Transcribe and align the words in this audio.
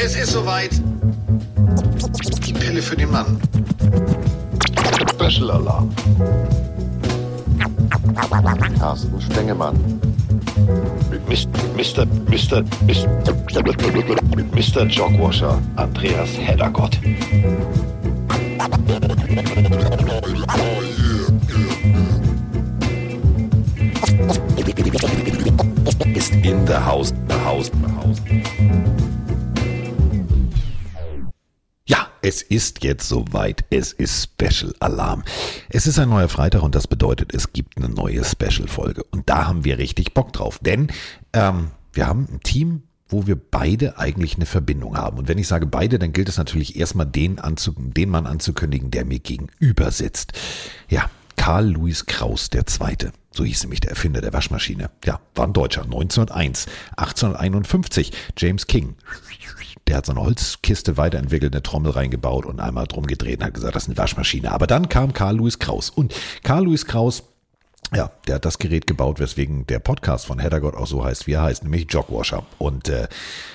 Es 0.00 0.14
ist 0.14 0.30
soweit. 0.32 0.70
Die 2.46 2.52
Pille 2.52 2.80
für 2.80 2.96
den 2.96 3.10
Mann. 3.10 3.40
Special 5.10 5.50
Alarm. 5.50 5.92
Carsten 8.78 9.20
Stengemann. 9.20 10.00
Mr. 11.28 11.48
Mr. 11.76 12.06
Mr. 12.30 12.62
Mr. 12.86 13.12
Mr. 14.54 14.86
Jogwasher. 14.86 15.58
Andreas 15.74 16.38
Heddergott. 16.38 16.98
Ist 26.14 26.32
in 26.34 26.66
the 26.66 26.74
house, 26.74 27.12
the 27.28 27.34
house, 27.34 27.70
the 27.70 27.88
house. 27.96 28.57
Es 32.28 32.42
ist 32.42 32.84
jetzt 32.84 33.08
soweit. 33.08 33.64
Es 33.70 33.94
ist 33.94 34.22
Special 34.22 34.74
Alarm. 34.80 35.24
Es 35.70 35.86
ist 35.86 35.98
ein 35.98 36.10
neuer 36.10 36.28
Freitag 36.28 36.62
und 36.62 36.74
das 36.74 36.86
bedeutet, 36.86 37.34
es 37.34 37.54
gibt 37.54 37.78
eine 37.78 37.88
neue 37.88 38.22
Special-Folge. 38.22 39.02
Und 39.04 39.30
da 39.30 39.46
haben 39.46 39.64
wir 39.64 39.78
richtig 39.78 40.12
Bock 40.12 40.34
drauf. 40.34 40.58
Denn 40.60 40.88
ähm, 41.32 41.70
wir 41.94 42.06
haben 42.06 42.28
ein 42.30 42.40
Team, 42.40 42.82
wo 43.08 43.26
wir 43.26 43.36
beide 43.36 43.98
eigentlich 43.98 44.36
eine 44.36 44.44
Verbindung 44.44 44.98
haben. 44.98 45.16
Und 45.16 45.26
wenn 45.26 45.38
ich 45.38 45.48
sage 45.48 45.64
beide, 45.64 45.98
dann 45.98 46.12
gilt 46.12 46.28
es 46.28 46.36
natürlich 46.36 46.76
erstmal 46.76 47.06
den, 47.06 47.38
anzu 47.38 47.72
den 47.74 48.10
Mann 48.10 48.26
anzukündigen, 48.26 48.90
der 48.90 49.06
mir 49.06 49.20
gegenüber 49.20 49.90
sitzt. 49.90 50.34
Ja, 50.90 51.08
Karl 51.36 51.70
Louis 51.70 52.04
Kraus 52.04 52.50
der 52.50 52.66
Zweite. 52.66 53.12
So 53.30 53.42
hieß 53.42 53.62
nämlich 53.62 53.80
der 53.80 53.90
Erfinder 53.90 54.20
der 54.20 54.34
Waschmaschine. 54.34 54.90
Ja, 55.06 55.18
war 55.34 55.46
ein 55.46 55.54
Deutscher. 55.54 55.84
1901, 55.84 56.66
1851. 56.98 58.12
James 58.36 58.66
King. 58.66 58.96
Der 59.88 59.96
hat 59.96 60.06
so 60.06 60.12
eine 60.12 60.20
Holzkiste 60.20 60.98
weiterentwickelt, 60.98 61.54
eine 61.54 61.62
Trommel 61.62 61.92
reingebaut 61.92 62.44
und 62.44 62.60
einmal 62.60 62.86
drum 62.86 63.06
gedreht 63.06 63.40
und 63.40 63.46
hat 63.46 63.54
gesagt, 63.54 63.74
das 63.74 63.84
ist 63.84 63.88
eine 63.88 63.96
Waschmaschine. 63.96 64.52
Aber 64.52 64.66
dann 64.66 64.88
kam 64.90 65.14
Karl 65.14 65.36
Louis 65.36 65.58
Kraus. 65.58 65.88
Und 65.88 66.14
Karl 66.42 66.64
Louis 66.64 66.84
Kraus 66.84 67.24
ja, 67.94 68.10
der 68.26 68.34
hat 68.34 68.44
das 68.44 68.58
Gerät 68.58 68.86
gebaut, 68.86 69.18
weswegen 69.18 69.66
der 69.66 69.78
Podcast 69.78 70.26
von 70.26 70.38
Heddergott 70.38 70.74
auch 70.74 70.86
so 70.86 71.04
heißt, 71.04 71.26
wie 71.26 71.32
er 71.32 71.42
heißt, 71.42 71.62
nämlich 71.62 71.86
Jogwasher. 71.88 72.44
Und 72.58 72.90
äh, 72.90 73.08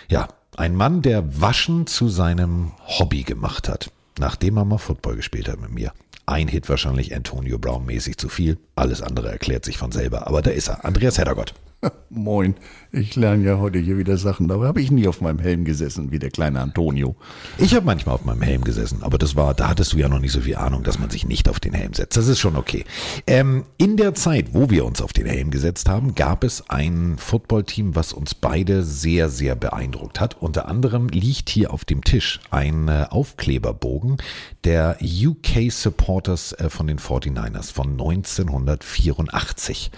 ja, 0.10 0.28
ein 0.58 0.76
Mann, 0.76 1.02
der 1.04 1.42
Waschen 1.42 1.88
zu 1.88 2.10
seinem 2.10 2.72
Hobby 2.86 3.24
gemacht 3.24 3.70
hat, 3.70 3.92
nachdem 4.18 4.58
er 4.58 4.66
mal 4.66 4.80
Football 4.80 5.18
gespielt 5.18 5.48
hat 5.48 5.62
mit 5.62 5.72
mir. 5.72 5.94
Ein 6.26 6.48
Hit 6.48 6.70
wahrscheinlich 6.70 7.16
Antonio 7.16 7.60
Brown 7.60 7.86
mäßig 7.86 8.18
zu 8.18 8.30
viel. 8.30 8.58
Alles 8.76 9.02
andere 9.02 9.30
erklärt 9.30 9.66
sich 9.66 9.78
von 9.78 9.92
selber. 9.92 10.26
Aber 10.28 10.42
da 10.42 10.52
ist 10.52 10.70
er. 10.70 10.86
Andreas 10.86 11.18
Heddergott. 11.18 11.54
Moin, 12.10 12.56
ich 12.92 13.16
lerne 13.16 13.44
ja 13.44 13.58
heute 13.58 13.80
hier 13.80 13.98
wieder 13.98 14.18
Sachen. 14.18 14.48
Dabei 14.48 14.68
habe 14.68 14.82
ich 14.82 14.92
nie 14.92 15.08
auf 15.08 15.22
meinem 15.22 15.40
Helm 15.40 15.66
gesessen, 15.66 16.12
wie 16.12 16.20
der 16.20 16.30
kleine 16.30 16.60
Antonio. 16.60 17.16
Ich 17.58 17.76
habe 17.76 17.86
manchmal 17.86 18.16
auf 18.16 18.26
meinem 18.26 18.42
Helm 18.42 18.64
gesessen, 18.64 19.04
aber 19.04 19.18
das 19.18 19.36
war, 19.36 19.54
da 19.54 19.70
hattest 19.70 19.94
du 19.94 19.98
ja 19.98 20.10
noch 20.10 20.20
nicht 20.20 20.32
so 20.32 20.42
viel 20.42 20.56
Ahnung, 20.56 20.84
dass 20.84 21.00
man 21.00 21.10
sich 21.10 21.26
nicht 21.26 21.50
auf 21.50 21.60
den 21.60 21.74
Helm 21.74 21.94
setzt. 21.94 22.18
Das 22.18 22.28
ist 22.28 22.40
schon 22.40 22.56
okay. 22.56 22.86
Ähm, 23.28 23.66
in 23.78 23.98
der 23.98 24.14
Zeit, 24.14 24.54
wo 24.54 24.70
wir 24.70 24.86
uns 24.86 25.02
auf 25.02 25.14
den 25.14 25.26
Helm 25.26 25.52
gesetzt 25.52 25.90
haben, 25.90 26.16
gab 26.16 26.44
es 26.44 26.70
ein 26.70 27.16
Footballteam, 27.18 27.96
was 27.96 28.14
uns 28.14 28.36
beide 28.36 28.84
sehr, 28.84 29.30
sehr 29.30 29.56
beeindruckt 29.56 30.20
hat. 30.20 30.42
Unter 30.42 30.68
anderem 30.68 31.10
liegt 31.10 31.50
hier 31.50 31.74
auf 31.74 31.86
dem 31.86 32.04
Tisch 32.04 32.40
ein 32.52 32.88
äh, 32.88 33.08
Aufkleberbogen 33.10 34.18
der 34.64 34.98
UK 35.02 35.72
Supporters 35.72 36.54
äh, 36.54 36.70
von 36.70 36.88
den 36.88 37.00
49ers 37.00 37.72
von 37.72 37.92
1984. 37.92 39.92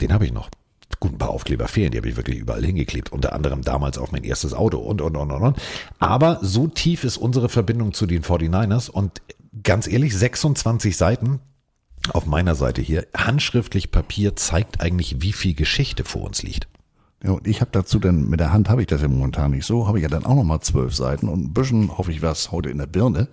Den 0.00 0.12
habe 0.12 0.24
ich 0.24 0.32
noch 0.32 0.48
gut, 1.00 1.12
ein 1.12 1.18
paar 1.18 1.30
Aufkleber 1.30 1.68
fehlen, 1.68 1.90
die 1.90 1.98
habe 1.98 2.08
ich 2.08 2.16
wirklich 2.16 2.38
überall 2.38 2.64
hingeklebt, 2.64 3.12
unter 3.12 3.32
anderem 3.32 3.62
damals 3.62 3.98
auf 3.98 4.12
mein 4.12 4.24
erstes 4.24 4.54
Auto 4.54 4.78
und, 4.78 5.00
und, 5.00 5.16
und, 5.16 5.30
und, 5.30 5.42
und. 5.42 5.56
Aber 5.98 6.38
so 6.42 6.66
tief 6.66 7.04
ist 7.04 7.16
unsere 7.16 7.48
Verbindung 7.48 7.92
zu 7.92 8.06
den 8.06 8.22
49ers 8.22 8.90
und 8.90 9.22
ganz 9.62 9.86
ehrlich, 9.86 10.16
26 10.16 10.96
Seiten 10.96 11.40
auf 12.12 12.26
meiner 12.26 12.54
Seite 12.54 12.80
hier, 12.80 13.06
handschriftlich 13.14 13.90
Papier 13.90 14.36
zeigt 14.36 14.80
eigentlich, 14.80 15.20
wie 15.20 15.32
viel 15.32 15.54
Geschichte 15.54 16.04
vor 16.04 16.22
uns 16.22 16.42
liegt. 16.42 16.68
Ja, 17.22 17.32
und 17.32 17.46
ich 17.48 17.60
habe 17.60 17.70
dazu 17.72 17.98
dann, 17.98 18.28
mit 18.28 18.38
der 18.38 18.52
Hand 18.52 18.68
habe 18.68 18.82
ich 18.82 18.86
das 18.86 19.02
ja 19.02 19.08
momentan 19.08 19.50
nicht 19.50 19.66
so, 19.66 19.88
habe 19.88 19.98
ich 19.98 20.02
ja 20.04 20.08
dann 20.08 20.24
auch 20.24 20.36
nochmal 20.36 20.60
zwölf 20.60 20.94
Seiten 20.94 21.28
und 21.28 21.40
ein 21.46 21.52
bisschen 21.52 21.98
hoffe 21.98 22.12
ich 22.12 22.22
was 22.22 22.52
heute 22.52 22.70
in 22.70 22.78
der 22.78 22.86
Birne. 22.86 23.28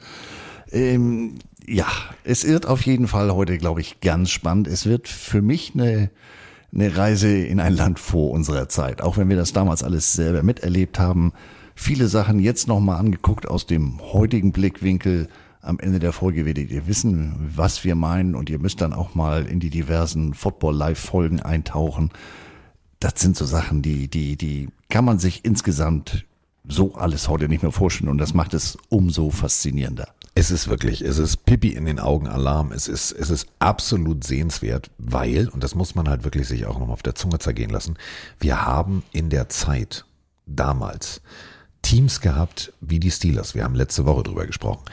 Ähm, 0.71 1.35
ja, 1.67 1.87
es 2.23 2.45
wird 2.45 2.65
auf 2.65 2.81
jeden 2.81 3.07
Fall 3.07 3.33
heute, 3.33 3.57
glaube 3.57 3.81
ich, 3.81 4.01
ganz 4.01 4.31
spannend. 4.31 4.67
Es 4.67 4.85
wird 4.85 5.07
für 5.07 5.41
mich 5.41 5.73
eine 5.75 6.09
eine 6.73 6.95
Reise 6.95 7.29
in 7.29 7.59
ein 7.59 7.73
Land 7.73 7.99
vor 7.99 8.31
unserer 8.31 8.69
Zeit. 8.69 9.01
Auch 9.01 9.17
wenn 9.17 9.29
wir 9.29 9.37
das 9.37 9.53
damals 9.53 9.83
alles 9.83 10.13
selber 10.13 10.43
miterlebt 10.43 10.99
haben. 10.99 11.33
Viele 11.75 12.07
Sachen 12.07 12.39
jetzt 12.39 12.67
nochmal 12.67 12.99
angeguckt 12.99 13.47
aus 13.47 13.65
dem 13.65 13.99
heutigen 14.01 14.51
Blickwinkel. 14.51 15.27
Am 15.61 15.79
Ende 15.79 15.99
der 15.99 16.13
Folge 16.13 16.45
werdet 16.45 16.71
ihr 16.71 16.87
wissen, 16.87 17.35
was 17.55 17.83
wir 17.83 17.95
meinen 17.95 18.35
und 18.35 18.49
ihr 18.49 18.59
müsst 18.59 18.81
dann 18.81 18.93
auch 18.93 19.15
mal 19.15 19.45
in 19.45 19.59
die 19.59 19.69
diversen 19.69 20.33
Football-Live-Folgen 20.33 21.41
eintauchen. 21.41 22.11
Das 22.99 23.13
sind 23.17 23.35
so 23.35 23.45
Sachen, 23.45 23.81
die, 23.81 24.07
die, 24.07 24.37
die 24.37 24.69
kann 24.89 25.05
man 25.05 25.19
sich 25.19 25.43
insgesamt 25.43 26.25
so 26.67 26.95
alles 26.95 27.27
heute 27.27 27.49
nicht 27.49 27.61
mehr 27.61 27.71
vorstellen 27.71 28.09
und 28.09 28.17
das 28.17 28.33
macht 28.33 28.53
es 28.53 28.77
umso 28.89 29.29
faszinierender. 29.29 30.14
Es 30.37 30.51
ist 30.51 30.67
wirklich, 30.67 31.01
es 31.01 31.17
ist 31.17 31.45
Pipi 31.45 31.69
in 31.69 31.85
den 31.85 31.97
Augen 31.97 32.27
Alarm. 32.27 32.73
Es 32.73 32.89
ist, 32.89 33.13
es 33.13 33.29
ist 33.29 33.47
absolut 33.59 34.25
sehenswert, 34.25 34.91
weil, 34.97 35.47
und 35.47 35.63
das 35.63 35.75
muss 35.75 35.95
man 35.95 36.09
halt 36.09 36.25
wirklich 36.25 36.45
sich 36.45 36.65
auch 36.65 36.77
noch 36.77 36.89
auf 36.89 37.01
der 37.01 37.15
Zunge 37.15 37.39
zergehen 37.39 37.69
lassen, 37.69 37.95
wir 38.41 38.65
haben 38.65 39.03
in 39.13 39.29
der 39.29 39.47
Zeit 39.47 40.03
damals 40.45 41.21
Teams 41.85 42.19
gehabt 42.19 42.73
wie 42.81 42.99
die 42.99 43.11
Steelers. 43.11 43.53
Wir 43.53 43.63
haben 43.63 43.75
letzte 43.75 44.07
Woche 44.07 44.23
drüber 44.23 44.47
gesprochen, 44.47 44.83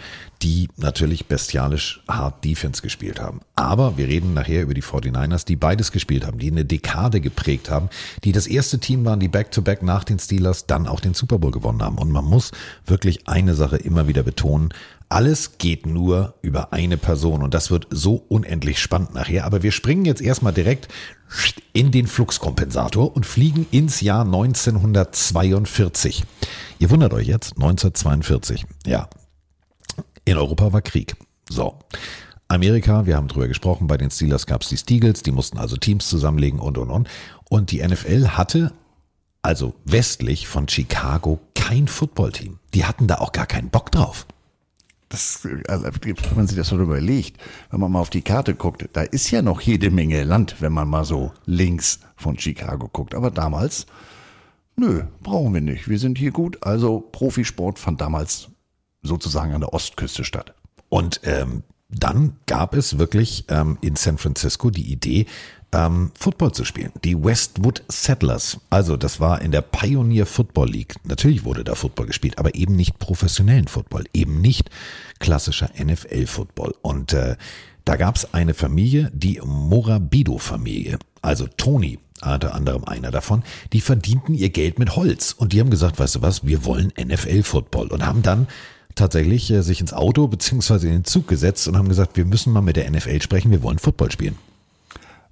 die 0.43 0.69
natürlich 0.77 1.27
bestialisch 1.27 2.03
hart 2.07 2.45
Defense 2.45 2.83
gespielt 2.83 3.19
haben. 3.19 3.41
Aber 3.57 3.97
wir 3.97 4.09
reden 4.09 4.35
nachher 4.35 4.63
über 4.63 4.75
die 4.75 4.83
49ers, 4.83 5.47
die 5.47 5.57
beides 5.57 5.91
gespielt 5.91 6.27
haben, 6.27 6.39
die 6.39 6.51
eine 6.51 6.67
Dekade 6.67 7.23
geprägt 7.23 7.71
haben, 7.71 7.89
die 8.25 8.33
das 8.33 8.47
erste 8.47 8.79
Team 8.79 9.07
waren, 9.07 9.21
die 9.21 9.29
Back-to-Back 9.29 9.81
-back 9.81 9.85
nach 9.87 10.05
den 10.05 10.19
Steelers 10.19 10.67
dann 10.67 10.87
auch 10.87 11.01
den 11.01 11.15
Super 11.15 11.39
Bowl 11.39 11.51
gewonnen 11.51 11.83
haben. 11.83 11.97
Und 11.97 12.11
man 12.11 12.27
muss 12.27 12.53
wirklich 12.85 13.27
eine 13.27 13.55
Sache 13.55 13.79
immer 13.79 14.07
wieder 14.07 14.23
betonen. 14.23 14.69
Alles 15.13 15.59
geht 15.59 15.85
nur 15.85 16.37
über 16.41 16.73
eine 16.73 16.97
Person 16.97 17.43
und 17.43 17.53
das 17.53 17.71
wird 17.71 17.87
so 17.91 18.15
unendlich 18.15 18.81
spannend 18.81 19.13
nachher. 19.13 19.45
Aber 19.45 19.63
wir 19.63 19.71
springen 19.71 20.07
jetzt 20.07 20.23
erstmal 20.23 20.55
direkt 20.55 20.89
in 21.75 21.91
den 21.91 22.07
Fluxkompensator 22.07 23.15
und 23.15 23.27
fliegen 23.27 23.67
ins 23.71 24.01
Jahr 24.01 24.25
1942. 24.25 26.25
Ihr 26.79 26.89
wundert 26.89 27.13
euch 27.13 27.27
jetzt, 27.27 27.57
1942. 27.57 28.65
Ja, 28.87 29.11
in 30.25 30.39
Europa 30.39 30.73
war 30.73 30.81
Krieg. 30.81 31.15
So. 31.47 31.79
Amerika, 32.49 33.05
wir 33.05 33.17
haben 33.17 33.29
drüber 33.29 33.49
gesprochen, 33.49 33.89
bei 33.89 33.99
den 33.99 34.11
Steelers 34.11 34.47
gab 34.47 34.63
es 34.63 34.71
die 34.71 34.79
Steagles, 34.79 35.23
die 35.23 35.33
mussten 35.33 35.59
also 35.59 35.77
Teams 35.77 36.09
zusammenlegen 36.09 36.59
und 36.59 36.79
und 36.79 36.89
und. 36.89 37.09
Und 37.51 37.71
die 37.71 37.87
NFL 37.87 38.29
hatte 38.29 38.73
also 39.43 39.75
westlich 39.85 40.49
von 40.49 40.69
Chicago 40.69 41.39
kein 41.55 41.87
Footballteam. 41.87 42.61
Die 42.73 42.87
hatten 42.87 43.09
da 43.09 43.17
auch 43.17 43.33
gar 43.33 43.47
keinen 43.47 43.69
Bock 43.69 43.93
drauf 43.93 44.27
das, 45.13 45.47
also, 45.69 45.85
wenn 45.85 46.37
man 46.37 46.47
sich 46.47 46.57
das 46.57 46.69
so 46.69 46.79
überlegt, 46.79 47.41
wenn 47.71 47.81
man 47.81 47.93
mal 47.93 48.01
auf 48.01 48.11
die 48.11 48.23
Karte 48.23 48.55
guckt, 48.55 48.89
da 48.93 49.03
ist 49.03 49.31
ja 49.31 49.43
noch 49.43 49.61
jede 49.61 49.91
Menge 49.91 50.25
Land, 50.25 50.57
wenn 50.61 50.73
man 50.73 50.89
mal 50.89 51.05
so 51.05 51.33
links 51.45 52.01
von 52.17 52.39
Chicago 52.39 52.89
guckt. 52.89 53.15
Aber 53.15 53.31
damals, 53.31 53.87
nö, 54.77 55.03
brauchen 55.23 55.55
wir 55.55 55.61
nicht. 55.61 55.89
Wir 55.89 55.99
sind 55.99 56.19
hier 56.19 56.31
gut. 56.31 56.63
Also 56.63 57.01
Profisport 57.01 57.79
fand 57.79 58.01
damals 58.01 58.49
sozusagen 59.03 59.53
an 59.53 59.61
der 59.61 59.75
Ostküste 59.75 60.25
statt. 60.25 60.55
Und 60.89 61.21
ähm, 61.25 61.63
dann 61.89 62.37
gab 62.47 62.75
es 62.75 62.99
wirklich 62.99 63.45
ähm, 63.49 63.77
in 63.83 63.97
San 63.97 64.17
Francisco 64.17 64.71
die 64.71 64.91
Idee, 64.91 65.27
ähm, 65.73 66.13
Football 66.19 66.53
zu 66.53 66.65
spielen. 66.65 66.93
Die 67.03 67.23
Westwood 67.23 67.83
Settlers. 67.89 68.59
Also 68.71 68.97
das 68.97 69.21
war 69.21 69.43
in 69.43 69.53
der 69.53 69.63
Pioneer 69.63 70.27
Football 70.27 70.71
League. 70.71 70.95
Natürlich 71.05 71.45
wurde 71.45 71.65
da 71.65 71.75
Football 71.75 72.07
gespielt, 72.07 72.39
aber 72.39 72.55
eben 72.55 72.77
nicht 72.77 72.99
professionellen 72.99 73.69
Football, 73.69 74.05
eben 74.13 74.41
nicht 74.41 74.71
klassischer 75.19 75.71
NFL-Football. 75.83 76.75
Und 76.83 77.13
äh, 77.13 77.37
da 77.85 77.97
gab 77.97 78.17
es 78.17 78.33
eine 78.35 78.55
Familie, 78.55 79.11
die 79.15 79.41
Morabido-Familie. 79.45 80.99
Also 81.23 81.47
Tony, 81.57 81.99
unter 82.21 82.55
anderem 82.55 82.85
einer 82.85 83.11
davon, 83.11 83.43
die 83.73 83.81
verdienten 83.81 84.35
ihr 84.35 84.51
Geld 84.51 84.79
mit 84.79 84.95
Holz. 84.95 85.33
Und 85.33 85.53
die 85.53 85.61
haben 85.61 85.71
gesagt, 85.71 85.99
weißt 85.99 86.17
du 86.17 86.23
was, 86.23 86.47
wir 86.47 86.65
wollen 86.65 86.93
NFL-Football. 87.01 87.89
Und 87.89 88.07
haben 88.07 88.23
dann 88.23 88.47
tatsächlich 88.95 89.51
äh, 89.51 89.63
sich 89.63 89.81
ins 89.81 89.95
Auto 89.95 90.29
beziehungsweise 90.29 90.87
in 90.87 90.93
den 90.93 91.05
Zug 91.05 91.27
gesetzt 91.27 91.67
und 91.67 91.79
haben 91.79 91.89
gesagt, 91.89 92.17
wir 92.17 92.27
müssen 92.27 92.53
mal 92.53 92.61
mit 92.61 92.77
der 92.77 92.91
NFL 92.91 93.23
sprechen, 93.23 93.51
wir 93.51 93.63
wollen 93.63 93.79
Football 93.79 94.13
spielen 94.13 94.37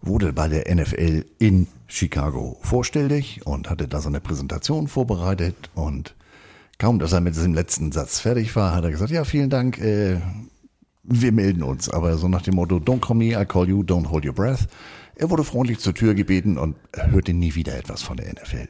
wurde 0.03 0.33
bei 0.33 0.49
der 0.49 0.75
NFL 0.75 1.25
in 1.39 1.67
Chicago 1.87 2.59
vorstellig 2.63 3.41
und 3.45 3.69
hatte 3.69 3.89
da 3.89 4.01
so 4.01 4.09
eine 4.09 4.21
Präsentation 4.21 4.89
vorbereitet 4.89 5.71
und 5.75 6.15
kaum, 6.79 6.99
dass 6.99 7.13
er 7.13 7.21
mit 7.21 7.37
diesem 7.37 7.55
letzten 7.55 7.93
Satz 7.93 8.21
fertig 8.21 8.55
war, 8.57 8.75
hat 8.75 8.85
er 8.85 8.91
gesagt, 8.91 9.11
ja, 9.11 9.25
vielen 9.25 9.51
Dank, 9.51 9.79
äh, 9.79 10.21
wir 11.03 11.33
melden 11.33 11.63
uns. 11.63 11.89
Aber 11.91 12.17
so 12.17 12.29
nach 12.29 12.43
dem 12.43 12.55
Motto, 12.55 12.77
don't 12.77 13.01
call 13.01 13.17
me, 13.17 13.41
I 13.41 13.45
call 13.45 13.69
you, 13.69 13.83
don't 13.83 14.09
hold 14.11 14.25
your 14.25 14.35
breath. 14.35 14.67
Er 15.17 15.29
wurde 15.29 15.45
freundlich 15.45 15.81
zur 15.81 15.95
Tür 15.95 16.15
gebeten 16.15 16.57
und 16.57 16.77
hörte 16.95 17.35
nie 17.35 17.55
wieder 17.55 17.77
etwas 17.77 18.03
von 18.03 18.17
der 18.17 18.33
NFL. 18.33 18.69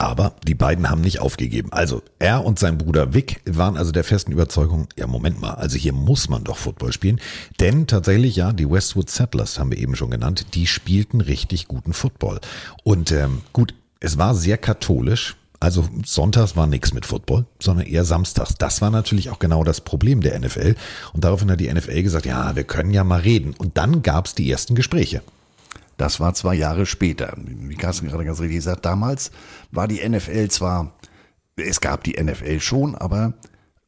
Aber 0.00 0.32
die 0.48 0.54
beiden 0.54 0.88
haben 0.88 1.02
nicht 1.02 1.20
aufgegeben. 1.20 1.74
Also 1.74 2.02
er 2.18 2.46
und 2.46 2.58
sein 2.58 2.78
Bruder 2.78 3.12
Vic 3.12 3.42
waren 3.44 3.76
also 3.76 3.92
der 3.92 4.02
festen 4.02 4.32
Überzeugung, 4.32 4.88
ja 4.96 5.06
Moment 5.06 5.42
mal, 5.42 5.52
also 5.52 5.76
hier 5.76 5.92
muss 5.92 6.30
man 6.30 6.42
doch 6.42 6.56
Football 6.56 6.94
spielen. 6.94 7.20
Denn 7.60 7.86
tatsächlich, 7.86 8.34
ja, 8.34 8.54
die 8.54 8.70
Westwood 8.70 9.10
Settlers 9.10 9.58
haben 9.58 9.70
wir 9.70 9.76
eben 9.76 9.96
schon 9.96 10.10
genannt, 10.10 10.54
die 10.54 10.66
spielten 10.66 11.20
richtig 11.20 11.68
guten 11.68 11.92
Football. 11.92 12.40
Und 12.82 13.12
ähm, 13.12 13.42
gut, 13.52 13.74
es 14.00 14.16
war 14.16 14.34
sehr 14.34 14.56
katholisch. 14.56 15.36
Also 15.60 15.86
sonntags 16.02 16.56
war 16.56 16.66
nichts 16.66 16.94
mit 16.94 17.04
Football, 17.04 17.44
sondern 17.60 17.84
eher 17.84 18.06
samstags. 18.06 18.54
Das 18.56 18.80
war 18.80 18.90
natürlich 18.90 19.28
auch 19.28 19.38
genau 19.38 19.64
das 19.64 19.82
Problem 19.82 20.22
der 20.22 20.38
NFL. 20.40 20.76
Und 21.12 21.24
daraufhin 21.24 21.50
hat 21.50 21.60
die 21.60 21.70
NFL 21.70 22.02
gesagt, 22.02 22.24
ja, 22.24 22.56
wir 22.56 22.64
können 22.64 22.94
ja 22.94 23.04
mal 23.04 23.20
reden. 23.20 23.52
Und 23.58 23.76
dann 23.76 24.00
gab 24.00 24.24
es 24.24 24.34
die 24.34 24.50
ersten 24.50 24.74
Gespräche. 24.74 25.20
Das 26.00 26.18
war 26.18 26.32
zwei 26.32 26.54
Jahre 26.54 26.86
später. 26.86 27.34
Wie 27.36 27.74
Carsten 27.74 28.08
gerade 28.08 28.24
ganz 28.24 28.40
richtig 28.40 28.62
sagt, 28.62 28.86
damals 28.86 29.30
war 29.70 29.86
die 29.86 30.00
NFL 30.08 30.48
zwar, 30.48 30.94
es 31.56 31.82
gab 31.82 32.04
die 32.04 32.18
NFL 32.18 32.58
schon, 32.60 32.94
aber 32.94 33.34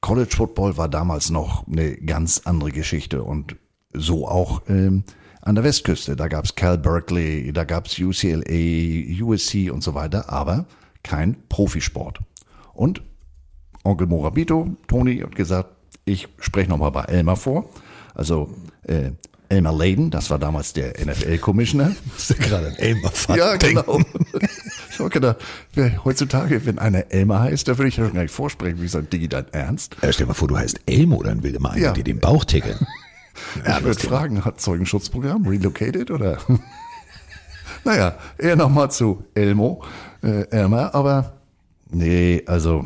College 0.03 0.37
Football 0.37 0.77
war 0.77 0.91
damals 0.91 1.31
noch 1.31 1.67
eine 1.67 1.97
ganz 1.97 2.43
andere 2.45 2.71
Geschichte 2.71 3.23
und 3.23 3.57
so 3.95 4.29
auch 4.29 4.61
ähm, 4.69 5.05
an 5.41 5.55
der 5.55 5.65
Westküste. 5.65 6.15
Da 6.15 6.29
gab 6.29 6.45
es 6.45 6.55
Cal 6.55 6.77
Berkeley, 6.77 7.51
da 7.51 7.65
gab 7.65 7.87
es 7.87 7.99
UCLA, 7.99 9.25
USC 9.25 9.71
und 9.71 9.83
so 9.83 9.95
weiter, 9.95 10.31
aber 10.31 10.67
kein 11.03 11.49
Profisport. 11.49 12.21
Und 12.75 13.01
Onkel 13.85 14.07
Morabito, 14.07 14.77
Toni, 14.87 15.21
hat 15.21 15.35
gesagt, 15.35 15.71
ich 16.05 16.29
spreche 16.41 16.69
nochmal 16.69 16.91
bei 16.91 17.05
Elmar 17.05 17.37
vor. 17.37 17.71
Also 18.15 18.51
äh, 18.83 19.13
Elmer 19.53 19.73
Layden, 19.73 20.11
das 20.11 20.31
war 20.31 20.39
damals 20.39 20.73
der 20.73 20.95
NFL-Commissioner. 21.05 21.93
Musste 22.11 22.35
gerade 22.37 22.69
an 22.69 22.75
Elmer 22.77 23.13
Ja, 23.37 23.57
genau. 23.57 24.01
Ich 24.91 24.99
habe 24.99 25.11
gedacht, 25.11 25.37
wer, 25.75 26.03
heutzutage, 26.05 26.65
wenn 26.65 26.79
einer 26.79 27.11
Elmer 27.11 27.41
heißt, 27.41 27.69
da 27.69 27.77
würde 27.77 27.89
ich 27.89 27.99
ja 27.99 28.05
schon 28.07 28.15
gar 28.15 28.23
nicht 28.23 28.35
vorsprechen, 28.35 28.81
wie 28.81 28.89
sein 28.89 29.11
Digi 29.11 29.29
dein 29.29 29.45
Ernst. 29.53 29.97
Ja, 30.03 30.11
stell 30.11 30.25
dir 30.25 30.29
mal 30.29 30.35
vor, 30.35 30.49
du 30.49 30.57
heißt 30.57 30.81
Elmo, 30.87 31.23
dann 31.23 31.43
will 31.43 31.55
immer 31.55 31.71
einer 31.73 31.83
Ja. 31.83 31.93
dir 31.93 32.03
den 32.05 32.19
Bauch 32.19 32.45
tickeln. 32.45 32.79
Ja, 33.67 33.79
ich 33.79 33.85
würde 33.85 33.99
fragen, 33.99 34.45
hat 34.45 34.61
Zeugenschutzprogramm 34.61 35.47
relocated 35.47 36.11
oder? 36.11 36.37
naja, 37.85 38.17
eher 38.37 38.57
nochmal 38.57 38.91
zu 38.91 39.25
Elmo, 39.35 39.83
äh, 40.23 40.47
Elmer, 40.51 40.95
aber 40.95 41.33
nee, 41.91 42.43
also 42.47 42.85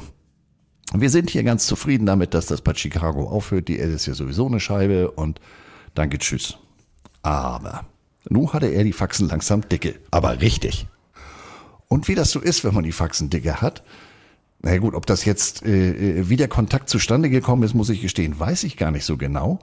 wir 0.94 1.10
sind 1.10 1.30
hier 1.30 1.42
ganz 1.42 1.66
zufrieden 1.66 2.06
damit, 2.06 2.32
dass 2.32 2.46
das 2.46 2.60
bei 2.62 2.74
Chicago 2.74 3.28
aufhört. 3.28 3.66
Die 3.66 3.80
L 3.80 3.92
ist 3.92 4.06
ja 4.06 4.14
sowieso 4.14 4.46
eine 4.46 4.60
Scheibe 4.60 5.10
und 5.10 5.40
danke, 5.96 6.18
tschüss. 6.18 6.56
Aber 7.22 7.84
nun 8.28 8.52
hatte 8.52 8.66
er 8.66 8.84
die 8.84 8.92
Faxen 8.92 9.28
langsam 9.28 9.68
dicke. 9.68 9.96
Aber 10.10 10.40
richtig. 10.40 10.86
Und 11.88 12.08
wie 12.08 12.14
das 12.14 12.30
so 12.30 12.40
ist, 12.40 12.64
wenn 12.64 12.74
man 12.74 12.84
die 12.84 12.92
Faxen 12.92 13.30
dicke 13.30 13.60
hat, 13.60 13.82
na 14.60 14.76
gut, 14.78 14.94
ob 14.94 15.06
das 15.06 15.24
jetzt 15.24 15.64
äh, 15.64 16.18
äh, 16.18 16.28
wie 16.28 16.36
der 16.36 16.48
Kontakt 16.48 16.88
zustande 16.88 17.30
gekommen 17.30 17.62
ist, 17.62 17.74
muss 17.74 17.90
ich 17.90 18.00
gestehen, 18.00 18.38
weiß 18.38 18.64
ich 18.64 18.76
gar 18.76 18.90
nicht 18.90 19.04
so 19.04 19.16
genau. 19.16 19.60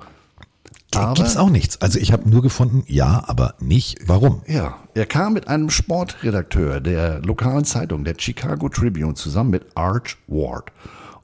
Da 0.92 1.14
gibt's 1.14 1.38
auch 1.38 1.50
nichts. 1.50 1.82
Also 1.82 2.00
ich 2.00 2.12
habe 2.12 2.30
nur 2.30 2.44
gefunden, 2.44 2.84
ja, 2.88 3.24
aber 3.26 3.56
nicht 3.60 3.98
warum. 4.06 4.44
Ja, 4.48 4.78
er 4.94 5.08
kam 5.08 5.34
mit 5.34 5.48
einem 5.48 5.72
Sportredakteur 5.72 6.80
der 6.82 7.20
lokalen 7.22 7.66
Zeitung, 7.66 8.04
der 8.04 8.16
Chicago 8.18 8.70
Tribune, 8.70 9.16
zusammen 9.16 9.50
mit 9.50 9.66
Arch 9.76 10.18
Ward. 10.28 10.72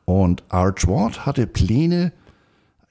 Und 0.06 0.44
Arch 0.50 0.88
Ward 0.88 1.28
hatte 1.28 1.46
Pläne, 1.46 2.12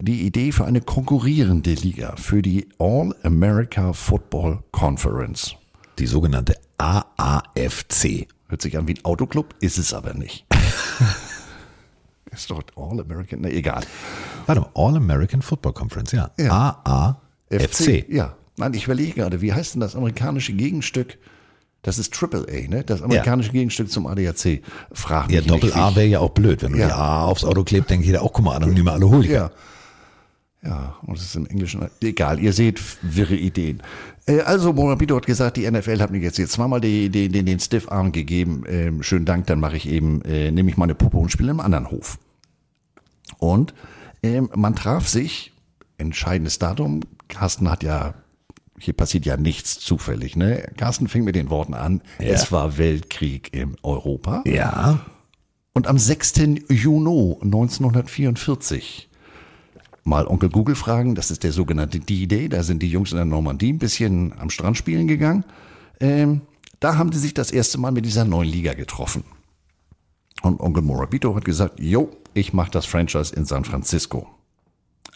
die 0.00 0.23
Idee 0.23 0.53
für 0.53 0.65
eine 0.65 0.81
konkurrierende 0.81 1.75
Liga, 1.75 2.15
für 2.17 2.41
die 2.41 2.69
All-America 2.79 3.93
Football 3.93 4.61
Conference. 4.71 5.56
Die 5.99 6.06
sogenannte 6.06 6.55
AAFC. 6.79 8.29
Hört 8.49 8.62
sich 8.62 8.79
an 8.79 8.87
wie 8.87 8.95
ein 8.95 9.05
Autoclub, 9.05 9.55
ist 9.61 9.77
es 9.77 9.93
aber 9.93 10.15
nicht. 10.15 10.47
ist 12.31 12.50
doch 12.50 12.62
All-American, 12.77 13.41
na 13.43 13.49
egal. 13.49 13.83
Warte 14.47 14.61
mal, 14.61 14.71
All 14.75 14.97
American 14.97 15.43
Football 15.43 15.73
Conference, 15.73 16.12
ja. 16.12 16.31
Ja. 16.39 16.81
AAFC. 17.51 18.09
Ja. 18.09 18.37
Nein, 18.56 18.75
ich 18.75 18.85
überlege 18.85 19.12
gerade, 19.15 19.41
wie 19.41 19.53
heißt 19.53 19.75
denn 19.75 19.81
das 19.81 19.97
amerikanische 19.97 20.53
Gegenstück? 20.53 21.19
Das 21.83 21.99
ist 21.99 22.12
Triple 22.15 22.47
A, 22.49 22.69
ne? 22.69 22.85
Das 22.85 23.03
amerikanische 23.03 23.51
Gegenstück 23.53 23.91
zum 23.91 24.06
ADAC. 24.06 24.62
Frag 24.93 25.27
mich 25.29 25.37
Ja, 25.37 25.43
Doppel 25.43 25.73
A 25.75 25.94
wäre 25.94 26.06
ja 26.06 26.21
auch 26.21 26.31
blöd. 26.31 26.62
Wenn 26.62 26.73
du 26.73 26.79
Ja. 26.79 26.87
die 26.87 26.93
A 26.93 27.25
aufs 27.25 27.44
Auto 27.44 27.62
klebst, 27.65 27.91
denkt 27.91 28.05
jeder 28.06 28.23
auch, 28.23 28.33
guck 28.33 28.44
mal, 28.44 28.56
anonyme 28.56 28.93
Alkoholiker. 28.93 29.33
Ja. 29.33 29.51
Ja, 30.62 30.96
und 31.02 31.16
es 31.16 31.25
ist 31.25 31.37
im 31.37 31.46
Englischen. 31.46 31.87
Egal, 32.02 32.40
ihr 32.40 32.52
seht 32.52 32.81
wirre 33.02 33.37
Ideen. 33.37 33.82
Äh, 34.26 34.40
Also, 34.40 34.72
Morabito 34.72 35.14
hat 35.16 35.26
gesagt, 35.26 35.56
die 35.56 35.70
NFL 35.70 36.00
hat 36.00 36.10
mir 36.10 36.19
jetzt, 36.19 36.38
jetzt 36.38 36.52
zweimal 36.52 36.81
die, 36.81 37.10
die, 37.10 37.28
den, 37.28 37.46
den 37.46 37.60
Stiff-Arm 37.60 38.10
gegeben. 38.10 38.64
Ähm, 38.66 39.02
schönen 39.02 39.25
Dank, 39.25 39.46
dann 39.46 39.60
mache 39.60 39.76
ich 39.76 39.88
eben, 39.88 40.22
äh, 40.22 40.50
nehme 40.50 40.70
ich 40.70 40.76
meine 40.76 40.94
Puppe 40.96 41.16
und 41.19 41.31
spiele 41.31 41.52
im 41.52 41.60
anderen 41.60 41.90
Hof. 41.90 42.19
Und 43.38 43.72
ähm, 44.22 44.50
man 44.55 44.75
traf 44.75 45.06
sich, 45.08 45.52
entscheidendes 45.96 46.58
Datum, 46.58 47.00
Carsten 47.28 47.70
hat 47.70 47.84
ja, 47.84 48.14
hier 48.81 48.94
passiert 48.94 49.26
ja 49.26 49.37
nichts 49.37 49.78
zufällig, 49.78 50.34
ne? 50.34 50.70
Carsten 50.76 51.08
fing 51.08 51.25
mit 51.25 51.37
den 51.37 51.50
Worten 51.50 51.75
an, 51.75 52.02
es 52.19 52.50
war 52.50 52.78
Weltkrieg 52.78 53.55
in 53.55 53.76
Europa. 53.82 54.43
Ja. 54.46 55.00
Und 55.72 55.87
am 55.87 55.99
6. 55.99 56.34
Juni 56.69 57.37
1944 57.43 59.07
mal 60.08 60.26
Onkel 60.26 60.49
Google 60.49 60.75
fragen, 60.75 61.14
das 61.14 61.31
ist 61.31 61.44
der 61.44 61.52
sogenannte 61.52 62.00
D-Day, 62.00 62.49
da 62.49 62.62
sind 62.62 62.82
die 62.82 62.90
Jungs 62.90 63.12
in 63.12 63.16
der 63.16 63.26
Normandie 63.26 63.72
ein 63.72 63.78
bisschen 63.78 64.32
am 64.38 64.50
Strand 64.50 64.76
spielen 64.76 65.06
gegangen. 65.06 65.44
Ähm, 66.00 66.40
da 66.81 66.96
haben 66.96 67.12
sie 67.12 67.19
sich 67.19 67.34
das 67.34 67.50
erste 67.50 67.78
Mal 67.78 67.93
mit 67.93 68.05
dieser 68.05 68.25
neuen 68.25 68.49
Liga 68.49 68.75
getroffen. 68.75 69.25
Und 70.43 70.60
Onkel 70.60 70.82
Morabito 70.82 71.34
hat 71.34 71.44
gesagt, 71.44 71.81
jo, 71.81 72.10
ich 72.34 72.52
mache 72.52 72.70
das 72.70 72.87
Franchise 72.87 73.34
in 73.34 73.44
San 73.44 73.64
Francisco. 73.64 74.28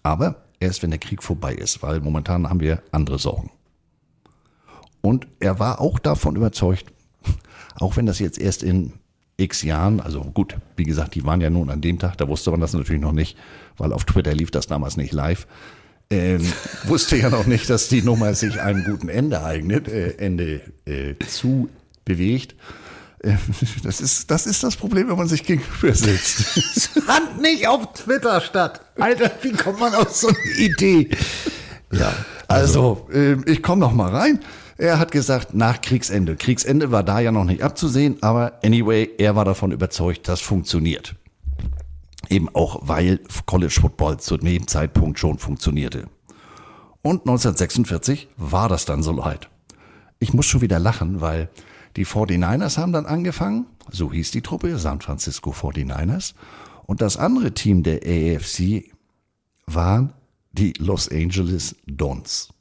Aber 0.03 0.45
erst 0.61 0.83
wenn 0.83 0.91
der 0.91 0.99
Krieg 0.99 1.23
vorbei 1.23 1.55
ist, 1.55 1.83
weil 1.83 2.01
momentan 2.01 2.49
haben 2.49 2.61
wir 2.61 2.83
andere 2.91 3.19
Sorgen. 3.19 3.51
Und 5.01 5.27
er 5.41 5.59
war 5.59 5.81
auch 5.81 5.99
davon 5.99 6.37
überzeugt, 6.37 6.93
auch 7.77 7.97
wenn 7.97 8.07
das 8.07 8.19
jetzt 8.19 8.39
erst 8.39 8.63
in 8.63 8.95
x 9.43 9.63
Jahren, 9.63 10.01
also 10.01 10.21
gut, 10.21 10.57
wie 10.77 10.85
gesagt, 10.85 11.15
die 11.15 11.25
waren 11.25 11.41
ja 11.41 11.51
nun 11.51 11.71
an 11.71 11.81
dem 11.81 11.99
Tag, 11.99 12.17
da 12.19 12.29
wusste 12.29 12.51
man 12.51 12.61
das 12.61 12.73
natürlich 12.73 13.03
noch 13.03 13.13
nicht, 13.13 13.37
weil 13.77 13.93
auf 13.93 14.05
Twitter 14.05 14.35
lief 14.35 14.51
das 14.51 14.67
damals 14.67 14.97
nicht 14.97 15.13
live. 15.13 15.47
Ähm, 16.11 16.41
wusste 16.85 17.17
ja 17.17 17.31
noch 17.31 17.47
nicht, 17.47 17.69
dass 17.71 17.89
die 17.89 18.03
Nummer 18.03 18.35
sich 18.35 18.61
einem 18.61 18.85
guten 18.85 19.09
Ende 19.09 19.43
eignet, 19.45 19.89
äh, 19.89 20.13
Ende 20.19 20.61
äh, 20.85 21.15
zu 21.27 21.69
bewegt. 22.05 22.55
Äh, 23.23 23.37
Das 23.83 24.01
ist, 24.01 24.31
das 24.31 24.47
ist 24.47 24.63
das 24.63 24.77
Problem, 24.77 25.09
wenn 25.09 25.17
man 25.17 25.29
sich 25.29 25.45
gegenüber 25.45 25.95
sitzt. 25.95 26.91
Hand 27.07 27.41
nicht 27.41 27.67
auf 27.67 27.93
Twitter 27.95 28.41
statt. 28.41 28.81
Alter, 28.99 29.31
wie 29.43 29.53
kommt 29.53 29.81
man 29.81 29.95
auf 29.95 30.11
so 30.15 30.29
eine 30.29 30.39
Idee? 30.59 31.09
Ja, 31.93 32.13
Also, 32.49 33.09
ähm, 33.13 33.45
ich 33.47 33.63
komme 33.63 33.81
noch 33.81 33.93
mal 33.93 34.11
rein. 34.15 34.41
Er 34.83 34.99
hat 34.99 35.13
gesagt, 35.13 35.55
nach 35.55 35.81
Kriegsende. 35.81 36.35
Kriegsende 36.35 36.91
war 36.91 37.05
da 37.05 37.21
ja 37.21 37.31
noch 37.31 37.45
nicht 37.45 37.63
abzusehen, 37.63 38.21
aber 38.21 38.59
anyway, 38.65 39.09
er 39.17 39.37
war 39.37 39.45
davon 39.45 39.71
überzeugt, 39.71 40.27
das 40.27 40.41
funktioniert. 40.41 41.15
Eben 42.29 42.49
auch, 42.53 42.81
weil 42.83 43.21
College 43.47 43.79
Football 43.81 44.19
zu 44.19 44.39
dem 44.39 44.67
Zeitpunkt 44.67 45.21
schon 45.21 45.39
funktionierte. 45.39 46.09
Und 47.01 47.21
1946 47.21 48.27
war 48.37 48.69
das 48.69 48.85
dann 48.85 49.05
so 49.05 49.13
leid. 49.13 49.49
Ich 50.19 50.35
muss 50.35 50.47
schon 50.47 50.63
wieder 50.63 50.81
lachen, 50.81 51.21
weil 51.21 51.49
die 51.95 52.05
49ers 52.05 52.77
haben 52.77 52.93
dann 52.93 53.07
angefangen, 53.07 53.67
so 53.89 54.13
hieß 54.13 54.33
die 54.33 54.43
Truppe, 54.43 54.77
San 54.79 55.01
Francisco 55.01 55.53
49ers. 55.53 56.35
Und 56.87 57.03
das 57.03 57.17
andere 57.17 57.55
Team 57.55 57.85
der 57.85 58.01
AFC 58.03 58.91
waren 59.65 60.13
die 60.51 60.73
Los 60.81 61.09
Angeles 61.09 61.77
Dons. 61.87 62.53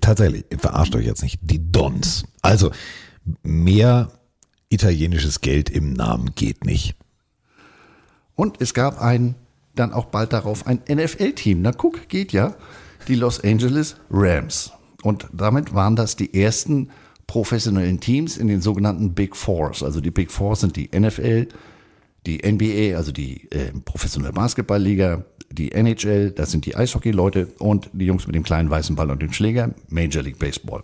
Tatsächlich, 0.00 0.44
verarscht 0.58 0.94
euch 0.94 1.06
jetzt 1.06 1.22
nicht. 1.22 1.40
Die 1.42 1.72
Dons. 1.72 2.24
Also, 2.40 2.70
mehr 3.42 4.10
italienisches 4.68 5.40
Geld 5.40 5.70
im 5.70 5.92
Namen 5.92 6.34
geht 6.34 6.64
nicht. 6.64 6.94
Und 8.34 8.60
es 8.60 8.74
gab 8.74 9.00
ein, 9.00 9.34
dann 9.74 9.92
auch 9.92 10.06
bald 10.06 10.32
darauf 10.32 10.66
ein 10.66 10.80
NFL-Team. 10.88 11.62
Na 11.62 11.72
guck, 11.72 12.08
geht 12.08 12.32
ja. 12.32 12.54
Die 13.08 13.14
Los 13.14 13.42
Angeles 13.42 13.96
Rams. 14.10 14.72
Und 15.02 15.26
damit 15.32 15.74
waren 15.74 15.96
das 15.96 16.16
die 16.16 16.40
ersten 16.40 16.90
professionellen 17.26 17.98
Teams 17.98 18.36
in 18.36 18.46
den 18.46 18.60
sogenannten 18.60 19.14
Big 19.14 19.36
Fours. 19.36 19.82
Also 19.82 20.00
die 20.00 20.10
Big 20.10 20.30
Four 20.30 20.54
sind 20.56 20.76
die 20.76 20.90
NFL, 20.96 21.48
die 22.26 22.38
NBA, 22.38 22.96
also 22.96 23.10
die 23.10 23.50
äh, 23.50 23.72
professionelle 23.84 24.32
Basketballliga, 24.32 25.24
die 25.52 25.72
NHL, 25.72 26.30
das 26.30 26.50
sind 26.50 26.66
die 26.66 26.76
Eishockey-Leute 26.76 27.48
und 27.58 27.90
die 27.92 28.06
Jungs 28.06 28.26
mit 28.26 28.34
dem 28.34 28.42
kleinen 28.42 28.70
weißen 28.70 28.96
Ball 28.96 29.10
und 29.10 29.22
dem 29.22 29.32
Schläger, 29.32 29.74
Major 29.88 30.22
League 30.22 30.38
Baseball. 30.38 30.82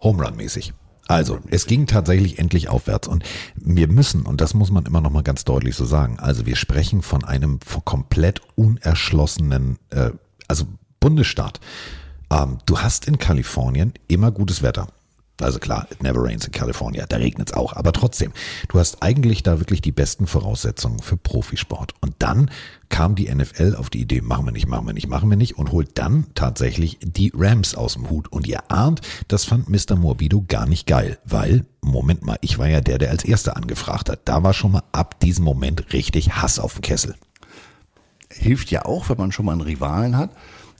Home 0.00 0.24
Run 0.24 0.36
mäßig. 0.36 0.72
Also, 1.08 1.38
es 1.50 1.66
ging 1.66 1.86
tatsächlich 1.86 2.38
endlich 2.38 2.68
aufwärts 2.68 3.08
und 3.08 3.24
wir 3.56 3.88
müssen, 3.88 4.22
und 4.22 4.42
das 4.42 4.52
muss 4.52 4.70
man 4.70 4.84
immer 4.84 5.00
noch 5.00 5.10
mal 5.10 5.22
ganz 5.22 5.44
deutlich 5.44 5.74
so 5.74 5.86
sagen, 5.86 6.18
also 6.18 6.44
wir 6.44 6.54
sprechen 6.54 7.00
von 7.00 7.24
einem 7.24 7.60
komplett 7.86 8.42
unerschlossenen, 8.56 9.78
äh, 9.88 10.10
also 10.48 10.66
Bundesstaat. 11.00 11.60
Ähm, 12.30 12.58
du 12.66 12.80
hast 12.80 13.08
in 13.08 13.18
Kalifornien 13.18 13.94
immer 14.06 14.30
gutes 14.30 14.62
Wetter. 14.62 14.88
Also 15.40 15.60
klar, 15.60 15.86
it 15.90 16.02
never 16.02 16.22
rains 16.22 16.44
in 16.46 16.52
California, 16.52 17.06
da 17.06 17.16
regnet 17.16 17.50
es 17.50 17.56
auch. 17.56 17.74
Aber 17.74 17.92
trotzdem, 17.92 18.32
du 18.68 18.78
hast 18.78 19.02
eigentlich 19.02 19.44
da 19.44 19.60
wirklich 19.60 19.80
die 19.80 19.92
besten 19.92 20.26
Voraussetzungen 20.26 20.98
für 20.98 21.16
Profisport. 21.16 21.94
Und 22.00 22.14
dann 22.18 22.50
kam 22.88 23.14
die 23.14 23.32
NFL 23.32 23.76
auf 23.76 23.88
die 23.88 24.00
Idee, 24.00 24.20
machen 24.20 24.46
wir 24.46 24.52
nicht, 24.52 24.66
machen 24.66 24.86
wir 24.86 24.94
nicht, 24.94 25.08
machen 25.08 25.30
wir 25.30 25.36
nicht 25.36 25.56
und 25.56 25.70
holt 25.70 25.96
dann 25.96 26.26
tatsächlich 26.34 26.98
die 27.02 27.30
Rams 27.34 27.76
aus 27.76 27.92
dem 27.94 28.10
Hut. 28.10 28.32
Und 28.32 28.48
ihr 28.48 28.70
ahnt, 28.70 29.00
das 29.28 29.44
fand 29.44 29.68
Mr. 29.68 29.96
Morbido 29.96 30.44
gar 30.48 30.66
nicht 30.66 30.86
geil, 30.86 31.18
weil, 31.24 31.64
Moment 31.82 32.24
mal, 32.24 32.38
ich 32.40 32.58
war 32.58 32.68
ja 32.68 32.80
der, 32.80 32.98
der 32.98 33.10
als 33.10 33.24
erster 33.24 33.56
angefragt 33.56 34.10
hat. 34.10 34.20
Da 34.24 34.42
war 34.42 34.54
schon 34.54 34.72
mal 34.72 34.82
ab 34.90 35.20
diesem 35.20 35.44
Moment 35.44 35.92
richtig 35.92 36.32
Hass 36.32 36.58
auf 36.58 36.74
dem 36.74 36.82
Kessel. 36.82 37.14
Hilft 38.30 38.70
ja 38.72 38.84
auch, 38.84 39.08
wenn 39.08 39.18
man 39.18 39.30
schon 39.30 39.46
mal 39.46 39.52
einen 39.52 39.60
Rivalen 39.60 40.16
hat. 40.16 40.30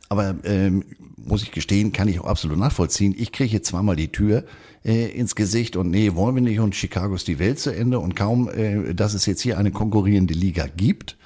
Aber 0.09 0.35
ähm, 0.45 0.85
muss 1.29 1.43
ich 1.43 1.53
gestehen, 1.53 1.93
kann 1.93 2.09
ich 2.09 2.21
auch 2.21 2.27
absolut 2.27 2.59
nachvollziehen. 2.59 3.15
Ich 3.17 3.33
kriege 3.33 3.53
jetzt 3.53 3.69
zweimal 3.69 3.97
die 3.97 4.11
Tür 4.11 4.45
äh, 4.85 5.07
ins 5.11 5.35
Gesicht 5.35 5.77
und 5.77 5.91
nee, 5.91 6.15
wollen 6.15 6.35
wir 6.35 6.43
nicht 6.43 6.61
und 6.61 6.75
Chicago 6.75 7.15
ist 7.15 7.29
die 7.29 7.39
Welt 7.39 7.59
zu 7.59 7.75
Ende 7.75 8.01
und 8.01 8.17
kaum, 8.17 8.49
äh, 8.49 8.95
dass 8.95 9.15
es 9.15 9.27
jetzt 9.27 9.43
hier 9.43 9.59
eine 9.59 9.71
konkurrierende 9.71 10.35
Liga 10.35 10.67
gibt, 10.77 11.17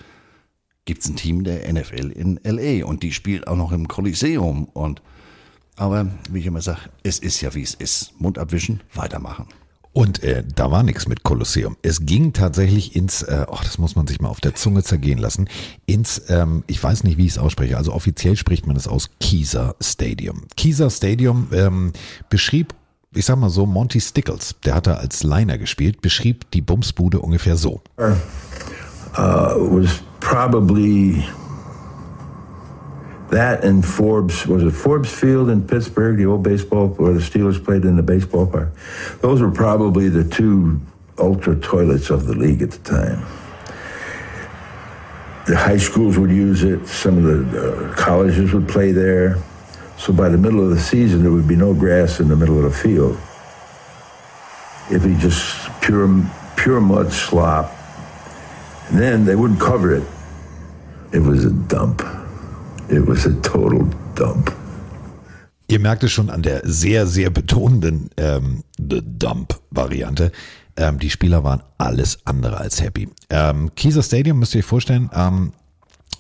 gibt 0.85 1.03
es 1.03 1.09
ein 1.09 1.17
Team 1.17 1.45
der 1.45 1.73
NFL 1.73 2.11
in 2.11 2.41
LA 2.45 2.85
und 2.85 3.03
die 3.03 3.13
spielt 3.13 3.47
auch 3.47 3.57
noch 3.57 3.73
im 3.73 3.89
Kolosseum 3.89 4.65
und 4.65 5.01
aber 5.77 6.07
wie 6.31 6.41
ich 6.41 6.47
immer 6.47 6.61
sage, 6.61 6.91
es 7.03 7.19
ist 7.19 7.41
ja 7.41 7.55
wie 7.55 7.63
es 7.63 7.75
ist. 7.75 8.21
Mund 8.21 8.39
abwischen, 8.39 8.83
weitermachen. 8.95 9.47
Und 9.93 10.23
äh, 10.23 10.43
da 10.55 10.71
war 10.71 10.83
nichts 10.83 11.07
mit 11.07 11.23
Kolosseum. 11.23 11.77
Es 11.83 12.07
ging 12.07 12.33
tatsächlich 12.33 12.97
ins, 12.97 13.23
äh, 13.23 13.45
oh, 13.47 13.59
das 13.63 13.77
muss 13.77 13.95
man 13.95 14.07
sich 14.07 14.21
mal 14.21 14.31
auf 14.31 14.41
der 14.41 14.55
Zunge 14.55 14.83
zergehen 14.83 15.19
lassen, 15.19 15.49
ins, 15.85 16.23
ähm, 16.29 16.65
ich 16.67 16.83
weiß 16.83 17.05
nicht, 17.05 17.19
wie 17.19 17.27
ich 17.27 17.33
es 17.33 17.39
ausspreche, 17.39 17.77
also 17.77 17.93
offiziell 17.93 18.37
spricht 18.37 18.67
man 18.67 18.77
es 18.77 18.89
aus 18.89 19.11
Kieser 19.21 19.77
Stadium. 19.81 20.45
Kieser 20.57 20.89
Stadium 20.89 21.49
ähm, 21.53 21.93
beschrieb, 22.31 22.75
ich 23.15 23.27
sag 23.27 23.37
mal 23.37 23.51
so, 23.51 23.67
Monty 23.67 24.01
Stickles, 24.01 24.57
der 24.65 24.75
hat 24.75 24.87
da 24.87 24.95
als 24.95 25.25
Liner 25.25 25.59
gespielt, 25.59 26.01
beschrieb 26.01 26.51
die 26.53 26.63
Bumsbude 26.63 27.21
ungefähr 27.21 27.59
so. 27.59 27.83
Uh, 27.99 28.17
was 29.59 30.03
probably 30.21 31.23
that 33.33 33.65
and 33.65 33.85
Forbes 33.85 34.47
was 34.47 34.63
it 34.63 34.71
Forbes 34.73 35.11
Field 35.11 35.49
in 35.49 35.67
Pittsburgh, 35.67 36.19
the 36.19 36.27
old 36.27 36.43
baseball 36.43 36.89
where 36.89 37.15
the 37.15 37.21
Steelers 37.21 37.63
played 37.63 37.85
in 37.85 37.97
the 37.97 38.03
baseball 38.03 38.47
park. 38.47 38.69
Those 39.21 39.41
were 39.41 39.51
probably 39.51 40.11
the 40.11 40.23
two 40.23 40.81
ultra 41.19 41.57
toilets 41.57 42.11
of 42.11 42.27
the 42.27 42.35
league 42.35 42.61
at 42.61 42.71
the 42.71 42.79
time. 42.79 43.21
The 45.47 45.57
high 45.57 45.79
schools 45.79 46.19
would 46.19 46.31
use 46.31 46.63
it. 46.63 46.87
Some 46.87 47.19
of 47.19 47.51
the 47.53 47.89
uh, 47.89 47.95
colleges 47.95 48.53
would 48.53 48.69
play 48.69 48.93
there. 48.93 49.39
So 49.97 50.13
by 50.13 50.29
the 50.29 50.39
middle 50.39 50.63
of 50.63 50.71
the 50.71 50.81
season, 50.81 51.23
there 51.23 51.33
would 51.33 51.49
be 51.49 51.57
no 51.57 51.73
grass 51.73 52.21
in 52.21 52.29
the 52.29 52.37
middle 52.37 52.59
of 52.59 52.65
the 52.65 52.79
field. 52.79 53.19
It'd 54.91 55.03
be 55.03 55.19
just 55.19 55.71
pure, 55.81 56.23
pure 56.57 56.81
mud 56.81 57.11
slop. 57.11 57.73
And 58.89 58.99
then 58.99 59.25
they 59.25 59.37
wouldn't 59.37 59.61
cover 59.61 59.95
it. 59.95 60.05
It 61.13 61.21
was 61.21 61.47
a 61.47 61.51
dump. 61.51 62.03
It 62.93 63.09
was 63.09 63.27
a 63.27 63.31
total 63.41 63.89
dump. 64.15 64.53
Ihr 65.69 65.81
merkt 65.81 66.05
es 66.05 66.13
schon 66.13 66.29
an 66.29 66.43
der 66.43 66.61
sehr, 66.65 67.07
sehr 67.07 67.31
betonenden 67.31 68.11
ähm, 68.19 68.65
Dump-Variante. 68.79 70.31
Ähm, 70.77 70.99
die 70.99 71.09
Spieler 71.09 71.43
waren 71.43 71.63
alles 71.79 72.19
andere 72.27 72.59
als 72.59 72.83
happy. 72.83 73.09
Ähm, 73.31 73.75
Kieser 73.75 74.03
Stadium 74.03 74.39
müsst 74.39 74.55
ihr 74.55 74.59
euch 74.59 74.67
vorstellen, 74.67 75.09
ähm, 75.15 75.55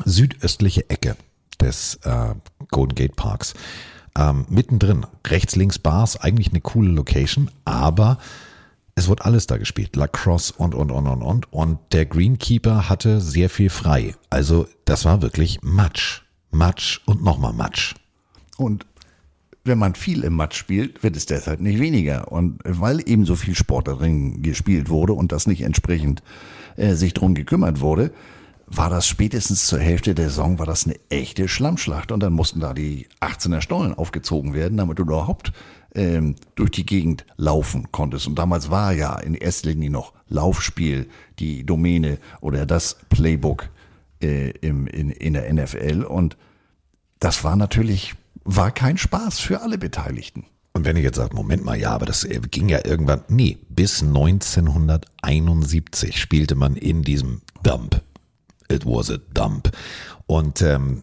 südöstliche 0.06 0.88
Ecke 0.88 1.16
des 1.60 1.96
äh, 2.04 2.34
Golden 2.70 2.94
Gate 2.94 3.16
Parks. 3.16 3.52
Ähm, 4.18 4.46
mittendrin, 4.48 5.04
rechts, 5.26 5.54
links 5.54 5.78
Bars, 5.78 6.16
eigentlich 6.16 6.48
eine 6.52 6.62
coole 6.62 6.88
Location, 6.90 7.50
aber 7.66 8.16
es 8.94 9.08
wurde 9.08 9.26
alles 9.26 9.46
da 9.46 9.58
gespielt. 9.58 9.94
Lacrosse 9.96 10.54
und, 10.56 10.74
und, 10.74 10.90
und, 10.90 11.06
und, 11.06 11.22
und. 11.22 11.52
Und 11.52 11.78
der 11.92 12.06
Greenkeeper 12.06 12.88
hatte 12.88 13.20
sehr 13.20 13.50
viel 13.50 13.68
frei. 13.68 14.14
Also 14.30 14.66
das 14.86 15.04
war 15.04 15.20
wirklich 15.20 15.60
Matsch. 15.60 16.21
Matsch 16.52 17.00
und 17.06 17.24
nochmal 17.24 17.52
Matsch. 17.52 17.94
Und 18.56 18.86
wenn 19.64 19.78
man 19.78 19.94
viel 19.94 20.24
im 20.24 20.34
Matsch 20.34 20.56
spielt, 20.56 21.02
wird 21.02 21.16
es 21.16 21.26
deshalb 21.26 21.60
nicht 21.60 21.80
weniger. 21.80 22.30
Und 22.30 22.60
weil 22.64 23.00
eben 23.08 23.24
so 23.24 23.36
viel 23.36 23.54
Sport 23.54 23.88
darin 23.88 24.42
gespielt 24.42 24.88
wurde 24.88 25.12
und 25.12 25.32
das 25.32 25.46
nicht 25.46 25.62
entsprechend 25.62 26.22
äh, 26.76 26.94
sich 26.94 27.14
drum 27.14 27.34
gekümmert 27.34 27.80
wurde, 27.80 28.12
war 28.66 28.90
das 28.90 29.06
spätestens 29.06 29.66
zur 29.66 29.80
Hälfte 29.80 30.14
der 30.14 30.30
Saison 30.30 30.58
war 30.58 30.66
das 30.66 30.86
eine 30.86 30.96
echte 31.10 31.46
Schlammschlacht 31.46 32.10
und 32.10 32.20
dann 32.20 32.32
mussten 32.32 32.60
da 32.60 32.72
die 32.72 33.06
18er 33.20 33.60
Stollen 33.60 33.92
aufgezogen 33.92 34.54
werden, 34.54 34.78
damit 34.78 34.98
du 34.98 35.02
überhaupt 35.02 35.52
ähm, 35.94 36.36
durch 36.54 36.70
die 36.70 36.86
Gegend 36.86 37.26
laufen 37.36 37.92
konntest. 37.92 38.26
Und 38.26 38.38
damals 38.38 38.70
war 38.70 38.92
ja 38.92 39.18
in 39.18 39.34
erster 39.34 39.70
Linie 39.70 39.90
noch 39.90 40.14
Laufspiel 40.28 41.08
die 41.38 41.64
Domäne 41.66 42.18
oder 42.40 42.64
das 42.64 42.96
Playbook 43.10 43.68
äh, 44.22 44.50
im, 44.60 44.86
in, 44.86 45.10
in 45.10 45.34
der 45.34 45.52
NFL 45.52 46.04
und 46.04 46.36
das 47.20 47.44
war 47.44 47.56
natürlich, 47.56 48.14
war 48.44 48.70
kein 48.72 48.96
Spaß 48.98 49.38
für 49.38 49.60
alle 49.62 49.78
Beteiligten. 49.78 50.44
Und 50.72 50.84
wenn 50.84 50.96
ihr 50.96 51.02
jetzt 51.02 51.16
sagt, 51.16 51.34
Moment 51.34 51.64
mal, 51.64 51.76
ja, 51.78 51.90
aber 51.90 52.06
das 52.06 52.24
äh, 52.24 52.40
ging 52.50 52.68
ja 52.68 52.84
irgendwann, 52.84 53.22
nee, 53.28 53.58
bis 53.68 54.02
1971 54.02 56.20
spielte 56.20 56.54
man 56.54 56.76
in 56.76 57.02
diesem 57.02 57.42
Dump. 57.62 58.00
It 58.68 58.86
was 58.86 59.10
a 59.10 59.18
dump. 59.34 59.72
Und 60.26 60.62
ähm, 60.62 61.02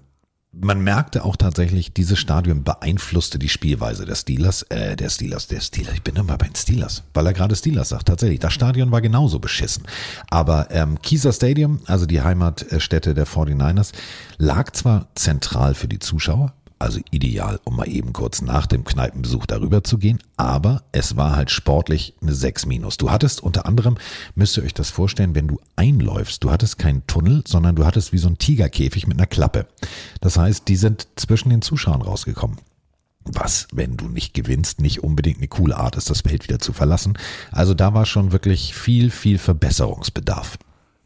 man 0.51 0.81
merkte 0.81 1.23
auch 1.25 1.35
tatsächlich, 1.35 1.93
dieses 1.93 2.17
Stadion 2.17 2.63
beeinflusste 2.63 3.37
die 3.37 3.49
Spielweise 3.49 4.05
der 4.05 4.15
Steelers, 4.15 4.63
äh, 4.63 4.95
der 4.95 5.09
Steelers, 5.09 5.47
der 5.47 5.61
Steelers, 5.61 5.93
ich 5.93 6.01
bin 6.01 6.15
immer 6.15 6.37
bei 6.37 6.47
den 6.47 6.55
Steelers, 6.55 7.03
weil 7.13 7.27
er 7.27 7.33
gerade 7.33 7.55
Steelers 7.55 7.89
sagt, 7.89 8.07
tatsächlich, 8.07 8.39
das 8.39 8.53
Stadion 8.53 8.91
war 8.91 9.01
genauso 9.01 9.39
beschissen. 9.39 9.83
Aber 10.29 10.71
ähm, 10.71 10.99
Kieser 11.01 11.33
Stadium, 11.33 11.81
also 11.85 12.05
die 12.05 12.21
Heimatstätte 12.21 13.13
der 13.13 13.27
49ers, 13.27 13.91
lag 14.37 14.71
zwar 14.71 15.07
zentral 15.13 15.75
für 15.75 15.87
die 15.87 15.99
Zuschauer, 15.99 16.53
also 16.79 17.01
ideal, 17.11 17.59
um 17.65 17.75
mal 17.75 17.87
eben 17.89 18.13
kurz 18.13 18.41
nach 18.41 18.65
dem 18.65 18.85
Kneipenbesuch 18.85 19.45
darüber 19.45 19.83
zu 19.83 19.97
gehen. 19.97 20.19
Aber 20.37 20.83
es 20.93 21.17
war 21.17 21.35
halt 21.35 21.51
sportlich 21.51 22.15
eine 22.21 22.33
6 22.33 22.65
minus. 22.65 22.97
Du 22.97 23.11
hattest 23.11 23.43
unter 23.43 23.65
anderem, 23.65 23.97
müsst 24.35 24.57
ihr 24.57 24.63
euch 24.63 24.73
das 24.73 24.89
vorstellen, 24.89 25.35
wenn 25.35 25.47
du 25.47 25.59
einläufst, 25.75 26.43
du 26.43 26.51
hattest 26.51 26.79
keinen 26.79 27.05
Tunnel, 27.05 27.43
sondern 27.45 27.75
du 27.75 27.85
hattest 27.85 28.13
wie 28.13 28.17
so 28.17 28.29
ein 28.29 28.37
Tigerkäfig 28.37 29.07
mit 29.07 29.17
einer 29.17 29.27
Klappe. 29.27 29.67
Das 30.21 30.37
heißt, 30.37 30.67
die 30.67 30.77
sind 30.77 31.07
zwischen 31.17 31.49
den 31.49 31.61
Zuschauern 31.61 32.01
rausgekommen. 32.01 32.57
Was, 33.25 33.67
wenn 33.73 33.97
du 33.97 34.07
nicht 34.07 34.33
gewinnst, 34.33 34.79
nicht 34.79 35.03
unbedingt 35.03 35.37
eine 35.37 35.49
coole 35.49 35.77
Art 35.77 35.97
ist, 35.97 36.09
das 36.09 36.21
Feld 36.21 36.45
wieder 36.45 36.59
zu 36.59 36.71
verlassen. 36.71 37.17
Also 37.51 37.73
da 37.73 37.93
war 37.93 38.05
schon 38.05 38.31
wirklich 38.31 38.73
viel, 38.73 39.11
viel 39.11 39.37
Verbesserungsbedarf. 39.37 40.57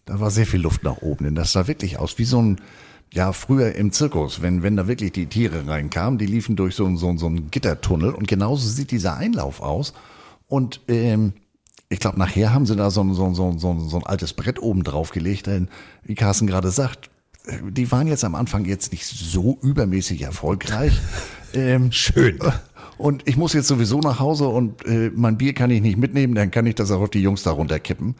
Da 0.05 0.19
war 0.19 0.31
sehr 0.31 0.45
viel 0.45 0.61
Luft 0.61 0.83
nach 0.83 0.97
oben, 0.97 1.25
denn 1.25 1.35
das 1.35 1.53
sah 1.53 1.67
wirklich 1.67 1.97
aus 1.97 2.17
wie 2.17 2.25
so 2.25 2.41
ein, 2.41 2.61
ja, 3.13 3.31
früher 3.31 3.75
im 3.75 3.91
Zirkus, 3.91 4.41
wenn, 4.41 4.63
wenn 4.63 4.75
da 4.75 4.87
wirklich 4.87 5.11
die 5.11 5.27
Tiere 5.27 5.67
reinkamen, 5.67 6.17
die 6.17 6.25
liefen 6.25 6.55
durch 6.55 6.75
so, 6.75 6.95
so, 6.95 7.15
so 7.15 7.27
einen 7.27 7.51
Gittertunnel 7.51 8.09
und 8.09 8.27
genauso 8.27 8.67
sieht 8.67 8.89
dieser 8.89 9.17
Einlauf 9.17 9.61
aus. 9.61 9.93
Und 10.47 10.81
ähm, 10.87 11.33
ich 11.89 11.99
glaube, 11.99 12.17
nachher 12.17 12.53
haben 12.53 12.65
sie 12.65 12.75
da 12.75 12.89
so, 12.89 13.03
so, 13.13 13.33
so, 13.33 13.55
so, 13.55 13.79
so 13.79 13.97
ein 13.97 14.05
altes 14.05 14.33
Brett 14.33 14.59
oben 14.59 14.83
drauf 14.83 15.11
gelegt, 15.11 15.45
denn 15.45 15.69
wie 16.03 16.15
Carsten 16.15 16.47
gerade 16.47 16.71
sagt, 16.71 17.11
die 17.69 17.91
waren 17.91 18.07
jetzt 18.07 18.23
am 18.23 18.33
Anfang 18.33 18.65
jetzt 18.65 18.91
nicht 18.91 19.05
so 19.05 19.59
übermäßig 19.61 20.21
erfolgreich. 20.21 20.99
Ähm, 21.55 21.91
Schön. 21.91 22.39
Und 22.97 23.27
ich 23.27 23.37
muss 23.37 23.53
jetzt 23.53 23.67
sowieso 23.67 23.99
nach 23.99 24.19
Hause 24.19 24.47
und 24.47 24.83
äh, 24.87 25.11
mein 25.13 25.37
Bier 25.37 25.53
kann 25.53 25.69
ich 25.69 25.83
nicht 25.83 25.99
mitnehmen, 25.99 26.33
dann 26.33 26.49
kann 26.49 26.65
ich 26.65 26.73
das 26.73 26.89
auch 26.89 27.01
auf 27.01 27.11
die 27.11 27.21
Jungs 27.21 27.43
da 27.43 27.51
runterkippen. 27.51 28.15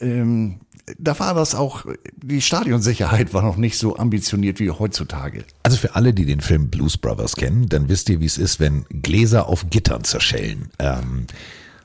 Ähm, 0.00 0.60
da 0.98 1.18
war 1.18 1.34
das 1.34 1.54
auch, 1.54 1.84
die 2.16 2.40
Stadionsicherheit 2.40 3.34
war 3.34 3.42
noch 3.42 3.56
nicht 3.56 3.78
so 3.78 3.96
ambitioniert 3.96 4.60
wie 4.60 4.70
heutzutage. 4.70 5.44
Also 5.62 5.76
für 5.76 5.94
alle, 5.94 6.14
die 6.14 6.24
den 6.24 6.40
Film 6.40 6.68
Blues 6.68 6.96
Brothers 6.96 7.36
kennen, 7.36 7.68
dann 7.68 7.88
wisst 7.88 8.08
ihr, 8.08 8.20
wie 8.20 8.26
es 8.26 8.38
ist, 8.38 8.60
wenn 8.60 8.84
Gläser 8.88 9.48
auf 9.48 9.70
Gittern 9.70 10.04
zerschellen. 10.04 10.70
Ähm, 10.78 11.26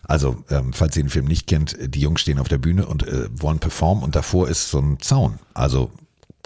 also, 0.05 0.43
ähm, 0.49 0.73
falls 0.73 0.97
ihr 0.97 1.03
den 1.03 1.09
Film 1.09 1.25
nicht 1.25 1.47
kennt, 1.47 1.77
die 1.79 2.01
Jungs 2.01 2.21
stehen 2.21 2.39
auf 2.39 2.49
der 2.49 2.57
Bühne 2.57 2.85
und 2.85 3.07
äh, 3.07 3.29
wollen 3.33 3.59
performen 3.59 4.03
und 4.03 4.15
davor 4.15 4.49
ist 4.49 4.69
so 4.69 4.79
ein 4.79 4.99
Zaun. 4.99 5.39
Also 5.53 5.91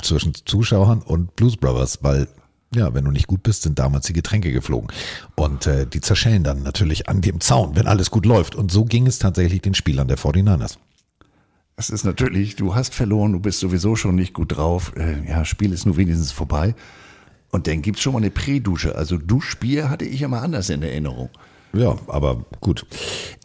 zwischen 0.02 0.34
Zuschauern 0.46 1.02
und 1.02 1.36
Blues 1.36 1.58
Brothers, 1.58 2.00
weil 2.02 2.28
ja, 2.76 2.94
wenn 2.94 3.06
du 3.06 3.12
nicht 3.12 3.28
gut 3.28 3.44
bist, 3.44 3.64
sind 3.64 3.80
damals 3.80 4.08
die 4.08 4.14
Getränke 4.14 4.52
geflogen. 4.52 4.90
Und 5.36 5.68
äh, 5.68 5.88
die 5.88 6.02
zerschellen 6.02 6.44
dann 6.44 6.64
natürlich 6.64 7.08
an 7.08 7.22
dem 7.22 7.40
Zaun, 7.40 7.76
wenn 7.76 7.88
alles 7.88 8.12
gut 8.12 8.26
läuft. 8.26 8.56
Und 8.56 8.72
so 8.72 8.84
ging 8.84 9.08
es 9.08 9.20
tatsächlich 9.20 9.62
den 9.62 9.74
Spielern 9.74 10.08
der 10.08 10.18
49ers. 10.18 10.78
Es 11.80 11.92
ist 11.92 12.06
natürlich, 12.06 12.56
du 12.56 12.74
hast 12.74 12.96
verloren, 12.96 13.34
du 13.34 13.40
bist 13.40 13.60
sowieso 13.60 13.96
schon 13.96 14.16
nicht 14.16 14.34
gut 14.34 14.58
drauf. 14.58 14.94
Äh, 14.98 15.30
ja, 15.30 15.46
Spiel 15.46 15.72
ist 15.72 15.86
nur 15.86 15.96
wenigstens 15.96 16.32
vorbei. 16.32 16.74
Und 17.52 17.68
dann 17.68 17.84
gibt's 17.84 18.02
schon 18.02 18.14
mal 18.14 18.18
eine 18.18 18.32
Prädusche. 18.32 18.96
Also 18.96 19.18
Duschbier 19.18 19.88
hatte 19.88 20.04
ich 20.04 20.24
immer 20.24 20.42
anders 20.42 20.72
in 20.72 20.82
Erinnerung. 20.82 21.30
Ja, 21.74 21.96
aber 22.08 22.48
gut. 22.62 22.88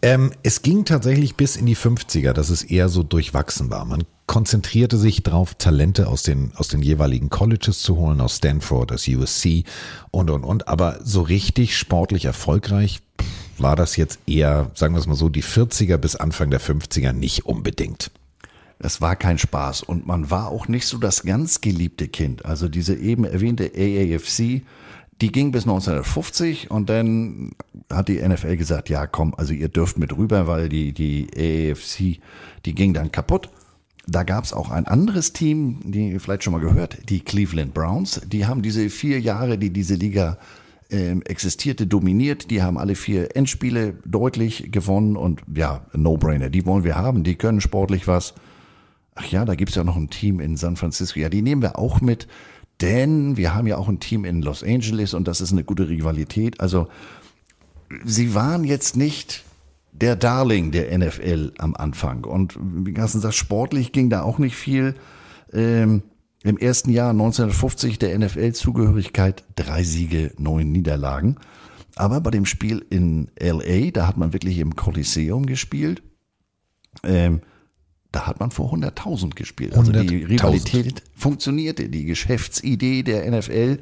Ähm, 0.00 0.32
es 0.42 0.62
ging 0.62 0.86
tatsächlich 0.86 1.36
bis 1.36 1.56
in 1.56 1.66
die 1.66 1.76
50er, 1.76 2.32
dass 2.32 2.48
es 2.48 2.62
eher 2.62 2.88
so 2.88 3.02
durchwachsen 3.02 3.68
war. 3.68 3.84
Man 3.84 4.04
konzentrierte 4.24 4.96
sich 4.96 5.22
darauf, 5.22 5.54
Talente 5.56 6.08
aus 6.08 6.22
den, 6.22 6.52
aus 6.56 6.68
den 6.68 6.80
jeweiligen 6.80 7.28
Colleges 7.28 7.82
zu 7.82 7.96
holen, 7.96 8.22
aus 8.22 8.36
Stanford, 8.36 8.92
aus 8.92 9.06
USC 9.06 9.64
und, 10.10 10.30
und, 10.30 10.44
und. 10.44 10.68
Aber 10.68 11.00
so 11.04 11.20
richtig 11.20 11.76
sportlich 11.76 12.24
erfolgreich 12.24 13.02
war 13.58 13.76
das 13.76 13.96
jetzt 13.96 14.20
eher, 14.26 14.70
sagen 14.72 14.94
wir 14.94 15.00
es 15.00 15.06
mal 15.06 15.16
so, 15.16 15.28
die 15.28 15.44
40er 15.44 15.98
bis 15.98 16.16
Anfang 16.16 16.48
der 16.48 16.62
50er 16.62 17.12
nicht 17.12 17.44
unbedingt. 17.44 18.10
Das 18.82 19.00
war 19.00 19.14
kein 19.14 19.38
Spaß 19.38 19.84
und 19.84 20.08
man 20.08 20.30
war 20.30 20.48
auch 20.48 20.66
nicht 20.66 20.86
so 20.86 20.98
das 20.98 21.22
ganz 21.22 21.60
geliebte 21.60 22.08
Kind. 22.08 22.44
Also 22.44 22.68
diese 22.68 22.96
eben 22.96 23.24
erwähnte 23.24 23.70
AAFC, 23.76 24.62
die 25.20 25.30
ging 25.30 25.52
bis 25.52 25.62
1950 25.62 26.68
und 26.68 26.90
dann 26.90 27.52
hat 27.88 28.08
die 28.08 28.20
NFL 28.20 28.56
gesagt, 28.56 28.88
ja 28.88 29.06
komm, 29.06 29.34
also 29.36 29.54
ihr 29.54 29.68
dürft 29.68 29.98
mit 29.98 30.16
rüber, 30.16 30.48
weil 30.48 30.68
die, 30.68 30.92
die 30.92 31.28
AAFC, 31.32 32.20
die 32.66 32.74
ging 32.74 32.92
dann 32.92 33.12
kaputt. 33.12 33.50
Da 34.08 34.24
gab 34.24 34.42
es 34.42 34.52
auch 34.52 34.72
ein 34.72 34.88
anderes 34.88 35.32
Team, 35.32 35.78
die 35.84 36.10
ihr 36.10 36.20
vielleicht 36.20 36.42
schon 36.42 36.52
mal 36.52 36.58
gehört, 36.58 37.08
die 37.08 37.20
Cleveland 37.20 37.72
Browns. 37.72 38.20
Die 38.26 38.46
haben 38.46 38.62
diese 38.62 38.90
vier 38.90 39.20
Jahre, 39.20 39.58
die 39.58 39.70
diese 39.70 39.94
Liga 39.94 40.38
äh, 40.90 41.12
existierte, 41.20 41.86
dominiert. 41.86 42.50
Die 42.50 42.62
haben 42.62 42.78
alle 42.78 42.96
vier 42.96 43.36
Endspiele 43.36 43.94
deutlich 44.04 44.72
gewonnen 44.72 45.16
und 45.16 45.40
ja, 45.54 45.86
No-Brainer. 45.92 46.50
Die 46.50 46.66
wollen 46.66 46.82
wir 46.82 46.96
haben, 46.96 47.22
die 47.22 47.36
können 47.36 47.60
sportlich 47.60 48.08
was. 48.08 48.34
Ach 49.14 49.26
ja, 49.26 49.44
da 49.44 49.54
gibt's 49.54 49.74
ja 49.74 49.84
noch 49.84 49.96
ein 49.96 50.10
Team 50.10 50.40
in 50.40 50.56
San 50.56 50.76
Francisco. 50.76 51.20
Ja, 51.20 51.28
die 51.28 51.42
nehmen 51.42 51.62
wir 51.62 51.78
auch 51.78 52.00
mit, 52.00 52.28
denn 52.80 53.36
wir 53.36 53.54
haben 53.54 53.66
ja 53.66 53.76
auch 53.76 53.88
ein 53.88 54.00
Team 54.00 54.24
in 54.24 54.42
Los 54.42 54.62
Angeles 54.62 55.14
und 55.14 55.28
das 55.28 55.40
ist 55.40 55.52
eine 55.52 55.64
gute 55.64 55.88
Rivalität. 55.88 56.60
Also 56.60 56.88
sie 58.04 58.34
waren 58.34 58.64
jetzt 58.64 58.96
nicht 58.96 59.44
der 59.92 60.16
Darling 60.16 60.72
der 60.72 60.96
NFL 60.96 61.52
am 61.58 61.74
Anfang. 61.74 62.24
Und 62.24 62.58
wie 62.60 62.92
gesagt, 62.92 63.22
das 63.22 63.36
sportlich 63.36 63.92
ging 63.92 64.10
da 64.10 64.22
auch 64.22 64.38
nicht 64.38 64.56
viel. 64.56 64.94
Ähm, 65.52 66.02
Im 66.42 66.58
ersten 66.58 66.90
Jahr 66.90 67.10
1950 67.10 67.98
der 67.98 68.18
NFL-Zugehörigkeit 68.18 69.44
drei 69.54 69.84
Siege, 69.84 70.32
neun 70.38 70.72
Niederlagen. 70.72 71.36
Aber 71.94 72.20
bei 72.20 72.30
dem 72.30 72.46
Spiel 72.46 72.84
in 72.88 73.30
LA, 73.38 73.90
da 73.92 74.06
hat 74.06 74.16
man 74.16 74.32
wirklich 74.32 74.58
im 74.58 74.74
Kolosseum 74.74 75.46
gespielt. 75.46 76.02
Ähm, 77.04 77.42
da 78.12 78.26
hat 78.26 78.40
man 78.40 78.50
vor 78.50 78.72
100.000 78.72 79.34
gespielt. 79.34 79.74
Also 79.74 79.90
die 79.90 80.24
Rivalität 80.24 81.02
funktionierte. 81.16 81.88
Die 81.88 82.04
Geschäftsidee 82.04 83.02
der 83.02 83.30
NFL 83.30 83.78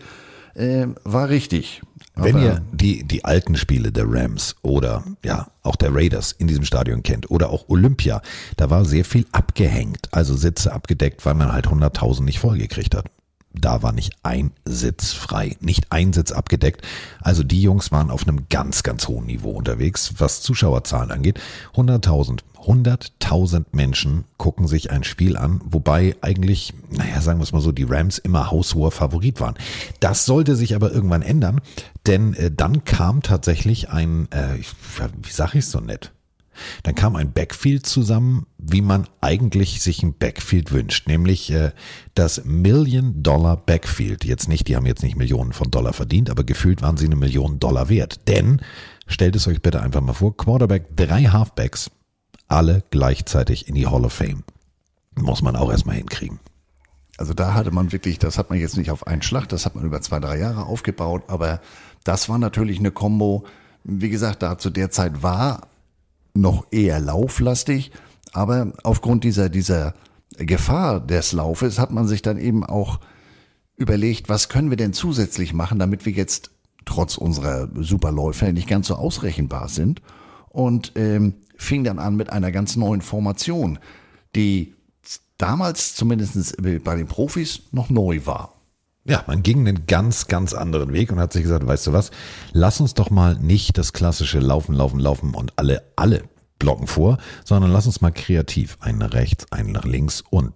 äh, 0.55 0.87
war 1.05 1.29
richtig. 1.29 1.83
Wenn 2.15 2.39
ihr 2.39 2.63
die, 2.73 3.05
die 3.05 3.25
alten 3.25 3.57
Spiele 3.57 3.93
der 3.93 4.05
Rams 4.07 4.57
oder 4.63 5.05
ja 5.25 5.49
auch 5.63 5.77
der 5.77 5.95
Raiders 5.95 6.33
in 6.33 6.49
diesem 6.49 6.65
Stadion 6.65 7.03
kennt 7.03 7.31
oder 7.31 7.51
auch 7.51 7.69
Olympia, 7.69 8.21
da 8.57 8.69
war 8.69 8.85
sehr 8.85 9.05
viel 9.05 9.27
abgehängt, 9.33 10.09
also 10.13 10.37
Sitze 10.37 10.73
abgedeckt, 10.73 11.25
weil 11.25 11.35
man 11.35 11.53
halt 11.53 11.69
100.000 11.69 12.23
nicht 12.23 12.39
vollgekriegt 12.39 12.95
hat. 12.95 13.07
Da 13.53 13.83
war 13.83 13.93
nicht 13.93 14.13
ein 14.23 14.53
Sitz 14.65 15.13
frei, 15.13 15.57
nicht 15.61 15.91
ein 15.91 16.13
Sitz 16.13 16.31
abgedeckt. 16.33 16.87
Also 17.21 17.43
die 17.43 17.63
Jungs 17.63 17.91
waren 17.91 18.11
auf 18.11 18.27
einem 18.27 18.49
ganz, 18.49 18.83
ganz 18.83 19.09
hohen 19.09 19.27
Niveau 19.27 19.51
unterwegs, 19.51 20.15
was 20.19 20.41
Zuschauerzahlen 20.41 21.11
angeht. 21.11 21.41
100.000 21.75 22.41
100.000 22.67 23.65
Menschen 23.73 24.25
gucken 24.37 24.67
sich 24.69 24.91
ein 24.91 25.03
Spiel 25.03 25.37
an, 25.37 25.61
wobei 25.65 26.17
eigentlich, 26.21 26.75
naja, 26.91 27.21
sagen 27.21 27.39
wir 27.39 27.45
es 27.45 27.53
mal 27.53 27.61
so, 27.61 27.73
die 27.73 27.85
Rams 27.85 28.19
immer 28.19 28.51
haushoher 28.51 28.91
Favorit 28.91 29.41
waren. 29.41 29.55
Das 30.01 30.27
sollte 30.27 30.57
sich 30.57 30.75
aber 30.75 30.93
irgendwann 30.93 31.23
ändern, 31.23 31.61
denn 32.07 32.35
äh, 32.35 32.51
dann 32.51 32.85
kam 32.85 33.23
tatsächlich 33.23 33.89
ein, 33.89 34.29
äh, 34.31 34.59
wie 34.59 35.31
sage 35.31 35.59
ich 35.59 35.65
es 35.65 35.71
so 35.71 35.81
nett? 35.81 36.13
Dann 36.83 36.95
kam 36.95 37.17
ein 37.17 37.33
Backfield 37.33 37.87
zusammen, 37.87 38.47
wie 38.59 38.83
man 38.83 39.07
eigentlich 39.21 39.81
sich 39.83 40.03
ein 40.03 40.15
Backfield 40.15 40.73
wünscht, 40.73 41.07
nämlich 41.07 41.51
äh, 41.51 41.73
das 42.15 42.45
Million 42.45 43.23
Dollar 43.23 43.57
Backfield. 43.57 44.25
Jetzt 44.25 44.49
nicht, 44.49 44.69
die 44.69 44.77
haben 44.77 44.87
jetzt 44.87 45.03
nicht 45.03 45.17
Millionen 45.17 45.53
von 45.53 45.71
Dollar 45.71 45.93
verdient, 45.93 46.31
aber 46.31 46.45
gefühlt 46.45 46.83
waren 46.83 46.97
sie 46.97 47.07
eine 47.07 47.17
Million 47.17 47.59
Dollar 47.59 47.89
wert. 47.89 48.29
Denn, 48.29 48.61
stellt 49.07 49.37
es 49.37 49.47
euch 49.47 49.63
bitte 49.63 49.83
einfach 49.83 50.01
mal 50.01 50.13
vor, 50.13 50.37
Quarterback, 50.37 50.97
drei 50.97 51.25
Halfbacks, 51.25 51.91
alle 52.49 52.85
gleichzeitig 52.91 53.69
in 53.69 53.75
die 53.75 53.87
Hall 53.87 54.05
of 54.05 54.13
Fame. 54.13 54.45
Muss 55.15 55.43
man 55.43 55.57
auch 55.57 55.71
erstmal 55.71 55.97
hinkriegen. 55.97 56.41
Also 57.21 57.35
da 57.35 57.53
hatte 57.53 57.71
man 57.71 57.93
wirklich, 57.93 58.19
das 58.19 58.39
hat 58.39 58.49
man 58.49 58.59
jetzt 58.59 58.79
nicht 58.79 58.91
auf 58.91 59.07
einen 59.07 59.21
Schlag, 59.21 59.47
das 59.51 59.67
hat 59.67 59.75
man 59.75 59.85
über 59.85 60.01
zwei, 60.01 60.21
drei 60.21 60.39
Jahre 60.39 60.65
aufgebaut, 60.65 61.25
aber 61.27 61.61
das 62.03 62.31
war 62.31 62.39
natürlich 62.39 62.79
eine 62.79 62.93
Combo, 62.93 63.45
wie 63.85 64.09
gesagt, 64.09 64.43
da 64.43 64.57
zu 64.57 64.71
der 64.71 64.91
Zeit 64.91 65.23
war 65.23 65.69
noch 66.35 66.67
eher 66.71 67.01
lauflastig, 67.01 67.91
aber 68.33 68.73
aufgrund 68.85 69.25
dieser, 69.25 69.49
dieser 69.49 69.95
Gefahr 70.37 71.01
des 71.01 71.33
Laufes 71.33 71.79
hat 71.79 71.91
man 71.91 72.07
sich 72.07 72.23
dann 72.23 72.39
eben 72.39 72.65
auch 72.65 73.01
überlegt, 73.77 74.29
was 74.29 74.49
können 74.49 74.71
wir 74.71 74.77
denn 74.77 74.93
zusätzlich 74.93 75.53
machen, 75.53 75.79
damit 75.79 76.07
wir 76.07 76.13
jetzt 76.13 76.51
trotz 76.85 77.17
unserer 77.17 77.69
Superläufe 77.83 78.53
nicht 78.53 78.69
ganz 78.69 78.89
so 78.89 78.95
ausrechenbar 78.95 79.69
sind. 79.69 80.03
Und 80.49 80.93
ähm, 80.97 81.35
fing 81.57 81.85
dann 81.85 81.99
an 81.99 82.17
mit 82.17 82.31
einer 82.31 82.51
ganz 82.51 82.77
neuen 82.77 83.03
Formation, 83.03 83.79
die 84.35 84.75
damals 85.39 85.95
zumindest 85.95 86.57
bei 86.61 86.97
den 86.97 87.07
Profis 87.07 87.63
noch 87.71 87.91
neu 87.91 88.21
war. 88.25 88.60
Ja, 89.05 89.25
man 89.27 89.43
ging 89.43 89.67
einen 89.67 89.87
ganz, 89.87 90.27
ganz 90.27 90.53
anderen 90.53 90.93
Weg 90.93 91.11
und 91.11 91.19
hat 91.19 91.33
sich 91.33 91.43
gesagt, 91.43 91.67
weißt 91.67 91.87
du 91.87 91.93
was, 91.93 92.11
lass 92.53 92.81
uns 92.81 92.95
doch 92.95 93.11
mal 93.11 93.37
nicht 93.37 93.79
das 93.79 93.93
klassische 93.93 94.41
Laufen, 94.41 94.75
Laufen, 94.75 95.01
Laufen 95.01 95.35
und 95.35 95.59
alle, 95.59 95.83
alle 95.97 96.25
blocken 96.59 96.87
vor, 96.87 97.19
sondern 97.45 97.73
lass 97.73 97.87
uns 97.87 98.03
mal 98.03 98.11
kreativ, 98.13 98.77
einen 98.81 98.99
nach 98.99 99.15
rechts, 99.15 99.51
einen 99.51 99.73
nach 99.73 99.85
links 99.85 100.23
und 100.29 100.53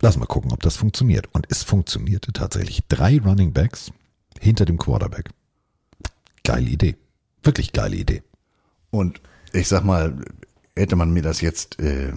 lass 0.00 0.16
mal 0.16 0.26
gucken, 0.26 0.52
ob 0.52 0.62
das 0.62 0.76
funktioniert. 0.76 1.28
Und 1.32 1.46
es 1.50 1.62
funktionierte 1.62 2.32
tatsächlich. 2.32 2.82
Drei 2.88 3.20
Running 3.20 3.52
Backs 3.52 3.92
hinter 4.40 4.64
dem 4.64 4.78
Quarterback. 4.78 5.30
Geile 6.44 6.68
Idee. 6.68 6.96
Wirklich 7.42 7.72
geile 7.72 7.96
Idee. 7.96 8.22
Und 8.90 9.20
ich 9.52 9.68
sag 9.68 9.84
mal, 9.84 10.24
hätte 10.74 10.96
man 10.96 11.12
mir 11.12 11.22
das 11.22 11.40
jetzt 11.40 11.78
äh, 11.80 12.12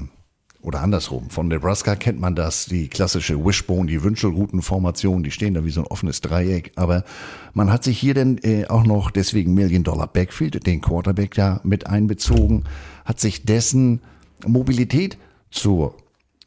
oder 0.62 0.82
andersrum, 0.82 1.30
von 1.30 1.48
Nebraska 1.48 1.96
kennt 1.96 2.20
man 2.20 2.36
das, 2.36 2.66
die 2.66 2.90
klassische 2.90 3.44
Wishbone, 3.46 3.88
die 3.88 4.04
Wünschelroutenformation, 4.04 5.24
die 5.24 5.32
stehen 5.32 5.54
da 5.54 5.64
wie 5.64 5.70
so 5.70 5.82
ein 5.82 5.88
offenes 5.88 6.20
Dreieck, 6.20 6.74
aber 6.76 7.06
man 7.54 7.72
hat 7.72 7.84
sich 7.84 7.98
hier 7.98 8.14
denn 8.14 8.40
äh, 8.44 8.68
auch 8.68 8.84
noch 8.84 9.10
deswegen 9.10 9.54
Million 9.54 9.84
Dollar 9.84 10.08
Backfield, 10.08 10.66
den 10.66 10.82
Quarterback 10.82 11.38
ja 11.38 11.62
mit 11.64 11.88
einbezogen, 11.88 12.66
hat 13.06 13.20
sich 13.20 13.46
dessen 13.46 14.02
Mobilität 14.46 15.18
zur, 15.52 15.96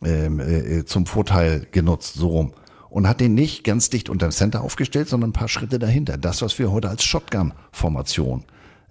ähm, 0.04 0.40
äh, 0.40 0.84
zum 0.84 1.06
Vorteil 1.06 1.66
genutzt, 1.72 2.14
so 2.14 2.28
rum. 2.28 2.52
Und 2.90 3.08
hat 3.08 3.20
den 3.20 3.34
nicht 3.34 3.64
ganz 3.64 3.88
dicht 3.88 4.10
unter 4.10 4.28
dem 4.28 4.32
Center 4.32 4.60
aufgestellt, 4.60 5.08
sondern 5.08 5.30
ein 5.30 5.32
paar 5.32 5.48
Schritte 5.48 5.78
dahinter. 5.78 6.18
Das, 6.18 6.42
was 6.42 6.58
wir 6.58 6.70
heute 6.70 6.90
als 6.90 7.02
Shotgun-Formation 7.04 8.44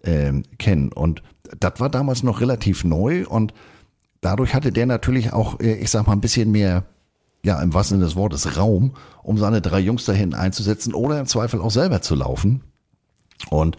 ähm, 0.03 0.43
kennen. 0.57 0.91
Und 0.91 1.21
das 1.59 1.73
war 1.77 1.89
damals 1.89 2.23
noch 2.23 2.41
relativ 2.41 2.83
neu 2.83 3.27
und 3.27 3.53
dadurch 4.21 4.53
hatte 4.53 4.71
der 4.71 4.85
natürlich 4.85 5.33
auch, 5.33 5.59
äh, 5.59 5.73
ich 5.75 5.89
sag 5.89 6.07
mal, 6.07 6.13
ein 6.13 6.21
bisschen 6.21 6.51
mehr, 6.51 6.83
ja, 7.43 7.61
im 7.61 7.73
wahrsten 7.73 7.97
Sinne 7.97 8.05
des 8.05 8.15
Wortes, 8.15 8.57
Raum, 8.57 8.93
um 9.23 9.37
seine 9.37 9.61
drei 9.61 9.79
Jungs 9.79 10.05
dahin 10.05 10.33
einzusetzen 10.33 10.93
oder 10.93 11.19
im 11.19 11.25
Zweifel 11.25 11.59
auch 11.59 11.71
selber 11.71 12.01
zu 12.01 12.15
laufen. 12.15 12.61
Und 13.49 13.77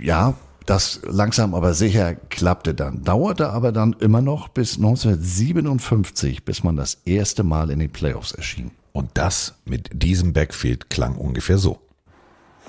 ja, 0.00 0.34
das 0.66 1.00
langsam 1.08 1.54
aber 1.54 1.74
sicher 1.74 2.16
klappte 2.16 2.74
dann. 2.74 3.04
Dauerte 3.04 3.50
aber 3.50 3.70
dann 3.70 3.94
immer 4.00 4.20
noch 4.20 4.48
bis 4.48 4.76
1957, 4.76 6.44
bis 6.44 6.64
man 6.64 6.74
das 6.74 6.98
erste 7.04 7.44
Mal 7.44 7.70
in 7.70 7.78
den 7.78 7.90
Playoffs 7.90 8.32
erschien. 8.32 8.72
Und 8.92 9.10
das 9.14 9.54
mit 9.64 9.90
diesem 9.92 10.32
Backfield 10.32 10.90
klang 10.90 11.14
ungefähr 11.14 11.58
so. 11.58 11.85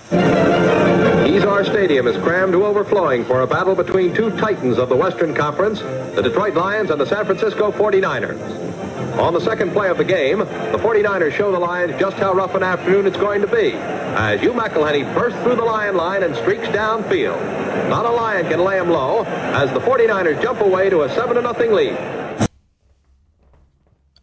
Kezar 0.10 1.66
Stadium 1.66 2.08
is 2.08 2.16
crammed 2.24 2.54
to 2.54 2.66
overflowing 2.66 3.26
for 3.26 3.42
a 3.42 3.48
battle 3.48 3.76
between 3.76 4.14
two 4.14 4.32
titans 4.38 4.78
of 4.78 4.90
the 4.90 4.96
Western 4.96 5.34
Conference, 5.34 5.80
the 6.16 6.22
Detroit 6.22 6.56
Lions 6.56 6.90
and 6.90 7.00
the 7.00 7.06
San 7.06 7.26
Francisco 7.26 7.72
49ers. 7.72 9.20
On 9.20 9.34
the 9.34 9.42
second 9.42 9.72
play 9.72 9.90
of 9.90 9.98
the 9.98 10.04
game, 10.04 10.40
the 10.40 10.78
49ers 10.78 11.34
show 11.34 11.52
the 11.52 11.60
Lions 11.60 12.00
just 12.00 12.18
how 12.18 12.34
rough 12.34 12.56
an 12.56 12.64
afternoon 12.64 13.06
it's 13.08 13.18
going 13.18 13.42
to 13.42 13.48
be. 13.48 13.74
As 13.74 14.40
Hugh 14.40 14.54
McElhenney 14.54 15.12
bursts 15.14 15.40
through 15.42 15.56
the 15.56 15.66
Lion 15.66 15.96
line 15.96 16.24
and 16.24 16.36
streaks 16.36 16.68
downfield. 16.68 17.90
Not 17.90 18.06
a 18.06 18.12
Lion 18.12 18.48
can 18.48 18.64
lay 18.64 18.78
him 18.78 18.90
low 18.90 19.24
as 19.26 19.72
the 19.74 19.80
49ers 19.80 20.42
jump 20.42 20.62
away 20.62 20.90
to 20.90 21.02
a 21.02 21.10
7-0 21.10 21.74
lead. 21.74 21.98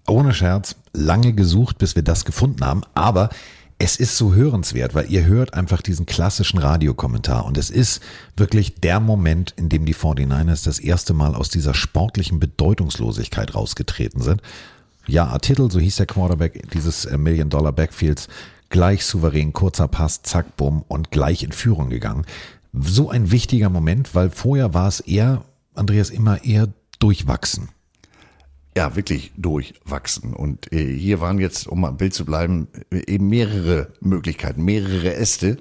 Ohne 0.06 0.32
Scherz, 0.32 0.76
lange 0.92 1.32
gesucht, 1.32 1.78
bis 1.78 1.96
wir 1.96 2.02
das 2.02 2.24
gefunden 2.24 2.64
haben, 2.64 2.82
aber 2.94 3.30
es 3.78 3.96
ist 3.96 4.16
so 4.16 4.34
hörenswert, 4.34 4.94
weil 4.94 5.10
ihr 5.10 5.24
hört 5.24 5.54
einfach 5.54 5.82
diesen 5.82 6.06
klassischen 6.06 6.58
Radiokommentar 6.58 7.44
und 7.44 7.58
es 7.58 7.70
ist 7.70 8.02
wirklich 8.36 8.76
der 8.76 9.00
Moment, 9.00 9.52
in 9.56 9.68
dem 9.68 9.84
die 9.84 9.94
49ers 9.94 10.64
das 10.64 10.78
erste 10.78 11.12
Mal 11.12 11.34
aus 11.34 11.48
dieser 11.48 11.74
sportlichen 11.74 12.38
Bedeutungslosigkeit 12.38 13.54
rausgetreten 13.54 14.22
sind. 14.22 14.42
Ja, 15.06 15.36
Titel, 15.38 15.70
so 15.70 15.80
hieß 15.80 15.96
der 15.96 16.06
Quarterback 16.06 16.70
dieses 16.72 17.04
äh, 17.04 17.18
Million 17.18 17.50
Dollar 17.50 17.72
Backfields, 17.72 18.28
gleich 18.70 19.04
souverän, 19.04 19.52
kurzer 19.52 19.88
Pass, 19.88 20.22
zack, 20.22 20.56
bumm 20.56 20.84
und 20.88 21.10
gleich 21.10 21.42
in 21.42 21.52
Führung 21.52 21.90
gegangen. 21.90 22.24
So 22.72 23.10
ein 23.10 23.30
wichtiger 23.30 23.70
Moment, 23.70 24.14
weil 24.14 24.30
vorher 24.30 24.72
war 24.72 24.88
es 24.88 25.00
eher, 25.00 25.44
Andreas, 25.74 26.10
immer 26.10 26.42
eher 26.44 26.68
durchwachsen 27.00 27.68
ja, 28.76 28.96
wirklich 28.96 29.32
durchwachsen. 29.36 30.34
Und 30.34 30.72
äh, 30.72 30.96
hier 30.96 31.20
waren 31.20 31.38
jetzt, 31.38 31.66
um 31.68 31.84
im 31.84 31.96
Bild 31.96 32.14
zu 32.14 32.24
bleiben, 32.24 32.68
eben 32.90 33.28
mehrere 33.28 33.92
Möglichkeiten, 34.00 34.64
mehrere 34.64 35.14
Äste. 35.14 35.58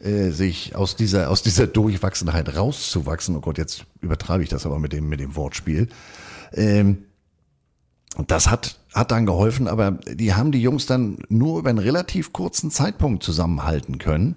äh, 0.00 0.30
sich 0.30 0.76
aus 0.76 0.96
dieser, 0.96 1.30
aus 1.30 1.42
dieser 1.42 1.66
Durchwachsenheit 1.66 2.56
rauszuwachsen. 2.56 3.36
Oh 3.36 3.40
Gott, 3.40 3.58
jetzt 3.58 3.86
übertreibe 4.00 4.42
ich 4.42 4.48
das 4.48 4.66
aber 4.66 4.78
mit 4.78 4.92
dem, 4.92 5.08
mit 5.08 5.20
dem 5.20 5.36
Wortspiel. 5.36 5.88
Ähm, 6.52 6.98
das 8.26 8.50
hat, 8.50 8.78
hat 8.94 9.10
dann 9.10 9.26
geholfen, 9.26 9.68
aber 9.68 9.92
die 9.92 10.34
haben 10.34 10.52
die 10.52 10.62
Jungs 10.62 10.86
dann 10.86 11.18
nur 11.28 11.58
über 11.58 11.70
einen 11.70 11.78
relativ 11.78 12.32
kurzen 12.32 12.70
Zeitpunkt 12.70 13.22
zusammenhalten 13.22 13.98
können. 13.98 14.36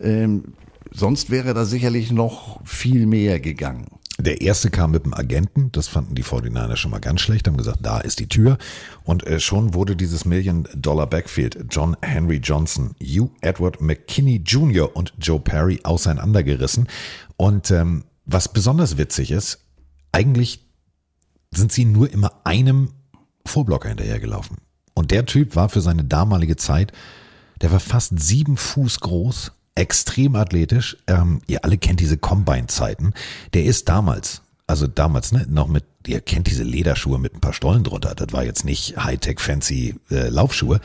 Ähm, 0.00 0.54
sonst 0.92 1.30
wäre 1.30 1.54
da 1.54 1.64
sicherlich 1.64 2.12
noch 2.12 2.60
viel 2.64 3.06
mehr 3.06 3.40
gegangen. 3.40 3.97
Der 4.20 4.40
erste 4.40 4.68
kam 4.70 4.90
mit 4.90 5.04
dem 5.04 5.14
Agenten, 5.14 5.70
das 5.70 5.86
fanden 5.86 6.16
die 6.16 6.24
49er 6.24 6.74
schon 6.74 6.90
mal 6.90 6.98
ganz 6.98 7.20
schlecht, 7.20 7.46
haben 7.46 7.56
gesagt, 7.56 7.78
da 7.82 8.00
ist 8.00 8.18
die 8.18 8.28
Tür. 8.28 8.58
Und 9.04 9.24
äh, 9.24 9.38
schon 9.38 9.74
wurde 9.74 9.94
dieses 9.94 10.24
Million-Dollar-Backfield 10.24 11.66
John 11.70 11.96
Henry 12.02 12.38
Johnson, 12.38 12.96
Hugh 13.00 13.30
Edward 13.42 13.80
McKinney 13.80 14.42
Jr. 14.44 14.94
und 14.96 15.12
Joe 15.20 15.38
Perry 15.38 15.78
auseinandergerissen. 15.84 16.88
Und 17.36 17.70
ähm, 17.70 18.04
was 18.24 18.52
besonders 18.52 18.98
witzig 18.98 19.30
ist, 19.30 19.60
eigentlich 20.10 20.66
sind 21.52 21.70
sie 21.70 21.84
nur 21.84 22.12
immer 22.12 22.40
einem 22.42 22.90
Vollblocker 23.46 23.88
hinterhergelaufen. 23.88 24.56
Und 24.94 25.12
der 25.12 25.26
Typ 25.26 25.54
war 25.54 25.68
für 25.68 25.80
seine 25.80 26.02
damalige 26.02 26.56
Zeit, 26.56 26.92
der 27.60 27.70
war 27.70 27.80
fast 27.80 28.18
sieben 28.18 28.56
Fuß 28.56 28.98
groß, 28.98 29.52
extrem 29.78 30.34
athletisch. 30.36 30.96
Ähm, 31.06 31.40
ihr 31.46 31.64
alle 31.64 31.78
kennt 31.78 32.00
diese 32.00 32.18
Combine-Zeiten. 32.18 33.14
Der 33.54 33.64
ist 33.64 33.88
damals, 33.88 34.42
also 34.66 34.86
damals, 34.86 35.32
ne, 35.32 35.46
noch 35.48 35.68
mit, 35.68 35.84
ihr 36.06 36.20
kennt 36.20 36.48
diese 36.48 36.64
Lederschuhe 36.64 37.18
mit 37.18 37.34
ein 37.34 37.40
paar 37.40 37.52
Stollen 37.52 37.84
drunter. 37.84 38.14
Das 38.14 38.32
war 38.32 38.44
jetzt 38.44 38.64
nicht 38.64 38.96
Hightech 38.96 39.40
fancy 39.40 39.94
äh, 40.10 40.28
Laufschuhe. 40.28 40.80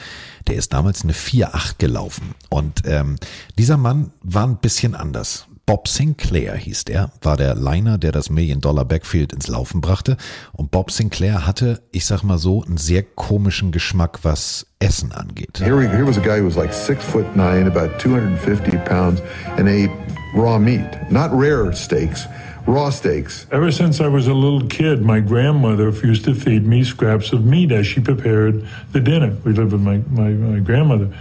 Der 0.48 0.56
ist 0.56 0.74
damals 0.74 1.04
eine 1.04 1.14
4,8 1.14 1.76
gelaufen. 1.80 2.36
Und 2.50 2.84
ähm, 2.86 3.18
dieser 3.58 3.78
Mann 3.78 4.12
war 4.22 4.46
ein 4.46 4.58
bisschen 4.58 4.96
anders. 4.96 5.48
Bob 5.66 5.88
Sinclair 5.88 6.58
hieß 6.58 6.84
der, 6.84 7.12
war 7.22 7.38
der 7.38 7.56
Liner, 7.56 7.98
der 7.98 8.12
das 8.12 8.30
Million-Dollar-Backfield 8.30 9.32
ins 9.32 9.48
Laufen 9.48 9.80
brachte. 9.80 10.18
Und 10.52 10.72
Bob 10.72 10.92
Sinclair 10.92 11.48
hatte, 11.48 11.82
ich 11.94 12.06
sag 12.06 12.22
mal 12.22 12.38
so, 12.38 12.64
einen 12.64 12.76
sehr 12.76 13.02
komischen 13.02 13.72
Geschmack, 13.72 14.20
was 14.24 14.68
Essen 14.80 15.14
angeht. 15.14 15.62
Here, 15.64 15.78
we, 15.78 15.88
here 15.88 16.06
was 16.06 16.18
a 16.18 16.22
guy 16.22 16.40
who 16.40 16.48
was 16.48 16.58
like 16.58 16.74
six 16.74 17.06
foot 17.06 17.34
nine, 17.38 17.68
about 17.68 17.98
250 17.98 18.78
pounds, 18.80 19.22
and 19.58 19.70
ate 19.70 19.90
raw 20.36 20.60
meat, 20.60 21.10
not 21.10 21.32
rare 21.32 21.72
steaks. 21.72 22.28
Raw 22.68 22.90
steaks. 22.92 23.48
Ever 23.50 23.72
since 23.72 24.02
I 24.02 24.08
was 24.08 24.28
a 24.28 24.34
little 24.34 24.68
kid, 24.68 25.02
my 25.02 25.22
grandmother 25.22 25.92
used 25.92 26.26
to 26.26 26.36
feed 26.36 26.66
me 26.66 26.84
scraps 26.84 27.32
of 27.32 27.46
meat 27.46 27.72
as 27.72 27.88
she 27.88 28.02
prepared 28.02 28.68
the 28.92 29.00
dinner. 29.00 29.38
We 29.46 29.54
lived 29.54 29.72
with 29.72 29.82
my, 29.82 30.02
my, 30.10 30.30
my 30.30 30.60
grandmother. 30.60 31.14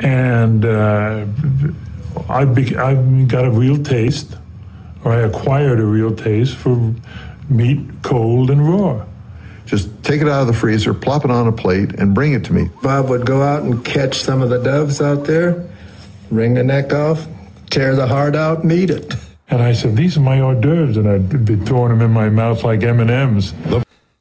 And 0.00 0.64
uh, 0.64 1.26
I, 2.28 2.44
be, 2.44 2.76
I 2.76 2.94
got 3.24 3.44
a 3.44 3.50
real 3.50 3.82
taste, 3.82 4.36
or 5.04 5.12
I 5.12 5.20
acquired 5.20 5.80
a 5.80 5.84
real 5.84 6.14
taste 6.14 6.56
for 6.56 6.94
meat 7.48 7.80
cold 8.02 8.50
and 8.50 8.68
raw. 8.68 9.04
Just 9.66 10.02
take 10.02 10.22
it 10.22 10.28
out 10.28 10.40
of 10.42 10.46
the 10.46 10.54
freezer, 10.54 10.94
plop 10.94 11.24
it 11.24 11.30
on 11.30 11.46
a 11.46 11.52
plate, 11.52 11.92
and 11.98 12.14
bring 12.14 12.32
it 12.32 12.44
to 12.44 12.52
me. 12.52 12.70
Bob 12.82 13.08
would 13.10 13.26
go 13.26 13.42
out 13.42 13.62
and 13.62 13.84
catch 13.84 14.18
some 14.18 14.40
of 14.40 14.48
the 14.48 14.62
doves 14.62 15.00
out 15.00 15.24
there, 15.24 15.68
wring 16.30 16.54
the 16.54 16.64
neck 16.64 16.92
off, 16.92 17.26
tear 17.68 17.94
the 17.94 18.06
heart 18.06 18.34
out, 18.34 18.62
and 18.62 18.72
eat 18.72 18.90
it. 18.90 19.14
And 19.50 19.62
I 19.62 19.72
said, 19.72 19.96
"These 19.96 20.16
are 20.16 20.20
my 20.20 20.40
hors 20.40 20.60
d'oeuvres," 20.60 20.96
and 20.96 21.08
I'd 21.08 21.44
be 21.44 21.56
throwing 21.56 21.90
them 21.90 22.00
in 22.02 22.12
my 22.12 22.28
mouth 22.28 22.64
like 22.64 22.82
M 22.82 23.00
and 23.00 23.10
M's. 23.10 23.54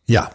Ja, 0.08 0.28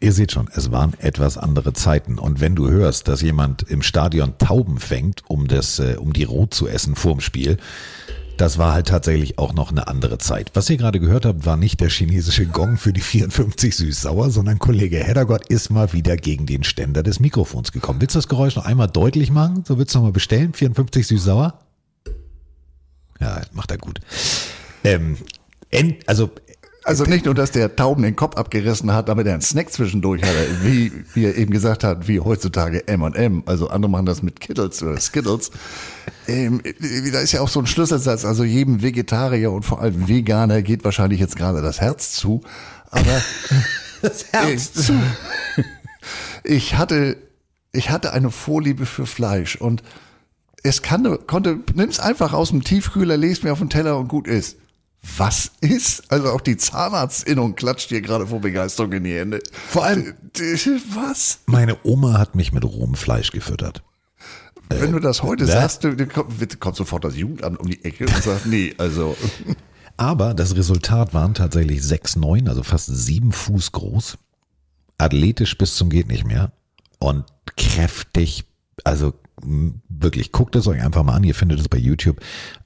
ihr 0.00 0.12
seht 0.12 0.32
schon, 0.32 0.48
es 0.54 0.70
waren 0.70 0.94
etwas 0.98 1.38
andere 1.38 1.72
Zeiten. 1.72 2.18
Und 2.18 2.40
wenn 2.40 2.54
du 2.54 2.68
hörst, 2.68 3.08
dass 3.08 3.22
jemand 3.22 3.62
im 3.62 3.82
Stadion 3.82 4.38
Tauben 4.38 4.78
fängt, 4.78 5.22
um 5.28 5.48
das, 5.48 5.78
äh, 5.78 5.96
um 5.98 6.12
die 6.12 6.24
roh 6.24 6.46
zu 6.46 6.68
essen 6.68 6.94
vorm 6.94 7.20
Spiel, 7.20 7.58
das 8.36 8.58
war 8.58 8.72
halt 8.72 8.88
tatsächlich 8.88 9.38
auch 9.38 9.52
noch 9.52 9.70
eine 9.70 9.86
andere 9.86 10.18
Zeit. 10.18 10.50
Was 10.54 10.68
ihr 10.68 10.76
gerade 10.76 10.98
gehört 10.98 11.24
habt, 11.24 11.46
war 11.46 11.56
nicht 11.56 11.80
der 11.80 11.88
chinesische 11.88 12.46
Gong 12.46 12.76
für 12.76 12.92
die 12.92 13.00
54 13.00 13.76
süß-sauer, 13.76 14.30
sondern 14.30 14.58
Kollege 14.58 14.98
Heddergott 14.98 15.46
ist 15.46 15.70
mal 15.70 15.92
wieder 15.92 16.16
gegen 16.16 16.46
den 16.46 16.64
Ständer 16.64 17.02
des 17.02 17.20
Mikrofons 17.20 17.70
gekommen. 17.70 18.00
Willst 18.00 18.16
du 18.16 18.18
das 18.18 18.28
Geräusch 18.28 18.56
noch 18.56 18.66
einmal 18.66 18.88
deutlich 18.88 19.30
machen? 19.30 19.64
So 19.66 19.78
willst 19.78 19.94
du 19.94 19.98
noch 19.98 20.06
mal 20.06 20.12
bestellen? 20.12 20.52
54 20.52 21.06
süß-sauer? 21.06 21.60
Ja, 23.20 23.42
macht 23.52 23.70
er 23.70 23.78
gut. 23.78 24.00
Ähm, 24.82 25.16
also 26.06 26.30
Also 26.84 27.04
nicht 27.04 27.24
nur, 27.24 27.34
dass 27.34 27.50
der 27.50 27.76
Tauben 27.76 28.02
den 28.02 28.14
Kopf 28.14 28.36
abgerissen 28.36 28.92
hat, 28.92 29.08
damit 29.08 29.26
er 29.26 29.32
einen 29.32 29.42
Snack 29.42 29.72
zwischendurch 29.72 30.22
hatte, 30.22 30.62
wie, 30.62 30.92
wie 31.14 31.24
er 31.24 31.34
eben 31.34 31.50
gesagt 31.50 31.82
hat, 31.82 32.08
wie 32.08 32.20
heutzutage 32.20 32.86
M&M, 32.86 33.42
also 33.46 33.68
andere 33.68 33.90
machen 33.90 34.04
das 34.04 34.22
mit 34.22 34.38
Kittles 34.38 34.82
oder 34.82 35.00
Skittles. 35.00 35.50
Ähm, 36.28 36.60
da 37.10 37.20
ist 37.20 37.32
ja 37.32 37.40
auch 37.40 37.48
so 37.48 37.60
ein 37.60 37.66
Schlüsselsatz, 37.66 38.26
also 38.26 38.44
jedem 38.44 38.82
Vegetarier 38.82 39.50
und 39.50 39.64
vor 39.64 39.80
allem 39.80 40.08
Veganer 40.08 40.60
geht 40.60 40.84
wahrscheinlich 40.84 41.20
jetzt 41.20 41.36
gerade 41.36 41.62
das 41.62 41.80
Herz 41.80 42.12
zu, 42.12 42.42
aber 42.90 43.22
das 44.02 44.26
Herz 44.32 44.74
zu. 44.74 44.92
ich 46.44 46.76
hatte, 46.76 47.16
ich 47.72 47.88
hatte 47.88 48.12
eine 48.12 48.30
Vorliebe 48.30 48.84
für 48.84 49.06
Fleisch 49.06 49.56
und 49.56 49.82
es 50.62 50.82
kann, 50.82 51.18
konnte, 51.26 51.60
nimm's 51.74 51.98
einfach 51.98 52.34
aus 52.34 52.50
dem 52.50 52.62
Tiefkühler, 52.62 53.16
lest 53.16 53.42
mir 53.42 53.52
auf 53.52 53.58
den 53.58 53.70
Teller 53.70 53.98
und 53.98 54.08
gut 54.08 54.28
ist 54.28 54.58
was 55.16 55.52
ist? 55.60 56.10
Also 56.10 56.30
auch 56.30 56.40
die 56.40 56.56
Zahnarztinnung 56.56 57.54
klatscht 57.54 57.88
hier 57.88 58.00
gerade 58.00 58.26
vor 58.26 58.40
Begeisterung 58.40 58.92
in 58.92 59.04
die 59.04 59.14
Hände. 59.14 59.42
Vor 59.68 59.84
allem, 59.84 60.14
was? 60.94 61.40
Meine 61.46 61.76
Oma 61.84 62.18
hat 62.18 62.34
mich 62.34 62.52
mit 62.52 62.64
rohem 62.64 62.94
Fleisch 62.94 63.30
gefüttert. 63.30 63.82
Wenn 64.68 64.92
du 64.92 64.98
das 64.98 65.22
heute 65.22 65.44
ne? 65.44 65.52
sagst, 65.52 65.82
kommt, 66.12 66.60
kommt 66.60 66.76
sofort 66.76 67.04
das 67.04 67.16
Jugendamt 67.16 67.60
um 67.60 67.68
die 67.68 67.84
Ecke 67.84 68.06
und 68.06 68.22
sagt, 68.22 68.46
nee, 68.46 68.74
also. 68.78 69.16
Aber 69.96 70.34
das 70.34 70.56
Resultat 70.56 71.14
waren 71.14 71.34
tatsächlich 71.34 71.80
6,9, 71.80 72.48
also 72.48 72.62
fast 72.62 72.86
sieben 72.86 73.30
Fuß 73.30 73.72
groß. 73.72 74.18
Athletisch 74.98 75.56
bis 75.56 75.76
zum 75.76 75.90
geht 75.90 76.08
nicht 76.08 76.26
mehr. 76.26 76.52
Und 76.98 77.24
kräftig, 77.56 78.44
also 78.82 79.12
wirklich, 79.42 80.32
guckt 80.32 80.56
es 80.56 80.66
euch 80.66 80.82
einfach 80.82 81.02
mal 81.02 81.14
an. 81.14 81.24
Ihr 81.24 81.34
findet 81.34 81.60
es 81.60 81.68
bei 81.68 81.78
YouTube. 81.78 82.20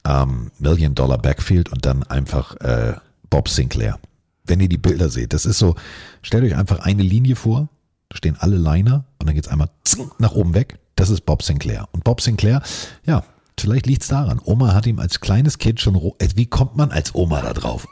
Ähm, 0.05 0.51
Million 0.59 0.95
Dollar 0.95 1.17
Backfield 1.17 1.69
und 1.69 1.85
dann 1.85 2.03
einfach 2.03 2.55
äh, 2.57 2.93
Bob 3.29 3.49
Sinclair. 3.49 3.99
Wenn 4.45 4.59
ihr 4.59 4.69
die 4.69 4.77
Bilder 4.77 5.09
seht, 5.09 5.33
das 5.33 5.45
ist 5.45 5.59
so, 5.59 5.75
stellt 6.21 6.43
euch 6.43 6.55
einfach 6.55 6.79
eine 6.79 7.03
Linie 7.03 7.35
vor, 7.35 7.69
da 8.09 8.17
stehen 8.17 8.35
alle 8.39 8.57
Liner 8.57 9.05
und 9.19 9.27
dann 9.27 9.35
geht's 9.35 9.47
einmal 9.47 9.69
zing, 9.83 10.09
nach 10.17 10.33
oben 10.33 10.53
weg. 10.53 10.79
Das 10.95 11.09
ist 11.09 11.21
Bob 11.21 11.43
Sinclair. 11.43 11.87
Und 11.91 12.03
Bob 12.03 12.21
Sinclair, 12.21 12.61
ja, 13.05 13.23
vielleicht 13.59 13.85
liegt's 13.85 14.07
daran. 14.07 14.41
Oma 14.43 14.73
hat 14.73 14.87
ihm 14.87 14.99
als 14.99 15.19
kleines 15.19 15.59
Kind 15.59 15.79
schon, 15.79 15.95
äh, 15.95 16.27
wie 16.35 16.47
kommt 16.47 16.75
man 16.75 16.91
als 16.91 17.13
Oma 17.13 17.41
da 17.41 17.53
drauf? 17.53 17.87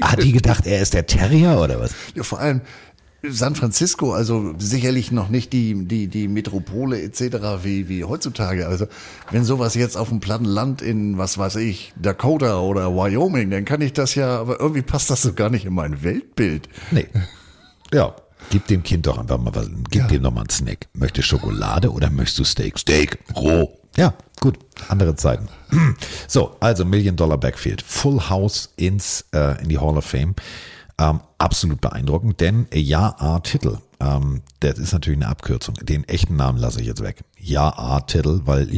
Hat 0.00 0.22
die 0.22 0.32
gedacht, 0.32 0.66
er 0.66 0.82
ist 0.82 0.94
der 0.94 1.06
Terrier 1.06 1.58
oder 1.58 1.80
was? 1.80 1.94
Ja, 2.14 2.22
vor 2.22 2.40
allem 2.40 2.60
San 3.28 3.54
Francisco, 3.54 4.12
also 4.12 4.54
sicherlich 4.58 5.12
noch 5.12 5.28
nicht 5.28 5.52
die, 5.52 5.86
die, 5.86 6.08
die 6.08 6.26
Metropole 6.26 7.00
etc. 7.00 7.62
Wie, 7.62 7.88
wie 7.88 8.04
heutzutage. 8.04 8.66
Also 8.66 8.86
wenn 9.30 9.44
sowas 9.44 9.74
jetzt 9.74 9.96
auf 9.96 10.08
dem 10.08 10.20
platten 10.20 10.44
Land 10.44 10.82
in, 10.82 11.18
was 11.18 11.38
weiß 11.38 11.56
ich, 11.56 11.92
Dakota 11.96 12.60
oder 12.60 12.94
Wyoming, 12.94 13.50
dann 13.50 13.64
kann 13.64 13.80
ich 13.80 13.92
das 13.92 14.14
ja, 14.16 14.40
aber 14.40 14.58
irgendwie 14.58 14.82
passt 14.82 15.10
das 15.10 15.22
so 15.22 15.32
gar 15.34 15.50
nicht 15.50 15.64
in 15.64 15.74
mein 15.74 16.02
Weltbild. 16.02 16.68
Nee. 16.90 17.06
Ja. 17.92 18.16
Gib 18.48 18.66
dem 18.68 18.82
Kind 18.82 19.06
doch 19.06 19.18
einfach 19.18 19.36
mal 19.36 19.54
was, 19.54 19.68
gib 19.90 20.08
dem 20.08 20.22
doch 20.22 20.32
mal 20.32 20.40
einen 20.40 20.50
Snack. 20.50 20.88
Möchtest 20.94 21.30
du 21.30 21.36
Schokolade 21.36 21.92
oder 21.92 22.08
möchtest 22.08 22.38
du 22.38 22.44
Steak? 22.44 22.78
Steak, 22.78 23.18
roh. 23.36 23.78
Ja, 23.96 24.14
gut. 24.40 24.58
Andere 24.88 25.14
Zeiten. 25.16 25.48
So, 26.26 26.56
also 26.60 26.86
Million 26.86 27.16
Dollar 27.16 27.36
Backfield. 27.38 27.82
Full 27.82 28.30
House 28.30 28.70
ins, 28.76 29.26
äh, 29.34 29.62
in 29.62 29.68
die 29.68 29.78
Hall 29.78 29.96
of 29.96 30.06
Fame. 30.06 30.34
Ähm, 30.98 31.20
absolut 31.38 31.80
beeindruckend, 31.80 32.40
denn 32.40 32.66
Ja-A-Titel. 32.72 33.78
Ähm, 34.00 34.42
das 34.60 34.78
ist 34.78 34.92
natürlich 34.92 35.18
eine 35.18 35.28
Abkürzung. 35.28 35.74
Den 35.76 36.04
echten 36.04 36.36
Namen 36.36 36.58
lasse 36.58 36.80
ich 36.80 36.86
jetzt 36.86 37.02
weg. 37.02 37.24
Ja-A-Titel, 37.38 38.42
weil 38.44 38.68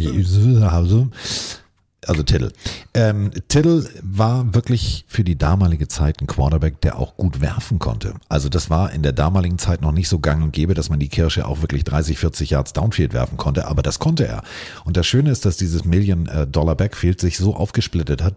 also 2.09 2.23
Tittle. 2.23 2.53
Ähm, 2.93 3.31
Tittle 3.49 3.89
war 4.03 4.55
wirklich 4.55 5.05
für 5.09 5.25
die 5.25 5.37
damalige 5.37 5.89
Zeit 5.89 6.21
ein 6.21 6.27
Quarterback, 6.27 6.81
der 6.81 6.99
auch 6.99 7.17
gut 7.17 7.41
werfen 7.41 7.79
konnte. 7.79 8.15
Also 8.29 8.49
das 8.49 8.71
war 8.71 8.93
in 8.93 9.03
der 9.03 9.13
damaligen 9.13 9.59
Zeit 9.59 9.81
noch 9.83 9.93
nicht 9.93 10.09
so 10.09 10.19
gang 10.19 10.43
und 10.43 10.53
gäbe, 10.53 10.75
dass 10.75 10.91
man 10.91 10.99
die 10.99 11.09
Kirsche 11.09 11.47
auch 11.47 11.63
wirklich 11.63 11.85
30, 11.85 12.19
40 12.19 12.51
Yards 12.51 12.73
Downfield 12.73 13.13
werfen 13.13 13.37
konnte, 13.37 13.67
aber 13.67 13.83
das 13.83 13.99
konnte 13.99 14.27
er. 14.27 14.43
Und 14.85 14.97
das 14.97 15.07
Schöne 15.07 15.31
ist, 15.31 15.45
dass 15.45 15.57
dieses 15.57 15.85
Million-Dollar-Backfield 15.85 17.21
sich 17.21 17.37
so 17.39 17.55
aufgesplittet 17.55 18.23
hat, 18.23 18.35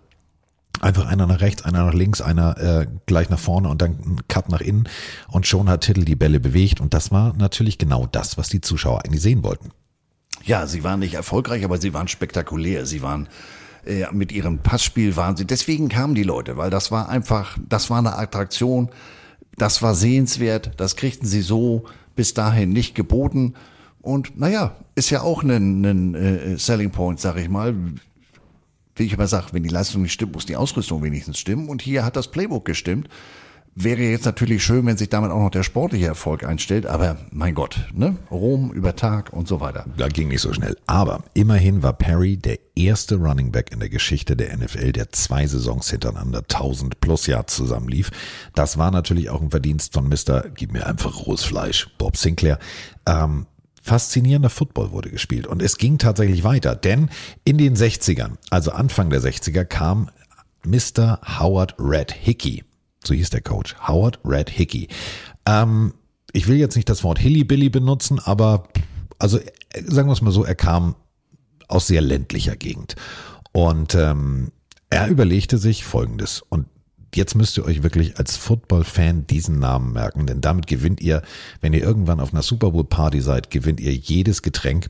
Einfach 0.80 1.08
einer 1.08 1.26
nach 1.28 1.42
rechts, 1.42 1.64
einer 1.64 1.86
nach 1.86 1.94
links, 1.94 2.22
einer 2.22 2.58
äh, 2.58 2.88
gleich 3.06 3.30
nach 3.30 3.40
vorne 3.40 3.70
und 3.70 3.82
dann 3.82 3.92
ein 3.92 4.22
Cut 4.28 4.50
nach 4.50 4.62
innen. 4.62 4.88
Und 5.28 5.48
schon 5.48 5.70
hat 5.70 5.82
Tittle 5.82 6.06
die 6.06 6.16
Bälle 6.16 6.40
bewegt. 6.40 6.80
Und 6.80 6.94
das 6.94 7.12
war 7.12 7.34
natürlich 7.38 7.78
genau 7.78 8.06
das, 8.06 8.38
was 8.38 8.50
die 8.50 8.62
Zuschauer 8.62 9.04
eigentlich 9.06 9.22
sehen 9.22 9.44
wollten. 9.44 9.72
Ja, 10.44 10.68
sie 10.68 10.84
waren 10.84 11.00
nicht 11.00 11.16
erfolgreich, 11.16 11.64
aber 11.66 11.80
sie 11.80 11.94
waren 11.94 12.08
spektakulär. 12.08 12.86
Sie 12.86 13.02
waren 13.02 13.28
äh, 13.86 14.06
mit 14.12 14.32
ihrem 14.32 14.60
Passspiel 14.60 15.16
waren 15.16 15.36
sie. 15.38 15.46
Deswegen 15.46 15.90
kamen 15.90 16.14
die 16.14 16.24
Leute, 16.24 16.58
weil 16.58 16.70
das 16.70 16.92
war 16.92 17.10
einfach, 17.10 17.58
das 17.68 17.90
war 17.90 18.00
eine 18.00 18.18
Attraktion, 18.18 18.90
das 19.56 19.82
war 19.82 19.96
sehenswert, 19.96 20.72
das 20.78 20.96
kriegten 20.96 21.28
sie 21.28 21.42
so 21.42 21.86
bis 22.16 22.34
dahin 22.34 22.72
nicht 22.72 22.96
geboten. 22.96 23.54
Und 24.02 24.40
naja, 24.40 24.76
ist 24.96 25.10
ja 25.10 25.22
auch 25.22 25.44
ein, 25.44 25.84
ein 25.84 26.16
äh, 26.16 26.58
Selling 26.58 26.92
Point, 26.92 27.20
sag 27.20 27.38
ich 27.38 27.50
mal. 27.50 27.76
Wie 28.98 29.04
ich 29.04 29.14
immer 29.14 29.28
sage, 29.28 29.48
wenn 29.52 29.64
die 29.64 29.70
Leistung 29.70 30.02
nicht 30.02 30.14
stimmt, 30.14 30.34
muss 30.34 30.46
die 30.46 30.56
Ausrüstung 30.56 31.04
wenigstens 31.04 31.40
stimmen. 31.40 31.70
Und 31.70 31.82
hier 31.82 32.04
hat 32.04 32.16
das 32.16 32.30
Playbook 32.30 32.66
gestimmt. 32.66 33.10
Wäre 33.80 34.02
jetzt 34.02 34.26
natürlich 34.26 34.64
schön, 34.64 34.88
wenn 34.88 34.98
sich 34.98 35.10
damit 35.10 35.30
auch 35.30 35.40
noch 35.40 35.52
der 35.52 35.62
sportliche 35.62 36.08
Erfolg 36.08 36.44
einstellt, 36.44 36.88
aber 36.88 37.18
mein 37.30 37.54
Gott, 37.54 37.88
ne? 37.94 38.18
Rom 38.32 38.72
über 38.72 38.96
Tag 38.96 39.32
und 39.34 39.48
so 39.48 39.60
weiter. 39.62 39.86
Da 39.98 40.08
ging 40.08 40.30
nicht 40.30 40.42
so 40.42 40.52
schnell. 40.52 40.76
Aber 40.88 41.24
immerhin 41.36 41.84
war 41.84 41.94
Perry 41.94 42.38
der 42.38 42.58
erste 42.76 43.18
Running 43.18 43.52
Back 43.52 43.72
in 43.72 43.80
der 43.80 43.90
Geschichte 43.90 44.36
der 44.36 44.58
NFL, 44.58 44.94
der 44.94 45.12
zwei 45.12 45.46
Saisons 45.46 45.92
hintereinander 45.92 46.40
1000 46.40 47.00
plus 47.02 47.28
Yards 47.28 47.56
zusammenlief. 47.56 48.10
Das 48.56 48.80
war 48.80 48.90
natürlich 48.90 49.30
auch 49.30 49.44
ein 49.44 49.52
Verdienst 49.52 49.94
von 49.94 50.10
Mr. 50.10 50.46
Gib 50.56 50.74
mir 50.74 50.88
einfach 50.88 51.28
rohes 51.28 51.44
Fleisch, 51.44 51.88
Bob 52.00 52.18
Sinclair. 52.18 52.58
Ähm, 53.06 53.46
faszinierender 53.88 54.50
Football 54.50 54.92
wurde 54.92 55.10
gespielt 55.10 55.48
und 55.48 55.62
es 55.62 55.78
ging 55.78 55.98
tatsächlich 55.98 56.44
weiter, 56.44 56.76
denn 56.76 57.10
in 57.44 57.58
den 57.58 57.76
60ern, 57.76 58.34
also 58.52 58.72
Anfang 58.72 59.10
der 59.10 59.22
60er, 59.22 59.66
kam 59.66 60.10
Mr. 60.66 61.20
Howard 61.40 61.76
Red 61.80 62.12
Hickey 62.12 62.64
so 63.08 63.14
hieß 63.14 63.30
der 63.30 63.42
Coach, 63.42 63.76
Howard 63.88 64.20
Red 64.24 64.50
Hickey. 64.50 64.88
Ähm, 65.46 65.94
ich 66.34 66.48
will 66.48 66.58
jetzt 66.58 66.76
nicht 66.76 66.90
das 66.90 67.04
Wort 67.04 67.18
Hillybilly 67.18 67.70
benutzen, 67.70 68.20
aber 68.20 68.68
also 69.18 69.40
sagen 69.86 70.10
wir 70.10 70.14
es 70.14 70.22
mal 70.22 70.32
so, 70.32 70.44
er 70.44 70.56
kam 70.56 70.96
aus 71.68 71.88
sehr 71.88 72.02
ländlicher 72.02 72.56
Gegend. 72.56 72.96
Und 73.54 73.96
ähm, 73.96 74.52
er 74.90 75.08
überlegte 75.08 75.58
sich 75.58 75.84
Folgendes. 75.84 76.44
Und 76.50 76.68
jetzt 77.16 77.36
müsst 77.36 77.58
ihr 77.58 77.66
euch 77.66 77.84
wirklich 77.84 78.18
als 78.18 78.38
Football-Fan 78.38 79.28
diesen 79.28 79.60
Namen 79.60 79.94
merken, 79.94 80.28
denn 80.28 80.42
damit 80.42 80.68
gewinnt 80.68 81.02
ihr, 81.02 81.22
wenn 81.62 81.74
ihr 81.74 81.84
irgendwann 81.84 82.20
auf 82.20 82.34
einer 82.34 82.44
Super 82.44 82.72
Bowl-Party 82.72 83.22
seid, 83.22 83.50
gewinnt 83.50 83.80
ihr 83.80 83.94
jedes 83.94 84.42
Getränk. 84.42 84.88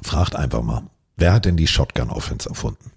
Fragt 0.00 0.36
einfach 0.36 0.62
mal, 0.62 0.84
wer 1.16 1.32
hat 1.32 1.44
denn 1.44 1.56
die 1.56 1.66
Shotgun-Offense 1.66 2.48
erfunden? 2.48 2.90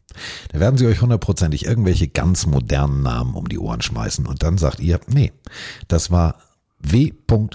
Da 0.51 0.59
werden 0.59 0.77
sie 0.77 0.88
euch 0.88 1.01
hundertprozentig 1.01 1.65
irgendwelche 1.65 2.07
ganz 2.07 2.45
modernen 2.45 3.03
Namen 3.03 3.35
um 3.35 3.49
die 3.49 3.59
Ohren 3.59 3.81
schmeißen 3.81 4.25
und 4.25 4.43
dann 4.43 4.57
sagt 4.57 4.79
ihr, 4.79 4.99
nee, 5.07 5.33
das 5.88 6.09
war 6.09 6.39
W. 6.79 7.11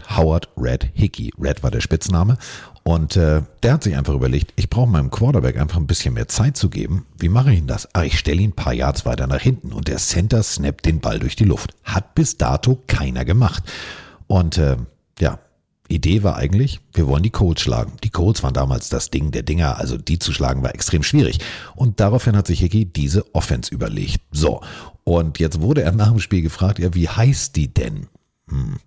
Howard 0.08 0.48
Red 0.56 0.90
Hickey. 0.94 1.32
Red 1.38 1.62
war 1.62 1.70
der 1.70 1.80
Spitzname 1.80 2.36
und 2.82 3.16
äh, 3.16 3.42
der 3.62 3.74
hat 3.74 3.84
sich 3.84 3.96
einfach 3.96 4.14
überlegt, 4.14 4.52
ich 4.56 4.68
brauche 4.68 4.88
meinem 4.88 5.10
Quarterback 5.10 5.58
einfach 5.58 5.76
ein 5.76 5.86
bisschen 5.86 6.14
mehr 6.14 6.28
Zeit 6.28 6.56
zu 6.56 6.68
geben. 6.70 7.06
Wie 7.18 7.28
mache 7.28 7.52
ich 7.52 7.58
denn 7.58 7.66
das? 7.66 7.88
Ah, 7.94 8.02
ich 8.02 8.18
stelle 8.18 8.40
ihn 8.40 8.50
ein 8.50 8.56
paar 8.56 8.72
Yards 8.72 9.06
weiter 9.06 9.26
nach 9.26 9.40
hinten 9.40 9.72
und 9.72 9.88
der 9.88 9.98
Center 9.98 10.42
snappt 10.42 10.86
den 10.86 11.00
Ball 11.00 11.18
durch 11.18 11.36
die 11.36 11.44
Luft. 11.44 11.74
Hat 11.84 12.14
bis 12.14 12.36
dato 12.36 12.82
keiner 12.86 13.24
gemacht. 13.24 13.62
Und 14.26 14.58
äh, 14.58 14.76
ja, 15.20 15.38
Idee 15.88 16.22
war 16.22 16.36
eigentlich, 16.36 16.80
wir 16.94 17.06
wollen 17.06 17.22
die 17.22 17.30
Colts 17.30 17.62
schlagen. 17.62 17.92
Die 18.04 18.10
Colts 18.10 18.42
waren 18.42 18.54
damals 18.54 18.88
das 18.88 19.10
Ding 19.10 19.30
der 19.30 19.42
Dinger, 19.42 19.78
also 19.78 19.96
die 19.96 20.18
zu 20.18 20.32
schlagen 20.32 20.62
war 20.62 20.74
extrem 20.74 21.02
schwierig. 21.02 21.38
Und 21.74 22.00
daraufhin 22.00 22.36
hat 22.36 22.46
sich 22.46 22.60
Hickey 22.60 22.86
diese 22.86 23.34
Offense 23.34 23.72
überlegt. 23.74 24.20
So, 24.30 24.62
und 25.04 25.38
jetzt 25.38 25.60
wurde 25.60 25.82
er 25.82 25.92
nach 25.92 26.10
dem 26.10 26.20
Spiel 26.20 26.42
gefragt, 26.42 26.78
ja, 26.78 26.94
wie 26.94 27.08
heißt 27.08 27.56
die 27.56 27.72
denn? 27.72 28.06
Hm. 28.48 28.78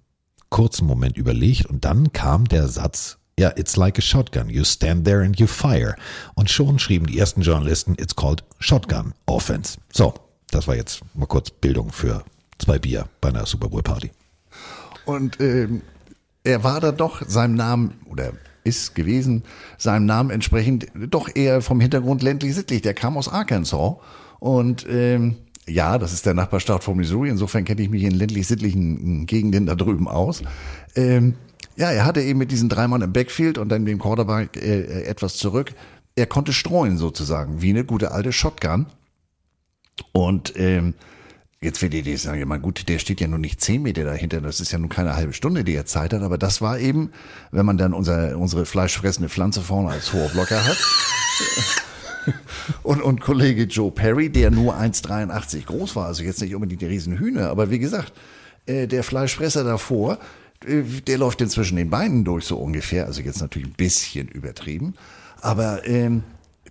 Kurzen 0.54 0.86
Moment 0.86 1.18
überlegt 1.18 1.66
und 1.66 1.84
dann 1.84 2.14
kam 2.14 2.48
der 2.48 2.68
Satz, 2.68 3.18
ja, 3.40 3.52
it's 3.56 3.76
like 3.76 3.98
a 3.98 4.02
shotgun. 4.02 4.52
You 4.52 4.64
stand 4.64 5.04
there 5.04 5.26
and 5.26 5.40
you 5.40 5.48
fire. 5.48 5.96
Und 6.36 6.52
schon 6.52 6.78
schrieben 6.78 7.08
die 7.08 7.18
ersten 7.18 7.42
Journalisten, 7.42 7.96
it's 8.00 8.16
called 8.16 8.44
Shotgun 8.60 9.16
Offense. 9.26 9.80
So, 9.92 10.14
das 10.52 10.68
war 10.68 10.76
jetzt 10.76 11.02
mal 11.16 11.26
kurz 11.26 11.50
Bildung 11.50 11.92
für 11.92 12.24
zwei 12.60 12.78
Bier 12.78 13.08
bei 13.20 13.30
einer 13.30 13.48
Super 13.48 13.68
Bowl 13.68 13.82
Party. 13.82 14.12
Und 15.06 15.40
ähm, 15.42 15.82
er 16.44 16.64
war 16.64 16.80
da 16.80 16.92
doch 16.92 17.28
seinem 17.28 17.56
Namen 17.56 17.96
oder 18.06 18.34
ist 18.64 18.94
gewesen, 18.94 19.42
seinem 19.80 20.06
Namen 20.06 20.30
entsprechend 20.30 20.86
doch 20.94 21.30
eher 21.34 21.64
vom 21.64 21.80
Hintergrund 21.82 22.22
ländlich-sittlich. 22.22 22.84
Der 22.84 22.94
kam 22.94 23.18
aus 23.18 23.28
Arkansas 23.28 23.96
und 24.40 24.86
ähm, 24.88 25.38
ja, 25.68 25.98
das 25.98 26.14
ist 26.14 26.26
der 26.26 26.34
Nachbarstaat 26.34 26.84
von 26.84 26.98
Missouri. 26.98 27.30
Insofern 27.30 27.66
kenne 27.66 27.82
ich 27.82 27.90
mich 27.90 28.04
in 28.04 28.12
ländlich-sittlichen 28.12 29.26
Gegenden 29.26 29.66
da 29.66 29.76
drüben 29.76 30.08
aus. 30.08 30.44
Ähm, 30.96 31.36
ja, 31.76 31.92
er 31.92 32.06
hatte 32.06 32.22
eben 32.22 32.40
mit 32.40 32.52
diesen 32.52 32.70
drei 32.70 32.88
Mann 32.88 33.02
im 33.02 33.14
Backfield 33.14 33.58
und 33.58 33.70
dann 33.70 33.86
dem 33.86 34.00
Quarterback 34.00 34.58
äh, 34.58 35.04
etwas 35.04 35.38
zurück. 35.38 35.74
Er 36.16 36.28
konnte 36.28 36.54
streuen 36.54 36.98
sozusagen, 36.98 37.62
wie 37.62 37.70
eine 37.70 37.86
gute 37.86 38.12
alte 38.12 38.32
Shotgun. 38.32 38.86
Und 40.12 40.54
ähm, 40.58 40.94
Jetzt 41.64 41.82
werdet 41.82 42.06
ihr 42.08 42.18
sagen, 42.18 42.40
ja 42.40 42.58
gut, 42.58 42.90
der 42.90 43.00
steht 43.00 43.22
ja 43.22 43.28
nur 43.30 43.40
nicht 43.40 43.62
zehn 43.62 43.82
Meter 43.82 44.04
dahinter, 44.04 44.42
das 44.42 44.60
ist 44.60 44.74
ja 44.74 44.78
nun 44.78 44.90
keine 44.90 45.16
halbe 45.16 45.32
Stunde, 45.32 45.64
die 45.64 45.74
er 45.74 45.86
Zeit 45.86 46.12
hat, 46.12 46.22
aber 46.22 46.38
das 46.38 46.62
war 46.62 46.78
eben, 46.78 47.14
wenn 47.52 47.66
man 47.66 47.78
dann 47.78 47.94
unser, 47.94 48.38
unsere 48.38 48.66
fleischfressende 48.66 49.30
Pflanze 49.30 49.62
vorne 49.62 49.92
als 49.92 50.10
Vorblocker 50.10 50.62
hat. 50.66 50.78
und, 52.84 53.02
und 53.02 53.22
Kollege 53.22 53.64
Joe 53.64 53.92
Perry, 53.92 54.30
der 54.30 54.52
nur 54.52 54.76
1,83 54.76 55.66
groß 55.66 55.96
war, 55.96 56.08
also 56.08 56.24
jetzt 56.24 56.42
nicht 56.42 56.56
unbedingt 56.56 56.82
der 56.82 56.90
Riesenhühner, 56.90 57.50
aber 57.50 57.70
wie 57.70 57.80
gesagt, 57.80 58.14
äh, 58.66 58.88
der 58.88 59.04
Fleischfresser 59.04 59.64
davor, 59.64 60.20
äh, 60.66 60.84
der 61.08 61.18
läuft 61.18 61.42
inzwischen 61.42 61.76
den 61.76 61.90
Beinen 61.90 62.24
durch 62.24 62.46
so 62.46 62.58
ungefähr, 62.58 63.06
also 63.06 63.22
jetzt 63.22 63.42
natürlich 63.42 63.70
ein 63.70 63.76
bisschen 63.78 64.28
übertrieben, 64.28 64.96
aber 65.42 65.88
ähm, 65.88 66.24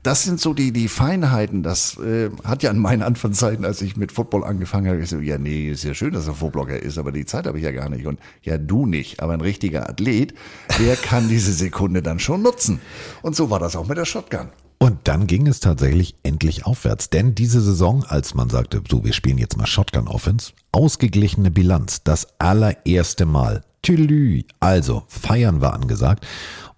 das 0.03 0.25
sind 0.25 0.41
so 0.41 0.53
die, 0.53 0.73
die 0.73 0.89
Feinheiten. 0.89 1.63
Das 1.63 1.97
äh, 1.99 2.31
hat 2.45 2.63
ja 2.63 2.71
in 2.71 2.79
meinen 2.79 3.03
Anfangszeiten, 3.03 3.65
als 3.65 3.81
ich 3.83 3.97
mit 3.97 4.11
Football 4.11 4.43
angefangen 4.43 4.89
habe, 4.89 4.99
gesagt, 4.99 5.23
ja, 5.23 5.39
nee, 5.39 5.71
ist 5.71 5.85
ja 5.85 5.95
schön, 5.95 6.13
dass 6.13 6.27
er 6.27 6.35
Footblocker 6.35 6.79
ist, 6.79 6.99
aber 6.99 7.13
die 7.13 7.25
Zeit 7.25 7.47
habe 7.47 7.59
ich 7.59 7.65
ja 7.65 7.71
gar 7.71 7.89
nicht. 7.89 8.07
Und 8.07 8.19
ja, 8.43 8.59
du 8.59 8.87
nicht. 8.87 9.23
Aber 9.23 9.33
ein 9.33 9.41
richtiger 9.41 9.89
Athlet, 9.89 10.35
der 10.81 10.97
kann 10.97 11.29
diese 11.29 11.53
Sekunde 11.53 12.03
dann 12.03 12.19
schon 12.19 12.43
nutzen. 12.43 12.81
Und 13.23 13.37
so 13.37 13.51
war 13.51 13.61
das 13.61 13.77
auch 13.77 13.87
mit 13.87 13.97
der 13.97 14.05
Shotgun. 14.05 14.49
Und 14.83 14.99
dann 15.05 15.29
ging 15.29 15.47
es 15.47 15.61
tatsächlich 15.61 16.17
endlich 16.25 16.67
aufwärts. 16.67 17.09
Denn 17.09 17.37
diese 17.37 17.61
Saison, 17.61 18.03
als 18.03 18.35
man 18.35 18.51
sagte, 18.51 18.83
so, 18.91 19.05
wir 19.05 19.13
spielen 19.13 19.39
jetzt 19.39 19.57
mal 19.57 19.67
Shotgun 19.67 20.09
Offense, 20.09 20.55
ausgeglichene 20.73 21.53
Bilanz, 21.53 22.03
das 22.03 22.27
allererste 22.41 23.25
Mal. 23.25 23.63
Tülü. 23.83 24.43
Also, 24.59 25.05
feiern 25.07 25.61
war 25.61 25.75
angesagt. 25.75 26.27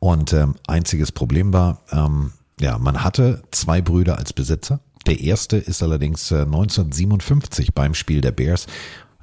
Und 0.01 0.35
ähm, 0.35 0.57
einziges 0.67 1.13
Problem 1.13 1.55
war, 1.55 1.81
ähm, 1.93 2.33
ja, 2.61 2.77
man 2.77 3.03
hatte 3.05 3.43
zwei 3.53 3.81
Brüder 3.81 4.19
als 4.19 4.35
Besitzer. 4.35 4.81
Der 5.07 5.21
erste 5.21 5.57
ist 5.57 5.83
allerdings 5.83 6.31
1957 6.31 7.69
äh, 7.69 7.73
beim 7.75 7.95
Spiel 7.95 8.21
der 8.21 8.33
Bears 8.33 8.67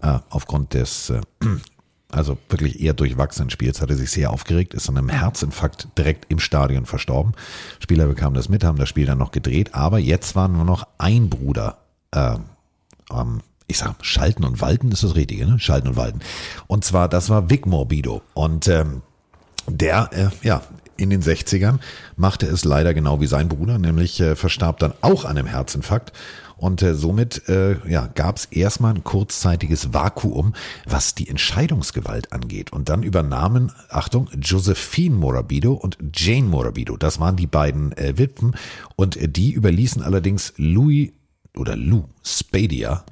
äh, 0.02 0.18
aufgrund 0.32 0.74
des 0.74 1.12
äh, 1.12 1.22
also 2.12 2.38
wirklich 2.50 2.82
eher 2.82 2.94
durchwachsenen 2.94 3.50
Spiels, 3.50 3.82
hatte 3.82 3.96
sich 3.96 4.12
sehr 4.12 4.32
aufgeregt, 4.32 4.74
ist 4.74 4.90
an 4.90 4.98
einem 4.98 5.10
Herzinfarkt 5.10 5.88
direkt 5.98 6.26
im 6.30 6.40
Stadion 6.40 6.86
verstorben. 6.86 7.34
Spieler 7.80 8.08
bekamen 8.08 8.36
das 8.36 8.50
mit, 8.50 8.64
haben 8.64 8.78
das 8.78 8.90
Spiel 8.90 9.06
dann 9.06 9.18
noch 9.18 9.32
gedreht, 9.32 9.74
aber 9.74 10.00
jetzt 10.00 10.36
war 10.36 10.48
nur 10.48 10.66
noch 10.66 10.88
ein 10.98 11.30
Bruder 11.30 11.78
äh, 12.12 12.36
ähm, 13.12 13.42
ich 13.68 13.78
sag, 13.78 13.96
Schalten 14.02 14.44
und 14.44 14.62
Walten 14.62 14.92
ist 14.92 15.04
das 15.04 15.16
Richtige, 15.16 15.46
ne? 15.46 15.58
Schalten 15.60 15.88
und 15.88 15.96
Walten. 15.96 16.20
Und 16.68 16.84
zwar, 16.84 17.08
das 17.08 17.30
war 17.30 17.50
Vic 17.50 17.66
Morbido. 17.66 18.22
Und 18.34 18.68
ähm, 18.68 19.02
der, 19.68 20.10
äh, 20.12 20.46
ja, 20.46 20.62
in 20.98 21.10
den 21.10 21.24
60ern 21.24 21.80
machte 22.18 22.46
es 22.46 22.66
leider 22.66 22.94
genau 22.94 23.22
wie 23.22 23.28
sein 23.28 23.48
Bruder, 23.48 23.80
nämlich 23.80 24.20
äh, 24.20 24.36
verstarb 24.36 24.80
dann 24.80 24.94
auch 25.02 25.26
an 25.26 25.38
einem 25.38 25.48
Herzinfarkt. 25.48 26.12
Und 26.62 26.84
äh, 26.84 26.94
somit 26.94 27.50
äh, 27.50 27.76
ja, 27.90 28.06
gab 28.06 28.38
es 28.38 28.46
erstmal 28.46 28.94
ein 28.94 29.04
kurzzeitiges 29.04 29.96
Vakuum, 29.96 30.54
was 30.86 31.16
die 31.16 31.28
Entscheidungsgewalt 31.28 32.32
angeht. 32.32 32.72
Und 32.72 32.88
dann 32.88 33.02
übernahmen, 33.02 33.72
Achtung, 33.90 34.30
Josephine 34.40 35.16
Morabito 35.16 35.74
und 35.74 35.98
Jane 36.14 36.48
Morabito. 36.48 36.98
Das 36.98 37.20
waren 37.20 37.36
die 37.36 37.48
beiden 37.48 37.98
äh, 37.98 38.20
Witwen. 38.20 38.56
Und 38.96 39.18
äh, 39.18 39.28
die 39.28 39.54
überließen 39.54 40.04
allerdings 40.04 40.54
Louis 40.58 41.10
oder 41.58 41.76
Lou 41.76 42.04
Spadia 42.24 43.06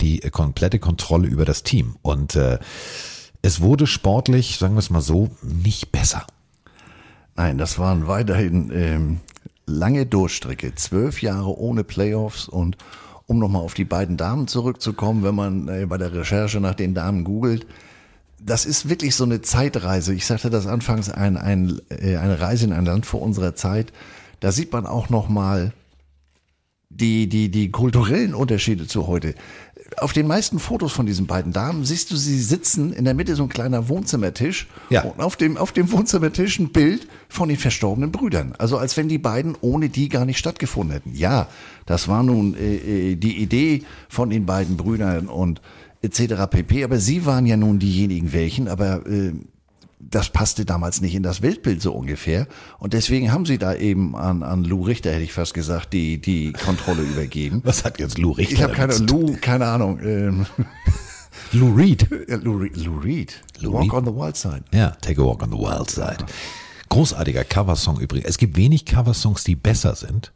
die 0.00 0.22
äh, 0.22 0.30
komplette 0.30 0.78
Kontrolle 0.78 1.28
über 1.28 1.44
das 1.44 1.62
Team. 1.62 1.96
Und 2.00 2.36
äh, 2.36 2.58
es 3.42 3.60
wurde 3.60 3.86
sportlich, 3.86 4.56
sagen 4.56 4.76
wir 4.76 4.78
es 4.78 4.88
mal 4.88 5.02
so, 5.02 5.28
nicht 5.42 5.92
besser. 5.92 6.26
Nein, 7.36 7.58
das 7.58 7.78
waren 7.78 8.06
weiterhin 8.06 8.70
ähm, 8.72 9.20
lange 9.66 10.06
Durchstrecke, 10.06 10.74
zwölf 10.74 11.22
Jahre 11.22 11.58
ohne 11.58 11.84
Playoffs 11.84 12.48
und 12.48 12.76
um 13.26 13.38
nochmal 13.38 13.62
auf 13.62 13.74
die 13.74 13.84
beiden 13.84 14.16
Damen 14.16 14.48
zurückzukommen, 14.48 15.22
wenn 15.22 15.34
man 15.34 15.68
äh, 15.68 15.86
bei 15.86 15.96
der 15.96 16.12
Recherche 16.12 16.60
nach 16.60 16.74
den 16.74 16.94
Damen 16.94 17.24
googelt, 17.24 17.66
das 18.38 18.66
ist 18.66 18.88
wirklich 18.88 19.14
so 19.14 19.24
eine 19.24 19.40
Zeitreise. 19.40 20.12
Ich 20.14 20.26
sagte 20.26 20.50
das 20.50 20.66
anfangs, 20.66 21.08
ein, 21.08 21.36
ein, 21.36 21.80
äh, 21.88 22.16
eine 22.16 22.40
Reise 22.40 22.66
in 22.66 22.72
ein 22.72 22.84
Land 22.84 23.06
vor 23.06 23.22
unserer 23.22 23.54
Zeit. 23.54 23.92
Da 24.40 24.52
sieht 24.52 24.72
man 24.72 24.86
auch 24.86 25.08
nochmal 25.08 25.72
die, 26.90 27.28
die, 27.28 27.50
die 27.50 27.70
kulturellen 27.70 28.34
Unterschiede 28.34 28.86
zu 28.86 29.06
heute 29.06 29.34
auf 29.98 30.12
den 30.12 30.26
meisten 30.26 30.58
Fotos 30.58 30.92
von 30.92 31.06
diesen 31.06 31.26
beiden 31.26 31.52
Damen 31.52 31.84
siehst 31.84 32.10
du 32.10 32.16
sie 32.16 32.40
sitzen 32.40 32.92
in 32.92 33.04
der 33.04 33.14
Mitte 33.14 33.36
so 33.36 33.42
ein 33.44 33.48
kleiner 33.48 33.88
Wohnzimmertisch 33.88 34.66
ja. 34.90 35.02
und 35.02 35.20
auf 35.20 35.36
dem 35.36 35.56
auf 35.56 35.72
dem 35.72 35.90
Wohnzimmertisch 35.90 36.58
ein 36.58 36.70
Bild 36.70 37.06
von 37.28 37.48
den 37.48 37.58
verstorbenen 37.58 38.12
Brüdern. 38.12 38.54
Also 38.58 38.78
als 38.78 38.96
wenn 38.96 39.08
die 39.08 39.18
beiden 39.18 39.56
ohne 39.60 39.88
die 39.88 40.08
gar 40.08 40.24
nicht 40.24 40.38
stattgefunden 40.38 40.92
hätten. 40.94 41.14
Ja, 41.14 41.48
das 41.86 42.08
war 42.08 42.22
nun 42.22 42.54
äh, 42.54 43.12
äh 43.12 43.16
die 43.16 43.38
Idee 43.38 43.82
von 44.08 44.30
den 44.30 44.46
beiden 44.46 44.76
Brüdern 44.76 45.28
und 45.28 45.60
etc. 46.02 46.46
pp. 46.50 46.84
Aber 46.84 46.98
sie 46.98 47.26
waren 47.26 47.46
ja 47.46 47.56
nun 47.56 47.78
diejenigen 47.78 48.32
welchen. 48.32 48.68
Aber 48.68 49.06
äh, 49.06 49.32
das 50.10 50.30
passte 50.30 50.64
damals 50.64 51.00
nicht 51.00 51.14
in 51.14 51.22
das 51.22 51.42
Weltbild 51.42 51.80
so 51.82 51.92
ungefähr. 51.92 52.46
Und 52.78 52.92
deswegen 52.92 53.32
haben 53.32 53.46
sie 53.46 53.58
da 53.58 53.74
eben 53.74 54.14
an, 54.16 54.42
an 54.42 54.64
Lou 54.64 54.82
Richter, 54.82 55.10
hätte 55.12 55.22
ich 55.24 55.32
fast 55.32 55.54
gesagt, 55.54 55.92
die, 55.92 56.20
die 56.20 56.52
Kontrolle 56.52 57.02
übergeben. 57.14 57.60
Was 57.64 57.84
hat 57.84 57.98
jetzt 57.98 58.18
Lou 58.18 58.32
Richter? 58.32 58.54
Ich 58.54 58.62
habe 58.62 58.72
keine? 58.74 58.94
Lou, 58.96 59.36
keine 59.40 59.66
Ahnung. 59.66 59.98
Ähm, 60.00 60.46
Lou 61.52 61.74
Reed. 61.74 62.08
Lou, 62.42 62.56
Re- 62.58 62.70
Lou 62.74 62.98
Reed. 62.98 63.40
Lou 63.60 63.72
Walk 63.72 63.82
Reed. 63.84 63.92
on 63.92 64.04
the 64.04 64.12
Wild 64.14 64.36
Side. 64.36 64.64
Ja, 64.72 64.90
Take 65.00 65.20
a 65.20 65.24
Walk 65.24 65.42
on 65.42 65.50
the 65.50 65.58
Wild 65.58 65.90
Side. 65.90 66.24
Großartiger 66.88 67.44
Coversong 67.44 67.98
übrigens. 68.00 68.28
Es 68.28 68.38
gibt 68.38 68.56
wenig 68.56 68.84
Coversongs, 68.86 69.44
die 69.44 69.56
besser 69.56 69.94
sind. 69.94 70.32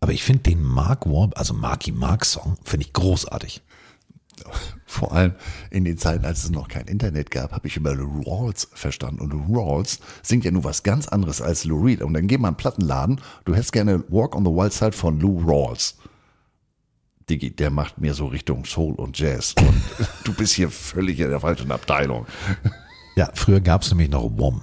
Aber 0.00 0.12
ich 0.12 0.22
finde 0.22 0.44
den 0.44 0.62
Mark 0.62 1.06
Warb, 1.06 1.36
also 1.38 1.54
Marky 1.54 1.90
Mark 1.92 2.24
Song, 2.24 2.56
finde 2.64 2.86
ich 2.86 2.92
großartig. 2.92 3.62
Vor 4.86 5.12
allem 5.12 5.34
in 5.70 5.84
den 5.84 5.98
Zeiten, 5.98 6.24
als 6.24 6.44
es 6.44 6.50
noch 6.50 6.68
kein 6.68 6.86
Internet 6.86 7.30
gab, 7.30 7.52
habe 7.52 7.66
ich 7.68 7.76
über 7.76 7.94
Lou 7.94 8.22
Rawls 8.22 8.68
verstanden. 8.72 9.20
Und 9.20 9.32
Lou 9.32 9.58
Rawls 9.58 10.00
singt 10.22 10.44
ja 10.44 10.50
nur 10.50 10.64
was 10.64 10.82
ganz 10.82 11.08
anderes 11.08 11.42
als 11.42 11.64
Lou 11.64 11.84
Reed. 11.84 12.02
Und 12.02 12.14
dann 12.14 12.26
geh 12.26 12.38
mal 12.38 12.48
in 12.48 12.54
einen 12.54 12.56
Plattenladen, 12.56 13.20
du 13.44 13.54
hättest 13.54 13.72
gerne 13.72 14.02
Walk 14.08 14.34
on 14.34 14.44
the 14.44 14.50
Wild 14.50 14.72
Side 14.72 14.92
von 14.92 15.20
Lou 15.20 15.40
Rawls. 15.46 15.96
Diggi, 17.28 17.54
der 17.54 17.70
macht 17.70 18.00
mir 18.00 18.14
so 18.14 18.26
Richtung 18.26 18.64
Soul 18.64 18.94
und 18.94 19.18
Jazz. 19.18 19.54
Und 19.58 19.82
du 20.24 20.32
bist 20.32 20.54
hier 20.54 20.70
völlig 20.70 21.20
in 21.20 21.28
der 21.28 21.40
falschen 21.40 21.70
Abteilung. 21.70 22.26
Ja, 23.16 23.30
früher 23.34 23.60
gab 23.60 23.82
es 23.82 23.90
nämlich 23.90 24.08
noch 24.08 24.30
WOM. 24.36 24.62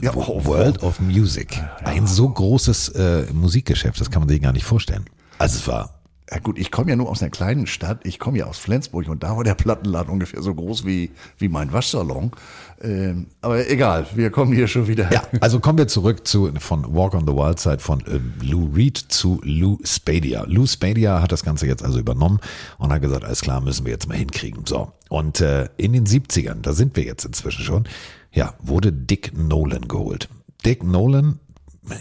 Ja, 0.00 0.12
oh, 0.14 0.44
World 0.44 0.82
of 0.82 0.98
Music. 1.00 1.60
Ein 1.84 2.06
so 2.06 2.28
großes 2.28 2.88
äh, 2.90 3.26
Musikgeschäft, 3.32 4.00
das 4.00 4.10
kann 4.10 4.22
man 4.22 4.28
sich 4.28 4.42
gar 4.42 4.52
nicht 4.52 4.64
vorstellen. 4.64 5.04
Also 5.38 5.58
es 5.58 5.68
war, 5.68 6.03
Ja 6.30 6.38
gut, 6.38 6.58
ich 6.58 6.70
komme 6.70 6.90
ja 6.90 6.96
nur 6.96 7.10
aus 7.10 7.20
einer 7.20 7.30
kleinen 7.30 7.66
Stadt. 7.66 8.00
Ich 8.04 8.18
komme 8.18 8.38
ja 8.38 8.46
aus 8.46 8.56
Flensburg 8.56 9.08
und 9.08 9.22
da 9.22 9.36
war 9.36 9.44
der 9.44 9.54
Plattenladen 9.54 10.10
ungefähr 10.10 10.40
so 10.42 10.54
groß 10.54 10.86
wie, 10.86 11.10
wie 11.36 11.48
mein 11.48 11.72
Waschsalon. 11.72 12.32
Ähm, 12.80 13.26
aber 13.42 13.68
egal, 13.68 14.06
wir 14.14 14.30
kommen 14.30 14.54
hier 14.54 14.66
schon 14.66 14.88
wieder. 14.88 15.12
ja, 15.12 15.22
also 15.40 15.60
kommen 15.60 15.76
wir 15.76 15.86
zurück 15.86 16.26
zu 16.26 16.50
von 16.58 16.94
Walk 16.94 17.14
on 17.14 17.26
the 17.26 17.32
Wild 17.34 17.60
Side 17.60 17.80
von 17.80 18.00
äh, 18.06 18.20
Lou 18.42 18.70
Reed 18.74 18.96
zu 18.96 19.38
Lou 19.44 19.78
Spadia. 19.84 20.44
Lou 20.46 20.66
Spadia 20.66 21.20
hat 21.20 21.30
das 21.30 21.44
Ganze 21.44 21.66
jetzt 21.66 21.84
also 21.84 21.98
übernommen 21.98 22.40
und 22.78 22.90
hat 22.90 23.02
gesagt, 23.02 23.24
alles 23.24 23.42
klar, 23.42 23.60
müssen 23.60 23.84
wir 23.84 23.92
jetzt 23.92 24.08
mal 24.08 24.16
hinkriegen. 24.16 24.64
So. 24.64 24.92
Und 25.10 25.42
äh, 25.42 25.68
in 25.76 25.92
den 25.92 26.06
70ern, 26.06 26.62
da 26.62 26.72
sind 26.72 26.96
wir 26.96 27.04
jetzt 27.04 27.26
inzwischen 27.26 27.64
schon, 27.64 27.84
ja, 28.32 28.54
wurde 28.60 28.92
Dick 28.92 29.36
Nolan 29.36 29.88
geholt. 29.88 30.30
Dick 30.64 30.82
Nolan, 30.82 31.38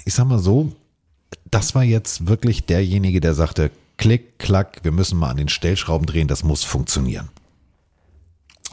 ich 0.06 0.14
sag 0.14 0.28
mal 0.28 0.40
so, 0.40 0.72
das 1.52 1.76
war 1.76 1.84
jetzt 1.84 2.28
wirklich 2.28 2.66
derjenige, 2.66 3.20
der 3.20 3.34
sagte, 3.34 3.70
klick, 4.04 4.38
klack, 4.38 4.80
wir 4.84 4.92
müssen 4.92 5.18
mal 5.18 5.30
an 5.30 5.38
den 5.38 5.48
Stellschrauben 5.48 6.06
drehen, 6.06 6.28
das 6.28 6.44
muss 6.44 6.66
funktionieren. 6.66 7.30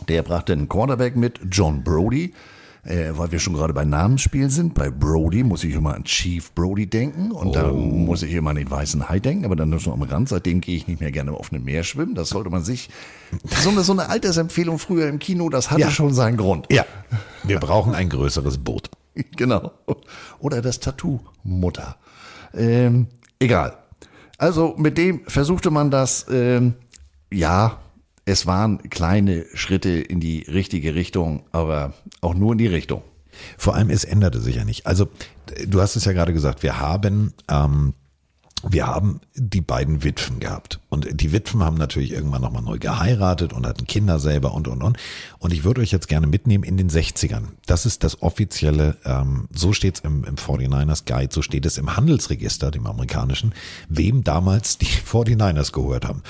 Der 0.09 0.23
brachte 0.23 0.53
einen 0.53 0.69
Quarterback 0.69 1.15
mit, 1.15 1.39
John 1.51 1.85
Brody. 1.85 2.35
Äh, 2.83 3.11
weil 3.13 3.31
wir 3.31 3.39
schon 3.39 3.53
gerade 3.53 3.75
bei 3.75 3.85
Namensspielen 3.85 4.49
sind. 4.49 4.73
Bei 4.73 4.89
Brody 4.91 5.45
muss 5.45 5.65
ich 5.65 5.75
immer 5.75 5.95
an 5.95 6.05
Chief 6.05 6.51
Brody 6.53 6.87
denken 6.87 7.31
und 7.31 7.55
da 7.55 7.71
muss 7.71 8.23
ich 8.23 8.33
immer 8.33 8.51
an 8.51 8.57
den 8.57 8.71
weißen 8.71 9.07
Hai 9.11 9.21
denken, 9.21 9.45
aber 9.45 9.55
dann 9.55 9.69
nur 9.69 9.81
so 9.81 9.93
am 9.93 10.01
Rand. 10.01 10.31
Seitdem 10.31 10.63
gehe 10.63 10.77
ich 10.77 10.89
nicht 10.89 10.99
mehr 10.99 11.13
gerne 11.13 11.33
auf 11.33 11.53
einem 11.53 11.63
Meer 11.65 11.85
schwimmen. 11.85 12.15
Das 12.15 12.31
sollte 12.31 12.49
man 12.49 12.65
sich. 12.65 12.89
So 13.63 13.69
eine, 13.69 13.83
so 13.83 13.93
eine 13.93 14.09
Altersempfehlung 14.09 14.79
früher 14.79 15.09
im 15.09 15.19
Kino, 15.19 15.51
das 15.51 15.71
hatte 15.71 15.83
Ja. 15.83 15.91
schon 15.91 16.15
seinen 16.15 16.39
Grund. 16.39 16.69
Ja, 16.73 16.87
wir 17.45 17.61
brauchen 17.61 17.95
ein 17.95 18.09
größeres 18.09 18.59
Boot. 18.59 18.91
Genau. 19.37 19.73
Oder 20.39 20.63
das 20.63 20.81
Tattoo 20.81 21.21
Mutter. 21.45 21.97
Ähm, 22.55 23.09
egal. 23.39 23.77
Also 24.41 24.75
mit 24.79 24.97
dem 24.97 25.21
versuchte 25.27 25.71
man 25.71 25.91
das, 25.91 26.25
ähm, 26.31 26.73
ja, 27.31 27.79
es 28.25 28.47
waren 28.47 28.79
kleine 28.89 29.45
Schritte 29.53 29.91
in 29.91 30.19
die 30.19 30.47
richtige 30.49 30.95
Richtung, 30.95 31.45
aber 31.53 31.93
auch 32.23 32.33
nur 32.33 32.53
in 32.53 32.59
die 32.59 32.67
Richtung. 32.67 33.03
Vor 33.59 33.75
allem, 33.75 33.91
es 33.91 34.05
änderte 34.05 34.41
sich 34.41 34.57
ja 34.57 34.65
nicht. 34.65 34.87
Also, 34.87 35.09
du 35.67 35.83
hast 35.83 35.95
es 35.95 36.07
ja 36.07 36.13
gerade 36.13 36.33
gesagt, 36.33 36.63
wir 36.63 36.81
haben, 36.81 37.35
ähm, 37.51 37.93
wir 38.69 38.87
haben 38.87 39.21
die 39.35 39.61
beiden 39.61 40.03
Witwen 40.05 40.41
gehabt. 40.41 40.81
Und 40.89 41.21
die 41.21 41.33
Witwen 41.33 41.63
haben 41.63 41.77
natürlich 41.77 42.13
irgendwann 42.13 42.43
nochmal 42.43 42.63
neu 42.63 42.79
geheiratet 42.79 43.53
und 43.53 43.67
hatten 43.67 43.87
Kinder 43.87 44.19
selber 44.19 44.53
und, 44.53 44.69
und, 44.69 44.83
und. 44.83 44.99
Und 45.39 45.53
ich 45.53 45.65
würde 45.65 45.81
euch 45.81 45.93
jetzt 45.93 46.09
gerne 46.09 46.27
mitnehmen 46.27 46.65
in 46.65 46.77
den 46.77 46.91
60ern. 46.91 47.45
Das 47.67 47.87
ist 47.87 48.05
das 48.05 48.23
offizielle, 48.23 48.97
ähm, 49.05 49.49
so 49.55 49.73
steht 49.73 49.97
es 49.97 50.01
im, 50.01 50.25
im 50.25 50.37
49ers 50.37 51.05
Guide, 51.07 51.33
so 51.33 51.43
steht 51.43 51.65
es 51.65 51.79
im 51.79 51.97
Handelsregister, 51.97 52.71
dem 52.71 52.87
amerikanischen, 52.87 53.55
wem 53.89 54.25
damals 54.25 54.79
die 54.79 54.87
49ers 55.11 55.73
gehört 55.73 56.07
haben. 56.07 56.23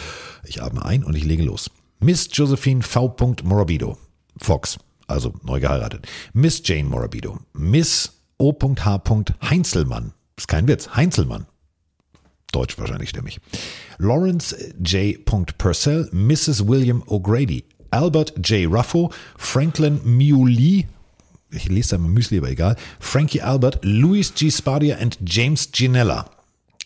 Ich 0.45 0.63
atme 0.63 0.85
ein 0.85 1.05
und 1.05 1.17
ich 1.17 1.25
lege 1.25 1.43
los. 1.43 1.71
Miss 2.01 2.29
Josephine 2.33 2.83
V. 2.83 3.15
Morabito, 3.43 3.99
Fox, 4.39 4.79
also 5.07 5.35
neu 5.43 5.61
geheiratet. 5.61 6.07
Miss 6.33 6.63
Jane 6.65 6.89
Morabito, 6.89 7.39
Miss 7.53 8.13
O.H. 8.39 9.03
Heinzelmann, 9.43 10.13
ist 10.37 10.49
kein 10.49 10.67
Witz, 10.67 10.89
Heinzelmann. 10.95 11.47
Deutsch 12.53 12.79
wahrscheinlich 12.79 13.11
stimmig. 13.11 13.39
Lawrence 13.99 14.57
J. 14.85 15.25
Purcell, 15.25 16.09
Mrs. 16.13 16.67
William 16.67 17.03
O'Grady, 17.05 17.65
Albert 17.91 18.35
J. 18.49 18.71
Ruffo, 18.71 19.13
Franklin 19.37 20.01
Muley, 20.05 20.87
ich 21.53 21.69
lese 21.69 21.91
da 21.91 21.99
mal 21.99 22.09
Müsli, 22.09 22.39
aber 22.39 22.51
egal, 22.51 22.77
Frankie 22.99 23.43
Albert, 23.43 23.79
Louis 23.83 24.33
G. 24.35 24.51
Spadia 24.51 24.99
und 24.99 25.19
James 25.25 25.71
Ginella. 25.73 26.29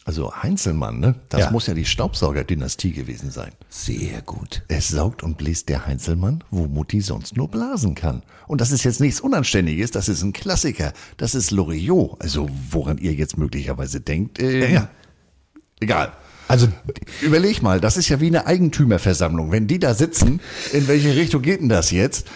Also 0.06 0.34
Heinzelmann, 0.42 1.00
ne? 1.00 1.14
Das 1.30 1.40
Ja. 1.40 1.50
muss 1.50 1.66
ja 1.66 1.72
die 1.72 1.86
Staubsaugerdynastie 1.86 2.92
gewesen 2.92 3.30
sein. 3.30 3.52
Sehr 3.70 4.20
gut. 4.20 4.62
Es 4.68 4.88
saugt 4.88 5.22
und 5.22 5.38
bläst 5.38 5.70
der 5.70 5.86
Heinzelmann, 5.86 6.44
wo 6.50 6.66
Mutti 6.66 7.00
sonst 7.00 7.38
nur 7.38 7.48
blasen 7.48 7.94
kann. 7.94 8.22
Und 8.46 8.60
das 8.60 8.70
ist 8.70 8.84
jetzt 8.84 9.00
nichts 9.00 9.20
Unanständiges, 9.20 9.92
das 9.92 10.10
ist 10.10 10.22
ein 10.22 10.34
Klassiker. 10.34 10.92
Das 11.16 11.34
ist 11.34 11.52
Loriot. 11.52 12.20
Also 12.20 12.50
woran 12.70 12.98
ihr 12.98 13.14
jetzt 13.14 13.38
möglicherweise 13.38 14.02
denkt, 14.02 14.38
äh, 14.40 14.70
Ja. 14.74 14.90
Egal. 15.80 16.12
Also 16.46 16.68
Überleg 17.22 17.62
mal, 17.62 17.80
das 17.80 17.96
ist 17.96 18.08
ja 18.08 18.20
wie 18.20 18.26
eine 18.26 18.46
Eigentümerversammlung. 18.46 19.50
Wenn 19.50 19.66
die 19.66 19.78
da 19.78 19.94
sitzen, 19.94 20.40
in 20.72 20.88
welche 20.88 21.16
Richtung 21.16 21.42
geht 21.42 21.60
denn 21.60 21.68
das 21.68 21.90
jetzt? 21.90 22.26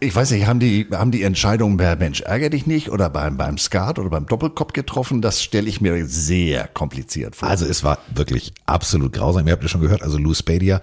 Ich 0.00 0.14
weiß 0.14 0.32
nicht, 0.32 0.46
haben 0.46 0.60
die, 0.60 0.86
haben 0.92 1.12
die 1.12 1.22
Entscheidung 1.22 1.76
bei 1.76 1.96
Mensch 1.96 2.20
ärger 2.20 2.50
dich 2.50 2.66
nicht 2.66 2.90
oder 2.90 3.08
beim, 3.08 3.36
beim 3.36 3.58
Skat 3.58 3.98
oder 3.98 4.10
beim 4.10 4.26
Doppelkopf 4.26 4.72
getroffen? 4.72 5.22
Das 5.22 5.42
stelle 5.42 5.68
ich 5.68 5.80
mir 5.80 6.06
sehr 6.06 6.68
kompliziert 6.68 7.36
vor. 7.36 7.48
Also 7.48 7.64
es 7.64 7.84
war 7.84 7.98
wirklich 8.12 8.52
absolut 8.66 9.12
grausam. 9.12 9.46
Ihr 9.46 9.52
habt 9.52 9.62
ja 9.62 9.68
schon 9.68 9.80
gehört, 9.80 10.02
also 10.02 10.18
Lou 10.18 10.34
Spadia 10.34 10.80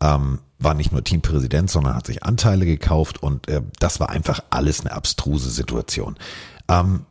ähm, 0.00 0.38
war 0.58 0.74
nicht 0.74 0.92
nur 0.92 1.02
Teampräsident, 1.02 1.70
sondern 1.70 1.94
hat 1.94 2.06
sich 2.06 2.22
Anteile 2.22 2.64
gekauft 2.64 3.22
und 3.22 3.48
äh, 3.48 3.62
das 3.78 4.00
war 4.00 4.10
einfach 4.10 4.42
alles 4.50 4.80
eine 4.80 4.92
abstruse 4.92 5.50
Situation. 5.50 6.16
Ähm, 6.68 7.04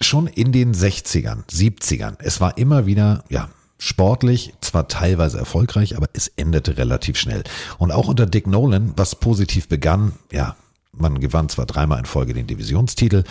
schon 0.00 0.26
in 0.26 0.52
den 0.52 0.74
60ern, 0.74 1.48
70ern, 1.50 2.16
es 2.18 2.40
war 2.40 2.58
immer 2.58 2.86
wieder, 2.86 3.24
ja, 3.30 3.48
sportlich, 3.78 4.52
zwar 4.60 4.88
teilweise 4.88 5.38
erfolgreich, 5.38 5.96
aber 5.96 6.08
es 6.12 6.28
endete 6.36 6.76
relativ 6.76 7.16
schnell. 7.16 7.44
Und 7.78 7.92
auch 7.92 8.08
unter 8.08 8.26
Dick 8.26 8.46
Nolan, 8.46 8.92
was 8.96 9.14
positiv 9.14 9.68
begann, 9.68 10.12
ja, 10.32 10.56
man 10.92 11.20
gewann 11.20 11.48
zwar 11.48 11.66
dreimal 11.66 12.00
in 12.00 12.06
Folge 12.06 12.34
den 12.34 12.46
Divisionstitel, 12.46 13.24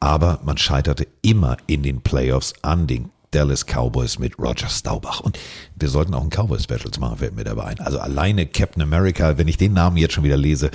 aber 0.00 0.40
man 0.44 0.58
scheiterte 0.58 1.06
immer 1.22 1.56
in 1.66 1.82
den 1.82 2.00
Playoffs 2.02 2.54
an 2.62 2.88
den 2.88 3.10
Dallas 3.30 3.64
Cowboys 3.64 4.18
mit 4.18 4.38
Roger 4.38 4.68
Staubach. 4.68 5.20
Und 5.20 5.38
wir 5.76 5.88
sollten 5.88 6.14
auch 6.14 6.22
ein 6.22 6.30
Cowboy-Specials 6.30 6.98
machen, 6.98 7.18
fällt 7.18 7.34
mir 7.34 7.44
dabei 7.44 7.64
ein. 7.64 7.80
Also 7.80 7.98
alleine 7.98 8.46
Captain 8.46 8.82
America, 8.82 9.38
wenn 9.38 9.48
ich 9.48 9.56
den 9.56 9.72
Namen 9.72 9.96
jetzt 9.96 10.14
schon 10.14 10.24
wieder 10.24 10.36
lese, 10.36 10.70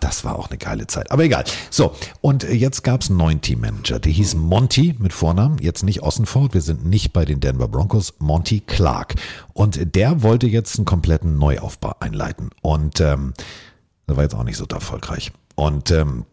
das 0.00 0.24
war 0.24 0.38
auch 0.38 0.48
eine 0.48 0.58
geile 0.58 0.86
Zeit. 0.86 1.10
Aber 1.10 1.24
egal. 1.24 1.44
So, 1.70 1.94
und 2.20 2.44
jetzt 2.44 2.82
gab's 2.82 3.08
einen 3.08 3.18
neuen 3.18 3.40
Teammanager. 3.40 3.98
Der 3.98 4.12
hieß 4.12 4.34
Monty 4.34 4.94
mit 4.98 5.12
Vornamen, 5.12 5.58
jetzt 5.58 5.82
nicht 5.82 6.02
Ossenford. 6.02 6.54
Wir 6.54 6.60
sind 6.60 6.84
nicht 6.84 7.12
bei 7.12 7.24
den 7.24 7.40
Denver 7.40 7.68
Broncos, 7.68 8.14
Monty 8.18 8.60
Clark. 8.60 9.14
Und 9.52 9.94
der 9.94 10.22
wollte 10.22 10.46
jetzt 10.46 10.76
einen 10.76 10.84
kompletten 10.84 11.38
Neuaufbau 11.38 11.94
einleiten. 12.00 12.50
Und 12.62 13.00
ähm, 13.00 13.34
das 14.06 14.16
war 14.16 14.24
jetzt 14.24 14.34
auch 14.34 14.44
nicht 14.44 14.56
so 14.56 14.66
erfolgreich. 14.66 15.32
Und 15.54 15.90
ähm, 15.90 16.24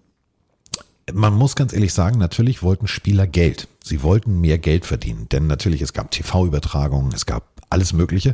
man 1.13 1.33
muss 1.33 1.55
ganz 1.55 1.73
ehrlich 1.73 1.93
sagen, 1.93 2.19
natürlich 2.19 2.61
wollten 2.61 2.87
Spieler 2.87 3.27
Geld. 3.27 3.67
Sie 3.83 4.03
wollten 4.03 4.39
mehr 4.41 4.57
Geld 4.57 4.85
verdienen, 4.85 5.27
denn 5.29 5.47
natürlich 5.47 5.81
es 5.81 5.93
gab 5.93 6.11
TV-Übertragungen, 6.11 7.11
es 7.13 7.25
gab 7.25 7.43
alles 7.69 7.93
Mögliche. 7.93 8.33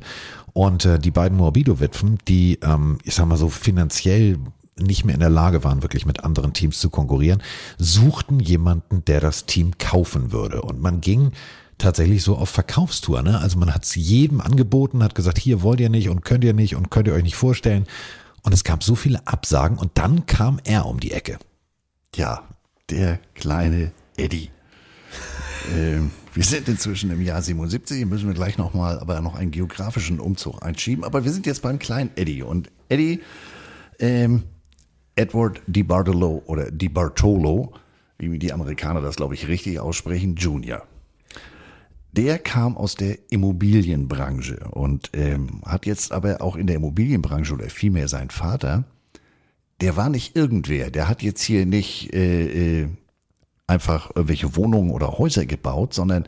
Und 0.56 0.86
äh, 0.86 1.00
die 1.00 1.12
beiden 1.12 1.38
Morbido-Witwen, 1.38 2.18
die, 2.30 2.60
ähm, 2.62 2.98
ich 3.04 3.14
sag 3.14 3.26
mal 3.26 3.36
so, 3.36 3.50
finanziell 3.50 4.40
nicht 4.80 5.04
mehr 5.04 5.14
in 5.14 5.20
der 5.20 5.30
Lage 5.30 5.66
waren, 5.66 5.84
wirklich 5.84 6.06
mit 6.06 6.24
anderen 6.24 6.54
Teams 6.54 6.80
zu 6.80 6.90
konkurrieren, 6.90 7.44
suchten 7.78 8.40
jemanden, 8.40 9.04
der 9.04 9.20
das 9.20 9.46
Team 9.48 9.78
kaufen 9.78 10.32
würde. 10.32 10.62
Und 10.62 10.80
man 10.82 11.02
ging 11.02 11.34
tatsächlich 11.78 12.24
so 12.24 12.38
auf 12.38 12.50
Verkaufstour. 12.50 13.22
Ne? 13.22 13.38
Also 13.38 13.60
man 13.60 13.74
hat 13.74 13.84
es 13.84 13.96
jedem 13.96 14.40
angeboten, 14.40 15.04
hat 15.04 15.14
gesagt, 15.14 15.40
hier 15.40 15.62
wollt 15.62 15.82
ihr 15.82 15.90
nicht 15.90 16.08
und 16.08 16.24
könnt 16.24 16.46
ihr 16.46 16.54
nicht 16.54 16.78
und 16.78 16.90
könnt 16.90 17.10
ihr 17.10 17.14
euch 17.14 17.24
nicht 17.24 17.36
vorstellen. 17.36 17.86
Und 18.42 18.54
es 18.54 18.64
gab 18.64 18.82
so 18.82 18.96
viele 18.96 19.28
Absagen 19.28 19.78
und 19.78 19.92
dann 19.96 20.26
kam 20.26 20.62
er 20.64 20.86
um 20.86 21.02
die 21.02 21.12
Ecke. 21.12 21.38
Ja, 22.16 22.44
der 22.90 23.20
kleine 23.34 23.92
Eddie. 24.16 24.52
Ähm, 25.74 26.12
wir 26.34 26.44
sind 26.44 26.68
inzwischen 26.68 27.12
im 27.12 27.22
Jahr 27.22 27.42
77, 27.42 27.98
hier 27.98 28.06
müssen 28.06 28.28
wir 28.28 28.34
gleich 28.34 28.58
nochmal 28.58 29.00
aber 29.00 29.22
noch 29.22 29.36
einen 29.36 29.52
geografischen 29.52 30.20
Umzug 30.20 30.64
einschieben. 30.64 31.04
Aber 31.04 31.24
wir 31.24 31.32
sind 31.32 31.46
jetzt 31.46 31.62
beim 31.62 31.80
kleinen 31.80 32.12
Eddie. 32.16 32.44
Und 32.44 32.70
Eddie 32.90 33.22
ähm, 34.00 34.44
Edward 35.16 35.62
Di 35.68 35.84
Bartolo 35.84 36.44
oder 36.46 36.72
Di 36.72 36.90
Bartolo, 36.90 37.74
wie 38.18 38.38
die 38.38 38.52
Amerikaner 38.52 39.02
das, 39.02 39.16
glaube 39.16 39.34
ich, 39.34 39.48
richtig 39.48 39.80
aussprechen, 39.80 40.36
Junior. 40.36 40.84
Der 42.12 42.40
kam 42.40 42.78
aus 42.78 42.96
der 42.96 43.18
Immobilienbranche 43.30 44.68
und 44.72 45.10
ähm, 45.14 45.62
hat 45.66 45.86
jetzt 45.86 46.12
aber 46.12 46.42
auch 46.42 46.56
in 46.56 46.68
der 46.68 46.78
Immobilienbranche 46.78 47.54
oder 47.54 47.70
vielmehr 47.70 48.08
sein 48.08 48.30
Vater, 48.30 48.86
der 49.82 49.98
war 49.98 50.10
nicht 50.10 50.36
irgendwer. 50.36 50.92
Der 50.92 51.10
hat 51.10 51.22
jetzt 51.22 51.42
hier 51.42 51.66
nicht 51.66 52.14
äh, 52.14 52.84
äh, 52.84 52.88
einfach 53.68 54.12
irgendwelche 54.16 54.56
Wohnungen 54.56 54.92
oder 54.92 55.18
Häuser 55.18 55.46
gebaut, 55.46 55.94
sondern 55.94 56.28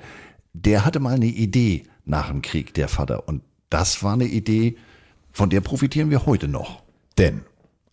der 0.53 0.85
hatte 0.85 0.99
mal 0.99 1.15
eine 1.15 1.27
Idee 1.27 1.83
nach 2.05 2.29
dem 2.29 2.41
Krieg, 2.41 2.73
der 2.73 2.87
Vater. 2.87 3.27
Und 3.27 3.41
das 3.69 4.03
war 4.03 4.13
eine 4.13 4.25
Idee, 4.25 4.77
von 5.31 5.49
der 5.49 5.61
profitieren 5.61 6.09
wir 6.09 6.25
heute 6.25 6.47
noch. 6.47 6.81
Denn, 7.17 7.41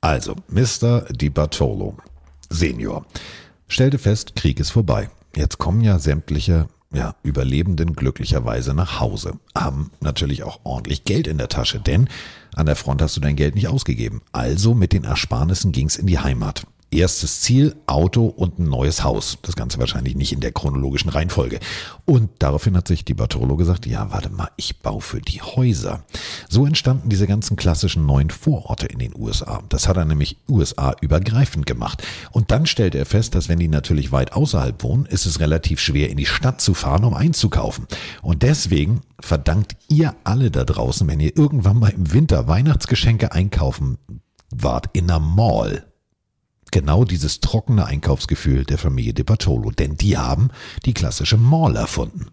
also, 0.01 0.37
Mr. 0.49 1.03
Di 1.11 1.31
Bartolo, 1.31 1.97
Senior, 2.49 3.05
stellte 3.69 3.99
fest, 3.99 4.37
Krieg 4.37 4.61
ist 4.61 4.71
vorbei. 4.71 5.11
Jetzt 5.37 5.59
kommen 5.59 5.81
ja 5.81 5.99
sämtliche 5.99 6.69
ja, 6.93 7.17
Überlebenden 7.23 7.95
glücklicherweise 7.95 8.73
nach 8.73 9.01
Hause, 9.01 9.41
haben 9.55 9.91
natürlich 10.01 10.45
auch 10.45 10.61
ordentlich 10.63 11.05
Geld 11.05 11.27
in 11.27 11.39
der 11.39 11.49
Tasche, 11.49 11.81
denn 11.81 12.09
an 12.55 12.67
der 12.67 12.77
Front 12.77 13.03
hast 13.03 13.17
du 13.17 13.21
dein 13.21 13.37
Geld 13.37 13.57
nicht 13.57 13.69
ausgegeben. 13.69 14.23
Also 14.33 14.75
mit 14.75 14.93
den 14.93 15.05
Ersparnissen 15.05 15.73
ging's 15.73 15.97
in 15.97 16.07
die 16.07 16.21
Heimat. 16.21 16.67
Erstes 16.95 17.41
Ziel, 17.41 17.75
Auto 17.87 18.27
und 18.27 18.61
ein 18.61 18.69
neues 18.69 19.03
Haus. 19.03 19.39
Das 19.43 19.57
Ganze 19.57 19.79
wahrscheinlich 19.81 20.15
nicht 20.15 20.33
in 20.33 20.39
der 20.39 20.53
chronologischen 20.53 21.11
Reihenfolge. 21.11 21.59
Und 22.05 22.31
daraufhin 22.39 22.77
hat 22.77 22.87
sich 22.87 23.05
die 23.05 23.15
Bartolo 23.15 23.57
gesagt, 23.57 23.85
ja, 23.85 24.13
warte 24.13 24.31
mal, 24.31 24.51
ich 24.57 24.79
baue 24.79 25.01
für 25.01 25.21
die 25.21 25.43
Häuser. 25.43 26.05
So 26.49 26.67
entstanden 26.67 27.09
diese 27.09 27.27
ganzen 27.27 27.57
klassischen 27.57 28.07
neuen 28.07 28.31
Vororte 28.31 28.87
in 28.87 29.01
den 29.01 29.13
USA. 29.17 29.63
Das 29.69 29.89
hat 29.89 29.97
er 29.97 30.05
nämlich 30.05 30.39
USA 30.49 30.95
übergreifend 31.01 31.67
gemacht. 31.67 32.05
Und 32.31 32.53
dann 32.53 32.65
stellte 32.65 32.99
er 32.99 33.07
fest, 33.07 33.35
dass 33.35 33.49
wenn 33.49 33.59
die 33.59 33.69
natürlich 33.69 34.13
weit 34.13 34.33
außerhalb 34.33 34.83
wohnen, 34.85 35.07
ist 35.07 35.27
es 35.27 35.41
relativ 35.41 35.81
schwer 35.81 36.11
in 36.11 36.17
die 36.17 36.27
Stadt 36.27 36.61
zu 36.61 36.75
fahren, 36.75 37.03
um 37.03 37.15
einzukaufen. 37.15 37.87
Und 38.23 38.45
deswegen 38.45 39.01
verdankt 39.21 39.77
ihr 39.89 40.15
alle 40.23 40.53
da 40.53 40.65
draußen, 40.65 41.09
wenn 41.09 41.19
ihr 41.19 41.37
irgendwann 41.37 41.81
mal 41.81 41.91
im 41.91 42.13
Winter 42.13 42.47
Weihnachtsgeschenke 42.47 43.33
einkaufen 43.33 43.99
wart 44.51 44.91
in 44.93 45.11
einer 45.11 45.19
Mall, 45.19 45.85
genau 46.71 47.05
dieses 47.05 47.41
trockene 47.41 47.87
Einkaufsgefühl 47.87 48.65
der 48.65 48.79
Familie 48.79 49.15
de 49.15 49.25
Bartolo, 49.25 49.71
denn 49.71 49.97
die 49.97 50.17
haben 50.17 50.51
die 50.85 50.95
klassische 50.95 51.37
Mall 51.37 51.77
erfunden. 51.77 52.27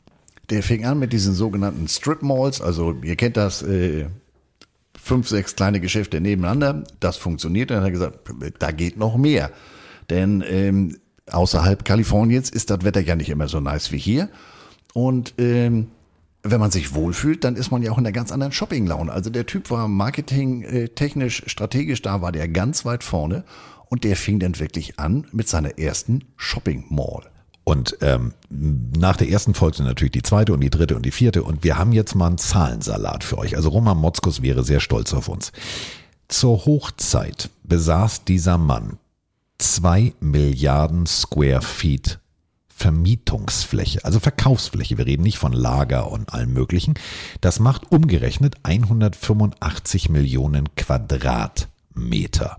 Der 0.50 0.64
fing 0.64 0.86
an 0.86 1.00
mit 1.00 1.14
diesen 1.14 1.34
sogenannten 1.34 1.88
Strip 1.88 2.22
Malls, 2.22 2.60
also 2.62 2.96
ihr 3.04 3.16
kennt 3.16 3.38
das, 3.38 3.62
äh, 3.62 4.08
fünf, 5.02 5.28
sechs 5.28 5.56
kleine 5.56 5.80
Geschäfte 5.80 6.22
nebeneinander. 6.22 6.84
Das 7.00 7.18
funktioniert. 7.18 7.72
Dann 7.72 7.80
hat 7.80 7.86
er 7.86 7.92
gesagt, 7.92 8.20
da 8.60 8.72
geht 8.72 8.98
noch 8.98 9.18
mehr. 9.18 9.52
Denn 10.10 10.44
ähm, 10.48 10.98
außerhalb 11.30 11.84
Kaliforniens 11.84 12.50
ist 12.50 12.70
das 12.70 12.84
Wetter 12.84 13.02
ja 13.02 13.16
nicht 13.16 13.30
immer 13.30 13.48
so 13.48 13.60
nice 13.60 13.92
wie 13.92 13.98
hier. 13.98 14.30
Und 14.94 15.34
ähm, 15.38 15.88
wenn 16.44 16.60
man 16.60 16.72
sich 16.72 16.94
wohlfühlt, 16.94 17.44
dann 17.44 17.56
ist 17.56 17.72
man 17.72 17.82
ja 17.84 17.92
auch 17.92 17.98
in 17.98 18.06
einer 18.06 18.14
ganz 18.14 18.32
anderen 18.32 18.52
Shopping-Laune. 18.52 19.12
Also 19.12 19.30
der 19.30 19.46
Typ 19.46 19.70
war 19.70 19.88
marketingtechnisch, 19.88 21.44
strategisch, 21.46 22.02
da 22.02 22.22
war 22.22 22.32
der 22.32 22.48
ganz 22.48 22.84
weit 22.84 23.04
vorne 23.04 23.44
und 23.92 24.06
der 24.06 24.16
fing 24.16 24.40
dann 24.40 24.58
wirklich 24.58 25.00
an 25.00 25.28
mit 25.34 25.50
seiner 25.50 25.78
ersten 25.78 26.24
Shopping 26.38 26.86
Mall. 26.90 27.30
Und 27.66 27.98
ähm, 28.00 28.34
nach 28.50 29.18
der 29.18 29.30
ersten 29.30 29.54
folgte 29.54 29.84
natürlich 29.84 30.14
die 30.14 30.24
zweite 30.24 30.54
und 30.54 30.62
die 30.62 30.70
dritte 30.70 30.96
und 30.96 31.06
die 31.06 31.12
vierte. 31.12 31.44
Und 31.44 31.66
wir 31.66 31.78
haben 31.78 31.92
jetzt 31.92 32.16
mal 32.16 32.28
einen 32.28 32.38
Zahlensalat 32.38 33.26
für 33.26 33.38
euch. 33.38 33.58
Also 33.58 33.70
Roman 33.70 33.98
Motzkus 33.98 34.42
wäre 34.42 34.64
sehr 34.64 34.80
stolz 34.80 35.14
auf 35.14 35.28
uns. 35.28 35.52
Zur 36.30 36.66
Hochzeit 36.66 37.50
besaß 37.64 38.24
dieser 38.24 38.58
Mann 38.58 38.98
zwei 39.58 40.14
Milliarden 40.22 41.06
Square 41.06 41.62
Feet 41.62 42.18
Vermietungsfläche, 42.70 44.06
also 44.06 44.20
Verkaufsfläche. 44.20 44.98
Wir 44.98 45.06
reden 45.06 45.24
nicht 45.24 45.38
von 45.38 45.52
Lager 45.52 46.10
und 46.10 46.34
allem 46.34 46.54
Möglichen. 46.54 46.94
Das 47.42 47.60
macht 47.60 47.92
umgerechnet 47.92 48.56
185 48.64 50.10
Millionen 50.10 50.74
Quadratmeter. 50.76 51.71
Meter. 51.94 52.58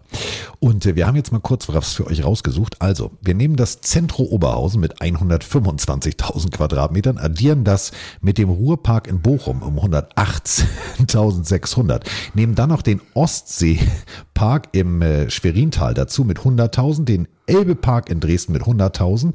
Und 0.61 0.87
äh, 0.87 0.97
wir 0.97 1.07
haben 1.07 1.17
jetzt 1.17 1.33
mal 1.33 1.41
kurz 1.41 1.69
was 1.69 1.93
für 1.95 2.07
euch 2.07 2.25
rausgesucht. 2.25 2.81
Also, 2.81 3.11
wir 3.21 3.35
nehmen 3.35 3.57
das 3.57 3.81
Zentro 3.81 4.23
Oberhausen 4.25 4.81
mit 4.81 5.01
125.000 5.01 6.51
Quadratmetern, 6.51 7.19
addieren 7.19 7.65
das 7.65 7.91
mit 8.21 8.39
dem 8.39 8.49
Ruhrpark 8.49 9.09
in 9.09 9.21
Bochum 9.23 9.63
um 9.63 9.79
118.600, 9.79 12.05
nehmen 12.35 12.55
dann 12.55 12.69
noch 12.69 12.83
den 12.83 13.01
Ostseepark 13.15 14.69
im 14.73 15.03
äh, 15.03 15.29
Schwerintal 15.31 15.95
dazu 15.95 16.23
mit 16.25 16.39
100.000, 16.39 17.05
den 17.05 17.27
Elbepark 17.47 18.11
in 18.11 18.21
Dresden 18.21 18.53
mit 18.53 18.63
100.000 18.63 19.35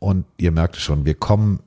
und 0.00 0.24
ihr 0.38 0.52
merkt 0.52 0.76
schon, 0.76 1.04
wir 1.04 1.14
kommen, 1.14 1.60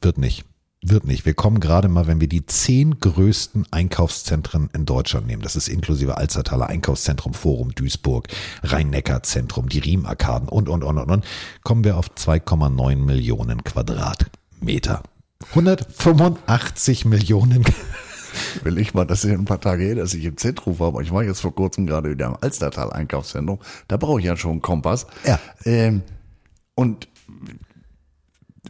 wird 0.00 0.16
nicht. 0.18 0.44
Wird 0.82 1.04
nicht. 1.04 1.26
Wir 1.26 1.34
kommen 1.34 1.60
gerade 1.60 1.88
mal, 1.88 2.06
wenn 2.06 2.22
wir 2.22 2.28
die 2.28 2.46
zehn 2.46 3.00
größten 3.00 3.66
Einkaufszentren 3.70 4.70
in 4.72 4.86
Deutschland 4.86 5.26
nehmen. 5.26 5.42
Das 5.42 5.54
ist 5.54 5.68
inklusive 5.68 6.16
Alzertaler 6.16 6.68
Einkaufszentrum, 6.68 7.34
Forum 7.34 7.74
Duisburg, 7.74 8.28
Rhein-Neckar-Zentrum, 8.62 9.68
die 9.68 9.80
Riemarkaden 9.80 10.48
und, 10.48 10.70
und, 10.70 10.82
und, 10.82 10.96
und, 10.96 11.10
und, 11.10 11.24
kommen 11.64 11.84
wir 11.84 11.98
auf 11.98 12.10
2,9 12.12 12.96
Millionen 12.96 13.62
Quadratmeter. 13.62 15.02
185 15.50 17.04
Millionen. 17.04 17.62
Will 18.62 18.78
ich 18.78 18.94
mal, 18.94 19.04
das 19.04 19.24
ist 19.24 19.30
ja 19.30 19.36
ein 19.36 19.44
paar 19.44 19.60
Tage 19.60 19.84
her, 19.84 19.96
dass 19.96 20.14
ich 20.14 20.24
im 20.24 20.38
Zentrum 20.38 20.78
war, 20.78 20.88
aber 20.88 21.02
ich 21.02 21.12
war 21.12 21.22
jetzt 21.22 21.40
vor 21.40 21.54
kurzem 21.54 21.86
gerade 21.86 22.10
wieder 22.10 22.28
am 22.28 22.38
Alstertal 22.40 22.90
Einkaufszentrum. 22.90 23.58
Da 23.88 23.98
brauche 23.98 24.20
ich 24.20 24.26
ja 24.26 24.36
schon 24.36 24.52
einen 24.52 24.62
Kompass. 24.62 25.06
Ja. 25.26 25.38
Ähm, 25.66 26.00
und 26.74 27.08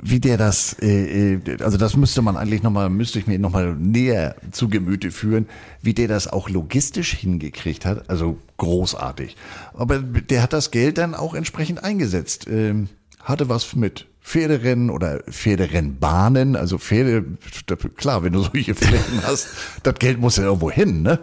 wie 0.02 0.20
der 0.20 0.36
das, 0.36 0.76
äh, 0.80 1.34
äh, 1.34 1.62
also 1.62 1.76
das 1.76 1.96
müsste 1.96 2.22
man 2.22 2.36
eigentlich 2.36 2.62
nochmal, 2.62 2.88
müsste 2.90 3.18
ich 3.18 3.26
mir 3.26 3.38
nochmal 3.38 3.74
näher 3.74 4.36
zu 4.50 4.68
Gemüte 4.68 5.10
führen, 5.10 5.46
wie 5.82 5.94
der 5.94 6.08
das 6.08 6.28
auch 6.28 6.48
logistisch 6.48 7.12
hingekriegt 7.14 7.84
hat. 7.84 8.08
Also 8.08 8.38
großartig. 8.56 9.36
Aber 9.74 9.98
der 9.98 10.42
hat 10.42 10.52
das 10.52 10.70
Geld 10.70 10.98
dann 10.98 11.14
auch 11.14 11.34
entsprechend 11.34 11.84
eingesetzt. 11.84 12.46
Ähm, 12.48 12.88
hatte 13.22 13.48
was 13.48 13.76
mit 13.76 14.06
Pferderennen 14.22 14.90
oder 14.90 15.20
Pferderennbahnen, 15.30 16.56
also 16.56 16.78
Pferde, 16.78 17.24
klar, 17.96 18.22
wenn 18.22 18.32
du 18.32 18.42
solche 18.42 18.74
Flächen 18.74 19.22
hast, 19.26 19.48
das 19.82 19.94
Geld 19.94 20.20
muss 20.20 20.36
ja 20.36 20.44
irgendwo 20.44 20.70
hin, 20.70 21.02
ne? 21.02 21.18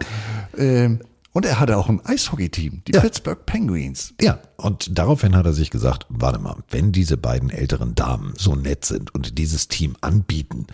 Ähm, 0.56 1.00
und 1.32 1.44
er 1.44 1.60
hatte 1.60 1.76
auch 1.76 1.88
ein 1.88 2.04
Eishockey-Team, 2.04 2.82
die 2.86 2.92
Ja. 2.92 3.00
Pittsburgh 3.00 3.44
Penguins. 3.46 4.14
Ja, 4.20 4.40
und 4.56 4.98
daraufhin 4.98 5.36
hat 5.36 5.46
er 5.46 5.52
sich 5.52 5.70
gesagt, 5.70 6.06
warte 6.08 6.38
mal, 6.38 6.56
wenn 6.70 6.92
diese 6.92 7.16
beiden 7.16 7.50
älteren 7.50 7.94
Damen 7.94 8.34
so 8.36 8.54
nett 8.56 8.84
sind 8.84 9.14
und 9.14 9.38
dieses 9.38 9.68
Team 9.68 9.96
anbieten, 10.00 10.66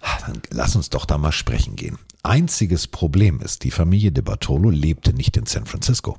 ah, 0.00 0.18
dann 0.26 0.40
lass 0.50 0.76
uns 0.76 0.90
doch 0.90 1.06
da 1.06 1.18
mal 1.18 1.32
sprechen 1.32 1.76
gehen. 1.76 1.98
Einziges 2.22 2.86
Problem 2.86 3.40
ist, 3.40 3.64
die 3.64 3.70
Familie 3.72 4.12
de 4.12 4.22
Bartolo 4.22 4.70
lebte 4.70 5.12
nicht 5.12 5.36
in 5.36 5.46
San 5.46 5.66
Francisco. 5.66 6.18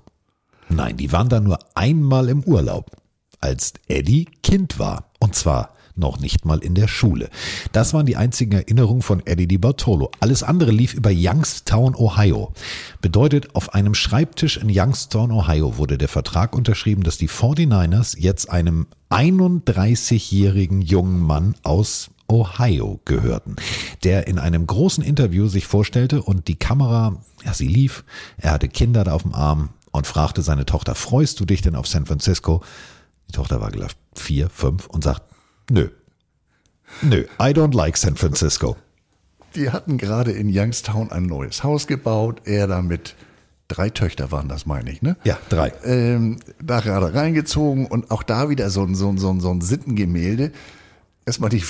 Nein, 0.69 0.97
die 0.97 1.11
waren 1.11 1.29
da 1.29 1.39
nur 1.39 1.59
einmal 1.75 2.29
im 2.29 2.43
Urlaub, 2.43 2.91
als 3.39 3.73
Eddie 3.87 4.25
Kind 4.43 4.79
war. 4.79 5.11
Und 5.19 5.35
zwar 5.35 5.73
noch 5.95 6.19
nicht 6.19 6.45
mal 6.45 6.59
in 6.59 6.75
der 6.75 6.87
Schule. 6.87 7.29
Das 7.71 7.93
waren 7.93 8.05
die 8.05 8.15
einzigen 8.15 8.53
Erinnerungen 8.53 9.01
von 9.01 9.25
Eddie 9.25 9.47
Di 9.47 9.57
Bartolo. 9.57 10.11
Alles 10.19 10.43
andere 10.43 10.71
lief 10.71 10.93
über 10.93 11.11
Youngstown, 11.13 11.95
Ohio. 11.95 12.53
Bedeutet, 13.01 13.55
auf 13.55 13.73
einem 13.73 13.93
Schreibtisch 13.93 14.57
in 14.57 14.69
Youngstown, 14.69 15.31
Ohio 15.31 15.77
wurde 15.77 15.97
der 15.97 16.07
Vertrag 16.07 16.55
unterschrieben, 16.55 17.03
dass 17.03 17.17
die 17.17 17.29
49ers 17.29 18.17
jetzt 18.17 18.49
einem 18.49 18.87
31-jährigen 19.09 20.81
jungen 20.81 21.19
Mann 21.19 21.55
aus 21.63 22.09
Ohio 22.27 22.99
gehörten, 23.05 23.57
der 24.03 24.27
in 24.27 24.39
einem 24.39 24.65
großen 24.65 25.03
Interview 25.03 25.47
sich 25.47 25.67
vorstellte 25.67 26.23
und 26.23 26.47
die 26.47 26.55
Kamera, 26.55 27.17
ja, 27.45 27.53
sie 27.53 27.67
lief, 27.67 28.03
er 28.37 28.51
hatte 28.51 28.69
Kinder 28.69 29.03
da 29.03 29.13
auf 29.13 29.23
dem 29.23 29.33
Arm 29.33 29.69
und 29.91 30.07
fragte 30.07 30.41
seine 30.41 30.65
Tochter, 30.65 30.95
freust 30.95 31.39
du 31.39 31.45
dich 31.45 31.61
denn 31.61 31.75
auf 31.75 31.87
San 31.87 32.05
Francisco? 32.05 32.63
Die 33.29 33.33
Tochter 33.33 33.61
war 33.61 33.71
glaube 33.71 33.93
vier, 34.15 34.49
fünf 34.49 34.87
und 34.87 35.03
sagt, 35.03 35.23
nö, 35.69 35.89
nö, 37.01 37.25
I 37.39 37.51
don't 37.53 37.75
like 37.75 37.97
San 37.97 38.15
Francisco. 38.15 38.75
Die 39.55 39.69
hatten 39.69 39.97
gerade 39.97 40.31
in 40.31 40.49
Youngstown 40.51 41.11
ein 41.11 41.23
neues 41.23 41.63
Haus 41.63 41.85
gebaut. 41.87 42.41
Er 42.45 42.67
damit 42.67 43.15
drei 43.67 43.89
Töchter 43.89 44.31
waren 44.31 44.49
das, 44.49 44.65
meine 44.65 44.91
ich, 44.91 45.01
ne? 45.01 45.15
Ja, 45.23 45.37
drei. 45.49 45.73
Ähm, 45.83 46.37
da 46.61 46.79
gerade 46.79 47.13
reingezogen 47.13 47.85
und 47.85 48.11
auch 48.11 48.23
da 48.23 48.49
wieder 48.49 48.69
so 48.69 48.83
ein, 48.83 48.95
so 48.95 49.09
ein, 49.09 49.17
so 49.17 49.29
ein, 49.29 49.39
so 49.39 49.51
ein 49.51 49.61
Sittengemälde. 49.61 50.51
Erstmal 51.25 51.49
die, 51.49 51.63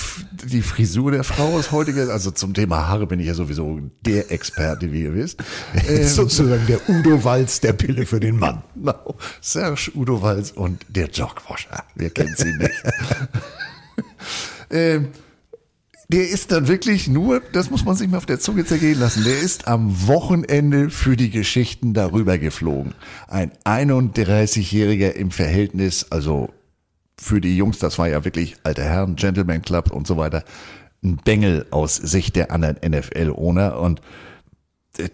die 0.46 0.62
Frisur 0.62 1.12
der 1.12 1.22
Frau 1.22 1.58
ist 1.60 1.70
heutige, 1.70 2.10
also 2.12 2.32
zum 2.32 2.54
Thema 2.54 2.88
Haare 2.88 3.06
bin 3.06 3.20
ich 3.20 3.28
ja 3.28 3.34
sowieso 3.34 3.78
der 4.04 4.32
Experte, 4.32 4.90
wie 4.92 5.02
ihr 5.02 5.14
wisst. 5.14 5.42
Ähm, 5.88 6.06
Sozusagen 6.06 6.66
der 6.66 6.88
Udo 6.88 7.22
Walz 7.22 7.60
der 7.60 7.72
Pille 7.72 8.06
für 8.06 8.18
den 8.18 8.38
Mann. 8.38 8.62
Genau. 8.74 9.16
Serge 9.40 9.92
Udo 9.94 10.22
Walz 10.22 10.50
und 10.50 10.84
der 10.88 11.08
Jogwasher. 11.08 11.84
Wer 11.94 12.10
kennt 12.10 12.36
sie 12.36 12.52
nicht? 12.52 12.82
ähm, 14.70 15.08
Der 16.10 16.28
ist 16.28 16.52
dann 16.52 16.68
wirklich 16.68 17.08
nur, 17.08 17.40
das 17.52 17.70
muss 17.70 17.84
man 17.84 17.96
sich 17.96 18.08
mal 18.08 18.18
auf 18.18 18.26
der 18.26 18.38
Zunge 18.38 18.64
zergehen 18.66 19.00
lassen, 19.00 19.24
der 19.24 19.38
ist 19.38 19.66
am 19.66 20.06
Wochenende 20.06 20.90
für 20.90 21.16
die 21.16 21.30
Geschichten 21.30 21.94
darüber 21.94 22.36
geflogen. 22.36 22.92
Ein 23.26 23.52
31-Jähriger 23.64 25.12
im 25.12 25.30
Verhältnis, 25.30 26.06
also 26.10 26.50
für 27.18 27.40
die 27.40 27.56
Jungs, 27.56 27.78
das 27.78 27.98
war 27.98 28.08
ja 28.08 28.24
wirklich 28.24 28.56
alter 28.64 28.84
Herren, 28.84 29.16
Gentleman 29.16 29.62
Club 29.62 29.90
und 29.92 30.06
so 30.06 30.16
weiter, 30.18 30.44
ein 31.02 31.16
Bengel 31.16 31.66
aus 31.70 31.96
Sicht 31.96 32.36
der 32.36 32.50
anderen 32.50 32.76
NFL-Owner 32.86 33.78
und 33.78 34.02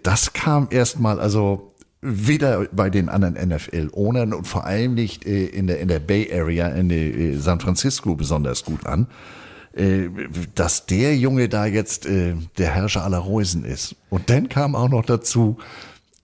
das 0.03 0.33
kam 0.33 0.69
erstmal, 0.71 1.21
also 1.21 1.70
weder 2.03 2.67
bei 2.73 2.89
den 2.91 3.09
anderen 3.09 3.35
NFL-Ownern 3.35 4.33
und 4.33 4.47
vor 4.47 4.65
allem 4.65 4.95
nicht 4.95 5.27
äh, 5.27 5.47
in 5.47 5.67
der, 5.67 5.81
in 5.81 5.89
der 5.89 6.01
Bay 6.01 6.31
Area, 6.33 6.69
in 6.69 6.91
äh, 6.91 7.37
San 7.37 7.61
Francisco 7.61 8.15
besonders 8.15 8.65
gut 8.65 8.87
an, 8.87 9.07
äh, 9.75 10.09
dass 10.55 10.87
der 10.87 11.17
Junge 11.17 11.49
da 11.49 11.67
jetzt 11.67 12.07
äh, 12.07 12.35
der 12.59 12.75
Herrscher 12.75 13.05
aller 13.05 13.19
Reusen 13.19 13.65
ist. 13.65 13.97
Und 14.09 14.31
dann 14.31 14.49
kam 14.49 14.75
auch 14.75 14.89
noch 14.89 15.05
dazu, 15.05 15.59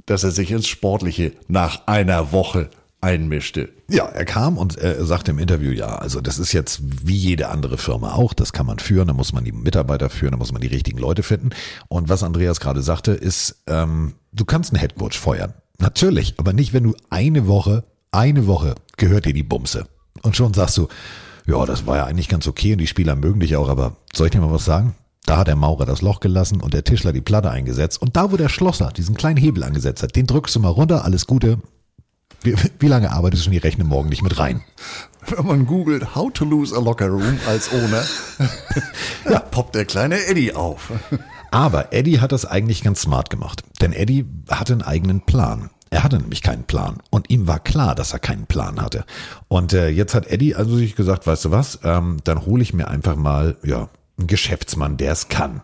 dass 0.07 0.25
er 0.25 0.31
sich 0.31 0.51
ins 0.51 0.67
Sportliche 0.67 1.33
nach 1.49 1.87
einer 1.87 2.33
Woche 2.33 2.71
einmischte. 3.01 3.69
Ja, 3.89 4.07
er 4.07 4.25
kam 4.25 4.57
und 4.57 4.77
er 4.79 5.05
sagte 5.05 5.31
im 5.31 5.39
Interview, 5.39 5.71
ja, 5.71 5.97
also 5.97 6.21
das 6.21 6.39
ist 6.39 6.53
jetzt 6.53 6.81
wie 7.07 7.17
jede 7.17 7.51
andere 7.51 7.79
Firma 7.79 8.15
auch, 8.15 8.33
das 8.33 8.53
kann 8.53 8.67
man 8.67 8.79
führen, 8.79 9.09
da 9.09 9.15
muss 9.15 9.33
man 9.33 9.45
die 9.45 9.53
Mitarbeiter 9.53 10.11
führen, 10.11 10.33
da 10.33 10.39
muss 10.39 10.53
man 10.53 10.61
die 10.61 10.69
richtigen 10.69 10.99
Leute 10.99 11.23
finden. 11.23 11.51
Und 11.89 12.09
was 12.09 12.23
Andreas 12.23 12.59
gerade 12.59 12.83
sagte, 12.83 13.13
ist, 13.13 13.63
ähm, 13.69 14.15
du 14.33 14.45
kannst 14.45 14.73
einen 14.73 14.81
Headcoach 14.81 15.19
feuern. 15.19 15.55
Natürlich, 15.79 16.35
aber 16.39 16.53
nicht, 16.53 16.73
wenn 16.73 16.85
du 16.85 16.95
eine 17.11 17.47
Woche, 17.47 17.85
eine 18.11 18.47
Woche 18.47 18.75
gehört 18.97 19.27
dir 19.27 19.35
die 19.35 19.43
Bumse. 19.43 19.87
Und 20.23 20.37
schon 20.37 20.55
sagst 20.55 20.77
du, 20.79 20.89
ja, 21.47 21.65
das 21.65 21.87
war 21.87 21.97
ja 21.97 22.05
eigentlich 22.05 22.29
ganz 22.29 22.49
okay 22.49 22.73
und 22.73 22.79
die 22.79 22.87
Spieler 22.87 23.15
mögen 23.15 23.41
dich 23.41 23.57
auch, 23.57 23.69
aber 23.69 23.97
soll 24.13 24.27
ich 24.27 24.33
dir 24.33 24.41
mal 24.41 24.53
was 24.53 24.65
sagen? 24.65 24.95
Da 25.27 25.39
hat 25.39 25.49
der 25.49 25.57
Maurer 25.57 25.87
das 25.87 26.03
Loch 26.03 26.21
gelassen 26.21 26.61
und 26.61 26.73
der 26.73 26.85
Tischler 26.85 27.13
die 27.13 27.21
Platte 27.21 27.51
eingesetzt. 27.51 28.01
Und 28.01 28.17
da, 28.17 28.31
wo 28.31 28.37
der 28.37 28.49
Schlosser 28.49 28.93
diesen 28.97 29.17
kleinen 29.17 29.37
Hebel 29.37 29.65
angesetzt 29.65 30.03
hat, 30.03 30.15
den 30.15 30.27
drückst 30.27 30.55
du 30.55 30.61
mal 30.61 30.69
runter, 30.69 31.05
alles 31.05 31.27
Gute. 31.27 31.59
Wie, 32.43 32.55
wie 32.79 32.87
lange 32.87 33.11
arbeitest 33.11 33.43
du 33.43 33.45
schon? 33.45 33.53
Die 33.53 33.59
rechne 33.59 33.85
morgen 33.85 34.09
nicht 34.09 34.23
mit 34.23 34.39
rein. 34.39 34.63
Wenn 35.29 35.47
man 35.47 35.67
googelt, 35.67 36.15
how 36.15 36.33
to 36.33 36.45
lose 36.45 36.75
a 36.77 36.81
locker 36.81 37.09
room 37.09 37.39
als 37.49 37.73
Owner, 37.73 38.05
ja, 39.31 39.41
poppt 39.51 39.75
der 39.75 39.85
kleine 39.85 40.25
Eddie 40.27 40.55
auf. 40.55 40.93
Aber 41.51 41.93
Eddie 41.93 42.21
hat 42.21 42.33
das 42.33 42.45
eigentlich 42.45 42.83
ganz 42.83 43.03
smart 43.03 43.31
gemacht. 43.31 43.63
Denn 43.81 43.93
Eddie 43.93 44.27
hatte 44.51 44.73
einen 44.73 44.83
eigenen 44.83 45.21
Plan. 45.23 45.71
Er 45.91 46.03
hatte 46.03 46.19
nämlich 46.19 46.43
keinen 46.43 46.65
Plan. 46.65 46.99
Und 47.11 47.31
ihm 47.31 47.47
war 47.47 47.61
klar, 47.61 47.95
dass 47.95 48.13
er 48.13 48.19
keinen 48.19 48.47
Plan 48.47 48.81
hatte. 48.81 49.05
Und 49.49 49.73
äh, 49.73 49.89
jetzt 49.89 50.15
hat 50.15 50.27
Eddie 50.27 50.55
also 50.55 50.77
sich 50.77 50.97
gesagt, 50.97 51.27
weißt 51.27 51.47
du 51.47 51.51
was, 51.51 51.79
ähm, 51.85 52.19
dann 52.25 52.45
hole 52.45 52.63
ich 52.63 52.75
mir 52.75 52.89
einfach 52.89 53.17
mal 53.17 53.57
ja, 53.63 53.89
einen 54.19 54.27
Geschäftsmann, 54.27 54.97
der 54.97 55.13
es 55.13 55.29
kann. 55.29 55.63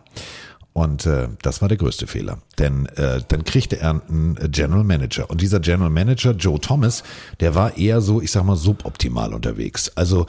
Und 0.71 1.05
äh, 1.05 1.27
das 1.41 1.61
war 1.61 1.67
der 1.67 1.77
größte 1.77 2.07
Fehler. 2.07 2.39
Denn 2.57 2.87
äh, 2.87 3.21
dann 3.27 3.43
kriegte 3.43 3.79
er 3.79 4.01
einen 4.07 4.35
General 4.49 4.83
Manager. 4.83 5.29
Und 5.29 5.41
dieser 5.41 5.59
General 5.59 5.91
Manager, 5.91 6.31
Joe 6.31 6.59
Thomas, 6.59 7.03
der 7.39 7.53
war 7.53 7.77
eher 7.77 8.01
so, 8.01 8.21
ich 8.21 8.31
sag 8.31 8.43
mal, 8.43 8.55
suboptimal 8.55 9.33
unterwegs. 9.33 9.91
Also 9.95 10.25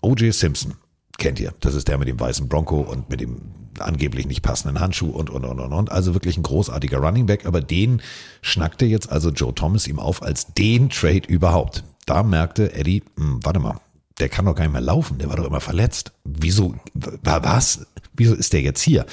O.J. 0.00 0.34
Simpson, 0.34 0.74
kennt 1.18 1.40
ihr. 1.40 1.54
Das 1.60 1.74
ist 1.74 1.88
der 1.88 1.98
mit 1.98 2.08
dem 2.08 2.18
weißen 2.18 2.48
Bronco 2.48 2.80
und 2.80 3.10
mit 3.10 3.20
dem 3.20 3.40
angeblich 3.78 4.26
nicht 4.26 4.42
passenden 4.42 4.80
Handschuh 4.80 5.10
und, 5.10 5.30
und, 5.30 5.44
und, 5.44 5.60
und, 5.60 5.72
und. 5.72 5.92
Also 5.92 6.14
wirklich 6.14 6.36
ein 6.36 6.42
großartiger 6.42 6.98
Running 6.98 7.26
Back. 7.26 7.46
Aber 7.46 7.60
den 7.60 8.02
schnackte 8.42 8.86
jetzt 8.86 9.10
also 9.10 9.30
Joe 9.30 9.54
Thomas 9.54 9.86
ihm 9.86 9.98
auf 9.98 10.22
als 10.22 10.52
den 10.54 10.90
Trade 10.90 11.22
überhaupt. 11.28 11.84
Da 12.06 12.22
merkte 12.22 12.72
Eddie, 12.72 13.02
hm, 13.16 13.40
warte 13.42 13.60
mal, 13.60 13.80
der 14.18 14.28
kann 14.28 14.46
doch 14.46 14.54
gar 14.54 14.64
nicht 14.64 14.72
mehr 14.72 14.80
laufen. 14.80 15.18
Der 15.18 15.28
war 15.28 15.36
doch 15.36 15.46
immer 15.46 15.60
verletzt. 15.60 16.12
Wieso, 16.24 16.74
was? 16.94 17.86
Wieso 18.14 18.34
ist 18.34 18.52
der 18.52 18.62
jetzt 18.62 18.80
hier? 18.80 19.04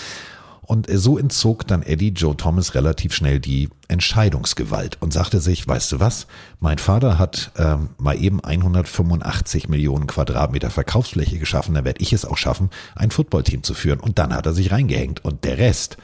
Und 0.65 0.87
so 0.89 1.17
entzog 1.17 1.67
dann 1.67 1.83
Eddie 1.83 2.09
Joe 2.09 2.37
Thomas 2.37 2.73
relativ 2.73 3.13
schnell 3.13 3.39
die 3.39 3.69
Entscheidungsgewalt 3.89 4.97
und 5.01 5.11
sagte 5.11 5.39
sich, 5.39 5.67
weißt 5.67 5.91
du 5.91 5.99
was, 5.99 6.27
mein 6.59 6.77
Vater 6.77 7.19
hat 7.19 7.51
ähm, 7.57 7.89
mal 7.97 8.17
eben 8.21 8.41
185 8.41 9.67
Millionen 9.67 10.07
Quadratmeter 10.07 10.69
Verkaufsfläche 10.69 11.37
geschaffen, 11.37 11.75
dann 11.75 11.85
werde 11.85 12.01
ich 12.01 12.13
es 12.13 12.25
auch 12.25 12.37
schaffen, 12.37 12.69
ein 12.95 13.11
Footballteam 13.11 13.63
zu 13.63 13.73
führen. 13.73 13.99
Und 13.99 14.19
dann 14.19 14.33
hat 14.33 14.45
er 14.45 14.53
sich 14.53 14.71
reingehängt. 14.71 15.23
Und 15.25 15.43
der 15.43 15.57
Rest, 15.57 15.97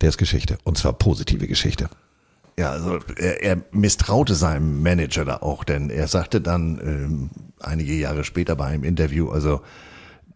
der 0.00 0.10
ist 0.10 0.18
Geschichte. 0.18 0.58
Und 0.62 0.78
zwar 0.78 0.92
positive 0.92 1.48
Geschichte. 1.48 1.90
Ja, 2.58 2.70
also 2.70 2.98
er, 3.16 3.42
er 3.42 3.62
misstraute 3.70 4.34
seinem 4.34 4.82
Manager 4.82 5.24
da 5.24 5.36
auch, 5.36 5.62
denn 5.62 5.90
er 5.90 6.08
sagte 6.08 6.40
dann 6.40 6.80
ähm, 6.82 7.30
einige 7.60 7.94
Jahre 7.94 8.24
später 8.24 8.56
bei 8.56 8.66
einem 8.66 8.82
Interview, 8.82 9.30
also 9.30 9.62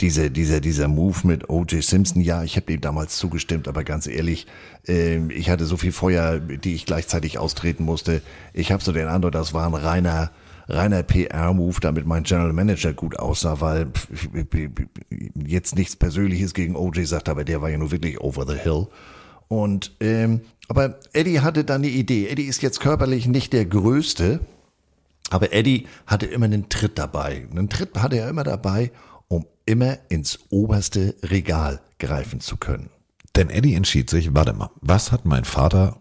diese, 0.03 0.31
dieser, 0.31 0.61
dieser 0.61 0.89
Move 0.89 1.19
mit 1.25 1.49
O.J. 1.49 1.83
Simpson, 1.83 2.21
ja, 2.21 2.43
ich 2.43 2.57
habe 2.57 2.67
dem 2.67 2.81
damals 2.81 3.17
zugestimmt, 3.17 3.69
aber 3.69 3.85
ganz 3.85 4.09
ehrlich, 4.09 4.47
äh, 4.87 5.25
ich 5.33 5.49
hatte 5.49 5.65
so 5.65 5.77
viel 5.77 5.93
Feuer, 5.93 6.41
die 6.41 6.75
ich 6.75 6.87
gleichzeitig 6.87 7.39
austreten 7.39 7.85
musste. 7.85 8.21
Ich 8.53 8.73
habe 8.73 8.83
so 8.83 8.93
den 8.93 9.07
Eindruck, 9.07 9.33
das 9.33 9.55
war 9.55 9.67
ein 9.67 9.75
reiner, 9.75 10.33
reiner 10.69 11.05
PR-Move, 11.05 11.79
damit 11.81 12.05
mein 12.05 12.25
General 12.25 12.53
Manager 12.53 12.93
gut 12.93 13.19
aussah, 13.19 13.61
weil 13.61 13.87
pff, 13.87 14.29
jetzt 15.47 15.77
nichts 15.77 15.95
Persönliches 15.95 16.53
gegen 16.53 16.75
O.J. 16.75 17.07
sagt, 17.07 17.29
aber 17.29 17.45
der 17.45 17.63
war 17.63 17.71
ja 17.71 17.79
nur 17.79 17.93
wirklich 17.93 18.21
over 18.21 18.45
the 18.47 18.59
hill. 18.59 18.89
Und 19.47 19.93
ähm, 20.01 20.41
aber 20.69 20.99
Eddie 21.13 21.41
hatte 21.41 21.65
dann 21.65 21.83
die 21.83 21.91
Idee. 21.91 22.29
Eddie 22.29 22.45
ist 22.45 22.63
jetzt 22.63 22.81
körperlich 22.81 23.27
nicht 23.27 23.53
der 23.53 23.67
Größte, 23.67 24.41
aber 25.31 25.53
Eddie 25.53 25.87
hatte 26.07 26.27
immer 26.27 26.47
einen 26.47 26.69
Tritt 26.71 26.99
dabei. 26.99 27.47
Einen 27.51 27.69
Tritt 27.69 28.03
hatte 28.03 28.17
er 28.17 28.29
immer 28.29 28.45
dabei 28.45 28.91
immer 29.73 29.97
ins 30.11 30.39
oberste 30.51 31.15
Regal 31.23 31.81
greifen 31.99 32.41
zu 32.41 32.59
können. 32.59 32.91
Denn 33.35 33.49
Eddie 33.49 33.75
entschied 33.75 34.11
sich, 34.11 34.35
warte 34.35 34.53
mal, 34.53 34.69
was 34.83 35.13
hat 35.13 35.25
mein 35.25 35.47
Vater 35.47 35.97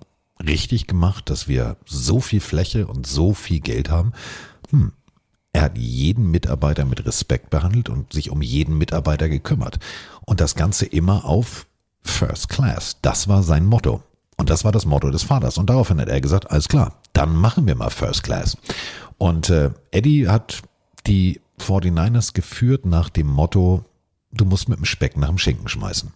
richtig 0.46 0.88
gemacht, 0.88 1.30
dass 1.30 1.48
wir 1.48 1.78
so 1.86 2.20
viel 2.20 2.42
Fläche 2.42 2.86
und 2.86 3.08
so 3.08 3.34
viel 3.34 3.62
Geld 3.62 3.90
haben? 3.90 4.12
Hm, 4.72 4.92
er 5.54 5.62
hat 5.62 5.78
jeden 5.78 6.30
Mitarbeiter 6.32 6.84
mit 6.84 7.06
Respekt 7.06 7.50
behandelt 7.50 7.88
und 7.88 8.12
sich 8.12 8.30
um 8.30 8.42
jeden 8.42 8.78
Mitarbeiter 8.78 9.30
gekümmert. 9.30 9.80
Und 10.26 10.42
das 10.42 10.56
Ganze 10.56 10.86
immer 10.86 11.24
auf 11.24 11.66
First 12.02 12.50
Class. 12.50 12.98
Das 13.02 13.30
war 13.30 13.42
sein 13.42 13.66
Motto. 13.66 14.04
Und 14.36 14.50
das 14.50 14.66
war 14.66 14.74
das 14.74 14.86
Motto 14.86 15.12
des 15.12 15.24
Vaters. 15.24 15.58
Und 15.58 15.70
daraufhin 15.70 16.02
hat 16.02 16.10
er 16.10 16.20
gesagt, 16.20 16.52
alles 16.52 16.68
klar, 16.68 16.96
dann 17.14 17.34
machen 17.34 17.68
wir 17.68 17.76
mal 17.76 17.90
First 17.90 18.24
Class. 18.24 18.58
Und 19.18 19.50
äh, 19.50 19.72
Eddie 19.92 20.28
hat 20.28 20.62
die 21.08 21.40
49ers 21.62 22.34
geführt 22.34 22.86
nach 22.86 23.10
dem 23.10 23.28
Motto, 23.28 23.86
du 24.32 24.46
musst 24.46 24.70
mit 24.70 24.80
dem 24.80 24.86
Speck 24.86 25.18
nach 25.18 25.30
dem 25.30 25.38
Schinken 25.38 25.68
schmeißen. 25.68 26.12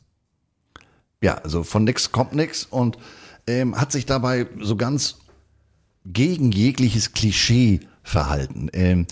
Ja, 1.22 1.36
also 1.36 1.64
von 1.64 1.84
nix 1.84 2.12
kommt 2.12 2.34
nix 2.34 2.66
und 2.66 2.98
ähm, 3.48 3.80
hat 3.80 3.92
sich 3.92 4.06
dabei 4.06 4.48
so 4.62 4.76
ganz 4.76 5.18
gegen 6.06 6.52
jegliches 6.52 7.14
Klischee 7.14 7.82
verhalten. 8.04 8.70
Ähm, 8.74 9.08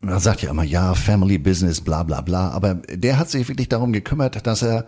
man 0.00 0.18
sagt 0.20 0.42
ja 0.42 0.50
immer, 0.50 0.62
ja, 0.62 0.94
Family 0.94 1.38
Business, 1.38 1.80
bla 1.80 2.02
bla 2.02 2.20
bla, 2.20 2.50
aber 2.50 2.74
der 2.74 3.18
hat 3.18 3.30
sich 3.30 3.48
wirklich 3.48 3.68
darum 3.68 3.92
gekümmert, 3.92 4.46
dass 4.46 4.62
er 4.62 4.86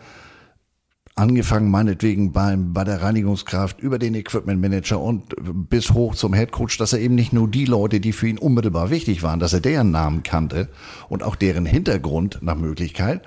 angefangen 1.14 1.70
meinetwegen 1.70 2.32
beim, 2.32 2.72
bei 2.72 2.84
der 2.84 3.02
Reinigungskraft 3.02 3.80
über 3.80 3.98
den 3.98 4.14
Equipment 4.14 4.60
Manager 4.60 5.00
und 5.00 5.34
bis 5.68 5.90
hoch 5.90 6.14
zum 6.14 6.32
Head 6.32 6.52
Coach, 6.52 6.78
dass 6.78 6.92
er 6.92 7.00
eben 7.00 7.14
nicht 7.14 7.32
nur 7.32 7.48
die 7.48 7.66
Leute, 7.66 8.00
die 8.00 8.12
für 8.12 8.28
ihn 8.28 8.38
unmittelbar 8.38 8.90
wichtig 8.90 9.22
waren, 9.22 9.38
dass 9.38 9.52
er 9.52 9.60
deren 9.60 9.90
Namen 9.90 10.22
kannte 10.22 10.68
und 11.08 11.22
auch 11.22 11.36
deren 11.36 11.66
Hintergrund 11.66 12.38
nach 12.40 12.56
Möglichkeit. 12.56 13.22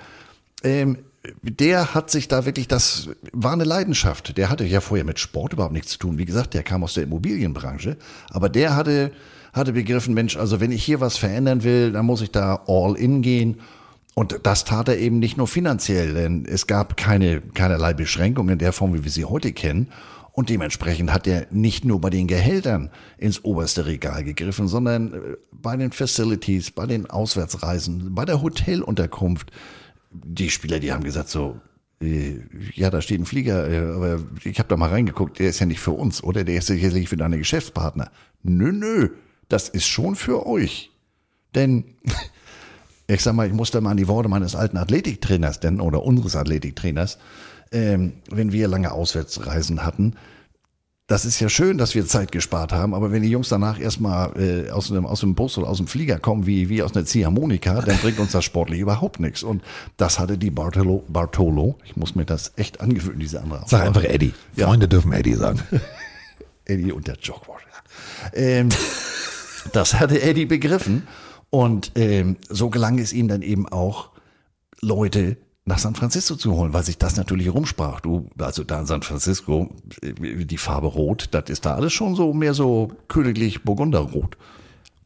Ähm, 0.63 0.97
der 1.41 1.93
hat 1.93 2.09
sich 2.09 2.27
da 2.27 2.45
wirklich, 2.45 2.67
das 2.67 3.09
war 3.31 3.53
eine 3.53 3.63
Leidenschaft. 3.63 4.37
Der 4.37 4.49
hatte 4.49 4.65
ja 4.65 4.81
vorher 4.81 5.05
mit 5.05 5.19
Sport 5.19 5.53
überhaupt 5.53 5.73
nichts 5.73 5.91
zu 5.91 5.99
tun. 5.99 6.17
Wie 6.17 6.25
gesagt, 6.25 6.53
der 6.53 6.63
kam 6.63 6.83
aus 6.83 6.95
der 6.95 7.03
Immobilienbranche, 7.03 7.97
aber 8.29 8.49
der 8.49 8.75
hatte, 8.75 9.11
hatte 9.53 9.73
begriffen, 9.73 10.13
Mensch, 10.13 10.37
also 10.37 10.59
wenn 10.59 10.71
ich 10.71 10.83
hier 10.83 11.01
was 11.01 11.17
verändern 11.17 11.63
will, 11.63 11.91
dann 11.91 12.05
muss 12.05 12.21
ich 12.21 12.31
da 12.31 12.63
all 12.67 12.95
in 12.95 13.21
gehen 13.21 13.59
und 14.15 14.39
das 14.43 14.63
tat 14.63 14.87
er 14.87 14.97
eben 14.97 15.19
nicht 15.19 15.35
nur 15.35 15.45
finanziell, 15.45 16.13
denn 16.13 16.45
es 16.45 16.67
gab 16.67 16.95
keine, 16.95 17.41
keinerlei 17.41 17.93
Beschränkungen 17.93 18.53
in 18.53 18.59
der 18.59 18.71
Form, 18.71 18.93
wie 18.93 19.03
wir 19.03 19.11
sie 19.11 19.25
heute 19.25 19.51
kennen. 19.51 19.89
Und 20.31 20.49
dementsprechend 20.49 21.13
hat 21.13 21.27
er 21.27 21.47
nicht 21.51 21.83
nur 21.83 21.99
bei 21.99 22.09
den 22.09 22.27
Gehältern 22.27 22.91
ins 23.17 23.43
oberste 23.43 23.85
Regal 23.85 24.23
gegriffen, 24.23 24.69
sondern 24.69 25.13
äh, 25.13 25.19
bei 25.51 25.75
den 25.75 25.91
Facilities, 25.91 26.71
bei 26.71 26.85
den 26.85 27.09
Auswärtsreisen, 27.09 28.15
bei 28.15 28.23
der 28.23 28.41
Hotelunterkunft. 28.41 29.51
Die 30.11 30.49
Spieler, 30.49 30.79
die 30.79 30.93
haben 30.93 31.03
gesagt 31.03 31.27
so, 31.27 31.59
äh, 32.01 32.39
ja, 32.73 32.89
da 32.89 33.01
steht 33.01 33.19
ein 33.19 33.25
Flieger, 33.25 33.69
äh, 33.69 33.95
aber 33.95 34.23
ich 34.45 34.59
habe 34.59 34.69
da 34.69 34.77
mal 34.77 34.89
reingeguckt, 34.89 35.39
der 35.39 35.49
ist 35.49 35.59
ja 35.59 35.65
nicht 35.65 35.81
für 35.81 35.91
uns, 35.91 36.23
oder? 36.23 36.45
Der 36.45 36.57
ist 36.57 36.67
sicherlich 36.67 37.09
für 37.09 37.17
deine 37.17 37.37
Geschäftspartner. 37.37 38.11
Nö, 38.43 38.71
nö, 38.71 39.09
das 39.49 39.67
ist 39.67 39.87
schon 39.87 40.15
für 40.15 40.45
euch. 40.45 40.91
Denn 41.53 41.95
ich 43.07 43.21
sag 43.21 43.33
mal, 43.33 43.47
ich 43.47 43.53
musste 43.53 43.81
mal 43.81 43.91
an 43.91 43.97
die 43.97 44.07
Worte 44.07 44.29
meines 44.29 44.55
alten 44.55 44.77
Athletiktrainers 44.77 45.59
denn 45.59 45.79
oder 45.79 46.03
unseres 46.03 46.35
Athletiktrainers, 46.35 47.17
ähm, 47.71 48.13
wenn 48.29 48.51
wir 48.51 48.67
lange 48.67 48.91
Auswärtsreisen 48.91 49.83
hatten, 49.83 50.15
das 51.07 51.23
ist 51.23 51.39
ja 51.39 51.49
schön, 51.49 51.77
dass 51.77 51.93
wir 51.93 52.07
Zeit 52.07 52.31
gespart 52.31 52.73
haben, 52.73 52.95
aber 52.95 53.11
wenn 53.11 53.21
die 53.21 53.29
Jungs 53.29 53.49
danach 53.49 53.79
erstmal 53.79 54.31
äh, 54.41 54.71
aus, 54.71 54.87
dem, 54.87 55.05
aus 55.05 55.19
dem 55.19 55.35
Bus 55.35 55.55
oder 55.57 55.67
aus 55.67 55.77
dem 55.77 55.85
Flieger 55.85 56.17
kommen, 56.17 56.47
wie, 56.47 56.67
wie 56.67 56.81
aus 56.81 56.95
einer 56.95 57.05
Ziehharmonika, 57.05 57.81
dann 57.81 57.97
bringt 57.97 58.17
uns 58.17 58.31
das 58.31 58.43
sportlich 58.43 58.79
überhaupt 58.79 59.19
nichts. 59.19 59.43
Und 59.43 59.61
das 59.97 60.17
hatte 60.17 60.39
die 60.39 60.49
Bartolo, 60.49 61.03
Bartolo, 61.07 61.77
ich 61.85 61.95
muss 61.95 62.15
mir 62.15 62.25
das 62.25 62.53
echt 62.55 62.81
angewöhnen, 62.81 63.19
diese 63.19 63.39
andere 63.39 63.65
Sag 63.67 63.85
einfach 63.85 64.03
Eddie. 64.03 64.33
Ja. 64.55 64.65
Freunde 64.65 64.87
dürfen 64.87 65.13
Eddie 65.13 65.35
sagen. 65.35 65.59
Eddie 66.65 66.91
und 66.91 67.05
der 67.07 67.17
Jogwash. 67.21 67.61
Ähm, 68.33 68.69
das 69.73 69.93
hatte 69.99 70.19
Eddie 70.19 70.45
begriffen. 70.45 71.07
Und 71.55 71.93
ähm, 71.95 72.35
so 72.49 72.69
gelang 72.69 72.99
es 72.99 73.13
ihm 73.13 73.29
dann 73.29 73.41
eben 73.41 73.65
auch, 73.65 74.09
Leute 74.81 75.37
nach 75.63 75.77
San 75.77 75.95
Francisco 75.95 76.35
zu 76.35 76.53
holen, 76.53 76.73
weil 76.73 76.83
sich 76.83 76.97
das 76.97 77.15
natürlich 77.15 77.47
rumsprach. 77.47 78.01
Du, 78.01 78.27
also 78.37 78.65
da 78.65 78.81
in 78.81 78.85
San 78.85 79.03
Francisco, 79.03 79.69
äh, 80.01 80.43
die 80.43 80.57
Farbe 80.57 80.87
Rot, 80.87 81.29
das 81.31 81.45
ist 81.49 81.65
da 81.65 81.75
alles 81.75 81.93
schon 81.93 82.13
so 82.13 82.33
mehr 82.33 82.53
so 82.53 82.91
königlich 83.07 83.63
Burgunderrot. 83.63 84.35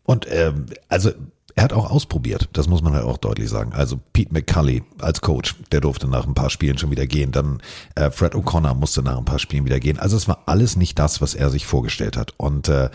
Und 0.01 0.25
ähm, 0.31 0.65
also 0.87 1.11
er 1.53 1.65
hat 1.65 1.73
auch 1.73 1.91
ausprobiert, 1.91 2.49
das 2.53 2.67
muss 2.67 2.81
man 2.81 2.93
halt 2.93 3.05
auch 3.05 3.17
deutlich 3.17 3.47
sagen. 3.47 3.73
Also 3.73 3.99
Pete 4.13 4.33
McCully 4.33 4.81
als 4.97 5.21
Coach, 5.21 5.53
der 5.71 5.81
durfte 5.81 6.07
nach 6.07 6.25
ein 6.25 6.33
paar 6.33 6.49
Spielen 6.49 6.79
schon 6.79 6.89
wieder 6.89 7.05
gehen. 7.05 7.31
Dann 7.31 7.61
äh, 7.93 8.09
Fred 8.09 8.33
O'Connor 8.33 8.73
musste 8.73 9.03
nach 9.03 9.19
ein 9.19 9.25
paar 9.25 9.37
Spielen 9.37 9.65
wieder 9.65 9.79
gehen. 9.79 9.99
Also 9.99 10.17
es 10.17 10.27
war 10.27 10.45
alles 10.47 10.77
nicht 10.77 10.97
das, 10.97 11.21
was 11.21 11.35
er 11.35 11.51
sich 11.51 11.67
vorgestellt 11.67 12.17
hat. 12.17 12.33
Und 12.37 12.69
äh, 12.69 12.89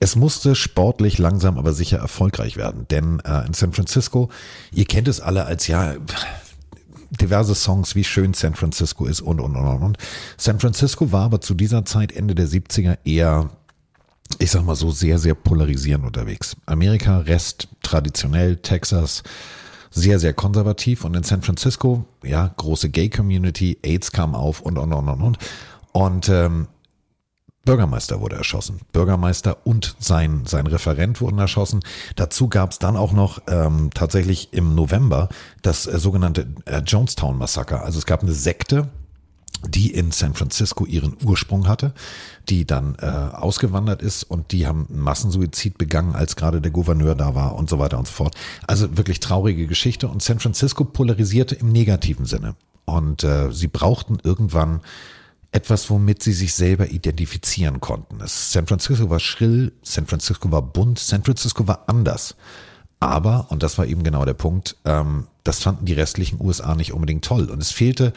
es 0.00 0.16
musste 0.16 0.54
sportlich 0.54 1.18
langsam 1.18 1.58
aber 1.58 1.72
sicher 1.72 1.98
erfolgreich 1.98 2.56
werden. 2.56 2.86
Denn 2.88 3.20
äh, 3.20 3.46
in 3.46 3.54
San 3.54 3.72
Francisco, 3.72 4.30
ihr 4.72 4.84
kennt 4.84 5.08
es 5.08 5.20
alle 5.20 5.44
als 5.44 5.66
ja 5.66 5.94
diverse 7.10 7.54
Songs, 7.54 7.94
wie 7.94 8.04
schön 8.04 8.34
San 8.34 8.54
Francisco 8.54 9.06
ist 9.06 9.20
und, 9.20 9.40
und, 9.40 9.56
und, 9.56 9.82
und. 9.82 9.98
San 10.36 10.60
Francisco 10.60 11.10
war 11.10 11.24
aber 11.24 11.40
zu 11.40 11.54
dieser 11.54 11.84
Zeit, 11.84 12.12
Ende 12.12 12.34
der 12.34 12.46
70er, 12.46 12.98
eher, 13.04 13.50
ich 14.38 14.50
sag 14.50 14.64
mal 14.64 14.76
so, 14.76 14.90
sehr, 14.90 15.18
sehr 15.18 15.34
polarisierend 15.34 16.04
unterwegs. 16.04 16.56
Amerika, 16.66 17.18
Rest 17.18 17.68
traditionell, 17.82 18.56
Texas, 18.56 19.22
sehr, 19.90 20.18
sehr 20.18 20.34
konservativ 20.34 21.04
und 21.04 21.16
in 21.16 21.22
San 21.22 21.42
Francisco, 21.42 22.04
ja, 22.22 22.52
große 22.56 22.90
Gay-Community, 22.90 23.78
AIDS 23.82 24.12
kam 24.12 24.34
auf 24.34 24.60
und, 24.60 24.78
und, 24.78 24.92
und, 24.92 25.08
und, 25.08 25.22
und. 25.22 25.38
Und 25.92 26.28
ähm, 26.28 26.68
Bürgermeister 27.68 28.22
wurde 28.22 28.36
erschossen. 28.36 28.80
Bürgermeister 28.92 29.58
und 29.64 29.94
sein, 29.98 30.44
sein 30.46 30.66
Referent 30.66 31.20
wurden 31.20 31.38
erschossen. 31.38 31.80
Dazu 32.16 32.48
gab 32.48 32.70
es 32.70 32.78
dann 32.78 32.96
auch 32.96 33.12
noch 33.12 33.42
ähm, 33.46 33.90
tatsächlich 33.92 34.54
im 34.54 34.74
November 34.74 35.28
das 35.60 35.86
äh, 35.86 35.98
sogenannte 35.98 36.46
äh, 36.64 36.78
Jonestown-Massaker. 36.78 37.84
Also 37.84 37.98
es 37.98 38.06
gab 38.06 38.22
eine 38.22 38.32
Sekte, 38.32 38.88
die 39.66 39.92
in 39.92 40.12
San 40.12 40.32
Francisco 40.32 40.86
ihren 40.86 41.18
Ursprung 41.22 41.68
hatte, 41.68 41.92
die 42.48 42.64
dann 42.64 42.96
äh, 43.02 43.04
ausgewandert 43.04 44.00
ist 44.00 44.22
und 44.22 44.52
die 44.52 44.66
haben 44.66 44.86
Massensuizid 44.88 45.76
begangen, 45.76 46.14
als 46.14 46.36
gerade 46.36 46.62
der 46.62 46.70
Gouverneur 46.70 47.16
da 47.16 47.34
war 47.34 47.54
und 47.54 47.68
so 47.68 47.78
weiter 47.78 47.98
und 47.98 48.06
so 48.06 48.14
fort. 48.14 48.34
Also 48.66 48.96
wirklich 48.96 49.20
traurige 49.20 49.66
Geschichte 49.66 50.08
und 50.08 50.22
San 50.22 50.38
Francisco 50.38 50.84
polarisierte 50.84 51.54
im 51.54 51.70
negativen 51.70 52.24
Sinne. 52.24 52.54
Und 52.86 53.24
äh, 53.24 53.52
sie 53.52 53.68
brauchten 53.68 54.16
irgendwann 54.24 54.80
etwas, 55.52 55.88
womit 55.88 56.22
sie 56.22 56.32
sich 56.32 56.54
selber 56.54 56.90
identifizieren 56.90 57.80
konnten. 57.80 58.18
San 58.26 58.66
Francisco 58.66 59.08
war 59.08 59.20
schrill, 59.20 59.72
San 59.82 60.06
Francisco 60.06 60.50
war 60.50 60.62
bunt, 60.62 60.98
San 60.98 61.24
Francisco 61.24 61.66
war 61.66 61.88
anders. 61.88 62.36
Aber, 63.00 63.46
und 63.50 63.62
das 63.62 63.78
war 63.78 63.86
eben 63.86 64.02
genau 64.02 64.24
der 64.24 64.34
Punkt, 64.34 64.76
ähm, 64.84 65.28
das 65.44 65.62
fanden 65.62 65.86
die 65.86 65.92
restlichen 65.92 66.40
USA 66.40 66.74
nicht 66.74 66.92
unbedingt 66.92 67.24
toll. 67.24 67.48
Und 67.50 67.62
es 67.62 67.70
fehlte 67.70 68.12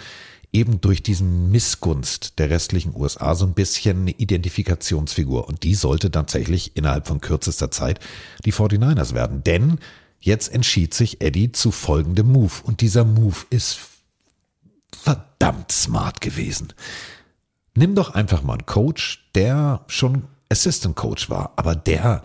eben 0.51 0.81
durch 0.81 1.01
diesen 1.01 1.51
Missgunst 1.51 2.39
der 2.39 2.49
restlichen 2.49 2.93
USA 2.95 3.35
so 3.35 3.45
ein 3.45 3.53
bisschen 3.53 4.01
eine 4.01 4.11
Identifikationsfigur. 4.11 5.47
Und 5.47 5.63
die 5.63 5.75
sollte 5.75 6.11
tatsächlich 6.11 6.75
innerhalb 6.75 7.07
von 7.07 7.21
kürzester 7.21 7.71
Zeit 7.71 7.99
die 8.43 8.51
49ers 8.51 9.13
werden. 9.13 9.43
Denn 9.43 9.79
jetzt 10.19 10.53
entschied 10.53 10.93
sich 10.93 11.21
Eddie 11.21 11.51
zu 11.51 11.71
folgendem 11.71 12.31
Move. 12.31 12.53
Und 12.63 12.81
dieser 12.81 13.05
Move 13.05 13.37
ist 13.49 13.79
verdammt 14.91 15.71
smart 15.71 16.19
gewesen. 16.21 16.73
Nimm 17.73 17.95
doch 17.95 18.13
einfach 18.13 18.43
mal 18.43 18.53
einen 18.53 18.65
Coach, 18.65 19.29
der 19.33 19.81
schon 19.87 20.23
Assistant 20.49 20.95
Coach 20.95 21.29
war, 21.29 21.53
aber 21.55 21.75
der 21.75 22.21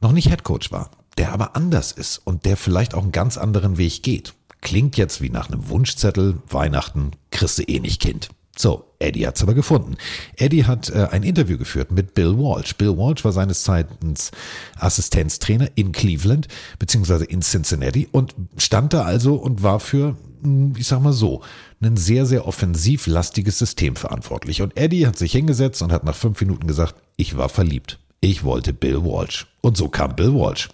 noch 0.00 0.12
nicht 0.12 0.28
Head 0.28 0.44
Coach 0.44 0.70
war, 0.70 0.90
der 1.18 1.32
aber 1.32 1.56
anders 1.56 1.90
ist 1.90 2.18
und 2.18 2.44
der 2.44 2.56
vielleicht 2.56 2.94
auch 2.94 3.02
einen 3.02 3.12
ganz 3.12 3.36
anderen 3.36 3.76
Weg 3.76 4.04
geht. 4.04 4.34
Klingt 4.60 4.96
jetzt 4.96 5.20
wie 5.20 5.30
nach 5.30 5.48
einem 5.48 5.68
Wunschzettel, 5.68 6.40
Weihnachten, 6.48 7.10
kriegst 7.30 7.58
du 7.58 7.62
eh 7.62 7.80
nicht 7.80 8.00
Kind. 8.00 8.28
So, 8.56 8.84
Eddie 9.00 9.26
hat's 9.26 9.42
aber 9.42 9.54
gefunden. 9.54 9.96
Eddie 10.36 10.64
hat 10.64 10.88
äh, 10.90 11.08
ein 11.10 11.24
Interview 11.24 11.58
geführt 11.58 11.90
mit 11.90 12.14
Bill 12.14 12.38
Walsh. 12.38 12.76
Bill 12.76 12.96
Walsh 12.96 13.24
war 13.24 13.32
seines 13.32 13.64
Zeichens 13.64 14.30
Assistenztrainer 14.78 15.70
in 15.74 15.90
Cleveland 15.90 16.46
beziehungsweise 16.78 17.24
in 17.24 17.42
Cincinnati 17.42 18.08
und 18.12 18.36
stand 18.56 18.92
da 18.92 19.02
also 19.02 19.34
und 19.34 19.64
war 19.64 19.80
für, 19.80 20.16
hm, 20.42 20.74
ich 20.78 20.86
sag 20.86 21.02
mal 21.02 21.12
so, 21.12 21.42
ein 21.84 21.96
sehr, 21.96 22.26
sehr 22.26 22.46
offensivlastiges 22.46 23.58
System 23.58 23.96
verantwortlich. 23.96 24.62
Und 24.62 24.76
Eddie 24.76 25.06
hat 25.06 25.18
sich 25.18 25.32
hingesetzt 25.32 25.82
und 25.82 25.92
hat 25.92 26.04
nach 26.04 26.14
fünf 26.14 26.40
Minuten 26.40 26.66
gesagt, 26.66 26.94
ich 27.16 27.36
war 27.36 27.48
verliebt. 27.48 27.98
Ich 28.20 28.44
wollte 28.44 28.72
Bill 28.72 29.04
Walsh. 29.04 29.46
Und 29.60 29.76
so 29.76 29.88
kam 29.88 30.16
Bill 30.16 30.34
Walsh. 30.34 30.68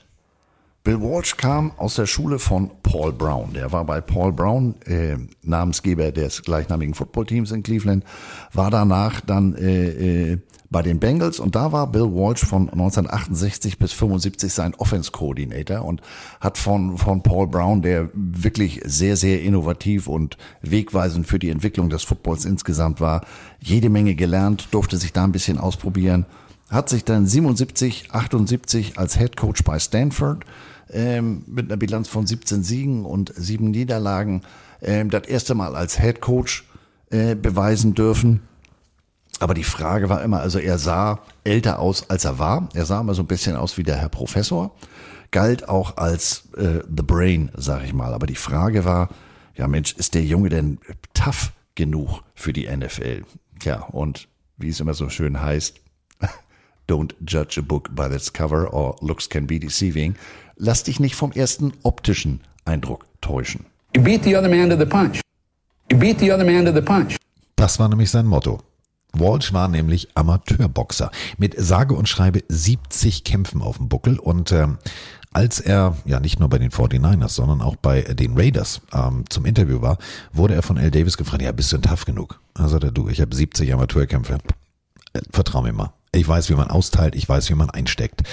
Bill 0.82 1.02
Walsh 1.02 1.36
kam 1.36 1.72
aus 1.76 1.96
der 1.96 2.06
Schule 2.06 2.38
von 2.38 2.70
Paul 2.82 3.12
Brown. 3.12 3.52
Der 3.52 3.70
war 3.70 3.84
bei 3.84 4.00
Paul 4.00 4.32
Brown 4.32 4.74
äh, 4.86 5.16
Namensgeber 5.42 6.10
des 6.10 6.42
gleichnamigen 6.42 6.94
Footballteams 6.94 7.50
in 7.50 7.62
Cleveland, 7.62 8.02
war 8.54 8.70
danach 8.70 9.20
dann 9.20 9.54
äh, 9.56 10.32
äh, 10.32 10.38
bei 10.70 10.80
den 10.80 10.98
Bengals 10.98 11.38
und 11.38 11.54
da 11.54 11.72
war 11.72 11.86
Bill 11.86 12.14
Walsh 12.14 12.46
von 12.46 12.70
1968 12.70 13.78
bis 13.78 13.92
75 13.92 14.50
sein 14.50 14.74
Offense 14.76 15.10
Coordinator 15.10 15.84
und 15.84 16.00
hat 16.40 16.56
von 16.56 16.96
von 16.96 17.22
Paul 17.22 17.48
Brown, 17.48 17.82
der 17.82 18.08
wirklich 18.14 18.80
sehr 18.84 19.16
sehr 19.16 19.42
innovativ 19.42 20.06
und 20.06 20.38
wegweisend 20.62 21.26
für 21.26 21.38
die 21.38 21.50
Entwicklung 21.50 21.90
des 21.90 22.04
Footballs 22.04 22.46
insgesamt 22.46 23.02
war, 23.02 23.26
jede 23.60 23.90
Menge 23.90 24.14
gelernt, 24.14 24.68
durfte 24.70 24.96
sich 24.96 25.12
da 25.12 25.24
ein 25.24 25.32
bisschen 25.32 25.58
ausprobieren 25.58 26.24
hat 26.70 26.88
sich 26.88 27.04
dann 27.04 27.26
77, 27.26 28.12
78 28.12 28.96
als 28.96 29.18
Head 29.18 29.36
Coach 29.36 29.64
bei 29.64 29.78
Stanford 29.78 30.44
ähm, 30.92 31.44
mit 31.46 31.66
einer 31.66 31.76
Bilanz 31.76 32.08
von 32.08 32.26
17 32.26 32.62
Siegen 32.62 33.04
und 33.04 33.32
sieben 33.36 33.70
Niederlagen 33.70 34.42
ähm, 34.82 35.10
das 35.10 35.26
erste 35.26 35.54
Mal 35.54 35.76
als 35.76 36.00
Head 36.00 36.20
Coach 36.20 36.64
äh, 37.10 37.34
beweisen 37.34 37.94
dürfen. 37.94 38.42
Aber 39.38 39.54
die 39.54 39.64
Frage 39.64 40.08
war 40.08 40.22
immer, 40.22 40.40
also 40.40 40.58
er 40.58 40.78
sah 40.78 41.20
älter 41.44 41.78
aus, 41.78 42.10
als 42.10 42.24
er 42.24 42.38
war. 42.38 42.68
Er 42.74 42.84
sah 42.84 43.00
immer 43.00 43.14
so 43.14 43.22
ein 43.22 43.26
bisschen 43.26 43.56
aus 43.56 43.78
wie 43.78 43.82
der 43.82 43.96
Herr 43.96 44.10
Professor, 44.10 44.74
galt 45.30 45.68
auch 45.68 45.96
als 45.96 46.48
äh, 46.56 46.80
The 46.94 47.02
Brain, 47.02 47.50
sag 47.56 47.84
ich 47.84 47.94
mal. 47.94 48.12
Aber 48.12 48.26
die 48.26 48.34
Frage 48.34 48.84
war, 48.84 49.08
ja 49.56 49.66
Mensch, 49.66 49.94
ist 49.94 50.14
der 50.14 50.24
Junge 50.24 50.50
denn 50.50 50.78
tough 51.14 51.52
genug 51.74 52.22
für 52.34 52.52
die 52.52 52.68
NFL? 52.68 53.24
Tja, 53.60 53.80
und 53.92 54.28
wie 54.58 54.68
es 54.68 54.80
immer 54.80 54.94
so 54.94 55.08
schön 55.08 55.40
heißt, 55.40 55.80
Don't 56.88 57.14
judge 57.24 57.60
a 57.60 57.62
book 57.62 57.94
by 57.94 58.06
its 58.06 58.32
cover 58.32 58.72
or 58.74 58.96
looks 59.00 59.28
can 59.28 59.46
be 59.46 59.58
deceiving. 59.58 60.16
Lass 60.62 60.82
dich 60.82 61.00
nicht 61.00 61.14
vom 61.14 61.32
ersten 61.32 61.72
optischen 61.84 62.42
Eindruck 62.66 63.06
täuschen. 63.22 63.64
You 63.96 64.02
beat 64.02 64.24
the 64.24 64.36
other 64.36 64.50
man 64.50 64.68
to 64.68 64.76
the 64.76 64.84
punch. 64.84 65.22
You 65.90 65.96
beat 65.96 66.20
the 66.20 66.30
other 66.30 66.44
man 66.44 66.66
to 66.66 66.72
the 66.74 66.82
punch. 66.82 67.16
Das 67.56 67.78
war 67.78 67.88
nämlich 67.88 68.10
sein 68.10 68.26
Motto. 68.26 68.58
Walsh 69.14 69.54
war 69.54 69.68
nämlich 69.68 70.08
Amateurboxer 70.14 71.10
mit 71.38 71.54
sage 71.58 71.94
und 71.94 72.10
schreibe 72.10 72.44
70 72.48 73.24
Kämpfen 73.24 73.62
auf 73.62 73.78
dem 73.78 73.88
Buckel 73.88 74.18
und 74.18 74.52
ähm, 74.52 74.76
als 75.32 75.60
er 75.60 75.96
ja 76.04 76.20
nicht 76.20 76.38
nur 76.40 76.50
bei 76.50 76.58
den 76.58 76.70
49ers, 76.70 77.30
sondern 77.30 77.62
auch 77.62 77.76
bei 77.76 78.02
den 78.02 78.36
Raiders 78.36 78.82
ähm, 78.92 79.24
zum 79.30 79.46
Interview 79.46 79.80
war, 79.80 79.96
wurde 80.34 80.54
er 80.54 80.62
von 80.62 80.76
L. 80.76 80.90
Davis 80.90 81.16
gefragt, 81.16 81.42
ja, 81.42 81.52
bist 81.52 81.72
du 81.72 81.78
denn 81.78 81.90
tough 81.90 82.04
genug? 82.04 82.38
Da 82.52 82.68
sagt 82.68 82.84
er, 82.84 82.92
du, 82.92 83.08
ich 83.08 83.22
habe 83.22 83.34
70 83.34 83.72
Amateurkämpfe. 83.72 84.40
Äh, 85.14 85.20
vertrau 85.30 85.62
mir 85.62 85.72
mal. 85.72 85.94
Ich 86.12 86.28
weiß, 86.28 86.50
wie 86.50 86.54
man 86.54 86.68
austeilt, 86.68 87.14
ich 87.14 87.26
weiß, 87.26 87.48
wie 87.48 87.54
man 87.54 87.70
einsteckt. 87.70 88.24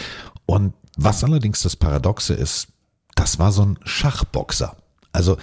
Und 0.45 0.73
was 0.97 1.23
allerdings 1.23 1.61
das 1.61 1.75
Paradoxe 1.75 2.33
ist, 2.33 2.67
das 3.15 3.39
war 3.39 3.51
so 3.51 3.63
ein 3.63 3.79
Schachboxer. 3.83 4.75
Also, 5.11 5.37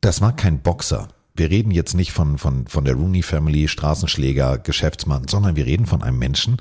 das 0.00 0.20
war 0.20 0.34
kein 0.34 0.60
Boxer. 0.60 1.08
Wir 1.34 1.50
reden 1.50 1.70
jetzt 1.70 1.94
nicht 1.94 2.12
von, 2.12 2.38
von, 2.38 2.66
von 2.66 2.84
der 2.84 2.94
Rooney 2.94 3.22
Family, 3.22 3.68
Straßenschläger, 3.68 4.58
Geschäftsmann, 4.58 5.28
sondern 5.28 5.56
wir 5.56 5.66
reden 5.66 5.86
von 5.86 6.02
einem 6.02 6.18
Menschen, 6.18 6.58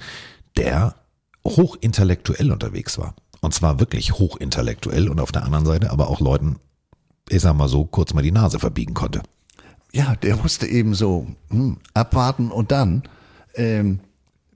der 0.58 0.96
hochintellektuell 1.46 2.52
unterwegs 2.52 2.98
war. 2.98 3.16
Und 3.42 3.54
zwar 3.54 3.80
wirklich 3.80 4.14
hochintellektuell 4.14 5.08
und 5.08 5.20
auf 5.20 5.32
der 5.32 5.44
anderen 5.44 5.66
Seite 5.66 5.92
aber 5.92 6.10
auch 6.10 6.20
Leuten, 6.20 6.58
ich 7.30 7.42
sag 7.42 7.56
mal 7.56 7.70
so, 7.70 7.86
kurz 7.86 8.14
mal 8.14 8.22
die 8.22 8.32
Nase 8.32 8.60
verbiegen 8.60 8.94
konnte. 8.94 9.22
Ja, 9.94 10.16
der 10.16 10.44
wusste 10.44 10.68
eben 10.68 10.94
so, 10.94 11.28
hm, 11.50 11.78
abwarten 11.94 12.52
und 12.52 12.72
dann 12.72 13.04
ähm, 13.54 14.00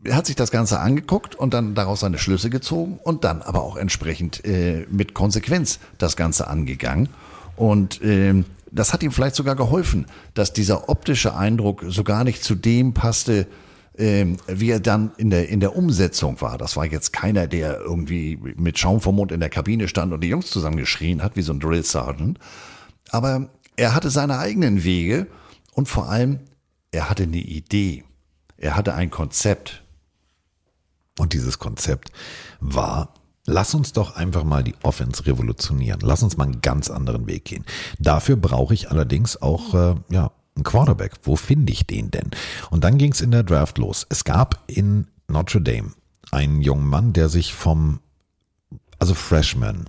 er 0.03 0.15
hat 0.15 0.25
sich 0.25 0.35
das 0.35 0.51
Ganze 0.51 0.79
angeguckt 0.79 1.35
und 1.35 1.53
dann 1.53 1.75
daraus 1.75 2.01
seine 2.01 2.17
Schlüsse 2.17 2.49
gezogen 2.49 2.99
und 3.03 3.23
dann 3.23 3.41
aber 3.41 3.63
auch 3.63 3.75
entsprechend 3.75 4.45
äh, 4.45 4.85
mit 4.89 5.13
Konsequenz 5.13 5.79
das 5.97 6.15
Ganze 6.15 6.47
angegangen. 6.47 7.09
Und 7.55 8.01
ähm, 8.03 8.45
das 8.71 8.93
hat 8.93 9.03
ihm 9.03 9.11
vielleicht 9.11 9.35
sogar 9.35 9.55
geholfen, 9.55 10.05
dass 10.33 10.53
dieser 10.53 10.89
optische 10.89 11.35
Eindruck 11.35 11.83
so 11.87 12.03
gar 12.03 12.23
nicht 12.23 12.43
zu 12.43 12.55
dem 12.55 12.93
passte, 12.93 13.47
ähm, 13.97 14.37
wie 14.47 14.71
er 14.71 14.79
dann 14.79 15.11
in 15.17 15.29
der, 15.29 15.49
in 15.49 15.59
der 15.59 15.75
Umsetzung 15.75 16.39
war. 16.39 16.57
Das 16.57 16.77
war 16.77 16.85
jetzt 16.85 17.11
keiner, 17.11 17.47
der 17.47 17.79
irgendwie 17.79 18.39
mit 18.55 18.79
Schaum 18.79 19.01
vom 19.01 19.15
Mund 19.15 19.33
in 19.33 19.41
der 19.41 19.49
Kabine 19.49 19.89
stand 19.89 20.13
und 20.13 20.21
die 20.21 20.29
Jungs 20.29 20.49
zusammengeschrien 20.49 21.21
hat, 21.21 21.35
wie 21.35 21.41
so 21.41 21.51
ein 21.51 21.59
Drill 21.59 21.83
Sergeant. 21.83 22.39
Aber 23.09 23.49
er 23.75 23.95
hatte 23.95 24.09
seine 24.09 24.39
eigenen 24.39 24.83
Wege 24.85 25.27
und 25.73 25.89
vor 25.89 26.09
allem, 26.09 26.39
er 26.91 27.09
hatte 27.09 27.23
eine 27.23 27.37
Idee. 27.37 28.03
Er 28.57 28.75
hatte 28.75 28.93
ein 28.93 29.09
Konzept. 29.09 29.83
Und 31.19 31.33
dieses 31.33 31.59
Konzept 31.59 32.11
war, 32.61 33.13
lass 33.45 33.75
uns 33.75 33.91
doch 33.91 34.15
einfach 34.15 34.45
mal 34.45 34.63
die 34.63 34.75
Offense 34.83 35.25
revolutionieren. 35.25 35.99
Lass 36.01 36.23
uns 36.23 36.37
mal 36.37 36.45
einen 36.45 36.61
ganz 36.61 36.89
anderen 36.89 37.27
Weg 37.27 37.45
gehen. 37.45 37.65
Dafür 37.99 38.37
brauche 38.37 38.73
ich 38.73 38.89
allerdings 38.89 39.41
auch 39.41 39.73
äh, 39.73 39.95
ja, 40.09 40.31
einen 40.55 40.63
Quarterback. 40.63 41.13
Wo 41.23 41.35
finde 41.35 41.73
ich 41.73 41.85
den 41.85 42.09
denn? 42.09 42.31
Und 42.69 42.85
dann 42.85 42.97
ging 42.97 43.11
es 43.11 43.19
in 43.19 43.31
der 43.31 43.43
Draft 43.43 43.77
los. 43.77 44.07
Es 44.09 44.23
gab 44.23 44.63
in 44.67 45.07
Notre 45.27 45.61
Dame 45.61 45.91
einen 46.31 46.61
jungen 46.61 46.87
Mann, 46.87 47.11
der 47.11 47.27
sich 47.27 47.53
vom, 47.53 47.99
also 48.97 49.13
Freshman, 49.13 49.85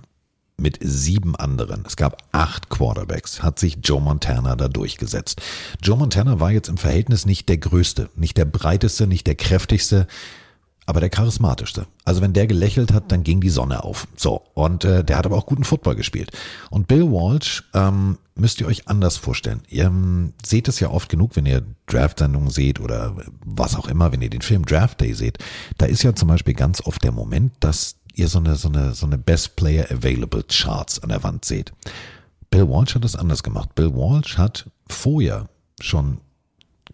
mit 0.57 0.79
sieben 0.81 1.35
anderen. 1.37 1.85
Es 1.87 1.95
gab 1.95 2.23
acht 2.33 2.69
Quarterbacks, 2.69 3.41
hat 3.41 3.57
sich 3.57 3.79
Joe 3.81 4.01
Montana 4.01 4.55
da 4.55 4.67
durchgesetzt. 4.67 5.41
Joe 5.81 5.97
Montana 5.97 6.39
war 6.39 6.51
jetzt 6.51 6.69
im 6.69 6.77
Verhältnis 6.77 7.25
nicht 7.25 7.49
der 7.49 7.57
größte, 7.57 8.09
nicht 8.15 8.37
der 8.37 8.45
breiteste, 8.45 9.07
nicht 9.07 9.25
der 9.27 9.35
kräftigste, 9.35 10.07
aber 10.91 10.99
der 10.99 11.09
charismatischste. 11.09 11.87
Also 12.03 12.21
wenn 12.21 12.33
der 12.33 12.47
gelächelt 12.47 12.91
hat, 12.91 13.13
dann 13.13 13.23
ging 13.23 13.39
die 13.39 13.49
Sonne 13.49 13.85
auf. 13.85 14.09
So, 14.17 14.43
und 14.53 14.83
äh, 14.83 15.05
der 15.05 15.17
hat 15.17 15.25
aber 15.25 15.37
auch 15.37 15.45
guten 15.45 15.63
Football 15.63 15.95
gespielt. 15.95 16.31
Und 16.69 16.89
Bill 16.89 17.09
Walsh 17.09 17.63
ähm, 17.73 18.17
müsst 18.35 18.59
ihr 18.59 18.67
euch 18.67 18.89
anders 18.89 19.15
vorstellen. 19.15 19.61
Ihr 19.69 19.85
ähm, 19.85 20.33
seht 20.45 20.67
es 20.67 20.81
ja 20.81 20.89
oft 20.89 21.07
genug, 21.07 21.37
wenn 21.37 21.45
ihr 21.45 21.63
Draft-Sendungen 21.85 22.49
seht 22.49 22.81
oder 22.81 23.15
was 23.45 23.77
auch 23.77 23.87
immer, 23.87 24.11
wenn 24.11 24.21
ihr 24.21 24.29
den 24.29 24.41
Film 24.41 24.65
Draft 24.65 24.99
Day 24.99 25.13
seht. 25.13 25.37
Da 25.77 25.85
ist 25.85 26.03
ja 26.03 26.13
zum 26.13 26.27
Beispiel 26.27 26.55
ganz 26.55 26.81
oft 26.81 27.01
der 27.05 27.13
Moment, 27.13 27.53
dass 27.61 27.95
ihr 28.13 28.27
so 28.27 28.39
eine, 28.39 28.57
so 28.57 28.67
eine, 28.67 28.93
so 28.93 29.05
eine 29.05 29.17
Best 29.17 29.55
Player 29.55 29.89
Available 29.89 30.43
Charts 30.43 31.01
an 31.01 31.07
der 31.07 31.23
Wand 31.23 31.45
seht. 31.45 31.71
Bill 32.49 32.67
Walsh 32.67 32.95
hat 32.95 33.05
es 33.05 33.15
anders 33.15 33.43
gemacht. 33.43 33.75
Bill 33.75 33.93
Walsh 33.93 34.37
hat 34.37 34.69
vorher 34.89 35.47
schon 35.79 36.17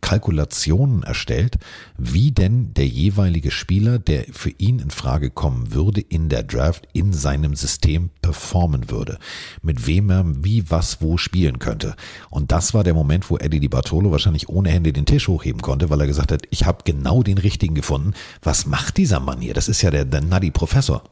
Kalkulationen 0.02 1.04
erstellt, 1.04 1.58
wie 1.98 2.32
denn 2.32 2.74
der 2.74 2.88
jeweilige 2.88 3.52
Spieler, 3.52 4.00
der 4.00 4.26
für 4.32 4.52
ihn 4.58 4.80
in 4.80 4.92
Frage 4.92 5.30
kommen 5.30 5.74
würde, 5.74 6.02
in 6.02 6.30
der 6.30 6.44
Draft 6.44 6.88
in 6.94 7.14
seinem 7.14 7.56
System 7.56 8.10
performen 8.22 8.90
würde. 8.90 9.18
Mit 9.62 9.88
wem 9.88 10.10
er 10.10 10.26
wie, 10.44 10.70
was, 10.70 11.02
wo 11.02 11.18
spielen 11.18 11.60
könnte. 11.60 11.96
Und 12.30 12.52
das 12.52 12.74
war 12.74 12.84
der 12.84 12.94
Moment, 12.94 13.30
wo 13.30 13.38
Eddie 13.38 13.60
Di 13.60 13.68
Bartolo 13.68 14.12
wahrscheinlich 14.12 14.50
ohne 14.50 14.70
Hände 14.70 14.94
den 14.94 15.06
Tisch 15.06 15.28
hochheben 15.28 15.62
konnte, 15.62 15.90
weil 15.90 16.02
er 16.02 16.08
gesagt 16.08 16.32
hat, 16.32 16.44
ich 16.50 16.66
habe 16.66 16.80
genau 16.84 17.24
den 17.24 17.38
richtigen 17.38 17.76
gefunden. 17.76 18.14
Was 18.42 18.66
macht 18.66 18.98
dieser 18.98 19.20
Mann 19.20 19.42
hier? 19.42 19.54
Das 19.54 19.68
ist 19.68 19.82
ja 19.82 19.92
der, 19.92 20.06
der 20.06 20.22
Nutty 20.22 20.52
Professor. 20.52 21.04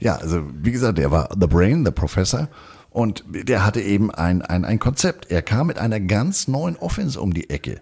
Ja, 0.00 0.16
also 0.16 0.42
wie 0.62 0.72
gesagt, 0.72 0.98
der 0.98 1.10
war 1.10 1.28
The 1.38 1.46
Brain, 1.46 1.84
the 1.84 1.90
Professor. 1.90 2.48
Und 2.90 3.24
der 3.28 3.64
hatte 3.64 3.80
eben 3.80 4.10
ein, 4.10 4.42
ein, 4.42 4.64
ein 4.64 4.78
Konzept. 4.78 5.30
Er 5.30 5.42
kam 5.42 5.66
mit 5.66 5.78
einer 5.78 6.00
ganz 6.00 6.48
neuen 6.48 6.76
Offense 6.76 7.20
um 7.20 7.34
die 7.34 7.50
Ecke. 7.50 7.80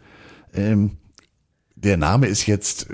Ähm, 0.57 0.97
der 1.75 1.97
Name 1.97 2.27
ist 2.27 2.47
jetzt 2.47 2.89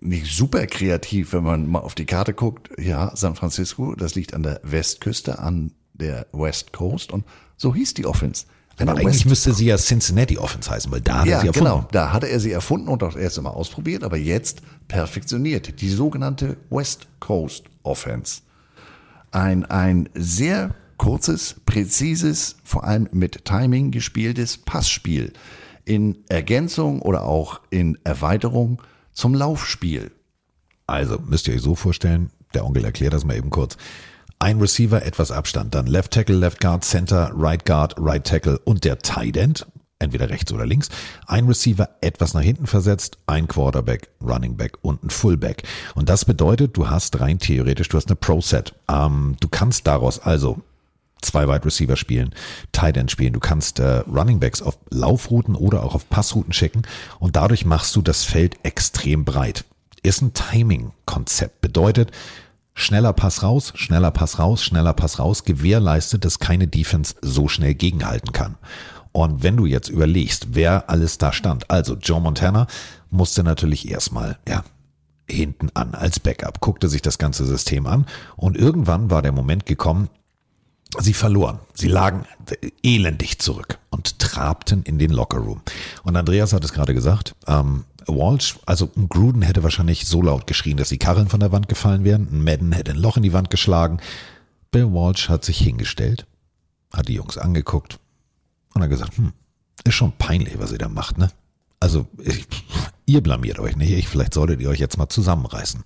nicht 0.00 0.34
super 0.34 0.66
kreativ, 0.66 1.32
wenn 1.32 1.44
man 1.44 1.66
mal 1.66 1.80
auf 1.80 1.94
die 1.94 2.06
Karte 2.06 2.34
guckt. 2.34 2.70
Ja, 2.78 3.14
San 3.14 3.34
Francisco, 3.34 3.94
das 3.94 4.14
liegt 4.14 4.34
an 4.34 4.42
der 4.42 4.60
Westküste, 4.62 5.38
an 5.38 5.72
der 5.94 6.26
West 6.32 6.72
Coast 6.72 7.12
und 7.12 7.24
so 7.56 7.74
hieß 7.74 7.94
die 7.94 8.06
Offense. 8.06 8.44
Aber 8.78 8.92
eigentlich 8.92 9.20
West 9.20 9.26
müsste 9.26 9.54
sie 9.54 9.66
ja 9.66 9.78
Cincinnati 9.78 10.36
Offense 10.36 10.70
heißen, 10.70 10.92
weil 10.92 11.00
da 11.00 11.20
hat 11.20 11.26
ja, 11.26 11.36
er 11.36 11.40
sie 11.40 11.46
erfunden. 11.46 11.70
Genau, 11.70 11.88
da 11.92 12.12
hatte 12.12 12.26
er 12.26 12.40
sie 12.40 12.52
erfunden 12.52 12.88
und 12.88 13.02
auch 13.02 13.14
das 13.14 13.22
erste 13.22 13.40
Mal 13.40 13.50
ausprobiert, 13.50 14.04
aber 14.04 14.18
jetzt 14.18 14.60
perfektioniert. 14.86 15.80
Die 15.80 15.88
sogenannte 15.88 16.58
West 16.68 17.06
Coast 17.18 17.64
Offense. 17.84 18.42
Ein, 19.30 19.64
ein 19.64 20.10
sehr 20.14 20.74
kurzes, 20.98 21.56
präzises, 21.64 22.56
vor 22.64 22.84
allem 22.84 23.08
mit 23.12 23.46
Timing 23.46 23.92
gespieltes 23.92 24.58
Passspiel 24.58 25.32
in 25.86 26.24
Ergänzung 26.28 27.00
oder 27.00 27.22
auch 27.22 27.60
in 27.70 27.96
Erweiterung 28.04 28.82
zum 29.12 29.34
Laufspiel. 29.34 30.10
Also 30.86 31.18
müsst 31.26 31.48
ihr 31.48 31.54
euch 31.54 31.62
so 31.62 31.74
vorstellen, 31.74 32.30
der 32.52 32.66
Onkel 32.66 32.84
erklärt 32.84 33.14
das 33.14 33.24
mal 33.24 33.36
eben 33.36 33.50
kurz. 33.50 33.78
Ein 34.38 34.60
Receiver, 34.60 35.02
etwas 35.02 35.30
Abstand, 35.30 35.74
dann 35.74 35.86
Left 35.86 36.12
Tackle, 36.12 36.36
Left 36.36 36.60
Guard, 36.60 36.84
Center, 36.84 37.32
Right 37.34 37.64
Guard, 37.64 37.94
Right 37.98 38.24
Tackle 38.24 38.58
und 38.58 38.84
der 38.84 38.98
Tight 38.98 39.36
End, 39.36 39.66
entweder 39.98 40.28
rechts 40.28 40.52
oder 40.52 40.66
links. 40.66 40.90
Ein 41.26 41.46
Receiver 41.46 41.88
etwas 42.02 42.34
nach 42.34 42.42
hinten 42.42 42.66
versetzt, 42.66 43.16
ein 43.26 43.48
Quarterback, 43.48 44.10
Running 44.20 44.56
Back 44.56 44.76
und 44.82 45.02
ein 45.02 45.10
Fullback. 45.10 45.62
Und 45.94 46.10
das 46.10 46.26
bedeutet, 46.26 46.76
du 46.76 46.90
hast 46.90 47.18
rein 47.20 47.38
theoretisch, 47.38 47.88
du 47.88 47.96
hast 47.96 48.08
eine 48.08 48.16
Pro-Set. 48.16 48.74
Ähm, 48.90 49.36
du 49.40 49.48
kannst 49.48 49.86
daraus 49.86 50.18
also 50.18 50.60
zwei 51.22 51.48
Wide 51.48 51.64
Receiver 51.64 51.96
spielen, 51.96 52.34
Tight 52.72 52.96
End 52.96 53.10
spielen. 53.10 53.32
Du 53.32 53.40
kannst 53.40 53.78
äh, 53.78 53.98
Running 54.06 54.40
Backs 54.40 54.62
auf 54.62 54.78
Laufrouten 54.90 55.54
oder 55.54 55.82
auch 55.82 55.94
auf 55.94 56.08
Passrouten 56.08 56.52
schicken 56.52 56.82
und 57.18 57.36
dadurch 57.36 57.64
machst 57.64 57.94
du 57.96 58.02
das 58.02 58.24
Feld 58.24 58.56
extrem 58.62 59.24
breit. 59.24 59.64
Ist 60.02 60.22
ein 60.22 60.34
Timing-Konzept. 60.34 61.60
Bedeutet, 61.60 62.12
schneller 62.74 63.12
Pass 63.12 63.42
raus, 63.42 63.72
schneller 63.74 64.12
Pass 64.12 64.38
raus, 64.38 64.62
schneller 64.62 64.92
Pass 64.92 65.18
raus, 65.18 65.44
gewährleistet, 65.44 66.24
dass 66.24 66.38
keine 66.38 66.68
Defense 66.68 67.14
so 67.22 67.48
schnell 67.48 67.74
gegenhalten 67.74 68.32
kann. 68.32 68.56
Und 69.12 69.42
wenn 69.42 69.56
du 69.56 69.64
jetzt 69.64 69.88
überlegst, 69.88 70.48
wer 70.50 70.90
alles 70.90 71.16
da 71.16 71.32
stand, 71.32 71.70
also 71.70 71.94
Joe 71.94 72.20
Montana 72.20 72.66
musste 73.10 73.42
natürlich 73.42 73.90
erstmal, 73.90 74.38
ja, 74.46 74.62
hinten 75.28 75.70
an 75.74 75.94
als 75.94 76.20
Backup, 76.20 76.60
guckte 76.60 76.88
sich 76.88 77.02
das 77.02 77.18
ganze 77.18 77.46
System 77.46 77.86
an 77.86 78.06
und 78.36 78.56
irgendwann 78.56 79.10
war 79.10 79.22
der 79.22 79.32
Moment 79.32 79.66
gekommen, 79.66 80.08
Sie 80.98 81.14
verloren. 81.14 81.58
Sie 81.74 81.88
lagen 81.88 82.26
elendig 82.82 83.38
zurück 83.38 83.78
und 83.90 84.18
trabten 84.18 84.82
in 84.82 84.98
den 84.98 85.10
Lockerroom. 85.10 85.62
Und 86.02 86.16
Andreas 86.16 86.52
hat 86.52 86.64
es 86.64 86.72
gerade 86.72 86.94
gesagt, 86.94 87.34
ähm, 87.46 87.84
Walsh, 88.06 88.58
also 88.66 88.88
Gruden 89.08 89.42
hätte 89.42 89.62
wahrscheinlich 89.62 90.06
so 90.06 90.22
laut 90.22 90.46
geschrien, 90.46 90.76
dass 90.76 90.90
die 90.90 90.98
Karren 90.98 91.28
von 91.28 91.40
der 91.40 91.52
Wand 91.52 91.68
gefallen 91.68 92.04
wären. 92.04 92.44
Madden 92.44 92.72
hätte 92.72 92.92
ein 92.92 92.98
Loch 92.98 93.16
in 93.16 93.22
die 93.22 93.32
Wand 93.32 93.50
geschlagen. 93.50 93.98
Bill 94.70 94.92
Walsh 94.92 95.28
hat 95.28 95.44
sich 95.44 95.58
hingestellt, 95.58 96.26
hat 96.92 97.08
die 97.08 97.14
Jungs 97.14 97.36
angeguckt 97.36 97.98
und 98.74 98.82
hat 98.82 98.90
gesagt, 98.90 99.16
hm, 99.16 99.32
ist 99.84 99.94
schon 99.94 100.12
peinlich, 100.12 100.58
was 100.58 100.72
ihr 100.72 100.78
da 100.78 100.88
macht, 100.88 101.18
ne? 101.18 101.30
Also, 101.80 102.06
ich, 102.18 102.46
ihr 103.06 103.22
blamiert 103.22 103.58
euch 103.58 103.76
nicht, 103.76 103.92
ich, 103.92 104.08
vielleicht 104.08 104.34
solltet 104.34 104.60
ihr 104.60 104.68
euch 104.68 104.80
jetzt 104.80 104.98
mal 104.98 105.08
zusammenreißen. 105.08 105.84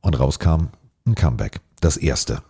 Und 0.00 0.18
rauskam 0.18 0.68
ein 1.06 1.14
Comeback. 1.14 1.60
Das 1.80 1.96
erste 1.96 2.42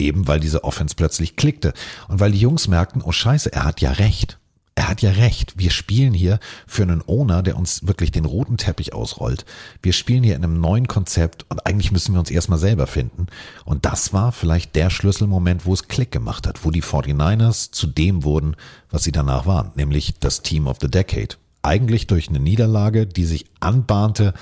Eben 0.00 0.26
weil 0.26 0.40
diese 0.40 0.64
Offense 0.64 0.94
plötzlich 0.94 1.36
klickte 1.36 1.72
und 2.08 2.20
weil 2.20 2.32
die 2.32 2.40
Jungs 2.40 2.68
merkten, 2.68 3.02
oh 3.02 3.12
scheiße, 3.12 3.52
er 3.52 3.64
hat 3.64 3.80
ja 3.80 3.92
recht. 3.92 4.38
Er 4.80 4.88
hat 4.88 5.02
ja 5.02 5.10
recht. 5.10 5.58
Wir 5.58 5.70
spielen 5.70 6.14
hier 6.14 6.38
für 6.66 6.84
einen 6.84 7.02
Owner, 7.06 7.42
der 7.42 7.58
uns 7.58 7.86
wirklich 7.86 8.12
den 8.12 8.24
roten 8.24 8.56
Teppich 8.56 8.94
ausrollt. 8.94 9.44
Wir 9.82 9.92
spielen 9.92 10.22
hier 10.22 10.36
in 10.36 10.42
einem 10.42 10.58
neuen 10.58 10.88
Konzept 10.88 11.44
und 11.50 11.66
eigentlich 11.66 11.92
müssen 11.92 12.14
wir 12.14 12.20
uns 12.20 12.30
erstmal 12.30 12.58
selber 12.58 12.86
finden. 12.86 13.26
Und 13.66 13.84
das 13.84 14.14
war 14.14 14.32
vielleicht 14.32 14.76
der 14.76 14.88
Schlüsselmoment, 14.88 15.66
wo 15.66 15.74
es 15.74 15.88
Klick 15.88 16.12
gemacht 16.12 16.46
hat, 16.46 16.64
wo 16.64 16.70
die 16.70 16.82
49ers 16.82 17.72
zu 17.72 17.88
dem 17.88 18.24
wurden, 18.24 18.56
was 18.90 19.04
sie 19.04 19.12
danach 19.12 19.44
waren, 19.44 19.72
nämlich 19.74 20.14
das 20.18 20.40
Team 20.40 20.66
of 20.66 20.78
the 20.80 20.90
Decade. 20.90 21.36
Eigentlich 21.60 22.06
durch 22.06 22.30
eine 22.30 22.40
Niederlage, 22.40 23.06
die 23.06 23.24
sich 23.26 23.44
anbahnte 23.60 24.32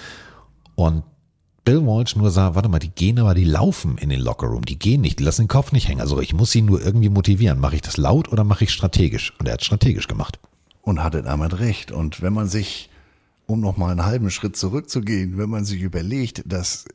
und 0.77 1.03
Bill 1.69 1.85
Walsh 1.85 2.17
nur 2.17 2.31
sah, 2.31 2.55
warte 2.55 2.71
mal, 2.71 2.79
die 2.79 2.89
gehen 2.89 3.19
aber, 3.19 3.35
die 3.35 3.45
laufen 3.45 3.99
in 3.99 4.09
den 4.09 4.21
Lockerroom, 4.21 4.65
die 4.65 4.79
gehen 4.79 5.03
nicht, 5.03 5.19
die 5.19 5.23
lassen 5.23 5.43
den 5.43 5.49
Kopf 5.49 5.71
nicht 5.71 5.87
hängen. 5.87 6.01
Also 6.01 6.19
ich 6.19 6.33
muss 6.33 6.51
sie 6.51 6.63
nur 6.63 6.83
irgendwie 6.83 7.11
motivieren. 7.11 7.61
Mache 7.61 7.75
ich 7.75 7.83
das 7.83 7.99
laut 7.99 8.33
oder 8.33 8.43
mache 8.43 8.65
ich 8.65 8.71
strategisch? 8.71 9.35
Und 9.39 9.49
er 9.49 9.53
hat 9.53 9.63
strategisch 9.63 10.09
gemacht. 10.09 10.39
Und 10.81 11.03
hatte 11.03 11.23
damit 11.23 11.59
recht. 11.59 11.93
Und 11.93 12.23
wenn 12.23 12.33
man 12.33 12.49
sich, 12.49 12.89
um 13.45 13.61
nochmal 13.61 13.91
einen 13.91 14.07
halben 14.07 14.31
Schritt 14.31 14.57
zurückzugehen, 14.57 15.37
wenn 15.37 15.51
man 15.51 15.67
sich 15.67 15.83
überlegt, 15.83 16.43
dass, 16.47 16.87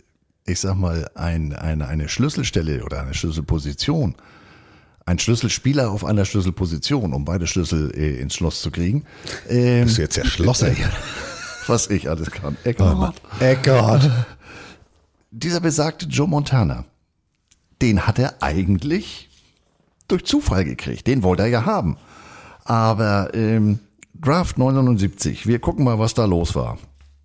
ich 0.47 0.59
sag 0.59 0.74
mal, 0.74 1.07
ein, 1.13 1.53
eine, 1.53 1.88
eine 1.88 2.09
Schlüsselstelle 2.09 2.84
oder 2.84 3.03
eine 3.03 3.13
Schlüsselposition, 3.13 4.15
ein 5.05 5.19
Schlüsselspieler 5.19 5.91
auf 5.91 6.03
einer 6.03 6.26
Schlüsselposition, 6.26 7.13
um 7.13 7.26
beide 7.26 7.45
Schlüssel 7.45 7.91
äh, 7.95 8.19
ins 8.19 8.34
Schloss 8.34 8.63
zu 8.63 8.71
kriegen. 8.71 9.03
Ähm, 9.47 9.84
Bist 9.84 9.99
du 9.99 10.01
jetzt 10.01 10.17
der 10.17 10.26
Schlosser 10.26 10.69
hier? 10.71 10.89
Was 11.67 11.91
ich 11.91 12.09
alles 12.09 12.32
kann. 12.32 12.57
Eckhart. 12.63 13.13
Oh 13.39 13.43
Eckhart 13.43 14.09
dieser 15.34 15.59
besagte 15.59 16.05
Joe 16.05 16.27
Montana, 16.27 16.86
den 17.81 18.05
hat 18.05 18.19
er 18.19 18.41
eigentlich 18.41 19.29
durch 20.07 20.25
Zufall 20.25 20.63
gekriegt. 20.63 21.07
Den 21.07 21.23
wollte 21.23 21.43
er 21.43 21.49
ja 21.49 21.65
haben. 21.65 21.97
Aber 22.63 23.34
ähm, 23.34 23.79
Draft 24.13 24.57
79, 24.57 25.47
wir 25.47 25.59
gucken 25.59 25.84
mal, 25.84 25.99
was 25.99 26.13
da 26.13 26.25
los 26.25 26.55
war. 26.55 26.77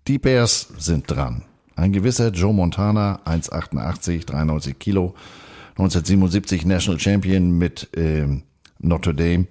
Die 0.07 0.17
Bears 0.17 0.67
sind 0.77 1.09
dran. 1.09 1.45
Ein 1.75 1.93
gewisser 1.93 2.29
Joe 2.29 2.53
Montana, 2.53 3.21
1,88, 3.25 4.25
93 4.25 4.79
Kilo, 4.79 5.13
1977 5.77 6.65
National 6.65 6.99
Champion 6.99 7.51
mit 7.51 7.89
ähm, 7.95 8.43
Notre 8.79 9.13
Dame. 9.13 9.47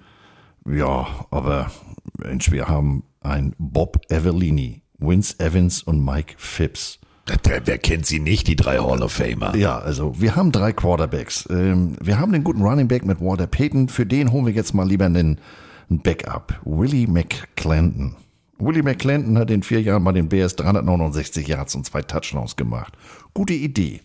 Ja, 0.67 1.07
aber 1.31 1.71
Mensch, 2.19 2.51
wir 2.51 2.69
haben 2.69 3.05
ein 3.21 3.55
Bob 3.59 4.03
Evellini 4.11 4.83
Vince 4.99 5.39
Evans 5.39 5.83
und 5.83 6.05
Mike 6.05 6.35
Phipps. 6.37 6.99
Wer, 7.65 7.79
kennt 7.79 8.07
sie 8.07 8.21
nicht, 8.21 8.49
die 8.49 8.57
drei 8.57 8.79
Hall 8.79 9.03
of 9.03 9.13
Famer? 9.13 9.55
Ja, 9.57 9.79
also 9.79 10.21
wir 10.21 10.37
haben 10.37 10.53
drei 10.53 10.73
Quarterbacks. 10.73 11.47
Ähm, 11.51 11.97
wir 12.01 12.19
haben 12.19 12.33
den 12.33 12.45
guten 12.45 12.63
Running 12.63 12.89
Back 12.89 13.05
mit 13.05 13.21
Walter 13.21 13.47
Payton. 13.47 13.89
Für 13.89 14.07
den 14.07 14.33
holen 14.33 14.47
wir 14.47 14.53
jetzt 14.53 14.75
mal 14.75 14.87
lieber 14.87 15.07
einen, 15.07 15.39
einen 15.91 16.01
Backup. 16.01 16.59
Willie 16.65 17.07
McClendon. 17.07 18.17
Willie 18.59 18.83
McClendon 18.83 19.39
hat 19.39 19.51
in 19.51 19.63
vier 19.63 19.83
Jahren 19.83 20.05
bei 20.05 20.13
den 20.13 20.29
Bears 20.29 20.57
369 20.57 21.47
Yards 21.47 21.75
und 21.75 21.87
zwei 21.87 22.03
Touchdowns 22.03 22.57
gemacht. 22.57 22.95
Gute 23.35 23.55
Idee. 23.55 24.01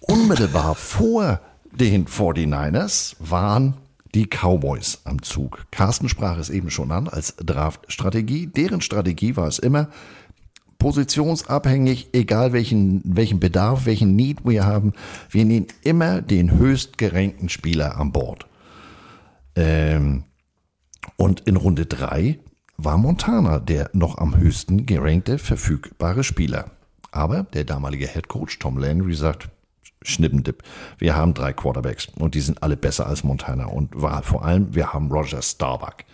Unmittelbar 0.00 0.74
vor 0.76 1.40
den 1.72 2.06
49ers 2.06 3.16
waren 3.18 3.74
die 4.14 4.26
Cowboys 4.26 5.00
am 5.04 5.20
Zug. 5.22 5.66
Carsten 5.70 6.08
sprach 6.08 6.38
es 6.38 6.48
eben 6.48 6.70
schon 6.70 6.90
an 6.90 7.06
als 7.06 7.36
Draft-Strategie. 7.36 8.46
Deren 8.46 8.80
Strategie 8.80 9.36
war 9.36 9.46
es 9.46 9.58
immer, 9.58 9.88
positionsabhängig, 10.86 12.10
egal 12.12 12.52
welchen, 12.52 13.02
welchen 13.04 13.40
Bedarf, 13.40 13.86
welchen 13.86 14.14
Need 14.14 14.44
wir 14.44 14.64
haben, 14.64 14.92
wir 15.30 15.44
nehmen 15.44 15.66
immer 15.82 16.22
den 16.22 16.52
höchst 16.52 16.96
gerankten 16.96 17.48
Spieler 17.48 17.98
an 17.98 18.12
Bord. 18.12 18.46
Ähm, 19.56 20.22
und 21.16 21.40
in 21.40 21.56
Runde 21.56 21.86
drei 21.86 22.38
war 22.76 22.98
Montana 22.98 23.58
der 23.58 23.90
noch 23.94 24.18
am 24.18 24.36
höchsten 24.36 24.86
gerankte 24.86 25.38
verfügbare 25.38 26.22
Spieler. 26.22 26.70
Aber 27.10 27.42
der 27.42 27.64
damalige 27.64 28.06
Head 28.06 28.28
Coach 28.28 28.60
Tom 28.60 28.78
Landry 28.78 29.16
sagt, 29.16 29.48
Schnippendip. 30.02 30.62
Wir 30.98 31.16
haben 31.16 31.34
drei 31.34 31.52
Quarterbacks 31.52 32.06
und 32.16 32.36
die 32.36 32.40
sind 32.40 32.62
alle 32.62 32.76
besser 32.76 33.08
als 33.08 33.24
Montana 33.24 33.66
und 33.66 33.96
vor 34.22 34.44
allem, 34.44 34.72
wir 34.72 34.92
haben 34.92 35.10
Roger 35.10 35.42
Starbuck. 35.42 36.04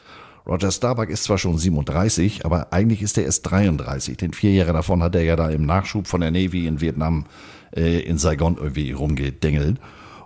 Roger 0.47 0.73
Starbuck 0.73 1.09
ist 1.09 1.25
zwar 1.25 1.39
schon 1.39 1.57
37, 1.57 2.45
aber 2.45 2.73
eigentlich 2.73 3.03
ist 3.03 3.17
er 3.17 3.25
erst 3.25 3.51
33. 3.51 4.17
Den 4.17 4.33
vier 4.33 4.53
Jahre 4.53 4.73
davon 4.73 5.03
hat 5.03 5.15
er 5.15 5.23
ja 5.23 5.37
da 5.37 5.49
im 5.51 5.67
Nachschub 5.67 6.07
von 6.07 6.21
der 6.21 6.31
Navy 6.31 6.67
in 6.67 6.81
Vietnam 6.81 7.27
äh, 7.77 8.01
in 8.01 8.19
Saigon 8.19 8.57
irgendwie 8.57 8.93
rumgedengelt. 8.93 9.79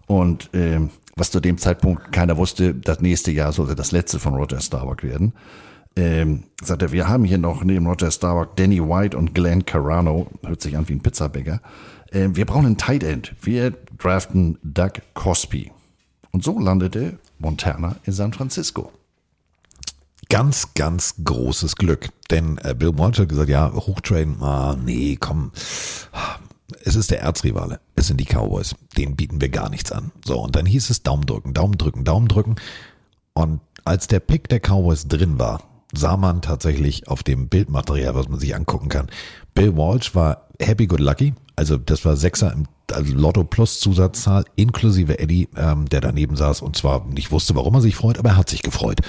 Und 0.07 0.53
äh, 0.55 0.81
was 1.17 1.31
zu 1.31 1.41
dem 1.41 1.59
Zeitpunkt 1.59 2.12
keiner 2.12 2.37
wusste, 2.37 2.75
das 2.75 3.01
nächste 3.01 3.31
Jahr 3.31 3.53
sollte 3.53 3.75
das 3.75 3.93
letzte 3.93 4.19
von 4.19 4.35
Roger 4.35 4.61
Starbuck 4.61 5.03
werden. 5.03 5.33
Ähm, 5.97 6.45
sagt 6.62 6.83
er, 6.83 6.93
wir 6.93 7.09
haben 7.09 7.25
hier 7.25 7.39
noch 7.39 7.64
neben 7.64 7.87
Roger 7.87 8.11
Starbuck 8.11 8.57
Danny 8.57 8.81
White 8.81 9.17
und 9.17 9.35
Glenn 9.35 9.64
Carano, 9.64 10.27
hört 10.45 10.61
sich 10.61 10.77
an 10.77 10.89
wie 10.89 10.93
ein 10.93 11.01
Pizzabäcker. 11.01 11.61
Ähm, 12.12 12.37
wir 12.37 12.45
brauchen 12.45 12.67
einen 12.67 12.77
Tight 12.77 13.03
End. 13.03 13.35
Wir 13.41 13.73
draften 13.99 14.59
Doug 14.62 14.93
Cosby. 15.14 15.73
Und 16.33 16.45
so 16.45 16.59
landete 16.59 17.19
Montana 17.39 17.97
in 18.05 18.12
San 18.12 18.33
Francisco. 18.33 18.93
Ganz, 20.29 20.74
ganz 20.74 21.14
großes 21.22 21.77
Glück. 21.77 22.09
Denn 22.31 22.59
äh, 22.59 22.74
Bill 22.74 22.99
Walsh 22.99 23.18
hat 23.18 23.29
gesagt, 23.29 23.49
ja, 23.49 23.72
hochtraden, 23.72 24.43
ah, 24.43 24.77
nee, 24.77 25.16
komm. 25.20 25.53
Es 26.83 26.97
ist 26.97 27.11
der 27.11 27.20
Erzrivale. 27.20 27.81
Es 27.95 28.09
sind 28.09 28.20
die 28.20 28.24
Cowboys. 28.24 28.74
Denen 28.97 29.14
bieten 29.16 29.41
wir 29.41 29.49
gar 29.49 29.70
nichts 29.70 29.93
an. 29.93 30.11
So, 30.24 30.41
und 30.41 30.57
dann 30.57 30.66
hieß 30.66 30.91
es 30.91 31.03
Daumen 31.03 31.27
drücken, 31.27 31.55
Daumen 31.55 31.79
drücken, 31.79 32.05
Daumen 32.05 32.29
drücken. 32.29 32.57
Und 33.35 33.61
als 33.85 34.09
der 34.09 34.20
Pick 34.20 34.49
der 34.49 34.61
Cowboys 34.61 35.07
drin 35.07 35.39
war, 35.39 35.62
sah 35.93 36.16
man 36.16 36.43
tatsächlich 36.43 37.07
auf 37.09 37.22
dem 37.22 37.49
Bildmaterial, 37.49 38.14
was 38.16 38.29
man 38.29 38.41
sich 38.41 38.55
angucken 38.57 38.89
kann. 38.89 39.09
Bill 39.55 39.77
Walsh 39.77 40.14
war 40.14 40.49
happy 40.61 40.87
good 40.87 41.01
lucky. 41.01 41.35
Also 41.55 41.77
das 41.77 42.05
war 42.05 42.16
Sechser 42.16 42.53
im 42.53 42.66
also 42.93 43.14
Lotto 43.14 43.45
plus 43.45 43.81
Zusatzzahl 43.81 44.45
inklusive 44.55 45.18
Eddie, 45.18 45.49
ähm, 45.57 45.89
der 45.89 46.01
daneben 46.01 46.37
saß 46.37 46.61
und 46.62 46.77
zwar 46.77 47.05
nicht 47.07 47.33
wusste, 47.33 47.55
warum 47.57 47.74
er 47.74 47.81
sich 47.81 47.97
freut, 47.97 48.18
aber 48.18 48.31
er 48.31 48.37
hat 48.37 48.49
sich 48.49 48.62
gefreut. 48.62 49.01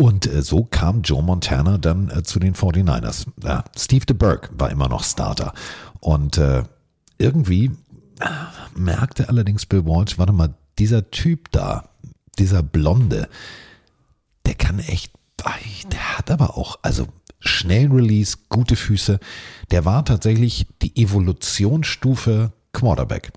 Und 0.00 0.26
äh, 0.26 0.40
so 0.40 0.64
kam 0.64 1.02
Joe 1.02 1.22
Montana 1.22 1.76
dann 1.76 2.08
äh, 2.08 2.22
zu 2.22 2.40
den 2.40 2.54
49ers. 2.54 3.26
Ja, 3.44 3.64
Steve 3.76 4.06
DeBerg 4.06 4.48
war 4.54 4.70
immer 4.70 4.88
noch 4.88 5.04
Starter. 5.04 5.52
Und 6.00 6.38
äh, 6.38 6.62
irgendwie 7.18 7.66
äh, 8.18 8.24
merkte 8.74 9.28
allerdings 9.28 9.66
Bill 9.66 9.84
Walsh, 9.84 10.16
warte 10.16 10.32
mal, 10.32 10.54
dieser 10.78 11.10
Typ 11.10 11.50
da, 11.50 11.90
dieser 12.38 12.62
Blonde, 12.62 13.28
der 14.46 14.54
kann 14.54 14.78
echt, 14.78 15.12
der 15.92 16.16
hat 16.16 16.30
aber 16.30 16.56
auch, 16.56 16.78
also 16.80 17.06
schnellen 17.38 17.92
Release, 17.92 18.38
gute 18.48 18.76
Füße. 18.76 19.20
Der 19.70 19.84
war 19.84 20.06
tatsächlich 20.06 20.66
die 20.80 20.96
Evolutionsstufe 20.96 22.52
Quarterback. 22.72 23.32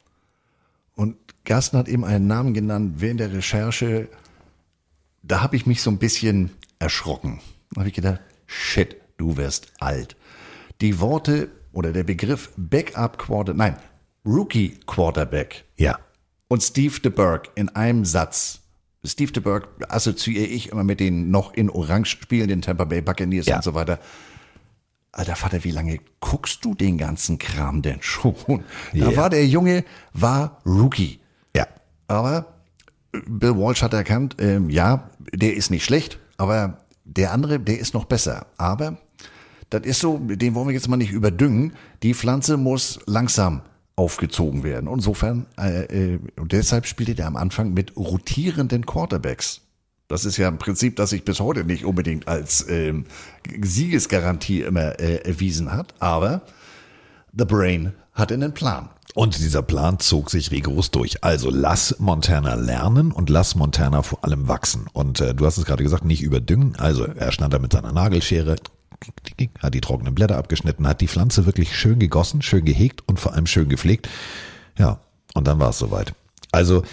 Und 0.95 1.17
Gersten 1.43 1.77
hat 1.77 1.89
eben 1.89 2.05
einen 2.05 2.27
Namen 2.27 2.53
genannt 2.53 2.93
während 2.99 3.19
der 3.19 3.33
Recherche. 3.33 4.07
Da 5.23 5.41
habe 5.41 5.55
ich 5.55 5.65
mich 5.65 5.81
so 5.81 5.89
ein 5.89 5.97
bisschen 5.97 6.51
erschrocken. 6.79 7.39
Da 7.71 7.79
habe 7.79 7.89
ich 7.89 7.95
gedacht, 7.95 8.19
shit, 8.45 8.97
du 9.17 9.37
wirst 9.37 9.71
alt. 9.79 10.15
Die 10.81 10.99
Worte 10.99 11.49
oder 11.71 11.91
der 11.93 12.03
Begriff 12.03 12.51
Backup 12.57 13.17
Quarterback, 13.17 13.57
nein, 13.57 13.77
Rookie 14.25 14.79
Quarterback. 14.85 15.63
Ja. 15.77 15.97
Und 16.49 16.61
Steve 16.61 16.99
DeBerg 16.99 17.49
in 17.55 17.69
einem 17.69 18.05
Satz. 18.05 18.59
Steve 19.05 19.31
DeBerg 19.33 19.67
assoziiere 19.89 20.45
ich 20.45 20.69
immer 20.69 20.83
mit 20.83 20.99
den 20.99 21.29
noch 21.31 21.53
in 21.53 21.69
Orange 21.69 22.09
spielenden 22.09 22.61
Tampa 22.61 22.85
Bay 22.85 23.01
Buccaneers 23.01 23.45
Ja. 23.47 23.57
und 23.57 23.63
so 23.63 23.73
weiter. 23.73 23.99
Alter 25.11 25.35
Vater, 25.35 25.63
wie 25.63 25.71
lange 25.71 25.99
guckst 26.21 26.63
du 26.65 26.73
den 26.73 26.97
ganzen 26.97 27.37
Kram 27.37 27.81
denn 27.81 28.01
schon? 28.01 28.35
Da 28.93 29.11
Ja. 29.11 29.15
war 29.17 29.29
der 29.29 29.45
Junge, 29.45 29.83
war 30.13 30.61
Rookie. 30.65 31.19
Ja. 31.55 31.67
Aber 32.07 32.53
Bill 33.27 33.55
Walsh 33.57 33.81
hat 33.83 33.93
erkannt, 33.93 34.37
ähm, 34.39 34.69
ja, 34.69 35.09
der 35.33 35.55
ist 35.55 35.71
nicht 35.71 35.83
schlecht, 35.83 36.19
aber 36.37 36.77
der 37.05 37.31
andere, 37.31 37.59
der 37.59 37.79
ist 37.79 37.93
noch 37.93 38.05
besser. 38.05 38.47
Aber 38.57 38.97
das 39.69 39.83
ist 39.83 39.99
so, 39.99 40.17
den 40.19 40.55
wollen 40.55 40.67
wir 40.67 40.73
jetzt 40.73 40.87
mal 40.87 40.97
nicht 40.97 41.11
überdüngen. 41.11 41.73
Die 42.03 42.13
Pflanze 42.13 42.57
muss 42.57 42.99
langsam 43.05 43.61
aufgezogen 43.95 44.63
werden. 44.63 44.87
Und 44.87 44.99
insofern, 44.99 45.45
äh, 45.59 46.13
äh, 46.13 46.19
und 46.39 46.51
deshalb 46.51 46.85
spielte 46.85 47.15
der 47.15 47.27
am 47.27 47.35
Anfang 47.35 47.73
mit 47.73 47.95
rotierenden 47.95 48.85
Quarterbacks. 48.85 49.61
Das 50.07 50.25
ist 50.25 50.37
ja 50.37 50.47
ein 50.47 50.57
Prinzip, 50.57 50.95
das 50.95 51.11
sich 51.11 51.25
bis 51.25 51.39
heute 51.39 51.63
nicht 51.63 51.85
unbedingt 51.85 52.27
als 52.27 52.67
ähm, 52.69 53.05
Siegesgarantie 53.61 54.61
immer 54.61 54.99
äh, 54.99 55.17
erwiesen 55.23 55.71
hat. 55.71 55.93
Aber 55.99 56.41
The 57.35 57.45
Brain 57.45 57.93
hatte 58.13 58.33
einen 58.33 58.53
Plan. 58.53 58.89
Und 59.13 59.37
dieser 59.37 59.61
Plan 59.61 59.99
zog 59.99 60.31
sich 60.31 60.49
rigoros 60.49 60.89
durch. 60.89 61.23
Also 61.23 61.49
lass 61.51 61.99
Montana 61.99 62.55
lernen 62.55 63.11
und 63.11 63.29
lass 63.29 63.55
Montana 63.55 64.01
vor 64.01 64.23
allem 64.23 64.47
wachsen. 64.47 64.87
Und 64.91 65.21
äh, 65.21 65.35
du 65.35 65.45
hast 65.45 65.57
es 65.57 65.65
gerade 65.65 65.83
gesagt, 65.83 66.03
nicht 66.03 66.23
überdüngen. 66.23 66.75
Also 66.77 67.05
er 67.05 67.31
stand 67.31 67.53
da 67.53 67.59
mit 67.59 67.73
seiner 67.73 67.91
Nagelschere, 67.91 68.55
hat 69.59 69.73
die 69.73 69.81
trockenen 69.81 70.15
Blätter 70.15 70.37
abgeschnitten, 70.37 70.87
hat 70.87 71.01
die 71.01 71.07
Pflanze 71.07 71.45
wirklich 71.45 71.77
schön 71.77 71.99
gegossen, 71.99 72.41
schön 72.41 72.65
gehegt 72.65 73.03
und 73.07 73.19
vor 73.19 73.33
allem 73.33 73.45
schön 73.45 73.69
gepflegt. 73.69 74.09
Ja, 74.77 74.99
und 75.35 75.47
dann 75.47 75.59
war 75.59 75.69
es 75.69 75.77
soweit. 75.77 76.13
Also 76.51 76.83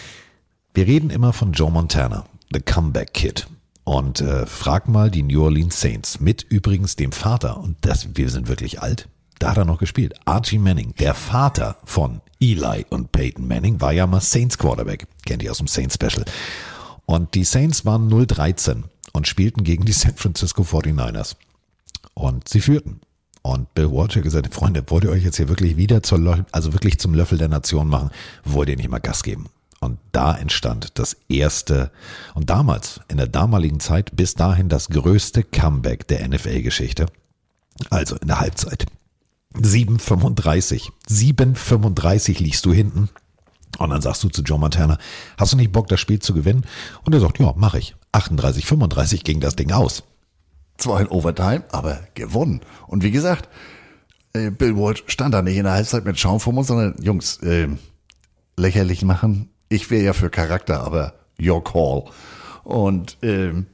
wir 0.75 0.87
reden 0.87 1.11
immer 1.11 1.33
von 1.33 1.53
Joe 1.53 1.71
Montana, 1.71 2.27
the 2.53 2.61
Comeback 2.61 3.15
Kid. 3.15 3.47
Und 3.85 4.21
äh, 4.21 4.47
frag 4.47 4.89
mal 4.89 5.11
die 5.11 5.23
New 5.23 5.43
Orleans 5.43 5.81
Saints 5.81 6.21
mit 6.21 6.43
übrigens 6.43 6.97
dem 6.97 7.13
Vater, 7.13 7.59
und 7.59 7.77
das, 7.81 8.09
wir 8.15 8.29
sind 8.29 8.47
wirklich 8.47 8.83
alt, 8.83 9.09
da 9.41 9.51
hat 9.51 9.57
er 9.57 9.65
noch 9.65 9.79
gespielt. 9.79 10.15
Archie 10.27 10.59
Manning, 10.59 10.95
der 10.99 11.15
Vater 11.15 11.79
von 11.85 12.21
Eli 12.41 12.87
und 12.91 13.11
Peyton 13.11 13.49
Manning, 13.49 13.81
war 13.81 13.93
ja 13.93 14.07
mal 14.07 14.21
Saints 14.21 14.59
Quarterback. 14.59 15.07
Kennt 15.27 15.43
ihr 15.43 15.51
aus 15.51 15.59
dem 15.59 15.67
Saints 15.67 15.97
Special. 15.97 16.25
Und 17.07 17.35
die 17.35 17.45
Saints 17.45 17.85
waren 17.85 18.09
0-13 18.09 18.85
und 19.13 19.27
spielten 19.27 19.65
gegen 19.65 19.85
die 19.85 19.93
San 19.95 20.15
Francisco 20.15 20.63
49ers. 20.63 21.37
Und 22.15 22.49
sie 22.49 22.61
führten. 22.61 23.01
Und 23.43 23.73
Bill 23.73 23.91
hat 23.91 24.23
gesagt, 24.23 24.55
Freunde, 24.55 24.85
wollt 24.89 25.05
ihr 25.05 25.11
euch 25.11 25.25
jetzt 25.25 25.39
hier 25.39 25.49
wirklich 25.49 25.79
wieder 25.79 26.03
zur, 26.03 26.45
also 26.53 26.75
wirklich 26.75 26.99
zum 26.99 27.15
Löffel 27.15 27.39
der 27.39 27.49
Nation 27.49 27.89
machen? 27.89 28.11
Wollt 28.45 28.69
ihr 28.69 28.77
nicht 28.77 28.91
mal 28.91 28.99
Gas 28.99 29.23
geben? 29.23 29.47
Und 29.81 29.99
da 30.13 30.37
entstand 30.37 30.99
das 30.99 31.17
erste 31.31 31.91
und 32.35 32.51
damals, 32.51 33.01
in 33.09 33.17
der 33.17 33.29
damaligen 33.29 33.81
Zeit, 33.81 34.15
bis 34.15 34.35
dahin 34.35 34.69
das 34.69 34.91
größte 34.91 35.43
Comeback 35.43 36.07
der 36.07 36.29
NFL-Geschichte. 36.29 37.07
Also 37.89 38.17
in 38.17 38.29
der 38.29 38.41
Halbzeit. 38.41 38.85
7,35. 39.55 40.91
7,35 41.09 42.43
liegst 42.43 42.65
du 42.67 42.73
hinten. 42.73 43.09
Und 43.79 43.91
dann 43.91 44.03
sagst 44.03 44.23
du 44.23 44.29
zu 44.29 44.43
Joe 44.43 44.59
Montana, 44.59 44.99
hast 45.39 45.53
du 45.53 45.57
nicht 45.57 45.73
Bock, 45.73 45.89
das 45.89 46.01
Spiel 46.01 46.19
zu 46.19 46.35
gewinnen? 46.35 46.67
Und 47.05 47.15
er 47.15 47.21
sagt, 47.21 47.39
ja, 47.39 47.53
mach 47.57 47.75
ich. 47.75 47.95
38, 48.13 48.67
35 48.67 49.25
ging 49.25 49.41
das 49.41 49.57
Ding 49.57 49.73
aus. 49.73 50.03
Zwar 50.77 51.01
in 51.01 51.09
Overtime, 51.09 51.65
aber 51.71 52.01
gewonnen. 52.15 52.61
Und 52.87 53.03
wie 53.03 53.11
gesagt, 53.11 53.49
äh, 54.33 54.51
Bill 54.51 54.77
Walsh 54.77 55.05
stand 55.07 55.35
da 55.35 55.43
nicht 55.43 55.57
in 55.57 55.65
der 55.65 55.75
Halbzeit 55.75 56.05
mit 56.05 56.19
Schaum 56.19 56.41
vor 56.41 56.55
uns, 56.57 56.67
sondern 56.67 56.97
Jungs, 57.03 57.39
äh, 57.39 57.69
lächerlich 58.57 59.03
machen. 59.03 59.51
Ich 59.69 59.91
wäre 59.91 60.03
ja 60.03 60.13
für 60.13 60.31
Charakter, 60.31 60.83
aber 60.83 61.15
your 61.41 61.63
call. 61.63 62.05
Und 62.65 63.19
ähm, 63.23 63.67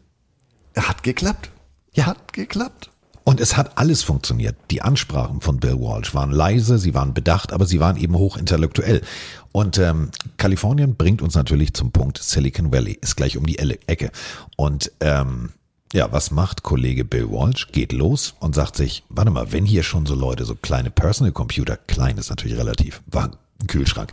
hat 0.77 1.03
geklappt. 1.03 1.51
Ja. 1.95 2.07
Hat 2.07 2.33
geklappt. 2.33 2.91
Und 3.29 3.41
es 3.41 3.57
hat 3.57 3.77
alles 3.77 4.05
funktioniert. 4.05 4.57
Die 4.70 4.83
Ansprachen 4.83 5.41
von 5.41 5.59
Bill 5.59 5.81
Walsh 5.81 6.14
waren 6.14 6.31
leise, 6.31 6.79
sie 6.79 6.95
waren 6.95 7.12
bedacht, 7.12 7.53
aber 7.53 7.66
sie 7.66 7.81
waren 7.81 7.97
eben 7.97 8.14
hochintellektuell. 8.14 9.03
Und 9.51 9.79
ähm, 9.79 10.11
Kalifornien 10.37 10.95
bringt 10.95 11.20
uns 11.22 11.35
natürlich 11.35 11.74
zum 11.74 11.91
Punkt, 11.91 12.18
Silicon 12.18 12.70
Valley 12.70 12.97
ist 13.01 13.16
gleich 13.16 13.37
um 13.37 13.45
die 13.45 13.59
Ecke. 13.59 14.12
Und 14.57 14.93
ähm, 15.01 15.51
Ja, 15.93 16.11
was 16.12 16.31
macht 16.31 16.62
Kollege 16.62 17.05
Bill 17.05 17.31
Walsh? 17.31 17.68
Geht 17.72 17.93
los 17.93 18.35
und 18.41 18.55
sagt 18.55 18.77
sich, 18.77 19.05
warte 19.09 19.31
mal, 19.31 19.53
wenn 19.53 19.64
hier 19.64 19.83
schon 19.83 20.05
so 20.05 20.14
Leute, 20.14 20.45
so 20.45 20.55
kleine 20.55 20.91
Personal 20.91 21.33
Computer, 21.33 21.77
klein 21.77 22.18
ist 22.18 22.29
natürlich 22.29 22.59
relativ, 22.59 23.03
war 23.07 23.31
ein 23.61 23.66
Kühlschrank, 23.66 24.12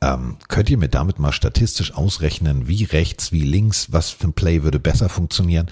ähm, 0.00 0.36
könnt 0.48 0.68
ihr 0.68 0.78
mir 0.78 0.88
damit 0.88 1.18
mal 1.18 1.32
statistisch 1.32 1.94
ausrechnen, 1.94 2.66
wie 2.66 2.84
rechts, 2.84 3.30
wie 3.30 3.42
links, 3.44 3.92
was 3.92 4.10
für 4.10 4.28
ein 4.28 4.32
Play 4.32 4.62
würde 4.62 4.80
besser 4.80 5.08
funktionieren? 5.08 5.68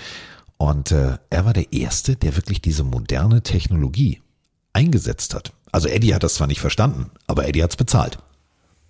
Und 0.60 0.92
äh, 0.92 1.16
er 1.30 1.46
war 1.46 1.54
der 1.54 1.72
Erste, 1.72 2.16
der 2.16 2.36
wirklich 2.36 2.60
diese 2.60 2.84
moderne 2.84 3.42
Technologie 3.42 4.20
eingesetzt 4.74 5.34
hat. 5.34 5.54
Also 5.72 5.88
Eddie 5.88 6.14
hat 6.14 6.22
das 6.22 6.34
zwar 6.34 6.48
nicht 6.48 6.60
verstanden, 6.60 7.10
aber 7.26 7.48
Eddie 7.48 7.62
hat's 7.62 7.76
bezahlt. 7.76 8.18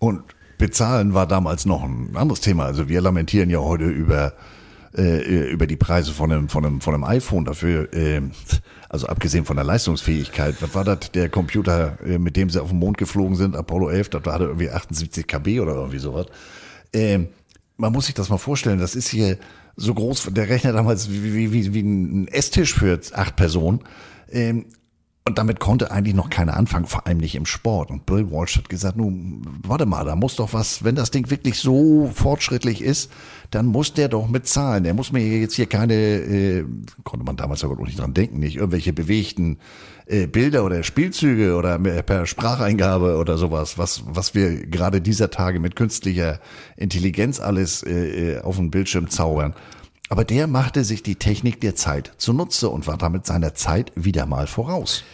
Und 0.00 0.24
bezahlen 0.58 1.14
war 1.14 1.28
damals 1.28 1.66
noch 1.66 1.84
ein 1.84 2.16
anderes 2.16 2.40
Thema. 2.40 2.64
Also 2.64 2.88
wir 2.88 3.00
lamentieren 3.00 3.50
ja 3.50 3.60
heute 3.60 3.84
über 3.84 4.32
äh, 4.98 5.48
über 5.52 5.68
die 5.68 5.76
Preise 5.76 6.10
von 6.10 6.32
einem, 6.32 6.48
von 6.48 6.66
einem, 6.66 6.80
von 6.80 6.92
einem 6.92 7.04
iPhone 7.04 7.44
dafür, 7.44 7.94
äh, 7.94 8.20
also 8.88 9.06
abgesehen 9.06 9.44
von 9.44 9.54
der 9.54 9.64
Leistungsfähigkeit, 9.64 10.56
was 10.60 10.74
war 10.74 10.82
das, 10.82 11.12
der 11.12 11.28
Computer, 11.28 11.98
äh, 12.04 12.18
mit 12.18 12.34
dem 12.34 12.50
sie 12.50 12.60
auf 12.60 12.70
den 12.70 12.80
Mond 12.80 12.98
geflogen 12.98 13.36
sind, 13.36 13.54
Apollo 13.54 13.90
11, 13.90 14.08
das 14.08 14.24
war 14.24 14.40
irgendwie 14.40 14.70
78 14.70 15.24
KB 15.24 15.60
oder 15.60 15.74
irgendwie 15.74 16.00
sowas. 16.00 16.26
Ähm, 16.92 17.28
man 17.76 17.92
muss 17.92 18.06
sich 18.06 18.16
das 18.16 18.28
mal 18.28 18.38
vorstellen, 18.38 18.80
das 18.80 18.96
ist 18.96 19.06
hier 19.06 19.38
so 19.80 19.94
groß, 19.94 20.28
der 20.32 20.48
Rechner 20.48 20.72
damals 20.72 21.10
wie, 21.10 21.34
wie, 21.34 21.52
wie, 21.52 21.74
wie 21.74 21.80
ein 21.80 22.28
Esstisch 22.28 22.74
für 22.74 23.00
acht 23.14 23.36
Personen. 23.36 23.80
Ähm, 24.30 24.66
und 25.26 25.38
damit 25.38 25.60
konnte 25.60 25.90
eigentlich 25.90 26.14
noch 26.14 26.30
keiner 26.30 26.56
anfangen, 26.56 26.86
vor 26.86 27.06
allem 27.06 27.18
nicht 27.18 27.34
im 27.34 27.46
Sport. 27.46 27.90
Und 27.90 28.06
Bill 28.06 28.30
Walsh 28.30 28.56
hat 28.56 28.68
gesagt, 28.68 28.96
nun, 28.96 29.46
warte 29.62 29.86
mal, 29.86 30.04
da 30.04 30.16
muss 30.16 30.36
doch 30.36 30.54
was, 30.54 30.82
wenn 30.82 30.94
das 30.94 31.10
Ding 31.10 31.30
wirklich 31.30 31.58
so 31.58 32.10
fortschrittlich 32.12 32.82
ist, 32.82 33.12
dann 33.50 33.66
muss 33.66 33.92
der 33.92 34.08
doch 34.08 34.28
mit 34.28 34.48
zahlen. 34.48 34.82
Der 34.82 34.94
muss 34.94 35.12
mir 35.12 35.22
jetzt 35.22 35.54
hier 35.54 35.66
keine, 35.66 35.94
äh, 35.94 36.64
konnte 37.04 37.24
man 37.24 37.36
damals 37.36 37.62
aber 37.62 37.74
auch 37.74 37.86
nicht 37.86 37.98
dran 37.98 38.14
denken, 38.14 38.38
nicht 38.38 38.56
irgendwelche 38.56 38.92
bewegten 38.92 39.58
äh, 40.10 40.26
Bilder 40.26 40.64
oder 40.64 40.82
Spielzüge 40.82 41.54
oder 41.54 41.78
per 41.78 42.26
Spracheingabe 42.26 43.16
oder 43.16 43.38
sowas, 43.38 43.78
was, 43.78 44.02
was 44.06 44.34
wir 44.34 44.66
gerade 44.66 45.00
dieser 45.00 45.30
Tage 45.30 45.60
mit 45.60 45.76
künstlicher 45.76 46.40
Intelligenz 46.76 47.40
alles 47.40 47.82
äh, 47.82 48.34
äh 48.34 48.40
auf 48.40 48.56
dem 48.56 48.70
Bildschirm 48.70 49.08
zaubern. 49.08 49.54
Aber 50.08 50.24
der 50.24 50.48
machte 50.48 50.82
sich 50.82 51.04
die 51.04 51.14
Technik 51.14 51.60
der 51.60 51.76
Zeit 51.76 52.12
zunutze 52.18 52.68
und 52.68 52.88
war 52.88 52.98
damit 52.98 53.26
seiner 53.26 53.54
Zeit 53.54 53.92
wieder 53.94 54.26
mal 54.26 54.48
voraus. 54.48 55.04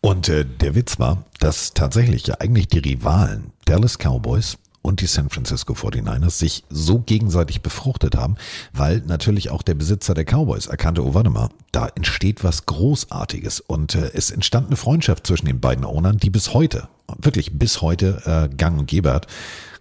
Und 0.00 0.28
äh, 0.28 0.44
der 0.44 0.74
Witz 0.74 0.98
war, 0.98 1.24
dass 1.38 1.72
tatsächlich 1.72 2.26
ja 2.26 2.36
eigentlich 2.40 2.68
die 2.68 2.78
Rivalen 2.78 3.52
Dallas 3.66 3.98
Cowboys 3.98 4.58
und 4.82 5.00
die 5.00 5.06
San 5.06 5.28
Francisco 5.28 5.74
49ers 5.74 6.38
sich 6.38 6.64
so 6.70 7.00
gegenseitig 7.00 7.62
befruchtet 7.62 8.16
haben, 8.16 8.36
weil 8.72 8.98
natürlich 9.06 9.50
auch 9.50 9.62
der 9.62 9.74
Besitzer 9.74 10.14
der 10.14 10.24
Cowboys 10.24 10.66
erkannte, 10.66 11.04
oh 11.04 11.14
warte 11.14 11.30
mal, 11.30 11.50
da 11.72 11.88
entsteht 11.88 12.42
was 12.44 12.66
Großartiges 12.66 13.60
und 13.60 13.94
äh, 13.94 14.10
es 14.14 14.30
entstand 14.30 14.68
eine 14.68 14.76
Freundschaft 14.76 15.26
zwischen 15.26 15.46
den 15.46 15.60
beiden 15.60 15.84
Ownern, 15.84 16.18
die 16.18 16.30
bis 16.30 16.54
heute, 16.54 16.88
wirklich 17.18 17.58
bis 17.58 17.82
heute 17.82 18.22
äh, 18.52 18.54
gang 18.54 18.78
und 18.78 18.86
gäbe 18.86 19.12
hat. 19.12 19.26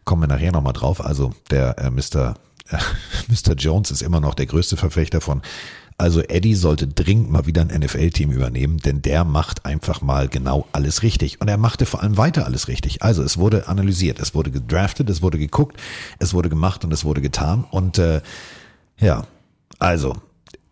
Kommen 0.03 0.23
wir 0.23 0.27
nachher 0.27 0.51
nochmal 0.51 0.73
drauf. 0.73 1.03
Also 1.03 1.33
der 1.49 1.77
äh, 1.77 1.89
Mr. 1.89 2.35
Mr. 3.27 3.53
Jones 3.55 3.91
ist 3.91 4.01
immer 4.01 4.19
noch 4.19 4.33
der 4.33 4.45
größte 4.45 4.77
Verfechter 4.77 5.21
von. 5.21 5.41
Also 5.99 6.21
Eddie 6.21 6.55
sollte 6.55 6.87
dringend 6.87 7.29
mal 7.29 7.45
wieder 7.45 7.61
ein 7.61 7.77
NFL-Team 7.77 8.31
übernehmen, 8.31 8.77
denn 8.77 9.01
der 9.01 9.25
macht 9.25 9.65
einfach 9.65 10.01
mal 10.01 10.29
genau 10.29 10.65
alles 10.71 11.03
richtig. 11.03 11.41
Und 11.41 11.49
er 11.49 11.57
machte 11.57 11.85
vor 11.85 12.01
allem 12.01 12.15
weiter 12.15 12.45
alles 12.45 12.69
richtig. 12.69 13.03
Also 13.03 13.21
es 13.21 13.37
wurde 13.37 13.67
analysiert, 13.67 14.17
es 14.19 14.33
wurde 14.33 14.49
gedraftet, 14.49 15.09
es 15.09 15.21
wurde 15.21 15.37
geguckt, 15.37 15.75
es 16.17 16.33
wurde 16.33 16.47
gemacht 16.47 16.85
und 16.85 16.93
es 16.93 17.03
wurde 17.03 17.19
getan. 17.19 17.65
Und 17.69 17.97
äh, 17.97 18.21
ja, 18.97 19.25
also 19.77 20.15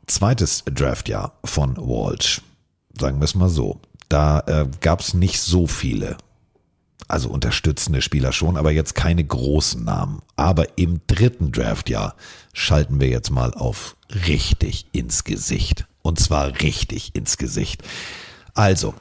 zweites 0.08 0.64
Draftjahr 0.64 1.34
von 1.44 1.76
Walsh, 1.76 2.42
sagen 2.98 3.20
wir 3.20 3.26
es 3.26 3.36
mal 3.36 3.50
so. 3.50 3.82
Da 4.08 4.40
äh, 4.48 4.66
gab 4.80 5.02
es 5.02 5.14
nicht 5.14 5.42
so 5.42 5.68
viele 5.68 6.16
also 7.08 7.30
unterstützende 7.30 8.02
Spieler 8.02 8.34
schon, 8.34 8.58
aber 8.58 8.72
jetzt 8.72 8.96
keine 8.96 9.24
großen 9.24 9.84
Namen. 9.84 10.22
Aber 10.36 10.78
im 10.78 11.02
dritten 11.08 11.52
Draftjahr 11.52 12.16
schalten 12.58 13.00
wir 13.00 13.08
jetzt 13.08 13.30
mal 13.30 13.54
auf 13.54 13.96
richtig 14.26 14.88
ins 14.92 15.24
Gesicht. 15.24 15.86
Und 16.02 16.20
zwar 16.20 16.60
richtig 16.62 17.16
ins 17.16 17.38
Gesicht. 17.38 17.84
Also, 18.56 18.96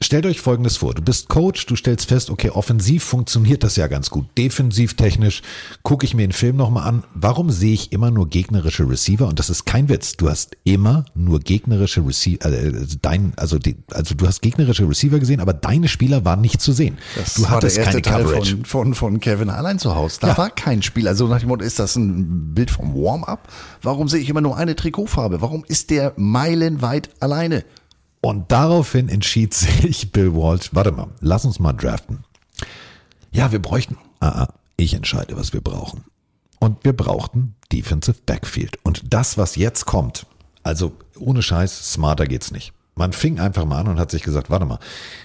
Stellt 0.00 0.26
euch 0.26 0.40
Folgendes 0.40 0.76
vor. 0.76 0.94
Du 0.94 1.02
bist 1.02 1.28
Coach, 1.28 1.66
du 1.66 1.74
stellst 1.74 2.06
fest, 2.06 2.30
okay, 2.30 2.50
offensiv 2.50 3.02
funktioniert 3.02 3.64
das 3.64 3.74
ja 3.74 3.88
ganz 3.88 4.10
gut. 4.10 4.26
Defensiv 4.38 4.94
technisch 4.94 5.42
gucke 5.82 6.06
ich 6.06 6.14
mir 6.14 6.24
den 6.24 6.30
Film 6.32 6.54
nochmal 6.54 6.86
an. 6.86 7.02
Warum 7.14 7.50
sehe 7.50 7.74
ich 7.74 7.90
immer 7.90 8.12
nur 8.12 8.28
gegnerische 8.28 8.88
Receiver? 8.88 9.26
Und 9.26 9.40
das 9.40 9.50
ist 9.50 9.66
kein 9.66 9.88
Witz. 9.88 10.16
Du 10.16 10.30
hast 10.30 10.56
immer 10.62 11.04
nur 11.16 11.40
gegnerische 11.40 12.06
Receiver, 12.06 12.44
äh, 12.46 12.86
dein, 13.02 13.32
also, 13.34 13.58
die, 13.58 13.74
also 13.90 14.14
du 14.14 14.24
hast 14.28 14.40
gegnerische 14.40 14.88
Receiver 14.88 15.18
gesehen, 15.18 15.40
aber 15.40 15.52
deine 15.52 15.88
Spieler 15.88 16.24
waren 16.24 16.42
nicht 16.42 16.60
zu 16.60 16.70
sehen. 16.70 16.96
Das 17.16 17.34
du 17.34 17.42
war 17.42 17.50
hattest 17.50 17.76
der 17.78 17.86
erste 17.86 18.00
keine 18.00 18.22
Teil 18.22 18.24
Coverage. 18.24 18.50
von, 18.58 18.64
von, 18.64 18.94
von 18.94 19.20
Kevin 19.20 19.50
allein 19.50 19.80
zu 19.80 19.96
Hause. 19.96 20.18
Da 20.20 20.28
Ja. 20.28 20.38
war 20.38 20.50
kein 20.50 20.80
Spiel. 20.82 21.08
Also 21.08 21.26
nach 21.26 21.40
dem 21.40 21.48
Motto, 21.48 21.64
ist 21.64 21.80
das 21.80 21.96
ein 21.96 22.54
Bild 22.54 22.70
vom 22.70 22.94
Warm-up? 22.94 23.48
Warum 23.82 24.06
sehe 24.08 24.20
ich 24.20 24.28
immer 24.30 24.42
nur 24.42 24.56
eine 24.56 24.76
Trikotfarbe? 24.76 25.40
Warum 25.42 25.64
ist 25.66 25.90
der 25.90 26.12
meilenweit 26.16 27.10
alleine? 27.18 27.64
Und 28.20 28.50
daraufhin 28.50 29.08
entschied 29.08 29.54
sich 29.54 30.12
Bill 30.12 30.34
Walsh, 30.34 30.70
warte 30.72 30.92
mal, 30.92 31.08
lass 31.20 31.44
uns 31.44 31.58
mal 31.58 31.72
draften. 31.72 32.24
Ja, 33.30 33.52
wir 33.52 33.60
bräuchten, 33.60 33.98
ah, 34.20 34.44
ah, 34.44 34.48
ich 34.76 34.94
entscheide, 34.94 35.36
was 35.36 35.52
wir 35.52 35.60
brauchen. 35.60 36.04
Und 36.58 36.84
wir 36.84 36.92
brauchten 36.92 37.54
Defensive 37.72 38.18
Backfield. 38.26 38.78
Und 38.82 39.12
das, 39.12 39.38
was 39.38 39.56
jetzt 39.56 39.86
kommt, 39.86 40.26
also 40.62 40.92
ohne 41.18 41.42
Scheiß, 41.42 41.92
smarter 41.92 42.26
geht's 42.26 42.50
nicht. 42.50 42.72
Man 42.94 43.12
fing 43.12 43.38
einfach 43.38 43.64
mal 43.64 43.78
an 43.78 43.86
und 43.86 44.00
hat 44.00 44.10
sich 44.10 44.22
gesagt, 44.22 44.50
warte 44.50 44.66
mal, 44.66 44.80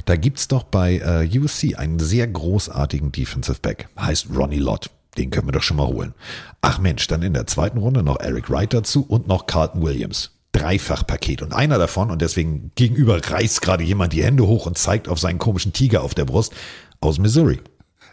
da 0.05 0.15
gibt's 0.15 0.47
doch 0.47 0.63
bei 0.63 0.97
äh, 0.97 1.39
USC 1.39 1.75
einen 1.75 1.97
sehr 1.97 2.27
großartigen 2.27 3.11
Defensive 3.11 3.59
Back, 3.61 3.89
heißt 3.99 4.27
Ronnie 4.35 4.59
Lott. 4.59 4.91
Den 5.17 5.31
können 5.31 5.47
wir 5.47 5.53
doch 5.53 5.63
schon 5.63 5.77
mal 5.77 5.87
holen. 5.87 6.13
Ach 6.61 6.77
Mensch, 6.77 7.07
dann 7.07 7.23
in 7.23 7.33
der 7.33 7.47
zweiten 7.47 7.79
Runde 7.79 8.03
noch 8.03 8.19
Eric 8.19 8.49
Wright 8.49 8.73
dazu 8.73 9.05
und 9.07 9.27
noch 9.27 9.47
Carlton 9.47 9.81
Williams. 9.81 10.31
Dreifachpaket. 10.53 11.41
Und 11.41 11.53
einer 11.53 11.77
davon, 11.77 12.09
und 12.09 12.21
deswegen 12.21 12.71
gegenüber 12.75 13.19
reißt 13.21 13.61
gerade 13.61 13.83
jemand 13.83 14.13
die 14.13 14.23
Hände 14.23 14.47
hoch 14.47 14.65
und 14.65 14.77
zeigt 14.77 15.09
auf 15.09 15.19
seinen 15.19 15.39
komischen 15.39 15.73
Tiger 15.73 16.03
auf 16.03 16.13
der 16.13 16.25
Brust, 16.25 16.53
aus 17.01 17.19
Missouri. 17.19 17.59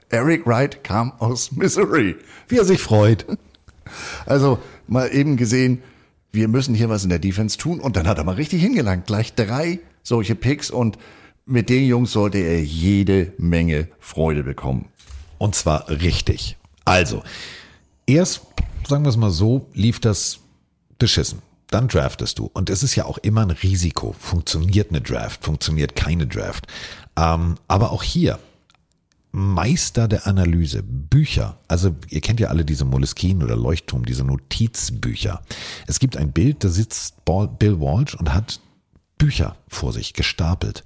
Eric 0.08 0.46
Wright 0.46 0.82
kam 0.82 1.12
aus 1.18 1.52
Missouri. 1.52 2.16
Wie 2.48 2.58
er 2.58 2.64
sich 2.64 2.80
freut. 2.80 3.24
Also 4.24 4.60
mal 4.86 5.12
eben 5.12 5.36
gesehen, 5.36 5.82
wir 6.30 6.46
müssen 6.46 6.76
hier 6.76 6.88
was 6.88 7.02
in 7.02 7.10
der 7.10 7.18
Defense 7.18 7.58
tun. 7.58 7.80
Und 7.80 7.96
dann 7.96 8.06
hat 8.06 8.18
er 8.18 8.24
mal 8.24 8.36
richtig 8.36 8.62
hingelangt. 8.62 9.06
Gleich 9.06 9.34
drei 9.34 9.80
solche 10.04 10.36
Picks 10.36 10.70
und 10.70 10.96
mit 11.44 11.68
den 11.68 11.84
Jungs 11.86 12.12
sollte 12.12 12.38
er 12.38 12.62
jede 12.62 13.32
Menge 13.36 13.88
Freude 13.98 14.44
bekommen. 14.44 14.86
Und 15.38 15.56
zwar 15.56 15.88
richtig. 15.88 16.56
Also, 16.84 17.24
erst, 18.06 18.42
sagen 18.86 19.04
wir 19.04 19.08
es 19.08 19.16
mal 19.16 19.30
so, 19.30 19.66
lief 19.74 19.98
das 19.98 20.38
beschissen. 20.98 21.42
Dann 21.70 21.88
draftest 21.88 22.38
du. 22.38 22.50
Und 22.52 22.68
es 22.68 22.82
ist 22.82 22.96
ja 22.96 23.04
auch 23.04 23.18
immer 23.18 23.42
ein 23.42 23.50
Risiko. 23.50 24.14
Funktioniert 24.18 24.90
eine 24.90 25.00
Draft, 25.00 25.44
funktioniert 25.44 25.94
keine 25.94 26.26
Draft. 26.26 26.66
Ähm, 27.16 27.56
aber 27.68 27.92
auch 27.92 28.02
hier, 28.02 28.38
Meister 29.32 30.08
der 30.08 30.26
Analyse, 30.26 30.82
Bücher. 30.82 31.56
Also 31.68 31.94
ihr 32.08 32.20
kennt 32.20 32.40
ja 32.40 32.48
alle 32.48 32.64
diese 32.64 32.84
Moleskine 32.84 33.44
oder 33.44 33.56
Leuchtturm, 33.56 34.04
diese 34.04 34.24
Notizbücher. 34.24 35.42
Es 35.86 36.00
gibt 36.00 36.16
ein 36.16 36.32
Bild, 36.32 36.64
da 36.64 36.68
sitzt 36.68 37.24
Bill 37.24 37.80
Walsh 37.80 38.16
und 38.16 38.34
hat 38.34 38.60
Bücher 39.18 39.56
vor 39.68 39.92
sich 39.92 40.14
gestapelt. 40.14 40.82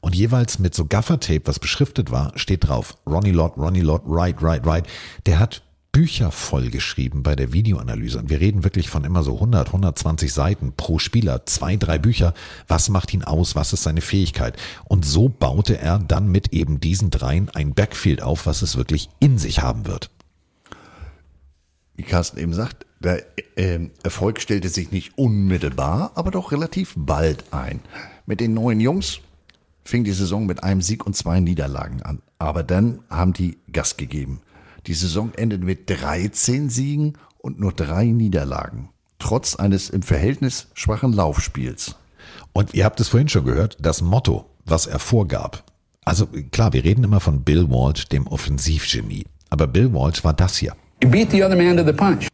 Und 0.00 0.16
jeweils 0.16 0.58
mit 0.58 0.74
so 0.74 0.86
Gaffertape, 0.86 1.42
was 1.44 1.58
beschriftet 1.58 2.10
war, 2.10 2.32
steht 2.36 2.66
drauf 2.66 2.96
Ronnie 3.06 3.30
Lott, 3.30 3.56
Ronnie 3.58 3.82
Lott, 3.82 4.02
right, 4.06 4.40
right, 4.42 4.66
right. 4.66 4.86
Der 5.26 5.38
hat 5.38 5.62
Bücher 5.92 6.30
vollgeschrieben 6.30 7.22
bei 7.22 7.36
der 7.36 7.52
Videoanalyse. 7.52 8.18
Und 8.18 8.30
wir 8.30 8.40
reden 8.40 8.64
wirklich 8.64 8.88
von 8.88 9.04
immer 9.04 9.22
so 9.22 9.34
100, 9.34 9.68
120 9.68 10.32
Seiten 10.32 10.72
pro 10.72 10.98
Spieler, 10.98 11.44
zwei, 11.44 11.76
drei 11.76 11.98
Bücher. 11.98 12.32
Was 12.66 12.88
macht 12.88 13.12
ihn 13.12 13.24
aus? 13.24 13.54
Was 13.56 13.74
ist 13.74 13.82
seine 13.82 14.00
Fähigkeit? 14.00 14.56
Und 14.86 15.04
so 15.04 15.28
baute 15.28 15.78
er 15.78 15.98
dann 15.98 16.28
mit 16.28 16.54
eben 16.54 16.80
diesen 16.80 17.10
dreien 17.10 17.50
ein 17.50 17.74
Backfield 17.74 18.22
auf, 18.22 18.46
was 18.46 18.62
es 18.62 18.78
wirklich 18.78 19.10
in 19.20 19.36
sich 19.36 19.60
haben 19.60 19.86
wird. 19.86 20.10
Wie 21.94 22.04
Carsten 22.04 22.38
eben 22.38 22.54
sagt, 22.54 22.86
der 23.00 23.26
äh, 23.56 23.90
Erfolg 24.02 24.40
stellte 24.40 24.70
sich 24.70 24.92
nicht 24.92 25.18
unmittelbar, 25.18 26.12
aber 26.14 26.30
doch 26.30 26.52
relativ 26.52 26.94
bald 26.96 27.44
ein. 27.52 27.80
Mit 28.24 28.40
den 28.40 28.54
neuen 28.54 28.80
Jungs 28.80 29.20
fing 29.84 30.04
die 30.04 30.12
Saison 30.12 30.46
mit 30.46 30.62
einem 30.64 30.80
Sieg 30.80 31.04
und 31.04 31.14
zwei 31.14 31.40
Niederlagen 31.40 32.00
an. 32.02 32.22
Aber 32.38 32.62
dann 32.62 33.00
haben 33.10 33.34
die 33.34 33.58
Gas 33.70 33.98
gegeben. 33.98 34.40
Die 34.86 34.94
Saison 34.94 35.32
endete 35.34 35.64
mit 35.64 35.88
13 35.88 36.68
Siegen 36.68 37.14
und 37.38 37.60
nur 37.60 37.72
drei 37.72 38.06
Niederlagen. 38.06 38.88
Trotz 39.18 39.54
eines 39.54 39.90
im 39.90 40.02
Verhältnis 40.02 40.68
schwachen 40.74 41.12
Laufspiels. 41.12 41.96
Und 42.52 42.74
ihr 42.74 42.84
habt 42.84 43.00
es 43.00 43.08
vorhin 43.08 43.28
schon 43.28 43.44
gehört, 43.44 43.76
das 43.80 44.02
Motto, 44.02 44.46
was 44.64 44.86
er 44.86 44.98
vorgab. 44.98 45.64
Also 46.04 46.26
klar, 46.50 46.72
wir 46.72 46.82
reden 46.82 47.04
immer 47.04 47.20
von 47.20 47.44
Bill 47.44 47.68
Walsh, 47.70 48.06
dem 48.08 48.26
Offensivgenie. 48.26 49.26
Aber 49.50 49.68
Bill 49.68 49.92
Walsh 49.92 50.24
war 50.24 50.32
das 50.32 50.56
hier. 50.56 50.74
You 51.02 51.08
beat 51.08 51.30
the 51.30 51.44
other 51.44 51.56
man 51.56 51.76
to 51.76 51.84
the 51.84 51.92
punch. 51.92 52.26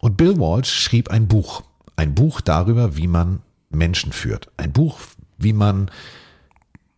Und 0.00 0.16
Bill 0.16 0.36
Walsh 0.38 0.70
schrieb 0.70 1.10
ein 1.10 1.26
Buch. 1.26 1.62
Ein 1.96 2.14
Buch 2.14 2.40
darüber, 2.42 2.96
wie 2.96 3.06
man 3.06 3.40
Menschen 3.70 4.12
führt. 4.12 4.50
Ein 4.56 4.72
Buch, 4.72 4.98
wie 5.38 5.54
man 5.54 5.90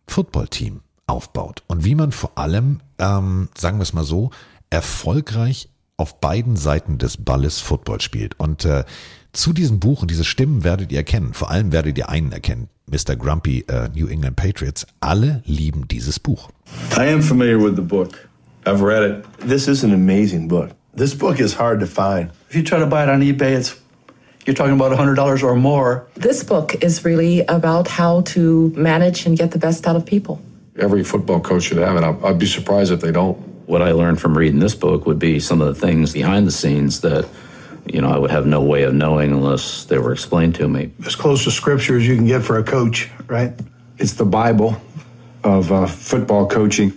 Footballteam 0.08 0.80
aufbaut 1.06 1.62
und 1.66 1.84
wie 1.84 1.94
man 1.94 2.12
vor 2.12 2.36
allem, 2.36 2.80
ähm, 2.98 3.48
sagen 3.56 3.78
wir 3.78 3.82
es 3.82 3.92
mal 3.92 4.04
so, 4.04 4.30
erfolgreich 4.70 5.68
auf 5.96 6.20
beiden 6.20 6.56
Seiten 6.56 6.98
des 6.98 7.18
Balles 7.18 7.60
Football 7.60 8.00
spielt. 8.00 8.38
Und 8.40 8.64
äh, 8.64 8.84
zu 9.32 9.52
diesem 9.52 9.78
Buch 9.78 10.02
und 10.02 10.10
diese 10.10 10.24
Stimmen 10.24 10.64
werdet 10.64 10.90
ihr 10.92 10.98
erkennen. 10.98 11.34
Vor 11.34 11.50
allem 11.50 11.72
werdet 11.72 11.98
ihr 11.98 12.08
einen 12.08 12.32
erkennen. 12.32 12.68
Mr. 12.86 13.14
Grumpy 13.16 13.64
uh, 13.70 13.88
New 13.94 14.08
England 14.08 14.36
Patriots. 14.36 14.86
Alle 15.00 15.42
lieben 15.44 15.86
dieses 15.86 16.18
Buch. 16.18 16.48
I 16.96 17.12
am 17.12 17.22
familiar 17.22 17.58
with 17.62 17.76
the 17.76 17.82
book. 17.82 18.28
I've 18.66 18.82
read 18.82 19.02
it. 19.02 19.24
This 19.46 19.68
is 19.68 19.84
an 19.84 19.92
amazing 19.92 20.48
book. 20.48 20.70
This 20.96 21.14
book 21.14 21.38
is 21.38 21.54
hard 21.54 21.80
to 21.80 21.86
find. 21.86 22.30
If 22.48 22.56
you 22.56 22.62
try 22.62 22.80
to 22.80 22.86
buy 22.86 23.04
it 23.04 23.08
on 23.08 23.20
eBay, 23.20 23.56
it's 23.56 23.76
you're 24.46 24.54
talking 24.54 24.74
about 24.74 24.90
$100 24.90 25.42
or 25.42 25.54
more. 25.54 26.08
This 26.14 26.42
book 26.42 26.82
is 26.82 27.04
really 27.04 27.42
about 27.46 27.86
how 27.86 28.22
to 28.22 28.72
manage 28.74 29.26
and 29.26 29.38
get 29.38 29.52
the 29.52 29.58
best 29.58 29.86
out 29.86 29.96
of 29.96 30.04
people. 30.04 30.40
Every 30.76 31.04
football 31.04 31.40
coach 31.40 31.64
should 31.64 31.78
have 31.78 31.96
it. 31.96 32.02
I'd, 32.02 32.24
I'd 32.24 32.38
be 32.38 32.46
surprised 32.46 32.90
if 32.90 33.00
they 33.00 33.12
don't. 33.12 33.38
What 33.70 33.82
I 33.82 33.92
learned 33.92 34.20
from 34.20 34.36
reading 34.36 34.58
this 34.58 34.74
book 34.74 35.06
would 35.06 35.20
be 35.20 35.38
some 35.38 35.60
of 35.62 35.68
the 35.68 35.80
things 35.86 36.12
behind 36.12 36.44
the 36.44 36.50
scenes 36.50 37.02
that 37.02 37.24
you 37.86 38.00
know 38.00 38.10
I 38.10 38.18
would 38.18 38.32
have 38.32 38.44
no 38.44 38.60
way 38.60 38.82
of 38.82 38.94
knowing 38.94 39.30
unless 39.30 39.84
they 39.84 39.96
were 39.96 40.12
explained 40.12 40.56
to 40.56 40.66
me. 40.66 40.90
As 41.06 41.14
close 41.14 41.44
to 41.44 41.52
scripture 41.52 41.96
as 41.96 42.04
you 42.04 42.16
can 42.16 42.26
get 42.26 42.42
for 42.42 42.58
a 42.58 42.64
coach, 42.64 43.08
right? 43.28 43.52
It's 43.98 44.14
the 44.14 44.24
Bible 44.24 44.74
of 45.44 45.70
uh, 45.70 45.86
football 45.86 46.48
coaching. 46.48 46.92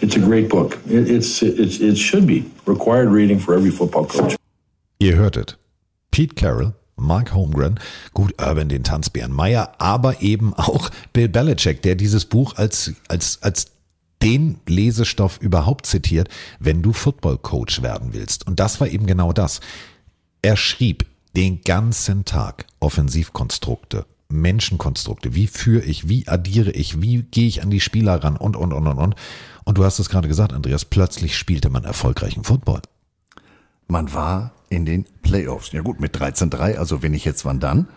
It's 0.00 0.14
a 0.14 0.20
great 0.20 0.48
book. 0.48 0.78
It, 0.86 1.10
it's, 1.10 1.42
it's, 1.42 1.80
it 1.80 1.98
should 1.98 2.28
be 2.28 2.44
required 2.64 3.08
reading 3.08 3.40
for 3.40 3.54
every 3.54 3.72
football 3.72 4.06
coach. 4.06 4.36
Ihr 5.00 5.16
hörtet 5.16 5.58
Pete 6.12 6.36
Carroll, 6.36 6.74
Mark 6.96 7.34
Holmgren, 7.34 7.80
gut, 8.14 8.32
Urban 8.38 8.68
den 8.68 8.84
Tanzbären 8.84 9.32
Meyer, 9.32 9.72
aber 9.78 10.22
eben 10.22 10.54
auch 10.54 10.90
Bill 11.12 11.28
Belichick, 11.28 11.82
der 11.82 11.96
dieses 11.96 12.24
Buch 12.24 12.54
als, 12.56 12.92
als, 13.08 13.42
als 13.42 13.73
den 14.24 14.58
Lesestoff 14.66 15.38
überhaupt 15.40 15.86
zitiert, 15.86 16.28
wenn 16.58 16.82
du 16.82 16.92
Football 16.92 17.38
Coach 17.38 17.82
werden 17.82 18.14
willst. 18.14 18.46
Und 18.46 18.58
das 18.58 18.80
war 18.80 18.88
eben 18.88 19.06
genau 19.06 19.32
das. 19.32 19.60
Er 20.42 20.56
schrieb 20.56 21.06
den 21.36 21.60
ganzen 21.60 22.24
Tag 22.24 22.64
Offensivkonstrukte, 22.80 24.06
Menschenkonstrukte. 24.30 25.34
Wie 25.34 25.46
führe 25.46 25.84
ich, 25.84 26.08
wie 26.08 26.26
addiere 26.26 26.70
ich, 26.70 27.02
wie 27.02 27.22
gehe 27.22 27.46
ich 27.46 27.62
an 27.62 27.70
die 27.70 27.80
Spieler 27.80 28.22
ran 28.24 28.36
und, 28.36 28.56
und, 28.56 28.72
und, 28.72 28.86
und, 28.86 28.98
und. 28.98 29.14
Und 29.64 29.78
du 29.78 29.84
hast 29.84 29.98
es 29.98 30.08
gerade 30.08 30.28
gesagt, 30.28 30.52
Andreas, 30.52 30.84
plötzlich 30.84 31.36
spielte 31.36 31.68
man 31.68 31.84
erfolgreichen 31.84 32.44
Football. 32.44 32.80
Man 33.88 34.12
war 34.14 34.52
in 34.70 34.86
den 34.86 35.04
Playoffs. 35.22 35.72
Ja 35.72 35.82
gut, 35.82 36.00
mit 36.00 36.16
13-3, 36.16 36.76
also 36.76 37.02
wenn 37.02 37.14
ich 37.14 37.24
jetzt 37.24 37.44
wann 37.44 37.60
dann. 37.60 37.88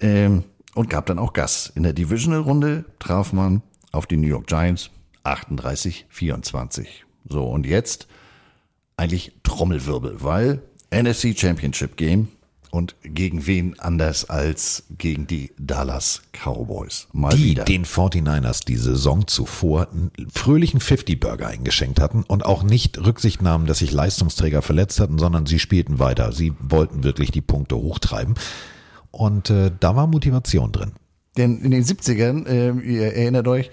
Ähm, 0.00 0.44
und 0.74 0.90
gab 0.90 1.06
dann 1.06 1.18
auch 1.18 1.32
Gas. 1.32 1.72
In 1.74 1.82
der 1.82 1.92
Divisional-Runde 1.92 2.84
traf 2.98 3.32
man 3.32 3.62
auf 3.90 4.06
die 4.06 4.16
New 4.16 4.28
York 4.28 4.46
Giants 4.46 4.90
38-24. 5.24 6.86
So, 7.28 7.46
und 7.46 7.66
jetzt 7.66 8.08
eigentlich 8.96 9.32
Trommelwirbel, 9.42 10.22
weil 10.22 10.62
NFC 10.90 11.38
Championship 11.38 11.96
Game 11.96 12.28
und 12.70 12.96
gegen 13.02 13.46
wen 13.46 13.78
anders 13.80 14.30
als 14.30 14.84
gegen 14.96 15.26
die 15.26 15.52
Dallas 15.58 16.22
Cowboys. 16.32 17.06
Mal 17.12 17.36
die 17.36 17.50
wieder. 17.50 17.64
den 17.64 17.84
49ers 17.84 18.64
die 18.64 18.76
Saison 18.76 19.26
zuvor 19.26 19.88
einen 19.90 20.10
fröhlichen 20.32 20.80
50-Burger 20.80 21.48
eingeschenkt 21.48 22.00
hatten 22.00 22.22
und 22.22 22.46
auch 22.46 22.62
nicht 22.62 22.98
Rücksicht 22.98 23.42
nahmen, 23.42 23.66
dass 23.66 23.80
sich 23.80 23.92
Leistungsträger 23.92 24.62
verletzt 24.62 25.00
hatten, 25.00 25.18
sondern 25.18 25.44
sie 25.44 25.58
spielten 25.58 25.98
weiter. 25.98 26.32
Sie 26.32 26.54
wollten 26.60 27.04
wirklich 27.04 27.30
die 27.30 27.42
Punkte 27.42 27.76
hochtreiben. 27.76 28.34
Und 29.10 29.50
äh, 29.50 29.70
da 29.78 29.94
war 29.94 30.06
Motivation 30.06 30.72
drin. 30.72 30.92
Denn 31.36 31.60
in 31.60 31.72
den 31.72 31.84
70ern, 31.84 32.46
äh, 32.46 32.70
ihr 32.80 33.14
erinnert 33.14 33.48
euch, 33.48 33.70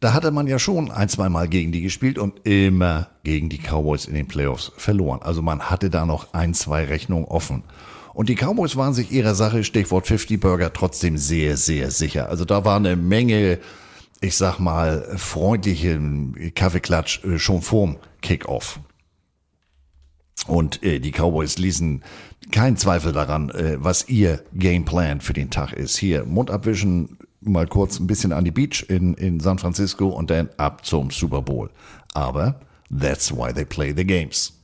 da 0.00 0.12
hatte 0.12 0.30
man 0.30 0.46
ja 0.46 0.58
schon 0.58 0.90
ein, 0.90 1.08
zwei 1.08 1.28
Mal 1.28 1.48
gegen 1.48 1.72
die 1.72 1.80
gespielt 1.80 2.18
und 2.18 2.46
immer 2.46 3.08
gegen 3.22 3.48
die 3.48 3.58
Cowboys 3.58 4.06
in 4.06 4.14
den 4.14 4.26
Playoffs 4.26 4.72
verloren. 4.76 5.22
Also 5.22 5.40
man 5.40 5.70
hatte 5.70 5.90
da 5.90 6.04
noch 6.04 6.32
ein, 6.34 6.54
zwei 6.54 6.84
Rechnungen 6.84 7.24
offen. 7.24 7.62
Und 8.12 8.28
die 8.28 8.36
Cowboys 8.36 8.76
waren 8.76 8.94
sich 8.94 9.10
ihrer 9.10 9.34
Sache, 9.34 9.64
Stichwort 9.64 10.06
50 10.06 10.40
Burger, 10.40 10.72
trotzdem 10.72 11.16
sehr, 11.16 11.56
sehr 11.56 11.90
sicher. 11.90 12.28
Also 12.28 12.44
da 12.44 12.64
war 12.64 12.76
eine 12.76 12.96
Menge, 12.96 13.58
ich 14.20 14.36
sag 14.36 14.58
mal, 14.58 15.14
freundlichen 15.16 16.52
Kaffeeklatsch 16.54 17.24
äh, 17.24 17.38
schon 17.38 17.62
vorm 17.62 17.96
Kickoff. 18.22 18.78
Und 20.46 20.82
äh, 20.82 21.00
die 21.00 21.12
Cowboys 21.12 21.58
ließen 21.58 22.04
keinen 22.52 22.76
Zweifel 22.76 23.12
daran, 23.12 23.50
äh, 23.50 23.76
was 23.78 24.08
ihr 24.08 24.44
Gameplan 24.54 25.20
für 25.20 25.32
den 25.32 25.50
Tag 25.50 25.72
ist. 25.72 25.96
Hier, 25.96 26.24
Mund 26.24 26.50
abwischen, 26.50 27.18
mal 27.44 27.66
kurz 27.66 27.98
ein 27.98 28.06
bisschen 28.06 28.32
an 28.32 28.44
die 28.44 28.50
Beach 28.50 28.86
in, 28.88 29.14
in 29.14 29.40
San 29.40 29.58
Francisco 29.58 30.08
und 30.08 30.30
dann 30.30 30.48
ab 30.56 30.84
zum 30.84 31.10
Super 31.10 31.42
Bowl. 31.42 31.70
Aber 32.12 32.60
that's 32.90 33.34
why 33.34 33.52
they 33.52 33.64
play 33.64 33.92
the 33.96 34.04
games. 34.04 34.60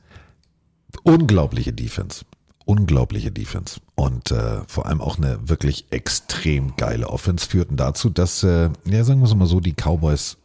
Unglaubliche 1.03 1.73
Defense. 1.73 2.25
Unglaubliche 2.65 3.31
Defense. 3.31 3.79
Und 3.95 4.31
äh, 4.31 4.61
vor 4.67 4.85
allem 4.85 5.01
auch 5.01 5.17
eine 5.17 5.49
wirklich 5.49 5.85
extrem 5.89 6.75
geile 6.75 7.09
Offense 7.09 7.47
führten 7.47 7.75
dazu, 7.75 8.09
dass, 8.09 8.43
äh, 8.43 8.69
ja, 8.85 9.03
sagen 9.03 9.19
wir 9.19 9.25
es 9.25 9.35
mal 9.35 9.47
so, 9.47 9.59
die 9.59 9.73
Cowboys 9.73 10.37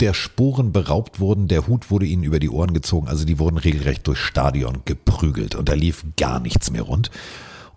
der 0.00 0.14
Sporen 0.14 0.72
beraubt 0.72 1.20
wurden, 1.20 1.48
der 1.48 1.66
Hut 1.66 1.90
wurde 1.90 2.06
ihnen 2.06 2.22
über 2.22 2.38
die 2.38 2.50
Ohren 2.50 2.74
gezogen, 2.74 3.08
also 3.08 3.24
die 3.24 3.38
wurden 3.38 3.58
regelrecht 3.58 4.06
durchs 4.06 4.20
Stadion 4.20 4.82
geprügelt 4.84 5.54
und 5.54 5.68
da 5.68 5.72
lief 5.72 6.04
gar 6.16 6.40
nichts 6.40 6.70
mehr 6.70 6.82
rund. 6.82 7.10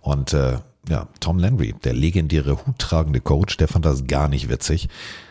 Und 0.00 0.32
äh, 0.34 0.58
ja, 0.90 1.08
Tom 1.20 1.38
Landry, 1.38 1.74
der 1.84 1.94
legendäre 1.94 2.66
huttragende 2.66 3.20
Coach, 3.20 3.56
der 3.56 3.68
fand 3.68 3.84
das 3.86 4.06
gar 4.06 4.28
nicht 4.28 4.48
witzig. 4.50 4.88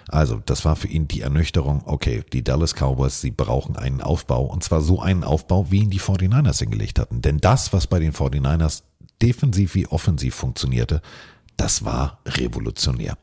Also, 0.08 0.42
das 0.46 0.66
war 0.66 0.76
für 0.76 0.88
ihn 0.88 1.08
die 1.08 1.22
Ernüchterung, 1.22 1.84
okay, 1.86 2.24
die 2.34 2.44
Dallas 2.44 2.74
Cowboys, 2.74 3.22
sie 3.22 3.30
brauchen 3.32 3.76
einen 3.76 4.02
Aufbau 4.02 4.46
und 4.46 4.64
zwar 4.64 4.82
so 4.82 5.00
einen 5.02 5.24
Aufbau, 5.24 5.70
wie 5.70 5.82
ihn 5.84 5.90
die 5.92 6.00
49ers 6.00 6.60
hingelegt 6.60 6.98
hatten. 6.98 7.22
Denn 7.22 7.38
das, 7.38 7.74
was 7.74 7.86
bei 7.88 8.00
den 8.00 8.14
49ers 8.14 8.82
defensiv 9.22 9.76
wie 9.76 9.86
offensiv 9.86 10.34
funktionierte, 10.34 11.02
das 11.58 11.84
war 11.86 12.20
revolutionär. 12.26 13.18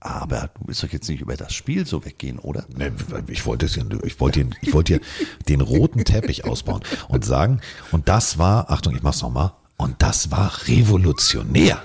Aber 0.00 0.50
du 0.54 0.66
willst 0.66 0.82
doch 0.82 0.90
jetzt 0.92 1.08
nicht 1.08 1.22
über 1.22 1.36
das 1.36 1.54
Spiel 1.54 1.86
so 1.86 2.04
weggehen, 2.04 2.38
oder? 2.38 2.66
Nee, 2.76 2.90
Ich 3.28 3.46
wollte, 3.46 3.64
es, 3.64 3.76
ich 3.78 4.20
wollte, 4.20 4.40
hier- 4.40 4.50
ich 4.60 4.74
wollte 4.74 4.94
hier 4.94 5.00
den 5.48 5.62
roten 5.62 6.04
Teppich 6.04 6.44
ausbauen 6.44 6.82
und 7.08 7.24
sagen, 7.24 7.60
und 7.90 8.06
das 8.08 8.36
war, 8.36 8.70
Achtung, 8.70 8.94
ich 8.94 9.02
mach's 9.02 9.22
nochmal, 9.22 9.52
und 9.76 10.02
das 10.02 10.30
war 10.30 10.52
revolutionär. 10.66 11.82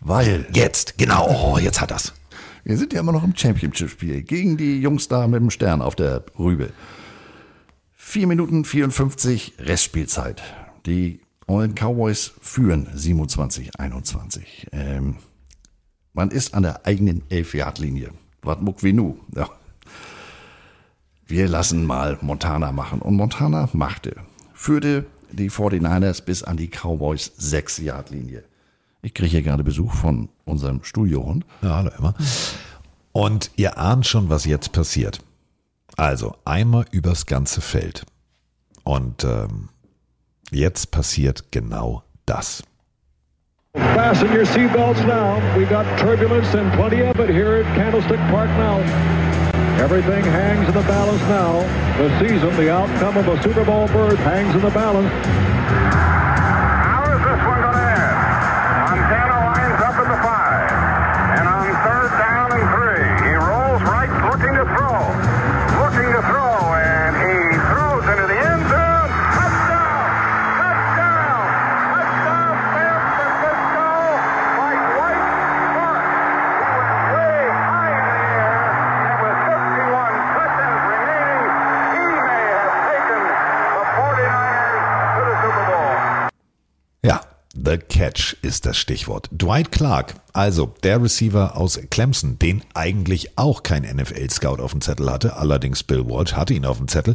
Weil 0.00 0.46
Jetzt, 0.52 0.96
genau, 0.98 1.28
oh, 1.28 1.58
jetzt 1.58 1.80
hat 1.80 1.90
das. 1.90 2.14
wir 2.64 2.76
sind 2.78 2.92
ja 2.92 3.00
immer 3.00 3.12
noch 3.12 3.24
im 3.24 3.36
Championship-Spiel 3.36 4.22
gegen 4.22 4.56
die 4.56 4.80
Jungs 4.80 5.08
da 5.08 5.26
mit 5.26 5.40
dem 5.40 5.50
Stern 5.50 5.82
auf 5.82 5.94
der 5.94 6.24
Rübe. 6.38 6.72
4 7.96 8.26
Minuten 8.26 8.64
54 8.64 9.54
Restspielzeit. 9.58 10.42
Die 10.86 11.20
Ollen 11.46 11.74
Cowboys 11.74 12.32
führen 12.40 12.88
27-21. 12.96 14.40
Ähm, 14.72 15.16
man 16.12 16.30
ist 16.30 16.54
an 16.54 16.62
der 16.62 16.86
eigenen 16.86 17.22
11-Yard-Linie. 17.28 18.10
Was 18.42 18.58
muck 18.60 18.82
wie 18.82 18.92
nu? 18.92 19.20
Ja. 19.34 19.48
Wir 21.26 21.46
lassen 21.46 21.84
mal 21.84 22.18
Montana 22.22 22.72
machen. 22.72 23.00
Und 23.00 23.14
Montana 23.16 23.68
machte. 23.72 24.16
Führte 24.54 25.06
die 25.32 25.50
49ers 25.50 26.22
bis 26.22 26.42
an 26.42 26.56
die 26.56 26.68
Cowboys 26.68 27.32
6-Yard-Linie. 27.38 28.44
Ich 29.02 29.14
kriege 29.14 29.30
hier 29.30 29.42
gerade 29.42 29.64
Besuch 29.64 29.94
von 29.94 30.28
unserem 30.44 30.84
Studiohund. 30.84 31.44
Ja, 31.62 31.76
hallo 31.76 31.90
immer. 31.98 32.14
Und 33.12 33.50
ihr 33.56 33.78
ahnt 33.78 34.06
schon, 34.06 34.28
was 34.28 34.44
jetzt 34.44 34.72
passiert. 34.72 35.20
Also 35.96 36.36
einmal 36.44 36.84
übers 36.90 37.26
ganze 37.26 37.60
Feld. 37.60 38.04
Und 38.84 39.24
ähm, 39.24 39.68
jetzt 40.50 40.90
passiert 40.90 41.50
genau 41.50 42.04
das. 42.26 42.62
Fasten 43.74 44.32
your 44.32 44.44
seatbelts 44.44 45.00
now. 45.04 45.40
We 45.56 45.64
got 45.64 45.86
turbulence 45.98 46.54
and 46.54 46.72
plenty 46.72 47.02
of 47.02 47.20
it 47.20 47.30
here 47.30 47.60
at 47.60 47.66
Candlestick 47.76 48.18
Park 48.30 48.50
now. 48.58 49.29
Everything 49.80 50.22
hangs 50.24 50.68
in 50.68 50.74
the 50.74 50.82
balance 50.82 51.22
now. 51.22 51.60
The 51.96 52.20
season, 52.20 52.54
the 52.56 52.70
outcome 52.70 53.16
of 53.16 53.26
a 53.28 53.42
Super 53.42 53.64
Bowl 53.64 53.86
berth 53.86 54.18
hangs 54.18 54.54
in 54.54 54.60
the 54.60 54.68
balance. 54.68 56.19
Ist 88.50 88.66
das 88.66 88.76
Stichwort. 88.76 89.30
Dwight 89.32 89.72
Clark, 89.72 90.16
also 90.32 90.74
der 90.82 91.02
Receiver 91.02 91.56
aus 91.56 91.80
Clemson, 91.88 92.38
den 92.38 92.62
eigentlich 92.74 93.38
auch 93.38 93.62
kein 93.62 93.84
NFL-Scout 93.84 94.60
auf 94.60 94.72
dem 94.72 94.80
Zettel 94.80 95.10
hatte, 95.10 95.36
allerdings 95.36 95.82
Bill 95.84 96.04
Walsh 96.04 96.34
hatte 96.34 96.52
ihn 96.52 96.66
auf 96.66 96.78
dem 96.78 96.88
Zettel. 96.88 97.14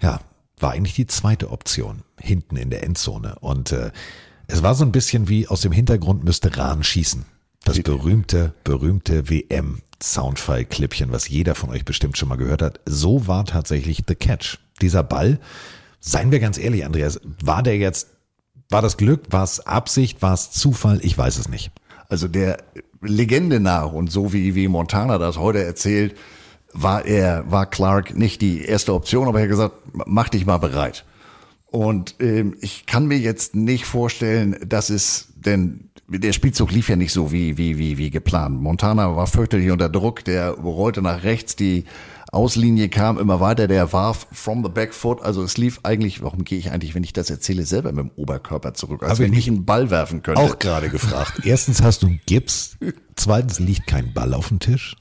Ja, 0.00 0.20
war 0.58 0.72
eigentlich 0.72 0.94
die 0.94 1.06
zweite 1.06 1.50
Option, 1.50 2.02
hinten 2.20 2.56
in 2.56 2.70
der 2.70 2.84
Endzone. 2.84 3.36
Und 3.40 3.72
äh, 3.72 3.90
es 4.46 4.62
war 4.62 4.74
so 4.74 4.84
ein 4.84 4.92
bisschen 4.92 5.28
wie 5.28 5.48
aus 5.48 5.62
dem 5.62 5.72
Hintergrund 5.72 6.22
müsste 6.22 6.56
Rahn 6.56 6.84
schießen. 6.84 7.24
Das 7.64 7.80
berühmte, 7.80 8.52
berühmte 8.64 9.30
WM-Soundfile-Clippchen, 9.30 11.12
was 11.12 11.28
jeder 11.28 11.54
von 11.54 11.70
euch 11.70 11.84
bestimmt 11.84 12.18
schon 12.18 12.28
mal 12.28 12.36
gehört 12.36 12.60
hat. 12.60 12.80
So 12.84 13.26
war 13.26 13.46
tatsächlich 13.46 14.02
The 14.06 14.16
Catch. 14.16 14.58
Dieser 14.80 15.02
Ball, 15.02 15.38
seien 16.00 16.30
wir 16.30 16.40
ganz 16.40 16.58
ehrlich, 16.58 16.84
Andreas, 16.84 17.20
war 17.42 17.62
der 17.62 17.78
jetzt, 17.78 18.08
war 18.72 18.82
das 18.82 18.96
Glück, 18.96 19.24
war 19.30 19.44
es 19.44 19.60
Absicht, 19.60 20.22
war 20.22 20.34
es 20.34 20.50
Zufall? 20.50 21.00
Ich 21.02 21.16
weiß 21.16 21.38
es 21.38 21.48
nicht. 21.48 21.70
Also 22.08 22.28
der 22.28 22.58
Legende 23.00 23.60
nach 23.60 23.92
und 23.92 24.10
so 24.10 24.32
wie, 24.32 24.54
wie 24.54 24.68
Montana 24.68 25.18
das 25.18 25.38
heute 25.38 25.62
erzählt, 25.62 26.16
war 26.72 27.04
er, 27.04 27.50
war 27.50 27.66
Clark 27.66 28.16
nicht 28.16 28.40
die 28.40 28.64
erste 28.64 28.94
Option, 28.94 29.28
aber 29.28 29.38
er 29.38 29.44
hat 29.44 29.50
gesagt, 29.50 29.74
mach 30.06 30.28
dich 30.28 30.46
mal 30.46 30.58
bereit. 30.58 31.04
Und 31.66 32.16
ähm, 32.20 32.56
ich 32.60 32.86
kann 32.86 33.06
mir 33.06 33.18
jetzt 33.18 33.54
nicht 33.54 33.86
vorstellen, 33.86 34.56
dass 34.66 34.90
es 34.90 35.28
denn 35.34 35.90
der 36.08 36.32
Spielzug 36.32 36.70
lief 36.70 36.88
ja 36.88 36.96
nicht 36.96 37.12
so 37.12 37.32
wie 37.32 37.56
wie 37.56 37.78
wie 37.78 37.96
wie 37.96 38.10
geplant. 38.10 38.60
Montana 38.60 39.16
war 39.16 39.26
fürchterlich 39.26 39.70
unter 39.70 39.88
Druck, 39.88 40.24
der 40.24 40.50
rollte 40.50 41.00
nach 41.00 41.22
rechts, 41.22 41.56
die 41.56 41.84
Auslinie 42.32 42.88
kam 42.88 43.18
immer 43.18 43.40
weiter, 43.40 43.68
der 43.68 43.92
warf 43.92 44.26
from 44.32 44.64
the 44.64 44.70
back 44.70 44.94
foot, 44.94 45.20
also 45.20 45.42
es 45.42 45.58
lief 45.58 45.80
eigentlich, 45.82 46.22
warum 46.22 46.44
gehe 46.44 46.58
ich 46.58 46.70
eigentlich, 46.70 46.94
wenn 46.94 47.04
ich 47.04 47.12
das 47.12 47.28
erzähle, 47.28 47.66
selber 47.66 47.92
mit 47.92 48.06
dem 48.06 48.10
Oberkörper 48.16 48.72
zurück, 48.72 49.02
als 49.02 49.12
Hab 49.12 49.18
wenn 49.18 49.34
ich 49.34 49.40
ich 49.40 49.48
einen 49.48 49.66
Ball 49.66 49.90
werfen 49.90 50.22
könnte. 50.22 50.40
Auch 50.40 50.58
gerade 50.58 50.88
gefragt. 50.88 51.42
Erstens 51.44 51.82
hast 51.82 52.02
du 52.02 52.06
einen 52.06 52.20
Gips, 52.24 52.78
zweitens 53.16 53.58
liegt 53.58 53.86
kein 53.86 54.14
Ball 54.14 54.32
auf 54.32 54.48
dem 54.48 54.60
Tisch. 54.60 54.96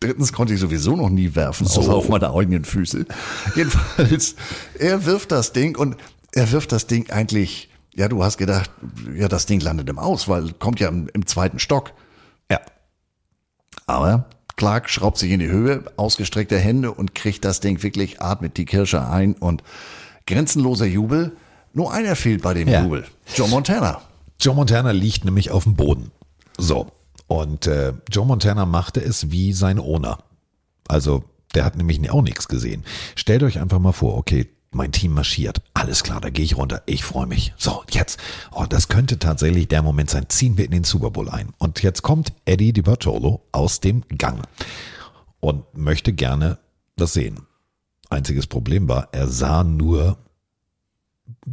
Drittens 0.00 0.32
konnte 0.32 0.54
ich 0.54 0.60
sowieso 0.60 0.96
noch 0.96 1.10
nie 1.10 1.34
werfen, 1.34 1.66
So. 1.66 1.80
außer 1.80 1.94
auf 1.94 2.08
meine 2.08 2.32
eigenen 2.32 2.64
Füße. 2.64 3.04
Jedenfalls, 3.54 4.34
er 4.78 5.04
wirft 5.04 5.32
das 5.32 5.52
Ding 5.52 5.76
und 5.76 5.96
er 6.32 6.50
wirft 6.50 6.72
das 6.72 6.86
Ding 6.86 7.10
eigentlich, 7.10 7.68
ja, 7.94 8.08
du 8.08 8.24
hast 8.24 8.38
gedacht, 8.38 8.70
ja, 9.14 9.28
das 9.28 9.44
Ding 9.44 9.60
landet 9.60 9.90
im 9.90 9.98
Aus, 9.98 10.28
weil 10.28 10.54
kommt 10.54 10.80
ja 10.80 10.88
im, 10.88 11.10
im 11.12 11.26
zweiten 11.26 11.58
Stock. 11.58 11.92
Ja. 12.50 12.60
Aber 13.86 14.30
Clark 14.60 14.90
schraubt 14.90 15.16
sich 15.16 15.30
in 15.30 15.40
die 15.40 15.48
Höhe, 15.48 15.84
ausgestreckte 15.96 16.58
Hände 16.58 16.92
und 16.92 17.14
kriegt 17.14 17.46
das 17.46 17.60
Ding 17.60 17.82
wirklich, 17.82 18.20
atmet 18.20 18.58
die 18.58 18.66
Kirsche 18.66 19.08
ein 19.08 19.32
und 19.32 19.62
grenzenloser 20.26 20.84
Jubel. 20.84 21.32
Nur 21.72 21.94
einer 21.94 22.14
fehlt 22.14 22.42
bei 22.42 22.52
dem 22.52 22.68
Ja. 22.68 22.82
Jubel. 22.82 23.06
Joe 23.34 23.48
Montana. 23.48 24.02
Joe 24.38 24.54
Montana 24.54 24.90
liegt 24.90 25.24
nämlich 25.24 25.50
auf 25.50 25.64
dem 25.64 25.76
Boden. 25.76 26.10
So. 26.58 26.88
Und 27.26 27.68
äh, 27.68 27.94
Joe 28.12 28.26
Montana 28.26 28.66
machte 28.66 29.00
es 29.00 29.30
wie 29.30 29.54
seine 29.54 29.80
Owner. 29.80 30.18
Also, 30.88 31.24
der 31.54 31.64
hat 31.64 31.78
nämlich 31.78 32.10
auch 32.10 32.20
nichts 32.20 32.46
gesehen. 32.46 32.84
Stellt 33.16 33.42
euch 33.42 33.60
einfach 33.60 33.78
mal 33.78 33.92
vor, 33.92 34.18
okay, 34.18 34.46
mein 34.72 34.92
Team 34.92 35.14
marschiert. 35.14 35.62
Alles 35.74 36.02
klar, 36.02 36.20
da 36.20 36.30
gehe 36.30 36.44
ich 36.44 36.56
runter. 36.56 36.82
Ich 36.86 37.04
freue 37.04 37.26
mich. 37.26 37.52
So, 37.56 37.82
jetzt. 37.90 38.18
Oh, 38.52 38.66
das 38.68 38.88
könnte 38.88 39.18
tatsächlich 39.18 39.68
der 39.68 39.82
Moment 39.82 40.10
sein. 40.10 40.28
Ziehen 40.28 40.56
wir 40.56 40.64
in 40.64 40.70
den 40.70 40.84
Super 40.84 41.10
Bowl 41.10 41.28
ein. 41.28 41.52
Und 41.58 41.82
jetzt 41.82 42.02
kommt 42.02 42.32
Eddie 42.44 42.72
DiBartolo 42.72 43.42
aus 43.52 43.80
dem 43.80 44.04
Gang 44.16 44.44
und 45.40 45.64
möchte 45.76 46.12
gerne 46.12 46.58
das 46.96 47.12
sehen. 47.14 47.46
Einziges 48.10 48.46
Problem 48.46 48.88
war, 48.88 49.08
er 49.12 49.28
sah 49.28 49.64
nur 49.64 50.18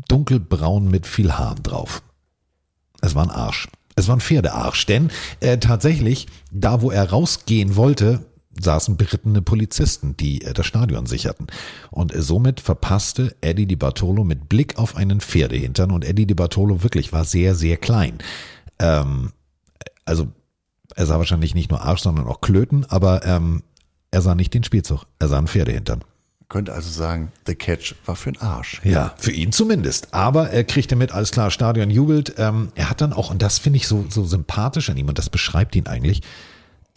dunkelbraun 0.08 0.90
mit 0.90 1.08
viel 1.08 1.34
Haaren 1.34 1.64
drauf. 1.64 2.04
Es 3.02 3.16
war 3.16 3.24
ein 3.24 3.32
Arsch. 3.32 3.68
Es 3.96 4.08
war 4.08 4.16
ein 4.16 4.22
Pferdearsch, 4.22 4.86
denn 4.86 5.10
äh, 5.40 5.58
tatsächlich, 5.58 6.28
da 6.52 6.82
wo 6.82 6.92
er 6.92 7.10
rausgehen 7.10 7.76
wollte, 7.76 8.26
saßen 8.60 8.98
berittene 8.98 9.42
Polizisten, 9.42 10.16
die 10.18 10.44
äh, 10.44 10.54
das 10.54 10.66
Stadion 10.66 11.06
sicherten. 11.06 11.48
Und 11.92 12.14
äh, 12.14 12.22
somit 12.22 12.60
verpasste 12.60 13.36
Eddie 13.42 13.66
Di 13.66 13.76
Bartolo 13.76 14.24
mit 14.24 14.50
Blick 14.50 14.78
auf 14.78 14.96
einen 14.96 15.22
Pferdehintern 15.22 15.92
und 15.92 16.06
Eddie 16.06 16.26
Di 16.26 16.34
Bartolo 16.34 16.84
wirklich 16.84 17.14
war 17.14 17.26
sehr, 17.26 17.56
sehr 17.56 17.78
klein. 17.78 18.20
Ähm, 18.80 19.32
also 20.06 20.28
er 20.96 21.06
sah 21.06 21.18
wahrscheinlich 21.18 21.54
nicht 21.54 21.70
nur 21.70 21.82
Arsch, 21.82 22.02
sondern 22.02 22.28
auch 22.28 22.42
Klöten, 22.42 22.86
aber 22.86 23.26
ähm, 23.26 23.64
er 24.12 24.22
sah 24.22 24.36
nicht 24.36 24.54
den 24.54 24.64
Spielzug, 24.64 25.06
er 25.20 25.28
sah 25.28 25.38
einen 25.38 25.48
Pferdehintern. 25.48 26.04
Könnte 26.50 26.74
also 26.74 26.90
sagen, 26.90 27.34
The 27.46 27.56
Catch 27.56 27.96
war 28.06 28.16
für 28.16 28.32
den 28.32 28.42
Arsch. 28.42 28.80
Ja, 28.86 29.14
für 29.18 29.32
ihn 29.32 29.52
zumindest. 29.52 30.14
Aber 30.14 30.50
er 30.50 30.64
kriegte 30.64 30.96
mit, 30.96 31.12
alles 31.12 31.32
klar, 31.32 31.52
Stadion 31.52 31.90
jubelt. 31.90 32.36
Ähm, 32.38 32.72
er 32.76 32.90
hat 32.90 33.02
dann 33.02 33.12
auch, 33.12 33.32
und 33.32 33.42
das 33.42 33.60
finde 33.60 33.78
ich 33.78 33.88
so, 33.88 34.06
so 34.10 34.24
sympathisch 34.24 34.90
an 34.90 34.96
ihm, 34.96 35.10
und 35.10 35.20
das 35.20 35.30
beschreibt 35.30 35.76
ihn 35.76 35.88
eigentlich, 35.88 36.22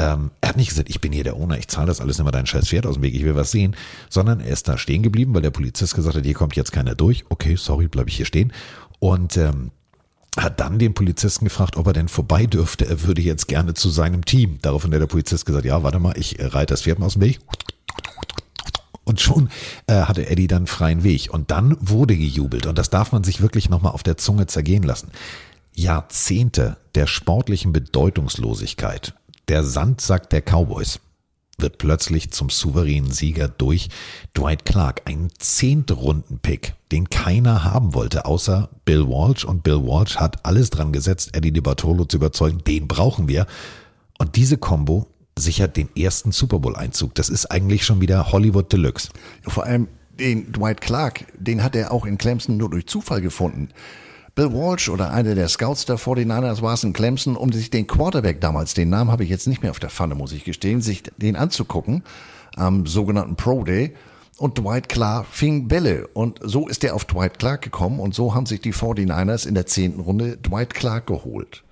ähm, 0.01 0.31
er 0.41 0.49
hat 0.51 0.57
nicht 0.57 0.71
gesagt, 0.71 0.89
ich 0.89 1.01
bin 1.01 1.13
hier 1.13 1.25
der 1.25 1.37
Owner, 1.37 1.59
ich 1.59 1.69
zahle 1.69 1.87
das 1.87 2.01
alles, 2.01 2.17
nimm 2.17 2.25
mal 2.25 2.31
dein 2.31 2.47
scheiß 2.47 2.69
Pferd 2.69 2.87
aus 2.87 2.95
dem 2.95 3.03
Weg, 3.03 3.15
ich 3.15 3.25
will 3.25 3.37
was 3.37 3.51
sehen, 3.51 3.77
sondern 4.09 4.41
er 4.41 4.53
ist 4.53 4.67
da 4.67 4.79
stehen 4.79 5.03
geblieben, 5.03 5.35
weil 5.35 5.43
der 5.43 5.51
Polizist 5.51 5.95
gesagt 5.95 6.17
hat, 6.17 6.25
hier 6.25 6.35
kommt 6.35 6.57
jetzt 6.57 6.73
keiner 6.73 6.95
durch. 6.95 7.25
Okay, 7.29 7.57
sorry, 7.57 7.87
bleibe 7.87 8.09
ich 8.09 8.17
hier 8.17 8.27
stehen. 8.27 8.53
Und 8.99 9.37
ähm, 9.37 9.71
hat 10.39 10.61
dann 10.61 10.79
den 10.79 10.95
Polizisten 10.95 11.45
gefragt, 11.45 11.77
ob 11.77 11.87
er 11.87 11.93
denn 11.93 12.09
vorbei 12.09 12.47
dürfte. 12.47 12.87
Er 12.87 13.03
würde 13.03 13.21
jetzt 13.21 13.49
gerne 13.49 13.75
zu 13.75 13.91
seinem 13.91 14.25
Team. 14.25 14.59
Daraufhin 14.63 14.93
hat 14.95 15.01
der 15.01 15.07
Polizist 15.07 15.45
gesagt, 15.45 15.65
ja, 15.65 15.83
warte 15.83 15.99
mal, 15.99 16.17
ich 16.17 16.39
äh, 16.39 16.47
reite 16.47 16.73
das 16.73 16.83
Pferd 16.83 16.99
mal 16.99 17.07
aus 17.07 17.15
dem 17.15 17.23
Weg. 17.23 17.41
Und 19.05 19.21
schon 19.21 19.49
äh, 19.87 20.03
hatte 20.03 20.29
Eddie 20.29 20.47
dann 20.47 20.67
freien 20.67 21.03
Weg. 21.03 21.29
Und 21.33 21.51
dann 21.51 21.77
wurde 21.81 22.17
gejubelt. 22.17 22.67
Und 22.67 22.79
das 22.79 22.91
darf 22.91 23.13
man 23.13 23.25
sich 23.25 23.41
wirklich 23.41 23.69
nochmal 23.69 23.93
auf 23.93 24.03
der 24.03 24.17
Zunge 24.17 24.47
zergehen 24.47 24.85
lassen. 24.85 25.11
Jahrzehnte 25.75 26.77
der 26.95 27.07
sportlichen 27.07 27.73
Bedeutungslosigkeit, 27.73 29.15
der 29.49 29.65
Sandsack 29.65 30.31
der 30.31 30.43
Cowboys, 30.43 31.01
wird 31.59 31.79
plötzlich 31.79 32.31
zum 32.31 32.51
souveränen 32.51 33.11
Sieger 33.11 33.49
durch 33.49 33.89
Dwight 34.37 34.65
Clark, 34.65 35.03
einen 35.05 35.31
Zehntrunden-Pick, 35.39 36.75
den 36.93 37.11
keiner 37.11 37.65
haben 37.65 37.95
wollte, 37.95 38.25
außer 38.25 38.71
Bill 38.85 39.07
Walsh. 39.07 39.45
Und 39.45 39.62
Bill 39.62 39.83
Walsh 39.83 40.17
hat 40.17 40.45
alles 40.45 40.71
dran 40.71 40.93
gesetzt, 40.93 41.37
Eddie 41.37 41.53
Di 41.53 41.61
Bartolo 41.61 42.05
zu 42.05 42.17
überzeugen, 42.17 42.62
den 42.65 42.89
brauchen 42.89 43.29
wir. 43.29 43.47
Und 44.19 44.37
diese 44.37 44.59
Combo 44.59 45.07
sichert 45.39 45.77
den 45.77 45.95
ersten 45.97 46.33
Super 46.33 46.59
Bowl-Einzug. 46.59 47.15
Das 47.15 47.29
ist 47.29 47.47
eigentlich 47.47 47.85
schon 47.85 48.01
wieder 48.01 48.33
Hollywood 48.33 48.73
Deluxe. 48.73 49.09
Vor 49.47 49.65
allem 49.65 49.89
den 50.19 50.53
Dwight 50.53 50.81
Clark, 50.81 51.25
den 51.39 51.62
hat 51.62 51.75
er 51.75 51.93
auch 51.93 52.05
in 52.05 52.19
Clemson 52.19 52.57
nur 52.57 52.69
durch 52.71 52.87
Zufall 52.87 53.21
gefunden. 53.23 53.71
Bill 54.35 54.52
Walsh 54.52 54.89
oder 54.89 55.12
einer 55.12 55.35
der 55.35 55.48
Scouts 55.48 55.86
der 55.86 55.98
49ers 55.98 56.62
war 56.62 56.74
es 56.74 56.85
in 56.85 56.93
Clemson, 56.93 57.36
um 57.36 57.52
sich 57.52 57.70
den 57.70 57.86
Quarterback 57.86 58.40
damals, 58.40 58.74
den 58.74 58.89
Namen 58.89 59.11
habe 59.11 59.24
ich 59.24 59.31
jetzt 59.31 59.47
nicht 59.47 59.62
mehr 59.62 59.70
auf 59.70 59.81
der 59.81 59.90
Pfanne, 59.90 60.15
muss 60.15 60.32
ich 60.32 60.44
gestehen, 60.44 60.81
sich 60.81 61.02
den 61.16 61.36
anzugucken 61.36 62.05
am 62.57 62.86
sogenannten 62.86 63.36
Pro 63.36 63.65
Day. 63.65 63.94
Und 64.39 64.57
Dwight 64.57 64.89
Clark 64.89 65.27
fing 65.27 65.69
Bälle. 65.69 66.07
Und 66.15 66.40
so 66.43 66.66
ist 66.66 66.82
er 66.82 66.94
auf 66.94 67.05
Dwight 67.05 67.39
Clark 67.39 67.61
gekommen. 67.61 68.01
Und 68.01 68.15
so 68.15 68.35
haben 68.35 68.47
sich 68.47 68.62
die 68.62 68.73
49ers 68.73 69.47
in 69.47 69.55
der 69.55 69.66
zehnten 69.66 70.01
Runde 70.01 70.39
Dwight 70.39 70.73
Clark 70.73 71.07
geholt. 71.07 71.62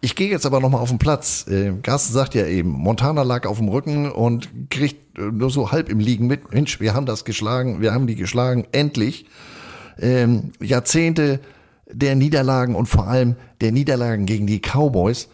Ich 0.00 0.14
gehe 0.14 0.28
jetzt 0.28 0.46
aber 0.46 0.60
nochmal 0.60 0.80
auf 0.80 0.90
den 0.90 0.98
Platz. 0.98 1.46
Äh, 1.48 1.72
Carsten 1.82 2.12
sagt 2.12 2.34
ja 2.34 2.46
eben, 2.46 2.68
Montana 2.68 3.22
lag 3.22 3.46
auf 3.46 3.58
dem 3.58 3.68
Rücken 3.68 4.12
und 4.12 4.48
kriegt 4.70 5.18
äh, 5.18 5.22
nur 5.22 5.50
so 5.50 5.72
halb 5.72 5.88
im 5.88 5.98
Liegen 5.98 6.28
mit. 6.28 6.52
Mensch, 6.52 6.78
wir 6.78 6.94
haben 6.94 7.06
das 7.06 7.24
geschlagen, 7.24 7.80
wir 7.80 7.92
haben 7.92 8.06
die 8.06 8.14
geschlagen, 8.14 8.66
endlich. 8.70 9.26
Ähm, 9.98 10.52
Jahrzehnte 10.60 11.40
der 11.94 12.16
Niederlagen 12.16 12.74
und 12.74 12.86
vor 12.86 13.06
allem 13.06 13.36
der 13.60 13.72
Niederlagen 13.72 14.26
gegen 14.26 14.46
die 14.46 14.60
Cowboys. 14.60 15.28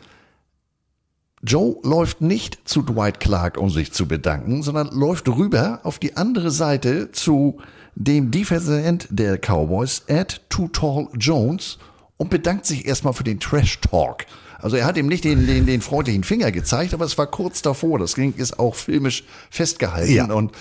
Joe 1.42 1.76
läuft 1.82 2.20
nicht 2.20 2.68
zu 2.68 2.82
Dwight 2.82 3.18
Clark, 3.18 3.56
um 3.56 3.70
sich 3.70 3.92
zu 3.92 4.06
bedanken, 4.06 4.62
sondern 4.62 4.88
läuft 4.88 5.26
rüber 5.28 5.80
auf 5.84 5.98
die 5.98 6.16
andere 6.16 6.50
Seite 6.50 7.12
zu 7.12 7.58
dem 7.94 8.30
Defensive 8.30 8.82
End 8.82 9.08
der 9.10 9.38
Cowboys, 9.38 10.02
Ed 10.06 10.42
Too 10.50 10.68
Tall 10.68 11.08
Jones, 11.18 11.78
und 12.18 12.28
bedankt 12.28 12.66
sich 12.66 12.86
erstmal 12.86 13.14
für 13.14 13.24
den 13.24 13.40
Trash 13.40 13.80
Talk. 13.80 14.26
Also 14.58 14.76
er 14.76 14.84
hat 14.84 14.98
ihm 14.98 15.06
nicht 15.06 15.24
den, 15.24 15.46
den, 15.46 15.64
den 15.64 15.80
freundlichen 15.80 16.22
Finger 16.22 16.52
gezeigt, 16.52 16.92
aber 16.92 17.06
es 17.06 17.16
war 17.16 17.26
kurz 17.26 17.62
davor. 17.62 17.98
Das 17.98 18.12
Ding 18.12 18.34
ist 18.36 18.58
auch 18.58 18.74
filmisch 18.74 19.24
festgehalten. 19.48 20.12
Ja. 20.12 20.30
Und 20.30 20.52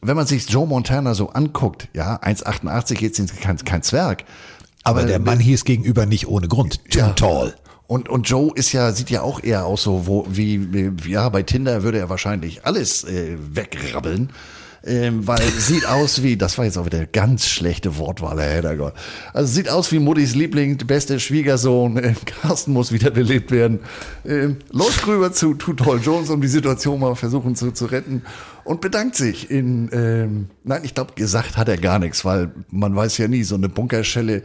wenn 0.00 0.16
man 0.16 0.26
sich 0.26 0.48
Joe 0.48 0.66
Montana 0.66 1.14
so 1.14 1.30
anguckt, 1.30 1.88
ja, 1.92 2.20
1,88 2.22 3.00
jetzt 3.00 3.18
ist 3.18 3.40
kein, 3.40 3.56
kein 3.58 3.82
Zwerg. 3.82 4.24
Aber 4.84 5.04
der 5.04 5.18
Mann 5.18 5.38
hieß 5.40 5.64
gegenüber 5.64 6.06
nicht 6.06 6.28
ohne 6.28 6.48
Grund. 6.48 6.84
Too 6.90 6.98
Ja. 6.98 7.08
tall. 7.12 7.54
Und, 7.86 8.08
und 8.08 8.28
Joe 8.28 8.52
ist 8.54 8.72
ja, 8.72 8.92
sieht 8.92 9.08
ja 9.10 9.22
auch 9.22 9.42
eher 9.42 9.64
aus 9.64 9.82
so, 9.82 10.06
wo, 10.06 10.26
wie, 10.28 10.72
wie 10.72 11.10
ja, 11.10 11.28
bei 11.30 11.42
Tinder 11.42 11.82
würde 11.82 11.98
er 11.98 12.10
wahrscheinlich 12.10 12.66
alles 12.66 13.04
äh, 13.04 13.36
wegrabbeln. 13.38 14.30
Ähm, 14.84 15.26
weil 15.26 15.42
sieht 15.42 15.86
aus 15.86 16.22
wie, 16.22 16.36
das 16.36 16.56
war 16.56 16.64
jetzt 16.64 16.78
auch 16.78 16.86
wieder 16.86 17.04
ganz 17.04 17.46
schlechte 17.46 17.98
Wortwahl, 17.98 18.40
Herr 18.40 18.54
Heddergott. 18.54 18.94
Also 19.32 19.52
sieht 19.52 19.68
aus 19.68 19.90
wie 19.90 19.98
Muttis 19.98 20.34
Liebling, 20.34 20.76
beste 20.78 21.18
Schwiegersohn, 21.18 21.96
äh, 21.96 22.14
Carsten 22.42 22.72
muss 22.72 22.92
wieder 22.92 23.10
belebt 23.10 23.50
werden. 23.50 23.80
Ähm, 24.24 24.58
läuft 24.70 25.06
rüber 25.06 25.32
zu 25.32 25.54
Tutol 25.54 26.00
Jones, 26.00 26.30
um 26.30 26.40
die 26.40 26.48
Situation 26.48 27.00
mal 27.00 27.16
versuchen 27.16 27.56
zu, 27.56 27.72
zu 27.72 27.86
retten 27.86 28.22
und 28.64 28.80
bedankt 28.80 29.16
sich 29.16 29.50
in, 29.50 29.88
ähm, 29.92 30.46
nein, 30.62 30.82
ich 30.84 30.94
glaube, 30.94 31.14
gesagt 31.14 31.56
hat 31.56 31.68
er 31.68 31.78
gar 31.78 31.98
nichts, 31.98 32.24
weil 32.24 32.52
man 32.70 32.94
weiß 32.94 33.18
ja 33.18 33.26
nie, 33.26 33.42
so 33.42 33.54
eine 33.54 33.68
Bunkerschelle 33.68 34.42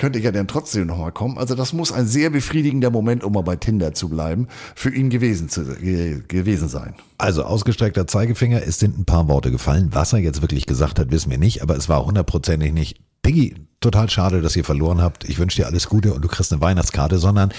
könnte 0.00 0.18
ja 0.18 0.32
dann 0.32 0.48
trotzdem 0.48 0.86
nochmal 0.86 1.12
kommen. 1.12 1.38
Also 1.38 1.54
das 1.54 1.72
muss 1.72 1.92
ein 1.92 2.06
sehr 2.06 2.30
befriedigender 2.30 2.90
Moment, 2.90 3.22
um 3.22 3.34
mal 3.34 3.42
bei 3.42 3.56
Tinder 3.56 3.92
zu 3.92 4.08
bleiben, 4.08 4.48
für 4.74 4.92
ihn 4.92 5.10
gewesen, 5.10 5.48
zu, 5.50 5.64
ge, 5.76 6.22
gewesen 6.26 6.68
sein. 6.68 6.94
Also 7.18 7.44
ausgestreckter 7.44 8.06
Zeigefinger, 8.06 8.62
es 8.66 8.78
sind 8.78 8.98
ein 8.98 9.04
paar 9.04 9.28
Worte 9.28 9.50
gefallen. 9.50 9.90
Was 9.92 10.14
er 10.14 10.20
jetzt 10.20 10.40
wirklich 10.40 10.64
gesagt 10.64 10.98
hat, 10.98 11.10
wissen 11.12 11.30
wir 11.30 11.38
nicht, 11.38 11.62
aber 11.62 11.76
es 11.76 11.88
war 11.88 12.04
hundertprozentig 12.04 12.72
nicht, 12.72 12.98
Piggy, 13.22 13.54
total 13.80 14.08
schade, 14.08 14.40
dass 14.40 14.56
ihr 14.56 14.64
verloren 14.64 15.02
habt. 15.02 15.28
Ich 15.28 15.38
wünsche 15.38 15.56
dir 15.56 15.66
alles 15.66 15.88
Gute 15.88 16.14
und 16.14 16.22
du 16.22 16.28
kriegst 16.28 16.50
eine 16.50 16.62
Weihnachtskarte, 16.62 17.18
sondern 17.18 17.52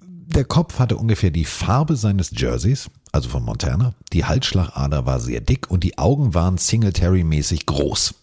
der 0.00 0.44
Kopf 0.44 0.78
hatte 0.78 0.96
ungefähr 0.96 1.32
die 1.32 1.44
Farbe 1.44 1.96
seines 1.96 2.30
Jerseys, 2.30 2.88
also 3.10 3.28
von 3.28 3.42
Montana. 3.42 3.94
Die 4.12 4.24
Halsschlagader 4.24 5.06
war 5.06 5.18
sehr 5.18 5.40
dick 5.40 5.68
und 5.72 5.82
die 5.82 5.98
Augen 5.98 6.34
waren 6.34 6.56
Singletary-mäßig 6.56 7.66
groß. 7.66 8.14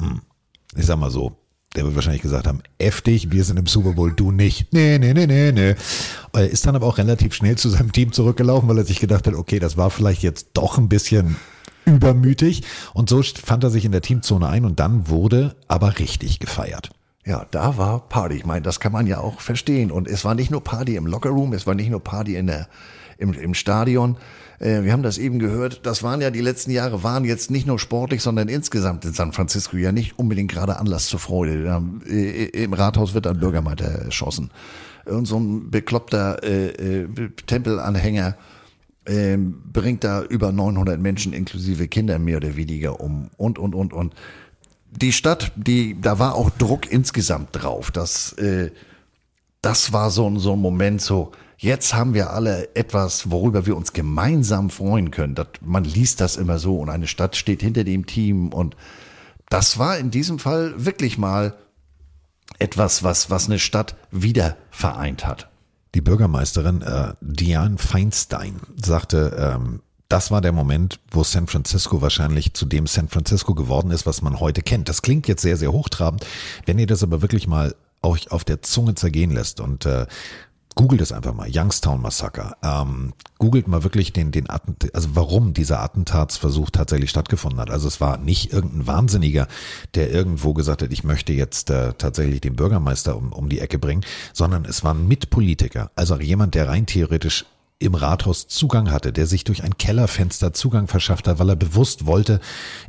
Hm. 0.00 0.20
Ich 0.76 0.86
sag 0.86 0.98
mal 0.98 1.10
so, 1.10 1.36
der 1.74 1.84
wird 1.84 1.94
wahrscheinlich 1.94 2.22
gesagt 2.22 2.46
haben, 2.46 2.62
dich, 3.06 3.30
wir 3.30 3.44
sind 3.44 3.58
im 3.58 3.66
Super 3.66 3.92
Bowl, 3.92 4.12
du 4.12 4.30
nicht. 4.30 4.72
Nee, 4.72 4.98
nee, 4.98 5.14
nee, 5.14 5.26
nee, 5.26 5.52
nee. 5.52 5.74
Er 6.32 6.48
ist 6.48 6.66
dann 6.66 6.76
aber 6.76 6.86
auch 6.86 6.98
relativ 6.98 7.34
schnell 7.34 7.56
zu 7.56 7.68
seinem 7.70 7.92
Team 7.92 8.12
zurückgelaufen, 8.12 8.68
weil 8.68 8.78
er 8.78 8.84
sich 8.84 9.00
gedacht 9.00 9.26
hat, 9.26 9.34
okay, 9.34 9.58
das 9.58 9.76
war 9.76 9.90
vielleicht 9.90 10.22
jetzt 10.22 10.48
doch 10.54 10.78
ein 10.78 10.88
bisschen 10.88 11.36
übermütig. 11.84 12.62
Und 12.94 13.08
so 13.08 13.22
fand 13.22 13.64
er 13.64 13.70
sich 13.70 13.84
in 13.84 13.92
der 13.92 14.02
Teamzone 14.02 14.48
ein 14.48 14.64
und 14.64 14.80
dann 14.80 15.08
wurde 15.08 15.56
aber 15.68 15.98
richtig 15.98 16.38
gefeiert. 16.38 16.90
Ja, 17.24 17.46
da 17.50 17.78
war 17.78 18.00
Party. 18.08 18.36
Ich 18.36 18.46
meine, 18.46 18.62
das 18.62 18.80
kann 18.80 18.92
man 18.92 19.06
ja 19.06 19.18
auch 19.18 19.40
verstehen. 19.40 19.92
Und 19.92 20.08
es 20.08 20.24
war 20.24 20.34
nicht 20.34 20.50
nur 20.50 20.62
Party 20.62 20.96
im 20.96 21.06
Lockerroom, 21.06 21.52
es 21.52 21.66
war 21.66 21.74
nicht 21.74 21.90
nur 21.90 22.02
Party 22.02 22.36
in 22.36 22.48
der, 22.48 22.68
im, 23.18 23.32
im 23.32 23.54
Stadion. 23.54 24.16
Äh, 24.62 24.84
wir 24.84 24.92
haben 24.92 25.02
das 25.02 25.18
eben 25.18 25.38
gehört. 25.38 25.84
Das 25.84 26.02
waren 26.02 26.20
ja 26.20 26.30
die 26.30 26.40
letzten 26.40 26.70
Jahre, 26.70 27.02
waren 27.02 27.24
jetzt 27.24 27.50
nicht 27.50 27.66
nur 27.66 27.78
sportlich, 27.78 28.22
sondern 28.22 28.48
insgesamt 28.48 29.04
in 29.04 29.12
San 29.12 29.32
Francisco 29.32 29.76
ja 29.76 29.92
nicht 29.92 30.18
unbedingt 30.18 30.50
gerade 30.50 30.78
Anlass 30.78 31.06
zur 31.06 31.18
Freude. 31.18 31.70
Haben, 31.70 32.02
äh, 32.08 32.44
Im 32.46 32.72
Rathaus 32.72 33.12
wird 33.12 33.26
ein 33.26 33.40
Bürgermeister 33.40 33.86
erschossen. 33.86 34.50
Und 35.04 35.26
so 35.26 35.38
ein 35.38 35.70
bekloppter 35.70 36.42
äh, 36.44 36.68
äh, 37.02 37.08
Tempelanhänger 37.46 38.36
äh, 39.04 39.36
bringt 39.36 40.04
da 40.04 40.22
über 40.22 40.52
900 40.52 41.00
Menschen 41.00 41.32
inklusive 41.32 41.88
Kinder 41.88 42.20
mehr 42.20 42.36
oder 42.36 42.56
weniger 42.56 43.00
um. 43.00 43.30
Und, 43.36 43.58
und, 43.58 43.74
und, 43.74 43.92
und 43.92 44.14
die 44.92 45.12
Stadt, 45.12 45.50
die, 45.56 46.00
da 46.00 46.20
war 46.20 46.36
auch 46.36 46.50
Druck 46.50 46.90
insgesamt 46.92 47.48
drauf. 47.52 47.90
Das, 47.90 48.34
äh, 48.34 48.70
das 49.60 49.92
war 49.92 50.10
so, 50.10 50.38
so 50.38 50.52
ein 50.52 50.60
Moment, 50.60 51.00
so, 51.00 51.32
jetzt 51.62 51.94
haben 51.94 52.12
wir 52.12 52.30
alle 52.30 52.74
etwas, 52.74 53.30
worüber 53.30 53.66
wir 53.66 53.76
uns 53.76 53.92
gemeinsam 53.92 54.68
freuen 54.68 55.10
können. 55.10 55.34
Das, 55.34 55.46
man 55.60 55.84
liest 55.84 56.20
das 56.20 56.36
immer 56.36 56.58
so 56.58 56.76
und 56.78 56.90
eine 56.90 57.06
Stadt 57.06 57.36
steht 57.36 57.62
hinter 57.62 57.84
dem 57.84 58.04
Team 58.04 58.52
und 58.52 58.76
das 59.48 59.78
war 59.78 59.96
in 59.96 60.10
diesem 60.10 60.38
Fall 60.38 60.74
wirklich 60.84 61.18
mal 61.18 61.54
etwas, 62.58 63.02
was, 63.02 63.30
was 63.30 63.46
eine 63.46 63.58
Stadt 63.58 63.96
wieder 64.10 64.56
vereint 64.70 65.24
hat. 65.24 65.48
Die 65.94 66.00
Bürgermeisterin 66.00 66.82
äh, 66.82 67.14
Diane 67.20 67.78
Feinstein 67.78 68.56
sagte, 68.82 69.54
ähm, 69.56 69.82
das 70.08 70.30
war 70.30 70.40
der 70.40 70.52
Moment, 70.52 71.00
wo 71.10 71.22
San 71.22 71.46
Francisco 71.46 72.02
wahrscheinlich 72.02 72.54
zu 72.54 72.66
dem 72.66 72.86
San 72.86 73.08
Francisco 73.08 73.54
geworden 73.54 73.90
ist, 73.90 74.04
was 74.04 74.20
man 74.20 74.40
heute 74.40 74.62
kennt. 74.62 74.88
Das 74.88 75.00
klingt 75.00 75.28
jetzt 75.28 75.42
sehr, 75.42 75.56
sehr 75.56 75.72
hochtrabend. 75.72 76.26
Wenn 76.66 76.78
ihr 76.78 76.86
das 76.86 77.02
aber 77.02 77.22
wirklich 77.22 77.46
mal 77.46 77.74
euch 78.02 78.32
auf 78.32 78.44
der 78.44 78.62
Zunge 78.62 78.94
zergehen 78.94 79.30
lässt 79.30 79.60
und 79.60 79.86
äh, 79.86 80.06
googelt 80.74 81.00
es 81.00 81.12
einfach 81.12 81.34
mal, 81.34 81.48
Youngstown 81.52 82.00
Massaker. 82.00 82.56
Ähm, 82.62 83.12
googelt 83.38 83.68
mal 83.68 83.84
wirklich 83.84 84.12
den, 84.12 84.32
den 84.32 84.48
Attent 84.48 84.94
also 84.94 85.10
warum 85.14 85.54
dieser 85.54 85.82
Attentatsversuch 85.82 86.70
tatsächlich 86.70 87.10
stattgefunden 87.10 87.60
hat. 87.60 87.70
Also 87.70 87.88
es 87.88 88.00
war 88.00 88.18
nicht 88.18 88.52
irgendein 88.52 88.86
Wahnsinniger, 88.86 89.48
der 89.94 90.10
irgendwo 90.10 90.54
gesagt 90.54 90.82
hat, 90.82 90.92
ich 90.92 91.04
möchte 91.04 91.32
jetzt 91.32 91.70
äh, 91.70 91.92
tatsächlich 91.94 92.40
den 92.40 92.56
Bürgermeister 92.56 93.16
um, 93.16 93.32
um 93.32 93.48
die 93.48 93.60
Ecke 93.60 93.78
bringen, 93.78 94.04
sondern 94.32 94.64
es 94.64 94.84
waren 94.84 95.06
Mitpolitiker, 95.08 95.90
also 95.96 96.18
jemand, 96.18 96.54
der 96.54 96.68
rein 96.68 96.86
theoretisch 96.86 97.44
im 97.82 97.94
Rathaus 97.94 98.46
Zugang 98.46 98.90
hatte, 98.90 99.12
der 99.12 99.26
sich 99.26 99.44
durch 99.44 99.64
ein 99.64 99.76
Kellerfenster 99.76 100.52
Zugang 100.52 100.86
verschafft 100.86 101.26
hat, 101.26 101.38
weil 101.38 101.48
er 101.48 101.56
bewusst 101.56 102.06
wollte, 102.06 102.40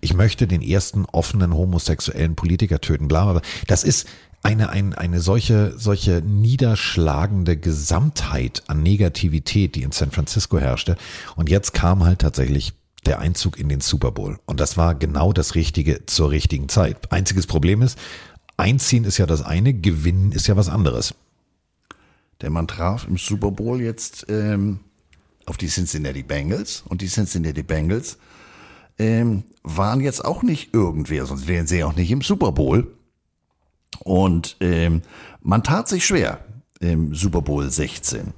ich 0.02 0.14
möchte 0.14 0.48
den 0.48 0.62
ersten 0.62 1.06
offenen 1.06 1.54
homosexuellen 1.54 2.36
Politiker 2.36 2.80
töten, 2.80 3.08
bla, 3.08 3.32
bla. 3.32 3.42
Das 3.68 3.84
ist 3.84 4.08
eine, 4.44 4.70
eine, 4.70 4.98
eine 4.98 5.22
solche, 5.22 5.74
solche 5.78 6.22
niederschlagende 6.22 7.58
Gesamtheit 7.58 8.64
an 8.68 8.84
Negativität, 8.84 9.76
die 9.76 9.84
in 9.84 9.92
San 9.92 10.12
Francisco 10.12 10.60
herrschte. 10.60 10.98
Und 11.36 11.50
jetzt 11.50 11.74
kam 11.74 12.04
halt 12.04 12.20
tatsächlich 12.20 12.74
der 13.06 13.20
Einzug 13.20 13.58
in 13.58 13.70
den 13.70 13.82
Super 13.82 14.12
Bowl. 14.12 14.38
Und 14.46 14.60
das 14.60 14.78
war 14.78 14.96
genau 14.96 15.34
das 15.34 15.56
Richtige 15.56 16.06
zur 16.06 16.32
richtigen 16.32 16.70
Zeit. 16.70 17.12
Einziges 17.12 17.48
Problem 17.48 17.82
ist, 17.82 17.98
einziehen 18.58 19.06
ist 19.06 19.18
ja 19.18 19.26
das 19.26 19.42
eine, 19.42 19.74
gewinnen 19.74 20.32
ist 20.34 20.48
ja 20.48 20.58
was 20.58 20.70
anderes. 20.70 21.16
Denn 22.42 22.52
man 22.52 22.68
traf 22.68 23.08
im 23.08 23.18
Super 23.18 23.52
Bowl 23.52 23.82
jetzt 23.82 24.26
ähm, 24.30 24.82
auf 25.46 25.58
die 25.58 25.68
Cincinnati 25.68 26.24
Bengals 26.24 26.84
und 26.88 27.02
die 27.02 27.08
Cincinnati 27.08 27.64
Bengals 27.64 28.18
ähm, 29.00 29.44
waren 29.64 30.02
jetzt 30.02 30.24
auch 30.24 30.44
nicht 30.44 30.74
irgendwer, 30.74 31.26
sonst 31.26 31.48
wären 31.48 31.68
sie 31.68 31.84
auch 31.84 31.96
nicht 31.96 32.12
im 32.12 32.22
Super 32.22 32.52
Bowl. 32.52 32.94
Und 34.02 34.58
ähm, 34.60 35.02
man 35.42 35.64
tat 35.64 35.88
sich 35.88 36.06
schwer 36.06 36.40
im 36.80 37.14
Super 37.14 37.42
Bowl 37.42 37.70
16. 37.70 38.34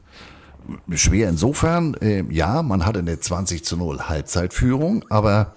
Schwer 0.95 1.29
insofern, 1.29 1.93
äh, 1.95 2.23
ja, 2.29 2.63
man 2.63 2.85
hatte 2.85 2.99
eine 2.99 3.19
20 3.19 3.63
zu 3.63 3.77
0 3.77 4.01
Halbzeitführung, 4.01 5.05
aber 5.09 5.55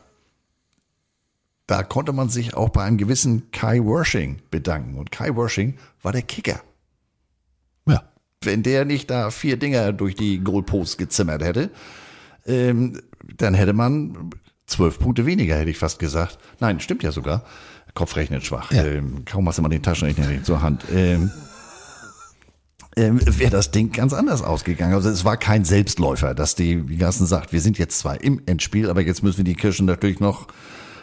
da 1.67 1.83
konnte 1.83 2.13
man 2.13 2.29
sich 2.29 2.55
auch 2.55 2.71
bei 2.71 2.85
einem 2.85 2.99
gewissen 2.99 3.51
Kai 3.51 3.83
Worshing 3.83 4.41
bedanken. 4.51 4.99
Und 4.99 5.11
Kai 5.11 5.35
Worshing 5.35 5.79
war 6.03 6.13
der 6.13 6.23
Kicker 6.23 6.61
wenn 8.43 8.63
der 8.63 8.85
nicht 8.85 9.11
da 9.11 9.31
vier 9.31 9.57
Dinger 9.57 9.93
durch 9.93 10.15
die 10.15 10.39
Goalposts 10.39 10.97
gezimmert 10.97 11.43
hätte, 11.43 11.71
ähm, 12.47 13.01
dann 13.37 13.55
hätte 13.55 13.73
man 13.73 14.31
zwölf 14.67 14.99
Punkte 14.99 15.27
weniger, 15.27 15.57
hätte 15.57 15.71
ich 15.71 15.79
fast 15.79 15.99
gesagt. 15.99 16.39
Nein, 16.61 16.81
stimmt 16.81 17.03
ja 17.03 17.13
sogar. 17.13 17.45
Kopfrechnet 17.99 18.45
schwach. 18.45 18.71
Ja. 18.71 18.85
Ähm, 18.85 19.25
kaum 19.25 19.49
hast 19.49 19.59
du 19.59 19.63
mal 19.63 19.69
den 19.69 19.83
Taschenrechner 19.83 20.45
zur 20.45 20.63
Hand. 20.63 20.85
Ähm, 20.95 21.33
ähm, 22.95 23.19
wäre 23.25 23.51
das 23.51 23.73
Ding 23.73 23.91
ganz 23.91 24.13
anders 24.13 24.41
ausgegangen. 24.41 24.95
Also 24.95 25.09
es 25.09 25.25
war 25.25 25.37
kein 25.37 25.65
Selbstläufer, 25.65 26.33
dass 26.33 26.55
die, 26.55 26.89
wie 26.89 26.97
Gassen 26.97 27.27
sagt, 27.27 27.53
wir 27.53 27.61
sind 27.61 27.77
jetzt 27.77 27.99
zwar 27.99 28.21
im 28.23 28.41
Endspiel, 28.47 28.89
aber 28.89 29.01
jetzt 29.01 29.25
müssen 29.25 29.39
wir 29.39 29.45
die 29.45 29.57
Kirschen 29.57 29.85
natürlich 29.87 30.21
noch, 30.21 30.47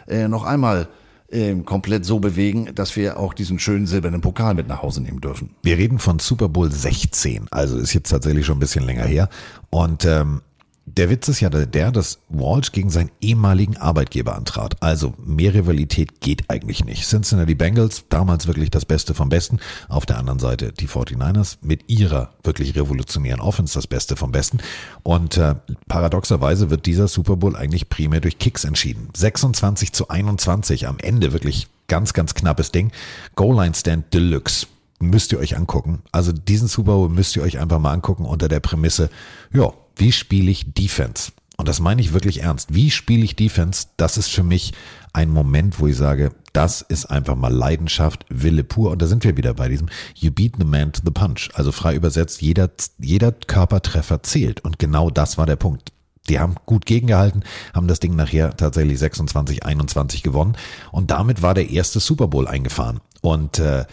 äh, 0.08 0.26
noch 0.26 0.44
einmal 0.44 0.88
ähm, 1.30 1.66
komplett 1.66 2.06
so 2.06 2.18
bewegen, 2.18 2.70
dass 2.74 2.96
wir 2.96 3.18
auch 3.18 3.34
diesen 3.34 3.58
schönen 3.58 3.86
silbernen 3.86 4.22
Pokal 4.22 4.54
mit 4.54 4.66
nach 4.66 4.80
Hause 4.80 5.02
nehmen 5.02 5.20
dürfen. 5.20 5.50
Wir 5.62 5.76
reden 5.76 5.98
von 5.98 6.18
Super 6.18 6.48
Bowl 6.48 6.72
16, 6.72 7.48
also 7.50 7.76
ist 7.76 7.92
jetzt 7.92 8.08
tatsächlich 8.08 8.46
schon 8.46 8.56
ein 8.56 8.60
bisschen 8.60 8.86
länger 8.86 9.04
her. 9.04 9.28
Und 9.68 10.06
ähm, 10.06 10.40
der 10.86 11.10
Witz 11.10 11.26
ist 11.26 11.40
ja 11.40 11.50
der, 11.50 11.90
dass 11.90 12.20
Walsh 12.28 12.70
gegen 12.70 12.90
seinen 12.90 13.10
ehemaligen 13.20 13.76
Arbeitgeber 13.76 14.36
antrat. 14.36 14.80
Also 14.80 15.14
mehr 15.18 15.52
Rivalität 15.52 16.20
geht 16.20 16.48
eigentlich 16.48 16.84
nicht. 16.84 17.04
Cincinnati 17.04 17.56
Bengals, 17.56 18.04
damals 18.08 18.46
wirklich 18.46 18.70
das 18.70 18.84
Beste 18.84 19.12
vom 19.12 19.28
Besten. 19.28 19.58
Auf 19.88 20.06
der 20.06 20.18
anderen 20.18 20.38
Seite 20.38 20.72
die 20.72 20.86
49ers 20.86 21.58
mit 21.60 21.90
ihrer 21.90 22.30
wirklich 22.44 22.76
revolutionären 22.76 23.40
Offense 23.40 23.74
das 23.74 23.88
Beste 23.88 24.14
vom 24.14 24.30
Besten. 24.30 24.58
Und 25.02 25.36
äh, 25.36 25.56
paradoxerweise 25.88 26.70
wird 26.70 26.86
dieser 26.86 27.08
Super 27.08 27.36
Bowl 27.36 27.56
eigentlich 27.56 27.88
primär 27.88 28.20
durch 28.20 28.38
Kicks 28.38 28.64
entschieden. 28.64 29.08
26 29.14 29.92
zu 29.92 30.08
21 30.08 30.86
am 30.86 30.98
Ende 30.98 31.32
wirklich 31.32 31.66
ganz, 31.88 32.12
ganz 32.12 32.34
knappes 32.34 32.70
Ding. 32.70 32.92
Goal 33.34 33.56
Line 33.56 33.74
Stand 33.74 34.14
Deluxe 34.14 34.68
müsst 35.00 35.32
ihr 35.32 35.40
euch 35.40 35.56
angucken. 35.56 36.02
Also 36.12 36.30
diesen 36.30 36.68
Super 36.68 36.92
Bowl 36.92 37.08
müsst 37.08 37.34
ihr 37.34 37.42
euch 37.42 37.58
einfach 37.58 37.80
mal 37.80 37.92
angucken 37.92 38.24
unter 38.24 38.46
der 38.48 38.60
Prämisse, 38.60 39.10
ja, 39.52 39.72
wie 39.96 40.12
spiele 40.12 40.50
ich 40.50 40.72
Defense? 40.74 41.32
Und 41.56 41.68
das 41.68 41.80
meine 41.80 42.02
ich 42.02 42.12
wirklich 42.12 42.42
ernst. 42.42 42.74
Wie 42.74 42.90
spiele 42.90 43.24
ich 43.24 43.34
Defense? 43.34 43.86
Das 43.96 44.18
ist 44.18 44.28
für 44.28 44.42
mich 44.42 44.74
ein 45.14 45.30
Moment, 45.30 45.80
wo 45.80 45.86
ich 45.86 45.96
sage, 45.96 46.32
das 46.52 46.82
ist 46.82 47.06
einfach 47.06 47.34
mal 47.34 47.52
Leidenschaft, 47.52 48.26
Wille 48.28 48.62
pur. 48.62 48.90
Und 48.90 49.00
da 49.00 49.06
sind 49.06 49.24
wir 49.24 49.36
wieder 49.38 49.54
bei 49.54 49.68
diesem 49.68 49.88
You 50.14 50.30
beat 50.30 50.54
the 50.58 50.66
man 50.66 50.92
to 50.92 51.00
the 51.04 51.10
punch. 51.10 51.48
Also 51.54 51.72
frei 51.72 51.94
übersetzt, 51.94 52.42
jeder, 52.42 52.70
jeder 52.98 53.32
Körpertreffer 53.32 54.22
zählt. 54.22 54.64
Und 54.64 54.78
genau 54.78 55.08
das 55.08 55.38
war 55.38 55.46
der 55.46 55.56
Punkt. 55.56 55.92
Die 56.28 56.40
haben 56.40 56.56
gut 56.66 56.86
gegengehalten, 56.86 57.44
haben 57.72 57.88
das 57.88 58.00
Ding 58.00 58.16
nachher 58.16 58.56
tatsächlich 58.56 58.98
26, 58.98 59.64
21 59.64 60.22
gewonnen. 60.22 60.56
Und 60.90 61.10
damit 61.10 61.40
war 61.40 61.54
der 61.54 61.70
erste 61.70 62.00
Super 62.00 62.26
Bowl 62.26 62.48
eingefahren. 62.48 63.00
Und 63.22 63.58
äh, 63.60 63.86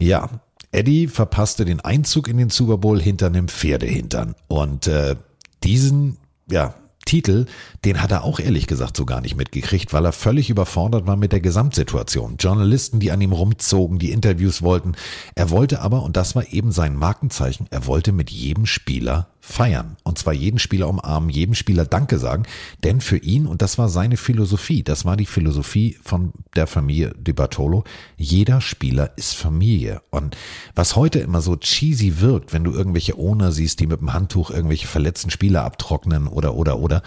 ja, 0.00 0.28
Eddie 0.72 1.06
verpasste 1.06 1.64
den 1.64 1.80
Einzug 1.80 2.28
in 2.28 2.38
den 2.38 2.50
Super 2.50 2.78
Bowl 2.78 3.00
hinter 3.00 3.26
einem 3.26 3.48
Pferdehintern. 3.48 4.34
Und 4.48 4.86
äh, 4.86 5.16
diesen, 5.62 6.16
ja, 6.50 6.74
Titel, 7.04 7.46
den 7.84 8.00
hat 8.00 8.12
er 8.12 8.24
auch 8.24 8.38
ehrlich 8.38 8.66
gesagt 8.66 8.96
so 8.96 9.04
gar 9.04 9.20
nicht 9.20 9.36
mitgekriegt, 9.36 9.92
weil 9.92 10.06
er 10.06 10.12
völlig 10.12 10.50
überfordert 10.50 11.06
war 11.06 11.16
mit 11.16 11.32
der 11.32 11.40
Gesamtsituation. 11.40 12.36
Journalisten, 12.38 13.00
die 13.00 13.10
an 13.10 13.20
ihm 13.20 13.32
rumzogen, 13.32 13.98
die 13.98 14.12
Interviews 14.12 14.62
wollten. 14.62 14.92
Er 15.34 15.50
wollte 15.50 15.80
aber, 15.80 16.02
und 16.02 16.16
das 16.16 16.34
war 16.34 16.52
eben 16.52 16.72
sein 16.72 16.96
Markenzeichen, 16.96 17.66
er 17.70 17.86
wollte 17.86 18.12
mit 18.12 18.30
jedem 18.30 18.66
Spieler 18.66 19.31
feiern. 19.44 19.96
Und 20.04 20.18
zwar 20.18 20.32
jeden 20.32 20.60
Spieler 20.60 20.88
umarmen, 20.88 21.28
jedem 21.28 21.54
Spieler 21.54 21.84
Danke 21.84 22.18
sagen. 22.18 22.44
Denn 22.84 23.00
für 23.00 23.18
ihn, 23.18 23.46
und 23.46 23.60
das 23.60 23.76
war 23.76 23.88
seine 23.88 24.16
Philosophie, 24.16 24.84
das 24.84 25.04
war 25.04 25.16
die 25.16 25.26
Philosophie 25.26 25.98
von 26.00 26.32
der 26.54 26.68
Familie 26.68 27.12
Di 27.18 27.32
Bartolo, 27.32 27.82
jeder 28.16 28.60
Spieler 28.60 29.10
ist 29.16 29.34
Familie. 29.34 30.00
Und 30.10 30.36
was 30.76 30.94
heute 30.94 31.18
immer 31.18 31.42
so 31.42 31.56
cheesy 31.56 32.20
wirkt, 32.20 32.52
wenn 32.52 32.62
du 32.62 32.72
irgendwelche 32.72 33.18
Owner 33.18 33.50
siehst, 33.50 33.80
die 33.80 33.88
mit 33.88 34.00
dem 34.00 34.12
Handtuch 34.12 34.50
irgendwelche 34.50 34.86
verletzten 34.86 35.30
Spieler 35.30 35.64
abtrocknen 35.64 36.28
oder, 36.28 36.54
oder, 36.54 36.78
oder, 36.78 37.02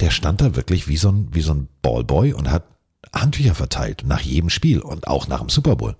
der 0.00 0.10
stand 0.10 0.42
da 0.42 0.54
wirklich 0.54 0.88
wie 0.88 0.98
so 0.98 1.10
ein, 1.10 1.28
wie 1.32 1.40
so 1.40 1.54
ein 1.54 1.68
Ballboy 1.80 2.34
und 2.34 2.50
hat 2.50 2.64
Handtücher 3.14 3.54
verteilt 3.54 4.04
nach 4.06 4.20
jedem 4.20 4.50
Spiel 4.50 4.80
und 4.80 5.08
auch 5.08 5.26
nach 5.26 5.40
dem 5.40 5.48
Super 5.48 5.76
Bowl. 5.76 5.96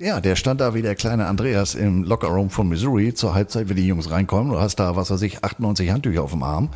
Ja, 0.00 0.20
der 0.20 0.36
stand 0.36 0.60
da 0.60 0.74
wie 0.74 0.82
der 0.82 0.94
kleine 0.94 1.26
Andreas 1.26 1.74
im 1.74 2.04
Lockerroom 2.04 2.50
von 2.50 2.68
Missouri 2.68 3.14
zur 3.14 3.34
Halbzeit, 3.34 3.68
wenn 3.68 3.76
die 3.76 3.86
Jungs 3.86 4.12
reinkommen. 4.12 4.52
Du 4.52 4.60
hast 4.60 4.76
da, 4.76 4.94
was 4.94 5.10
weiß 5.10 5.22
ich, 5.22 5.42
98 5.42 5.90
Handtücher 5.90 6.22
auf 6.22 6.30
dem 6.30 6.44
Arm, 6.44 6.70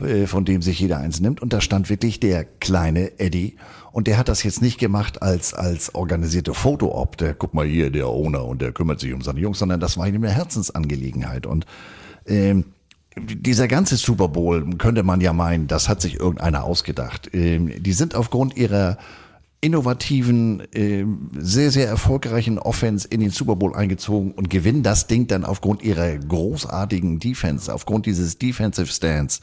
äh, 0.00 0.26
von 0.26 0.44
dem 0.44 0.60
sich 0.60 0.78
jeder 0.78 0.98
eins 0.98 1.18
nimmt. 1.20 1.40
Und 1.40 1.54
da 1.54 1.62
stand 1.62 1.88
wirklich 1.88 2.20
der 2.20 2.44
kleine 2.44 3.18
Eddie. 3.18 3.56
Und 3.90 4.06
der 4.06 4.18
hat 4.18 4.28
das 4.28 4.42
jetzt 4.42 4.60
nicht 4.60 4.78
gemacht 4.78 5.22
als, 5.22 5.54
als 5.54 5.94
organisierte 5.94 6.52
Foto-Op. 6.52 7.16
Der, 7.16 7.32
guck 7.32 7.54
mal 7.54 7.64
hier, 7.64 7.90
der 7.90 8.06
Owner 8.06 8.44
und 8.44 8.60
der 8.60 8.72
kümmert 8.72 9.00
sich 9.00 9.14
um 9.14 9.22
seine 9.22 9.40
Jungs, 9.40 9.58
sondern 9.58 9.80
das 9.80 9.96
war 9.96 10.06
ihm 10.06 10.16
eine 10.16 10.30
Herzensangelegenheit. 10.30 11.46
Und, 11.46 11.64
ähm, 12.26 12.66
dieser 13.16 13.66
ganze 13.66 13.96
Super 13.96 14.28
Bowl 14.28 14.76
könnte 14.76 15.02
man 15.04 15.22
ja 15.22 15.32
meinen, 15.32 15.68
das 15.68 15.88
hat 15.88 16.02
sich 16.02 16.20
irgendeiner 16.20 16.64
ausgedacht. 16.64 17.30
Ähm, 17.32 17.72
die 17.82 17.94
sind 17.94 18.14
aufgrund 18.14 18.58
ihrer 18.58 18.98
innovativen, 19.60 20.60
äh, 20.72 21.04
sehr, 21.36 21.70
sehr 21.70 21.88
erfolgreichen 21.88 22.58
Offense 22.58 23.08
in 23.08 23.20
den 23.20 23.30
Super 23.30 23.56
Bowl 23.56 23.74
eingezogen 23.74 24.32
und 24.32 24.50
gewinnen 24.50 24.82
das 24.82 25.06
Ding 25.06 25.26
dann 25.26 25.44
aufgrund 25.44 25.82
ihrer 25.82 26.16
großartigen 26.16 27.18
Defense, 27.18 27.72
aufgrund 27.72 28.06
dieses 28.06 28.38
Defensive 28.38 28.86
Stands. 28.86 29.40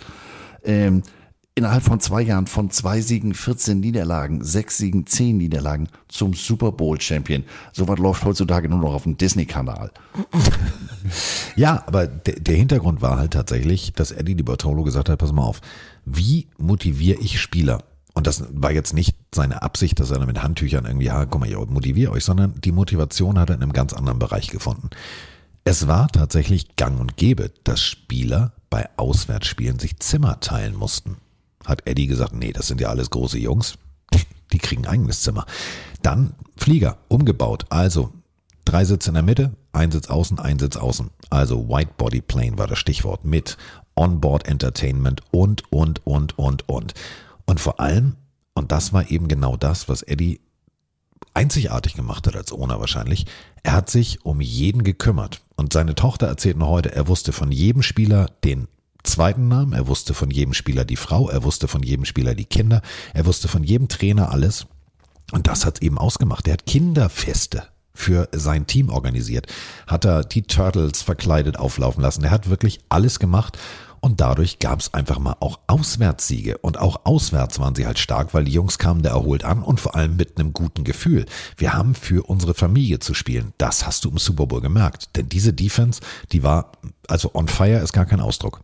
Ähm, 0.63 1.03
innerhalb 1.55 1.83
von 1.83 1.99
zwei 1.99 2.21
Jahren 2.21 2.47
von 2.47 2.69
zwei 2.69 3.01
Siegen 3.01 3.33
14 3.33 3.79
Niederlagen, 3.79 4.43
sechs 4.43 4.77
Siegen 4.77 5.05
10 5.05 5.37
Niederlagen 5.37 5.87
zum 6.07 6.33
Super 6.33 6.71
Bowl 6.71 6.99
Champion. 6.99 7.43
Sowas 7.71 7.97
läuft 7.97 8.25
heutzutage 8.25 8.67
nur 8.69 8.79
noch 8.79 8.93
auf 8.93 9.03
dem 9.03 9.17
Disney-Kanal. 9.17 9.91
Ja, 11.55 11.83
aber 11.85 12.07
der, 12.07 12.39
der 12.39 12.55
Hintergrund 12.55 13.01
war 13.01 13.17
halt 13.17 13.31
tatsächlich, 13.31 13.93
dass 13.93 14.11
Eddie 14.11 14.35
Di 14.35 14.43
Bartolo 14.43 14.83
gesagt 14.83 15.07
hat, 15.07 15.19
pass 15.19 15.31
mal 15.31 15.43
auf, 15.43 15.61
wie 16.03 16.47
motiviere 16.57 17.19
ich 17.21 17.39
Spieler? 17.39 17.83
Und 18.15 18.27
das 18.27 18.45
war 18.49 18.71
jetzt 18.71 18.93
nicht 18.93 19.15
seine 19.33 19.61
Absicht, 19.61 19.99
dass 19.99 20.09
er 20.09 20.25
mit 20.25 20.41
Handtüchern 20.41 20.85
irgendwie, 20.85 21.07
ja, 21.07 21.25
guck 21.25 21.41
mal, 21.41 21.49
ich 21.49 21.55
motiviere 21.55 22.13
euch, 22.13 22.23
sondern 22.23 22.59
die 22.61 22.71
Motivation 22.71 23.37
hat 23.37 23.49
er 23.49 23.55
in 23.57 23.61
einem 23.61 23.73
ganz 23.73 23.93
anderen 23.93 24.19
Bereich 24.19 24.47
gefunden. 24.47 24.89
Es 25.65 25.87
war 25.87 26.07
tatsächlich 26.07 26.75
gang 26.77 26.99
und 26.99 27.17
gäbe, 27.17 27.51
dass 27.63 27.81
Spieler 27.81 28.53
bei 28.69 28.87
Auswärtsspielen 28.97 29.79
sich 29.79 29.99
Zimmer 29.99 30.39
teilen 30.39 30.75
mussten. 30.75 31.17
Hat 31.65 31.87
Eddie 31.87 32.07
gesagt, 32.07 32.33
nee, 32.33 32.53
das 32.53 32.67
sind 32.67 32.79
ja 32.79 32.89
alles 32.89 33.09
große 33.09 33.37
Jungs, 33.37 33.77
die 34.53 34.59
kriegen 34.59 34.85
ein 34.85 34.91
eigenes 34.91 35.21
Zimmer. 35.21 35.45
Dann 36.01 36.33
Flieger, 36.55 36.97
umgebaut, 37.09 37.65
also 37.69 38.13
drei 38.63 38.85
Sitze 38.85 39.09
in 39.09 39.15
der 39.15 39.23
Mitte, 39.23 39.55
ein 39.73 39.91
Sitz 39.91 40.07
außen, 40.07 40.39
ein 40.39 40.59
Sitz 40.59 40.77
außen. 40.77 41.09
Also 41.29 41.67
White 41.67 41.91
Body 41.97 42.21
Plane 42.21 42.57
war 42.57 42.67
das 42.67 42.79
Stichwort 42.79 43.25
mit 43.25 43.57
Onboard 43.95 44.47
Entertainment 44.47 45.21
und, 45.31 45.71
und, 45.71 46.05
und, 46.05 46.37
und, 46.37 46.69
und. 46.69 46.93
Und 47.45 47.59
vor 47.59 47.79
allem, 47.79 48.15
und 48.53 48.71
das 48.71 48.93
war 48.93 49.09
eben 49.09 49.27
genau 49.27 49.57
das, 49.57 49.87
was 49.87 50.01
Eddie 50.01 50.41
einzigartig 51.33 51.93
gemacht 51.93 52.27
hat 52.27 52.35
als 52.35 52.51
Owner 52.51 52.79
wahrscheinlich, 52.79 53.25
er 53.63 53.73
hat 53.73 53.89
sich 53.89 54.25
um 54.25 54.41
jeden 54.41 54.83
gekümmert. 54.83 55.41
Und 55.55 55.73
seine 55.73 55.95
Tochter 55.95 56.27
erzählt 56.27 56.57
noch 56.57 56.69
heute, 56.69 56.93
er 56.93 57.07
wusste 57.07 57.31
von 57.33 57.51
jedem 57.51 57.81
Spieler 57.81 58.27
den 58.43 58.67
zweiten 59.03 59.47
Namen, 59.47 59.73
er 59.73 59.87
wusste 59.87 60.13
von 60.13 60.31
jedem 60.31 60.53
Spieler 60.53 60.85
die 60.85 60.95
Frau, 60.95 61.29
er 61.29 61.43
wusste 61.43 61.67
von 61.67 61.83
jedem 61.83 62.05
Spieler 62.05 62.35
die 62.35 62.45
Kinder, 62.45 62.81
er 63.13 63.25
wusste 63.25 63.47
von 63.47 63.63
jedem 63.63 63.87
Trainer 63.87 64.31
alles. 64.31 64.65
Und 65.31 65.47
das 65.47 65.65
hat 65.65 65.81
eben 65.81 65.97
ausgemacht. 65.97 66.47
Er 66.47 66.53
hat 66.53 66.65
Kinderfeste 66.65 67.63
für 67.93 68.29
sein 68.31 68.67
Team 68.67 68.89
organisiert, 68.89 69.47
hat 69.87 70.05
er 70.05 70.23
die 70.23 70.43
Turtles 70.43 71.01
verkleidet 71.01 71.57
auflaufen 71.57 72.01
lassen. 72.01 72.23
Er 72.23 72.31
hat 72.31 72.49
wirklich 72.49 72.81
alles 72.89 73.19
gemacht 73.19 73.57
und 74.05 74.21
dadurch 74.21 74.59
gab 74.59 74.81
es 74.81 74.93
einfach 74.93 75.17
mal 75.17 75.35
auch 75.39 75.57
Auswärtssiege. 75.65 76.59
Und 76.59 76.77
auch 76.77 77.05
auswärts 77.05 77.59
waren 77.59 77.73
sie 77.73 77.87
halt 77.87 77.97
stark, 77.97 78.35
weil 78.35 78.43
die 78.43 78.51
Jungs 78.51 78.77
kamen 78.77 79.01
da 79.01 79.09
erholt 79.09 79.43
an 79.43 79.63
und 79.63 79.79
vor 79.79 79.95
allem 79.95 80.15
mit 80.15 80.37
einem 80.37 80.53
guten 80.53 80.83
Gefühl. 80.83 81.25
Wir 81.57 81.73
haben 81.73 81.95
für 81.95 82.21
unsere 82.21 82.53
Familie 82.53 82.99
zu 82.99 83.15
spielen. 83.15 83.53
Das 83.57 83.87
hast 83.87 84.05
du 84.05 84.11
im 84.11 84.19
Super 84.19 84.45
Bowl 84.45 84.61
gemerkt. 84.61 85.15
Denn 85.15 85.27
diese 85.27 85.53
Defense, 85.53 86.01
die 86.31 86.43
war, 86.43 86.73
also 87.07 87.31
on 87.33 87.47
fire 87.47 87.79
ist 87.79 87.93
gar 87.93 88.05
kein 88.05 88.19
Ausdruck. 88.19 88.61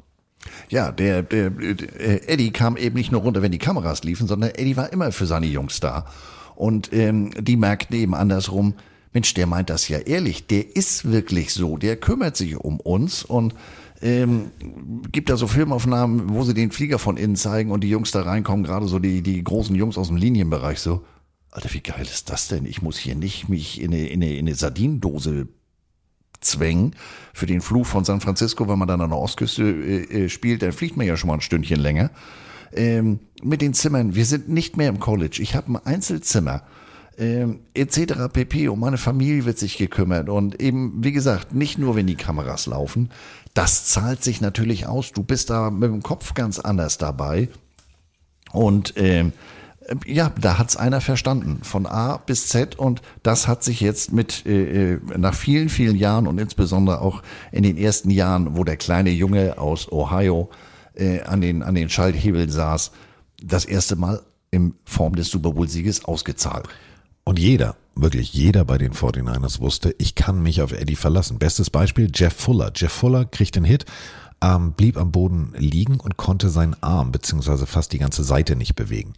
Ja, 0.69 0.91
der, 0.91 1.23
der, 1.23 1.49
der 1.49 2.29
Eddie 2.29 2.51
kam 2.51 2.77
eben 2.77 2.95
nicht 2.95 3.11
nur 3.11 3.21
runter, 3.21 3.41
wenn 3.41 3.51
die 3.51 3.57
Kameras 3.57 4.03
liefen, 4.03 4.27
sondern 4.27 4.51
Eddie 4.51 4.77
war 4.77 4.93
immer 4.93 5.11
für 5.11 5.25
seine 5.25 5.47
Jungs 5.47 5.79
da. 5.79 6.05
Und 6.53 6.93
ähm, 6.93 7.31
die 7.35 7.57
merkten 7.57 7.95
eben 7.95 8.13
andersrum, 8.13 8.75
Mensch, 9.11 9.33
der 9.33 9.47
meint 9.47 9.71
das 9.71 9.87
ja 9.87 9.97
ehrlich, 9.97 10.45
der 10.45 10.75
ist 10.75 11.11
wirklich 11.11 11.51
so, 11.51 11.77
der 11.77 11.97
kümmert 11.97 12.37
sich 12.37 12.55
um 12.57 12.79
uns 12.79 13.23
und 13.23 13.55
ähm, 14.01 14.51
gibt 15.11 15.29
da 15.29 15.37
so 15.37 15.47
Filmaufnahmen, 15.47 16.29
wo 16.29 16.43
sie 16.43 16.53
den 16.53 16.71
Flieger 16.71 16.99
von 16.99 17.17
innen 17.17 17.35
zeigen 17.35 17.71
und 17.71 17.83
die 17.83 17.89
Jungs 17.89 18.11
da 18.11 18.23
reinkommen, 18.23 18.65
gerade 18.65 18.87
so 18.87 18.99
die, 18.99 19.21
die 19.21 19.43
großen 19.43 19.75
Jungs 19.75 19.97
aus 19.97 20.07
dem 20.07 20.17
Linienbereich 20.17 20.79
so. 20.79 21.05
Alter, 21.51 21.73
wie 21.73 21.81
geil 21.81 22.03
ist 22.03 22.29
das 22.29 22.47
denn? 22.47 22.65
Ich 22.65 22.81
muss 22.81 22.97
hier 22.97 23.15
nicht 23.15 23.49
mich 23.49 23.81
in 23.81 23.93
eine, 23.93 24.07
in 24.07 24.23
eine, 24.23 24.33
in 24.33 24.47
eine 24.47 24.55
Sardinendose 24.55 25.47
zwängen 26.39 26.95
für 27.33 27.45
den 27.45 27.61
Flug 27.61 27.85
von 27.85 28.03
San 28.03 28.21
Francisco, 28.21 28.67
wenn 28.67 28.79
man 28.79 28.87
dann 28.87 29.01
an 29.01 29.09
der 29.09 29.19
Ostküste 29.19 29.63
äh, 29.63 30.23
äh, 30.23 30.29
spielt, 30.29 30.61
dann 30.61 30.71
fliegt 30.71 30.97
man 30.97 31.05
ja 31.05 31.17
schon 31.17 31.27
mal 31.27 31.35
ein 31.35 31.41
Stündchen 31.41 31.79
länger. 31.79 32.09
Ähm, 32.73 33.19
mit 33.43 33.61
den 33.61 33.73
Zimmern, 33.73 34.15
wir 34.15 34.25
sind 34.25 34.49
nicht 34.49 34.77
mehr 34.77 34.89
im 34.89 34.99
College. 34.99 35.39
Ich 35.41 35.55
habe 35.55 35.73
ein 35.73 35.85
Einzelzimmer 35.85 36.63
ähm, 37.17 37.59
etc. 37.73 38.29
pp. 38.31 38.67
Um 38.67 38.79
meine 38.79 38.97
Familie 38.97 39.45
wird 39.45 39.57
sich 39.57 39.77
gekümmert 39.77 40.29
und 40.29 40.61
eben, 40.61 41.03
wie 41.03 41.11
gesagt, 41.11 41.53
nicht 41.53 41.77
nur, 41.77 41.95
wenn 41.95 42.07
die 42.07 42.15
Kameras 42.15 42.65
laufen. 42.65 43.09
Das 43.53 43.85
zahlt 43.85 44.23
sich 44.23 44.41
natürlich 44.41 44.87
aus. 44.87 45.11
Du 45.11 45.23
bist 45.23 45.49
da 45.49 45.69
mit 45.69 45.91
dem 45.91 46.03
Kopf 46.03 46.33
ganz 46.33 46.59
anders 46.59 46.97
dabei. 46.97 47.49
Und 48.51 48.93
ähm, 48.97 49.33
ja, 50.05 50.31
da 50.39 50.57
hat's 50.57 50.77
einer 50.77 51.01
verstanden, 51.01 51.63
von 51.63 51.85
A 51.85 52.17
bis 52.17 52.47
Z 52.47 52.77
und 52.77 53.01
das 53.23 53.47
hat 53.47 53.63
sich 53.63 53.81
jetzt 53.81 54.13
mit 54.13 54.45
äh, 54.45 54.99
nach 55.17 55.33
vielen, 55.33 55.69
vielen 55.69 55.95
Jahren 55.95 56.27
und 56.27 56.39
insbesondere 56.39 57.01
auch 57.01 57.23
in 57.51 57.63
den 57.63 57.77
ersten 57.77 58.09
Jahren, 58.09 58.55
wo 58.55 58.63
der 58.63 58.77
kleine 58.77 59.09
Junge 59.09 59.57
aus 59.57 59.91
Ohio 59.91 60.49
äh, 60.93 61.21
an 61.21 61.41
den 61.41 61.63
an 61.63 61.75
den 61.75 61.89
Schalthebeln 61.89 62.49
saß, 62.49 62.91
das 63.43 63.65
erste 63.65 63.95
Mal 63.95 64.21
in 64.51 64.75
Form 64.85 65.15
des 65.15 65.29
Super 65.29 65.51
Bowl 65.51 65.67
Sieges 65.67 66.05
ausgezahlt. 66.05 66.67
Und 67.23 67.39
jeder, 67.39 67.75
wirklich 67.95 68.33
jeder 68.33 68.65
bei 68.65 68.77
den 68.77 68.93
49ers 68.93 69.59
wusste, 69.59 69.93
ich 69.97 70.15
kann 70.15 70.41
mich 70.41 70.61
auf 70.61 70.71
Eddie 70.71 70.95
verlassen. 70.95 71.39
Bestes 71.39 71.69
Beispiel, 71.69 72.11
Jeff 72.13 72.33
Fuller. 72.33 72.71
Jeff 72.75 72.91
Fuller 72.91 73.25
kriegt 73.25 73.55
den 73.55 73.63
Hit, 73.63 73.85
ähm, 74.41 74.73
blieb 74.73 74.97
am 74.97 75.11
Boden 75.11 75.53
liegen 75.57 75.99
und 75.99 76.17
konnte 76.17 76.49
seinen 76.49 76.75
Arm 76.81 77.11
beziehungsweise 77.11 77.67
fast 77.67 77.93
die 77.93 77.99
ganze 77.99 78.23
Seite 78.23 78.55
nicht 78.55 78.75
bewegen. 78.75 79.13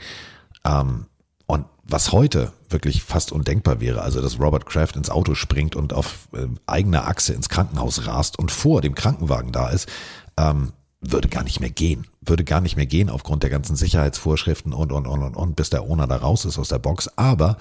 Ähm, 0.66 1.06
und 1.46 1.66
was 1.84 2.12
heute 2.12 2.52
wirklich 2.70 3.04
fast 3.04 3.32
undenkbar 3.32 3.80
wäre, 3.80 4.02
also 4.02 4.22
dass 4.22 4.40
Robert 4.40 4.66
Kraft 4.66 4.96
ins 4.96 5.10
Auto 5.10 5.36
springt 5.36 5.76
und 5.76 5.94
auf 5.94 6.28
äh, 6.34 6.48
eigener 6.66 7.08
Achse 7.08 7.34
ins 7.34 7.50
Krankenhaus 7.50 8.08
rast 8.08 8.40
und 8.40 8.52
vor 8.52 8.82
dem 8.82 8.96
Krankenwagen 8.96 9.52
da 9.52 9.70
ist, 9.70 9.90
ähm, 10.38 10.72
würde 11.02 11.28
gar 11.28 11.44
nicht 11.44 11.60
mehr 11.60 11.70
gehen. 11.70 12.08
Würde 12.22 12.46
gar 12.46 12.62
nicht 12.62 12.78
mehr 12.78 12.86
gehen 12.86 13.10
aufgrund 13.10 13.44
der 13.44 13.50
ganzen 13.50 13.76
Sicherheitsvorschriften 13.76 14.74
und, 14.74 14.92
und, 14.92 15.06
und, 15.06 15.22
und, 15.22 15.36
und, 15.36 15.56
bis 15.56 15.70
der 15.70 15.84
Owner 15.84 16.08
da 16.08 16.16
raus 16.16 16.46
ist 16.46 16.58
aus 16.58 16.70
der 16.70 16.80
Box. 16.80 17.10
Aber 17.18 17.58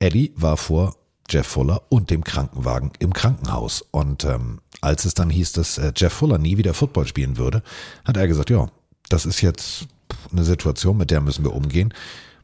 Eddie 0.00 0.32
war 0.34 0.56
vor 0.56 0.96
Jeff 1.28 1.46
Fuller 1.46 1.82
und 1.88 2.10
dem 2.10 2.24
Krankenwagen 2.24 2.90
im 2.98 3.12
Krankenhaus. 3.12 3.82
Und 3.92 4.24
ähm, 4.24 4.60
als 4.80 5.04
es 5.04 5.14
dann 5.14 5.30
hieß, 5.30 5.52
dass 5.52 5.78
äh, 5.78 5.92
Jeff 5.94 6.12
Fuller 6.12 6.38
nie 6.38 6.56
wieder 6.56 6.74
Football 6.74 7.06
spielen 7.06 7.36
würde, 7.36 7.62
hat 8.04 8.16
er 8.16 8.26
gesagt, 8.26 8.50
ja, 8.50 8.68
das 9.08 9.26
ist 9.26 9.40
jetzt 9.40 9.86
eine 10.32 10.42
Situation, 10.42 10.96
mit 10.96 11.10
der 11.10 11.20
müssen 11.20 11.44
wir 11.44 11.54
umgehen. 11.54 11.94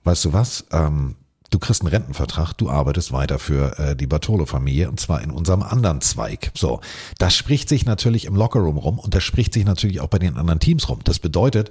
Weißt 0.05 0.24
du 0.24 0.33
was? 0.33 0.66
Ähm, 0.70 1.16
du 1.51 1.59
kriegst 1.59 1.83
einen 1.83 1.91
Rentenvertrag, 1.91 2.53
du 2.55 2.70
arbeitest 2.70 3.12
weiter 3.12 3.39
für 3.39 3.78
äh, 3.78 3.97
die 3.97 4.07
Bartolo-Familie 4.07 4.89
und 4.89 5.01
zwar 5.01 5.23
in 5.23 5.31
unserem 5.31 5.62
anderen 5.62 6.01
Zweig. 6.01 6.53
So, 6.55 6.81
das 7.19 7.35
spricht 7.35 7.69
sich 7.69 7.87
natürlich 7.87 8.27
im 8.27 8.37
Lockerroom 8.37 8.78
rum 8.78 8.99
und 8.99 9.15
das 9.15 9.24
spricht 9.24 9.53
sich 9.53 9.65
natürlich 9.65 10.01
auch 10.01 10.09
bei 10.09 10.19
den 10.19 10.37
anderen 10.37 10.61
Teams 10.61 10.89
rum. 10.89 11.01
Das 11.03 11.19
bedeutet, 11.19 11.70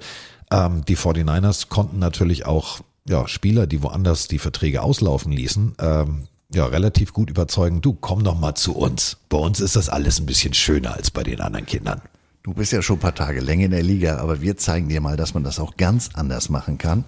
ähm, 0.50 0.84
die 0.84 0.96
49ers 0.96 1.68
konnten 1.68 1.98
natürlich 1.98 2.44
auch 2.44 2.80
ja, 3.08 3.28
Spieler, 3.28 3.66
die 3.66 3.82
woanders 3.82 4.28
die 4.28 4.38
Verträge 4.38 4.82
auslaufen 4.82 5.32
ließen, 5.32 5.74
ähm, 5.78 6.28
ja, 6.52 6.66
relativ 6.66 7.12
gut 7.12 7.30
überzeugen, 7.30 7.80
du 7.80 7.92
komm 7.92 8.22
doch 8.22 8.38
mal 8.38 8.54
zu 8.54 8.76
uns. 8.76 9.18
Bei 9.28 9.38
uns 9.38 9.60
ist 9.60 9.76
das 9.76 9.88
alles 9.88 10.20
ein 10.20 10.26
bisschen 10.26 10.54
schöner 10.54 10.94
als 10.94 11.10
bei 11.10 11.22
den 11.22 11.40
anderen 11.40 11.66
Kindern. 11.66 12.00
Du 12.42 12.54
bist 12.54 12.72
ja 12.72 12.82
schon 12.82 12.96
ein 12.96 13.00
paar 13.00 13.14
Tage 13.14 13.40
länger 13.40 13.64
in 13.64 13.70
der 13.72 13.82
Liga, 13.82 14.18
aber 14.18 14.40
wir 14.40 14.56
zeigen 14.56 14.88
dir 14.88 15.00
mal, 15.00 15.16
dass 15.16 15.34
man 15.34 15.42
das 15.42 15.58
auch 15.58 15.76
ganz 15.76 16.10
anders 16.14 16.48
machen 16.48 16.78
kann. 16.78 17.04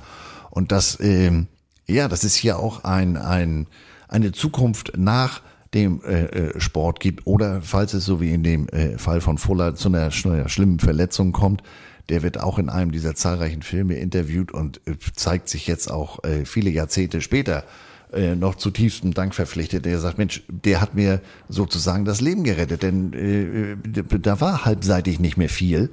Und 0.50 0.72
das, 0.72 0.98
ähm, 1.00 1.46
ja, 1.86 2.08
das 2.08 2.24
ist 2.24 2.34
hier 2.34 2.58
auch 2.58 2.82
ein, 2.82 3.16
ein, 3.16 3.68
eine 4.08 4.32
Zukunft 4.32 4.92
nach 4.96 5.42
dem 5.74 6.02
äh, 6.02 6.24
äh, 6.24 6.60
Sport 6.60 6.98
gibt 6.98 7.26
oder 7.26 7.60
falls 7.62 7.94
es 7.94 8.04
so 8.04 8.20
wie 8.20 8.32
in 8.32 8.42
dem 8.42 8.68
äh, 8.68 8.98
Fall 8.98 9.20
von 9.20 9.38
Fuller 9.38 9.74
zu 9.74 9.88
einer, 9.88 10.10
einer 10.24 10.48
schlimmen 10.48 10.78
Verletzung 10.80 11.32
kommt, 11.32 11.62
der 12.08 12.22
wird 12.22 12.40
auch 12.40 12.58
in 12.58 12.68
einem 12.68 12.90
dieser 12.90 13.14
zahlreichen 13.14 13.62
Filme 13.62 13.96
interviewt 13.96 14.52
und 14.52 14.80
äh, 14.86 14.96
zeigt 15.14 15.48
sich 15.48 15.66
jetzt 15.66 15.90
auch 15.90 16.24
äh, 16.24 16.44
viele 16.44 16.70
Jahrzehnte 16.70 17.20
später 17.20 17.64
äh, 18.12 18.34
noch 18.34 18.54
zutiefstem 18.54 19.12
Dank 19.12 19.34
verpflichtet. 19.34 19.84
Der 19.84 19.98
sagt, 20.00 20.18
Mensch, 20.18 20.42
der 20.48 20.80
hat 20.80 20.94
mir 20.94 21.20
sozusagen 21.48 22.04
das 22.04 22.20
Leben 22.20 22.44
gerettet, 22.44 22.82
denn 22.82 23.12
äh, 23.12 23.72
äh, 23.72 24.18
da 24.20 24.40
war 24.40 24.64
halbseitig 24.64 25.20
nicht 25.20 25.36
mehr 25.36 25.50
viel 25.50 25.90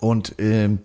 und 0.00 0.34
ähm, 0.38 0.80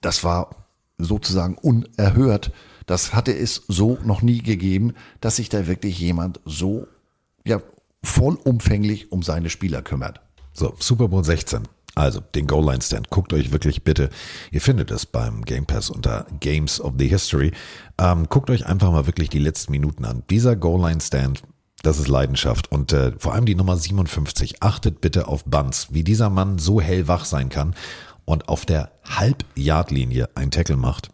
das 0.00 0.22
war 0.22 0.50
sozusagen 0.98 1.56
unerhört. 1.56 2.52
Das 2.86 3.12
hatte 3.14 3.36
es 3.36 3.64
so 3.68 3.98
noch 4.04 4.22
nie 4.22 4.42
gegeben, 4.42 4.94
dass 5.20 5.36
sich 5.36 5.48
da 5.48 5.66
wirklich 5.66 5.98
jemand 5.98 6.40
so 6.44 6.86
ja, 7.44 7.60
vollumfänglich 8.02 9.12
um 9.12 9.22
seine 9.22 9.50
Spieler 9.50 9.82
kümmert. 9.82 10.20
So, 10.52 10.74
Super 10.78 11.08
Bowl 11.08 11.24
16. 11.24 11.68
Also, 11.98 12.20
den 12.20 12.46
Goal 12.46 12.64
Line 12.64 12.80
Stand. 12.80 13.10
Guckt 13.10 13.32
euch 13.32 13.50
wirklich 13.50 13.82
bitte. 13.82 14.08
Ihr 14.52 14.60
findet 14.60 14.92
es 14.92 15.04
beim 15.04 15.44
Game 15.44 15.66
Pass 15.66 15.90
unter 15.90 16.26
Games 16.38 16.80
of 16.80 16.94
the 16.96 17.08
History. 17.08 17.50
Ähm, 17.98 18.28
guckt 18.28 18.50
euch 18.50 18.66
einfach 18.66 18.92
mal 18.92 19.06
wirklich 19.06 19.30
die 19.30 19.40
letzten 19.40 19.72
Minuten 19.72 20.04
an. 20.04 20.22
Dieser 20.30 20.54
Goal 20.54 20.80
Line 20.80 21.00
Stand, 21.00 21.42
das 21.82 21.98
ist 21.98 22.06
Leidenschaft. 22.06 22.70
Und 22.70 22.92
äh, 22.92 23.10
vor 23.18 23.34
allem 23.34 23.46
die 23.46 23.56
Nummer 23.56 23.76
57. 23.76 24.62
Achtet 24.62 25.00
bitte 25.00 25.26
auf 25.26 25.44
Buns, 25.44 25.88
wie 25.90 26.04
dieser 26.04 26.30
Mann 26.30 26.58
so 26.58 26.80
hellwach 26.80 27.24
sein 27.24 27.48
kann 27.48 27.74
und 28.24 28.48
auf 28.48 28.64
der 28.64 28.92
Halb-Yard-Linie 29.04 30.28
einen 30.36 30.52
Tackle 30.52 30.76
macht. 30.76 31.10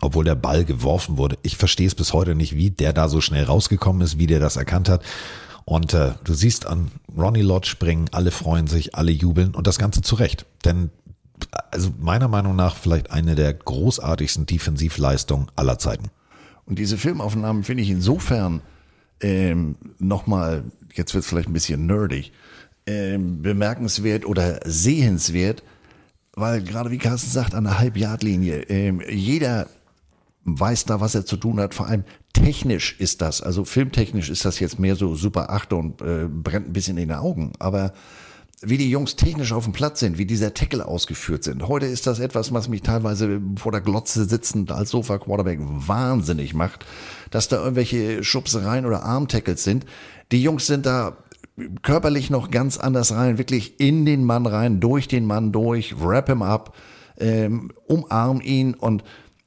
Obwohl 0.00 0.24
der 0.24 0.34
Ball 0.34 0.64
geworfen 0.64 1.18
wurde. 1.18 1.36
Ich 1.42 1.58
verstehe 1.58 1.86
es 1.86 1.94
bis 1.94 2.14
heute 2.14 2.34
nicht, 2.34 2.56
wie 2.56 2.70
der 2.70 2.94
da 2.94 3.10
so 3.10 3.20
schnell 3.20 3.44
rausgekommen 3.44 4.00
ist, 4.00 4.18
wie 4.18 4.26
der 4.26 4.40
das 4.40 4.56
erkannt 4.56 4.88
hat. 4.88 5.02
Und 5.64 5.94
äh, 5.94 6.12
du 6.24 6.34
siehst 6.34 6.66
an 6.66 6.90
Ronnie 7.16 7.42
Lott 7.42 7.66
springen, 7.66 8.08
alle 8.12 8.30
freuen 8.30 8.66
sich, 8.66 8.94
alle 8.94 9.12
jubeln 9.12 9.54
und 9.54 9.66
das 9.66 9.78
Ganze 9.78 10.02
zurecht. 10.02 10.46
Denn 10.64 10.90
also 11.70 11.92
meiner 11.98 12.28
Meinung 12.28 12.56
nach 12.56 12.76
vielleicht 12.76 13.10
eine 13.10 13.34
der 13.34 13.52
großartigsten 13.54 14.46
Defensivleistungen 14.46 15.48
aller 15.56 15.78
Zeiten. 15.78 16.10
Und 16.66 16.78
diese 16.78 16.96
Filmaufnahmen 16.96 17.64
finde 17.64 17.82
ich 17.82 17.90
insofern 17.90 18.62
ähm, 19.20 19.76
nochmal, 19.98 20.64
jetzt 20.94 21.14
wird 21.14 21.24
es 21.24 21.30
vielleicht 21.30 21.48
ein 21.48 21.52
bisschen 21.52 21.86
nerdig, 21.86 22.32
ähm, 22.86 23.42
bemerkenswert 23.42 24.26
oder 24.26 24.60
sehenswert, 24.64 25.62
weil 26.34 26.62
gerade 26.62 26.90
wie 26.90 26.98
Carsten 26.98 27.30
sagt, 27.30 27.54
an 27.54 27.64
der 27.64 27.78
Halbjahrlinie, 27.78 28.62
ähm, 28.68 29.02
jeder 29.08 29.68
weiß 30.44 30.86
da, 30.86 31.00
was 31.00 31.14
er 31.14 31.24
zu 31.24 31.36
tun 31.36 31.60
hat. 31.60 31.74
Vor 31.74 31.86
allem 31.86 32.04
technisch 32.32 32.96
ist 32.98 33.20
das, 33.20 33.40
also 33.40 33.64
filmtechnisch 33.64 34.30
ist 34.30 34.44
das 34.44 34.58
jetzt 34.60 34.78
mehr 34.78 34.96
so 34.96 35.14
Super 35.14 35.50
8 35.50 35.72
und 35.72 36.00
äh, 36.00 36.26
brennt 36.28 36.68
ein 36.68 36.72
bisschen 36.72 36.96
in 36.96 37.08
den 37.08 37.16
Augen. 37.16 37.52
Aber 37.58 37.92
wie 38.64 38.78
die 38.78 38.90
Jungs 38.90 39.16
technisch 39.16 39.52
auf 39.52 39.64
dem 39.64 39.72
Platz 39.72 40.00
sind, 40.00 40.18
wie 40.18 40.24
dieser 40.24 40.54
Tackle 40.54 40.86
ausgeführt 40.86 41.42
sind. 41.42 41.66
Heute 41.66 41.86
ist 41.86 42.06
das 42.06 42.20
etwas, 42.20 42.52
was 42.52 42.68
mich 42.68 42.82
teilweise 42.82 43.40
vor 43.56 43.72
der 43.72 43.80
Glotze 43.80 44.24
sitzend 44.24 44.70
als 44.70 44.90
Sofa-Quarterback 44.90 45.58
wahnsinnig 45.60 46.54
macht, 46.54 46.86
dass 47.30 47.48
da 47.48 47.56
irgendwelche 47.56 48.22
Schubsereien 48.22 48.86
oder 48.86 49.02
Arm-Tackles 49.02 49.64
sind. 49.64 49.84
Die 50.30 50.42
Jungs 50.42 50.66
sind 50.66 50.86
da 50.86 51.16
körperlich 51.82 52.30
noch 52.30 52.50
ganz 52.50 52.78
anders 52.78 53.12
rein, 53.12 53.36
wirklich 53.36 53.80
in 53.80 54.06
den 54.06 54.24
Mann 54.24 54.46
rein, 54.46 54.78
durch 54.78 55.08
den 55.08 55.26
Mann 55.26 55.50
durch, 55.50 56.00
wrap 56.00 56.28
him 56.28 56.42
up, 56.42 56.74
ähm, 57.18 57.72
umarm 57.86 58.40
ihn 58.40 58.74
und 58.74 59.02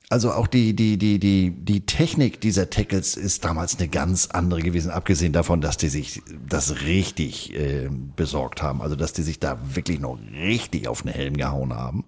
also 0.10 0.32
auch 0.32 0.48
die, 0.48 0.76
die, 0.76 0.98
die, 0.98 1.20
die, 1.20 1.52
die 1.52 1.86
Technik 1.86 2.40
dieser 2.40 2.70
Tackles 2.70 3.16
ist 3.16 3.44
damals 3.44 3.80
eine 3.80 3.88
ganz 3.88 4.28
andere 4.28 4.62
gewesen, 4.62 4.92
abgesehen 4.92 5.34
davon, 5.34 5.62
dass 5.62 5.78
die 5.78 5.90
sich 5.90 6.22
das 6.48 6.82
richtig 6.82 7.54
äh, 7.56 7.90
besorgt 8.16 8.62
haben. 8.62 8.82
Also 8.82 8.96
dass 8.96 9.14
die 9.14 9.24
sich 9.24 9.40
da 9.40 9.58
wirklich 9.74 10.00
noch 10.00 10.20
richtig 10.32 10.88
auf 10.88 11.02
den 11.02 11.12
Helm 11.12 11.38
gehauen 11.38 11.74
haben. 11.74 12.06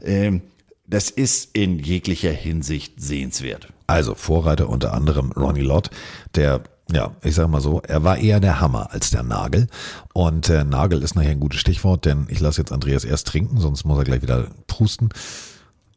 Ähm, 0.00 0.42
das 0.86 1.10
ist 1.10 1.56
in 1.56 1.78
jeglicher 1.78 2.30
Hinsicht 2.30 3.00
sehenswert. 3.00 3.68
Also 3.86 4.14
Vorreiter 4.14 4.68
unter 4.68 4.92
anderem 4.92 5.32
Ronnie 5.32 5.62
Lott, 5.62 5.90
der 6.34 6.62
ja, 6.92 7.12
ich 7.22 7.34
sag 7.34 7.48
mal 7.48 7.62
so, 7.62 7.80
er 7.80 8.04
war 8.04 8.18
eher 8.18 8.40
der 8.40 8.60
Hammer 8.60 8.92
als 8.92 9.10
der 9.10 9.22
Nagel. 9.22 9.68
Und 10.12 10.50
äh, 10.50 10.64
Nagel 10.64 11.02
ist 11.02 11.14
nachher 11.14 11.30
ein 11.30 11.40
gutes 11.40 11.60
Stichwort, 11.60 12.04
denn 12.04 12.26
ich 12.28 12.40
lasse 12.40 12.60
jetzt 12.60 12.72
Andreas 12.72 13.04
erst 13.04 13.26
trinken, 13.26 13.58
sonst 13.58 13.84
muss 13.84 13.96
er 13.96 14.04
gleich 14.04 14.20
wieder 14.20 14.48
pusten. 14.66 15.08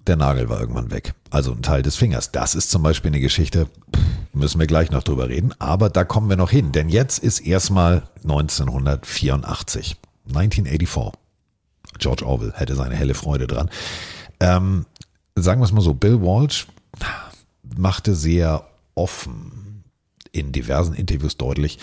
Der 0.08 0.16
Nagel 0.16 0.48
war 0.50 0.60
irgendwann 0.60 0.90
weg. 0.90 1.14
Also 1.30 1.52
ein 1.52 1.62
Teil 1.62 1.82
des 1.82 1.98
Fingers. 1.98 2.32
Das 2.32 2.56
ist 2.56 2.72
zum 2.72 2.82
Beispiel 2.82 3.12
eine 3.12 3.20
Geschichte, 3.20 3.68
müssen 4.32 4.60
wir 4.60 4.68
gleich 4.68 4.90
noch 4.90 5.04
drüber 5.04 5.28
reden. 5.28 5.54
Aber 5.60 5.90
da 5.90 6.06
kommen 6.06 6.30
wir 6.30 6.38
noch 6.38 6.50
hin, 6.50 6.72
denn 6.72 6.88
jetzt 6.88 7.20
ist 7.20 7.42
erstmal 7.42 8.04
1984. 8.24 9.98
1984. 10.30 11.20
George 12.00 12.26
Orwell 12.26 12.54
hätte 12.56 12.76
seine 12.76 12.96
helle 12.96 13.16
Freude 13.16 13.48
dran. 13.48 13.70
Ähm, 14.40 14.86
sagen 15.36 15.60
wir 15.60 15.66
es 15.66 15.72
mal 15.74 15.82
so, 15.82 15.94
Bill 15.94 16.22
Walsh 16.22 16.68
machte 17.76 18.16
sehr 18.16 18.66
offen 18.96 19.84
in 20.32 20.52
diversen 20.52 20.94
Interviews 20.94 21.38
deutlich, 21.38 21.80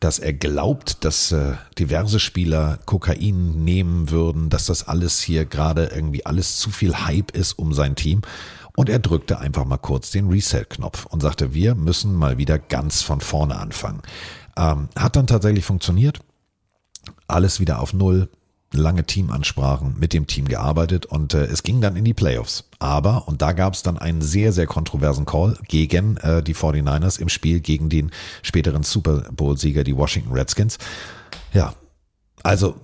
dass 0.00 0.18
er 0.18 0.32
glaubt, 0.32 1.04
dass 1.04 1.32
äh, 1.32 1.54
diverse 1.78 2.20
Spieler 2.20 2.78
Kokain 2.84 3.64
nehmen 3.64 4.10
würden, 4.10 4.50
dass 4.50 4.66
das 4.66 4.86
alles 4.86 5.20
hier 5.20 5.44
gerade 5.46 5.86
irgendwie 5.86 6.26
alles 6.26 6.58
zu 6.58 6.70
viel 6.70 6.94
Hype 6.94 7.30
ist 7.30 7.58
um 7.58 7.72
sein 7.72 7.96
Team. 7.96 8.22
Und 8.76 8.90
er 8.90 8.98
drückte 8.98 9.38
einfach 9.38 9.64
mal 9.64 9.78
kurz 9.78 10.10
den 10.10 10.28
Reset-Knopf 10.28 11.06
und 11.06 11.22
sagte, 11.22 11.54
wir 11.54 11.74
müssen 11.74 12.14
mal 12.14 12.36
wieder 12.36 12.58
ganz 12.58 13.00
von 13.00 13.20
vorne 13.20 13.56
anfangen. 13.56 14.02
Ähm, 14.56 14.88
hat 14.94 15.16
dann 15.16 15.26
tatsächlich 15.26 15.64
funktioniert. 15.64 16.20
Alles 17.26 17.58
wieder 17.58 17.80
auf 17.80 17.94
Null 17.94 18.28
lange 18.72 19.04
Teamansprachen 19.04 19.98
mit 19.98 20.12
dem 20.12 20.26
Team 20.26 20.46
gearbeitet 20.48 21.06
und 21.06 21.34
äh, 21.34 21.44
es 21.44 21.62
ging 21.62 21.80
dann 21.80 21.96
in 21.96 22.04
die 22.04 22.14
Playoffs. 22.14 22.64
Aber, 22.78 23.28
und 23.28 23.42
da 23.42 23.52
gab 23.52 23.74
es 23.74 23.82
dann 23.82 23.96
einen 23.96 24.22
sehr, 24.22 24.52
sehr 24.52 24.66
kontroversen 24.66 25.24
Call 25.24 25.58
gegen 25.68 26.16
äh, 26.18 26.42
die 26.42 26.54
49ers 26.54 27.20
im 27.20 27.28
Spiel 27.28 27.60
gegen 27.60 27.88
den 27.88 28.10
späteren 28.42 28.82
Super 28.82 29.24
Bowl-Sieger, 29.32 29.84
die 29.84 29.96
Washington 29.96 30.32
Redskins. 30.32 30.78
Ja, 31.52 31.74
also 32.42 32.76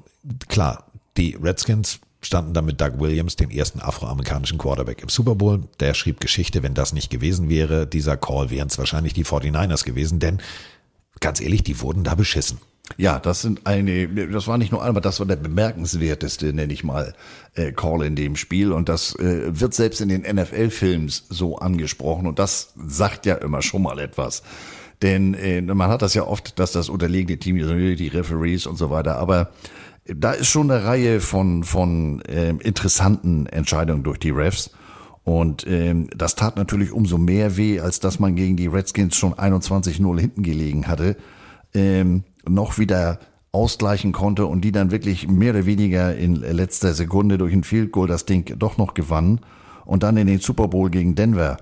klar, 0.48 0.86
die 1.16 1.36
Redskins 1.40 2.00
standen 2.22 2.54
dann 2.54 2.64
mit 2.64 2.80
Doug 2.80 2.98
Williams, 2.98 3.36
dem 3.36 3.50
ersten 3.50 3.80
afroamerikanischen 3.80 4.58
Quarterback 4.58 5.02
im 5.02 5.08
Super 5.08 5.34
Bowl. 5.34 5.64
Der 5.80 5.94
schrieb 5.94 6.20
Geschichte, 6.20 6.62
wenn 6.62 6.74
das 6.74 6.92
nicht 6.92 7.10
gewesen 7.10 7.48
wäre, 7.48 7.86
dieser 7.86 8.16
Call 8.16 8.50
wären 8.50 8.68
es 8.68 8.78
wahrscheinlich 8.78 9.12
die 9.12 9.24
49ers 9.24 9.84
gewesen, 9.84 10.20
denn 10.20 10.40
ganz 11.20 11.40
ehrlich, 11.40 11.64
die 11.64 11.80
wurden 11.80 12.04
da 12.04 12.14
beschissen. 12.14 12.58
Ja, 12.96 13.18
das 13.18 13.42
sind 13.42 13.66
eine, 13.66 14.08
das 14.08 14.46
war 14.46 14.58
nicht 14.58 14.72
nur 14.72 14.82
einmal, 14.82 15.02
das 15.02 15.18
war 15.20 15.26
der 15.26 15.36
bemerkenswerteste, 15.36 16.52
nenne 16.52 16.72
ich 16.72 16.84
mal, 16.84 17.14
äh, 17.54 17.72
Call 17.72 18.04
in 18.04 18.16
dem 18.16 18.36
Spiel. 18.36 18.72
Und 18.72 18.88
das 18.88 19.14
äh, 19.16 19.58
wird 19.58 19.74
selbst 19.74 20.00
in 20.00 20.08
den 20.08 20.22
NFL-Films 20.22 21.26
so 21.28 21.58
angesprochen. 21.58 22.26
Und 22.26 22.38
das 22.38 22.74
sagt 22.86 23.26
ja 23.26 23.36
immer 23.36 23.62
schon 23.62 23.82
mal 23.82 23.98
etwas. 23.98 24.42
Denn 25.02 25.34
äh, 25.34 25.60
man 25.62 25.90
hat 25.90 26.02
das 26.02 26.14
ja 26.14 26.22
oft, 26.24 26.58
dass 26.58 26.72
das 26.72 26.88
unterlegene 26.88 27.38
Team, 27.38 27.56
die 27.56 28.08
Referees 28.08 28.66
und 28.66 28.76
so 28.76 28.90
weiter, 28.90 29.16
aber 29.16 29.50
da 30.04 30.32
ist 30.32 30.48
schon 30.48 30.70
eine 30.70 30.84
Reihe 30.84 31.20
von, 31.20 31.64
von 31.64 32.22
äh, 32.22 32.50
interessanten 32.50 33.46
Entscheidungen 33.46 34.02
durch 34.02 34.18
die 34.18 34.30
Refs. 34.30 34.70
Und 35.24 35.64
ähm, 35.68 36.08
das 36.16 36.34
tat 36.34 36.56
natürlich 36.56 36.90
umso 36.90 37.18
mehr 37.18 37.56
weh, 37.56 37.78
als 37.78 38.00
dass 38.00 38.18
man 38.18 38.34
gegen 38.34 38.56
die 38.56 38.66
Redskins 38.66 39.16
schon 39.16 39.34
21-0 39.34 40.18
hinten 40.18 40.42
gelegen 40.42 40.88
hatte. 40.88 41.16
Ähm, 41.74 42.24
noch 42.48 42.78
wieder 42.78 43.18
ausgleichen 43.52 44.12
konnte 44.12 44.46
und 44.46 44.62
die 44.62 44.72
dann 44.72 44.90
wirklich 44.90 45.28
mehr 45.28 45.52
oder 45.52 45.66
weniger 45.66 46.16
in 46.16 46.36
letzter 46.36 46.94
Sekunde 46.94 47.36
durch 47.38 47.52
ein 47.52 47.64
Field 47.64 47.92
Goal 47.92 48.08
das 48.08 48.24
Ding 48.24 48.58
doch 48.58 48.78
noch 48.78 48.94
gewannen 48.94 49.40
und 49.84 50.02
dann 50.02 50.16
in 50.16 50.26
den 50.26 50.38
Super 50.40 50.68
Bowl 50.68 50.90
gegen 50.90 51.14
Denver 51.14 51.58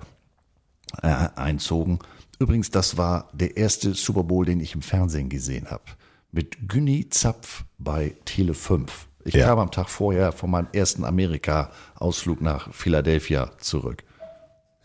äh, 1.01 1.07
einzogen. 1.35 1.99
Übrigens, 2.39 2.71
das 2.71 2.97
war 2.97 3.29
der 3.33 3.57
erste 3.57 3.93
Super 3.93 4.23
Bowl, 4.23 4.45
den 4.45 4.61
ich 4.61 4.73
im 4.73 4.81
Fernsehen 4.81 5.29
gesehen 5.29 5.69
habe. 5.69 5.83
Mit 6.31 6.69
Günni 6.69 7.09
Zapf 7.09 7.65
bei 7.77 8.15
Tele 8.25 8.53
5. 8.53 9.07
Ich 9.25 9.33
Ja. 9.35 9.47
kam 9.47 9.59
am 9.59 9.69
Tag 9.71 9.89
vorher 9.89 10.31
von 10.31 10.49
meinem 10.49 10.67
ersten 10.73 11.03
Amerika-Ausflug 11.03 12.41
nach 12.41 12.73
Philadelphia 12.73 13.51
zurück. 13.59 14.03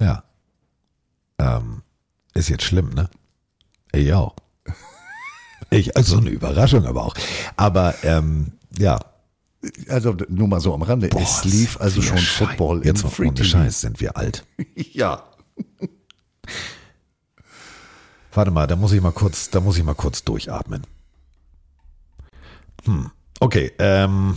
Ja. 0.00 0.24
Ähm, 1.38 1.82
ist 2.34 2.48
jetzt 2.48 2.64
schlimm, 2.64 2.90
ne? 2.90 3.08
Ich 3.92 4.12
auch. 4.12 4.34
Ich, 5.70 5.96
also 5.96 6.18
eine 6.18 6.30
Überraschung 6.30 6.84
aber 6.86 7.04
auch. 7.04 7.14
Aber 7.56 7.94
ähm, 8.02 8.52
ja. 8.78 8.98
Also 9.88 10.16
nur 10.28 10.46
mal 10.48 10.60
so 10.60 10.72
am 10.74 10.82
Rande. 10.82 11.08
Boah, 11.08 11.22
es 11.22 11.44
lief 11.44 11.80
also 11.80 12.00
schon 12.02 12.18
Schei- 12.18 12.46
Football 12.46 12.84
Jetzt 12.84 13.02
im 13.02 13.10
Free 13.10 13.26
ohne 13.26 13.34
TV. 13.34 13.48
Scheiß 13.48 13.80
sind 13.80 14.00
wir 14.00 14.16
alt. 14.16 14.44
ja. 14.74 15.24
Warte 18.32 18.50
mal, 18.50 18.66
da 18.66 18.76
muss 18.76 18.92
ich 18.92 19.00
mal 19.00 19.12
kurz, 19.12 19.50
da 19.50 19.60
muss 19.60 19.78
ich 19.78 19.84
mal 19.84 19.94
kurz 19.94 20.22
durchatmen. 20.22 20.82
Hm. 22.84 23.10
Okay, 23.40 23.72
ähm, 23.78 24.36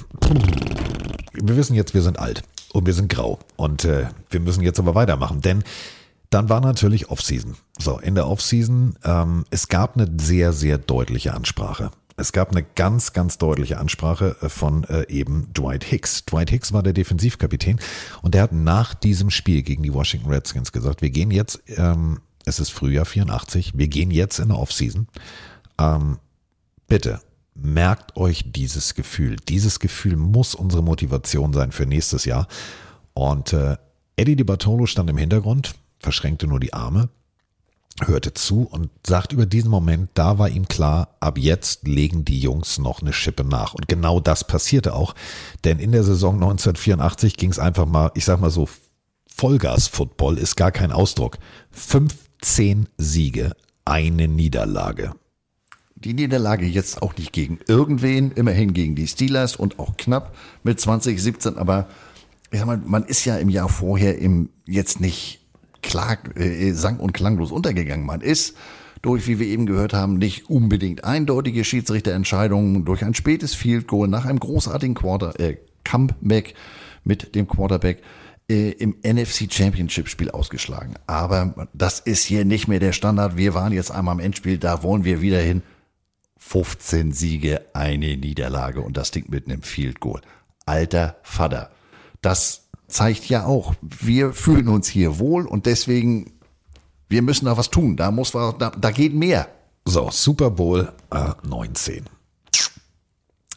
wir 1.34 1.56
wissen 1.56 1.76
jetzt, 1.76 1.94
wir 1.94 2.02
sind 2.02 2.18
alt 2.20 2.44
und 2.74 2.86
wir 2.86 2.94
sind 2.94 3.10
grau 3.10 3.40
und 3.56 3.86
äh, 3.86 4.08
wir 4.30 4.40
müssen 4.40 4.64
jetzt 4.64 4.80
aber 4.80 4.96
weitermachen, 4.96 5.42
denn 5.42 5.64
Dann 6.30 6.50
war 6.50 6.62
natürlich 6.62 7.10
Offseason. 7.10 7.56
So, 7.80 7.98
in 8.00 8.16
der 8.16 8.28
Offseason, 8.28 8.96
ähm, 9.04 9.46
es 9.50 9.68
gab 9.68 9.96
eine 9.96 10.08
sehr, 10.20 10.54
sehr 10.54 10.78
deutliche 10.78 11.34
Ansprache. 11.34 11.92
Es 12.18 12.34
gab 12.34 12.52
eine 12.52 12.64
ganz, 12.64 13.14
ganz 13.14 13.38
deutliche 13.38 13.80
Ansprache 13.80 14.36
äh, 14.42 14.50
von 14.50 14.84
äh, 14.84 15.08
eben 15.08 15.52
Dwight 15.54 15.84
Hicks. 15.84 16.26
Dwight 16.26 16.52
Hicks 16.52 16.74
war 16.74 16.84
der 16.84 16.94
Defensivkapitän 16.94 17.80
und 18.22 18.36
der 18.36 18.44
hat 18.44 18.52
nach 18.52 18.94
diesem 18.94 19.30
Spiel 19.30 19.64
gegen 19.64 19.84
die 19.84 19.94
Washington 19.94 20.30
Redskins 20.30 20.72
gesagt, 20.72 21.02
wir 21.02 21.10
gehen 21.10 21.32
jetzt, 21.32 21.62
ähm, 21.78 22.20
es 22.46 22.60
ist 22.60 22.70
Frühjahr 22.70 23.06
84, 23.06 23.78
wir 23.78 23.88
gehen 23.88 24.12
jetzt 24.12 24.40
in 24.40 24.50
der 24.50 24.60
Offseason. 24.60 25.08
Ähm, 25.80 26.18
bitte 26.88 27.22
merkt 27.56 28.18
euch 28.18 28.52
dieses 28.52 28.96
Gefühl. 28.96 29.38
Dieses 29.48 29.80
Gefühl 29.80 30.16
muss 30.16 30.56
unsere 30.56 30.84
Motivation 30.84 31.54
sein 31.54 31.72
für 31.72 31.86
nächstes 31.86 32.26
Jahr. 32.26 32.48
Und 33.14 33.54
äh, 33.54 33.78
Eddie 34.16 34.36
Di 34.36 34.44
Bartolo 34.44 34.86
stand 34.86 35.10
im 35.10 35.18
Hintergrund, 35.18 35.76
verschränkte 36.00 36.48
nur 36.48 36.60
die 36.60 36.74
Arme, 36.74 37.10
hörte 38.02 38.34
zu 38.34 38.64
und 38.64 38.90
sagt 39.06 39.34
über 39.34 39.46
diesen 39.46 39.70
Moment, 39.70 40.10
da 40.14 40.40
war 40.40 40.50
ihm 40.50 40.68
klar, 40.68 41.16
ab 41.20 41.38
jetzt 41.38 41.88
legen 41.88 42.26
die 42.26 42.40
Jungs 42.40 42.78
noch 42.78 43.02
eine 43.02 43.14
Schippe 43.14 43.44
nach. 43.44 43.74
Und 43.74 43.88
genau 43.88 44.20
das 44.20 44.46
passierte 44.46 44.94
auch, 44.94 45.16
denn 45.64 45.80
in 45.80 45.92
der 45.92 46.04
Saison 46.04 46.36
1984 46.36 47.38
ging 47.38 47.52
es 47.52 47.60
einfach 47.60 47.86
mal, 47.86 48.12
ich 48.16 48.26
sag 48.26 48.40
mal 48.40 48.50
so, 48.50 48.68
Vollgas-Football 49.36 50.38
ist 50.38 50.56
gar 50.56 50.72
kein 50.72 50.92
Ausdruck. 50.92 51.38
15 51.72 52.88
Siege, 52.98 53.54
eine 53.86 54.28
Niederlage. 54.28 55.14
Die 55.96 56.14
Niederlage 56.14 56.66
jetzt 56.66 57.02
auch 57.02 57.16
nicht 57.18 57.34
gegen 57.34 57.60
irgendwen, 57.68 58.32
immerhin 58.32 58.74
gegen 58.74 58.96
die 58.96 59.08
Steelers 59.08 59.56
und 59.56 59.80
auch 59.80 59.98
knapp 59.98 60.36
mit 60.64 60.80
2017, 60.80 61.58
aber 61.58 61.88
sag 62.52 62.66
mal, 62.66 62.78
man 62.78 63.04
ist 63.04 63.26
ja 63.26 63.38
im 63.38 63.50
Jahr 63.50 63.70
vorher 63.70 64.18
im 64.18 64.50
jetzt 64.66 65.02
nicht 65.02 65.39
klar, 65.82 66.18
äh, 66.36 66.72
sang- 66.72 67.00
und 67.00 67.14
klanglos 67.14 67.52
untergegangen. 67.52 68.06
Man 68.06 68.22
ist 68.22 68.56
durch, 69.02 69.28
wie 69.28 69.40
wir 69.40 69.48
eben 69.48 69.66
gehört 69.66 69.94
haben, 69.94 70.18
nicht 70.18 70.50
unbedingt 70.50 71.04
eindeutige 71.04 71.64
Schiedsrichterentscheidungen, 71.64 72.86
durch 72.86 73.04
ein 73.04 73.14
spätes 73.14 73.56
Field 73.56 73.88
Goal 73.88 74.08
nach 74.08 74.26
einem 74.26 74.40
großartigen 74.40 74.96
Quarter, 74.96 75.40
äh, 75.40 75.58
Comeback 75.84 76.54
mit 77.04 77.36
dem 77.36 77.48
Quarterback 77.48 78.02
äh, 78.50 78.72
im 78.72 78.96
NFC 79.04 79.52
Championship 79.52 80.10
Spiel 80.10 80.32
ausgeschlagen. 80.32 80.96
Aber 81.08 81.68
das 81.74 82.00
ist 82.00 82.24
hier 82.24 82.46
nicht 82.46 82.68
mehr 82.68 82.80
der 82.80 82.94
Standard. 82.94 83.38
Wir 83.38 83.54
waren 83.54 83.72
jetzt 83.72 83.92
einmal 83.92 84.16
im 84.16 84.20
Endspiel, 84.20 84.58
da 84.58 84.84
wollen 84.84 85.06
wir 85.06 85.22
wieder 85.22 85.40
hin. 85.40 85.62
15 86.38 87.12
Siege, 87.12 87.66
eine 87.74 88.18
Niederlage 88.18 88.82
und 88.82 88.98
das 88.98 89.12
Ding 89.12 89.26
mit 89.30 89.46
einem 89.46 89.62
Field 89.62 90.00
Goal. 90.00 90.22
Alter 90.66 91.18
Vater. 91.22 91.70
Das 92.22 92.69
zeigt 92.90 93.30
ja 93.30 93.46
auch, 93.46 93.74
wir 93.82 94.34
fühlen 94.34 94.68
uns 94.68 94.88
hier 94.88 95.20
wohl 95.20 95.46
und 95.46 95.66
deswegen, 95.66 96.34
wir 97.08 97.22
müssen 97.22 97.46
da 97.46 97.58
was 97.58 97.70
tun. 97.70 97.96
Da 97.96 98.12
muss 98.12 98.34
was, 98.34 98.56
da, 98.58 98.72
da 98.72 98.92
geht 98.92 99.14
mehr. 99.14 99.48
So, 99.86 100.10
Super 100.12 100.52
Bowl 100.52 100.92
äh, 101.12 101.32
19. 101.48 102.06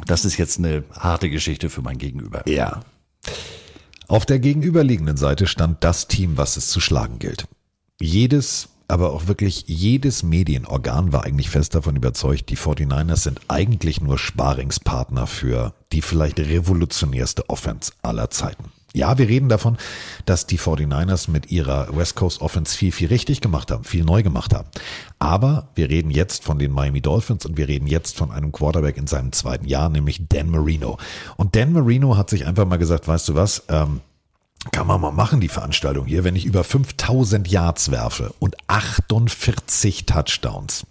Das 0.06 0.24
ist 0.24 0.36
jetzt 0.36 0.58
eine 0.58 0.84
harte 0.92 1.30
Geschichte 1.30 1.70
für 1.70 1.82
mein 1.82 1.98
Gegenüber. 1.98 2.48
Ja. 2.48 2.80
Auf 4.08 4.26
der 4.26 4.38
gegenüberliegenden 4.38 5.16
Seite 5.16 5.46
stand 5.46 5.84
das 5.84 6.08
Team, 6.08 6.36
was 6.36 6.56
es 6.56 6.68
zu 6.68 6.80
schlagen 6.80 7.18
gilt. 7.18 7.46
Jedes, 8.00 8.68
aber 8.88 9.12
auch 9.12 9.26
wirklich 9.26 9.64
jedes 9.68 10.22
Medienorgan 10.22 11.12
war 11.12 11.24
eigentlich 11.24 11.50
fest 11.50 11.74
davon 11.74 11.96
überzeugt, 11.96 12.50
die 12.50 12.56
49ers 12.56 13.16
sind 13.16 13.40
eigentlich 13.48 14.00
nur 14.00 14.18
Sparingspartner 14.18 15.26
für 15.26 15.74
die 15.92 16.02
vielleicht 16.02 16.40
revolutionärste 16.40 17.48
Offense 17.48 17.92
aller 18.02 18.28
Zeiten. 18.30 18.64
Ja, 18.94 19.16
wir 19.16 19.28
reden 19.28 19.48
davon, 19.48 19.78
dass 20.26 20.46
die 20.46 20.58
49ers 20.58 21.30
mit 21.30 21.50
ihrer 21.50 21.96
West 21.96 22.14
Coast 22.14 22.42
Offense 22.42 22.76
viel, 22.76 22.92
viel 22.92 23.08
richtig 23.08 23.40
gemacht 23.40 23.70
haben, 23.70 23.84
viel 23.84 24.04
neu 24.04 24.22
gemacht 24.22 24.52
haben. 24.54 24.68
Aber 25.18 25.68
wir 25.74 25.88
reden 25.88 26.10
jetzt 26.10 26.44
von 26.44 26.58
den 26.58 26.72
Miami 26.72 27.00
Dolphins 27.00 27.46
und 27.46 27.56
wir 27.56 27.68
reden 27.68 27.86
jetzt 27.86 28.16
von 28.16 28.30
einem 28.30 28.52
Quarterback 28.52 28.98
in 28.98 29.06
seinem 29.06 29.32
zweiten 29.32 29.66
Jahr, 29.66 29.88
nämlich 29.88 30.28
Dan 30.28 30.50
Marino. 30.50 30.98
Und 31.36 31.56
Dan 31.56 31.72
Marino 31.72 32.16
hat 32.16 32.28
sich 32.28 32.46
einfach 32.46 32.66
mal 32.66 32.76
gesagt, 32.76 33.08
weißt 33.08 33.30
du 33.30 33.34
was, 33.34 33.62
ähm, 33.68 34.00
kann 34.70 34.86
man 34.86 35.00
mal 35.00 35.10
machen, 35.10 35.40
die 35.40 35.48
Veranstaltung 35.48 36.06
hier, 36.06 36.22
wenn 36.22 36.36
ich 36.36 36.44
über 36.44 36.62
5000 36.62 37.48
Yards 37.48 37.90
werfe 37.90 38.32
und 38.38 38.56
48 38.68 40.06
Touchdowns 40.06 40.84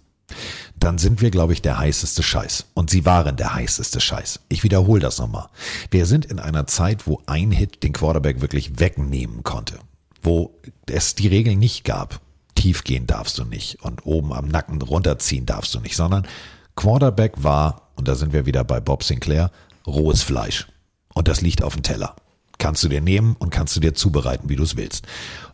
dann 0.82 0.98
sind 0.98 1.20
wir, 1.20 1.30
glaube 1.30 1.52
ich, 1.52 1.62
der 1.62 1.78
heißeste 1.78 2.24
Scheiß. 2.24 2.66
Und 2.74 2.90
sie 2.90 3.04
waren 3.04 3.36
der 3.36 3.54
heißeste 3.54 4.00
Scheiß. 4.00 4.40
Ich 4.48 4.64
wiederhole 4.64 5.00
das 5.00 5.18
nochmal. 5.18 5.48
Wir 5.92 6.06
sind 6.06 6.24
in 6.24 6.40
einer 6.40 6.66
Zeit, 6.66 7.06
wo 7.06 7.22
ein 7.26 7.52
Hit 7.52 7.84
den 7.84 7.92
Quarterback 7.92 8.40
wirklich 8.40 8.80
wegnehmen 8.80 9.44
konnte. 9.44 9.78
Wo 10.22 10.58
es 10.86 11.14
die 11.14 11.28
Regel 11.28 11.54
nicht 11.54 11.84
gab. 11.84 12.20
Tief 12.56 12.82
gehen 12.82 13.06
darfst 13.06 13.38
du 13.38 13.44
nicht 13.44 13.82
und 13.82 14.04
oben 14.04 14.32
am 14.32 14.48
Nacken 14.48 14.82
runterziehen 14.82 15.46
darfst 15.46 15.72
du 15.74 15.80
nicht, 15.80 15.96
sondern 15.96 16.26
Quarterback 16.74 17.34
war, 17.36 17.90
und 17.94 18.08
da 18.08 18.16
sind 18.16 18.32
wir 18.32 18.46
wieder 18.46 18.64
bei 18.64 18.80
Bob 18.80 19.04
Sinclair, 19.04 19.50
rohes 19.86 20.22
Fleisch. 20.22 20.66
Und 21.14 21.28
das 21.28 21.40
liegt 21.42 21.62
auf 21.62 21.74
dem 21.74 21.82
Teller. 21.82 22.16
Kannst 22.58 22.82
du 22.82 22.88
dir 22.88 23.00
nehmen 23.00 23.36
und 23.38 23.50
kannst 23.50 23.76
du 23.76 23.80
dir 23.80 23.94
zubereiten, 23.94 24.48
wie 24.48 24.56
du 24.56 24.64
es 24.64 24.76
willst. 24.76 25.06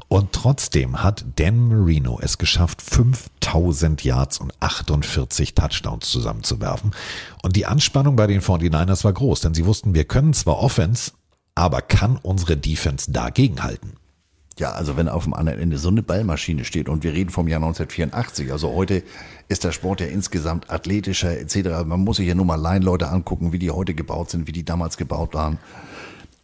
Und 0.09 0.33
trotzdem 0.33 1.03
hat 1.03 1.25
Dan 1.37 1.69
Marino 1.69 2.19
es 2.23 2.39
geschafft, 2.39 2.81
5000 2.81 4.03
Yards 4.03 4.39
und 4.39 4.55
48 4.61 5.55
Touchdowns 5.55 6.11
zusammenzuwerfen. 6.11 6.93
Und 7.43 7.57
die 7.57 7.67
Anspannung 7.67 8.17
bei 8.17 8.27
den 8.27 8.41
49ers 8.41 9.05
war 9.05 9.13
groß, 9.13 9.41
denn 9.41 9.55
sie 9.55 9.67
wussten, 9.67 9.95
wir 9.95 10.05
können 10.05 10.33
zwar 10.33 10.59
Offense, 10.59 11.13
aber 11.55 11.83
kann 11.83 12.17
unsere 12.23 12.57
Defense 12.57 13.13
dagegenhalten? 13.13 13.95
Ja, 14.59 14.73
also 14.73 14.97
wenn 14.97 15.09
auf 15.09 15.25
dem 15.25 15.35
anderen 15.35 15.61
Ende 15.61 15.79
so 15.79 15.89
eine 15.89 16.03
Ballmaschine 16.03 16.65
steht 16.65 16.89
und 16.89 17.05
wir 17.05 17.13
reden 17.13 17.31
vom 17.31 17.47
Jahr 17.47 17.61
1984, 17.63 18.51
also 18.51 18.75
heute 18.75 19.05
ist 19.49 19.63
der 19.63 19.71
Sport 19.71 20.01
ja 20.01 20.07
insgesamt 20.07 20.69
athletischer 20.71 21.39
etc. 21.39 21.85
Man 21.85 22.01
muss 22.01 22.17
sich 22.17 22.27
ja 22.27 22.35
nur 22.35 22.45
mal 22.45 22.61
Line-Leute 22.61 23.09
angucken, 23.09 23.53
wie 23.53 23.61
die 23.61 23.71
heute 23.71 23.95
gebaut 23.95 24.31
sind, 24.31 24.49
wie 24.49 24.53
die 24.53 24.65
damals 24.65 24.97
gebaut 24.97 25.35
waren. 25.35 25.59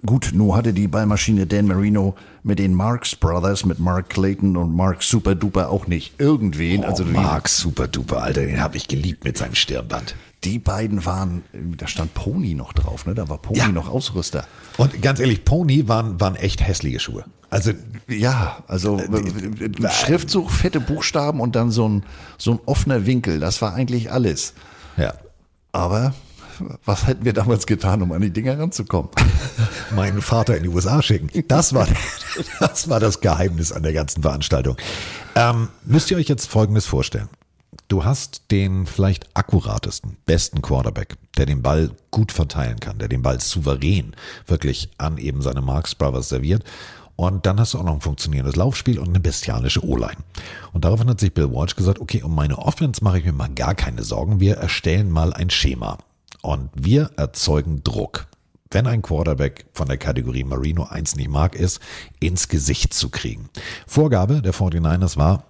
Gut, 0.06 0.32
nur 0.34 0.54
hatte 0.56 0.74
die 0.74 0.86
Ballmaschine 0.86 1.46
Dan 1.46 1.66
Marino 1.66 2.14
mit 2.42 2.58
den 2.58 2.74
Marx 2.74 3.16
Brothers, 3.16 3.64
mit 3.64 3.78
Mark 3.78 4.10
Clayton 4.10 4.56
und 4.56 4.74
Mark 4.76 5.02
Super 5.02 5.34
Duper 5.34 5.70
auch 5.70 5.86
nicht 5.86 6.20
irgendwen. 6.20 6.82
Oh, 6.84 6.88
also 6.88 7.04
Mark 7.04 7.48
Super 7.48 7.88
Duper, 7.88 8.22
Alter, 8.22 8.44
den 8.44 8.60
habe 8.60 8.76
ich 8.76 8.86
geliebt 8.86 9.24
mit 9.24 9.38
seinem 9.38 9.54
Stirnband. 9.54 10.14
Die 10.44 10.58
beiden 10.58 11.06
waren, 11.06 11.42
da 11.78 11.86
stand 11.86 12.12
Pony 12.12 12.52
noch 12.52 12.74
drauf, 12.74 13.06
ne? 13.06 13.14
Da 13.14 13.30
war 13.30 13.38
Pony 13.38 13.58
Ja. 13.60 13.68
noch 13.68 13.88
Ausrüster. 13.88 14.46
Und 14.76 15.00
ganz 15.00 15.20
ehrlich, 15.20 15.46
Pony 15.46 15.88
waren, 15.88 16.20
waren 16.20 16.36
echt 16.36 16.60
hässliche 16.66 17.00
Schuhe. 17.00 17.24
Also 17.48 17.70
Ja, 18.06 18.58
also 18.66 18.98
äh, 18.98 19.88
Schriftzug, 19.90 20.50
fette 20.50 20.80
Buchstaben 20.80 21.40
und 21.40 21.56
dann 21.56 21.70
so 21.70 21.88
ein, 21.88 22.02
so 22.36 22.50
ein 22.52 22.58
offener 22.66 23.06
Winkel. 23.06 23.40
Das 23.40 23.62
war 23.62 23.72
eigentlich 23.72 24.12
alles. 24.12 24.52
Ja. 24.98 25.14
Aber 25.72 26.12
was 26.84 27.06
hätten 27.06 27.24
wir 27.24 27.32
damals 27.32 27.66
getan, 27.66 28.02
um 28.02 28.12
an 28.12 28.22
die 28.22 28.30
Dinger 28.30 28.58
ranzukommen? 28.58 29.10
meinen 29.94 30.22
Vater 30.22 30.56
in 30.56 30.64
die 30.64 30.68
USA 30.68 31.02
schicken. 31.02 31.28
Das 31.48 31.74
war, 31.74 31.86
das 32.60 32.88
war 32.88 33.00
das 33.00 33.20
Geheimnis 33.20 33.72
an 33.72 33.82
der 33.82 33.92
ganzen 33.92 34.22
Veranstaltung. 34.22 34.76
Ähm, 35.34 35.68
müsst 35.84 36.10
ihr 36.10 36.16
euch 36.16 36.28
jetzt 36.28 36.46
Folgendes 36.46 36.86
vorstellen. 36.86 37.28
Du 37.88 38.04
hast 38.04 38.42
den 38.50 38.86
vielleicht 38.86 39.28
akkuratesten, 39.34 40.16
besten 40.26 40.62
Quarterback, 40.62 41.16
der 41.36 41.46
den 41.46 41.62
Ball 41.62 41.90
gut 42.10 42.32
verteilen 42.32 42.80
kann, 42.80 42.98
der 42.98 43.08
den 43.08 43.22
Ball 43.22 43.40
souverän 43.40 44.16
wirklich 44.46 44.90
an 44.96 45.18
eben 45.18 45.42
seine 45.42 45.60
Marks 45.60 45.94
Brothers 45.94 46.28
serviert. 46.28 46.64
Und 47.16 47.46
dann 47.46 47.60
hast 47.60 47.74
du 47.74 47.78
auch 47.78 47.84
noch 47.84 47.94
ein 47.94 48.00
funktionierendes 48.00 48.56
Laufspiel 48.56 48.98
und 48.98 49.08
eine 49.08 49.20
bestialische 49.20 49.84
O-Line. 49.84 50.16
Und 50.72 50.84
daraufhin 50.84 51.08
hat 51.08 51.20
sich 51.20 51.32
Bill 51.32 51.52
Walsh 51.52 51.76
gesagt, 51.76 52.00
okay, 52.00 52.22
um 52.22 52.34
meine 52.34 52.58
Offense 52.58 53.04
mache 53.04 53.18
ich 53.18 53.24
mir 53.24 53.32
mal 53.32 53.50
gar 53.50 53.74
keine 53.74 54.02
Sorgen. 54.02 54.40
Wir 54.40 54.56
erstellen 54.56 55.10
mal 55.10 55.32
ein 55.32 55.50
Schema. 55.50 55.98
Und 56.44 56.68
wir 56.74 57.10
erzeugen 57.16 57.82
Druck 57.82 58.26
wenn 58.74 58.86
ein 58.88 59.02
Quarterback 59.02 59.66
von 59.72 59.86
der 59.86 59.98
Kategorie 59.98 60.42
Marino 60.42 60.82
1 60.82 61.14
nicht 61.14 61.30
mag, 61.30 61.54
ist, 61.54 61.80
ins 62.18 62.48
Gesicht 62.48 62.92
zu 62.92 63.08
kriegen. 63.08 63.48
Vorgabe 63.86 64.42
der 64.42 64.52
49ers 64.52 65.16
war, 65.16 65.44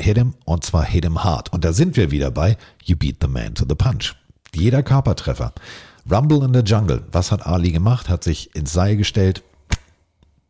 hit 0.00 0.16
him 0.16 0.34
und 0.46 0.64
zwar 0.64 0.84
hit 0.84 1.04
him 1.04 1.22
hard. 1.22 1.52
Und 1.52 1.66
da 1.66 1.74
sind 1.74 1.98
wir 1.98 2.10
wieder 2.10 2.30
bei 2.30 2.56
You 2.82 2.96
beat 2.96 3.16
the 3.20 3.28
man 3.28 3.54
to 3.54 3.66
the 3.68 3.74
punch. 3.74 4.14
Jeder 4.54 4.82
Körpertreffer. 4.82 5.52
Rumble 6.10 6.42
in 6.44 6.54
the 6.54 6.60
Jungle. 6.60 7.04
Was 7.12 7.30
hat 7.30 7.46
Ali 7.46 7.72
gemacht? 7.72 8.08
Hat 8.08 8.24
sich 8.24 8.56
ins 8.56 8.72
Seil 8.72 8.96
gestellt, 8.96 9.42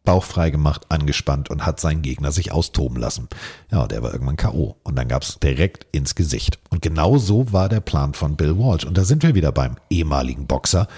Bauch 0.05 0.25
frei 0.25 0.51
gemacht, 0.51 0.87
angespannt 0.89 1.49
und 1.51 1.65
hat 1.65 1.79
seinen 1.79 2.03
Gegner 2.03 2.33
sich 2.33 2.51
austoben 2.51 2.99
lassen. 2.99 3.29
Ja, 3.71 3.87
der 3.87 4.03
war 4.03 4.13
irgendwann 4.13 4.37
K.O. 4.37 4.77
Und 4.83 4.97
dann 4.97 5.09
gab's 5.09 5.39
direkt 5.39 5.87
ins 5.93 6.15
Gesicht. 6.15 6.59
Und 6.71 6.83
genau 6.83 7.19
so 7.19 7.53
war 7.53 7.69
der 7.69 7.81
Plan 7.81 8.15
von 8.15 8.37
Bill 8.37 8.59
Walsh. 8.59 8.85
Und 8.85 8.99
da 8.99 9.05
sind 9.05 9.23
wir 9.23 9.35
wieder 9.35 9.53
beim 9.53 9.77
ehemaligen 9.91 10.47
Boxer, 10.47 10.89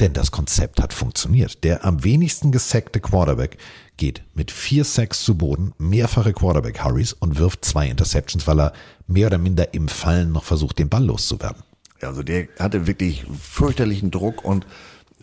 denn 0.00 0.12
das 0.12 0.30
Konzept 0.30 0.80
hat 0.80 0.92
funktioniert. 0.92 1.64
Der 1.64 1.84
am 1.84 2.04
wenigsten 2.04 2.52
gesackte 2.52 3.00
Quarterback 3.00 3.58
geht 3.96 4.22
mit 4.34 4.50
vier 4.50 4.84
Sacks 4.84 5.22
zu 5.24 5.36
Boden, 5.36 5.72
mehrfache 5.78 6.32
Quarterback-Hurries 6.32 7.12
und 7.12 7.38
wirft 7.38 7.64
zwei 7.64 7.88
Interceptions, 7.88 8.46
weil 8.46 8.60
er 8.60 8.72
mehr 9.06 9.28
oder 9.28 9.38
minder 9.38 9.74
im 9.74 9.88
Fallen 9.88 10.32
noch 10.32 10.44
versucht, 10.44 10.78
den 10.78 10.88
Ball 10.88 11.04
loszuwerden. 11.04 11.62
Also 12.00 12.22
der 12.22 12.48
hatte 12.58 12.86
wirklich 12.86 13.24
fürchterlichen 13.40 14.10
Druck 14.10 14.44
und 14.44 14.66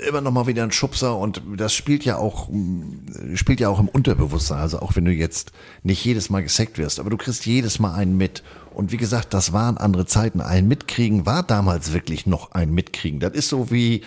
immer 0.07 0.21
noch 0.21 0.31
mal 0.31 0.47
wieder 0.47 0.63
ein 0.63 0.71
Schubser 0.71 1.17
und 1.17 1.41
das 1.57 1.73
spielt 1.73 2.03
ja 2.05 2.17
auch 2.17 2.49
mm, 2.49 3.35
spielt 3.35 3.59
ja 3.59 3.69
auch 3.69 3.79
im 3.79 3.87
Unterbewusstsein. 3.87 4.59
Also 4.59 4.79
auch 4.79 4.95
wenn 4.95 5.05
du 5.05 5.11
jetzt 5.11 5.51
nicht 5.83 6.03
jedes 6.03 6.29
Mal 6.29 6.43
gesackt 6.43 6.77
wirst, 6.77 6.99
aber 6.99 7.09
du 7.09 7.17
kriegst 7.17 7.45
jedes 7.45 7.79
Mal 7.79 7.93
einen 7.93 8.17
mit. 8.17 8.43
Und 8.73 8.91
wie 8.91 8.97
gesagt, 8.97 9.33
das 9.33 9.53
waren 9.53 9.77
andere 9.77 10.05
Zeiten. 10.05 10.41
Ein 10.41 10.67
Mitkriegen 10.67 11.25
war 11.25 11.43
damals 11.43 11.93
wirklich 11.93 12.25
noch 12.25 12.51
ein 12.51 12.73
Mitkriegen. 12.73 13.19
Das 13.19 13.33
ist 13.33 13.49
so 13.49 13.69
wie 13.69 14.03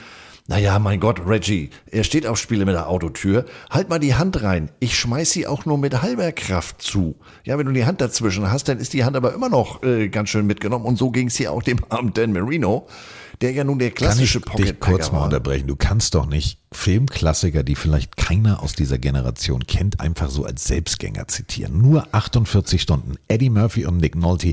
naja, 0.46 0.78
mein 0.78 1.00
Gott, 1.00 1.26
Reggie, 1.26 1.70
er 1.90 2.04
steht 2.04 2.26
auf 2.26 2.38
Spiele 2.38 2.66
mit 2.66 2.74
der 2.74 2.90
Autotür. 2.90 3.46
Halt 3.70 3.88
mal 3.88 3.98
die 3.98 4.14
Hand 4.14 4.42
rein. 4.42 4.70
Ich 4.78 4.98
schmeiß 4.98 5.30
sie 5.30 5.46
auch 5.46 5.64
nur 5.64 5.78
mit 5.78 6.02
halber 6.02 6.32
Kraft 6.32 6.82
zu. 6.82 7.16
Ja, 7.44 7.56
wenn 7.56 7.64
du 7.64 7.72
die 7.72 7.86
Hand 7.86 8.02
dazwischen 8.02 8.52
hast, 8.52 8.68
dann 8.68 8.78
ist 8.78 8.92
die 8.92 9.04
Hand 9.04 9.16
aber 9.16 9.32
immer 9.32 9.48
noch 9.48 9.82
äh, 9.82 10.10
ganz 10.10 10.28
schön 10.28 10.46
mitgenommen. 10.46 10.84
Und 10.84 10.98
so 10.98 11.10
ging 11.10 11.28
es 11.28 11.36
hier 11.36 11.50
auch 11.50 11.62
dem 11.62 11.78
armen 11.88 12.12
Dan 12.12 12.34
Marino, 12.34 12.86
der 13.40 13.52
ja 13.52 13.64
nun 13.64 13.78
der 13.78 13.90
klassische 13.90 14.42
Kann 14.42 14.58
ich 14.58 14.72
dich 14.72 14.80
kurz 14.80 15.10
mal 15.10 15.24
unterbrechen? 15.24 15.66
Du 15.66 15.76
kannst 15.76 16.14
doch 16.14 16.26
nicht 16.26 16.60
Filmklassiker, 16.72 17.62
die 17.62 17.74
vielleicht 17.74 18.18
keiner 18.18 18.62
aus 18.62 18.74
dieser 18.74 18.98
Generation 18.98 19.66
kennt, 19.66 20.00
einfach 20.00 20.28
so 20.28 20.44
als 20.44 20.64
Selbstgänger 20.64 21.26
zitieren. 21.26 21.80
Nur 21.80 22.06
48 22.12 22.82
Stunden. 22.82 23.14
Eddie 23.28 23.48
Murphy 23.48 23.86
und 23.86 23.96
Nick 23.96 24.14
Nolte. 24.14 24.52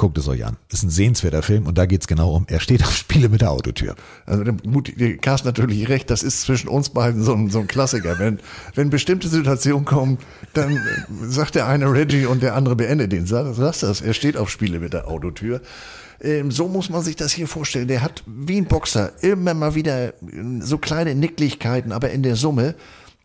Guckt 0.00 0.16
es 0.16 0.28
euch 0.28 0.46
an. 0.46 0.56
Ist 0.72 0.82
ein 0.82 0.88
sehenswerter 0.88 1.42
Film 1.42 1.66
und 1.66 1.76
da 1.76 1.84
geht's 1.84 2.06
genau 2.06 2.34
um. 2.34 2.46
Er 2.48 2.60
steht 2.60 2.82
auf 2.82 2.96
Spiele 2.96 3.28
mit 3.28 3.42
der 3.42 3.50
Autotür. 3.50 3.96
Also 4.24 4.44
der 4.44 5.18
Carsten 5.18 5.46
natürlich 5.46 5.90
recht, 5.90 6.08
das 6.08 6.22
ist 6.22 6.40
zwischen 6.40 6.68
uns 6.68 6.88
beiden 6.88 7.22
so 7.22 7.34
ein, 7.34 7.50
so 7.50 7.58
ein 7.58 7.66
Klassiker. 7.66 8.18
Wenn, 8.18 8.40
wenn 8.74 8.88
bestimmte 8.88 9.28
Situationen 9.28 9.84
kommen, 9.84 10.16
dann 10.54 10.80
sagt 11.24 11.54
der 11.54 11.66
eine 11.66 11.92
Reggie 11.92 12.24
und 12.24 12.42
der 12.42 12.54
andere 12.54 12.76
beendet 12.76 13.12
den. 13.12 13.26
Sagst 13.26 13.82
das, 13.82 14.00
er 14.00 14.14
steht 14.14 14.38
auf 14.38 14.48
Spiele 14.48 14.80
mit 14.80 14.94
der 14.94 15.06
Autotür. 15.06 15.60
Ähm, 16.22 16.50
so 16.50 16.66
muss 16.66 16.88
man 16.88 17.02
sich 17.02 17.16
das 17.16 17.32
hier 17.32 17.46
vorstellen. 17.46 17.86
Der 17.86 18.00
hat 18.00 18.22
wie 18.24 18.56
ein 18.56 18.64
Boxer 18.64 19.12
immer 19.20 19.52
mal 19.52 19.74
wieder 19.74 20.08
äh, 20.08 20.12
so 20.60 20.78
kleine 20.78 21.14
Nicklichkeiten, 21.14 21.92
aber 21.92 22.08
in 22.08 22.22
der 22.22 22.36
Summe 22.36 22.74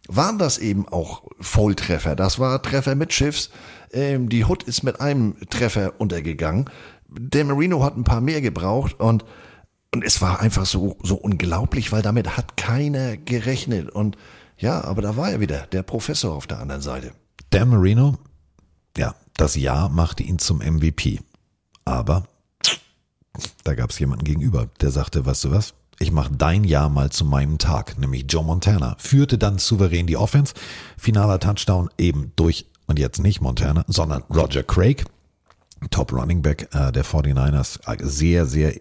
waren 0.09 0.37
das 0.37 0.57
eben 0.57 0.89
auch 0.89 1.23
Volltreffer. 1.39 2.17
Das 2.17 2.37
war 2.37 2.61
Treffer 2.61 2.95
mit 2.95 3.13
Schiffs. 3.13 3.49
Ähm, 3.91 4.29
die 4.29 4.45
Hood 4.45 4.63
ist 4.63 4.83
mit 4.83 4.99
einem 4.99 5.35
Treffer 5.49 5.93
untergegangen. 5.99 6.69
Der 7.09 7.45
Marino 7.45 7.83
hat 7.83 7.97
ein 7.97 8.03
paar 8.03 8.21
mehr 8.21 8.41
gebraucht 8.41 8.99
und, 8.99 9.25
und 9.93 10.03
es 10.03 10.21
war 10.21 10.39
einfach 10.39 10.65
so, 10.65 10.97
so 11.03 11.15
unglaublich, 11.15 11.91
weil 11.91 12.01
damit 12.01 12.37
hat 12.37 12.57
keiner 12.57 13.17
gerechnet. 13.17 13.89
Und 13.89 14.17
ja, 14.57 14.83
aber 14.83 15.01
da 15.01 15.15
war 15.17 15.31
er 15.31 15.39
wieder, 15.39 15.67
der 15.67 15.83
Professor 15.83 16.35
auf 16.35 16.47
der 16.47 16.59
anderen 16.59 16.81
Seite. 16.81 17.11
Dan 17.49 17.69
Marino, 17.69 18.17
ja, 18.97 19.15
das 19.37 19.55
Jahr 19.55 19.89
machte 19.89 20.23
ihn 20.23 20.39
zum 20.39 20.59
MVP. 20.59 21.19
Aber 21.85 22.27
da 23.63 23.75
gab 23.75 23.91
es 23.91 23.99
jemanden 23.99 24.23
gegenüber, 24.23 24.69
der 24.81 24.91
sagte, 24.91 25.25
weißt 25.25 25.45
du 25.45 25.51
was, 25.51 25.73
ich 25.99 26.11
mache 26.11 26.33
dein 26.33 26.63
Jahr 26.63 26.89
mal 26.89 27.09
zu 27.09 27.23
meinem 27.23 27.57
Tag, 27.57 27.97
nämlich 27.97 28.25
Joe 28.27 28.43
Montana. 28.43 28.95
Führte 28.99 29.37
dann 29.37 29.59
souverän 29.59 30.07
die 30.07 30.17
Offense. 30.17 30.53
Finaler 30.97 31.39
Touchdown 31.39 31.89
eben 31.97 32.33
durch 32.35 32.65
und 32.87 32.99
jetzt 32.99 33.19
nicht 33.19 33.41
Montana, 33.41 33.83
sondern 33.87 34.23
Roger 34.33 34.63
Craig, 34.63 35.05
Top 35.91 36.13
Running 36.13 36.41
Back 36.41 36.69
äh, 36.73 36.91
der 36.91 37.05
49ers. 37.05 37.79
Sehr, 38.03 38.45
sehr 38.45 38.73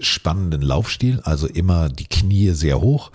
spannenden 0.00 0.62
Laufstil, 0.62 1.20
also 1.24 1.46
immer 1.46 1.88
die 1.88 2.06
Knie 2.06 2.50
sehr 2.50 2.80
hoch. 2.80 3.10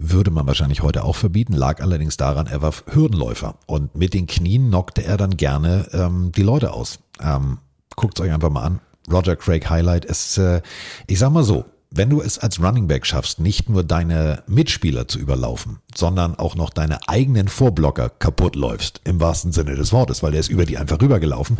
Würde 0.00 0.30
man 0.30 0.46
wahrscheinlich 0.46 0.82
heute 0.82 1.02
auch 1.04 1.16
verbieten, 1.16 1.54
lag 1.54 1.80
allerdings 1.82 2.16
daran, 2.16 2.46
er 2.46 2.62
war 2.62 2.72
Hürdenläufer 2.86 3.56
und 3.66 3.96
mit 3.96 4.14
den 4.14 4.26
Knien 4.26 4.68
knockte 4.68 5.02
er 5.02 5.16
dann 5.16 5.36
gerne 5.36 5.88
ähm, 5.92 6.30
die 6.32 6.42
Leute 6.42 6.72
aus. 6.72 7.00
Ähm, 7.20 7.58
Guckt 7.98 8.20
euch 8.20 8.30
einfach 8.30 8.50
mal 8.50 8.62
an. 8.62 8.80
Roger 9.10 9.34
Craig 9.34 9.68
Highlight 9.68 10.04
ist, 10.04 10.38
äh, 10.38 10.62
ich 11.08 11.18
sag 11.18 11.30
mal 11.32 11.42
so, 11.42 11.64
wenn 11.90 12.10
du 12.10 12.20
es 12.20 12.38
als 12.38 12.62
Running 12.62 12.86
Back 12.86 13.06
schaffst, 13.06 13.40
nicht 13.40 13.68
nur 13.70 13.82
deine 13.82 14.42
Mitspieler 14.46 15.08
zu 15.08 15.18
überlaufen, 15.18 15.78
sondern 15.94 16.34
auch 16.34 16.54
noch 16.54 16.70
deine 16.70 17.08
eigenen 17.08 17.48
Vorblocker 17.48 18.10
kaputt 18.10 18.56
läufst, 18.56 19.00
im 19.04 19.20
wahrsten 19.20 19.52
Sinne 19.52 19.74
des 19.74 19.92
Wortes, 19.92 20.22
weil 20.22 20.32
der 20.32 20.40
ist 20.40 20.50
über 20.50 20.66
die 20.66 20.76
einfach 20.76 21.00
rübergelaufen. 21.00 21.58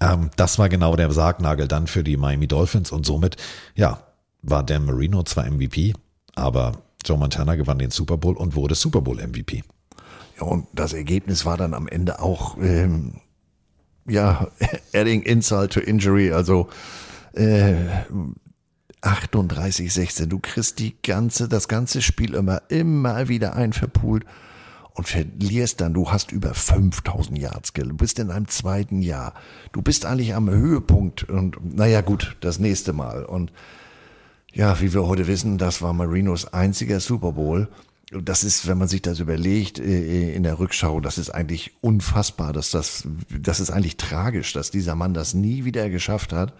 Ähm, 0.00 0.30
das 0.36 0.58
war 0.58 0.68
genau 0.68 0.96
der 0.96 1.10
Sargnagel 1.10 1.66
dann 1.66 1.86
für 1.86 2.04
die 2.04 2.16
Miami 2.16 2.46
Dolphins 2.46 2.92
und 2.92 3.06
somit, 3.06 3.36
ja, 3.74 4.02
war 4.42 4.62
Dan 4.62 4.84
Marino 4.84 5.22
zwar 5.22 5.50
MVP, 5.50 5.94
aber 6.34 6.72
Joe 7.04 7.18
Montana 7.18 7.54
gewann 7.54 7.78
den 7.78 7.90
Super 7.90 8.18
Bowl 8.18 8.36
und 8.36 8.54
wurde 8.54 8.74
Super 8.74 9.00
Bowl 9.00 9.16
MVP. 9.16 9.62
Ja, 10.38 10.46
und 10.46 10.66
das 10.74 10.92
Ergebnis 10.92 11.46
war 11.46 11.56
dann 11.56 11.72
am 11.72 11.88
Ende 11.88 12.20
auch, 12.20 12.58
ähm, 12.58 13.14
ja, 14.06 14.48
adding 14.94 15.22
insult 15.22 15.72
to 15.72 15.80
injury, 15.80 16.32
also 16.32 16.68
äh, 17.32 17.74
38, 19.02 19.92
16. 19.92 20.28
Du 20.28 20.38
kriegst 20.38 20.78
die 20.78 20.94
ganze, 21.02 21.48
das 21.48 21.68
ganze 21.68 22.02
Spiel 22.02 22.34
immer, 22.34 22.62
immer 22.68 23.28
wieder 23.28 23.54
ein 23.54 23.72
verpult 23.72 24.24
und 24.94 25.08
verlierst 25.08 25.80
dann. 25.80 25.94
Du 25.94 26.10
hast 26.10 26.32
über 26.32 26.54
5000 26.54 27.38
Yards, 27.38 27.72
du 27.72 27.96
bist 27.96 28.18
in 28.18 28.30
einem 28.30 28.48
zweiten 28.48 29.02
Jahr. 29.02 29.34
Du 29.72 29.82
bist 29.82 30.04
eigentlich 30.04 30.34
am 30.34 30.50
Höhepunkt 30.50 31.24
und 31.24 31.74
naja, 31.74 32.00
gut, 32.00 32.36
das 32.40 32.58
nächste 32.58 32.92
Mal. 32.92 33.24
Und 33.24 33.52
ja, 34.52 34.80
wie 34.80 34.92
wir 34.92 35.06
heute 35.06 35.26
wissen, 35.26 35.58
das 35.58 35.80
war 35.80 35.92
Marinos 35.92 36.52
einziger 36.52 37.00
Super 37.00 37.32
Bowl. 37.32 37.68
Das 38.10 38.42
ist, 38.42 38.66
wenn 38.66 38.76
man 38.76 38.88
sich 38.88 39.02
das 39.02 39.20
überlegt 39.20 39.78
äh, 39.78 40.34
in 40.34 40.42
der 40.42 40.58
Rückschau, 40.58 41.00
das 41.00 41.16
ist 41.16 41.30
eigentlich 41.30 41.72
unfassbar, 41.80 42.52
dass 42.52 42.70
das, 42.70 43.06
das 43.30 43.60
ist 43.60 43.70
eigentlich 43.70 43.96
tragisch, 43.98 44.52
dass 44.52 44.72
dieser 44.72 44.96
Mann 44.96 45.14
das 45.14 45.32
nie 45.32 45.64
wieder 45.64 45.88
geschafft 45.88 46.32
hat. 46.32 46.52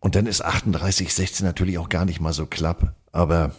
Und 0.00 0.14
dann 0.14 0.26
ist 0.26 0.44
38, 0.44 1.12
16 1.12 1.46
natürlich 1.46 1.78
auch 1.78 1.88
gar 1.88 2.04
nicht 2.04 2.20
mal 2.20 2.32
so 2.32 2.46
klapp. 2.46 2.94
Aber 3.12 3.52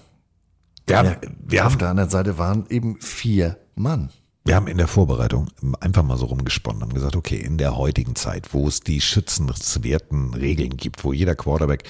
wir 0.85 0.97
haben, 0.97 1.15
wir 1.39 1.67
auf 1.67 1.77
der 1.77 1.89
anderen 1.89 2.09
Seite 2.09 2.37
waren 2.37 2.65
eben 2.69 2.99
vier 3.01 3.57
Mann. 3.75 4.09
Wir 4.45 4.55
haben 4.55 4.67
in 4.67 4.77
der 4.77 4.87
Vorbereitung 4.87 5.49
einfach 5.81 6.03
mal 6.03 6.17
so 6.17 6.27
rumgesponnen, 6.27 6.81
haben 6.81 6.93
gesagt, 6.93 7.17
okay, 7.17 7.35
in 7.35 7.57
der 7.57 7.75
heutigen 7.75 8.15
Zeit, 8.15 8.53
wo 8.53 8.65
es 8.67 8.79
die 8.79 9.01
schützenswerten 9.01 10.33
Regeln 10.33 10.77
gibt, 10.77 11.03
wo 11.03 11.11
jeder 11.11 11.35
Quarterback 11.35 11.83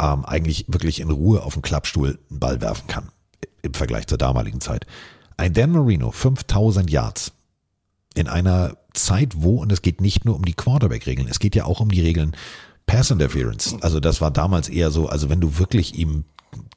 ähm, 0.00 0.24
eigentlich 0.24 0.64
wirklich 0.68 1.00
in 1.00 1.10
Ruhe 1.10 1.42
auf 1.42 1.52
dem 1.52 1.60
Klappstuhl 1.60 2.18
einen 2.30 2.40
Ball 2.40 2.62
werfen 2.62 2.86
kann, 2.86 3.10
im 3.60 3.74
Vergleich 3.74 4.06
zur 4.06 4.16
damaligen 4.16 4.62
Zeit. 4.62 4.86
Ein 5.36 5.52
Dan 5.52 5.72
Marino, 5.72 6.10
5000 6.10 6.90
Yards, 6.90 7.32
in 8.14 8.26
einer 8.26 8.78
Zeit, 8.94 9.34
wo, 9.36 9.60
und 9.60 9.70
es 9.70 9.82
geht 9.82 10.00
nicht 10.00 10.24
nur 10.24 10.34
um 10.34 10.44
die 10.46 10.54
Quarterback-Regeln, 10.54 11.28
es 11.28 11.38
geht 11.40 11.54
ja 11.54 11.66
auch 11.66 11.80
um 11.80 11.90
die 11.90 12.00
Regeln 12.00 12.34
Pass 12.88 13.12
Interference. 13.12 13.76
Also 13.82 14.00
das 14.00 14.20
war 14.20 14.32
damals 14.32 14.68
eher 14.68 14.90
so, 14.90 15.08
also 15.08 15.30
wenn 15.30 15.40
du 15.40 15.58
wirklich 15.58 15.94
ihm 15.94 16.24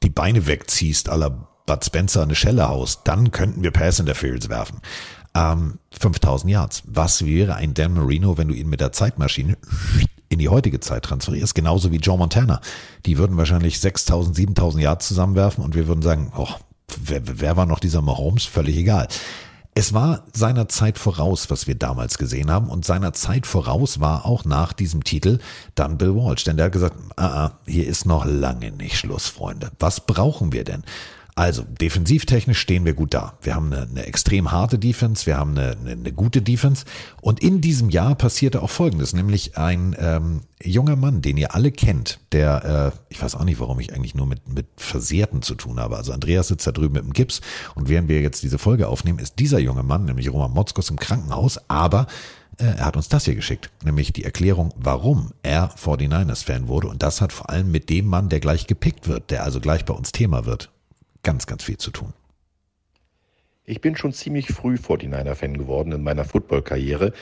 die 0.04 0.10
Beine 0.10 0.46
wegziehst, 0.46 1.08
aller 1.08 1.48
Bud 1.66 1.84
Spencer 1.84 2.22
eine 2.22 2.34
Schelle 2.34 2.68
haust, 2.68 3.00
dann 3.04 3.32
könnten 3.32 3.62
wir 3.64 3.72
Pass 3.72 3.98
Interference 3.98 4.48
werfen. 4.48 4.80
Ähm, 5.34 5.78
5000 5.98 6.52
Yards. 6.52 6.82
Was 6.86 7.24
wäre 7.24 7.54
ein 7.54 7.74
Dan 7.74 7.94
Marino, 7.94 8.36
wenn 8.36 8.48
du 8.48 8.54
ihn 8.54 8.68
mit 8.68 8.80
der 8.80 8.92
Zeitmaschine 8.92 9.56
in 10.28 10.38
die 10.38 10.50
heutige 10.50 10.80
Zeit 10.80 11.04
transferierst? 11.04 11.54
Genauso 11.54 11.90
wie 11.90 11.96
Joe 11.96 12.18
Montana. 12.18 12.60
Die 13.06 13.16
würden 13.16 13.38
wahrscheinlich 13.38 13.80
6000, 13.80 14.36
7000 14.36 14.82
Yards 14.82 15.08
zusammenwerfen 15.08 15.64
und 15.64 15.74
wir 15.74 15.86
würden 15.86 16.02
sagen, 16.02 16.30
oh, 16.36 16.48
wer, 17.02 17.22
wer 17.24 17.56
war 17.56 17.64
noch 17.64 17.80
dieser 17.80 18.02
Mahomes? 18.02 18.44
Völlig 18.44 18.76
egal. 18.76 19.08
Es 19.74 19.94
war 19.94 20.24
seiner 20.34 20.68
Zeit 20.68 20.98
voraus, 20.98 21.48
was 21.48 21.66
wir 21.66 21.74
damals 21.74 22.18
gesehen 22.18 22.50
haben. 22.50 22.68
Und 22.68 22.84
seiner 22.84 23.14
Zeit 23.14 23.46
voraus 23.46 24.00
war 24.00 24.26
auch 24.26 24.44
nach 24.44 24.74
diesem 24.74 25.02
Titel 25.02 25.38
dann 25.74 25.96
Bill 25.96 26.14
Walsh. 26.14 26.44
Denn 26.44 26.58
der 26.58 26.66
hat 26.66 26.72
gesagt, 26.72 26.96
ah, 27.16 27.46
ah, 27.46 27.52
hier 27.66 27.86
ist 27.86 28.04
noch 28.04 28.26
lange 28.26 28.70
nicht 28.70 28.98
Schluss, 28.98 29.28
Freunde. 29.28 29.70
Was 29.78 30.00
brauchen 30.00 30.52
wir 30.52 30.64
denn? 30.64 30.84
Also, 31.34 31.62
defensivtechnisch 31.62 32.58
stehen 32.58 32.84
wir 32.84 32.92
gut 32.92 33.14
da. 33.14 33.38
Wir 33.40 33.54
haben 33.54 33.72
eine, 33.72 33.82
eine 33.82 34.06
extrem 34.06 34.52
harte 34.52 34.78
Defense, 34.78 35.24
wir 35.24 35.38
haben 35.38 35.52
eine, 35.52 35.70
eine, 35.78 35.92
eine, 35.92 36.12
gute 36.12 36.42
Defense. 36.42 36.84
Und 37.22 37.40
in 37.40 37.62
diesem 37.62 37.88
Jahr 37.88 38.14
passierte 38.14 38.62
auch 38.62 38.68
Folgendes, 38.68 39.14
nämlich 39.14 39.56
ein 39.56 39.96
ähm, 39.98 40.42
junger 40.62 40.94
Mann, 40.94 41.22
den 41.22 41.38
ihr 41.38 41.54
alle 41.54 41.72
kennt, 41.72 42.20
der, 42.32 42.92
äh, 42.92 42.98
ich 43.08 43.22
weiß 43.22 43.34
auch 43.34 43.44
nicht, 43.44 43.60
warum 43.60 43.80
ich 43.80 43.94
eigentlich 43.94 44.14
nur 44.14 44.26
mit, 44.26 44.46
mit 44.46 44.66
Versehrten 44.76 45.40
zu 45.40 45.54
tun 45.54 45.80
habe. 45.80 45.96
Also 45.96 46.12
Andreas 46.12 46.48
sitzt 46.48 46.66
da 46.66 46.72
drüben 46.72 46.94
mit 46.94 47.04
dem 47.04 47.14
Gips 47.14 47.40
und 47.74 47.88
während 47.88 48.08
wir 48.08 48.20
jetzt 48.20 48.42
diese 48.42 48.58
Folge 48.58 48.88
aufnehmen, 48.88 49.18
ist 49.18 49.38
dieser 49.38 49.58
junge 49.58 49.82
Mann, 49.82 50.04
nämlich 50.04 50.30
Roman 50.30 50.52
Motzkos, 50.52 50.90
im 50.90 50.98
Krankenhaus, 50.98 51.58
aber 51.68 52.08
äh, 52.58 52.64
er 52.64 52.84
hat 52.84 52.96
uns 52.96 53.08
das 53.08 53.24
hier 53.24 53.34
geschickt, 53.34 53.70
nämlich 53.82 54.12
die 54.12 54.24
Erklärung, 54.24 54.74
warum 54.76 55.32
er 55.42 55.74
49ers-Fan 55.76 56.68
wurde. 56.68 56.88
Und 56.88 57.02
das 57.02 57.22
hat 57.22 57.32
vor 57.32 57.48
allem 57.48 57.70
mit 57.70 57.88
dem 57.88 58.06
Mann, 58.06 58.28
der 58.28 58.40
gleich 58.40 58.66
gepickt 58.66 59.08
wird, 59.08 59.30
der 59.30 59.44
also 59.44 59.60
gleich 59.60 59.86
bei 59.86 59.94
uns 59.94 60.12
Thema 60.12 60.44
wird, 60.44 60.70
ganz, 61.22 61.46
ganz 61.46 61.64
viel 61.64 61.78
zu 61.78 61.90
tun. 61.90 62.12
Ich 63.64 63.80
bin 63.80 63.96
schon 63.96 64.12
ziemlich 64.12 64.48
früh 64.48 64.74
49er-Fan 64.74 65.56
geworden 65.56 65.92
in 65.92 66.02
meiner 66.02 66.24
Football-Karriere. 66.24 67.12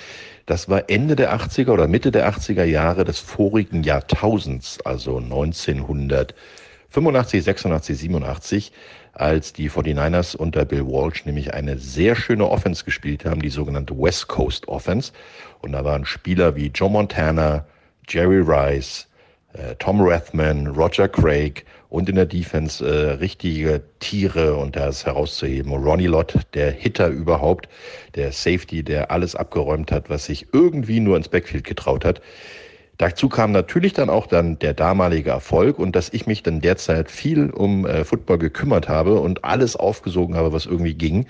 Das 0.46 0.70
war 0.70 0.88
Ende 0.88 1.14
der 1.14 1.34
80er 1.34 1.70
oder 1.70 1.86
Mitte 1.86 2.10
der 2.10 2.32
80er 2.32 2.64
Jahre 2.64 3.04
des 3.04 3.18
vorigen 3.18 3.82
Jahrtausends, 3.82 4.80
also 4.80 5.18
1985, 5.18 7.44
86, 7.44 7.98
87, 7.98 8.72
als 9.12 9.52
die 9.52 9.70
49ers 9.70 10.34
unter 10.34 10.64
Bill 10.64 10.86
Walsh 10.86 11.26
nämlich 11.26 11.52
eine 11.52 11.76
sehr 11.78 12.16
schöne 12.16 12.48
Offense 12.48 12.86
gespielt 12.86 13.26
haben, 13.26 13.42
die 13.42 13.50
sogenannte 13.50 13.98
West 13.98 14.28
Coast 14.28 14.66
Offense. 14.66 15.12
Und 15.60 15.72
da 15.72 15.84
waren 15.84 16.06
Spieler 16.06 16.56
wie 16.56 16.68
Joe 16.68 16.88
Montana, 16.88 17.66
Jerry 18.08 18.40
Rice, 18.40 19.08
äh, 19.52 19.74
Tom 19.76 20.00
Rathman, 20.00 20.68
Roger 20.68 21.08
Craig 21.08 21.66
und 21.90 22.08
in 22.08 22.14
der 22.14 22.26
Defense 22.26 22.86
äh, 22.86 23.10
richtige 23.14 23.82
Tiere 23.98 24.54
und 24.54 24.76
das 24.76 25.04
herauszuheben. 25.04 25.72
Ronnie 25.72 26.06
Lott, 26.06 26.34
der 26.54 26.70
Hitter 26.70 27.08
überhaupt, 27.08 27.68
der 28.14 28.32
Safety, 28.32 28.82
der 28.82 29.10
alles 29.10 29.34
abgeräumt 29.34 29.92
hat, 29.92 30.08
was 30.08 30.24
sich 30.24 30.46
irgendwie 30.52 31.00
nur 31.00 31.16
ins 31.16 31.28
Backfield 31.28 31.64
getraut 31.64 32.04
hat. 32.04 32.22
Dazu 32.96 33.28
kam 33.28 33.50
natürlich 33.50 33.92
dann 33.92 34.08
auch 34.08 34.26
dann 34.26 34.58
der 34.58 34.74
damalige 34.74 35.30
Erfolg 35.30 35.78
und 35.78 35.96
dass 35.96 36.12
ich 36.12 36.26
mich 36.26 36.42
dann 36.42 36.60
derzeit 36.60 37.10
viel 37.10 37.50
um 37.50 37.86
äh, 37.86 38.04
Football 38.04 38.38
gekümmert 38.38 38.88
habe 38.88 39.20
und 39.20 39.44
alles 39.44 39.74
aufgesogen 39.74 40.36
habe, 40.36 40.52
was 40.52 40.66
irgendwie 40.66 40.94
ging. 40.94 41.26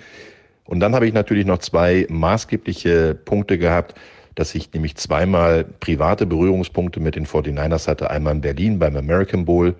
Und 0.64 0.80
dann 0.80 0.94
habe 0.94 1.06
ich 1.06 1.14
natürlich 1.14 1.46
noch 1.46 1.58
zwei 1.58 2.06
maßgebliche 2.10 3.14
Punkte 3.24 3.56
gehabt, 3.56 3.94
dass 4.34 4.54
ich 4.54 4.72
nämlich 4.72 4.96
zweimal 4.96 5.64
private 5.64 6.26
Berührungspunkte 6.26 7.00
mit 7.00 7.16
den 7.16 7.26
49ers 7.26 7.88
hatte. 7.88 8.10
Einmal 8.10 8.34
in 8.34 8.40
Berlin 8.40 8.78
beim 8.78 8.96
American 8.96 9.44
Bowl. 9.44 9.74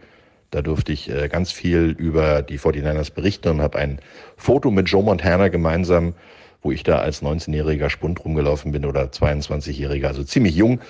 Da 0.51 0.63
durfte 0.63 0.93
ich 0.93 1.11
äh, 1.11 1.29
ganz 1.29 1.53
viel 1.53 1.95
über 1.97 2.43
die 2.43 2.59
49ers 2.59 3.13
berichten 3.13 3.49
und 3.49 3.61
habe 3.61 3.79
ein 3.79 4.01
Foto 4.37 4.71
mit 4.71 4.89
Joe 4.89 5.03
Montana 5.03 5.49
gemeinsam, 5.49 6.15
wo 6.63 6.73
ich 6.73 6.83
da 6.83 6.99
als 6.99 7.23
19-jähriger 7.23 7.89
Spund 7.89 8.25
rumgelaufen 8.25 8.73
bin 8.73 8.85
oder 8.85 9.05
22-jähriger, 9.05 10.09
also 10.09 10.25
ziemlich 10.25 10.57
jung. 10.57 10.81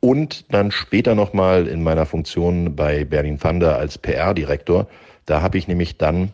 Und 0.00 0.52
dann 0.52 0.70
später 0.70 1.14
nochmal 1.14 1.66
in 1.66 1.82
meiner 1.82 2.06
Funktion 2.06 2.74
bei 2.74 3.04
Berlin 3.04 3.38
Thunder 3.38 3.76
als 3.76 3.98
PR-Direktor. 3.98 4.86
Da 5.26 5.42
habe 5.42 5.58
ich 5.58 5.68
nämlich 5.68 5.98
dann 5.98 6.32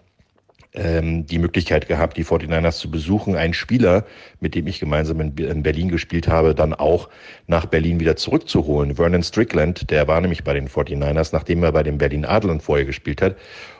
ähm, 0.76 1.26
die 1.26 1.38
Möglichkeit 1.38 1.88
gehabt, 1.88 2.16
die 2.16 2.24
49ers 2.24 2.78
zu 2.78 2.90
besuchen. 2.90 3.36
Ein 3.36 3.54
Spieler, 3.54 4.04
mit 4.40 4.54
dem 4.54 4.66
ich 4.66 4.78
gemeinsam 4.78 5.20
in, 5.20 5.36
in, 5.36 5.62
Berlin 5.62 5.88
gespielt 5.88 6.28
habe, 6.28 6.54
dann 6.54 6.74
auch 6.74 7.08
nach 7.46 7.66
Berlin 7.66 8.00
wieder 8.00 8.16
zurückzuholen. 8.16 8.96
Vernon 8.96 9.22
Strickland, 9.22 9.90
der 9.90 10.06
war 10.08 10.20
nämlich 10.20 10.44
bei 10.44 10.54
den 10.54 10.68
49ers, 10.68 11.30
nachdem 11.32 11.62
er 11.62 11.72
bei 11.72 11.82
den 11.82 11.98
Berlin 11.98 12.24
Adlern 12.24 12.60
vorher 12.60 12.84
gespielt 12.84 13.22
hat. 13.22 13.36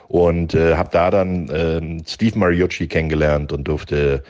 Und 0.07 0.53
äh, 0.53 0.75
habe 0.75 0.89
da 0.91 1.11
dann 1.11 1.49
äh, 1.49 2.03
Steve 2.07 2.37
Mariucci 2.39 2.87
kennengelernt 2.87 3.51
und 3.51 3.67
durfte 3.67 4.23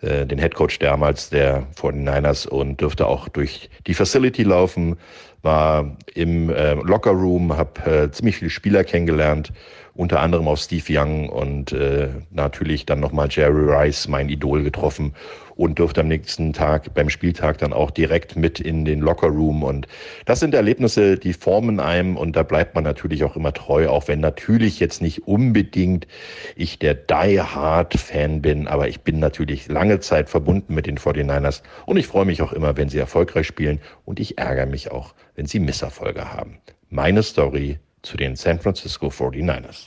äh, 0.00 0.26
den 0.26 0.38
Headcoach 0.38 0.78
damals 0.80 1.30
der 1.30 1.66
49ers 1.76 2.48
und 2.48 2.80
durfte 2.80 3.06
auch 3.06 3.28
durch 3.28 3.68
die 3.86 3.94
Facility 3.94 4.42
laufen, 4.42 4.96
war 5.42 5.96
im 6.14 6.50
äh, 6.50 6.74
Locker 6.74 7.10
Room, 7.10 7.56
habe 7.56 8.04
äh, 8.04 8.10
ziemlich 8.10 8.36
viele 8.36 8.50
Spieler 8.50 8.84
kennengelernt 8.84 9.52
unter 9.98 10.20
anderem 10.20 10.46
auch 10.46 10.56
Steve 10.56 10.84
Young 10.88 11.28
und 11.28 11.72
äh, 11.72 12.08
natürlich 12.30 12.86
dann 12.86 13.00
nochmal 13.00 13.26
Jerry 13.28 13.64
Rice, 13.68 14.06
mein 14.06 14.28
Idol, 14.28 14.62
getroffen 14.62 15.12
und 15.56 15.80
durfte 15.80 16.02
am 16.02 16.06
nächsten 16.06 16.52
Tag 16.52 16.94
beim 16.94 17.10
Spieltag 17.10 17.58
dann 17.58 17.72
auch 17.72 17.90
direkt 17.90 18.36
mit 18.36 18.60
in 18.60 18.84
den 18.84 19.00
Lockerroom. 19.00 19.64
Und 19.64 19.88
das 20.24 20.38
sind 20.38 20.54
Erlebnisse, 20.54 21.18
die 21.18 21.32
formen 21.32 21.80
einem 21.80 22.16
und 22.16 22.36
da 22.36 22.44
bleibt 22.44 22.76
man 22.76 22.84
natürlich 22.84 23.24
auch 23.24 23.34
immer 23.34 23.52
treu, 23.52 23.88
auch 23.88 24.06
wenn 24.06 24.20
natürlich 24.20 24.78
jetzt 24.78 25.02
nicht 25.02 25.26
unbedingt 25.26 26.06
ich 26.54 26.78
der 26.78 26.94
Die 26.94 27.40
Hard 27.40 27.94
Fan 27.94 28.40
bin, 28.40 28.68
aber 28.68 28.86
ich 28.86 29.00
bin 29.00 29.18
natürlich 29.18 29.66
lange 29.66 29.98
Zeit 29.98 30.30
verbunden 30.30 30.76
mit 30.76 30.86
den 30.86 30.98
49ers 30.98 31.62
und 31.86 31.96
ich 31.96 32.06
freue 32.06 32.24
mich 32.24 32.40
auch 32.40 32.52
immer, 32.52 32.76
wenn 32.76 32.88
sie 32.88 32.98
erfolgreich 32.98 33.48
spielen 33.48 33.80
und 34.04 34.20
ich 34.20 34.38
ärgere 34.38 34.66
mich 34.66 34.92
auch, 34.92 35.14
wenn 35.34 35.46
sie 35.46 35.58
Misserfolge 35.58 36.32
haben. 36.32 36.60
Meine 36.88 37.24
Story 37.24 37.80
zu 38.02 38.16
den 38.16 38.36
San 38.36 38.60
Francisco 38.60 39.08
49ers. 39.08 39.86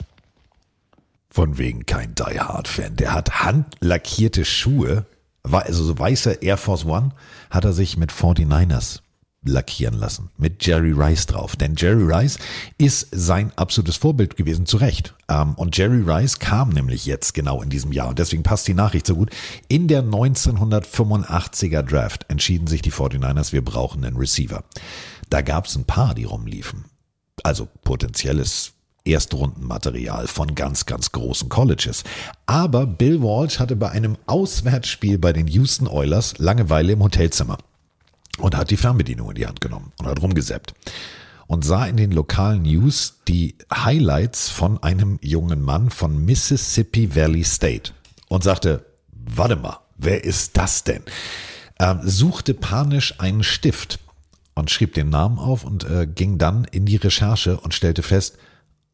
Von 1.30 1.56
wegen 1.56 1.86
kein 1.86 2.14
Die 2.14 2.40
Hard 2.40 2.68
Fan. 2.68 2.96
Der 2.96 3.14
hat 3.14 3.42
handlackierte 3.42 4.44
Schuhe, 4.44 5.06
also 5.50 5.84
so 5.84 5.98
weiße 5.98 6.32
Air 6.42 6.58
Force 6.58 6.84
One, 6.84 7.10
hat 7.50 7.64
er 7.64 7.72
sich 7.72 7.96
mit 7.96 8.12
49ers 8.12 9.00
lackieren 9.44 9.94
lassen. 9.94 10.30
Mit 10.36 10.64
Jerry 10.64 10.92
Rice 10.92 11.26
drauf. 11.26 11.56
Denn 11.56 11.74
Jerry 11.76 12.04
Rice 12.04 12.38
ist 12.78 13.08
sein 13.10 13.50
absolutes 13.56 13.96
Vorbild 13.96 14.36
gewesen, 14.36 14.66
zu 14.66 14.76
Recht. 14.76 15.14
Ähm, 15.28 15.54
und 15.54 15.76
Jerry 15.76 16.02
Rice 16.02 16.38
kam 16.38 16.68
nämlich 16.68 17.06
jetzt 17.06 17.34
genau 17.34 17.62
in 17.62 17.70
diesem 17.70 17.92
Jahr. 17.92 18.08
Und 18.08 18.18
deswegen 18.18 18.42
passt 18.42 18.68
die 18.68 18.74
Nachricht 18.74 19.06
so 19.06 19.16
gut. 19.16 19.30
In 19.68 19.88
der 19.88 20.02
1985er 20.02 21.82
Draft 21.82 22.26
entschieden 22.28 22.66
sich 22.66 22.82
die 22.82 22.92
49ers, 22.92 23.52
wir 23.52 23.64
brauchen 23.64 24.04
einen 24.04 24.16
Receiver. 24.16 24.62
Da 25.30 25.40
gab 25.40 25.66
es 25.66 25.76
ein 25.76 25.86
paar, 25.86 26.14
die 26.14 26.24
rumliefen 26.24 26.84
also 27.42 27.68
potenzielles 27.84 28.72
Erstrundenmaterial 29.04 30.26
von 30.28 30.54
ganz, 30.54 30.86
ganz 30.86 31.10
großen 31.12 31.48
Colleges. 31.48 32.04
Aber 32.46 32.86
Bill 32.86 33.20
Walsh 33.20 33.58
hatte 33.58 33.74
bei 33.76 33.90
einem 33.90 34.16
Auswärtsspiel 34.26 35.18
bei 35.18 35.32
den 35.32 35.48
Houston 35.48 35.88
Oilers 35.88 36.38
Langeweile 36.38 36.92
im 36.92 37.02
Hotelzimmer 37.02 37.58
und 38.38 38.56
hat 38.56 38.70
die 38.70 38.76
Fernbedienung 38.76 39.30
in 39.30 39.34
die 39.34 39.46
Hand 39.46 39.60
genommen 39.60 39.92
und 39.98 40.06
hat 40.06 40.22
rumgesäppt 40.22 40.74
und 41.48 41.64
sah 41.64 41.86
in 41.86 41.96
den 41.96 42.12
lokalen 42.12 42.62
News 42.62 43.18
die 43.28 43.56
Highlights 43.72 44.48
von 44.48 44.82
einem 44.82 45.18
jungen 45.20 45.60
Mann 45.60 45.90
von 45.90 46.24
Mississippi 46.24 47.14
Valley 47.14 47.44
State 47.44 47.92
und 48.28 48.44
sagte, 48.44 48.86
warte 49.10 49.56
mal, 49.56 49.80
wer 49.98 50.24
ist 50.24 50.56
das 50.56 50.84
denn? 50.84 51.02
Ähm, 51.78 52.00
suchte 52.04 52.54
panisch 52.54 53.20
einen 53.20 53.42
Stift 53.42 53.98
und 54.54 54.70
schrieb 54.70 54.94
den 54.94 55.08
Namen 55.08 55.38
auf 55.38 55.64
und 55.64 55.84
äh, 55.84 56.06
ging 56.06 56.38
dann 56.38 56.64
in 56.64 56.86
die 56.86 56.96
Recherche 56.96 57.58
und 57.58 57.74
stellte 57.74 58.02
fest, 58.02 58.38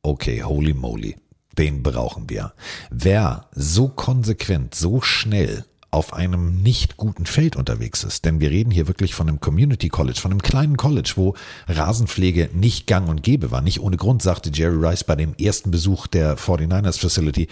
okay, 0.02 0.42
holy 0.42 0.74
moly, 0.74 1.16
den 1.56 1.82
brauchen 1.82 2.30
wir. 2.30 2.52
Wer 2.90 3.46
so 3.52 3.88
konsequent, 3.88 4.74
so 4.74 5.00
schnell 5.00 5.64
auf 5.90 6.12
einem 6.12 6.62
nicht 6.62 6.98
guten 6.98 7.24
Feld 7.24 7.56
unterwegs 7.56 8.04
ist, 8.04 8.24
denn 8.26 8.40
wir 8.40 8.50
reden 8.50 8.70
hier 8.70 8.88
wirklich 8.88 9.14
von 9.14 9.28
einem 9.28 9.40
Community 9.40 9.88
College, 9.88 10.20
von 10.20 10.30
einem 10.30 10.42
kleinen 10.42 10.76
College, 10.76 11.14
wo 11.16 11.34
Rasenpflege 11.66 12.50
nicht 12.52 12.86
gang 12.86 13.08
und 13.08 13.22
gäbe 13.22 13.50
war. 13.50 13.62
Nicht 13.62 13.80
ohne 13.80 13.96
Grund 13.96 14.22
sagte 14.22 14.50
Jerry 14.52 14.86
Rice 14.86 15.04
bei 15.04 15.16
dem 15.16 15.34
ersten 15.36 15.70
Besuch 15.70 16.06
der 16.06 16.36
49ers 16.36 16.98
Facility, 16.98 17.48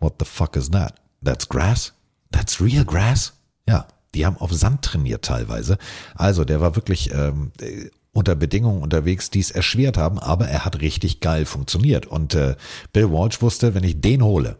what 0.00 0.14
the 0.18 0.24
fuck 0.24 0.56
is 0.56 0.70
that? 0.70 0.94
That's 1.22 1.48
grass? 1.48 1.92
That's 2.32 2.60
real 2.60 2.84
grass? 2.84 3.32
Ja, 3.68 3.86
die 4.14 4.26
haben 4.26 4.36
auf 4.36 4.52
Sand 4.52 4.82
trainiert 4.82 5.24
teilweise. 5.24 5.78
Also 6.14 6.44
der 6.44 6.60
war 6.60 6.76
wirklich 6.76 7.12
ähm, 7.12 7.52
unter 8.12 8.34
Bedingungen 8.34 8.82
unterwegs, 8.82 9.30
die 9.30 9.40
es 9.40 9.50
erschwert 9.50 9.98
haben, 9.98 10.18
aber 10.18 10.48
er 10.48 10.64
hat 10.64 10.80
richtig 10.80 11.20
geil 11.20 11.44
funktioniert. 11.44 12.06
Und 12.06 12.34
äh, 12.34 12.56
Bill 12.92 13.10
Walsh 13.10 13.42
wusste, 13.42 13.74
wenn 13.74 13.84
ich 13.84 14.00
den 14.00 14.22
hole, 14.22 14.56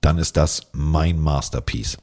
dann 0.00 0.18
ist 0.18 0.36
das 0.36 0.68
mein 0.72 1.18
Masterpiece. 1.18 1.98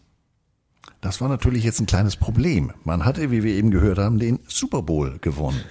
Das 1.01 1.21
war 1.21 1.29
natürlich 1.29 1.63
jetzt 1.63 1.79
ein 1.79 1.85
kleines 1.85 2.17
Problem. 2.17 2.73
Man 2.83 3.05
hatte, 3.05 3.31
wie 3.31 3.43
wir 3.43 3.53
eben 3.53 3.71
gehört 3.71 3.99
haben, 3.99 4.19
den 4.19 4.39
Super 4.47 4.81
Bowl 4.81 5.17
gewonnen. 5.19 5.61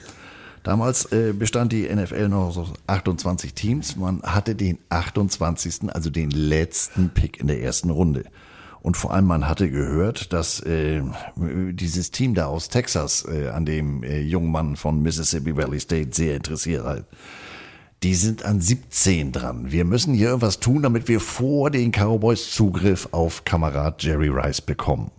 Damals 0.63 1.13
äh, 1.13 1.33
bestand 1.33 1.73
die 1.73 1.89
NFL 1.89 2.29
noch 2.29 2.57
aus 2.57 2.73
28 2.87 3.55
Teams. 3.55 3.97
Man 3.97 4.23
hatte 4.23 4.55
den 4.55 4.79
28., 4.89 5.95
also 5.95 6.11
den 6.11 6.31
letzten 6.31 7.11
Pick 7.11 7.39
in 7.39 7.47
der 7.47 7.63
ersten 7.63 7.91
Runde. 7.91 8.25
Und 8.87 8.97
vor 8.97 9.13
allem, 9.13 9.25
man 9.25 9.49
hatte 9.49 9.69
gehört, 9.69 10.33
dass 10.33 10.61
äh, 10.61 11.03
dieses 11.35 12.13
Team 12.13 12.35
da 12.35 12.47
aus 12.47 12.69
Texas 12.69 13.27
äh, 13.29 13.49
an 13.49 13.67
dem 13.67 14.05
äh, 14.05 14.21
jungen 14.21 14.53
Mann 14.53 14.77
von 14.77 15.03
Mississippi 15.03 15.57
Valley 15.57 15.81
State 15.81 16.11
sehr 16.13 16.37
interessiert 16.37 16.85
hat. 16.85 17.05
Die 18.05 18.15
sind 18.15 18.45
an 18.45 18.61
17 18.61 19.33
dran. 19.33 19.73
Wir 19.73 19.85
müssen 19.85 20.15
hier 20.15 20.29
irgendwas 20.29 20.61
tun, 20.61 20.83
damit 20.83 21.09
wir 21.09 21.19
vor 21.19 21.71
den 21.73 21.91
Cowboys 21.91 22.53
Zugriff 22.53 23.09
auf 23.11 23.45
Kamerad 23.45 24.05
Jerry 24.05 24.29
Rice 24.29 24.61
bekommen. 24.61 25.11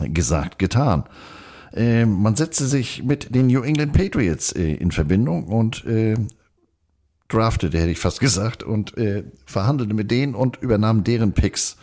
Gesagt, 0.00 0.58
getan. 0.58 1.04
Äh, 1.74 2.06
man 2.06 2.34
setzte 2.34 2.64
sich 2.66 3.02
mit 3.02 3.34
den 3.34 3.48
New 3.48 3.60
England 3.60 3.92
Patriots 3.92 4.52
äh, 4.52 4.72
in 4.72 4.90
Verbindung 4.90 5.48
und 5.48 5.84
äh, 5.84 6.14
draftete, 7.28 7.76
hätte 7.76 7.90
ich 7.90 7.98
fast 7.98 8.20
gesagt, 8.20 8.62
und 8.62 8.96
äh, 8.96 9.24
verhandelte 9.44 9.92
mit 9.92 10.10
denen 10.10 10.34
und 10.34 10.56
übernahm 10.62 11.04
deren 11.04 11.34
Picks 11.34 11.76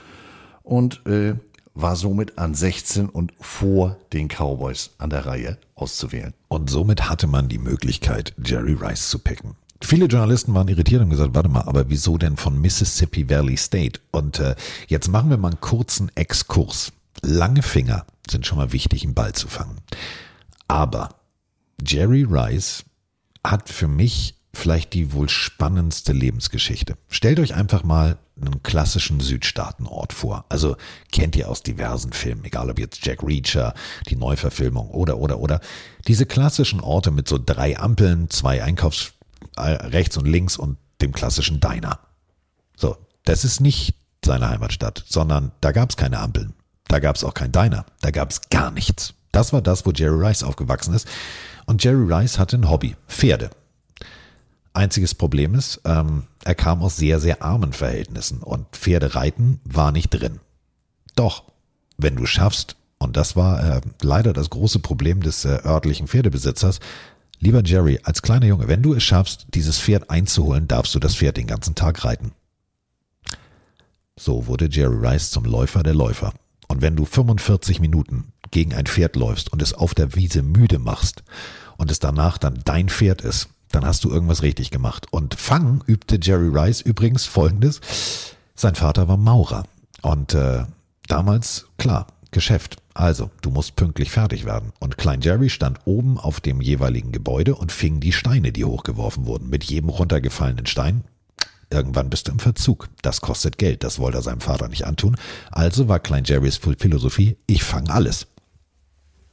und 0.70 1.06
äh, 1.08 1.36
war 1.74 1.96
somit 1.96 2.38
an 2.38 2.54
16 2.54 3.10
und 3.10 3.34
vor 3.40 3.98
den 4.14 4.28
Cowboys 4.28 4.92
an 4.98 5.10
der 5.10 5.26
Reihe 5.26 5.58
auszuwählen. 5.76 6.34
Und 6.48 6.70
somit 6.70 7.10
hatte 7.10 7.28
man 7.28 7.50
die 7.50 7.58
Möglichkeit, 7.58 8.34
Jerry 8.44 8.74
Rice 8.74 9.10
zu 9.10 9.20
picken. 9.20 9.56
Viele 9.82 10.06
Journalisten 10.06 10.54
waren 10.54 10.68
irritiert 10.68 11.02
und 11.02 11.10
gesagt, 11.10 11.34
warte 11.34 11.50
mal, 11.50 11.62
aber 11.62 11.90
wieso 11.90 12.18
denn 12.18 12.36
von 12.38 12.60
Mississippi 12.60 13.30
Valley 13.30 13.56
State? 13.56 14.02
Und 14.12 14.40
äh, 14.40 14.56
jetzt 14.88 15.08
machen 15.08 15.30
wir 15.30 15.38
mal 15.38 15.50
einen 15.50 15.62
kurzen 15.62 16.12
Exkurs. 16.16 16.92
Lange 17.22 17.62
Finger 17.62 18.06
sind 18.30 18.46
schon 18.46 18.58
mal 18.58 18.74
wichtig, 18.74 19.04
einen 19.04 19.14
Ball 19.14 19.34
zu 19.34 19.48
fangen. 19.48 19.78
Aber 20.68 21.10
Jerry 21.82 22.28
Rice 22.30 22.84
hat 23.46 23.70
für 23.70 23.88
mich 23.88 24.36
vielleicht 24.54 24.94
die 24.94 25.14
wohl 25.14 25.30
spannendste 25.30 26.12
Lebensgeschichte. 26.12 26.98
Stellt 27.08 27.40
euch 27.40 27.54
einfach 27.54 27.84
mal 27.84 28.18
einen 28.42 28.64
klassischen 28.64 29.20
Südstaatenort 29.20 30.14
vor. 30.14 30.46
Also 30.50 30.78
kennt 31.12 31.36
ihr 31.36 31.50
aus 31.50 31.62
diversen 31.62 32.14
Filmen, 32.14 32.46
egal 32.46 32.70
ob 32.70 32.80
jetzt 32.80 33.06
Jack 33.06 33.22
Reacher, 33.24 33.74
die 34.08 34.16
Neuverfilmung 34.16 34.90
oder, 34.90 35.18
oder, 35.18 35.40
oder. 35.40 35.60
Diese 36.08 36.26
klassischen 36.26 36.80
Orte 36.80 37.12
mit 37.12 37.28
so 37.28 37.38
drei 37.44 37.78
Ampeln, 37.78 38.30
zwei 38.30 38.64
Einkaufs 38.64 39.14
äh, 39.58 39.62
rechts 39.62 40.18
und 40.18 40.26
links 40.26 40.58
und 40.58 40.78
dem 41.02 41.12
klassischen 41.12 41.60
Diner. 41.60 42.00
So, 42.76 42.98
das 43.26 43.44
ist 43.44 43.60
nicht 43.60 43.96
seine 44.24 44.50
Heimatstadt, 44.50 45.04
sondern 45.08 45.52
da 45.62 45.72
gab 45.72 45.90
es 45.90 45.98
keine 45.98 46.20
Ampeln. 46.20 46.54
Da 46.88 47.00
gab 47.00 47.16
es 47.16 47.24
auch 47.24 47.34
kein 47.34 47.52
Diner. 47.52 47.86
Da 48.02 48.12
gab 48.12 48.32
es 48.32 48.50
gar 48.50 48.72
nichts. 48.72 49.14
Das 49.32 49.54
war 49.54 49.62
das, 49.62 49.86
wo 49.86 49.92
Jerry 49.92 50.28
Rice 50.28 50.44
aufgewachsen 50.44 50.94
ist. 50.94 51.08
Und 51.66 51.84
Jerry 51.84 52.12
Rice 52.12 52.40
hatte 52.40 52.58
ein 52.58 52.70
Hobby, 52.70 52.96
Pferde. 53.08 53.52
Einziges 54.80 55.14
Problem 55.14 55.56
ist, 55.56 55.82
ähm, 55.84 56.24
er 56.46 56.56
kam 56.56 56.82
aus 56.82 56.96
sehr, 56.96 57.20
sehr 57.20 57.44
armen 57.44 57.74
Verhältnissen 57.74 58.40
und 58.40 58.66
Pferdereiten 58.72 59.60
war 59.66 59.92
nicht 59.92 60.10
drin. 60.10 60.40
Doch, 61.16 61.44
wenn 61.98 62.16
du 62.16 62.26
schaffst, 62.26 62.78
und 62.98 63.18
das 63.18 63.36
war 63.36 63.62
äh, 63.62 63.82
leider 64.02 64.32
das 64.32 64.50
große 64.50 64.80
Problem 64.80 65.22
des 65.22 65.44
äh, 65.44 65.60
örtlichen 65.66 66.08
Pferdebesitzers, 66.08 66.80
lieber 67.40 67.62
Jerry, 67.62 68.00
als 68.04 68.22
kleiner 68.22 68.46
Junge, 68.46 68.70
wenn 68.70 68.82
du 68.82 68.94
es 68.94 69.04
schaffst, 69.04 69.48
dieses 69.54 69.80
Pferd 69.80 70.10
einzuholen, 70.10 70.70
darfst 70.70 70.96
du 70.96 71.00
das 71.00 71.16
Pferd 71.18 71.36
den 71.36 71.48
ganzen 71.48 71.76
Tag 71.76 72.06
reiten. 72.06 72.32
So 74.18 74.48
wurde 74.48 74.70
Jerry 74.72 74.96
Rice 74.96 75.30
zum 75.30 75.44
Läufer 75.44 75.84
der 75.84 75.94
Läufer. 75.94 76.34
Und 76.70 76.82
wenn 76.82 76.96
du 76.96 77.04
45 77.04 77.82
Minuten 77.82 78.32
gegen 78.52 78.74
ein 78.74 78.86
Pferd 78.86 79.18
läufst 79.18 79.52
und 79.52 79.62
es 79.62 79.74
auf 79.74 79.94
der 79.94 80.16
Wiese 80.16 80.42
müde 80.42 80.80
machst 80.80 81.24
und 81.76 81.92
es 81.92 82.00
danach 82.00 82.38
dann 82.38 82.62
dein 82.64 82.88
Pferd 82.88 83.22
ist, 83.22 83.50
dann 83.72 83.86
hast 83.86 84.04
du 84.04 84.10
irgendwas 84.10 84.42
richtig 84.42 84.72
gemacht. 84.72 85.08
Und 85.12 85.36
Fangen 85.36 85.84
übte 85.86 86.20
Jerry 86.22 86.50
Rice 86.50 86.82
übrigens 86.82 87.26
folgendes. 87.26 87.82
Sein 88.56 88.76
Vater 88.76 89.08
war 89.08 89.18
Maurer. 89.18 89.64
Und 90.02 90.34
äh, 90.34 90.66
damals, 91.08 91.68
klar, 91.78 92.08
Geschäft. 92.32 92.78
Also, 92.94 93.32
du 93.42 93.50
musst 93.50 93.76
pünktlich 93.76 94.12
fertig 94.12 94.46
werden. 94.46 94.74
Und 94.80 94.98
Klein 94.98 95.22
Jerry 95.22 95.50
stand 95.50 95.80
oben 95.86 96.18
auf 96.18 96.42
dem 96.42 96.62
jeweiligen 96.62 97.12
Gebäude 97.12 97.56
und 97.56 97.72
fing 97.72 98.00
die 98.00 98.12
Steine, 98.12 98.52
die 98.52 98.66
hochgeworfen 98.66 99.26
wurden. 99.26 99.50
Mit 99.50 99.64
jedem 99.64 99.90
runtergefallenen 99.90 100.66
Stein 100.66 101.04
Irgendwann 101.72 102.10
bist 102.10 102.28
du 102.28 102.32
im 102.32 102.40
Verzug. 102.40 102.90
Das 103.02 103.22
kostet 103.22 103.58
Geld. 103.58 103.84
Das 103.84 104.00
wollte 104.00 104.18
er 104.18 104.24
seinem 104.24 104.42
Vater 104.42 104.68
nicht 104.68 104.86
antun. 104.86 105.18
Also 105.52 105.88
war 105.88 106.00
Klein 106.00 106.24
Jerrys 106.24 106.58
Philosophie, 106.58 107.38
ich 107.46 107.64
fange 107.64 107.92
alles. 107.92 108.28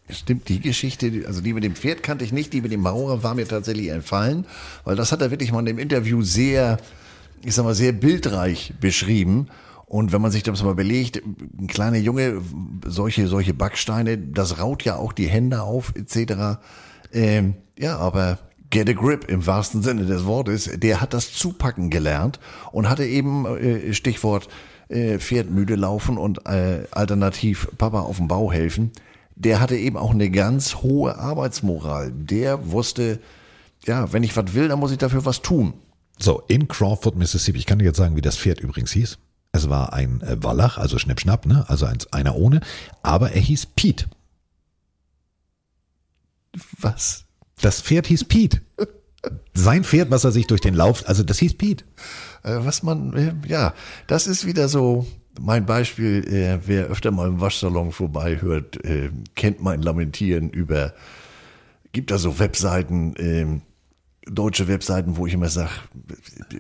Stimmt, 0.09 0.49
die 0.49 0.61
Geschichte, 0.61 1.25
also 1.27 1.41
die 1.41 1.53
mit 1.53 1.65
dem 1.65 1.75
Pferd 1.75 2.03
kannte 2.05 2.25
ich 2.25 2.33
nicht, 2.33 2.53
die 2.53 2.61
mit 2.61 2.71
dem 2.71 2.83
Maurer 2.83 3.25
war 3.25 3.35
mir 3.35 3.49
tatsächlich 3.49 3.89
entfallen, 3.89 4.47
weil 4.85 4.95
das 4.95 5.11
hat 5.11 5.21
er 5.21 5.33
wirklich 5.33 5.51
mal 5.51 5.61
in 5.61 5.67
dem 5.67 5.79
Interview 5.79 6.23
sehr, 6.23 6.79
ich 7.45 7.55
sag 7.55 7.65
mal, 7.65 7.75
sehr 7.75 7.93
bildreich 7.93 8.75
beschrieben. 8.81 9.49
Und 9.85 10.13
wenn 10.13 10.21
man 10.21 10.31
sich 10.31 10.45
das 10.45 10.63
mal 10.63 10.75
belegt, 10.75 11.23
ein 11.25 11.67
kleiner 11.67 11.99
Junge, 11.99 12.41
solche, 12.85 13.27
solche 13.27 13.55
Backsteine, 13.55 14.19
das 14.19 14.61
raut 14.61 14.85
ja 14.85 14.97
auch 14.97 15.13
die 15.13 15.29
Hände 15.29 15.63
auf, 15.63 15.93
etc. 15.97 16.61
Ähm, 17.13 17.55
ja, 17.79 17.97
aber 17.97 18.39
get 18.71 18.89
a 18.89 18.93
grip 18.93 19.29
im 19.29 19.47
wahrsten 19.47 19.83
Sinne 19.83 20.07
des 20.07 20.25
Wortes, 20.25 20.71
der 20.75 21.01
hat 21.01 21.15
das 21.15 21.33
Zupacken 21.33 21.91
gelernt 21.91 22.39
und 22.73 22.89
hatte 22.89 23.05
eben, 23.05 23.47
äh, 23.47 23.93
Stichwort, 23.93 24.49
äh, 24.89 25.19
Pferd 25.19 25.51
müde 25.51 25.75
laufen 25.75 26.17
und 26.17 26.47
äh, 26.47 26.85
alternativ 26.93 27.69
Papa 27.79 28.01
auf 28.01 28.19
dem 28.19 28.29
Bau 28.29 28.53
helfen. 28.53 28.93
Der 29.37 29.61
hatte 29.61 29.77
eben 29.77 29.97
auch 29.97 30.11
eine 30.11 30.31
ganz 30.31 30.77
hohe 30.77 31.17
Arbeitsmoral. 31.19 32.11
Der 32.11 32.71
wusste, 32.73 33.21
ja, 33.85 34.13
wenn 34.13 34.23
ich 34.23 34.37
was 34.37 34.55
will, 34.55 34.69
dann 34.69 34.81
muss 34.81 34.93
ich 34.93 34.99
dafür 34.99 35.25
was 35.25 35.43
tun. 35.43 35.75
So, 36.19 36.43
in 36.49 36.67
Crawford, 36.67 37.17
Mississippi, 37.17 37.59
ich 37.59 37.67
kann 37.67 37.79
dir 37.79 37.85
jetzt 37.85 37.99
sagen, 37.99 38.17
wie 38.17 38.23
das 38.23 38.39
Pferd 38.39 38.61
übrigens 38.61 38.93
hieß. 38.93 39.19
Es 39.53 39.69
war 39.69 39.93
ein 39.93 40.23
äh, 40.23 40.43
Wallach, 40.43 40.79
also 40.79 40.99
Schnippschnapp, 40.99 41.47
ne? 41.47 41.65
also 41.69 41.87
eins, 41.87 42.13
einer 42.13 42.37
ohne, 42.37 42.61
aber 43.03 43.33
er 43.33 43.41
hieß 43.41 43.67
Pete. 43.77 44.07
Was? 46.81 47.25
Das 47.61 47.81
Pferd 47.83 48.07
hieß 48.07 48.25
Pete. 48.25 48.61
Sein 49.55 49.85
Pferd, 49.85 50.11
was 50.11 50.25
er 50.25 50.33
sich 50.33 50.47
durch 50.47 50.61
den 50.61 50.75
Lauf, 50.75 51.07
also 51.09 51.23
das 51.23 51.39
hieß 51.39 51.55
Pete. 51.55 51.85
Äh, 52.43 52.59
was 52.61 52.83
man, 52.83 53.13
äh, 53.15 53.35
ja, 53.49 53.75
das 54.07 54.27
ist 54.27 54.47
wieder 54.47 54.69
so 54.69 55.07
mein 55.41 55.67
Beispiel. 55.67 56.27
Äh, 56.27 56.61
wer 56.67 56.87
öfter 56.87 57.11
mal 57.11 57.29
im 57.29 57.41
Waschsalon 57.41 57.93
vorbei 57.93 58.41
hört, 58.41 58.85
äh, 58.85 59.11
kennt 59.35 59.63
mein 59.63 59.83
Lamentieren 59.83 60.51
über, 60.51 60.95
gibt 61.93 62.11
da 62.11 62.19
so 62.19 62.39
Webseiten, 62.39 63.15
ähm, 63.19 63.63
deutsche 64.29 64.67
Webseiten, 64.67 65.17
wo 65.17 65.27
ich 65.27 65.35
immer 65.35 65.49
sage, 65.49 65.71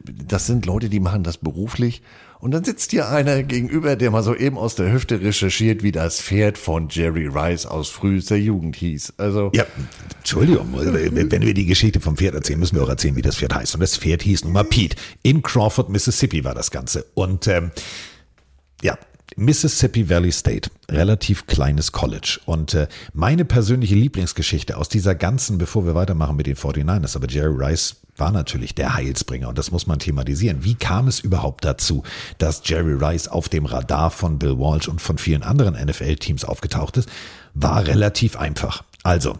das 0.04 0.46
sind 0.46 0.66
Leute, 0.66 0.88
die 0.88 1.00
machen 1.00 1.24
das 1.24 1.38
beruflich 1.38 2.02
und 2.38 2.50
dann 2.52 2.64
sitzt 2.64 2.90
hier 2.90 3.08
einer 3.08 3.42
gegenüber, 3.42 3.96
der 3.96 4.10
mal 4.10 4.22
so 4.22 4.34
eben 4.34 4.58
aus 4.58 4.74
der 4.74 4.92
Hüfte 4.92 5.20
recherchiert, 5.20 5.82
wie 5.82 5.90
das 5.90 6.20
Pferd 6.20 6.58
von 6.58 6.88
Jerry 6.90 7.26
Rice 7.26 7.66
aus 7.66 7.88
frühester 7.88 8.36
Jugend 8.36 8.76
hieß. 8.76 9.14
Also 9.16 9.50
ja, 9.54 9.64
Entschuldigung, 10.18 10.68
wenn 10.74 11.42
wir 11.42 11.54
die 11.54 11.66
Geschichte 11.66 12.00
vom 12.00 12.16
Pferd 12.16 12.34
erzählen, 12.34 12.60
müssen 12.60 12.76
wir 12.76 12.84
auch 12.84 12.88
erzählen, 12.88 13.16
wie 13.16 13.22
das 13.22 13.36
Pferd 13.36 13.54
heißt. 13.54 13.74
Und 13.74 13.80
das 13.80 13.96
Pferd 13.96 14.22
hieß 14.22 14.44
nun 14.44 14.52
mal 14.52 14.64
Pete. 14.64 14.96
In 15.22 15.42
Crawford, 15.42 15.88
Mississippi 15.88 16.44
war 16.44 16.54
das 16.54 16.70
Ganze. 16.70 17.06
Und 17.14 17.48
ähm, 17.48 17.70
ja, 18.82 18.98
Mississippi 19.36 20.08
Valley 20.08 20.32
State, 20.32 20.70
relativ 20.90 21.46
kleines 21.46 21.92
College. 21.92 22.40
Und 22.46 22.74
äh, 22.74 22.88
meine 23.12 23.44
persönliche 23.44 23.94
Lieblingsgeschichte 23.94 24.76
aus 24.76 24.88
dieser 24.88 25.14
ganzen, 25.14 25.58
bevor 25.58 25.84
wir 25.84 25.94
weitermachen 25.94 26.36
mit 26.36 26.46
den 26.46 26.56
49ers, 26.56 27.16
aber 27.16 27.28
Jerry 27.28 27.54
Rice 27.54 27.96
war 28.16 28.32
natürlich 28.32 28.74
der 28.74 28.94
Heilsbringer 28.94 29.48
und 29.48 29.58
das 29.58 29.70
muss 29.70 29.86
man 29.86 29.98
thematisieren. 29.98 30.64
Wie 30.64 30.74
kam 30.74 31.06
es 31.06 31.20
überhaupt 31.20 31.64
dazu, 31.64 32.02
dass 32.38 32.62
Jerry 32.64 32.94
Rice 32.94 33.28
auf 33.28 33.48
dem 33.50 33.66
Radar 33.66 34.10
von 34.10 34.38
Bill 34.38 34.58
Walsh 34.58 34.88
und 34.88 35.02
von 35.02 35.18
vielen 35.18 35.42
anderen 35.42 35.74
NFL-Teams 35.74 36.44
aufgetaucht 36.44 36.96
ist? 36.96 37.08
War 37.52 37.86
relativ 37.86 38.36
einfach. 38.36 38.84
Also, 39.02 39.38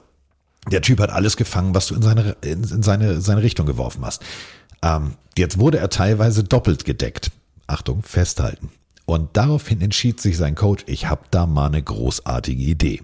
der 0.70 0.82
Typ 0.82 1.00
hat 1.00 1.10
alles 1.10 1.36
gefangen, 1.38 1.74
was 1.74 1.86
du 1.86 1.94
in 1.94 2.02
seine, 2.02 2.36
in, 2.42 2.64
in 2.64 2.82
seine, 2.82 3.20
seine 3.20 3.42
Richtung 3.42 3.66
geworfen 3.66 4.04
hast. 4.04 4.22
Ähm, 4.82 5.14
jetzt 5.38 5.58
wurde 5.58 5.78
er 5.78 5.88
teilweise 5.88 6.44
doppelt 6.44 6.84
gedeckt. 6.84 7.30
Achtung, 7.66 8.02
festhalten. 8.02 8.70
Und 9.06 9.36
daraufhin 9.36 9.80
entschied 9.80 10.20
sich 10.20 10.36
sein 10.36 10.56
Coach, 10.56 10.84
ich 10.86 11.08
habe 11.08 11.22
da 11.30 11.46
mal 11.46 11.66
eine 11.66 11.82
großartige 11.82 12.62
Idee. 12.62 13.02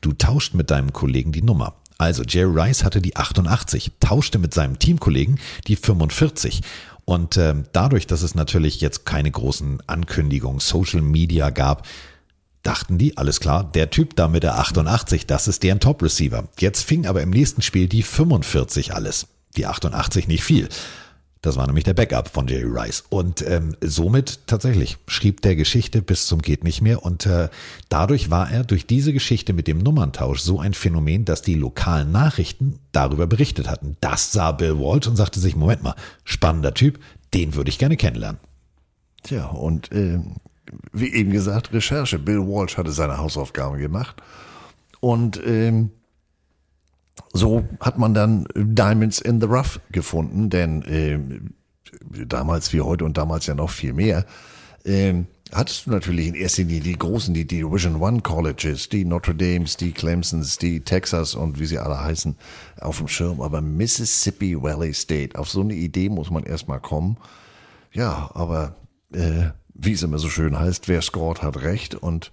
Du 0.00 0.12
tauscht 0.12 0.54
mit 0.54 0.70
deinem 0.70 0.92
Kollegen 0.92 1.32
die 1.32 1.42
Nummer. 1.42 1.74
Also 1.98 2.24
Jerry 2.24 2.60
Rice 2.60 2.82
hatte 2.82 3.00
die 3.00 3.16
88, 3.16 3.92
tauschte 4.00 4.38
mit 4.38 4.52
seinem 4.52 4.78
Teamkollegen 4.78 5.38
die 5.66 5.76
45. 5.76 6.62
Und 7.04 7.36
äh, 7.36 7.54
dadurch, 7.72 8.06
dass 8.06 8.22
es 8.22 8.34
natürlich 8.34 8.80
jetzt 8.80 9.04
keine 9.04 9.30
großen 9.30 9.82
Ankündigungen, 9.86 10.60
Social 10.60 11.02
Media 11.02 11.50
gab, 11.50 11.86
dachten 12.62 12.96
die, 12.96 13.16
alles 13.18 13.40
klar, 13.40 13.70
der 13.70 13.90
Typ 13.90 14.16
da 14.16 14.26
mit 14.26 14.42
der 14.42 14.58
88, 14.58 15.26
das 15.26 15.46
ist 15.46 15.62
deren 15.62 15.80
Top-Receiver. 15.80 16.48
Jetzt 16.58 16.82
fing 16.82 17.06
aber 17.06 17.22
im 17.22 17.30
nächsten 17.30 17.60
Spiel 17.60 17.88
die 17.88 18.02
45 18.02 18.94
alles. 18.94 19.26
Die 19.56 19.66
88 19.66 20.26
nicht 20.26 20.42
viel. 20.42 20.68
Das 21.44 21.56
war 21.56 21.66
nämlich 21.66 21.84
der 21.84 21.92
Backup 21.92 22.28
von 22.28 22.48
Jerry 22.48 22.64
Rice. 22.64 23.04
Und 23.10 23.46
ähm, 23.46 23.76
somit 23.82 24.46
tatsächlich 24.46 24.96
schrieb 25.06 25.42
der 25.42 25.56
Geschichte 25.56 26.00
bis 26.00 26.26
zum 26.26 26.40
geht 26.40 26.64
nicht 26.64 26.80
mehr. 26.80 27.04
Und 27.04 27.26
äh, 27.26 27.50
dadurch 27.90 28.30
war 28.30 28.50
er 28.50 28.64
durch 28.64 28.86
diese 28.86 29.12
Geschichte 29.12 29.52
mit 29.52 29.66
dem 29.66 29.76
Nummerntausch 29.76 30.40
so 30.40 30.58
ein 30.58 30.72
Phänomen, 30.72 31.26
dass 31.26 31.42
die 31.42 31.54
lokalen 31.54 32.10
Nachrichten 32.12 32.78
darüber 32.92 33.26
berichtet 33.26 33.68
hatten. 33.68 33.98
Das 34.00 34.32
sah 34.32 34.52
Bill 34.52 34.78
Walsh 34.78 35.06
und 35.06 35.16
sagte 35.16 35.38
sich, 35.38 35.54
Moment 35.54 35.82
mal, 35.82 35.96
spannender 36.24 36.72
Typ, 36.72 36.98
den 37.34 37.54
würde 37.54 37.68
ich 37.68 37.78
gerne 37.78 37.98
kennenlernen. 37.98 38.40
Tja, 39.22 39.44
und 39.44 39.92
äh, 39.92 40.20
wie 40.94 41.12
eben 41.12 41.30
gesagt, 41.30 41.74
Recherche. 41.74 42.18
Bill 42.18 42.40
Walsh 42.40 42.78
hatte 42.78 42.92
seine 42.92 43.18
Hausaufgaben 43.18 43.78
gemacht. 43.78 44.16
Und 45.00 45.38
ähm, 45.44 45.90
so 47.32 47.64
hat 47.80 47.98
man 47.98 48.14
dann 48.14 48.46
Diamonds 48.54 49.20
in 49.20 49.40
the 49.40 49.46
Rough 49.46 49.80
gefunden, 49.90 50.50
denn 50.50 50.82
äh, 50.82 51.18
damals 52.26 52.72
wie 52.72 52.80
heute 52.80 53.04
und 53.04 53.16
damals 53.16 53.46
ja 53.46 53.54
noch 53.54 53.70
viel 53.70 53.92
mehr, 53.92 54.24
äh, 54.84 55.14
hattest 55.52 55.86
du 55.86 55.90
natürlich 55.90 56.28
in 56.28 56.34
erster 56.34 56.62
Linie 56.62 56.80
die 56.80 56.98
großen, 56.98 57.34
die 57.34 57.46
Division 57.46 58.00
One 58.00 58.20
Colleges, 58.20 58.88
die 58.88 59.04
Notre 59.04 59.34
Dames, 59.34 59.76
die 59.76 59.92
Clemsons, 59.92 60.58
die 60.58 60.80
Texas 60.80 61.34
und 61.34 61.58
wie 61.58 61.66
sie 61.66 61.78
alle 61.78 62.00
heißen, 62.00 62.36
auf 62.80 62.98
dem 62.98 63.08
Schirm. 63.08 63.40
Aber 63.40 63.60
Mississippi 63.60 64.60
Valley 64.60 64.92
State, 64.94 65.38
auf 65.38 65.48
so 65.48 65.60
eine 65.60 65.74
Idee 65.74 66.08
muss 66.08 66.30
man 66.30 66.44
erstmal 66.44 66.80
kommen. 66.80 67.16
Ja, 67.92 68.30
aber 68.34 68.76
äh, 69.12 69.50
wie 69.74 69.92
es 69.92 70.02
immer 70.02 70.18
so 70.18 70.28
schön 70.28 70.58
heißt, 70.58 70.88
wer 70.88 71.02
scored, 71.02 71.42
hat 71.42 71.62
recht 71.62 71.94
und 71.94 72.32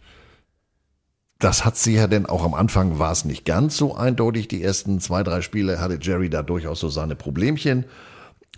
das 1.41 1.65
hat 1.65 1.76
sie 1.76 1.95
ja 1.95 2.07
denn 2.07 2.27
auch 2.27 2.43
am 2.43 2.53
Anfang 2.53 2.99
war 2.99 3.11
es 3.11 3.26
nicht 3.26 3.45
ganz 3.45 3.76
so 3.76 3.95
eindeutig. 3.95 4.47
Die 4.47 4.63
ersten 4.63 4.99
zwei, 4.99 5.23
drei 5.23 5.41
Spiele 5.41 5.80
hatte 5.80 5.97
Jerry 5.99 6.30
da 6.30 6.43
durchaus 6.43 6.80
so 6.80 6.89
seine 6.89 7.15
Problemchen. 7.15 7.85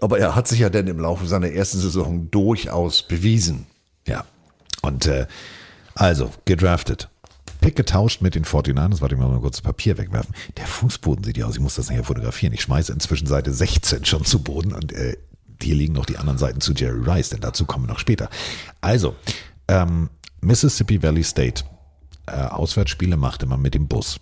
Aber 0.02 0.20
er 0.20 0.36
hat 0.36 0.48
sich 0.48 0.60
ja 0.60 0.70
denn 0.70 0.88
im 0.88 1.00
Laufe 1.00 1.26
seiner 1.26 1.50
ersten 1.50 1.80
Saison 1.80 2.30
durchaus 2.30 3.04
bewiesen. 3.04 3.68
Ja. 4.06 4.26
Und 4.82 5.06
äh, 5.06 5.28
also, 5.96 6.32
gedraftet. 6.46 7.10
Pick 7.62 7.78
getauscht 7.78 8.22
mit 8.22 8.36
den 8.36 8.44
49ers. 8.44 9.00
Warte, 9.00 9.16
ich 9.16 9.22
mal 9.22 9.40
kurz 9.40 9.62
Papier 9.62 9.98
wegwerfen. 9.98 10.36
Der 10.58 10.68
Fußboden 10.68 11.24
sieht 11.24 11.38
ja 11.38 11.46
aus. 11.46 11.56
Ich 11.56 11.62
muss 11.62 11.76
das 11.76 11.90
nachher 11.90 12.04
fotografieren. 12.04 12.54
Ich 12.54 12.62
schmeiße 12.64 12.92
inzwischen 12.92 13.28
Seite 13.28 13.54
16 13.54 14.04
schon 14.04 14.26
zu 14.26 14.44
Boden 14.44 14.74
und 14.74 14.92
äh, 14.92 15.16
hier 15.62 15.76
liegen 15.76 15.94
noch 15.94 16.06
die 16.06 16.18
anderen 16.18 16.38
Seiten 16.38 16.60
zu 16.60 16.74
Jerry 16.74 17.10
Rice, 17.10 17.30
denn 17.30 17.40
dazu 17.40 17.66
kommen 17.66 17.86
wir 17.86 17.94
noch 17.94 18.00
später. 18.00 18.30
Also, 18.82 19.16
ähm, 19.70 20.10
Mississippi 20.42 21.02
Valley 21.02 21.24
State 21.24 21.64
äh, 22.28 22.32
Auswärtsspiele 22.32 23.18
machte 23.18 23.46
man 23.46 23.62
mit 23.62 23.74
dem 23.74 23.88
Bus. 23.88 24.20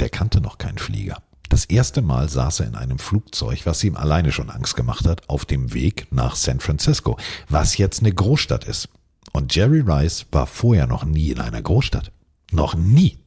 Der 0.00 0.10
kannte 0.10 0.40
noch 0.40 0.58
keinen 0.58 0.78
Flieger. 0.78 1.22
Das 1.48 1.64
erste 1.64 2.02
Mal 2.02 2.28
saß 2.28 2.60
er 2.60 2.66
in 2.66 2.74
einem 2.74 2.98
Flugzeug, 2.98 3.64
was 3.64 3.82
ihm 3.82 3.96
alleine 3.96 4.32
schon 4.32 4.50
Angst 4.50 4.76
gemacht 4.76 5.06
hat, 5.06 5.28
auf 5.28 5.44
dem 5.44 5.72
Weg 5.72 6.08
nach 6.10 6.36
San 6.36 6.60
Francisco, 6.60 7.16
was 7.48 7.78
jetzt 7.78 8.00
eine 8.00 8.12
Großstadt 8.12 8.64
ist. 8.64 8.88
Und 9.32 9.54
Jerry 9.54 9.80
Rice 9.80 10.26
war 10.30 10.46
vorher 10.46 10.86
noch 10.86 11.04
nie 11.04 11.30
in 11.30 11.40
einer 11.40 11.62
Großstadt. 11.62 12.12
Noch 12.52 12.74
nie. 12.74 13.18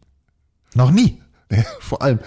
Noch 0.75 0.91
nie. 0.91 1.21
Vor 1.79 2.01
allem, 2.01 2.19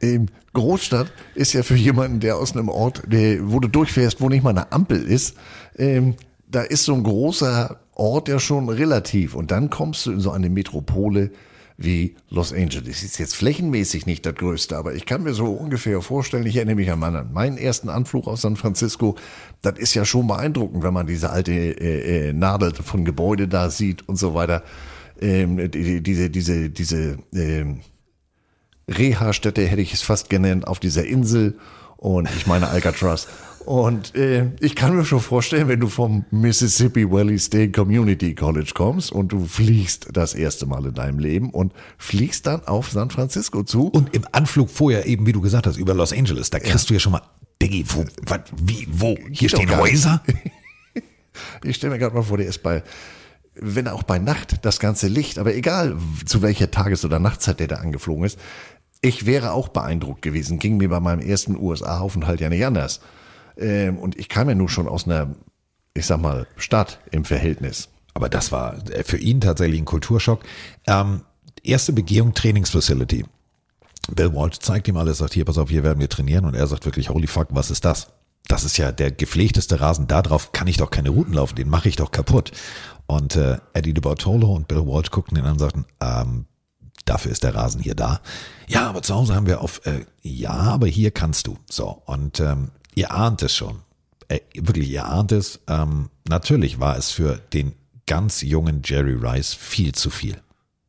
Ähm, 0.00 0.26
Großstadt 0.52 1.12
ist 1.34 1.52
ja 1.52 1.62
für 1.62 1.76
jemanden, 1.76 2.20
der 2.20 2.36
aus 2.36 2.52
einem 2.52 2.68
Ort, 2.68 3.02
der, 3.06 3.50
wo 3.50 3.60
du 3.60 3.68
durchfährst, 3.68 4.20
wo 4.20 4.28
nicht 4.28 4.42
mal 4.42 4.50
eine 4.50 4.72
Ampel 4.72 5.02
ist, 5.02 5.36
ähm, 5.76 6.14
da 6.48 6.62
ist 6.62 6.84
so 6.84 6.94
ein 6.94 7.02
großer 7.02 7.78
Ort 7.96 8.28
ja 8.28 8.38
schon 8.38 8.68
relativ. 8.68 9.34
Und 9.34 9.50
dann 9.50 9.70
kommst 9.70 10.06
du 10.06 10.12
in 10.12 10.20
so 10.20 10.30
eine 10.30 10.50
Metropole 10.50 11.30
wie 11.78 12.14
Los 12.30 12.52
Angeles. 12.52 13.02
Ist 13.02 13.18
jetzt 13.18 13.34
flächenmäßig 13.34 14.06
nicht 14.06 14.24
das 14.24 14.34
größte, 14.34 14.76
aber 14.76 14.94
ich 14.94 15.06
kann 15.06 15.22
mir 15.22 15.34
so 15.34 15.46
ungefähr 15.46 16.00
vorstellen, 16.00 16.46
ich 16.46 16.56
erinnere 16.56 16.76
mich 16.76 16.90
an 16.90 16.98
meinen, 16.98 17.32
meinen 17.32 17.58
ersten 17.58 17.88
Anflug 17.88 18.26
aus 18.26 18.42
San 18.42 18.56
Francisco. 18.56 19.16
Das 19.62 19.78
ist 19.78 19.94
ja 19.94 20.04
schon 20.04 20.26
beeindruckend, 20.26 20.82
wenn 20.82 20.94
man 20.94 21.06
diese 21.06 21.30
alte 21.30 21.52
äh, 21.52 22.28
äh, 22.28 22.32
Nadel 22.32 22.74
von 22.74 23.04
Gebäude 23.04 23.48
da 23.48 23.70
sieht 23.70 24.08
und 24.08 24.16
so 24.16 24.34
weiter. 24.34 24.62
Ähm, 25.20 25.70
die, 25.70 26.02
diese, 26.02 26.30
diese, 26.30 26.70
diese 26.70 27.18
ähm, 27.34 27.80
Reha-Stätte 28.88 29.66
hätte 29.66 29.82
ich 29.82 29.94
es 29.94 30.02
fast 30.02 30.30
genannt, 30.30 30.66
auf 30.66 30.80
dieser 30.80 31.04
Insel. 31.04 31.58
Und 31.96 32.28
ich 32.36 32.46
meine 32.46 32.68
Alcatraz. 32.68 33.26
Und 33.66 34.14
äh, 34.14 34.52
ich 34.60 34.76
kann 34.76 34.94
mir 34.94 35.04
schon 35.04 35.18
vorstellen, 35.18 35.66
wenn 35.66 35.80
du 35.80 35.88
vom 35.88 36.24
Mississippi 36.30 37.10
Valley 37.10 37.36
State 37.36 37.72
Community 37.72 38.32
College 38.32 38.70
kommst 38.72 39.10
und 39.10 39.32
du 39.32 39.44
fliegst 39.44 40.06
das 40.12 40.34
erste 40.34 40.66
Mal 40.66 40.86
in 40.86 40.94
deinem 40.94 41.18
Leben 41.18 41.50
und 41.50 41.72
fliegst 41.98 42.46
dann 42.46 42.64
auf 42.66 42.90
San 42.92 43.10
Francisco 43.10 43.64
zu. 43.64 43.88
Und 43.88 44.14
im 44.14 44.24
Anflug 44.30 44.70
vorher 44.70 45.06
eben, 45.06 45.26
wie 45.26 45.32
du 45.32 45.40
gesagt 45.40 45.66
hast, 45.66 45.78
über 45.78 45.94
Los 45.94 46.12
Angeles, 46.12 46.50
da 46.50 46.60
kriegst 46.60 46.84
ja. 46.84 46.88
du 46.88 46.94
ja 46.94 47.00
schon 47.00 47.10
mal, 47.10 47.22
Diggi, 47.60 47.84
wo, 47.88 48.04
wat, 48.26 48.48
wie, 48.56 48.86
wo, 48.88 49.16
hier 49.32 49.48
stehen 49.48 49.76
Häuser? 49.76 50.22
ich 51.64 51.74
stelle 51.74 51.94
mir 51.94 51.98
gerade 51.98 52.14
mal 52.14 52.22
vor, 52.22 52.36
der 52.36 52.46
ist 52.46 52.62
bei, 52.62 52.84
wenn 53.56 53.88
auch 53.88 54.04
bei 54.04 54.20
Nacht 54.20 54.64
das 54.64 54.78
ganze 54.78 55.08
Licht, 55.08 55.40
aber 55.40 55.56
egal 55.56 55.96
zu 56.24 56.40
welcher 56.40 56.70
Tages- 56.70 57.04
oder 57.04 57.18
Nachtzeit 57.18 57.58
der 57.58 57.66
da 57.66 57.76
angeflogen 57.76 58.26
ist, 58.26 58.38
ich 59.00 59.26
wäre 59.26 59.50
auch 59.50 59.68
beeindruckt 59.68 60.22
gewesen. 60.22 60.60
Ging 60.60 60.76
mir 60.76 60.88
bei 60.88 61.00
meinem 61.00 61.20
ersten 61.20 61.56
USA-Aufenthalt 61.56 62.40
ja 62.40 62.48
nicht 62.48 62.64
anders. 62.64 63.00
Ähm, 63.56 63.98
und 63.98 64.18
ich 64.18 64.28
kam 64.28 64.48
ja 64.48 64.54
nur 64.54 64.68
schon 64.68 64.88
aus 64.88 65.06
einer, 65.06 65.34
ich 65.94 66.06
sag 66.06 66.20
mal, 66.20 66.46
Stadt 66.56 67.00
im 67.10 67.24
Verhältnis. 67.24 67.88
Aber 68.14 68.28
das 68.28 68.52
war 68.52 68.76
äh, 68.90 69.04
für 69.04 69.18
ihn 69.18 69.40
tatsächlich 69.40 69.80
ein 69.80 69.84
Kulturschock. 69.84 70.40
Ähm, 70.86 71.22
erste 71.62 71.92
Begehung 71.92 72.34
Trainingsfacility. 72.34 73.24
Bill 74.14 74.32
Walsh 74.32 74.58
zeigt 74.60 74.88
ihm 74.88 74.96
alles, 74.96 75.18
sagt 75.18 75.34
hier, 75.34 75.44
pass 75.44 75.58
auf, 75.58 75.68
hier 75.68 75.82
werden 75.82 76.00
wir 76.00 76.08
trainieren. 76.08 76.44
Und 76.44 76.54
er 76.54 76.66
sagt 76.66 76.84
wirklich, 76.84 77.10
holy 77.10 77.26
fuck, 77.26 77.48
was 77.50 77.70
ist 77.70 77.84
das? 77.84 78.08
Das 78.48 78.64
ist 78.64 78.76
ja 78.76 78.92
der 78.92 79.10
gepflegteste 79.10 79.80
Rasen. 79.80 80.06
Darauf 80.06 80.52
kann 80.52 80.68
ich 80.68 80.76
doch 80.76 80.90
keine 80.90 81.10
Routen 81.10 81.34
laufen, 81.34 81.56
den 81.56 81.68
mache 81.68 81.88
ich 81.88 81.96
doch 81.96 82.12
kaputt. 82.12 82.52
Und 83.06 83.36
äh, 83.36 83.58
Eddie 83.72 83.94
de 83.94 84.00
Bartolo 84.00 84.54
und 84.54 84.68
Bill 84.68 84.86
Walsh 84.86 85.10
guckten 85.10 85.36
ihn 85.36 85.44
an 85.44 85.52
und 85.52 85.58
sagten, 85.58 85.84
ähm, 86.00 86.46
dafür 87.04 87.32
ist 87.32 87.44
der 87.44 87.54
Rasen 87.54 87.80
hier 87.80 87.94
da. 87.94 88.20
Ja, 88.68 88.88
aber 88.88 89.02
zu 89.02 89.14
Hause 89.14 89.34
haben 89.34 89.46
wir 89.46 89.60
auf, 89.60 89.84
äh, 89.86 90.04
ja, 90.22 90.50
aber 90.50 90.86
hier 90.86 91.10
kannst 91.10 91.46
du. 91.46 91.56
So, 91.68 92.02
und 92.06 92.40
ähm, 92.40 92.70
ihr 92.96 93.12
ahnt 93.12 93.42
es 93.42 93.54
schon. 93.54 93.82
Äh, 94.26 94.40
wirklich, 94.54 94.90
ihr 94.90 95.06
ahnt 95.06 95.30
es. 95.30 95.60
Ähm, 95.68 96.10
natürlich 96.28 96.80
war 96.80 96.96
es 96.96 97.12
für 97.12 97.36
den 97.52 97.76
ganz 98.06 98.42
jungen 98.42 98.82
Jerry 98.84 99.14
Rice 99.14 99.54
viel 99.54 99.94
zu 99.94 100.10
viel. 100.10 100.42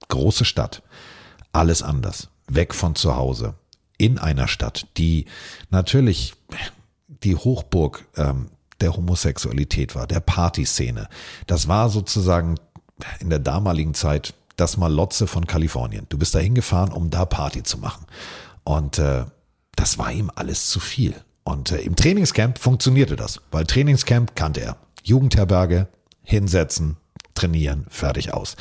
Große 0.07 0.45
Stadt, 0.45 0.81
alles 1.51 1.83
anders, 1.83 2.29
weg 2.47 2.73
von 2.73 2.95
zu 2.95 3.15
Hause, 3.15 3.53
in 3.97 4.17
einer 4.17 4.47
Stadt, 4.47 4.87
die 4.97 5.25
natürlich 5.69 6.33
die 7.07 7.35
Hochburg 7.35 8.05
ähm, 8.15 8.49
der 8.79 8.95
Homosexualität 8.95 9.95
war, 9.95 10.07
der 10.07 10.19
Partyszene. 10.19 11.09
Das 11.47 11.67
war 11.67 11.89
sozusagen 11.89 12.55
in 13.19 13.29
der 13.29 13.39
damaligen 13.39 13.93
Zeit 13.93 14.33
das 14.55 14.77
Malotze 14.77 15.27
von 15.27 15.45
Kalifornien. 15.45 16.05
Du 16.09 16.17
bist 16.17 16.33
da 16.35 16.39
hingefahren, 16.39 16.91
um 16.91 17.09
da 17.09 17.25
Party 17.25 17.63
zu 17.63 17.79
machen. 17.79 18.05
Und 18.63 18.97
äh, 18.99 19.25
das 19.75 19.97
war 19.97 20.11
ihm 20.11 20.31
alles 20.33 20.69
zu 20.69 20.79
viel. 20.79 21.15
Und 21.47 21.71
äh, 21.71 21.77
im 21.77 21.95
Trainingscamp 21.95 22.59
funktionierte 22.59 23.15
das, 23.15 23.39
weil 23.51 23.65
Trainingscamp 23.65 24.35
kannte 24.35 24.59
er. 24.59 24.75
Jugendherberge, 25.03 25.87
hinsetzen, 26.21 26.97
trainieren, 27.35 27.85
fertig 27.89 28.33
aus. 28.33 28.57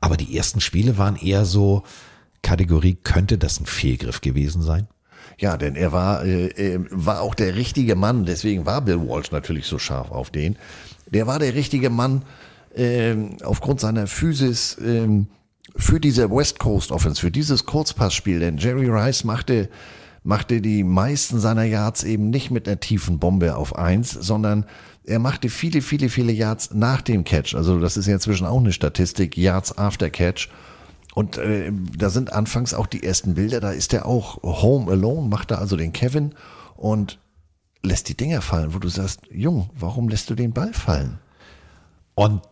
Aber 0.00 0.16
die 0.16 0.34
ersten 0.34 0.62
Spiele 0.62 0.96
waren 0.96 1.16
eher 1.16 1.44
so 1.44 1.82
Kategorie, 2.40 2.96
könnte 3.04 3.36
das 3.36 3.60
ein 3.60 3.66
Fehlgriff 3.66 4.22
gewesen 4.22 4.62
sein? 4.62 4.88
Ja, 5.38 5.58
denn 5.58 5.76
er 5.76 5.92
war, 5.92 6.24
äh, 6.24 6.46
äh, 6.46 6.80
war 6.90 7.20
auch 7.20 7.34
der 7.34 7.54
richtige 7.54 7.96
Mann, 7.96 8.24
deswegen 8.24 8.64
war 8.64 8.80
Bill 8.80 9.06
Walsh 9.06 9.30
natürlich 9.30 9.66
so 9.66 9.78
scharf 9.78 10.10
auf 10.10 10.30
den. 10.30 10.56
Der 11.10 11.26
war 11.26 11.38
der 11.38 11.52
richtige 11.52 11.90
Mann 11.90 12.24
äh, 12.74 13.14
aufgrund 13.44 13.78
seiner 13.78 14.06
Physis 14.06 14.78
äh, 14.78 15.06
für 15.76 16.00
diese 16.00 16.30
West 16.30 16.60
Coast 16.60 16.92
Offense, 16.92 17.20
für 17.20 17.30
dieses 17.30 17.66
Kurzpassspiel. 17.66 18.40
Denn 18.40 18.56
Jerry 18.56 18.88
Rice 18.88 19.24
machte 19.24 19.68
machte 20.22 20.60
die 20.60 20.84
meisten 20.84 21.40
seiner 21.40 21.64
Yards 21.64 22.04
eben 22.04 22.30
nicht 22.30 22.50
mit 22.50 22.68
einer 22.68 22.80
tiefen 22.80 23.18
Bombe 23.18 23.56
auf 23.56 23.76
eins, 23.76 24.10
sondern 24.10 24.66
er 25.04 25.18
machte 25.18 25.48
viele, 25.48 25.82
viele, 25.82 26.08
viele 26.08 26.32
Yards 26.32 26.72
nach 26.74 27.02
dem 27.02 27.24
Catch. 27.24 27.54
Also 27.54 27.80
das 27.80 27.96
ist 27.96 28.06
ja 28.06 28.14
inzwischen 28.14 28.46
auch 28.46 28.60
eine 28.60 28.72
Statistik, 28.72 29.36
Yards 29.36 29.76
after 29.76 30.10
Catch. 30.10 30.48
Und 31.14 31.36
äh, 31.38 31.72
da 31.96 32.08
sind 32.08 32.32
anfangs 32.32 32.72
auch 32.72 32.86
die 32.86 33.02
ersten 33.02 33.34
Bilder, 33.34 33.60
da 33.60 33.70
ist 33.70 33.92
er 33.92 34.06
auch 34.06 34.42
home 34.42 34.90
alone, 34.90 35.28
macht 35.28 35.50
da 35.50 35.56
also 35.56 35.76
den 35.76 35.92
Kevin 35.92 36.34
und 36.76 37.18
lässt 37.82 38.08
die 38.08 38.16
Dinger 38.16 38.40
fallen, 38.40 38.74
wo 38.74 38.78
du 38.78 38.88
sagst, 38.88 39.20
Jung, 39.30 39.70
warum 39.74 40.08
lässt 40.08 40.30
du 40.30 40.34
den 40.34 40.52
Ball 40.52 40.72
fallen? 40.72 41.18
Und 42.14 42.42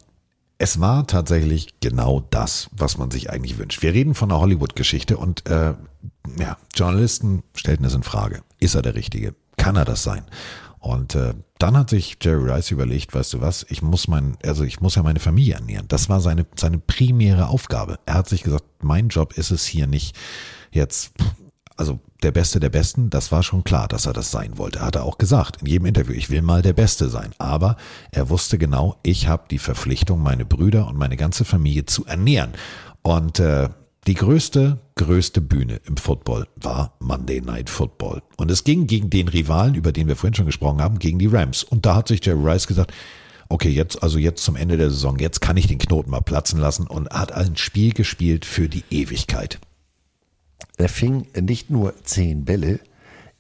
es 0.59 0.79
war 0.79 1.07
tatsächlich 1.07 1.81
genau 1.81 2.21
das, 2.31 2.69
was 2.73 2.99
man 2.99 3.11
sich 3.11 3.31
eigentlich 3.31 3.57
wünscht. 3.57 3.83
Wir 3.83 3.95
reden 3.95 4.15
von 4.15 4.31
einer 4.31 4.41
Hollywood-Geschichte 4.41 5.17
und 5.17 5.49
äh, 5.49 5.75
ja, 6.39 6.57
Journalisten 6.75 7.43
stellten 7.55 7.85
es 7.85 7.95
in 7.95 8.03
Frage. 8.03 8.43
Ist 8.59 8.75
er 8.75 8.83
der 8.83 8.95
Richtige? 8.95 9.35
Kann 9.57 9.77
er 9.77 9.85
das 9.85 10.03
sein? 10.03 10.25
Und 10.79 11.15
äh, 11.15 11.35
dann 11.59 11.77
hat 11.77 11.91
sich 11.91 12.17
Jerry 12.23 12.51
Rice 12.51 12.71
überlegt, 12.71 13.15
weißt 13.15 13.35
du 13.35 13.41
was, 13.43 13.67
ich 13.69 13.83
muss 13.83 14.09
mein, 14.09 14.39
also 14.45 14.65
ich 14.65 14.81
muss 14.81 14.95
ja 14.95 15.03
meine 15.03 15.21
Familie 15.21 15.55
ernähren. 15.55 15.87
Das 15.89 16.09
war 16.09 16.23
seine, 16.23 16.47
seine 16.57 16.79
primäre 16.79 17.49
Aufgabe. 17.49 17.99
Er 18.07 18.15
hat 18.15 18.29
sich 18.29 18.43
gesagt, 18.43 18.65
mein 18.81 19.09
Job 19.09 19.35
ist 19.35 19.51
es 19.51 19.67
hier 19.67 19.87
nicht 19.87 20.17
jetzt 20.71 21.13
also 21.81 21.99
der 22.23 22.31
Beste 22.31 22.61
der 22.61 22.69
Besten, 22.69 23.09
das 23.09 23.33
war 23.33 23.43
schon 23.43 23.65
klar, 23.65 23.89
dass 23.89 24.05
er 24.05 24.13
das 24.13 24.31
sein 24.31 24.59
wollte. 24.59 24.83
Hat 24.83 24.97
er 24.97 25.05
auch 25.05 25.17
gesagt 25.17 25.63
in 25.63 25.67
jedem 25.67 25.87
Interview, 25.87 26.13
ich 26.13 26.29
will 26.29 26.43
mal 26.43 26.61
der 26.61 26.75
Beste 26.75 27.09
sein. 27.09 27.31
Aber 27.39 27.77
er 28.13 28.29
wusste 28.29 28.59
genau, 28.59 28.99
ich 29.03 29.29
habe 29.29 29.45
die 29.51 29.59
Verpflichtung, 29.59 30.23
meine 30.23 30.45
Brüder 30.45 30.87
und 30.87 30.99
meine 30.99 31.17
ganze 31.17 31.47
Familie 31.47 31.87
zu 31.87 32.05
ernähren. 32.05 32.53
Und 33.01 33.41
äh, 33.41 33.71
die 34.07 34.15
größte, 34.15 34.79
größte 34.97 35.41
Bühne 35.41 35.81
im 35.85 35.97
Football 35.97 36.47
war 36.57 36.95
Monday 37.01 37.41
Night 37.41 37.69
Football. 37.69 38.23
Und 38.37 38.51
es 38.51 38.65
ging 38.65 38.87
gegen 38.87 39.11
den 39.11 39.29
Rivalen, 39.29 39.75
über 39.75 39.93
den 39.93 40.09
wir 40.09 40.17
vorhin 40.17 40.35
schon 40.35 40.47
gesprochen 40.47 40.81
haben, 40.81 40.99
gegen 40.99 41.19
die 41.19 41.27
Rams. 41.27 41.63
Und 41.63 41.87
da 41.87 41.97
hat 41.97 42.09
sich 42.09 42.25
Jerry 42.25 42.43
Rice 42.43 42.67
gesagt, 42.67 42.93
okay, 43.51 43.69
jetzt, 43.69 44.03
also 44.03 44.19
jetzt 44.19 44.43
zum 44.43 44.57
Ende 44.57 44.79
der 44.79 44.91
Saison, 44.91 45.19
jetzt 45.19 45.41
kann 45.41 45.59
ich 45.59 45.67
den 45.67 45.79
Knoten 45.79 46.11
mal 46.11 46.23
platzen 46.23 46.61
lassen 46.61 46.87
und 46.87 47.11
hat 47.11 47.33
ein 47.33 47.57
Spiel 47.57 47.93
gespielt 47.93 48.47
für 48.47 48.69
die 48.69 48.85
Ewigkeit. 48.91 49.59
Er 50.77 50.89
fing 50.89 51.27
nicht 51.39 51.69
nur 51.69 51.95
zehn 52.05 52.45
Bälle, 52.45 52.79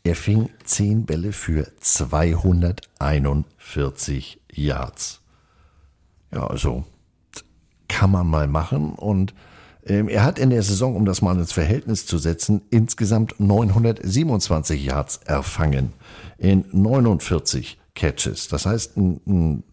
er 0.03 0.16
fing 0.16 0.51
zehn 0.65 1.07
Bälle 1.07 1.32
für 1.32 1.70
241 1.81 4.41
Yards. 4.53 5.20
Ja, 6.32 6.47
also 6.47 6.85
kann 7.89 8.11
man 8.11 8.27
mal 8.27 8.47
machen. 8.47 8.95
Und 8.95 9.35
er 9.90 10.24
hat 10.24 10.38
in 10.38 10.50
der 10.50 10.62
Saison, 10.62 10.94
um 10.94 11.04
das 11.04 11.22
mal 11.22 11.36
ins 11.38 11.52
Verhältnis 11.52 12.06
zu 12.06 12.18
setzen, 12.18 12.62
insgesamt 12.70 13.38
927 13.38 14.84
Yards 14.84 15.18
erfangen 15.24 15.92
in 16.38 16.64
49 16.72 17.78
Catches. 17.94 18.48
Das 18.48 18.66
heißt, 18.66 18.96
ein, 18.96 19.20
ein 19.26 19.64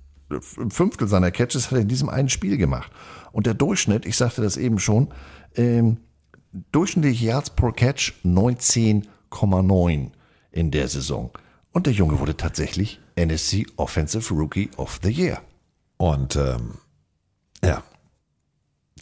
Fünftel 0.42 1.08
seiner 1.08 1.32
Catches 1.32 1.68
hat 1.68 1.74
er 1.74 1.82
in 1.82 1.88
diesem 1.88 2.10
einen 2.10 2.30
Spiel 2.30 2.58
gemacht. 2.58 2.92
Und 3.32 3.46
der 3.46 3.54
Durchschnitt, 3.54 4.06
ich 4.06 4.18
sagte 4.18 4.42
das 4.42 4.58
eben 4.58 4.80
schon, 4.80 5.10
ähm, 5.56 5.98
durchschnittliche 6.72 7.28
Yards 7.28 7.52
pro 7.52 7.72
Catch 7.72 8.14
19,9 8.26 10.12
in 10.52 10.72
der 10.72 10.88
Saison. 10.88 11.32
Und 11.72 11.86
der 11.86 11.94
Junge 11.94 12.20
wurde 12.20 12.36
tatsächlich 12.36 13.00
NSC 13.16 13.68
Offensive 13.76 14.34
Rookie 14.34 14.70
of 14.78 15.00
the 15.04 15.12
Year. 15.12 15.42
Und 15.98 16.36
ähm, 16.36 16.76
ja, 17.64 17.84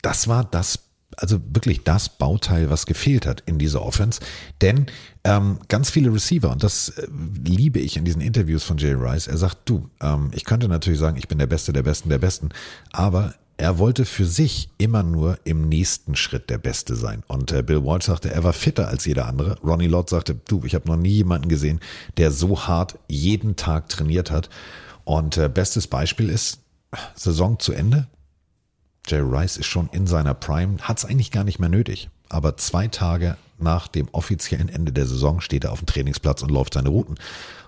das 0.01 0.27
war 0.27 0.43
das, 0.43 0.85
also 1.17 1.39
wirklich 1.49 1.83
das 1.83 2.09
Bauteil, 2.09 2.69
was 2.69 2.85
gefehlt 2.85 3.25
hat 3.25 3.43
in 3.45 3.57
dieser 3.57 3.81
Offense. 3.81 4.19
Denn 4.61 4.87
ähm, 5.23 5.59
ganz 5.67 5.89
viele 5.89 6.13
Receiver, 6.13 6.51
und 6.51 6.63
das 6.63 6.89
äh, 6.89 7.07
liebe 7.43 7.79
ich 7.79 7.97
in 7.97 8.05
diesen 8.05 8.21
Interviews 8.21 8.63
von 8.63 8.77
Jay 8.77 8.93
Rice, 8.93 9.27
er 9.27 9.37
sagt, 9.37 9.57
du, 9.65 9.89
ähm, 10.01 10.31
ich 10.33 10.45
könnte 10.45 10.67
natürlich 10.67 10.99
sagen, 10.99 11.17
ich 11.17 11.27
bin 11.27 11.39
der 11.39 11.47
Beste 11.47 11.73
der 11.73 11.83
Besten 11.83 12.09
der 12.09 12.19
Besten, 12.19 12.49
aber 12.91 13.33
er 13.57 13.79
wollte 13.79 14.05
für 14.05 14.25
sich 14.25 14.69
immer 14.77 15.01
nur 15.01 15.39
im 15.45 15.69
nächsten 15.69 16.15
Schritt 16.15 16.49
der 16.49 16.57
Beste 16.57 16.95
sein. 16.95 17.23
Und 17.27 17.51
äh, 17.51 17.63
Bill 17.63 17.85
Walsh 17.85 18.05
sagte, 18.05 18.29
er 18.29 18.43
war 18.43 18.53
fitter 18.53 18.89
als 18.89 19.05
jeder 19.05 19.27
andere. 19.27 19.57
Ronnie 19.61 19.87
Lott 19.87 20.09
sagte, 20.09 20.35
du, 20.47 20.63
ich 20.65 20.75
habe 20.75 20.87
noch 20.87 20.97
nie 20.97 21.13
jemanden 21.13 21.47
gesehen, 21.47 21.79
der 22.17 22.31
so 22.31 22.67
hart 22.67 22.99
jeden 23.07 23.55
Tag 23.55 23.87
trainiert 23.87 24.29
hat. 24.29 24.49
Und 25.05 25.37
äh, 25.37 25.47
bestes 25.47 25.87
Beispiel 25.87 26.29
ist, 26.29 26.59
Saison 27.15 27.59
zu 27.59 27.71
Ende. 27.71 28.07
Jerry 29.07 29.38
Rice 29.38 29.57
ist 29.57 29.68
schon 29.68 29.90
in 29.91 30.07
seiner 30.07 30.34
Prime, 30.34 30.77
hat 30.82 30.98
es 30.98 31.06
eigentlich 31.06 31.32
gar 31.32 31.44
nicht 31.44 31.60
mehr 31.60 31.69
nötig. 31.69 32.10
Aber 32.30 32.57
zwei 32.57 32.88
Tage 32.88 33.38
nach 33.57 33.88
dem 33.88 34.07
offiziellen 34.11 34.69
Ende 34.69 34.91
der 34.91 35.06
Saison 35.06 35.41
steht 35.41 35.64
er 35.64 35.72
auf 35.72 35.80
dem 35.80 35.86
Trainingsplatz 35.86 36.41
und 36.41 36.52
läuft 36.52 36.73
seine 36.73 36.90
Routen 36.90 37.15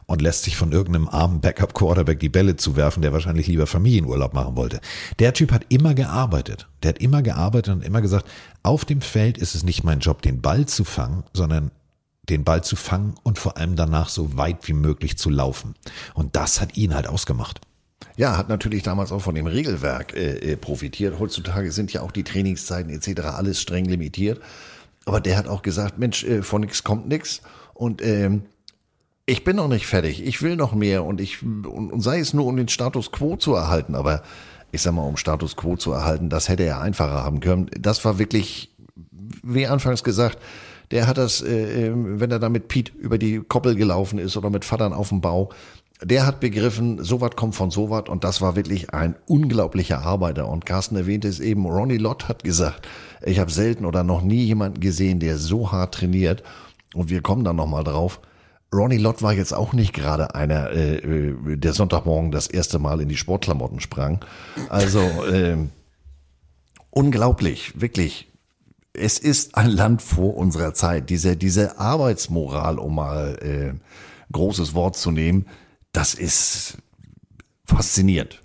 und 0.05 0.21
lässt 0.21 0.43
sich 0.43 0.57
von 0.57 0.71
irgendeinem 0.71 1.07
armen 1.07 1.41
Backup-Quarterback 1.41 2.19
die 2.19 2.29
Bälle 2.29 2.55
zuwerfen, 2.55 3.01
der 3.01 3.13
wahrscheinlich 3.13 3.47
lieber 3.47 3.67
Familienurlaub 3.67 4.33
machen 4.33 4.55
wollte. 4.55 4.81
Der 5.19 5.33
Typ 5.33 5.51
hat 5.51 5.65
immer 5.69 5.93
gearbeitet. 5.93 6.67
Der 6.81 6.89
hat 6.89 6.99
immer 6.99 7.21
gearbeitet 7.21 7.73
und 7.73 7.83
immer 7.83 8.01
gesagt, 8.01 8.25
auf 8.63 8.85
dem 8.85 9.01
Feld 9.01 9.37
ist 9.37 9.53
es 9.53 9.63
nicht 9.63 9.83
mein 9.83 9.99
Job, 9.99 10.21
den 10.21 10.41
Ball 10.41 10.65
zu 10.65 10.83
fangen, 10.83 11.23
sondern 11.33 11.71
den 12.29 12.43
Ball 12.43 12.63
zu 12.63 12.75
fangen 12.75 13.15
und 13.23 13.37
vor 13.37 13.57
allem 13.57 13.75
danach 13.75 14.09
so 14.09 14.37
weit 14.37 14.67
wie 14.67 14.73
möglich 14.73 15.17
zu 15.17 15.29
laufen. 15.29 15.75
Und 16.13 16.35
das 16.35 16.59
hat 16.59 16.75
ihn 16.75 16.93
halt 16.93 17.07
ausgemacht. 17.07 17.61
Ja, 18.15 18.37
hat 18.37 18.49
natürlich 18.49 18.83
damals 18.83 19.11
auch 19.11 19.21
von 19.21 19.35
dem 19.35 19.47
Regelwerk 19.47 20.15
äh, 20.15 20.55
profitiert. 20.57 21.19
Heutzutage 21.19 21.71
sind 21.71 21.93
ja 21.93 22.01
auch 22.01 22.11
die 22.11 22.23
Trainingszeiten 22.23 22.91
etc. 22.91 23.21
alles 23.25 23.61
streng 23.61 23.85
limitiert. 23.85 24.41
Aber 25.05 25.21
der 25.21 25.37
hat 25.37 25.47
auch 25.47 25.61
gesagt, 25.61 25.97
Mensch, 25.99 26.23
äh, 26.23 26.41
von 26.41 26.61
nix 26.61 26.83
kommt 26.83 27.07
nix. 27.07 27.41
Und 27.73 28.01
ähm, 28.01 28.43
ich 29.25 29.43
bin 29.43 29.55
noch 29.55 29.67
nicht 29.67 29.85
fertig. 29.85 30.25
Ich 30.25 30.41
will 30.41 30.55
noch 30.55 30.73
mehr 30.73 31.03
und 31.03 31.21
ich 31.21 31.43
und, 31.43 31.65
und 31.65 32.01
sei 32.01 32.19
es 32.19 32.33
nur 32.33 32.45
um 32.45 32.55
den 32.55 32.69
Status 32.69 33.11
quo 33.11 33.35
zu 33.35 33.53
erhalten, 33.53 33.93
aber 33.93 34.23
ich 34.71 34.81
sag 34.81 34.93
mal, 34.93 35.03
um 35.03 35.17
Status 35.17 35.55
quo 35.55 35.75
zu 35.75 35.91
erhalten, 35.91 36.29
das 36.29 36.49
hätte 36.49 36.63
er 36.63 36.81
einfacher 36.81 37.23
haben 37.23 37.39
können. 37.39 37.69
Das 37.79 38.03
war 38.03 38.19
wirklich, 38.19 38.73
wie 39.43 39.67
anfangs 39.67 40.03
gesagt, 40.03 40.39
der 40.91 41.07
hat 41.07 41.17
das, 41.17 41.41
äh, 41.41 41.91
wenn 41.93 42.31
er 42.31 42.39
da 42.39 42.49
mit 42.49 42.67
Pete 42.67 42.91
über 42.97 43.17
die 43.17 43.39
Koppel 43.39 43.75
gelaufen 43.75 44.19
ist 44.19 44.37
oder 44.37 44.49
mit 44.49 44.65
Vatern 44.65 44.93
auf 44.93 45.09
dem 45.09 45.21
Bau, 45.21 45.49
der 46.03 46.27
hat 46.27 46.39
begriffen, 46.39 47.03
so 47.03 47.21
was 47.21 47.35
kommt 47.35 47.55
von 47.55 47.71
so 47.71 47.89
was 47.89 48.07
und 48.07 48.23
das 48.23 48.39
war 48.41 48.55
wirklich 48.55 48.93
ein 48.93 49.15
unglaublicher 49.25 50.03
Arbeiter. 50.03 50.47
Und 50.47 50.65
Carsten 50.65 50.95
erwähnte 50.95 51.27
es 51.27 51.39
eben, 51.39 51.65
Ronnie 51.65 51.97
Lott 51.97 52.27
hat 52.27 52.43
gesagt, 52.43 52.87
ich 53.25 53.39
habe 53.39 53.51
selten 53.51 53.85
oder 53.85 54.03
noch 54.03 54.21
nie 54.21 54.43
jemanden 54.43 54.79
gesehen, 54.79 55.19
der 55.19 55.37
so 55.37 55.71
hart 55.71 55.95
trainiert. 55.95 56.43
Und 56.93 57.09
wir 57.09 57.21
kommen 57.21 57.43
dann 57.43 57.55
nochmal 57.55 57.83
drauf. 57.83 58.19
Ronnie 58.73 58.97
Lott 58.97 59.23
war 59.23 59.33
jetzt 59.33 59.53
auch 59.53 59.73
nicht 59.73 59.93
gerade 59.93 60.35
einer, 60.35 60.69
äh, 60.71 60.97
äh, 60.97 61.57
der 61.57 61.73
Sonntagmorgen 61.73 62.31
das 62.31 62.47
erste 62.47 62.79
Mal 62.79 63.01
in 63.01 63.09
die 63.09 63.17
Sportklamotten 63.17 63.79
sprang. 63.79 64.23
Also 64.69 64.99
äh, 64.99 65.57
unglaublich, 66.91 67.79
wirklich. 67.79 68.27
Es 68.93 69.19
ist 69.19 69.55
ein 69.55 69.69
Land 69.69 70.01
vor 70.01 70.35
unserer 70.37 70.73
Zeit. 70.73 71.09
Diese, 71.09 71.37
diese 71.37 71.79
Arbeitsmoral, 71.79 72.77
um 72.77 72.95
mal 72.95 73.37
äh, 73.41 73.73
großes 74.31 74.73
Wort 74.73 74.95
zu 74.95 75.11
nehmen, 75.11 75.45
das 75.91 76.13
ist 76.13 76.77
faszinierend. 77.65 78.41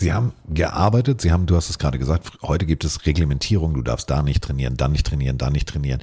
Sie 0.00 0.12
haben 0.12 0.32
gearbeitet, 0.48 1.20
Sie 1.20 1.32
haben, 1.32 1.46
du 1.46 1.56
hast 1.56 1.70
es 1.70 1.78
gerade 1.78 1.98
gesagt, 1.98 2.38
heute 2.42 2.66
gibt 2.66 2.84
es 2.84 3.04
Reglementierung, 3.04 3.74
du 3.74 3.82
darfst 3.82 4.08
da 4.08 4.22
nicht 4.22 4.44
trainieren, 4.44 4.76
dann 4.76 4.92
nicht 4.92 5.06
trainieren, 5.06 5.38
dann 5.38 5.52
nicht 5.52 5.68
trainieren. 5.68 6.00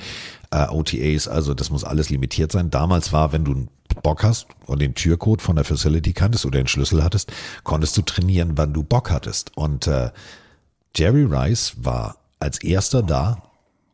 Äh, 0.51 0.67
OTAs, 0.67 1.29
also 1.29 1.53
das 1.53 1.69
muss 1.69 1.85
alles 1.85 2.09
limitiert 2.09 2.51
sein. 2.51 2.69
Damals 2.69 3.13
war, 3.13 3.31
wenn 3.31 3.45
du 3.45 3.53
einen 3.53 3.69
Bock 4.03 4.23
hast 4.23 4.47
und 4.65 4.81
den 4.81 4.95
Türcode 4.95 5.41
von 5.41 5.55
der 5.55 5.63
Facility 5.63 6.11
kanntest 6.11 6.45
oder 6.45 6.59
den 6.59 6.67
Schlüssel 6.67 7.05
hattest, 7.05 7.31
konntest 7.63 7.95
du 7.95 8.01
trainieren, 8.01 8.57
wann 8.57 8.73
du 8.73 8.83
Bock 8.83 9.11
hattest. 9.11 9.55
Und 9.55 9.87
äh, 9.87 10.11
Jerry 10.93 11.23
Rice 11.23 11.75
war 11.77 12.17
als 12.39 12.61
erster 12.61 13.01
da 13.01 13.43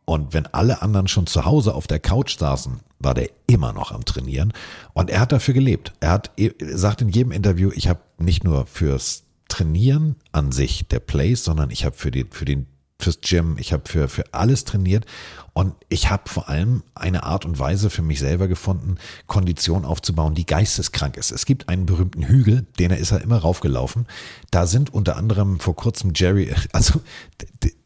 und 0.05 0.33
wenn 0.33 0.47
alle 0.47 0.81
anderen 0.81 1.07
schon 1.07 1.27
zu 1.27 1.45
Hause 1.45 1.75
auf 1.75 1.85
der 1.85 1.99
Couch 1.99 2.39
saßen, 2.39 2.79
war 3.03 3.13
der 3.13 3.29
immer 3.47 3.73
noch 3.73 3.91
am 3.91 4.05
Trainieren 4.05 4.53
und 4.93 5.09
er 5.09 5.19
hat 5.19 5.31
dafür 5.31 5.53
gelebt. 5.53 5.93
Er 5.99 6.11
hat 6.11 6.31
sagt 6.73 7.01
in 7.01 7.09
jedem 7.09 7.31
Interview, 7.31 7.71
ich 7.73 7.87
habe 7.87 8.01
nicht 8.17 8.43
nur 8.43 8.65
fürs 8.65 9.23
Trainieren 9.47 10.15
an 10.31 10.51
sich 10.51 10.87
der 10.87 10.99
Plays, 10.99 11.43
sondern 11.43 11.71
ich 11.71 11.83
habe 11.83 11.95
für, 11.95 12.09
die, 12.09 12.25
für 12.29 12.45
den 12.45 12.67
fürs 13.01 13.19
Gym, 13.21 13.57
ich 13.57 13.73
habe 13.73 13.83
für, 13.85 14.07
für 14.07 14.33
alles 14.33 14.63
trainiert 14.63 15.05
und 15.53 15.73
ich 15.89 16.09
habe 16.09 16.29
vor 16.29 16.49
allem 16.49 16.83
eine 16.95 17.23
Art 17.23 17.45
und 17.45 17.59
Weise 17.59 17.89
für 17.89 18.01
mich 18.01 18.19
selber 18.19 18.47
gefunden, 18.47 18.95
Kondition 19.27 19.85
aufzubauen, 19.85 20.35
die 20.35 20.45
geisteskrank 20.45 21.17
ist. 21.17 21.31
Es 21.31 21.45
gibt 21.45 21.67
einen 21.67 21.85
berühmten 21.85 22.23
Hügel, 22.23 22.65
den 22.79 22.91
er 22.91 22.97
ist 22.97 23.11
er 23.11 23.21
immer 23.21 23.37
raufgelaufen. 23.37 24.07
Da 24.51 24.67
sind 24.67 24.93
unter 24.93 25.17
anderem 25.17 25.59
vor 25.59 25.75
kurzem 25.75 26.13
Jerry, 26.15 26.53
also 26.71 27.01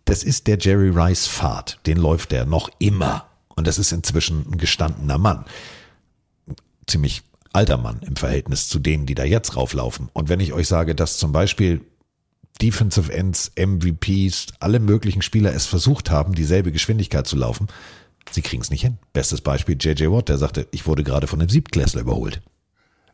das 0.06 0.24
ist 0.24 0.48
der 0.48 0.60
Jerry 0.60 0.90
Rice 0.90 1.28
Pfad, 1.28 1.80
den 1.88 1.98
läuft 1.98 2.32
er 2.34 2.46
noch 2.46 2.70
immer. 2.78 3.26
Und 3.56 3.68
das 3.68 3.77
ist 3.77 3.91
inzwischen 3.91 4.45
ein 4.52 4.57
gestandener 4.57 5.18
Mann. 5.18 5.45
Ziemlich 6.88 7.23
alter 7.53 7.77
Mann 7.77 8.02
im 8.02 8.15
Verhältnis 8.15 8.68
zu 8.68 8.80
denen, 8.80 9.06
die 9.06 9.15
da 9.15 9.23
jetzt 9.23 9.56
rauflaufen. 9.56 10.10
Und 10.14 10.30
wenn 10.30 10.40
ich 10.40 10.53
euch 10.53 10.68
sage, 10.68 10.94
dass 10.94 11.18
zum 11.18 11.32
Beispiel 11.32 11.82
Defensive 12.61 13.11
Ends, 13.11 13.52
MVPs, 13.57 14.48
alle 14.60 14.80
möglichen 14.80 15.22
Spieler 15.22 15.53
es 15.53 15.65
versucht 15.65 16.10
haben, 16.10 16.36
dieselbe 16.36 16.72
Geschwindigkeit 16.72 17.27
zu 17.27 17.36
laufen, 17.36 17.68
sie 18.32 18.41
kriegen 18.41 18.61
es 18.61 18.69
nicht 18.69 18.82
hin. 18.82 18.98
Bestes 19.14 19.41
Beispiel 19.41 19.77
JJ 19.80 20.07
Watt, 20.07 20.30
der 20.30 20.38
sagte, 20.38 20.68
ich 20.72 20.86
wurde 20.86 21.03
gerade 21.03 21.27
von 21.27 21.41
einem 21.41 21.49
Siebtklässler 21.49 22.02
überholt. 22.02 22.41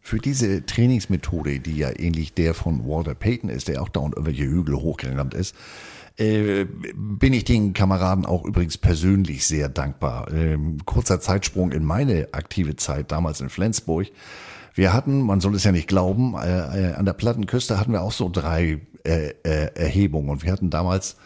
Für 0.03 0.17
diese 0.17 0.65
Trainingsmethode, 0.65 1.59
die 1.59 1.77
ja 1.77 1.91
ähnlich 1.97 2.33
der 2.33 2.55
von 2.55 2.85
Walter 2.87 3.13
Payton 3.13 3.49
ist, 3.49 3.67
der 3.67 3.81
auch 3.81 3.89
dauernd 3.89 4.15
irgendwelche 4.15 4.45
Hügel 4.45 4.75
hochgerannt 4.75 5.35
ist, 5.35 5.55
äh, 6.17 6.65
bin 6.95 7.33
ich 7.33 7.43
den 7.45 7.73
Kameraden 7.73 8.25
auch 8.25 8.45
übrigens 8.45 8.77
persönlich 8.77 9.45
sehr 9.45 9.69
dankbar. 9.69 10.31
Ähm, 10.31 10.77
kurzer 10.85 11.19
Zeitsprung 11.19 11.71
in 11.71 11.83
meine 11.83 12.29
aktive 12.33 12.75
Zeit 12.75 13.11
damals 13.11 13.41
in 13.41 13.49
Flensburg. 13.49 14.07
Wir 14.73 14.93
hatten, 14.93 15.21
man 15.21 15.41
soll 15.41 15.55
es 15.55 15.63
ja 15.63 15.71
nicht 15.71 15.87
glauben, 15.87 16.35
äh, 16.35 16.91
äh, 16.91 16.93
an 16.93 17.05
der 17.05 17.13
Plattenküste 17.13 17.79
hatten 17.79 17.91
wir 17.91 18.01
auch 18.01 18.11
so 18.11 18.29
drei 18.29 18.81
äh, 19.03 19.29
äh, 19.43 19.73
Erhebungen 19.75 20.29
und 20.29 20.43
wir 20.43 20.51
hatten 20.51 20.69
damals 20.69 21.17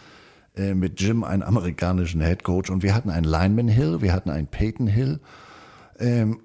mit 0.57 1.01
Jim 1.01 1.25
einen 1.25 1.43
amerikanischen 1.43 2.21
Head 2.21 2.45
Coach 2.45 2.69
und 2.69 2.81
wir 2.81 2.95
hatten 2.95 3.09
einen 3.09 3.25
Lineman 3.25 3.67
Hill, 3.67 4.01
wir 4.01 4.13
hatten 4.13 4.29
einen 4.29 4.47
Peyton 4.47 4.87
Hill 4.87 5.19
ähm, 5.99 6.39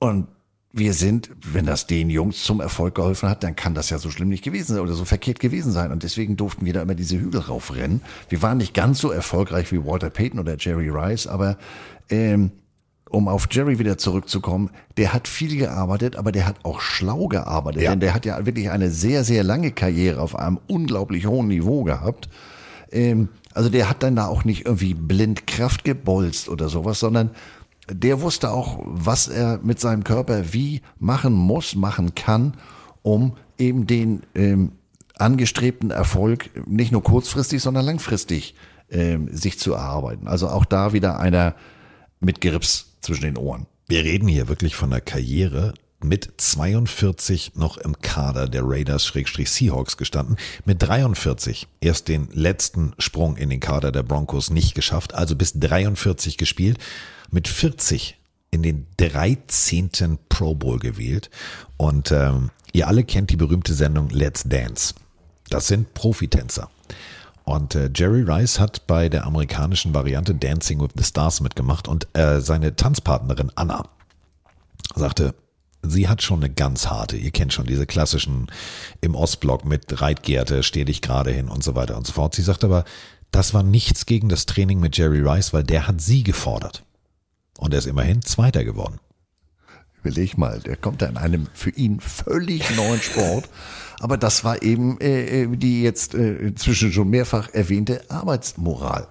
und 0.00 0.26
wir 0.72 0.94
sind, 0.94 1.30
wenn 1.52 1.66
das 1.66 1.86
den 1.86 2.10
Jungs 2.10 2.44
zum 2.44 2.60
Erfolg 2.60 2.94
geholfen 2.94 3.28
hat, 3.28 3.42
dann 3.42 3.56
kann 3.56 3.74
das 3.74 3.90
ja 3.90 3.98
so 3.98 4.10
schlimm 4.10 4.28
nicht 4.28 4.44
gewesen 4.44 4.74
sein 4.74 4.82
oder 4.82 4.94
so 4.94 5.04
verkehrt 5.04 5.40
gewesen 5.40 5.72
sein. 5.72 5.90
Und 5.90 6.04
deswegen 6.04 6.36
durften 6.36 6.64
wir 6.64 6.72
da 6.72 6.82
immer 6.82 6.94
diese 6.94 7.18
Hügel 7.18 7.40
raufrennen. 7.40 8.02
Wir 8.28 8.40
waren 8.42 8.58
nicht 8.58 8.72
ganz 8.72 9.00
so 9.00 9.10
erfolgreich 9.10 9.72
wie 9.72 9.84
Walter 9.84 10.10
Payton 10.10 10.38
oder 10.38 10.56
Jerry 10.56 10.88
Rice, 10.88 11.26
aber 11.26 11.58
ähm, 12.08 12.52
um 13.10 13.26
auf 13.26 13.48
Jerry 13.50 13.80
wieder 13.80 13.98
zurückzukommen, 13.98 14.70
der 14.96 15.12
hat 15.12 15.26
viel 15.26 15.56
gearbeitet, 15.56 16.14
aber 16.14 16.30
der 16.30 16.46
hat 16.46 16.64
auch 16.64 16.80
schlau 16.80 17.26
gearbeitet. 17.26 17.82
Ja. 17.82 17.90
Denn 17.90 18.00
der 18.00 18.14
hat 18.14 18.24
ja 18.24 18.46
wirklich 18.46 18.70
eine 18.70 18.90
sehr, 18.90 19.24
sehr 19.24 19.42
lange 19.42 19.72
Karriere 19.72 20.20
auf 20.20 20.36
einem 20.36 20.60
unglaublich 20.68 21.26
hohen 21.26 21.48
Niveau 21.48 21.82
gehabt. 21.82 22.28
Ähm, 22.92 23.28
also 23.52 23.68
der 23.68 23.90
hat 23.90 24.04
dann 24.04 24.14
da 24.14 24.26
auch 24.26 24.44
nicht 24.44 24.66
irgendwie 24.66 24.94
blind 24.94 25.48
Kraft 25.48 25.82
gebolzt 25.82 26.48
oder 26.48 26.68
sowas, 26.68 27.00
sondern 27.00 27.30
der 27.90 28.20
wusste 28.20 28.50
auch, 28.50 28.80
was 28.84 29.28
er 29.28 29.60
mit 29.62 29.80
seinem 29.80 30.04
Körper 30.04 30.52
wie 30.52 30.82
machen 30.98 31.32
muss, 31.32 31.74
machen 31.74 32.14
kann, 32.14 32.54
um 33.02 33.36
eben 33.58 33.86
den 33.86 34.22
ähm, 34.34 34.72
angestrebten 35.18 35.90
Erfolg 35.90 36.50
nicht 36.66 36.92
nur 36.92 37.02
kurzfristig, 37.02 37.62
sondern 37.62 37.84
langfristig 37.84 38.54
ähm, 38.90 39.28
sich 39.32 39.58
zu 39.58 39.74
erarbeiten. 39.74 40.26
Also 40.28 40.48
auch 40.48 40.64
da 40.64 40.92
wieder 40.92 41.20
einer 41.20 41.54
mit 42.20 42.40
Grips 42.40 42.96
zwischen 43.00 43.22
den 43.22 43.36
Ohren. 43.36 43.66
Wir 43.86 44.04
reden 44.04 44.28
hier 44.28 44.48
wirklich 44.48 44.76
von 44.76 44.92
einer 44.92 45.00
Karriere 45.00 45.74
mit 46.02 46.32
42 46.38 47.52
noch 47.56 47.76
im 47.76 48.00
Kader 48.00 48.48
der 48.48 48.62
Raiders-Seahawks 48.64 49.96
gestanden, 49.98 50.36
mit 50.64 50.82
43 50.82 51.68
erst 51.80 52.08
den 52.08 52.28
letzten 52.32 52.94
Sprung 52.98 53.36
in 53.36 53.50
den 53.50 53.60
Kader 53.60 53.92
der 53.92 54.02
Broncos 54.02 54.50
nicht 54.50 54.74
geschafft, 54.74 55.14
also 55.14 55.36
bis 55.36 55.52
43 55.54 56.38
gespielt 56.38 56.78
mit 57.30 57.48
40 57.48 58.18
in 58.50 58.62
den 58.62 58.86
13. 58.96 60.18
Pro 60.28 60.54
Bowl 60.54 60.78
gewählt. 60.78 61.30
Und 61.76 62.12
ähm, 62.12 62.50
ihr 62.72 62.88
alle 62.88 63.04
kennt 63.04 63.30
die 63.30 63.36
berühmte 63.36 63.74
Sendung 63.74 64.10
Let's 64.10 64.44
Dance. 64.44 64.94
Das 65.48 65.68
sind 65.68 65.94
Profitänzer. 65.94 66.70
Und 67.44 67.74
äh, 67.74 67.90
Jerry 67.94 68.22
Rice 68.22 68.60
hat 68.60 68.86
bei 68.86 69.08
der 69.08 69.24
amerikanischen 69.24 69.94
Variante 69.94 70.34
Dancing 70.34 70.80
with 70.80 70.90
the 70.96 71.04
Stars 71.04 71.40
mitgemacht 71.40 71.88
und 71.88 72.06
äh, 72.16 72.40
seine 72.40 72.76
Tanzpartnerin 72.76 73.50
Anna 73.56 73.88
sagte, 74.94 75.34
sie 75.82 76.08
hat 76.08 76.22
schon 76.22 76.40
eine 76.40 76.52
ganz 76.52 76.88
harte, 76.88 77.16
ihr 77.16 77.30
kennt 77.30 77.52
schon 77.52 77.66
diese 77.66 77.86
klassischen 77.86 78.46
im 79.00 79.14
Ostblock 79.14 79.64
mit 79.64 80.00
Reitgerte, 80.00 80.62
steh 80.62 80.84
dich 80.84 81.02
gerade 81.02 81.30
hin 81.30 81.48
und 81.48 81.64
so 81.64 81.74
weiter 81.74 81.96
und 81.96 82.06
so 82.06 82.12
fort. 82.12 82.34
Sie 82.34 82.42
sagt 82.42 82.62
aber, 82.62 82.84
das 83.30 83.54
war 83.54 83.62
nichts 83.62 84.06
gegen 84.06 84.28
das 84.28 84.46
Training 84.46 84.80
mit 84.80 84.96
Jerry 84.96 85.20
Rice, 85.20 85.52
weil 85.52 85.64
der 85.64 85.88
hat 85.88 86.00
sie 86.00 86.22
gefordert. 86.22 86.84
Und 87.60 87.74
er 87.74 87.78
ist 87.78 87.86
immerhin 87.86 88.22
Zweiter 88.22 88.64
geworden. 88.64 88.98
Überleg 90.02 90.38
mal, 90.38 90.60
der 90.60 90.76
kommt 90.76 91.02
da 91.02 91.06
in 91.06 91.18
einem 91.18 91.46
für 91.52 91.68
ihn 91.70 92.00
völlig 92.00 92.74
neuen 92.74 93.00
Sport. 93.02 93.50
Aber 94.00 94.16
das 94.16 94.44
war 94.44 94.62
eben 94.62 94.98
äh, 94.98 95.42
äh, 95.42 95.56
die 95.56 95.82
jetzt 95.82 96.14
äh, 96.14 96.36
inzwischen 96.36 96.90
schon 96.90 97.10
mehrfach 97.10 97.50
erwähnte 97.52 98.00
Arbeitsmoral. 98.08 99.08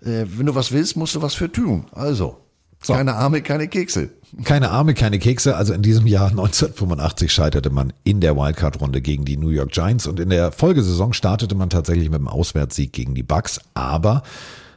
Äh, 0.00 0.26
wenn 0.26 0.46
du 0.46 0.54
was 0.54 0.70
willst, 0.70 0.96
musst 0.96 1.16
du 1.16 1.22
was 1.22 1.34
für 1.34 1.50
tun. 1.50 1.86
Also, 1.90 2.38
so. 2.80 2.92
keine 2.92 3.14
Arme, 3.14 3.42
keine 3.42 3.66
Kekse. 3.66 4.10
Keine 4.44 4.70
Arme, 4.70 4.94
keine 4.94 5.18
Kekse. 5.18 5.56
Also 5.56 5.72
in 5.72 5.82
diesem 5.82 6.06
Jahr 6.06 6.28
1985 6.30 7.32
scheiterte 7.32 7.70
man 7.70 7.92
in 8.04 8.20
der 8.20 8.36
Wildcard-Runde 8.36 9.00
gegen 9.00 9.24
die 9.24 9.36
New 9.36 9.48
York 9.48 9.72
Giants 9.72 10.06
und 10.06 10.20
in 10.20 10.30
der 10.30 10.52
Folgesaison 10.52 11.12
startete 11.14 11.56
man 11.56 11.68
tatsächlich 11.68 12.10
mit 12.10 12.20
dem 12.20 12.28
Auswärtssieg 12.28 12.92
gegen 12.92 13.16
die 13.16 13.24
Bucks. 13.24 13.60
Aber 13.74 14.22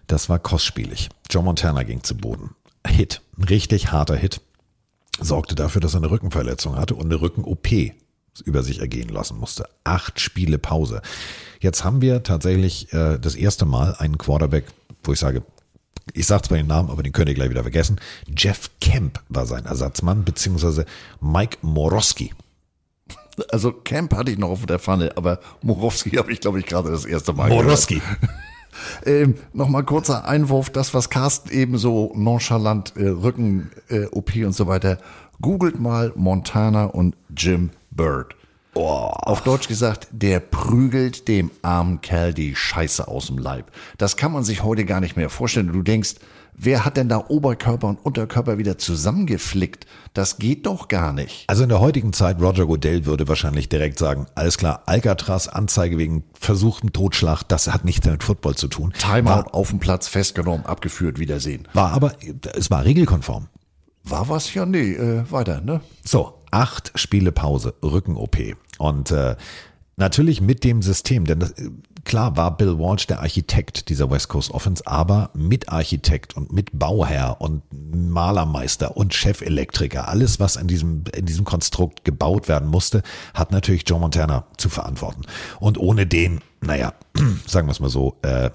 das 0.07 0.27
war 0.27 0.39
kostspielig. 0.39 1.09
Joe 1.29 1.43
Montana 1.43 1.83
ging 1.83 2.01
zu 2.01 2.17
Boden. 2.17 2.55
Hit, 2.87 3.21
ein 3.37 3.43
richtig 3.43 3.91
harter 3.91 4.15
Hit, 4.15 4.41
sorgte 5.19 5.55
dafür, 5.55 5.81
dass 5.81 5.93
er 5.93 5.97
eine 5.97 6.11
Rückenverletzung 6.11 6.75
hatte 6.75 6.95
und 6.95 7.05
eine 7.05 7.21
Rücken-OP 7.21 7.67
über 8.43 8.63
sich 8.63 8.79
ergehen 8.79 9.09
lassen 9.09 9.37
musste. 9.37 9.69
Acht 9.83 10.19
Spiele 10.19 10.57
Pause. 10.57 11.01
Jetzt 11.61 11.83
haben 11.83 12.01
wir 12.01 12.23
tatsächlich 12.23 12.91
äh, 12.93 13.17
das 13.17 13.35
erste 13.35 13.65
Mal 13.65 13.95
einen 13.95 14.17
Quarterback, 14.17 14.65
wo 15.03 15.13
ich 15.13 15.19
sage, 15.19 15.43
ich 16.13 16.27
sage 16.27 16.43
zwar 16.43 16.57
den 16.57 16.67
Namen, 16.67 16.89
aber 16.89 17.01
den 17.01 17.13
könnt 17.13 17.29
ihr 17.29 17.35
gleich 17.35 17.49
wieder 17.49 17.63
vergessen. 17.63 17.99
Jeff 18.35 18.69
Kemp 18.81 19.21
war 19.29 19.45
sein 19.45 19.65
Ersatzmann, 19.65 20.23
beziehungsweise 20.23 20.85
Mike 21.21 21.57
Morowski. 21.61 22.33
Also 23.49 23.71
Camp 23.71 24.13
hatte 24.13 24.31
ich 24.31 24.37
noch 24.37 24.49
auf 24.49 24.65
der 24.65 24.79
Pfanne, 24.79 25.13
aber 25.15 25.39
Morowski 25.61 26.11
habe 26.17 26.31
ich, 26.31 26.39
glaube 26.39 26.59
ich, 26.59 26.65
gerade 26.65 26.91
das 26.91 27.05
erste 27.05 27.33
Mal 27.33 27.49
Morowski. 27.49 28.01
Ähm, 29.05 29.35
Nochmal 29.53 29.83
kurzer 29.83 30.25
Einwurf, 30.25 30.69
das, 30.69 30.93
was 30.93 31.09
Carsten 31.09 31.49
eben 31.51 31.77
so 31.77 32.11
nonchalant, 32.15 32.93
äh, 32.95 33.07
Rücken, 33.07 33.71
äh, 33.89 34.05
OP 34.11 34.35
und 34.45 34.53
so 34.53 34.67
weiter. 34.67 34.97
Googelt 35.41 35.79
mal 35.79 36.11
Montana 36.15 36.85
und 36.85 37.15
Jim 37.35 37.71
Bird. 37.91 38.35
Auf 38.75 39.41
Deutsch 39.41 39.69
gesagt, 39.69 40.09
der 40.11 40.41
prügelt 40.41 41.29
dem 41.29 41.49
armen 41.61 42.01
Kerl 42.01 42.33
die 42.33 42.55
Scheiße 42.55 43.07
aus 43.07 43.27
dem 43.27 43.37
Leib. 43.37 43.71
Das 43.97 44.17
kann 44.17 44.33
man 44.33 44.43
sich 44.43 44.63
heute 44.63 44.83
gar 44.83 44.99
nicht 44.99 45.15
mehr 45.15 45.29
vorstellen. 45.29 45.71
Du 45.71 45.81
denkst, 45.81 46.15
wer 46.57 46.85
hat 46.85 46.97
denn 46.97 47.09
da 47.09 47.25
Oberkörper 47.27 47.87
und 47.87 48.03
Unterkörper 48.03 48.57
wieder 48.57 48.77
zusammengeflickt? 48.77 49.85
Das 50.13 50.37
geht 50.37 50.65
doch 50.65 50.87
gar 50.87 51.13
nicht. 51.13 51.45
Also 51.47 51.63
in 51.63 51.69
der 51.69 51.79
heutigen 51.79 52.13
Zeit, 52.13 52.41
Roger 52.41 52.65
Goodell 52.65 53.05
würde 53.05 53.27
wahrscheinlich 53.27 53.69
direkt 53.69 53.99
sagen, 53.99 54.27
alles 54.35 54.57
klar, 54.57 54.83
Alcatraz, 54.85 55.47
Anzeige 55.47 55.97
wegen 55.97 56.23
versuchtem 56.39 56.93
Totschlag, 56.93 57.43
das 57.43 57.67
hat 57.67 57.85
nichts 57.85 58.05
mit 58.05 58.23
Football 58.23 58.55
zu 58.55 58.67
tun. 58.67 58.93
Timeout 58.97 59.49
auf 59.51 59.69
dem 59.69 59.79
Platz 59.79 60.07
festgenommen, 60.07 60.65
abgeführt, 60.65 61.19
Wiedersehen. 61.19 61.67
war 61.73 61.91
aber, 61.91 62.13
es 62.55 62.71
war 62.71 62.85
regelkonform. 62.85 63.47
War 64.03 64.29
was? 64.29 64.53
Ja, 64.53 64.65
nee, 64.65 64.93
äh, 64.93 65.29
weiter, 65.31 65.61
ne? 65.61 65.81
So, 66.03 66.39
acht 66.51 66.91
Spiele 66.95 67.31
Pause, 67.31 67.73
Rücken-OP. 67.83 68.37
Und 68.77 69.11
äh, 69.11 69.35
natürlich 69.97 70.41
mit 70.41 70.63
dem 70.63 70.81
System, 70.81 71.25
denn 71.25 71.39
das, 71.39 71.53
klar 72.05 72.37
war 72.37 72.55
Bill 72.55 72.77
Walsh 72.77 73.07
der 73.07 73.19
Architekt 73.19 73.89
dieser 73.89 74.09
West 74.09 74.29
Coast 74.29 74.51
Offense, 74.51 74.85
aber 74.85 75.31
mit 75.33 75.69
Architekt 75.69 76.37
und 76.37 76.53
mit 76.53 76.69
Bauherr 76.71 77.41
und 77.41 77.63
Malermeister 77.71 78.95
und 78.95 79.13
Chefelektriker, 79.13 80.07
alles 80.07 80.39
was 80.39 80.55
in 80.55 80.67
diesem, 80.67 81.03
in 81.13 81.25
diesem 81.25 81.43
Konstrukt 81.43 82.05
gebaut 82.05 82.47
werden 82.47 82.69
musste, 82.69 83.03
hat 83.33 83.51
natürlich 83.51 83.83
Joe 83.87 83.99
Montana 83.99 84.45
zu 84.57 84.69
verantworten. 84.69 85.23
Und 85.59 85.77
ohne 85.77 86.05
den, 86.05 86.41
naja, 86.61 86.93
sagen 87.45 87.67
wir 87.67 87.71
es 87.71 87.79
mal 87.79 87.89
so, 87.89 88.17
äh, 88.21 88.51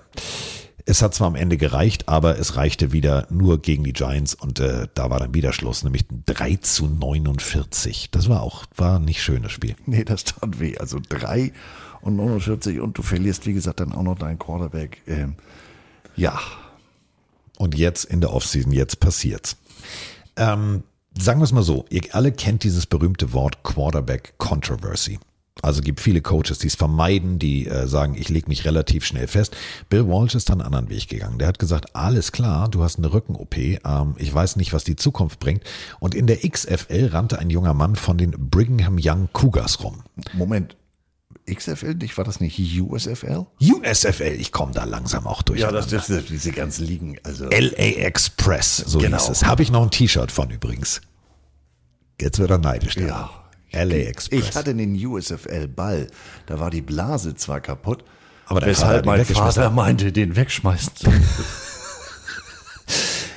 es 0.86 1.02
hat 1.02 1.14
zwar 1.14 1.28
am 1.28 1.36
Ende 1.36 1.56
gereicht, 1.56 2.08
aber 2.08 2.38
es 2.38 2.56
reichte 2.56 2.92
wieder 2.92 3.26
nur 3.30 3.60
gegen 3.60 3.84
die 3.84 3.92
Giants 3.92 4.34
und 4.34 4.60
äh, 4.60 4.88
da 4.94 5.10
war 5.10 5.20
dann 5.20 5.34
wieder 5.34 5.52
Schluss, 5.52 5.84
nämlich 5.84 6.04
3 6.26 6.56
zu 6.56 6.86
49. 6.88 8.10
Das 8.10 8.28
war 8.28 8.42
auch, 8.42 8.64
war 8.76 8.98
nicht 8.98 9.22
schönes 9.22 9.52
Spiel. 9.52 9.76
Nee, 9.86 10.04
das 10.04 10.24
tat 10.24 10.58
weh. 10.58 10.78
Also 10.78 10.98
3 11.06 11.52
und 12.02 12.16
49 12.16 12.80
und 12.80 12.96
du 12.98 13.02
verlierst, 13.02 13.46
wie 13.46 13.52
gesagt, 13.52 13.80
dann 13.80 13.92
auch 13.92 14.02
noch 14.02 14.18
deinen 14.18 14.38
Quarterback. 14.38 15.02
Ähm, 15.06 15.34
ja. 16.16 16.38
Und 17.58 17.76
jetzt 17.76 18.04
in 18.04 18.20
der 18.20 18.32
Offseason, 18.32 18.72
jetzt 18.72 19.00
passiert's. 19.00 19.56
Ähm, 20.36 20.82
sagen 21.18 21.40
wir 21.40 21.44
es 21.44 21.52
mal 21.52 21.62
so, 21.62 21.84
ihr 21.90 22.02
alle 22.12 22.32
kennt 22.32 22.64
dieses 22.64 22.86
berühmte 22.86 23.32
Wort 23.32 23.62
Quarterback 23.62 24.34
Controversy. 24.38 25.18
Also 25.62 25.82
gibt 25.82 26.00
viele 26.00 26.22
Coaches, 26.22 26.58
die 26.58 26.68
es 26.68 26.74
vermeiden, 26.74 27.38
die 27.38 27.66
äh, 27.66 27.86
sagen, 27.86 28.14
ich 28.16 28.28
lege 28.28 28.48
mich 28.48 28.64
relativ 28.64 29.04
schnell 29.04 29.26
fest. 29.26 29.54
Bill 29.90 30.06
Walsh 30.06 30.34
ist 30.34 30.48
dann 30.48 30.60
einen 30.60 30.66
anderen 30.66 30.88
Weg 30.88 31.08
gegangen. 31.08 31.38
Der 31.38 31.48
hat 31.48 31.58
gesagt, 31.58 31.94
alles 31.94 32.32
klar, 32.32 32.68
du 32.68 32.82
hast 32.82 32.98
eine 32.98 33.12
Rücken-OP, 33.12 33.56
ähm, 33.56 34.14
ich 34.16 34.32
weiß 34.32 34.56
nicht, 34.56 34.72
was 34.72 34.84
die 34.84 34.96
Zukunft 34.96 35.38
bringt. 35.38 35.62
Und 35.98 36.14
in 36.14 36.26
der 36.26 36.38
XFL 36.48 37.08
rannte 37.12 37.38
ein 37.38 37.50
junger 37.50 37.74
Mann 37.74 37.96
von 37.96 38.16
den 38.16 38.30
Brigham 38.30 38.96
Young 38.98 39.28
Cougars 39.32 39.82
rum. 39.84 40.02
Moment. 40.32 40.76
XFL, 41.52 41.94
nicht, 41.94 42.16
war 42.16 42.24
das 42.24 42.40
nicht 42.40 42.58
USFL? 42.80 43.46
USFL, 43.60 44.36
ich 44.38 44.52
komme 44.52 44.72
da 44.72 44.84
langsam 44.84 45.26
auch 45.26 45.42
durch. 45.42 45.60
Ja, 45.60 45.70
das, 45.72 45.88
das, 45.88 46.06
das 46.08 46.24
diese 46.26 46.52
ganzen 46.52 46.86
Ligen. 46.86 47.18
Also. 47.22 47.46
LA 47.46 47.96
Express, 48.04 48.76
so 48.78 48.98
Genau. 48.98 49.18
hieß 49.18 49.28
es. 49.30 49.44
Habe 49.44 49.62
ich 49.62 49.70
noch 49.70 49.82
ein 49.82 49.90
T-Shirt 49.90 50.30
von 50.30 50.50
übrigens. 50.50 51.00
Jetzt 52.20 52.38
wird 52.38 52.50
er 52.50 52.58
neidisch. 52.58 52.96
Ja. 52.96 53.30
LA 53.72 53.94
Express. 54.08 54.38
Ich 54.48 54.54
hatte 54.56 54.74
den 54.74 54.94
USFL-Ball. 54.94 56.08
Da 56.46 56.60
war 56.60 56.70
die 56.70 56.82
Blase 56.82 57.34
zwar 57.34 57.60
kaputt, 57.60 58.04
Aber 58.46 58.64
weshalb 58.66 59.06
mein. 59.06 59.24
Vater 59.24 59.70
meinte, 59.70 60.12
den 60.12 60.36
wegschmeißen 60.36 60.96
zu 60.96 61.12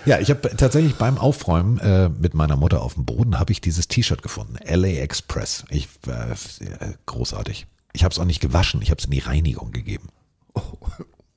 Ja, 0.05 0.19
ich 0.19 0.29
habe 0.29 0.53
tatsächlich 0.57 0.95
beim 0.95 1.17
Aufräumen 1.17 1.77
äh, 1.79 2.09
mit 2.09 2.33
meiner 2.33 2.57
Mutter 2.57 2.81
auf 2.81 2.95
dem 2.95 3.05
Boden 3.05 3.39
habe 3.39 3.53
ich 3.53 3.61
dieses 3.61 3.87
T-Shirt 3.87 4.21
gefunden. 4.21 4.57
LA 4.65 4.99
Express. 5.01 5.63
Ich 5.69 5.87
äh, 6.07 6.31
äh, 6.31 6.93
großartig. 7.05 7.67
Ich 7.93 8.03
habe 8.03 8.11
es 8.11 8.19
auch 8.19 8.25
nicht 8.25 8.41
gewaschen. 8.41 8.81
Ich 8.81 8.89
habe 8.89 8.99
es 8.99 9.05
in 9.05 9.11
die 9.11 9.19
Reinigung 9.19 9.71
gegeben. 9.71 10.09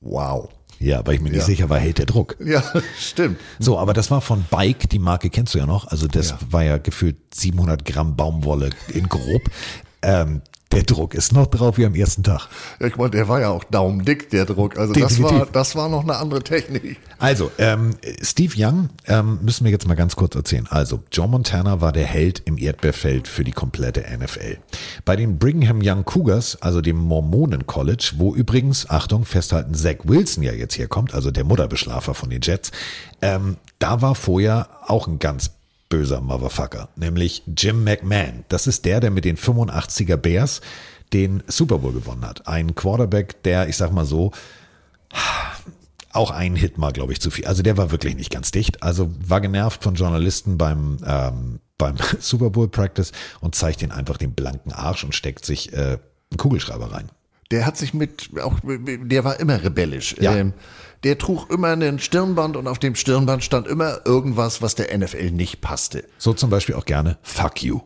Wow. 0.00 0.48
Ja, 0.78 1.06
weil 1.06 1.14
ich 1.14 1.20
mir 1.20 1.30
nicht 1.30 1.38
Ja. 1.40 1.44
sicher 1.46 1.68
war, 1.70 1.78
hält 1.78 1.98
der 1.98 2.06
Druck. 2.06 2.36
Ja, 2.44 2.62
stimmt. 2.98 3.38
So, 3.58 3.78
aber 3.78 3.94
das 3.94 4.10
war 4.10 4.20
von 4.20 4.44
Bike, 4.50 4.88
die 4.90 4.98
Marke 4.98 5.30
kennst 5.30 5.54
du 5.54 5.58
ja 5.58 5.66
noch. 5.66 5.86
Also 5.86 6.06
das 6.06 6.30
Ja. 6.30 6.38
war 6.50 6.64
ja 6.64 6.78
gefühlt 6.78 7.16
700 7.34 7.84
Gramm 7.84 8.14
Baumwolle 8.16 8.70
in 8.92 9.08
grob. 9.08 9.42
ähm, 10.02 10.42
der 10.72 10.82
Druck 10.82 11.14
ist 11.14 11.32
noch 11.32 11.46
drauf 11.46 11.78
wie 11.78 11.86
am 11.86 11.94
ersten 11.94 12.22
Tag. 12.22 12.48
Ja, 12.80 12.88
ich 12.88 12.96
meine, 12.96 13.10
der 13.10 13.28
war 13.28 13.40
ja 13.40 13.50
auch 13.50 13.64
daumendick, 13.64 14.30
der 14.30 14.44
Druck. 14.44 14.76
Also 14.76 14.92
das 14.92 15.22
war, 15.22 15.46
das 15.46 15.76
war 15.76 15.88
noch 15.88 16.02
eine 16.02 16.16
andere 16.16 16.42
Technik. 16.42 16.98
Also, 17.18 17.50
ähm, 17.58 17.94
Steve 18.20 18.52
Young 18.56 18.90
ähm, 19.06 19.38
müssen 19.42 19.64
wir 19.64 19.70
jetzt 19.70 19.86
mal 19.86 19.94
ganz 19.94 20.16
kurz 20.16 20.34
erzählen. 20.34 20.66
Also, 20.68 21.02
Joe 21.10 21.28
Montana 21.28 21.80
war 21.80 21.92
der 21.92 22.04
Held 22.04 22.42
im 22.44 22.58
Erdbeerfeld 22.58 23.26
für 23.28 23.44
die 23.44 23.52
komplette 23.52 24.04
NFL. 24.18 24.58
Bei 25.04 25.16
den 25.16 25.38
Brigham 25.38 25.80
Young 25.82 26.04
Cougars, 26.04 26.60
also 26.60 26.80
dem 26.80 26.96
Mormonen 26.96 27.66
College, 27.66 28.12
wo 28.16 28.34
übrigens, 28.34 28.90
Achtung, 28.90 29.24
festhalten, 29.24 29.74
Zach 29.74 29.96
Wilson 30.04 30.42
ja 30.42 30.52
jetzt 30.52 30.76
herkommt, 30.76 31.14
also 31.14 31.30
der 31.30 31.44
Mutterbeschlafer 31.44 32.12
von 32.12 32.28
den 32.28 32.40
Jets, 32.42 32.70
ähm, 33.22 33.56
da 33.78 34.02
war 34.02 34.14
vorher 34.14 34.68
auch 34.86 35.06
ein 35.06 35.18
ganz 35.18 35.50
böser 35.88 36.20
Motherfucker, 36.20 36.88
nämlich 36.96 37.42
Jim 37.56 37.84
McMahon. 37.84 38.44
Das 38.48 38.66
ist 38.66 38.84
der, 38.84 39.00
der 39.00 39.10
mit 39.10 39.24
den 39.24 39.36
85er 39.36 40.16
Bears 40.16 40.60
den 41.12 41.42
Super 41.46 41.78
Bowl 41.78 41.92
gewonnen 41.92 42.26
hat. 42.26 42.46
Ein 42.48 42.74
Quarterback, 42.74 43.42
der, 43.44 43.68
ich 43.68 43.76
sag 43.76 43.92
mal 43.92 44.04
so, 44.04 44.32
auch 46.12 46.30
ein 46.30 46.56
Hit 46.56 46.78
mal, 46.78 46.92
glaube 46.92 47.12
ich, 47.12 47.20
zu 47.20 47.30
viel. 47.30 47.46
Also 47.46 47.62
der 47.62 47.76
war 47.76 47.90
wirklich 47.90 48.16
nicht 48.16 48.30
ganz 48.30 48.50
dicht. 48.50 48.82
Also 48.82 49.10
war 49.26 49.40
genervt 49.40 49.82
von 49.82 49.94
Journalisten 49.94 50.58
beim, 50.58 50.98
ähm, 51.06 51.60
beim 51.78 51.96
Super 52.18 52.50
Bowl 52.50 52.68
Practice 52.68 53.12
und 53.40 53.54
zeigt 53.54 53.82
ihn 53.82 53.92
einfach 53.92 54.16
den 54.16 54.32
blanken 54.32 54.72
Arsch 54.72 55.04
und 55.04 55.14
steckt 55.14 55.44
sich 55.44 55.72
äh, 55.72 55.98
einen 56.30 56.38
Kugelschreiber 56.38 56.92
rein. 56.92 57.10
Der 57.50 57.64
hat 57.64 57.76
sich 57.76 57.94
mit, 57.94 58.30
auch, 58.42 58.58
der 58.64 59.24
war 59.24 59.38
immer 59.38 59.62
rebellisch. 59.62 60.16
Ja. 60.18 60.34
Ähm, 60.34 60.52
der 61.06 61.18
trug 61.18 61.48
immer 61.52 61.68
einen 61.68 62.00
Stirnband 62.00 62.56
und 62.56 62.66
auf 62.66 62.80
dem 62.80 62.96
Stirnband 62.96 63.44
stand 63.44 63.68
immer 63.68 64.04
irgendwas, 64.04 64.60
was 64.60 64.74
der 64.74 64.98
NFL 64.98 65.30
nicht 65.30 65.60
passte. 65.60 66.02
So 66.18 66.34
zum 66.34 66.50
Beispiel 66.50 66.74
auch 66.74 66.84
gerne 66.84 67.16
Fuck 67.22 67.62
you. 67.62 67.78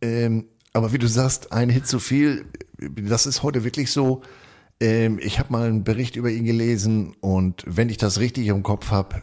Ähm, 0.00 0.44
aber 0.72 0.92
wie 0.92 0.98
du 0.98 1.08
sagst, 1.08 1.50
ein 1.50 1.68
Hit 1.68 1.88
zu 1.88 1.98
viel, 1.98 2.44
das 2.78 3.26
ist 3.26 3.42
heute 3.42 3.64
wirklich 3.64 3.90
so. 3.90 4.22
Ähm, 4.78 5.18
ich 5.20 5.40
habe 5.40 5.50
mal 5.50 5.66
einen 5.66 5.82
Bericht 5.82 6.14
über 6.14 6.30
ihn 6.30 6.44
gelesen 6.44 7.16
und 7.18 7.64
wenn 7.66 7.88
ich 7.88 7.96
das 7.96 8.20
richtig 8.20 8.46
im 8.46 8.62
Kopf 8.62 8.92
habe, 8.92 9.20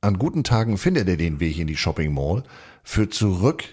an 0.00 0.20
guten 0.20 0.44
Tagen 0.44 0.78
findet 0.78 1.08
er 1.08 1.16
den 1.16 1.40
Weg 1.40 1.58
in 1.58 1.66
die 1.66 1.76
Shopping 1.76 2.14
Mall. 2.14 2.44
Für 2.84 3.08
zurück 3.08 3.64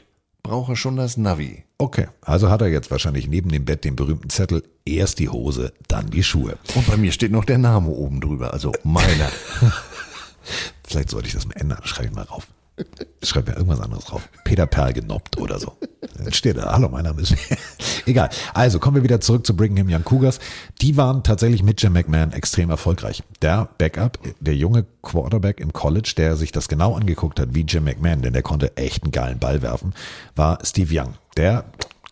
braucht 0.42 0.70
er 0.70 0.76
schon 0.76 0.96
das 0.96 1.16
Navi. 1.16 1.64
Okay, 1.82 2.08
also 2.20 2.50
hat 2.50 2.60
er 2.62 2.68
jetzt 2.68 2.92
wahrscheinlich 2.92 3.30
neben 3.30 3.50
dem 3.50 3.64
Bett 3.64 3.86
den 3.86 3.96
berühmten 3.96 4.30
Zettel, 4.30 4.64
erst 4.84 5.18
die 5.20 5.30
Hose, 5.30 5.72
dann 5.88 6.10
die 6.10 6.24
Schuhe. 6.24 6.58
Und 6.76 6.86
bei 6.88 6.98
mir 6.98 7.14
steht 7.14 7.32
noch 7.32 7.46
der 7.46 7.58
Name 7.58 7.88
oben 7.88 8.20
drüber, 8.20 8.52
also 8.52 8.74
meiner. 8.84 9.32
Vielleicht 10.84 11.10
sollte 11.10 11.28
ich 11.28 11.34
das 11.34 11.48
mal 11.48 11.56
ändern, 11.56 11.80
schreibe 11.86 12.10
ich 12.10 12.16
mal 12.16 12.24
rauf. 12.24 12.48
Schreib 13.24 13.48
mir 13.48 13.56
irgendwas 13.56 13.82
anderes 13.82 14.06
drauf. 14.06 14.28
Peter 14.44 14.66
Perl 14.66 14.94
genoppt 14.94 15.38
oder 15.38 15.60
so. 15.60 15.74
Dann 16.18 16.34
steht 16.34 16.58
da, 16.58 16.72
hallo, 16.72 16.90
mein 16.90 17.04
Name 17.04 17.22
ist. 17.22 17.36
Egal. 18.06 18.30
Also 18.54 18.80
kommen 18.80 18.96
wir 18.96 19.04
wieder 19.04 19.22
zurück 19.22 19.46
zu 19.46 19.56
Brigham 19.56 19.88
Young 19.90 20.04
Cougars. 20.04 20.40
Die 20.82 20.98
waren 20.98 21.24
tatsächlich 21.24 21.64
mit 21.64 21.82
Jim 21.82 21.94
McMahon 21.94 22.32
extrem 22.34 22.70
erfolgreich. 22.70 23.24
Der 23.42 23.70
Backup, 23.78 24.20
der 24.40 24.56
junge 24.56 24.86
Quarterback 25.02 25.60
im 25.60 25.74
College, 25.74 26.14
der 26.18 26.36
sich 26.36 26.52
das 26.52 26.68
genau 26.68 26.96
angeguckt 26.96 27.40
hat 27.40 27.54
wie 27.54 27.62
Jim 27.62 27.84
McMahon, 27.86 28.22
denn 28.22 28.34
der 28.34 28.44
konnte 28.44 28.76
echt 28.78 29.04
einen 29.04 29.12
geilen 29.12 29.40
Ball 29.40 29.62
werfen, 29.62 29.94
war 30.36 30.60
Steve 30.64 30.94
Young. 30.98 31.14
Der 31.38 31.66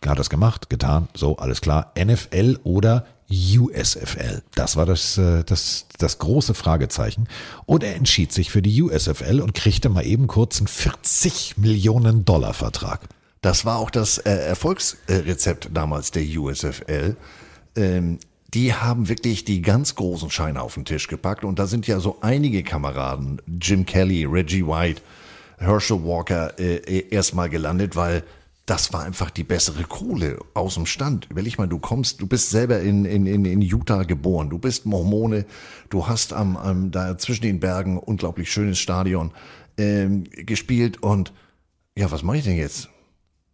hat 0.06 0.18
das 0.18 0.30
gemacht, 0.30 0.70
getan, 0.70 1.08
so, 1.14 1.36
alles 1.38 1.60
klar. 1.60 1.92
NFL 1.98 2.58
oder 2.62 3.04
USFL. 3.30 4.42
Das 4.54 4.76
war 4.76 4.86
das, 4.86 5.18
äh, 5.18 5.44
das, 5.44 5.86
das 5.98 6.18
große 6.18 6.54
Fragezeichen. 6.54 7.28
Und 7.66 7.84
er 7.84 7.96
entschied 7.96 8.32
sich 8.32 8.50
für 8.50 8.62
die 8.62 8.82
USFL 8.82 9.40
und 9.40 9.54
kriegte 9.54 9.88
mal 9.88 10.06
eben 10.06 10.26
kurz 10.26 10.58
einen 10.58 10.68
40 10.68 11.58
Millionen 11.58 12.24
Dollar 12.24 12.54
Vertrag. 12.54 13.00
Das 13.42 13.64
war 13.64 13.78
auch 13.78 13.90
das 13.90 14.18
äh, 14.18 14.30
Erfolgsrezept 14.30 15.70
damals 15.72 16.10
der 16.10 16.22
USFL. 16.22 17.16
Ähm, 17.76 18.18
die 18.54 18.72
haben 18.72 19.08
wirklich 19.08 19.44
die 19.44 19.60
ganz 19.60 19.94
großen 19.94 20.30
Scheine 20.30 20.62
auf 20.62 20.74
den 20.74 20.86
Tisch 20.86 21.06
gepackt 21.06 21.44
und 21.44 21.58
da 21.58 21.66
sind 21.66 21.86
ja 21.86 22.00
so 22.00 22.16
einige 22.22 22.62
Kameraden, 22.62 23.42
Jim 23.60 23.84
Kelly, 23.84 24.24
Reggie 24.24 24.66
White, 24.66 25.02
Herschel 25.58 26.02
Walker 26.02 26.58
äh, 26.58 27.08
erstmal 27.10 27.50
gelandet, 27.50 27.94
weil 27.94 28.22
das 28.68 28.92
war 28.92 29.02
einfach 29.02 29.30
die 29.30 29.44
bessere 29.44 29.84
Kohle 29.84 30.38
aus 30.52 30.74
dem 30.74 30.84
Stand. 30.84 31.26
Überleg 31.30 31.56
mal, 31.56 31.66
du 31.66 31.78
kommst, 31.78 32.20
du 32.20 32.26
bist 32.26 32.50
selber 32.50 32.80
in, 32.80 33.06
in, 33.06 33.24
in, 33.24 33.46
in 33.46 33.62
Utah 33.62 34.02
geboren, 34.02 34.50
du 34.50 34.58
bist 34.58 34.84
Mormone, 34.84 35.46
du 35.88 36.06
hast 36.06 36.34
am, 36.34 36.56
am 36.58 36.90
da 36.90 37.16
zwischen 37.16 37.42
den 37.42 37.60
Bergen 37.60 37.98
unglaublich 37.98 38.52
schönes 38.52 38.78
Stadion 38.78 39.32
ähm, 39.78 40.24
gespielt 40.30 41.02
und 41.02 41.32
ja, 41.96 42.10
was 42.10 42.22
mache 42.22 42.36
ich 42.36 42.44
denn 42.44 42.56
jetzt? 42.56 42.90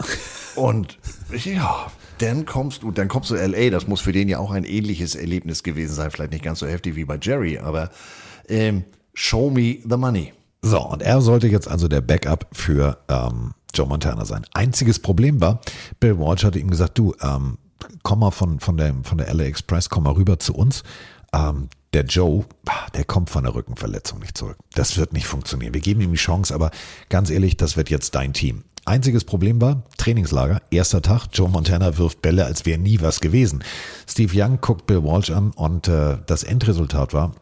Und 0.57 0.99
ja, 1.45 1.91
dann 2.19 2.47
kommst 2.47 2.85
du, 2.85 2.93
dann 2.93 3.09
kommst 3.09 3.31
du 3.31 3.35
LA, 3.35 3.71
das 3.71 3.89
muss 3.89 4.03
für 4.03 4.13
den 4.13 4.29
ja 4.29 4.39
auch 4.39 4.53
ein 4.53 4.63
ähnliches 4.63 5.17
Erlebnis 5.17 5.65
gewesen 5.65 5.95
sein, 5.95 6.13
vielleicht 6.13 6.31
nicht 6.31 6.45
ganz 6.45 6.61
so 6.61 6.67
heftig 6.69 6.95
wie 6.95 7.05
bei 7.05 7.19
Jerry, 7.21 7.59
aber 7.59 7.91
ähm, 8.49 8.85
show 9.15 9.51
me 9.51 9.79
the 9.83 9.97
money. 9.97 10.33
So, 10.63 10.81
und 10.81 11.03
er 11.03 11.21
sollte 11.23 11.49
jetzt 11.49 11.67
also 11.67 11.89
der 11.89 12.03
Backup 12.03 12.47
für 12.53 12.99
ähm, 13.09 13.53
Joe 13.75 13.87
Montana 13.87 14.25
sein. 14.25 14.47
Einziges 14.55 14.99
Problem 14.99 15.41
war, 15.41 15.61
Bill 16.01 16.19
Walsh 16.19 16.45
hatte 16.45 16.59
ihm 16.59 16.71
gesagt, 16.71 16.99
du, 16.99 17.15
ähm, 17.21 17.59
komm 18.03 18.21
mal 18.21 18.31
von, 18.31 18.61
von, 18.61 18.77
der, 18.77 18.95
von 19.03 19.19
der 19.19 19.33
LA 19.33 19.45
Express, 19.45 19.89
komm 19.89 20.05
mal 20.05 20.15
rüber 20.15 20.39
zu 20.39 20.55
uns. 20.55 20.83
Ähm, 21.33 21.69
der 21.93 22.05
Joe, 22.05 22.45
der 22.95 23.05
kommt 23.05 23.31
von 23.31 23.45
der 23.45 23.55
Rückenverletzung 23.55 24.19
nicht 24.19 24.37
zurück. 24.37 24.57
Das 24.75 24.97
wird 24.97 25.13
nicht 25.13 25.27
funktionieren. 25.27 25.75
Wir 25.75 25.81
geben 25.81 26.01
ihm 26.01 26.11
die 26.11 26.17
Chance, 26.17 26.53
aber 26.55 26.71
ganz 27.09 27.31
ehrlich, 27.31 27.57
das 27.57 27.77
wird 27.77 27.89
jetzt 27.89 28.15
dein 28.15 28.33
Team. 28.33 28.65
Einziges 28.85 29.25
Problem 29.25 29.61
war, 29.61 29.85
Trainingslager, 29.97 30.61
erster 30.71 31.01
Tag, 31.01 31.29
Joe 31.33 31.49
Montana 31.49 31.97
wirft 31.97 32.21
Bälle, 32.21 32.45
als 32.45 32.67
wäre 32.67 32.79
nie 32.79 33.01
was 33.01 33.21
gewesen. 33.21 33.65
Steve 34.07 34.33
Young 34.35 34.61
guckt 34.61 34.87
Bill 34.87 35.03
Walsh 35.03 35.31
an 35.31 35.53
und 35.53 35.89
äh, 35.89 36.19
das 36.27 36.43
Endresultat 36.43 37.15
war, 37.15 37.33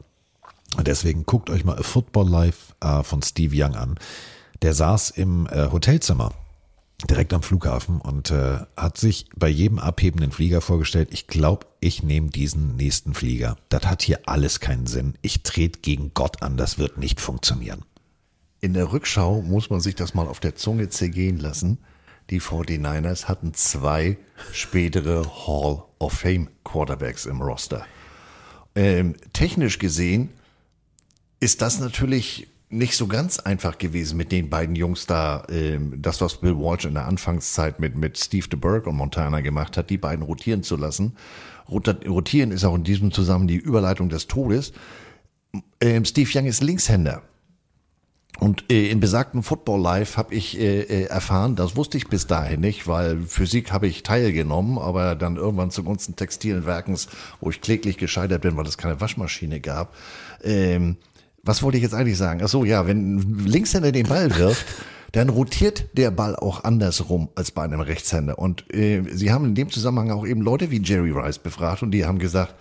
deswegen 0.80 1.24
guckt 1.24 1.50
euch 1.50 1.64
mal 1.64 1.78
A 1.78 1.82
Football 1.82 2.28
Live 2.28 2.74
äh, 2.80 3.02
von 3.02 3.22
Steve 3.22 3.56
Young 3.56 3.74
an. 3.74 3.98
Der 4.62 4.74
saß 4.74 5.10
im 5.10 5.48
äh, 5.48 5.70
Hotelzimmer 5.72 6.32
direkt 7.10 7.32
am 7.32 7.42
Flughafen 7.42 8.00
und 8.00 8.30
äh, 8.30 8.60
hat 8.76 8.96
sich 8.96 9.26
bei 9.34 9.48
jedem 9.48 9.80
abhebenden 9.80 10.30
Flieger 10.30 10.60
vorgestellt, 10.60 11.08
ich 11.10 11.26
glaube, 11.26 11.66
ich 11.80 12.04
nehme 12.04 12.30
diesen 12.30 12.76
nächsten 12.76 13.12
Flieger. 13.12 13.56
Das 13.70 13.86
hat 13.86 14.02
hier 14.02 14.20
alles 14.26 14.60
keinen 14.60 14.86
Sinn. 14.86 15.14
Ich 15.20 15.42
trete 15.42 15.80
gegen 15.80 16.14
Gott 16.14 16.42
an, 16.44 16.56
das 16.56 16.78
wird 16.78 16.98
nicht 16.98 17.20
funktionieren. 17.20 17.82
In 18.60 18.74
der 18.74 18.92
Rückschau 18.92 19.42
muss 19.42 19.68
man 19.68 19.80
sich 19.80 19.96
das 19.96 20.14
mal 20.14 20.28
auf 20.28 20.38
der 20.38 20.54
Zunge 20.54 20.88
zergehen 20.88 21.38
lassen. 21.40 21.78
Die 22.30 22.40
49ers 22.40 23.24
hatten 23.24 23.52
zwei 23.54 24.16
spätere 24.52 25.24
Hall 25.46 25.82
of 25.98 26.12
Fame 26.12 26.48
Quarterbacks 26.62 27.26
im 27.26 27.42
Roster. 27.42 27.84
Ähm, 28.76 29.16
technisch 29.32 29.80
gesehen 29.80 30.28
ist 31.40 31.60
das 31.60 31.80
natürlich 31.80 32.46
nicht 32.72 32.96
so 32.96 33.06
ganz 33.06 33.38
einfach 33.38 33.78
gewesen 33.78 34.16
mit 34.16 34.32
den 34.32 34.48
beiden 34.48 34.74
Jungs 34.74 35.06
da, 35.06 35.44
ähm, 35.50 36.00
das, 36.00 36.20
was 36.20 36.40
Bill 36.40 36.56
Walsh 36.56 36.86
in 36.86 36.94
der 36.94 37.06
Anfangszeit 37.06 37.78
mit, 37.78 37.96
mit 37.96 38.18
Steve 38.18 38.48
DeBerg 38.48 38.86
und 38.86 38.96
Montana 38.96 39.40
gemacht 39.40 39.76
hat, 39.76 39.90
die 39.90 39.98
beiden 39.98 40.24
rotieren 40.24 40.62
zu 40.62 40.76
lassen. 40.76 41.16
Rotieren 41.68 42.50
ist 42.50 42.64
auch 42.64 42.74
in 42.74 42.84
diesem 42.84 43.12
Zusammenhang 43.12 43.48
die 43.48 43.56
Überleitung 43.56 44.08
des 44.08 44.26
Todes. 44.26 44.72
Ähm, 45.80 46.04
Steve 46.04 46.30
Young 46.34 46.46
ist 46.46 46.62
Linkshänder. 46.62 47.22
Und 48.40 48.64
äh, 48.72 48.90
in 48.90 48.98
besagten 48.98 49.42
Football 49.42 49.80
Live 49.80 50.16
habe 50.16 50.34
ich 50.34 50.58
äh, 50.58 50.80
äh, 50.80 51.04
erfahren, 51.04 51.54
das 51.54 51.76
wusste 51.76 51.98
ich 51.98 52.08
bis 52.08 52.26
dahin 52.26 52.60
nicht, 52.60 52.88
weil 52.88 53.20
Physik 53.20 53.70
habe 53.70 53.86
ich 53.86 54.02
teilgenommen, 54.02 54.78
aber 54.78 55.14
dann 55.14 55.36
irgendwann 55.36 55.70
zugunsten 55.70 56.16
textilen 56.16 56.64
Werkens, 56.64 57.08
wo 57.40 57.50
ich 57.50 57.60
kläglich 57.60 57.98
gescheitert 57.98 58.42
bin, 58.42 58.56
weil 58.56 58.66
es 58.66 58.78
keine 58.78 59.00
Waschmaschine 59.00 59.60
gab. 59.60 59.94
Ähm, 60.42 60.96
was 61.42 61.62
wollte 61.62 61.76
ich 61.76 61.82
jetzt 61.82 61.94
eigentlich 61.94 62.18
sagen? 62.18 62.40
Ach 62.42 62.48
so, 62.48 62.64
ja, 62.64 62.86
wenn 62.86 63.16
ein 63.16 63.46
Linkshänder 63.46 63.92
den 63.92 64.06
Ball 64.06 64.34
wirft, 64.36 64.64
dann 65.12 65.28
rotiert 65.28 65.96
der 65.96 66.10
Ball 66.10 66.36
auch 66.36 66.64
andersrum 66.64 67.28
als 67.34 67.50
bei 67.50 67.62
einem 67.62 67.80
Rechtshänder. 67.80 68.38
Und 68.38 68.72
äh, 68.74 69.02
sie 69.12 69.30
haben 69.32 69.44
in 69.44 69.54
dem 69.54 69.70
Zusammenhang 69.70 70.10
auch 70.10 70.26
eben 70.26 70.40
Leute 70.40 70.70
wie 70.70 70.80
Jerry 70.82 71.10
Rice 71.10 71.38
befragt 71.38 71.82
und 71.82 71.90
die 71.90 72.06
haben 72.06 72.18
gesagt, 72.18 72.54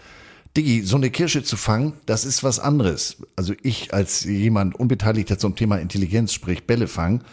Diggi, 0.58 0.82
so 0.82 0.98
eine 0.98 1.10
Kirsche 1.10 1.44
zu 1.44 1.56
fangen, 1.56 1.94
das 2.06 2.26
ist 2.26 2.44
was 2.44 2.60
anderes. 2.60 3.18
Also 3.38 3.54
ich 3.64 3.94
als 3.94 4.26
jemand 4.26 4.76
Unbeteiligter 4.76 5.40
zum 5.40 5.56
Thema 5.56 5.78
Intelligenz, 5.78 6.34
sprich 6.34 6.68
Bälle 6.68 6.88
fangen, 6.88 7.24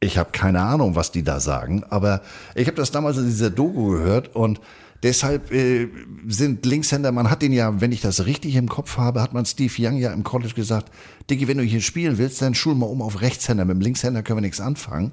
ich 0.00 0.18
habe 0.18 0.30
keine 0.32 0.60
Ahnung, 0.60 0.94
was 0.94 1.10
die 1.10 1.22
da 1.22 1.40
sagen, 1.40 1.82
aber 1.88 2.20
ich 2.54 2.66
habe 2.66 2.76
das 2.76 2.90
damals 2.90 3.16
in 3.16 3.24
dieser 3.24 3.50
Doku 3.50 3.92
gehört 3.92 4.36
und 4.36 4.60
deshalb 5.02 5.52
äh, 5.52 5.88
sind 6.26 6.64
Linkshänder, 6.66 7.12
man 7.12 7.30
hat 7.30 7.42
den 7.42 7.52
ja, 7.52 7.80
wenn 7.80 7.92
ich 7.92 8.00
das 8.00 8.26
richtig 8.26 8.56
im 8.56 8.68
Kopf 8.68 8.96
habe, 8.96 9.22
hat 9.22 9.32
man 9.32 9.46
Steve 9.46 9.72
Young 9.78 9.96
ja 9.96 10.12
im 10.12 10.24
College 10.24 10.54
gesagt, 10.54 10.92
Diggi, 11.30 11.48
wenn 11.48 11.58
du 11.58 11.64
hier 11.64 11.80
spielen 11.80 12.18
willst, 12.18 12.42
dann 12.42 12.54
schul 12.54 12.74
mal 12.74 12.86
um 12.86 13.02
auf 13.02 13.20
Rechtshänder, 13.20 13.64
mit 13.64 13.76
dem 13.76 13.80
Linkshänder 13.80 14.22
können 14.22 14.38
wir 14.38 14.42
nichts 14.42 14.60
anfangen. 14.60 15.12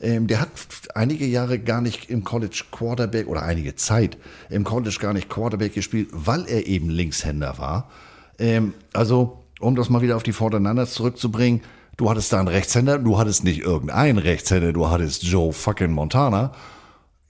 Ähm, 0.00 0.28
der 0.28 0.40
hat 0.40 0.50
einige 0.94 1.26
Jahre 1.26 1.58
gar 1.58 1.80
nicht 1.80 2.08
im 2.08 2.22
College 2.22 2.64
Quarterback 2.70 3.26
oder 3.26 3.42
einige 3.42 3.74
Zeit 3.74 4.16
im 4.48 4.62
College 4.62 4.96
gar 5.00 5.12
nicht 5.12 5.28
Quarterback 5.28 5.74
gespielt, 5.74 6.08
weil 6.12 6.46
er 6.46 6.66
eben 6.66 6.88
Linkshänder 6.88 7.58
war. 7.58 7.90
Ähm, 8.38 8.74
also, 8.92 9.44
um 9.58 9.74
das 9.74 9.90
mal 9.90 10.02
wieder 10.02 10.16
auf 10.16 10.22
die 10.22 10.32
Voreinander 10.32 10.86
zurückzubringen, 10.86 11.62
du 11.96 12.08
hattest 12.08 12.32
da 12.32 12.38
einen 12.38 12.46
Rechtshänder, 12.48 12.98
du 12.98 13.18
hattest 13.18 13.42
nicht 13.42 13.60
irgendeinen 13.60 14.18
Rechtshänder, 14.18 14.72
du 14.72 14.88
hattest 14.88 15.24
Joe 15.24 15.52
fucking 15.52 15.90
Montana. 15.90 16.52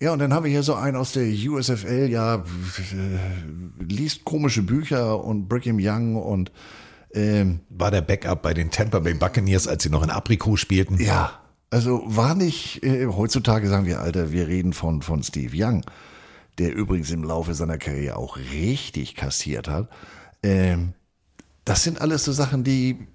Ja, 0.01 0.13
und 0.13 0.21
dann 0.21 0.33
haben 0.33 0.45
wir 0.45 0.51
hier 0.51 0.63
so 0.63 0.75
einen 0.75 0.97
aus 0.97 1.13
der 1.13 1.27
USFL, 1.27 2.09
ja, 2.09 2.37
äh, 2.37 2.41
liest 3.83 4.25
komische 4.25 4.63
Bücher 4.63 5.25
und 5.25 5.49
Brigham 5.49 5.79
Young 5.81 6.15
und 6.15 6.53
ähm, 7.15 7.61
war 7.69 7.91
der 7.91 8.03
Backup 8.03 8.43
bei 8.43 8.55
den 8.55 8.71
Tampa 8.71 9.01
Bay 9.01 9.15
Buccaneers, 9.15 9.67
als 9.67 9.83
sie 9.83 9.91
noch 9.91 10.05
in 10.05 10.11
Aprikot 10.11 10.57
spielten. 10.57 11.01
Ja, 11.01 11.33
also 11.71 12.03
war 12.07 12.35
nicht, 12.37 12.83
äh, 12.85 13.07
heutzutage 13.07 13.69
sagen 13.69 13.87
wir, 13.87 14.01
Alter, 14.01 14.31
wir 14.31 14.47
reden 14.47 14.73
von, 14.73 15.03
von 15.03 15.23
Steve 15.25 15.53
Young, 15.55 15.85
der 16.59 16.75
übrigens 16.75 17.11
im 17.11 17.25
Laufe 17.25 17.55
seiner 17.55 17.79
Karriere 17.79 18.17
auch 18.17 18.37
richtig 18.37 19.17
kassiert 19.17 19.69
hat. 19.69 19.89
Ähm, 20.45 20.93
das 21.65 21.83
sind 21.83 22.01
alles 22.01 22.25
so 22.25 22.33
Sachen, 22.33 22.63
die, 22.63 23.09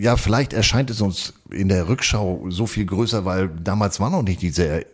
ja, 0.00 0.16
vielleicht 0.16 0.54
erscheint 0.54 0.88
es 0.88 1.02
uns 1.02 1.34
in 1.50 1.68
der 1.68 1.88
Rückschau 1.88 2.46
so 2.48 2.66
viel 2.66 2.86
größer, 2.86 3.24
weil 3.26 3.48
damals 3.48 4.00
war 4.00 4.08
noch 4.08 4.22
nicht 4.22 4.40
diese, 4.40 4.86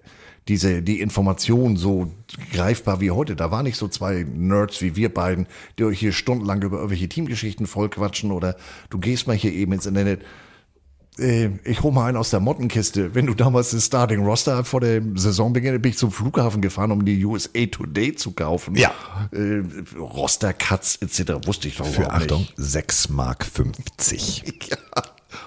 diese, 0.51 0.83
die 0.83 1.01
Information 1.01 1.77
so 1.77 2.11
greifbar 2.53 3.01
wie 3.01 3.13
heute. 3.13 3.37
Da 3.37 3.53
waren 3.53 3.65
nicht 3.65 3.77
so 3.77 3.87
zwei 3.87 4.27
Nerds 4.29 4.83
wie 4.83 4.97
wir 4.97 5.15
beiden, 5.15 5.47
die 5.79 5.85
euch 5.85 6.01
hier 6.01 6.13
stundenlang 6.13 6.61
über 6.63 6.79
irgendwelche 6.79 7.09
Teamgeschichten 7.09 7.69
vollquatschen 7.69 8.33
oder 8.33 8.57
du 8.91 8.99
gehst 8.99 9.29
mal 9.29 9.37
hier 9.37 9.53
eben 9.53 9.73
ins 9.73 9.87
Internet 9.87 10.23
äh, 11.19 11.51
ich 11.65 11.83
hole 11.83 11.95
mal 11.95 12.07
einen 12.07 12.17
aus 12.17 12.31
der 12.31 12.41
Mottenkiste. 12.41 13.15
Wenn 13.15 13.27
du 13.27 13.35
damals 13.35 13.71
das 13.71 13.87
Starting 13.87 14.25
Roster 14.25 14.65
vor 14.65 14.81
dem 14.81 15.17
Saisonbeginn 15.17 15.81
bin 15.81 15.91
ich 15.91 15.99
zum 15.99 16.11
Flughafen 16.11 16.61
gefahren, 16.63 16.91
um 16.91 17.05
die 17.05 17.25
USA 17.25 17.67
Today 17.71 18.15
zu 18.15 18.33
kaufen. 18.33 18.75
Ja. 18.75 18.93
Äh, 19.31 19.63
Roster 19.99 20.53
Cuts 20.53 20.97
etc. 20.97 21.47
wusste 21.47 21.69
ich 21.69 21.77
doch 21.77 21.87
Für 21.87 22.11
Achtung, 22.11 22.41
nicht. 22.41 22.55
6 22.57 23.11
Mark 23.11 23.45
50. 23.45 24.45
ja. 24.71 25.03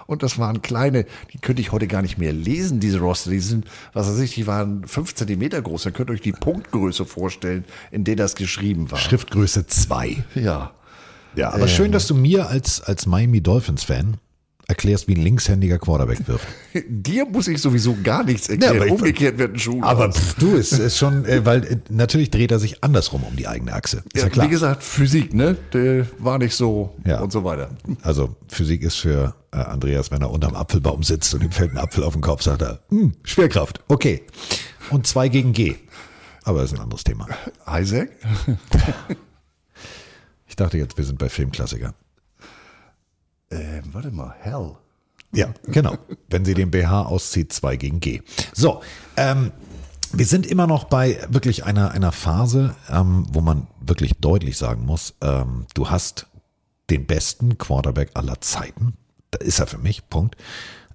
Und 0.08 0.24
das 0.24 0.38
waren 0.38 0.62
kleine, 0.62 1.06
die 1.34 1.38
könnte 1.38 1.62
ich 1.62 1.72
heute 1.72 1.88
gar 1.88 2.02
nicht 2.02 2.18
mehr 2.18 2.34
lesen, 2.34 2.80
diese 2.80 3.00
Roster. 3.00 3.32
Die 3.32 3.40
sind, 3.40 3.66
was 3.94 4.08
weiß 4.08 4.20
ich, 4.20 4.36
die 4.36 4.48
waren 4.48 4.86
fünf 4.88 5.16
Zentimeter 5.16 5.62
groß. 5.62 5.84
Da 5.84 5.92
könnt 5.92 6.10
ihr 6.10 6.14
euch 6.14 6.22
die 6.22 6.32
Punktgröße 6.32 7.06
vorstellen, 7.06 7.66
in 7.92 8.04
der 8.04 8.16
das 8.16 8.36
geschrieben 8.36 8.92
war. 8.92 9.00
Schriftgröße 9.00 9.68
2. 9.68 10.24
Ja. 10.36 10.72
Ja, 11.36 11.50
aber 11.50 11.64
ähm. 11.64 11.68
schön, 11.68 11.92
dass 11.92 12.08
du 12.08 12.14
mir 12.14 12.48
als, 12.48 12.82
als 12.82 13.06
Miami 13.06 13.42
Dolphins 13.42 13.84
Fan 13.84 14.18
erklärst, 14.68 15.08
wie 15.08 15.16
ein 15.16 15.22
linkshändiger 15.22 15.78
Quarterback 15.78 16.28
wirft. 16.28 16.48
Dir 16.88 17.26
muss 17.26 17.48
ich 17.48 17.62
sowieso 17.62 17.98
gar 18.02 18.24
nichts 18.24 18.50
erklären. 18.50 18.88
Ja, 18.88 18.94
Umgekehrt 18.94 19.38
wird 19.38 19.54
ein 19.54 19.60
Schuh. 19.60 19.82
Aber 19.82 20.12
pff, 20.12 20.36
du, 20.36 20.56
es 20.56 20.72
ist 20.72 20.98
schon, 20.98 21.26
äh, 21.26 21.46
weil 21.46 21.64
äh, 21.66 21.78
natürlich 21.90 22.32
dreht 22.32 22.52
er 22.52 22.60
sich 22.60 22.84
andersrum 22.84 23.24
um 23.24 23.36
die 23.36 23.48
eigene 23.48 23.74
Achse. 23.74 24.04
Ist 24.14 24.16
ja, 24.16 24.24
ja 24.24 24.30
klar. 24.30 24.46
Wie 24.46 24.50
gesagt, 24.50 24.84
Physik, 24.84 25.34
ne? 25.34 25.58
Der 25.74 26.08
war 26.20 26.38
nicht 26.38 26.56
so 26.56 26.96
ja. 27.06 27.20
und 27.20 27.32
so 27.32 27.44
weiter. 27.44 27.70
Also 28.02 28.36
Physik 28.48 28.84
ist 28.84 28.96
für 28.96 29.36
äh, 29.54 29.58
Andreas, 29.58 30.12
wenn 30.12 30.22
er 30.22 30.32
unterm 30.32 30.56
Apfelbaum 30.56 31.04
sitzt 31.04 31.34
und 31.34 31.44
ihm 31.44 31.52
fällt 31.52 31.72
ein 31.72 31.78
Apfel 31.78 32.04
auf 32.04 32.14
den 32.14 32.22
Kopf, 32.22 32.42
sagt 32.42 32.62
er, 32.62 32.80
hm, 32.90 33.14
Schwerkraft, 33.24 33.82
okay. 33.88 34.24
Und 34.90 35.08
zwei 35.08 35.30
gegen 35.30 35.54
G. 35.54 35.76
Aber 36.44 36.62
das 36.62 36.72
ist 36.72 36.78
ein 36.78 36.84
anderes 36.84 37.04
Thema. 37.04 37.28
Isaac? 37.68 38.10
ich 40.48 40.56
dachte 40.56 40.78
jetzt, 40.78 40.98
wir 40.98 41.06
sind 41.06 41.20
bei 41.20 41.30
Filmklassiker. 41.30 41.94
Äh, 43.50 43.82
warte 43.92 44.12
mal, 44.12 44.36
Hell. 44.40 44.76
Ja, 45.34 45.52
genau. 45.66 45.98
Wenn 46.30 46.46
sie 46.46 46.54
den 46.54 46.70
BH 46.70 47.04
auszieht, 47.04 47.54
2 47.54 47.78
gegen 47.78 48.00
G. 48.00 48.22
So, 48.54 48.82
ähm, 49.18 49.52
wir 50.12 50.28
sind 50.28 50.46
immer 50.46 50.68
noch 50.68 50.84
bei 50.84 51.20
wirklich 51.30 51.66
einer, 51.66 51.92
einer 51.92 52.12
Phase, 52.12 52.76
ähm, 52.90 53.26
wo 53.32 53.42
man 53.42 53.68
wirklich 53.82 54.14
deutlich 54.20 54.58
sagen 54.58 54.86
muss, 54.86 55.16
ähm, 55.22 55.66
du 55.74 55.90
hast 55.90 56.28
den 56.92 57.08
besten 57.08 57.58
Quarterback 57.58 58.12
aller 58.14 58.40
Zeiten. 58.42 58.94
Da 59.34 59.40
ist 59.40 59.60
er 59.60 59.68
für 59.68 59.80
mich, 59.80 60.08
Punkt. 60.10 60.36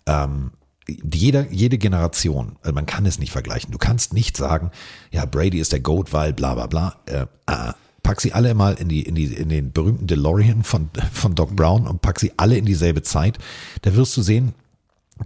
Ähm, 0.06 0.52
jede, 0.86 1.48
jede 1.50 1.76
Generation, 1.76 2.56
also 2.62 2.72
man 2.72 2.86
kann 2.86 3.04
es 3.04 3.18
nicht 3.18 3.32
vergleichen. 3.32 3.72
Du 3.72 3.78
kannst 3.78 4.14
nicht 4.14 4.36
sagen, 4.36 4.70
ja, 5.10 5.24
Brady 5.26 5.58
ist 5.58 5.72
der 5.72 5.80
Goat, 5.80 6.12
weil 6.12 6.32
bla 6.32 6.54
bla 6.54 6.66
bla. 6.66 6.96
Äh, 7.06 7.26
äh, 7.46 7.72
pack 8.02 8.20
sie 8.20 8.32
alle 8.32 8.54
mal 8.54 8.74
in, 8.74 8.88
die, 8.88 9.02
in, 9.02 9.16
die, 9.16 9.26
in 9.26 9.48
den 9.48 9.72
berühmten 9.72 10.06
DeLorean 10.06 10.62
von, 10.62 10.88
von 11.12 11.34
Doc 11.34 11.54
Brown 11.56 11.86
und 11.86 12.00
pack 12.00 12.20
sie 12.20 12.32
alle 12.36 12.56
in 12.56 12.64
dieselbe 12.64 13.02
Zeit. 13.02 13.38
Da 13.82 13.94
wirst 13.96 14.16
du 14.16 14.22
sehen, 14.22 14.54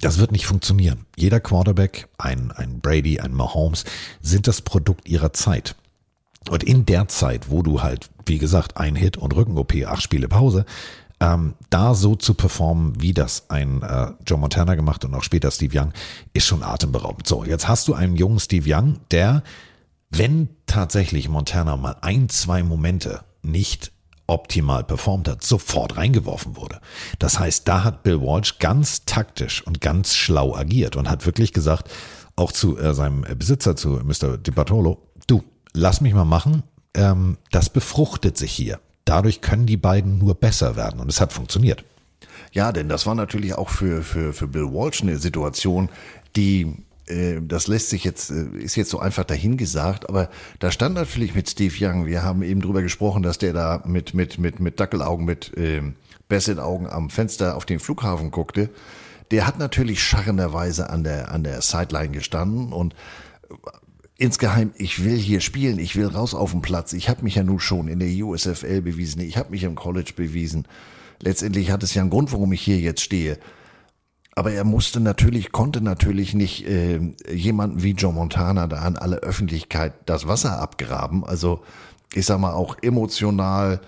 Das 0.01 0.19
wird 0.19 0.33
nicht 0.33 0.47
funktionieren. 0.47 1.05
Jeder 1.17 1.39
Quarterback, 1.39 2.09
ein, 2.17 2.51
ein 2.51 2.81
Brady, 2.81 3.21
ein 3.21 3.35
Mahomes, 3.35 3.85
sind 4.23 4.49
das 4.49 4.63
Produkt 4.63 5.07
ihrer 5.07 5.35
Zeit. 5.35 5.77
Und 6.49 6.65
in 6.65 6.87
der 6.87 7.09
Zeit, 7.09 7.51
wo 7.51 7.63
du 7.63 7.83
halt, 7.83 8.11
wie 8.27 8.39
gesagt, 8.39 8.79
ein 8.79 8.97
Hit 8.97 9.17
und 9.17 9.37
Rücken-OP, 9.37 9.75
acht 9.87 10.03
Spiele 10.03 10.29
Pause, 10.29 10.65
ähm, 11.23 11.55
da 11.71 11.95
so 11.95 12.17
zu 12.17 12.35
performen, 12.35 13.01
wie 13.01 13.15
das 13.15 13.49
ein 13.49 13.83
äh, 13.83 14.09
Joe 14.27 14.39
Montana 14.39 14.75
gemacht 14.75 15.05
und 15.05 15.15
auch 15.15 15.23
später 15.23 15.53
Steve 15.53 15.79
Young, 15.79 15.93
ist 16.33 16.47
schon 16.47 16.65
atemberaubend. 16.65 17.29
So, 17.29 17.45
jetzt 17.45 17.69
hast 17.69 17.87
du 17.87 17.95
einen 17.95 18.17
jungen 18.17 18.41
Steve 18.41 18.69
Young, 18.69 18.99
der, 19.13 19.45
wenn 20.11 20.49
tatsächlich 20.67 21.29
Montana 21.29 21.77
mal 21.77 21.97
ein, 22.01 22.29
zwei 22.29 22.65
Momente 22.65 23.21
nicht 23.43 23.93
optimal 24.27 24.83
performt 24.83 25.29
hat, 25.29 25.45
sofort 25.45 25.97
reingeworfen 25.97 26.57
wurde. 26.57 26.81
Das 27.21 27.39
heißt, 27.39 27.69
da 27.69 27.85
hat 27.85 28.03
Bill 28.03 28.21
Walsh 28.21 28.59
ganz 28.59 29.05
taktisch 29.05 29.65
und 29.65 29.81
ganz 29.81 30.15
schlau 30.15 30.57
agiert 30.57 30.97
und 30.97 31.09
hat 31.09 31.25
wirklich 31.25 31.53
gesagt, 31.53 31.89
auch 32.35 32.51
zu 32.51 32.77
äh, 32.79 32.95
seinem 32.95 33.23
Besitzer, 33.39 33.77
zu 33.77 34.01
Mr. 34.03 34.39
Di 34.39 34.51
Bartolo, 34.51 35.07
du, 35.29 35.45
lass 35.73 36.01
mich 36.01 36.15
mal 36.15 36.25
machen, 36.25 36.65
ähm, 36.95 37.39
das 37.53 37.71
befruchtet 37.71 38.37
sich 38.37 38.51
hier. 38.51 38.81
Dadurch 39.05 39.41
können 39.41 39.67
die 39.67 39.77
beiden 39.77 40.19
nur 40.19 40.35
besser 40.35 40.77
werden 40.77 41.01
und 41.01 41.09
es 41.09 41.21
hat 41.21 41.33
funktioniert. 41.33 41.85
Ja, 42.53 42.71
denn 42.73 42.89
das 42.89 43.07
war 43.07 43.15
natürlich 43.15 43.55
auch 43.55 43.71
für, 43.71 44.03
für, 44.03 44.33
für 44.33 44.47
Bill 44.47 44.73
Walsh 44.73 45.03
eine 45.03 45.17
Situation, 45.17 45.89
die 46.37 46.77
äh, 47.07 47.41
das 47.41 47.67
lässt 47.67 47.91
sich 47.91 48.05
jetzt, 48.05 48.31
äh, 48.31 48.45
ist 48.59 48.77
jetzt 48.77 48.91
so 48.91 48.99
einfach 48.99 49.25
dahingesagt, 49.25 50.09
aber 50.09 50.29
da 50.59 50.71
stand 50.71 50.95
natürlich 50.95 51.35
mit 51.35 51.49
Steve 51.49 51.75
Young, 51.79 52.07
wir 52.07 52.23
haben 52.23 52.43
eben 52.43 52.61
drüber 52.61 52.83
gesprochen, 52.83 53.23
dass 53.23 53.39
der 53.39 53.53
da 53.53 53.83
mit, 53.87 54.15
mit, 54.15 54.39
mit, 54.39 54.61
mit 54.61 54.81
Dackelaugen, 54.81 55.25
mit 55.25 55.57
äh, 55.57 55.83
Basset-Augen 56.29 56.87
am 56.89 57.11
Fenster 57.11 57.57
auf 57.57 57.67
den 57.67 57.81
Flughafen 57.81 58.31
guckte. 58.31 58.71
Der 59.31 59.47
hat 59.47 59.59
natürlich 59.59 60.03
scharrenderweise 60.03 60.91
an 60.91 61.05
der, 61.05 61.31
an 61.31 61.43
der 61.43 61.63
Sideline 61.63 62.11
gestanden 62.11 62.73
und 62.73 62.95
insgeheim, 64.23 64.73
ich 64.77 65.05
will 65.05 65.17
hier 65.17 65.41
spielen, 65.41 65.81
ich 65.81 65.97
will 65.97 66.07
raus 66.07 66.33
auf 66.33 66.53
den 66.53 66.63
Platz. 66.63 66.93
Ich 66.93 67.09
habe 67.09 67.25
mich 67.25 67.35
ja 67.35 67.43
nun 67.43 67.59
schon 67.59 67.89
in 67.89 67.99
der 67.99 68.09
USFL 68.09 68.81
bewiesen, 68.81 69.21
ich 69.21 69.37
habe 69.37 69.51
mich 69.51 69.65
im 69.65 69.75
College 69.75 70.13
bewiesen. 70.15 70.69
Letztendlich 71.19 71.73
hat 71.73 71.83
es 71.83 71.95
ja 71.95 72.03
einen 72.03 72.11
Grund, 72.11 72.33
warum 72.33 72.53
ich 72.53 72.63
hier 72.63 72.79
jetzt 72.79 73.01
stehe. 73.01 73.37
Aber 74.37 74.53
er 74.53 74.63
musste 74.65 75.01
natürlich, 75.01 75.51
konnte 75.51 75.81
natürlich 75.81 76.35
nicht 76.35 76.67
äh, 76.69 77.01
jemanden 77.33 77.83
wie 77.83 77.93
Joe 77.93 78.13
Montana 78.13 78.69
da 78.69 78.79
an 78.79 78.97
alle 78.97 79.17
Öffentlichkeit 79.17 79.93
das 80.07 80.29
Wasser 80.29 80.61
abgraben. 80.61 81.25
Also 81.25 81.63
ich 82.15 82.25
sag 82.25 82.39
mal 82.39 82.53
auch 82.53 82.77
emotional 82.81 83.81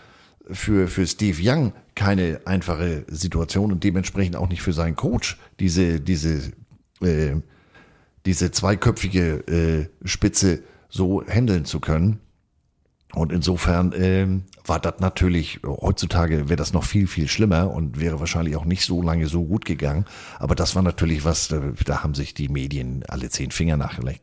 für, 0.50 0.88
für 0.88 1.06
Steve 1.06 1.38
Young 1.40 1.72
keine 1.94 2.40
einfache 2.44 3.04
Situation 3.06 3.70
und 3.70 3.84
dementsprechend 3.84 4.34
auch 4.34 4.48
nicht 4.48 4.62
für 4.62 4.72
seinen 4.72 4.96
Coach 4.96 5.38
diese, 5.60 6.00
diese, 6.00 6.52
äh, 7.00 7.36
diese 8.26 8.50
zweiköpfige 8.50 9.90
äh, 10.02 10.06
Spitze 10.06 10.62
so 10.88 11.24
handeln 11.26 11.64
zu 11.64 11.80
können. 11.80 12.20
Und 13.12 13.30
insofern 13.30 13.92
äh, 13.92 14.26
war 14.66 14.80
das 14.80 14.98
natürlich, 14.98 15.60
heutzutage 15.64 16.48
wäre 16.48 16.56
das 16.56 16.72
noch 16.72 16.84
viel, 16.84 17.06
viel 17.06 17.28
schlimmer 17.28 17.70
und 17.70 18.00
wäre 18.00 18.18
wahrscheinlich 18.18 18.56
auch 18.56 18.64
nicht 18.64 18.84
so 18.84 19.02
lange 19.02 19.28
so 19.28 19.44
gut 19.44 19.64
gegangen. 19.64 20.04
Aber 20.38 20.54
das 20.54 20.74
war 20.74 20.82
natürlich 20.82 21.24
was, 21.24 21.48
da, 21.48 21.60
da 21.84 22.02
haben 22.02 22.14
sich 22.14 22.34
die 22.34 22.48
Medien 22.48 23.04
alle 23.06 23.28
zehn 23.28 23.50
Finger 23.50 23.76
nachgelegt. 23.76 24.20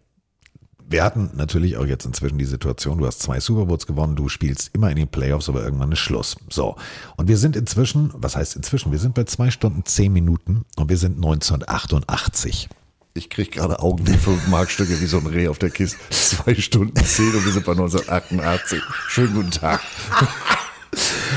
Wir 0.91 1.05
hatten 1.05 1.29
natürlich 1.35 1.77
auch 1.77 1.85
jetzt 1.85 2.05
inzwischen 2.05 2.37
die 2.37 2.43
Situation, 2.45 2.97
du 2.97 3.07
hast 3.07 3.21
zwei 3.21 3.39
Super 3.39 3.65
Bowls 3.65 3.87
gewonnen, 3.87 4.17
du 4.17 4.27
spielst 4.27 4.71
immer 4.75 4.89
in 4.89 4.97
den 4.97 5.07
Playoffs, 5.07 5.47
aber 5.47 5.63
irgendwann 5.63 5.93
ist 5.93 5.99
Schluss. 5.99 6.35
So. 6.49 6.75
Und 7.15 7.29
wir 7.29 7.37
sind 7.37 7.55
inzwischen, 7.55 8.11
was 8.13 8.35
heißt 8.35 8.57
inzwischen? 8.57 8.91
Wir 8.91 8.99
sind 8.99 9.15
bei 9.15 9.23
zwei 9.23 9.51
Stunden 9.51 9.85
zehn 9.85 10.11
Minuten 10.11 10.65
und 10.75 10.89
wir 10.89 10.97
sind 10.97 11.15
1988. 11.15 12.67
Ich 13.13 13.29
krieg 13.29 13.51
gerade 13.51 13.79
Augen 13.79 14.07
wie 14.07 14.17
fünf 14.17 14.47
Markstücke 14.47 15.01
wie 15.01 15.05
so 15.05 15.17
ein 15.17 15.25
Reh 15.25 15.49
auf 15.49 15.59
der 15.59 15.69
Kiste. 15.69 15.97
Zwei 16.09 16.55
Stunden 16.55 16.95
zehn 17.03 17.33
und 17.33 17.45
wir 17.45 17.51
sind 17.51 17.65
bei 17.65 17.73
1988. 17.73 18.81
Schönen 19.09 19.33
guten 19.33 19.51
Tag. 19.51 19.81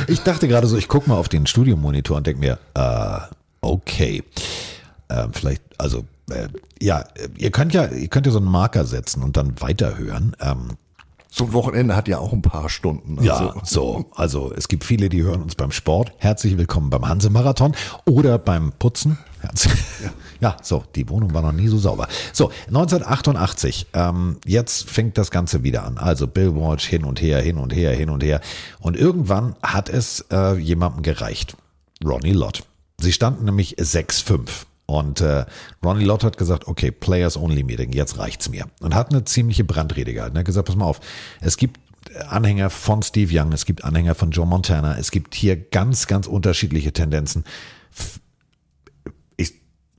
Ich 0.06 0.20
dachte 0.20 0.46
gerade 0.46 0.66
so, 0.66 0.76
ich 0.76 0.88
gucke 0.88 1.08
mal 1.08 1.16
auf 1.16 1.28
den 1.28 1.46
Studiomonitor 1.46 2.16
und 2.16 2.26
denke 2.26 2.40
mir, 2.40 2.58
äh, 2.74 3.34
okay. 3.60 4.22
Äh, 5.08 5.28
vielleicht, 5.32 5.62
also, 5.78 6.04
äh, 6.30 6.48
ja, 6.80 7.04
ihr 7.36 7.50
könnt 7.50 7.72
ja, 7.72 7.86
ihr 7.86 8.08
könnt 8.08 8.26
ja 8.26 8.32
so 8.32 8.38
einen 8.38 8.50
Marker 8.50 8.84
setzen 8.84 9.22
und 9.22 9.36
dann 9.36 9.60
weiterhören. 9.60 10.36
Ähm, 10.40 10.76
so 11.34 11.46
ein 11.46 11.52
Wochenende 11.52 11.96
hat 11.96 12.06
ja 12.06 12.18
auch 12.18 12.32
ein 12.32 12.42
paar 12.42 12.68
Stunden. 12.68 13.18
Also. 13.18 13.28
Ja, 13.28 13.54
so. 13.64 14.04
Also 14.14 14.52
es 14.54 14.68
gibt 14.68 14.84
viele, 14.84 15.08
die 15.08 15.24
hören 15.24 15.42
uns 15.42 15.56
beim 15.56 15.72
Sport. 15.72 16.12
Herzlich 16.18 16.56
willkommen 16.56 16.90
beim 16.90 17.08
Hanse-Marathon 17.08 17.74
oder 18.04 18.38
beim 18.38 18.70
Putzen. 18.70 19.18
Herzlich. 19.40 19.74
Ja. 20.04 20.10
ja, 20.40 20.56
so, 20.62 20.84
die 20.94 21.08
Wohnung 21.08 21.34
war 21.34 21.42
noch 21.42 21.50
nie 21.50 21.66
so 21.66 21.76
sauber. 21.76 22.06
So, 22.32 22.52
1988, 22.68 23.88
ähm, 23.94 24.36
jetzt 24.46 24.88
fängt 24.88 25.18
das 25.18 25.32
Ganze 25.32 25.64
wieder 25.64 25.84
an. 25.84 25.98
Also 25.98 26.28
Bill 26.28 26.54
Walsh 26.54 26.86
hin 26.86 27.04
und 27.04 27.20
her, 27.20 27.42
hin 27.42 27.58
und 27.58 27.74
her, 27.74 27.90
hin 27.90 28.10
und 28.10 28.22
her. 28.22 28.40
Und 28.78 28.96
irgendwann 28.96 29.56
hat 29.60 29.88
es 29.88 30.24
äh, 30.30 30.56
jemandem 30.56 31.02
gereicht. 31.02 31.56
Ronnie 32.04 32.32
Lott. 32.32 32.62
Sie 33.00 33.12
standen 33.12 33.46
nämlich 33.46 33.76
6-5. 33.76 34.66
Und 34.86 35.20
äh, 35.20 35.46
Ronnie 35.82 36.04
Lott 36.04 36.24
hat 36.24 36.36
gesagt, 36.36 36.68
okay, 36.68 36.90
Players 36.90 37.36
Only 37.36 37.62
Meeting, 37.62 37.92
jetzt 37.92 38.18
reicht's 38.18 38.48
mir. 38.48 38.66
Und 38.80 38.94
hat 38.94 39.10
eine 39.10 39.24
ziemliche 39.24 39.64
Brandrede 39.64 40.12
gehalten. 40.12 40.36
Er 40.36 40.40
hat 40.40 40.46
gesagt, 40.46 40.66
pass 40.66 40.76
mal 40.76 40.84
auf, 40.84 41.00
es 41.40 41.56
gibt 41.56 41.80
Anhänger 42.28 42.70
von 42.70 43.02
Steve 43.02 43.30
Young, 43.34 43.52
es 43.52 43.64
gibt 43.64 43.84
Anhänger 43.84 44.14
von 44.14 44.30
Joe 44.30 44.46
Montana, 44.46 44.98
es 44.98 45.10
gibt 45.10 45.34
hier 45.34 45.56
ganz, 45.56 46.06
ganz 46.06 46.26
unterschiedliche 46.26 46.92
Tendenzen. 46.92 47.44
Ich 49.36 49.54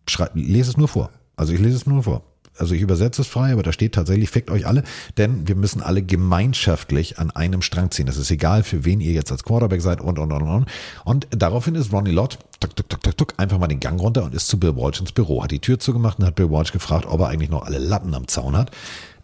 schrei, 0.08 0.30
lese 0.34 0.70
es 0.70 0.78
nur 0.78 0.88
vor. 0.88 1.10
Also 1.36 1.54
ich 1.54 1.60
lese 1.60 1.78
es 1.78 1.86
nur 1.86 2.04
vor. 2.04 2.24
Also 2.58 2.74
ich 2.74 2.82
übersetze 2.82 3.22
es 3.22 3.28
frei, 3.28 3.52
aber 3.54 3.64
da 3.64 3.72
steht 3.72 3.96
tatsächlich, 3.96 4.30
fickt 4.30 4.50
euch 4.50 4.66
alle, 4.66 4.84
denn 5.18 5.48
wir 5.48 5.56
müssen 5.56 5.82
alle 5.82 6.02
gemeinschaftlich 6.02 7.20
an 7.20 7.32
einem 7.32 7.62
Strang 7.62 7.92
ziehen. 7.92 8.08
Es 8.08 8.18
ist 8.18 8.32
egal, 8.32 8.64
für 8.64 8.86
wen 8.86 9.02
ihr 9.02 9.12
jetzt 9.12 9.32
als 9.32 9.44
Quarterback 9.44 9.82
seid 9.82 10.02
und, 10.02 10.20
und, 10.20 10.32
und, 10.32 10.42
und. 10.42 10.66
Und 11.04 11.28
daraufhin 11.32 11.76
ist 11.76 11.92
Ronnie 11.92 12.12
Lott, 12.12 12.40
tuk, 12.60 12.76
tuk, 12.76 12.90
tuk, 12.90 13.04
tuk, 13.04 13.18
tuk, 13.18 13.34
einfach 13.38 13.60
mal 13.60 13.68
den 13.68 13.80
Gang 13.80 14.00
runter 14.00 14.24
und 14.24 14.34
ist 14.34 14.48
zu 14.48 14.60
Bill 14.60 14.76
Walsh 14.76 15.00
ins 15.00 15.12
Büro, 15.12 15.44
hat 15.44 15.52
die 15.52 15.60
Tür 15.60 15.80
zugemacht 15.80 16.20
und 16.20 16.26
hat 16.26 16.36
Bill 16.36 16.50
Walsh 16.50 16.72
gefragt, 16.72 17.06
ob 17.08 17.20
er 17.20 17.28
eigentlich 17.28 17.50
noch 17.50 17.64
alle 17.64 17.78
Latten 17.78 18.14
am 18.14 18.28
Zaun 18.28 18.56
hat. 18.56 18.72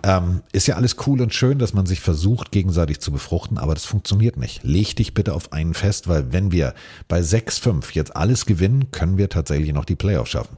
Ähm, 0.04 0.42
ist 0.52 0.68
ja 0.68 0.76
alles 0.76 0.96
cool 1.06 1.22
und 1.22 1.34
schön, 1.34 1.60
dass 1.60 1.74
man 1.74 1.86
sich 1.86 2.00
versucht, 2.00 2.52
gegenseitig 2.52 3.00
zu 3.02 3.12
befruchten, 3.12 3.60
aber 3.60 3.76
das 3.76 3.86
funktioniert 3.86 4.36
nicht. 4.36 4.64
Leg 4.64 4.96
dich 4.96 5.14
bitte 5.14 5.34
auf 5.34 5.54
einen 5.54 5.76
fest, 5.76 6.08
weil 6.08 6.34
wenn 6.34 6.52
wir 6.52 6.74
bei 7.08 7.20
6-5 7.20 7.94
jetzt 7.94 8.16
alles 8.16 8.48
gewinnen, 8.48 8.90
können 8.90 9.18
wir 9.18 9.30
tatsächlich 9.30 9.74
noch 9.74 9.86
die 9.86 9.96
Playoffs 9.96 10.32
schaffen. 10.32 10.58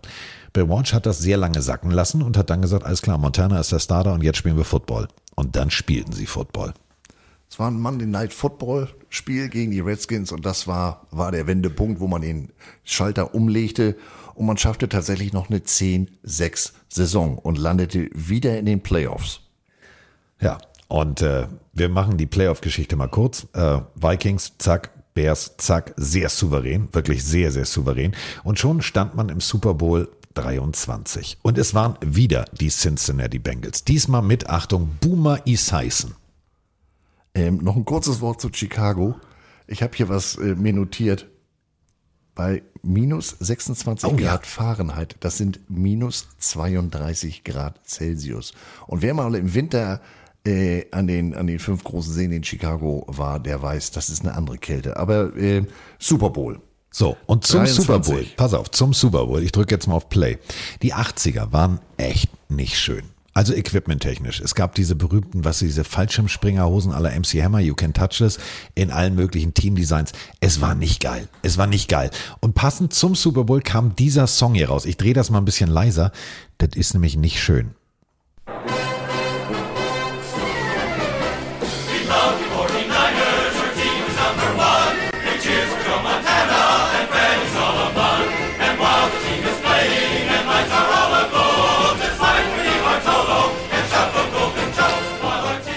Bill 0.53 0.69
Walsh 0.69 0.93
hat 0.93 1.07
das 1.07 1.19
sehr 1.19 1.37
lange 1.37 1.61
sacken 1.61 1.91
lassen 1.91 2.21
und 2.21 2.37
hat 2.37 2.49
dann 2.49 2.61
gesagt, 2.61 2.85
alles 2.85 3.01
klar, 3.01 3.17
Montana 3.17 3.59
ist 3.59 3.71
der 3.71 3.79
Starter 3.79 4.13
und 4.13 4.23
jetzt 4.23 4.37
spielen 4.37 4.55
wir 4.55 4.65
Football. 4.65 5.07
Und 5.35 5.55
dann 5.55 5.71
spielten 5.71 6.13
sie 6.13 6.27
Football. 6.27 6.73
Es 7.49 7.59
war 7.59 7.69
ein 7.69 7.79
Monday 7.79 8.07
Night 8.07 8.33
Football 8.33 8.89
Spiel 9.09 9.49
gegen 9.49 9.71
die 9.71 9.79
Redskins 9.79 10.31
und 10.31 10.43
das 10.45 10.67
war, 10.67 11.05
war 11.11 11.31
der 11.31 11.45
Wendepunkt, 11.45 11.99
wo 11.99 12.07
man 12.07 12.21
den 12.21 12.51
Schalter 12.83 13.35
umlegte 13.35 13.95
und 14.33 14.47
man 14.47 14.57
schaffte 14.57 14.89
tatsächlich 14.89 15.33
noch 15.33 15.49
eine 15.49 15.59
10-6 15.59 16.71
Saison 16.89 17.37
und 17.37 17.57
landete 17.57 18.09
wieder 18.13 18.57
in 18.57 18.65
den 18.65 18.81
Playoffs. 18.81 19.41
Ja, 20.39 20.57
und 20.87 21.21
äh, 21.21 21.47
wir 21.73 21.89
machen 21.89 22.17
die 22.17 22.25
Playoff-Geschichte 22.25 22.95
mal 22.95 23.07
kurz. 23.07 23.47
Äh, 23.53 23.81
Vikings, 23.95 24.53
zack, 24.57 24.89
Bears, 25.13 25.55
zack, 25.57 25.93
sehr 25.95 26.29
souverän, 26.29 26.89
wirklich 26.91 27.23
sehr, 27.23 27.51
sehr 27.51 27.65
souverän. 27.65 28.15
Und 28.43 28.57
schon 28.59 28.81
stand 28.81 29.15
man 29.15 29.29
im 29.29 29.41
Super 29.41 29.75
Bowl 29.75 30.09
23. 30.33 31.37
Und 31.41 31.57
es 31.57 31.73
waren 31.73 31.97
wieder 32.01 32.45
die 32.59 32.69
Cincinnati 32.69 33.39
Bengals. 33.39 33.83
Diesmal 33.83 34.21
mit 34.21 34.49
Achtung 34.49 34.97
Boomer 35.01 35.45
Esiason. 35.45 36.15
Ähm, 37.35 37.57
noch 37.57 37.75
ein 37.75 37.85
kurzes 37.85 38.21
Wort 38.21 38.41
zu 38.41 38.49
Chicago. 38.53 39.15
Ich 39.67 39.81
habe 39.81 39.95
hier 39.95 40.09
was 40.09 40.35
äh, 40.37 40.55
mir 40.55 40.73
notiert. 40.73 41.27
Bei 42.35 42.63
minus 42.81 43.35
26 43.39 44.09
Oh, 44.09 44.17
ja. 44.17 44.31
Grad 44.31 44.47
Fahrenheit, 44.47 45.15
das 45.19 45.37
sind 45.37 45.59
minus 45.69 46.27
32 46.39 47.43
Grad 47.43 47.79
Celsius. 47.87 48.53
Und 48.87 49.03
wer 49.03 49.13
mal 49.13 49.35
im 49.35 49.53
Winter 49.53 50.01
äh, 50.45 50.85
an, 50.91 51.07
den, 51.07 51.35
an 51.35 51.47
den 51.47 51.59
fünf 51.59 51.83
großen 51.83 52.13
Seen 52.13 52.31
in 52.31 52.43
Chicago 52.43 53.05
war, 53.07 53.39
der 53.39 53.61
weiß, 53.61 53.91
das 53.91 54.09
ist 54.09 54.21
eine 54.21 54.35
andere 54.35 54.57
Kälte. 54.57 54.97
Aber 54.97 55.35
äh, 55.37 55.65
Super 55.99 56.31
Bowl. 56.31 56.59
So, 56.95 57.17
und 57.25 57.43
zum 57.43 57.61
23. 57.61 57.85
Super 57.85 57.99
Bowl, 57.99 58.25
pass 58.37 58.53
auf, 58.53 58.69
zum 58.69 58.93
Super 58.93 59.25
Bowl, 59.25 59.41
ich 59.41 59.51
drücke 59.51 59.73
jetzt 59.73 59.87
mal 59.87 59.95
auf 59.95 60.09
Play. 60.09 60.37
Die 60.83 60.93
80er 60.93 61.51
waren 61.51 61.79
echt 61.97 62.29
nicht 62.49 62.77
schön. 62.77 63.01
Also 63.33 63.55
equipmenttechnisch. 63.55 64.39
Es 64.41 64.53
gab 64.53 64.75
diese 64.75 64.95
berühmten, 64.95 65.43
was 65.43 65.57
diese 65.57 65.83
Fallschirmspringerhosen 65.83 66.91
aller 66.91 67.09
MC 67.09 67.41
Hammer, 67.41 67.61
You 67.61 67.73
Can 67.73 67.95
Touch 67.95 68.19
This, 68.19 68.37
in 68.75 68.91
allen 68.91 69.15
möglichen 69.15 69.55
Teamdesigns. 69.55 70.11
Es 70.39 70.61
war 70.61 70.75
nicht 70.75 71.01
geil. 71.01 71.27
Es 71.41 71.57
war 71.57 71.65
nicht 71.65 71.89
geil. 71.89 72.11
Und 72.41 72.53
passend 72.53 72.93
zum 72.93 73.15
Super 73.15 73.43
Bowl 73.43 73.61
kam 73.61 73.95
dieser 73.95 74.27
Song 74.27 74.53
hier 74.53 74.69
raus. 74.69 74.85
Ich 74.85 74.97
drehe 74.97 75.15
das 75.15 75.31
mal 75.31 75.39
ein 75.39 75.45
bisschen 75.45 75.71
leiser. 75.71 76.11
Das 76.59 76.75
ist 76.75 76.93
nämlich 76.93 77.17
nicht 77.17 77.41
schön. 77.41 77.71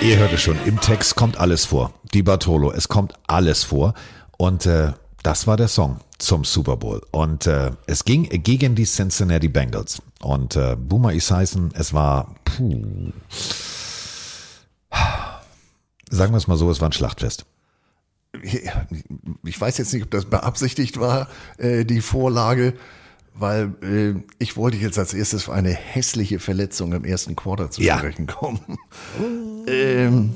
Ihr 0.06 0.18
hört 0.18 0.32
es 0.32 0.40
schon, 0.40 0.56
im 0.66 0.80
Text 0.80 1.16
kommt 1.16 1.36
alles 1.36 1.64
vor. 1.64 1.92
Die 2.14 2.22
Bartolo, 2.22 2.70
es 2.70 2.86
kommt 2.86 3.14
alles 3.26 3.64
vor. 3.64 3.92
Und 4.38 4.64
äh, 4.64 4.92
das 5.24 5.48
war 5.48 5.56
der 5.56 5.66
Song 5.66 5.98
zum 6.18 6.44
Super 6.44 6.76
Bowl. 6.76 7.02
Und 7.10 7.48
äh, 7.48 7.72
es 7.88 8.04
ging 8.04 8.28
gegen 8.44 8.76
die 8.76 8.84
Cincinnati 8.84 9.48
Bengals. 9.48 10.00
Und 10.20 10.54
äh, 10.54 10.76
Boomer 10.78 11.12
Esiason, 11.12 11.72
es 11.74 11.92
war, 11.92 12.36
puh, 12.44 13.10
sagen 16.08 16.32
wir 16.32 16.38
es 16.38 16.46
mal 16.46 16.56
so, 16.56 16.70
es 16.70 16.80
war 16.80 16.88
ein 16.88 16.92
Schlachtfest. 16.92 17.44
Ich 19.42 19.60
weiß 19.60 19.76
jetzt 19.76 19.92
nicht, 19.92 20.04
ob 20.04 20.10
das 20.12 20.26
beabsichtigt 20.26 21.00
war, 21.00 21.26
äh, 21.58 21.84
die 21.84 22.00
Vorlage, 22.00 22.74
weil 23.38 23.74
äh, 23.82 24.14
ich 24.38 24.56
wollte 24.56 24.76
jetzt 24.78 24.98
als 24.98 25.12
erstes 25.14 25.44
für 25.44 25.52
eine 25.52 25.70
hässliche 25.70 26.38
Verletzung 26.38 26.92
im 26.92 27.04
ersten 27.04 27.36
Quarter 27.36 27.70
zu 27.70 27.82
Ja. 27.82 27.98
sprechen 27.98 28.26
kommen. 28.26 28.60
ähm, 29.66 30.30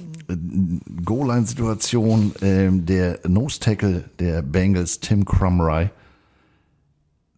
Goal-Line-Situation, 1.05 2.35
ähm, 2.43 2.87
der 2.87 3.21
Nose-Tackle 3.27 4.05
der 4.19 4.43
Bengals, 4.43 5.01
Tim 5.01 5.25
Crumry, 5.25 5.91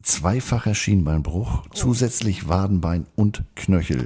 zweifacher 0.02 0.74
Schienbeinbruch, 0.74 1.64
zusätzlich 1.72 2.48
Wadenbein 2.48 3.06
und 3.14 3.44
Knöchel. 3.55 4.05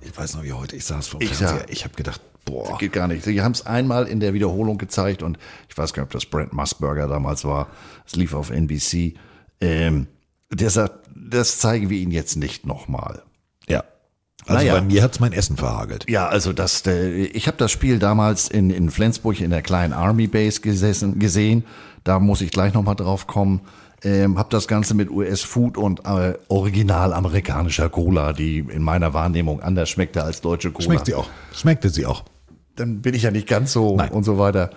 Ich 0.00 0.16
weiß 0.16 0.34
noch 0.36 0.42
wie 0.44 0.52
heute, 0.52 0.76
ich 0.76 0.84
saß 0.84 1.08
vor 1.08 1.20
dem 1.20 1.24
Ich 1.30 1.36
Fernseher, 1.36 1.60
sah- 1.60 1.68
ich 1.70 1.84
habe 1.84 1.94
gedacht, 1.94 2.20
boah. 2.44 2.76
Geht 2.78 2.92
gar 2.92 3.08
nicht. 3.08 3.24
Sie 3.24 3.40
haben 3.42 3.52
es 3.52 3.66
einmal 3.66 4.06
in 4.06 4.20
der 4.20 4.34
Wiederholung 4.34 4.78
gezeigt 4.78 5.22
und 5.22 5.38
ich 5.68 5.76
weiß 5.76 5.92
gar 5.92 6.02
nicht, 6.02 6.08
ob 6.08 6.12
das 6.12 6.26
Brent 6.26 6.52
Musburger 6.52 7.06
damals 7.08 7.44
war. 7.44 7.68
Es 8.06 8.16
lief 8.16 8.34
auf 8.34 8.50
NBC. 8.50 9.14
Ähm, 9.60 10.06
der 10.50 10.70
sagt, 10.70 11.08
das 11.14 11.58
zeigen 11.58 11.90
wir 11.90 11.98
Ihnen 11.98 12.12
jetzt 12.12 12.36
nicht 12.36 12.66
nochmal. 12.66 13.22
Ja. 13.68 13.84
Also 14.46 14.54
Naja. 14.60 14.74
bei 14.74 14.80
mir 14.80 15.02
hat's 15.02 15.20
mein 15.20 15.32
Essen 15.32 15.56
verhagelt. 15.56 16.06
Ja, 16.08 16.28
also 16.28 16.52
das, 16.52 16.86
äh, 16.86 17.10
ich 17.24 17.46
habe 17.48 17.58
das 17.58 17.70
Spiel 17.70 17.98
damals 17.98 18.48
in, 18.48 18.70
in 18.70 18.90
Flensburg 18.90 19.40
in 19.40 19.50
der 19.50 19.62
kleinen 19.62 19.92
Army 19.92 20.26
Base 20.26 20.60
gesessen, 20.60 21.18
gesehen. 21.18 21.64
Da 22.04 22.18
muss 22.18 22.40
ich 22.40 22.50
gleich 22.50 22.72
nochmal 22.72 22.94
drauf 22.96 23.26
kommen. 23.26 23.60
Ähm, 24.04 24.38
habe 24.38 24.48
das 24.50 24.68
Ganze 24.68 24.94
mit 24.94 25.10
US 25.10 25.42
Food 25.42 25.76
und 25.76 26.06
äh, 26.06 26.34
original 26.46 27.12
amerikanischer 27.12 27.88
Cola, 27.90 28.32
die 28.32 28.60
in 28.60 28.82
meiner 28.82 29.12
Wahrnehmung 29.12 29.60
anders 29.60 29.90
schmeckte 29.90 30.22
als 30.22 30.40
deutsche 30.40 30.70
Cola. 30.70 30.84
Schmeckt 30.84 31.06
sie 31.06 31.14
auch. 31.16 31.28
Schmeckte 31.52 31.90
sie 31.90 32.06
auch. 32.06 32.22
dann 32.76 33.02
bin 33.02 33.14
ich 33.14 33.24
ja 33.24 33.32
nicht 33.32 33.48
ganz 33.48 33.72
so 33.72 33.98
und 34.12 34.22
so 34.22 34.38
weiter. 34.38 34.70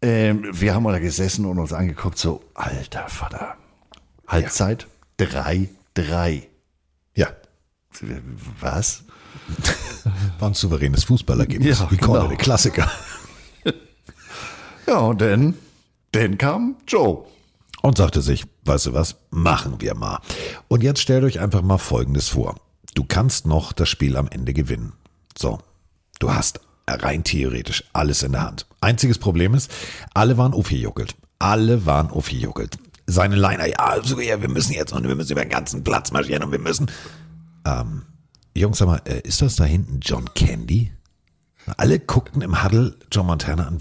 Ähm, 0.00 0.44
wir 0.52 0.74
haben 0.76 0.84
da 0.84 1.00
gesessen 1.00 1.44
und 1.44 1.58
uns 1.58 1.72
angeguckt, 1.72 2.18
so, 2.18 2.40
alter 2.54 3.08
Vater. 3.08 3.56
Halbzeit 4.28 4.86
3-3. 5.18 6.42
Ja. 7.14 7.28
Was? 8.60 9.04
War 10.38 10.50
ein 10.50 10.54
souveränes 10.54 11.04
Fußballergebnis. 11.04 11.80
Ja, 11.80 11.90
Wie 11.90 11.96
konnte 11.96 12.18
genau. 12.20 12.28
der 12.28 12.36
Klassiker. 12.36 12.90
Ja, 14.86 15.00
und 15.00 15.20
dann, 15.20 15.54
dann 16.12 16.38
kam 16.38 16.76
Joe. 16.86 17.26
Und 17.82 17.98
sagte 17.98 18.22
sich, 18.22 18.46
weißt 18.64 18.86
du 18.86 18.92
was, 18.94 19.16
machen 19.28 19.82
wir 19.82 19.94
mal. 19.94 20.18
Und 20.66 20.82
jetzt 20.82 21.00
stellt 21.00 21.24
euch 21.24 21.40
einfach 21.40 21.60
mal 21.60 21.76
Folgendes 21.76 22.28
vor. 22.28 22.56
Du 22.94 23.04
kannst 23.04 23.46
noch 23.46 23.74
das 23.74 23.90
Spiel 23.90 24.16
am 24.16 24.28
Ende 24.28 24.54
gewinnen. 24.54 24.94
So, 25.36 25.58
du 26.20 26.32
hast 26.32 26.60
rein 26.88 27.22
theoretisch 27.22 27.84
alles 27.92 28.22
in 28.22 28.32
der 28.32 28.44
Hand. 28.44 28.66
Einziges 28.80 29.18
Problem 29.18 29.52
ist, 29.52 29.70
alle 30.14 30.38
waren 30.38 30.54
aufgejuckelt. 30.54 31.14
Alle 31.38 31.84
waren 31.84 32.08
aufgejuckelt. 32.10 32.78
Seine 33.10 33.36
Liner, 33.36 33.66
ja, 33.66 33.96
so, 34.02 34.20
ja, 34.20 34.40
wir 34.42 34.50
müssen 34.50 34.74
jetzt 34.74 34.92
und 34.92 35.08
wir 35.08 35.14
müssen 35.14 35.32
über 35.32 35.40
den 35.40 35.48
ganzen 35.48 35.82
Platz 35.82 36.12
marschieren 36.12 36.42
und 36.42 36.52
wir 36.52 36.58
müssen. 36.58 36.90
Ähm, 37.64 38.02
Jungs, 38.54 38.76
sag 38.76 38.86
mal, 38.86 39.00
äh, 39.06 39.20
ist 39.20 39.40
das 39.40 39.56
da 39.56 39.64
hinten 39.64 40.00
John 40.00 40.26
Candy? 40.34 40.92
Alle 41.78 41.98
guckten 41.98 42.42
im 42.42 42.62
Huddle 42.62 42.96
John 43.10 43.26
Montana 43.26 43.66
an. 43.66 43.78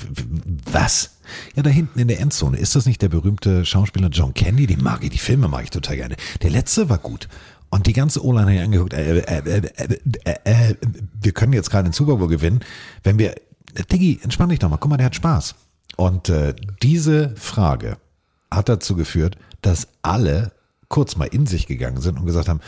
Was? 0.71 1.17
Ja, 1.55 1.63
da 1.63 1.69
hinten 1.69 1.99
in 1.99 2.07
der 2.07 2.21
Endzone. 2.21 2.57
Ist 2.57 2.75
das 2.77 2.85
nicht 2.85 3.01
der 3.01 3.09
berühmte 3.09 3.65
Schauspieler 3.65 4.07
John 4.07 4.33
Candy? 4.33 4.65
Den 4.65 4.81
mag 4.81 5.03
ich, 5.03 5.09
die 5.09 5.17
Filme 5.17 5.49
mag 5.49 5.63
ich 5.63 5.71
total 5.71 5.97
gerne. 5.97 6.15
Der 6.41 6.49
letzte 6.49 6.89
war 6.89 6.97
gut. 6.97 7.27
Und 7.69 7.85
die 7.87 7.93
ganze 7.93 8.23
O-Line 8.23 8.59
hat 8.59 8.63
angeguckt. 8.65 8.93
Äh, 8.93 9.19
äh, 9.19 9.41
äh, 9.45 9.99
äh, 10.23 10.35
äh, 10.45 10.75
wir 11.19 11.33
können 11.33 11.51
jetzt 11.51 11.69
gerade 11.69 11.89
den 11.89 11.93
Super 11.93 12.15
Bowl 12.15 12.29
gewinnen, 12.29 12.61
wenn 13.03 13.19
wir. 13.19 13.35
Diggi, 13.91 14.19
entspann 14.23 14.47
dich 14.49 14.59
doch 14.59 14.69
mal. 14.69 14.77
Guck 14.77 14.89
mal, 14.89 14.97
der 14.97 15.07
hat 15.07 15.15
Spaß. 15.15 15.55
Und 15.97 16.31
diese 16.81 17.35
Frage 17.35 17.97
hat 18.51 18.69
dazu 18.69 18.95
geführt, 18.95 19.37
dass 19.61 19.87
alle 20.01 20.51
kurz 20.89 21.15
mal 21.15 21.25
in 21.25 21.45
sich 21.45 21.67
gegangen 21.67 22.01
sind 22.01 22.19
und 22.19 22.25
gesagt 22.25 22.47
haben, 22.47 22.61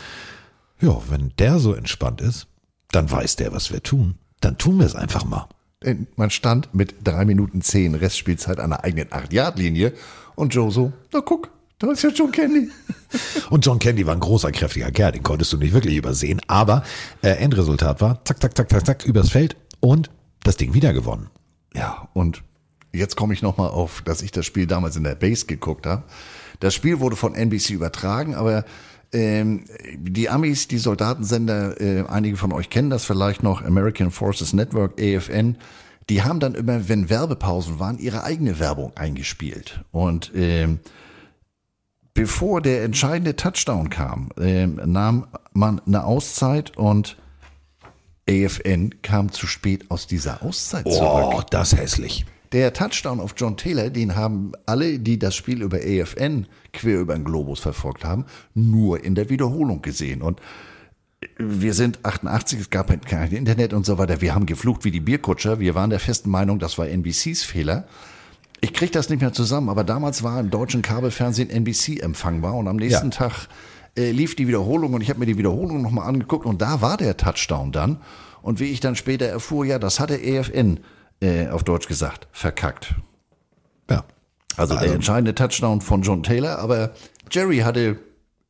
ja, 0.80 0.96
wenn 1.08 1.32
der 1.38 1.58
so 1.58 1.74
entspannt 1.74 2.20
ist, 2.20 2.46
dann 2.90 3.10
weiß 3.10 3.36
der, 3.36 3.52
was 3.52 3.72
wir 3.72 3.82
tun. 3.82 4.16
Dann 4.40 4.58
tun 4.58 4.78
wir 4.78 4.86
es 4.86 4.94
einfach 4.94 5.24
mal. 5.24 5.46
Man 6.16 6.30
stand 6.30 6.74
mit 6.74 6.96
drei 7.04 7.24
Minuten 7.24 7.62
zehn 7.62 7.94
Restspielzeit 7.94 8.60
an 8.60 8.70
der 8.70 8.84
eigenen 8.84 9.08
8-Yard-Linie 9.08 9.94
und 10.34 10.54
Joe 10.54 10.70
so, 10.70 10.92
na 11.12 11.20
guck, 11.20 11.50
da 11.78 11.90
ist 11.90 12.02
ja 12.02 12.10
John 12.10 12.30
Candy. 12.30 12.70
Und 13.50 13.64
John 13.64 13.78
Candy 13.78 14.06
war 14.06 14.12
ein 14.12 14.20
großer, 14.20 14.52
kräftiger 14.52 14.90
Kerl, 14.90 15.12
den 15.12 15.22
konntest 15.22 15.50
du 15.54 15.56
nicht 15.56 15.72
wirklich 15.72 15.96
übersehen. 15.96 16.42
Aber 16.46 16.84
äh, 17.22 17.30
Endresultat 17.30 18.02
war, 18.02 18.22
zack, 18.26 18.42
zack, 18.42 18.54
zack, 18.54 18.68
zack, 18.68 18.86
zack, 18.86 19.04
übers 19.06 19.30
Feld 19.30 19.56
und 19.80 20.10
das 20.42 20.58
Ding 20.58 20.74
wieder 20.74 20.92
gewonnen. 20.92 21.30
Ja, 21.74 22.08
und 22.12 22.42
jetzt 22.92 23.16
komme 23.16 23.34
ich 23.34 23.42
nochmal 23.42 23.70
auf, 23.70 24.02
dass 24.02 24.22
ich 24.22 24.32
das 24.32 24.46
Spiel 24.46 24.66
damals 24.66 24.96
in 24.96 25.04
der 25.04 25.14
Base 25.14 25.46
geguckt 25.46 25.86
habe. 25.86 26.02
Das 26.60 26.74
Spiel 26.74 27.00
wurde 27.00 27.16
von 27.16 27.34
NBC 27.34 27.70
übertragen, 27.70 28.34
aber 28.34 28.64
ähm, 29.12 29.64
die 29.96 30.28
Amis, 30.28 30.68
die 30.68 30.78
Soldatensender, 30.78 31.80
äh, 31.80 32.04
einige 32.06 32.36
von 32.36 32.52
euch 32.52 32.70
kennen 32.70 32.90
das 32.90 33.04
vielleicht 33.04 33.42
noch, 33.42 33.62
American 33.62 34.10
Forces 34.10 34.52
Network, 34.52 35.00
AFN, 35.00 35.56
die 36.08 36.22
haben 36.22 36.40
dann 36.40 36.54
immer, 36.54 36.88
wenn 36.88 37.08
Werbepausen 37.08 37.78
waren, 37.78 37.98
ihre 37.98 38.24
eigene 38.24 38.58
Werbung 38.58 38.96
eingespielt. 38.96 39.84
Und 39.90 40.32
ähm, 40.34 40.80
bevor 42.14 42.60
der 42.60 42.84
entscheidende 42.84 43.36
Touchdown 43.36 43.90
kam, 43.90 44.30
ähm, 44.38 44.80
nahm 44.84 45.26
man 45.52 45.80
eine 45.86 46.04
Auszeit 46.04 46.76
und 46.76 47.16
AFN 48.28 49.02
kam 49.02 49.32
zu 49.32 49.46
spät 49.46 49.90
aus 49.90 50.06
dieser 50.06 50.42
Auszeit 50.42 50.84
zurück. 50.84 51.34
Oh, 51.34 51.42
das 51.50 51.76
hässlich. 51.76 52.26
Der 52.52 52.72
Touchdown 52.72 53.20
auf 53.20 53.34
John 53.36 53.56
Taylor, 53.56 53.90
den 53.90 54.16
haben 54.16 54.52
alle, 54.66 54.98
die 54.98 55.18
das 55.18 55.36
Spiel 55.36 55.62
über 55.62 55.78
AFN 55.78 56.46
quer 56.72 57.00
über 57.00 57.14
den 57.14 57.24
Globus 57.24 57.60
verfolgt 57.60 58.04
haben, 58.04 58.24
nur 58.54 59.04
in 59.04 59.14
der 59.14 59.30
Wiederholung 59.30 59.82
gesehen. 59.82 60.20
Und 60.20 60.40
wir 61.36 61.74
sind 61.74 62.04
88, 62.04 62.58
es 62.58 62.70
gab 62.70 62.88
kein 63.06 63.30
Internet 63.30 63.72
und 63.72 63.86
so 63.86 63.98
weiter. 63.98 64.20
Wir 64.20 64.34
haben 64.34 64.46
geflucht 64.46 64.84
wie 64.84 64.90
die 64.90 65.00
Bierkutscher. 65.00 65.60
Wir 65.60 65.74
waren 65.74 65.90
der 65.90 66.00
festen 66.00 66.30
Meinung, 66.30 66.58
das 66.58 66.76
war 66.76 66.88
NBCs 66.88 67.44
Fehler. 67.44 67.86
Ich 68.60 68.72
kriege 68.74 68.90
das 68.90 69.08
nicht 69.10 69.20
mehr 69.20 69.32
zusammen, 69.32 69.68
aber 69.68 69.84
damals 69.84 70.22
war 70.22 70.40
im 70.40 70.50
deutschen 70.50 70.82
Kabelfernsehen 70.82 71.50
NBC 71.50 72.00
empfangbar 72.02 72.54
und 72.54 72.68
am 72.68 72.76
nächsten 72.76 73.10
Ja. 73.10 73.28
Tag 73.28 73.48
äh, 73.96 74.10
lief 74.10 74.34
die 74.34 74.48
Wiederholung 74.48 74.94
und 74.94 75.02
ich 75.02 75.08
habe 75.08 75.20
mir 75.20 75.26
die 75.26 75.38
Wiederholung 75.38 75.82
nochmal 75.82 76.08
angeguckt 76.08 76.46
und 76.46 76.60
da 76.60 76.80
war 76.80 76.96
der 76.96 77.16
Touchdown 77.16 77.70
dann. 77.72 77.98
Und 78.42 78.58
wie 78.58 78.66
ich 78.66 78.80
dann 78.80 78.96
später 78.96 79.26
erfuhr, 79.26 79.64
ja, 79.64 79.78
das 79.78 80.00
hatte 80.00 80.14
AFN 80.14 80.80
äh, 81.20 81.48
auf 81.48 81.64
Deutsch 81.64 81.88
gesagt, 81.88 82.28
verkackt. 82.32 82.94
Ja. 83.90 84.04
Also, 84.56 84.74
Also- 84.74 84.86
der 84.86 84.94
entscheidende 84.94 85.34
Touchdown 85.34 85.80
von 85.80 86.02
John 86.02 86.22
Taylor, 86.22 86.58
aber 86.58 86.92
Jerry 87.30 87.58
hatte 87.58 87.98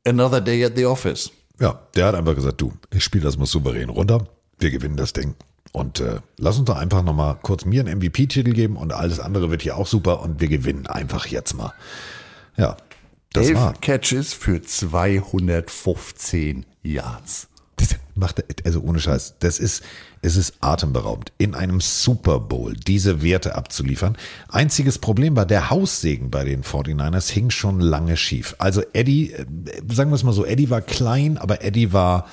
another 0.06 0.40
day 0.40 0.64
at 0.64 0.72
the 0.76 0.86
office. 0.86 1.30
Ja, 1.60 1.80
der 1.94 2.06
hat 2.06 2.14
einfach 2.14 2.34
gesagt, 2.34 2.60
du, 2.60 2.72
ich 2.90 3.04
spiele 3.04 3.24
das 3.24 3.36
mal 3.36 3.46
souverän 3.46 3.90
runter, 3.90 4.26
wir 4.58 4.70
gewinnen 4.70 4.96
das 4.96 5.12
Ding. 5.12 5.34
Und 5.72 6.00
äh, 6.00 6.20
lass 6.36 6.58
uns 6.58 6.66
doch 6.66 6.76
einfach 6.76 7.02
nochmal 7.04 7.38
kurz 7.42 7.64
mir 7.64 7.80
einen 7.86 7.98
MVP-Titel 7.98 8.52
geben 8.54 8.76
und 8.76 8.92
alles 8.92 9.20
andere 9.20 9.50
wird 9.50 9.62
hier 9.62 9.76
auch 9.76 9.86
super 9.86 10.20
und 10.20 10.40
wir 10.40 10.48
gewinnen 10.48 10.86
einfach 10.88 11.26
jetzt 11.26 11.54
mal. 11.54 11.72
Ja, 12.56 12.76
das 13.32 13.48
Elf 13.48 13.58
war. 13.58 13.74
Catches 13.74 14.32
für 14.32 14.60
215 14.62 16.66
Yards. 16.82 17.46
Macht 18.20 18.44
also 18.64 18.82
ohne 18.82 19.00
Scheiß, 19.00 19.36
das 19.40 19.58
ist, 19.58 19.82
es 20.20 20.36
ist 20.36 20.54
atemberaubend, 20.60 21.32
in 21.38 21.54
einem 21.54 21.80
Super 21.80 22.38
Bowl 22.38 22.74
diese 22.74 23.22
Werte 23.22 23.54
abzuliefern. 23.54 24.16
Einziges 24.48 24.98
Problem 24.98 25.34
war, 25.36 25.46
der 25.46 25.70
Haussegen 25.70 26.30
bei 26.30 26.44
den 26.44 26.62
49ers 26.62 27.30
hing 27.30 27.50
schon 27.50 27.80
lange 27.80 28.18
schief. 28.18 28.54
Also 28.58 28.82
Eddie, 28.92 29.32
äh, 29.32 29.46
sagen 29.90 30.10
wir 30.10 30.16
es 30.16 30.22
mal 30.22 30.32
so, 30.32 30.44
Eddie 30.44 30.70
war 30.70 30.82
klein, 30.82 31.38
aber 31.38 31.64
Eddie 31.64 31.92
war 31.94 32.26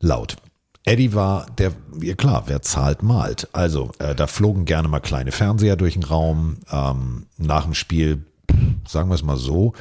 laut. 0.00 0.36
Eddie 0.84 1.14
war 1.14 1.46
der, 1.58 1.72
ja 2.00 2.14
klar, 2.14 2.44
wer 2.46 2.62
zahlt, 2.62 3.02
malt. 3.02 3.48
Also 3.52 3.90
äh, 3.98 4.14
da 4.14 4.26
flogen 4.28 4.64
gerne 4.64 4.88
mal 4.88 5.00
kleine 5.00 5.32
Fernseher 5.32 5.76
durch 5.76 5.94
den 5.94 6.04
Raum. 6.04 6.58
Ähm, 6.70 7.26
nach 7.38 7.64
dem 7.64 7.74
Spiel, 7.74 8.24
sagen 8.86 9.10
wir 9.10 9.16
es 9.16 9.22
mal 9.22 9.36
so, 9.36 9.74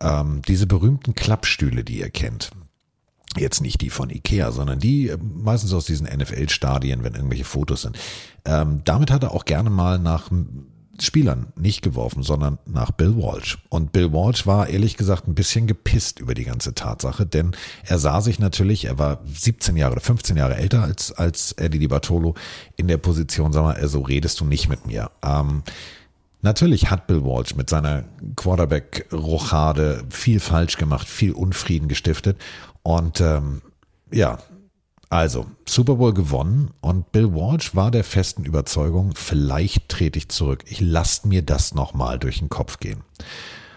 ähm, 0.00 0.42
diese 0.48 0.66
berühmten 0.66 1.14
Klappstühle, 1.14 1.84
die 1.84 2.00
ihr 2.00 2.10
kennt. 2.10 2.50
Jetzt 3.36 3.60
nicht 3.60 3.80
die 3.80 3.90
von 3.90 4.10
Ikea, 4.10 4.52
sondern 4.52 4.78
die 4.78 5.08
äh, 5.08 5.18
meistens 5.18 5.72
aus 5.72 5.86
diesen 5.86 6.06
NFL-Stadien, 6.06 7.02
wenn 7.04 7.14
irgendwelche 7.14 7.44
Fotos 7.44 7.82
sind. 7.82 7.98
Ähm, 8.44 8.82
damit 8.84 9.10
hat 9.10 9.22
er 9.22 9.32
auch 9.32 9.44
gerne 9.44 9.70
mal 9.70 9.98
nach 9.98 10.30
Spielern 11.00 11.52
nicht 11.56 11.82
geworfen, 11.82 12.22
sondern 12.22 12.58
nach 12.66 12.92
Bill 12.92 13.16
Walsh. 13.16 13.58
Und 13.68 13.92
Bill 13.92 14.12
Walsh 14.12 14.46
war 14.46 14.68
ehrlich 14.68 14.96
gesagt 14.96 15.26
ein 15.26 15.34
bisschen 15.34 15.66
gepisst 15.66 16.20
über 16.20 16.34
die 16.34 16.44
ganze 16.44 16.74
Tatsache, 16.74 17.26
denn 17.26 17.52
er 17.84 17.98
sah 17.98 18.20
sich 18.20 18.38
natürlich, 18.38 18.84
er 18.84 18.98
war 18.98 19.20
17 19.26 19.76
Jahre 19.76 19.92
oder 19.92 20.00
15 20.00 20.36
Jahre 20.36 20.56
älter 20.56 20.82
als, 20.82 21.12
als 21.12 21.52
Eddie 21.52 21.80
Di 21.80 21.88
Bartolo 21.88 22.34
in 22.76 22.86
der 22.86 22.98
Position, 22.98 23.52
sag 23.52 23.62
mal, 23.62 23.88
so 23.88 24.02
redest 24.02 24.40
du 24.40 24.44
nicht 24.44 24.68
mit 24.68 24.86
mir. 24.86 25.10
Ähm, 25.24 25.62
Natürlich 26.44 26.90
hat 26.90 27.06
Bill 27.06 27.24
Walsh 27.24 27.54
mit 27.56 27.70
seiner 27.70 28.04
Quarterback-Rochade 28.36 30.04
viel 30.10 30.40
falsch 30.40 30.76
gemacht, 30.76 31.08
viel 31.08 31.32
Unfrieden 31.32 31.88
gestiftet. 31.88 32.36
Und 32.84 33.20
ähm, 33.20 33.62
ja, 34.12 34.38
also 35.10 35.46
Super 35.68 35.96
Bowl 35.96 36.12
gewonnen 36.14 36.70
und 36.80 37.10
Bill 37.12 37.32
Walsh 37.32 37.74
war 37.74 37.90
der 37.90 38.04
festen 38.04 38.44
Überzeugung, 38.44 39.12
vielleicht 39.14 39.88
trete 39.88 40.18
ich 40.18 40.28
zurück. 40.28 40.64
Ich 40.68 40.80
lasse 40.80 41.26
mir 41.26 41.42
das 41.42 41.74
nochmal 41.74 42.18
durch 42.18 42.38
den 42.38 42.48
Kopf 42.48 42.78
gehen. 42.78 43.02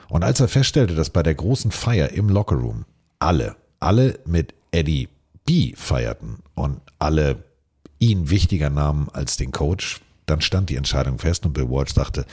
Und 0.09 0.23
als 0.23 0.39
er 0.39 0.47
feststellte, 0.47 0.93
dass 0.93 1.09
bei 1.09 1.23
der 1.23 1.35
großen 1.35 1.71
Feier 1.71 2.09
im 2.09 2.29
Lockerroom 2.29 2.85
alle, 3.19 3.55
alle 3.79 4.19
mit 4.25 4.53
Eddie 4.71 5.09
B 5.45 5.73
feierten 5.75 6.37
und 6.55 6.81
alle 6.99 7.43
ihn 7.99 8.29
wichtiger 8.29 8.69
nahmen 8.69 9.07
als 9.13 9.37
den 9.37 9.51
Coach, 9.51 10.01
dann 10.25 10.41
stand 10.41 10.69
die 10.69 10.75
Entscheidung 10.75 11.17
fest 11.19 11.45
und 11.45 11.53
Bill 11.53 11.69
Walsh 11.69 11.93
dachte, 11.93 12.25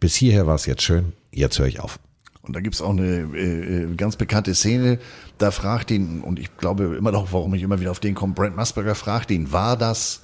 bis 0.00 0.14
hierher 0.14 0.46
war 0.46 0.54
es 0.54 0.66
jetzt 0.66 0.82
schön, 0.82 1.12
jetzt 1.30 1.58
höre 1.58 1.66
ich 1.66 1.80
auf. 1.80 1.98
Und 2.42 2.56
da 2.56 2.60
gibt's 2.60 2.82
auch 2.82 2.90
eine 2.90 3.20
äh, 3.36 3.94
ganz 3.94 4.16
bekannte 4.16 4.54
Szene, 4.54 4.98
da 5.38 5.52
fragt 5.52 5.90
ihn, 5.92 6.20
und 6.22 6.40
ich 6.40 6.56
glaube 6.56 6.96
immer 6.96 7.12
noch, 7.12 7.32
warum 7.32 7.54
ich 7.54 7.62
immer 7.62 7.80
wieder 7.80 7.92
auf 7.92 8.00
den 8.00 8.14
komme, 8.14 8.34
Brent 8.34 8.56
Musburger 8.56 8.96
fragt 8.96 9.30
ihn, 9.30 9.52
war 9.52 9.76
das 9.76 10.22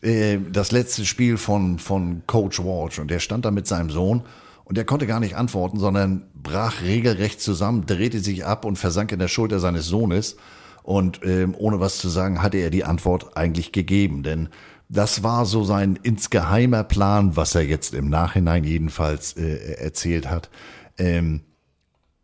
äh, 0.00 0.38
das 0.50 0.72
letzte 0.72 1.04
Spiel 1.04 1.36
von, 1.36 1.78
von 1.78 2.22
Coach 2.26 2.60
Walsh? 2.60 2.98
Und 2.98 3.10
der 3.10 3.18
stand 3.18 3.44
da 3.44 3.50
mit 3.50 3.66
seinem 3.66 3.90
Sohn 3.90 4.22
und 4.64 4.76
der 4.76 4.84
konnte 4.84 5.06
gar 5.06 5.20
nicht 5.20 5.36
antworten, 5.36 5.78
sondern 5.78 6.28
brach 6.34 6.80
regelrecht 6.82 7.42
zusammen, 7.42 7.84
drehte 7.84 8.20
sich 8.20 8.46
ab 8.46 8.64
und 8.64 8.76
versank 8.76 9.12
in 9.12 9.18
der 9.18 9.28
Schulter 9.28 9.60
seines 9.60 9.86
Sohnes. 9.86 10.36
Und 10.82 11.20
ähm, 11.24 11.54
ohne 11.58 11.78
was 11.78 11.98
zu 11.98 12.08
sagen, 12.08 12.40
hatte 12.42 12.56
er 12.56 12.70
die 12.70 12.84
Antwort 12.84 13.36
eigentlich 13.36 13.70
gegeben. 13.70 14.22
Denn 14.22 14.48
das 14.88 15.22
war 15.22 15.44
so 15.44 15.62
sein 15.62 15.98
insgeheimer 16.02 16.84
Plan, 16.84 17.36
was 17.36 17.54
er 17.54 17.62
jetzt 17.62 17.92
im 17.92 18.08
Nachhinein 18.08 18.64
jedenfalls 18.64 19.36
äh, 19.36 19.74
erzählt 19.74 20.30
hat. 20.30 20.48
Ähm, 20.96 21.42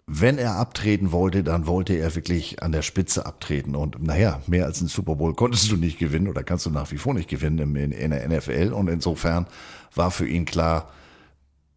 wenn 0.07 0.39
er 0.39 0.57
abtreten 0.57 1.11
wollte, 1.11 1.43
dann 1.43 1.67
wollte 1.67 1.95
er 1.95 2.15
wirklich 2.15 2.63
an 2.63 2.73
der 2.73 2.83
Spitze 2.83 3.27
abtreten. 3.27 3.75
Und 3.75 4.03
naja, 4.03 4.41
mehr 4.47 4.67
als 4.67 4.81
ein 4.81 4.87
Super 4.87 5.17
Bowl 5.17 5.35
konntest 5.35 5.71
du 5.71 5.77
nicht 5.77 5.99
gewinnen 5.99 6.29
oder 6.29 6.45
kannst 6.45 6.67
du 6.67 6.71
nach 6.71 6.93
wie 6.93 6.99
vor 6.99 7.15
nicht 7.15 7.29
gewinnen 7.29 7.75
in, 7.77 8.11
der 8.11 8.29
NFL. 8.29 8.73
Und 8.73 8.89
insofern 8.89 9.47
war 9.95 10.11
für 10.11 10.29
ihn 10.29 10.45
klar, 10.45 10.91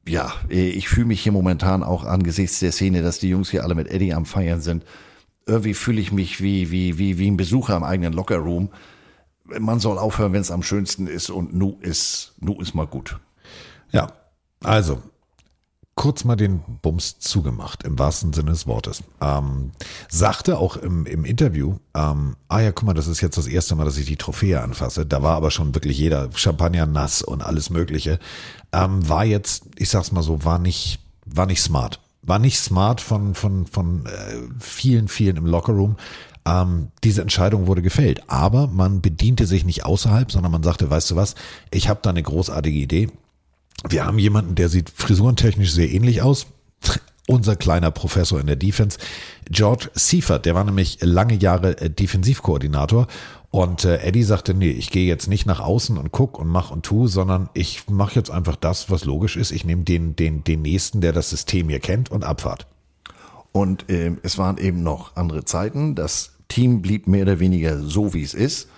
ja, 0.08 0.32
ich 0.48 0.90
fühle 0.90 1.08
mich 1.08 1.22
hier 1.22 1.32
momentan 1.32 1.84
auch 1.84 2.04
angesichts 2.04 2.60
der 2.60 2.72
Szene, 2.72 3.02
dass 3.02 3.20
die 3.20 3.30
Jungs 3.30 3.50
hier 3.50 3.64
alle 3.64 3.76
mit 3.76 3.90
Eddie 3.90 4.14
am 4.14 4.26
Feiern 4.26 4.62
sind. 4.62 4.86
Irgendwie 5.46 5.74
fühle 5.74 6.00
ich 6.00 6.12
mich 6.12 6.42
wie, 6.42 6.70
wie, 6.70 7.00
wie, 7.00 7.18
wie 7.18 7.30
ein 7.30 7.38
Besucher 7.38 7.76
im 7.76 7.84
eigenen 7.84 8.14
Lockerroom 8.14 8.70
man 9.58 9.80
soll 9.80 9.98
aufhören, 9.98 10.34
wenn 10.34 10.42
es 10.42 10.52
am 10.52 10.64
schönsten 10.64 11.08
ist 11.08 11.30
und 11.30 11.54
nu 11.54 11.78
ist, 11.82 12.34
nu 12.40 12.60
ist 12.60 12.76
mal 12.76 12.88
gut. 12.88 13.20
Ja, 13.92 14.08
also 14.64 15.02
kurz 16.00 16.24
mal 16.24 16.38
den 16.38 16.62
Bums 16.82 17.20
zugemacht, 17.20 17.84
im 17.84 18.00
wahrsten 18.00 18.32
Sinne 18.32 18.52
des 18.52 18.66
Wortes. 18.68 19.04
Ähm, 19.20 19.72
sagte 20.08 20.58
auch 20.58 20.78
im, 20.78 21.06
im 21.06 21.26
Interview, 21.26 21.76
ähm, 21.94 22.38
ah 22.48 22.62
ja, 22.62 22.72
guck 22.72 22.86
mal, 22.86 22.94
das 22.94 23.08
ist 23.08 23.20
jetzt 23.20 23.38
das 23.38 23.48
erste 23.48 23.76
Mal, 23.76 23.84
dass 23.84 23.98
ich 23.98 24.06
die 24.06 24.16
Trophäe 24.16 24.62
anfasse. 24.62 25.06
Da 25.06 25.22
war 25.24 25.36
aber 25.36 25.52
schon 25.52 25.76
wirklich 25.76 25.98
jeder 25.98 26.30
Champagner 26.34 26.86
nass 26.86 27.22
und 27.22 27.44
alles 27.44 27.70
Mögliche. 27.70 28.18
Ähm, 28.72 29.10
war 29.10 29.26
jetzt, 29.26 29.66
ich 29.76 29.90
sag's 29.90 30.14
mal 30.14 30.24
so, 30.24 30.46
war 30.46 30.58
nicht, 30.58 31.00
war 31.26 31.46
nicht 31.46 31.62
smart. 31.62 32.00
War 32.22 32.40
nicht 32.40 32.60
smart 32.60 33.02
von, 33.02 33.36
von, 33.36 33.68
von 33.68 34.06
äh, 34.06 34.38
vielen, 34.58 35.10
vielen 35.10 35.36
im 35.36 35.48
Lockerroom. 35.48 35.98
Ähm, 36.46 36.94
diese 37.04 37.22
Entscheidung 37.22 37.68
wurde 37.68 37.82
gefällt. 37.82 38.24
Aber 38.30 38.68
man 38.68 39.02
bediente 39.02 39.46
sich 39.46 39.66
nicht 39.66 39.84
außerhalb, 39.84 40.32
sondern 40.32 40.54
man 40.54 40.64
sagte, 40.64 40.90
weißt 40.90 41.12
du 41.12 41.18
was, 41.18 41.36
ich 41.72 41.90
habe 41.90 42.00
da 42.02 42.10
eine 42.12 42.24
großartige 42.24 42.80
Idee. 42.80 43.10
Wir 43.88 44.06
haben 44.06 44.20
jemanden, 44.20 44.56
der 44.56 44.70
sieht 44.70 44.90
frisurentechnisch 44.90 45.72
sehr 45.72 45.90
ähnlich 45.90 46.22
aus. 46.22 46.48
Unser 47.28 47.56
kleiner 47.56 47.92
Professor 47.92 48.40
in 48.40 48.48
der 48.48 48.56
Defense, 48.56 48.98
George 49.52 49.92
Seifert, 49.94 50.48
der 50.48 50.56
war 50.56 50.64
nämlich 50.64 50.98
lange 51.02 51.36
Jahre 51.36 51.80
äh, 51.80 51.90
Defensivkoordinator 51.90 53.06
und 53.52 53.86
äh, 53.86 53.98
Eddie 53.98 54.24
sagte, 54.24 54.56
nee, 54.56 54.72
ich 54.72 54.90
gehe 54.90 55.08
jetzt 55.08 55.28
nicht 55.28 55.46
nach 55.46 55.60
außen 55.60 55.98
und 55.98 56.12
guck 56.12 56.40
und 56.40 56.48
mach 56.48 56.72
und 56.72 56.84
tu, 56.84 57.08
sondern 57.08 57.50
ich 57.54 57.88
mache 57.88 58.16
jetzt 58.16 58.32
einfach 58.32 58.56
das, 58.56 58.90
was 58.90 59.06
logisch 59.06 59.38
ist. 59.38 59.52
Ich 59.52 59.64
nehme 59.64 59.84
den, 59.84 60.16
den, 60.16 60.44
den 60.44 60.64
nächsten, 60.64 61.02
der 61.02 61.14
das 61.14 61.30
System 61.30 61.70
hier 61.70 61.80
kennt 61.80 62.10
und 62.10 62.24
Abfahrt. 62.24 62.66
Und 63.52 63.90
äh, 63.90 64.16
es 64.22 64.38
waren 64.38 64.58
eben 64.58 64.84
noch 64.84 65.16
andere 65.16 65.46
Zeiten. 65.46 65.96
Das 65.96 66.34
Team 66.48 66.82
blieb 66.82 67.08
mehr 67.08 67.24
oder 67.24 67.40
weniger 67.40 67.80
so, 67.80 68.14
wie 68.14 68.24
es 68.24 68.34
ist. 68.34 68.70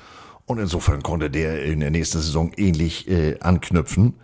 Und 0.45 0.59
insofern 0.59 1.03
konnte 1.03 1.29
der 1.29 1.63
in 1.63 1.81
der 1.81 1.91
nächsten 1.91 2.19
Saison 2.19 2.51
ähnlich 2.55 3.09
äh, 3.09 3.39
anknüpfen. 3.39 4.15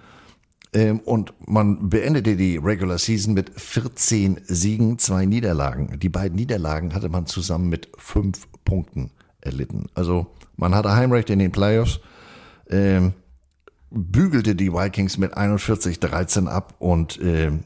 Ähm, 0.74 1.00
und 1.00 1.34
man 1.48 1.90
beendete 1.90 2.36
die 2.36 2.58
Regular 2.58 2.98
Season 2.98 3.34
mit 3.34 3.60
14 3.60 4.42
Siegen, 4.46 5.00
zwei 5.00 5.26
Niederlagen. 5.26 6.00
Die 6.00 6.10
beiden 6.10 6.36
Niederlagen 6.36 6.94
hatte 6.94 7.10
man 7.10 7.26
zusammen 7.26 7.70
mit 7.70 7.90
fünf 7.98 8.48
Punkten 8.66 9.12
erlitten. 9.42 9.88
Also 9.94 10.28
man 10.58 10.76
hatte 10.76 10.96
Heimrecht 10.96 11.30
in 11.30 11.40
den 11.40 11.52
Playoffs, 11.52 12.00
ähm, 12.70 13.14
bügelte 13.90 14.56
die 14.56 14.74
Vikings 14.74 15.18
mit 15.18 15.38
41-13 15.38 16.48
ab 16.48 16.76
und 16.80 17.20
ähm, 17.22 17.64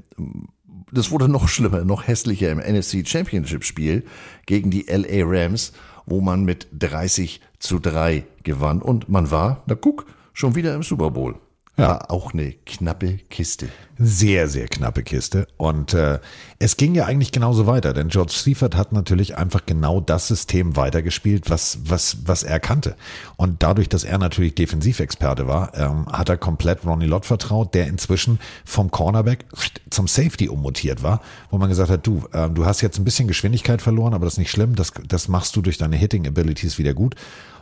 das 0.92 1.10
wurde 1.10 1.30
noch 1.30 1.48
schlimmer, 1.48 1.84
noch 1.86 2.08
hässlicher 2.08 2.52
im 2.52 2.60
NFC 2.60 3.08
Championship 3.08 3.64
Spiel 3.64 4.04
gegen 4.46 4.70
die 4.70 4.86
LA 4.88 5.24
Rams, 5.26 5.72
wo 6.06 6.22
man 6.22 6.44
mit 6.44 6.68
30 6.78 7.42
zu 7.60 7.80
3 7.80 8.26
gewann 8.44 8.82
und 8.82 9.10
man 9.10 9.32
war, 9.32 9.64
na 9.66 9.76
guck, 9.76 10.06
schon 10.34 10.56
wieder 10.56 10.76
im 10.76 10.84
Super 10.84 11.12
Bowl. 11.12 11.36
Ja. 11.82 11.88
War 11.90 12.12
auch 12.12 12.34
eine 12.34 12.54
knappe 12.66 13.18
Kiste. 13.30 13.70
Sehr, 13.98 14.48
sehr 14.48 14.68
knappe 14.68 15.04
Kiste. 15.04 15.48
Und 15.58 15.94
äh, 15.94 16.20
es 16.60 16.78
ging 16.78 16.96
ja 16.96 17.06
eigentlich 17.06 17.32
genauso 17.32 17.66
weiter, 17.66 17.94
denn 17.94 18.08
George 18.10 18.34
Seifert 18.36 18.76
hat 18.76 18.94
natürlich 18.94 19.38
einfach 19.38 19.66
genau 19.66 20.00
das 20.00 20.28
System 20.28 20.76
weitergespielt, 20.76 21.50
was, 21.50 21.80
was, 21.86 22.18
was 22.26 22.44
er 22.44 22.60
kannte. 22.60 22.96
Und 23.36 23.64
dadurch, 23.64 23.90
dass 23.90 24.04
er 24.04 24.18
natürlich 24.18 24.56
Defensivexperte 24.56 25.48
war, 25.48 25.76
ähm, 25.76 26.08
hat 26.08 26.30
er 26.30 26.38
komplett 26.38 26.86
Ronnie 26.86 27.08
Lott 27.08 27.26
vertraut, 27.26 27.74
der 27.74 27.88
inzwischen 27.88 28.40
vom 28.64 28.92
Cornerback 28.92 29.46
zum 29.90 30.08
Safety 30.08 30.50
ummutiert 30.50 31.02
war, 31.04 31.22
wo 31.50 31.58
man 31.58 31.70
gesagt 31.70 31.90
hat, 31.90 32.06
du, 32.06 32.24
äh, 32.32 32.50
du 32.50 32.66
hast 32.66 32.82
jetzt 32.82 33.00
ein 33.00 33.04
bisschen 33.04 33.28
Geschwindigkeit 33.28 33.82
verloren, 33.82 34.14
aber 34.14 34.26
das 34.26 34.36
ist 34.36 34.40
nicht 34.40 34.52
schlimm, 34.52 34.76
das, 34.76 34.94
das 35.08 35.28
machst 35.28 35.56
du 35.56 35.62
durch 35.62 35.78
deine 35.78 35.96
Hitting 35.96 36.28
Abilities 36.28 36.78
wieder 36.78 36.94
gut. 36.94 37.16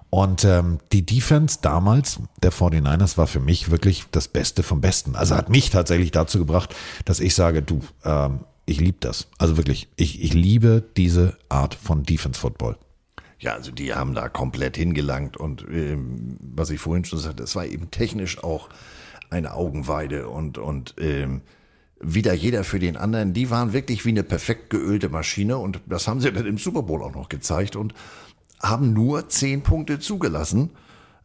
Und 0.10 0.44
ähm, 0.44 0.80
die 0.92 1.06
Defense 1.06 1.60
damals 1.62 2.20
der 2.42 2.52
49ers 2.52 3.18
war 3.18 3.28
für 3.28 3.40
mich 3.40 3.70
wirklich 3.70 4.06
das 4.12 4.28
Beste 4.28 4.64
vom 4.64 4.82
Besten. 4.82 5.16
Also 5.16 5.36
hat 5.36 5.50
mich 5.50 5.70
tatsächlich 5.70 6.12
dazu 6.12 6.40
gebracht, 6.40 6.76
dass 7.06 7.20
ich 7.20 7.36
sage, 7.36 7.62
du, 7.62 7.82
ähm, 8.04 8.40
ich 8.66 8.80
liebe 8.80 8.98
das. 9.00 9.28
Also 9.38 9.58
wirklich, 9.58 9.88
ich, 9.98 10.24
ich 10.24 10.34
liebe 10.34 10.84
diese 10.98 11.38
Art 11.48 11.76
von 11.76 12.04
Defense 12.04 12.40
Football. 12.40 12.78
Ja, 13.40 13.54
also 13.54 13.72
die 13.72 13.94
haben 13.94 14.16
da 14.16 14.30
komplett 14.30 14.76
hingelangt 14.76 15.38
und 15.38 15.66
ähm, 15.72 16.38
was 16.42 16.72
ich 16.72 16.80
vorhin 16.80 17.06
schon 17.06 17.20
sagte, 17.20 17.44
es 17.44 17.56
war 17.56 17.66
eben 17.66 17.90
technisch 17.90 18.44
auch 18.44 18.68
eine 19.30 19.54
Augenweide 19.54 20.28
und, 20.28 20.58
und 20.58 20.96
ähm, 21.00 21.42
wieder 22.02 22.34
jeder 22.34 22.64
für 22.64 22.80
den 22.80 22.98
anderen. 22.98 23.34
Die 23.34 23.50
waren 23.50 23.72
wirklich 23.72 24.06
wie 24.06 24.10
eine 24.10 24.24
perfekt 24.24 24.70
geölte 24.70 25.10
Maschine 25.10 25.58
und 25.58 25.80
das 25.86 26.08
haben 26.08 26.20
sie 26.20 26.32
dann 26.32 26.46
im 26.46 26.58
Super 26.58 26.84
Bowl 26.84 27.02
auch 27.04 27.14
noch 27.14 27.30
gezeigt 27.30 27.76
und 27.76 27.94
haben 28.62 28.94
nur 28.94 29.30
zehn 29.30 29.64
Punkte 29.64 30.00
zugelassen, 30.00 30.72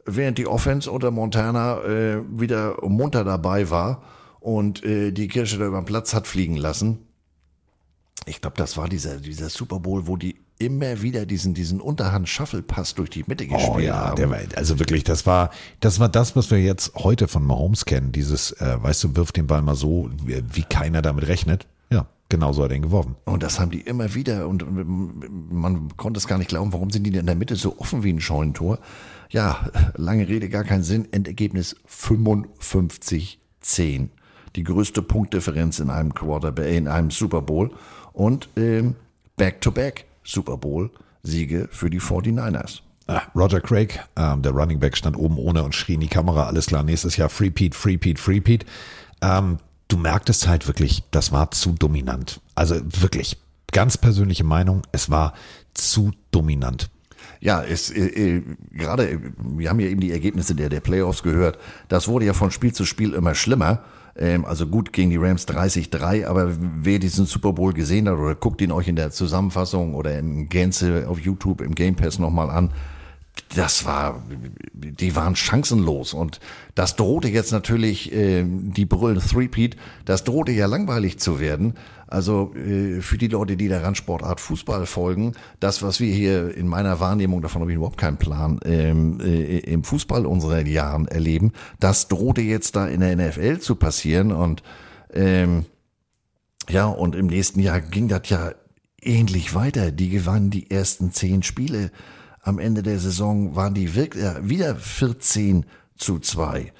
während 0.04 0.38
die 0.38 0.46
Offense 0.46 0.90
unter 0.90 1.10
Montana 1.10 1.82
äh, 1.82 2.22
wieder 2.30 2.76
munter 2.82 3.24
dabei 3.24 3.70
war 3.70 4.02
und 4.40 4.84
äh, 4.84 5.10
die 5.10 5.28
Kirsche 5.28 5.58
da 5.58 5.66
über 5.66 5.80
den 5.80 5.86
Platz 5.86 6.14
hat 6.14 6.26
fliegen 6.26 6.56
lassen. 6.56 6.98
Ich 8.26 8.40
glaube, 8.40 8.56
das 8.56 8.76
war 8.76 8.88
dieser, 8.88 9.16
dieser 9.16 9.48
Super 9.50 9.80
Bowl, 9.80 10.06
wo 10.06 10.16
die 10.16 10.36
immer 10.58 11.02
wieder 11.02 11.26
diesen, 11.26 11.52
diesen 11.52 11.80
Unterhand-Shuffle-Pass 11.80 12.94
durch 12.94 13.10
die 13.10 13.24
Mitte 13.26 13.46
gespielt 13.46 13.72
oh, 13.74 13.78
ja, 13.78 13.96
haben. 13.96 14.16
Der 14.16 14.30
war, 14.30 14.38
also 14.54 14.78
wirklich, 14.78 15.04
das 15.04 15.26
war, 15.26 15.50
das 15.80 15.98
war 15.98 16.08
das, 16.08 16.36
was 16.36 16.50
wir 16.50 16.60
jetzt 16.60 16.94
heute 16.94 17.28
von 17.28 17.44
Mahomes 17.44 17.84
kennen. 17.84 18.12
Dieses, 18.12 18.52
äh, 18.52 18.76
weißt 18.80 19.04
du, 19.04 19.16
wirf 19.16 19.32
den 19.32 19.46
Ball 19.46 19.62
mal 19.62 19.74
so, 19.74 20.10
wie, 20.24 20.42
wie 20.52 20.62
keiner 20.62 21.02
damit 21.02 21.26
rechnet. 21.26 21.66
Ja, 22.30 22.36
genauso 22.36 22.64
hat 22.64 22.70
er 22.70 22.76
ihn 22.76 22.82
geworfen. 22.82 23.16
Und 23.24 23.42
das 23.42 23.60
haben 23.60 23.70
die 23.70 23.80
immer 23.80 24.14
wieder 24.14 24.48
und 24.48 24.64
man 25.52 25.96
konnte 25.96 26.18
es 26.18 26.26
gar 26.26 26.38
nicht 26.38 26.48
glauben, 26.48 26.72
warum 26.72 26.90
sind 26.90 27.04
die 27.04 27.10
denn 27.10 27.20
in 27.20 27.26
der 27.26 27.36
Mitte 27.36 27.56
so 27.56 27.78
offen 27.78 28.02
wie 28.02 28.12
ein 28.12 28.20
Scheunentor? 28.20 28.78
Ja, 29.30 29.70
lange 29.96 30.28
Rede, 30.28 30.48
gar 30.48 30.64
keinen 30.64 30.82
Sinn. 30.82 31.08
Endergebnis 31.12 31.76
55-10. 31.88 34.08
Die 34.56 34.62
größte 34.62 35.02
Punktdifferenz 35.02 35.80
in 35.80 35.90
einem 35.90 36.14
Quarterback, 36.14 36.72
in 36.72 36.88
einem 36.88 37.10
Super 37.10 37.42
Bowl 37.42 37.70
und 38.12 38.48
ähm, 38.56 38.94
Back-to-Back 39.36 40.06
Super 40.22 40.56
Bowl 40.56 40.90
Siege 41.24 41.68
für 41.70 41.90
die 41.90 42.00
49ers. 42.00 42.80
Ah, 43.06 43.22
Roger 43.34 43.60
Craig, 43.60 44.00
ähm, 44.16 44.42
der 44.42 44.52
Running 44.52 44.78
Back, 44.78 44.96
stand 44.96 45.16
oben 45.16 45.38
ohne 45.38 45.62
und 45.62 45.74
schrie 45.74 45.94
in 45.94 46.00
die 46.00 46.08
Kamera, 46.08 46.46
alles 46.46 46.66
klar, 46.66 46.82
nächstes 46.82 47.16
Jahr 47.16 47.28
Free 47.28 47.50
Pete, 47.50 47.76
Free 47.76 47.98
Pete, 47.98 48.20
Free 48.20 48.40
Pete. 48.40 48.64
Ähm, 49.20 49.58
du 49.94 50.00
merktest 50.00 50.48
halt 50.48 50.66
wirklich, 50.66 51.04
das 51.12 51.30
war 51.30 51.52
zu 51.52 51.72
dominant. 51.72 52.40
Also 52.56 52.76
wirklich, 53.00 53.36
ganz 53.72 53.96
persönliche 53.96 54.42
Meinung, 54.42 54.82
es 54.90 55.08
war 55.08 55.34
zu 55.72 56.10
dominant. 56.32 56.90
Ja, 57.40 57.62
es, 57.62 57.90
äh, 57.90 58.06
äh, 58.06 58.42
gerade, 58.72 59.20
wir 59.38 59.70
haben 59.70 59.78
ja 59.78 59.86
eben 59.86 60.00
die 60.00 60.10
Ergebnisse 60.10 60.56
der, 60.56 60.68
der 60.68 60.80
Playoffs 60.80 61.22
gehört. 61.22 61.58
Das 61.88 62.08
wurde 62.08 62.26
ja 62.26 62.32
von 62.32 62.50
Spiel 62.50 62.72
zu 62.72 62.84
Spiel 62.84 63.12
immer 63.12 63.36
schlimmer. 63.36 63.84
Ähm, 64.16 64.44
also 64.44 64.66
gut 64.66 64.92
gegen 64.92 65.10
die 65.10 65.16
Rams 65.16 65.46
30-3, 65.46 66.26
aber 66.26 66.52
wer 66.58 66.98
diesen 66.98 67.26
Super 67.26 67.52
Bowl 67.52 67.72
gesehen 67.72 68.08
hat 68.08 68.16
oder 68.16 68.34
guckt 68.34 68.60
ihn 68.62 68.72
euch 68.72 68.88
in 68.88 68.96
der 68.96 69.10
Zusammenfassung 69.10 69.94
oder 69.94 70.18
in 70.18 70.48
Gänze 70.48 71.06
auf 71.08 71.20
YouTube 71.20 71.60
im 71.60 71.74
Game 71.74 71.94
Pass 71.94 72.18
nochmal 72.18 72.50
an, 72.50 72.70
das 73.56 73.84
war, 73.84 74.22
die 74.72 75.16
waren 75.16 75.36
chancenlos 75.36 76.12
und 76.14 76.40
das 76.74 76.96
drohte 76.96 77.28
jetzt 77.28 77.52
natürlich, 77.52 78.12
äh, 78.12 78.44
die 78.44 78.84
brüllen 78.84 79.20
Threepeat, 79.20 79.76
das 80.04 80.24
drohte 80.24 80.52
ja 80.52 80.66
langweilig 80.66 81.18
zu 81.18 81.40
werden. 81.40 81.74
Also 82.06 82.54
äh, 82.54 83.00
für 83.00 83.18
die 83.18 83.28
Leute, 83.28 83.56
die 83.56 83.68
der 83.68 83.82
Randsportart 83.82 84.40
Fußball 84.40 84.86
folgen, 84.86 85.32
das, 85.60 85.82
was 85.82 86.00
wir 86.00 86.12
hier 86.12 86.54
in 86.56 86.68
meiner 86.68 87.00
Wahrnehmung, 87.00 87.42
davon 87.42 87.62
habe 87.62 87.70
ich 87.72 87.76
überhaupt 87.76 87.98
keinen 87.98 88.18
Plan, 88.18 88.60
ähm, 88.64 89.20
äh, 89.20 89.58
im 89.58 89.84
Fußball 89.84 90.26
unserer 90.26 90.64
Jahren 90.64 91.08
erleben, 91.08 91.52
das 91.80 92.08
drohte 92.08 92.40
jetzt 92.40 92.76
da 92.76 92.86
in 92.86 93.00
der 93.00 93.16
NFL 93.16 93.58
zu 93.58 93.76
passieren 93.76 94.32
und 94.32 94.62
ähm, 95.12 95.64
ja, 96.68 96.86
und 96.86 97.14
im 97.14 97.26
nächsten 97.26 97.60
Jahr 97.60 97.80
ging 97.80 98.08
das 98.08 98.28
ja 98.28 98.52
ähnlich 99.02 99.54
weiter. 99.54 99.90
Die 99.90 100.08
gewannen 100.08 100.50
die 100.50 100.70
ersten 100.70 101.12
zehn 101.12 101.42
Spiele 101.42 101.90
am 102.44 102.58
Ende 102.58 102.82
der 102.82 102.98
Saison 102.98 103.56
waren 103.56 103.74
die 103.74 103.94
wirklich, 103.94 104.22
äh, 104.22 104.48
wieder 104.48 104.76
14 104.76 105.64
zu 105.96 106.18
2. 106.18 106.72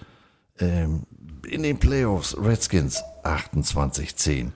Ähm, 0.60 1.02
in 1.48 1.62
den 1.62 1.78
Playoffs 1.78 2.36
Redskins 2.38 3.02
28-10. 3.24 4.52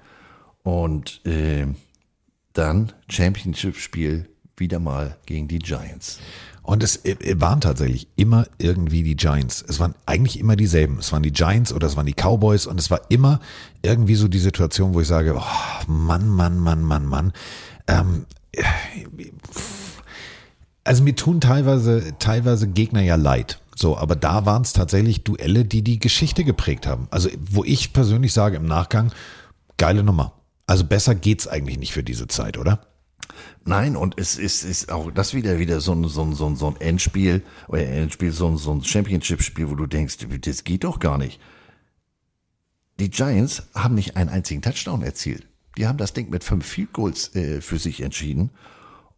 Und 0.63 1.25
äh, 1.27 1.67
dann 2.53 2.93
Championship-Spiel 3.09 4.29
wieder 4.57 4.79
mal 4.81 5.17
gegen 5.27 5.49
die 5.49 5.61
Giants. 5.61 6.19
Und 6.63 6.83
es 6.83 7.03
äh, 7.07 7.41
waren 7.41 7.63
tatsächlich 7.63 8.09
immer 8.17 8.47
irgendwie 8.59 9.03
die 9.03 9.17
Giants. 9.17 9.65
Es 9.67 9.81
waren 9.81 9.95
eigentlich 10.05 10.39
immer 10.39 10.57
dieselben. 10.57 10.99
Es 10.99 11.11
waren 11.13 11.23
die 11.23 11.33
Giants 11.33 11.73
oder 11.73 11.87
es 11.87 11.97
waren 11.97 12.05
die 12.05 12.15
Cowboys 12.15 12.67
und 12.67 12.79
es 12.79 12.91
war 12.91 13.01
immer 13.09 13.41
irgendwie 13.81 14.17
so 14.17 14.29
die 14.29 14.39
Situation, 14.39 14.93
wo 14.93 15.01
ich 15.01 15.09
sage, 15.09 15.35
oh, 15.35 15.91
Mann, 15.91 16.29
Mann, 16.29 16.59
Mann, 16.59 16.83
Mann, 16.83 17.07
Mann. 17.07 17.33
Ähm, 17.87 18.27
äh, 18.53 18.63
also 20.89 21.05
mir 21.05 21.15
tun 21.15 21.41
teilweise, 21.43 22.15
teilweise 22.19 22.67
Gegner 22.67 23.03
ja 23.03 23.17
leid. 23.17 23.61
So, 23.77 23.99
aber 23.99 24.17
da 24.17 24.47
waren 24.47 24.63
es 24.63 24.73
tatsächlich 24.73 25.23
Duelle, 25.23 25.67
die 25.67 25.83
die 25.83 25.99
Geschichte 25.99 26.45
geprägt 26.45 26.87
haben. 26.87 27.09
Also, 27.11 27.29
wo 27.39 27.63
ich 27.63 27.93
persönlich 27.93 28.33
sage 28.33 28.57
im 28.57 28.65
Nachgang, 28.65 29.13
geile 29.77 30.03
Nummer. 30.03 30.33
Also 30.67 30.85
besser 30.85 31.15
geht's 31.15 31.47
eigentlich 31.47 31.79
nicht 31.79 31.93
für 31.93 32.03
diese 32.03 32.27
Zeit, 32.27 32.57
oder? 32.57 32.81
Nein, 33.67 33.97
und 33.97 34.19
es 34.19 34.39
ist, 34.39 34.65
ist 34.65 34.91
auch 34.91 35.11
das 35.13 35.35
wieder 35.35 35.59
wieder 35.59 35.81
so 35.81 35.93
ein, 35.93 36.09
so 36.09 36.23
ein, 36.23 36.35
so 36.35 36.47
ein, 36.47 36.57
so 36.57 36.69
ein 36.69 36.81
Endspiel, 36.81 37.43
oder 37.69 37.87
Endspiel, 37.87 38.33
so 38.33 38.49
ein, 38.49 38.57
so 38.57 38.73
ein 38.73 38.83
Championship-Spiel, 38.83 39.69
wo 39.69 39.75
du 39.75 39.87
denkst, 39.87 40.17
das 40.41 40.65
geht 40.65 40.85
doch 40.85 41.01
gar 41.01 41.19
nicht. 41.19 41.39
Die 42.99 43.11
Giants 43.11 43.65
haben 43.75 43.95
nicht 43.95 44.17
einen 44.17 44.31
einzigen 44.31 44.63
Touchdown 44.63 45.03
erzielt. 45.03 45.47
Die 45.77 45.87
haben 45.87 45.99
das 45.99 46.15
Ding 46.15 46.31
mit 46.31 46.45
fünf 46.45 46.67
Field 46.67 46.95
Goals 46.95 47.35
äh, 47.37 47.61
für 47.61 47.79
sich 47.79 48.01
entschieden. 48.01 48.51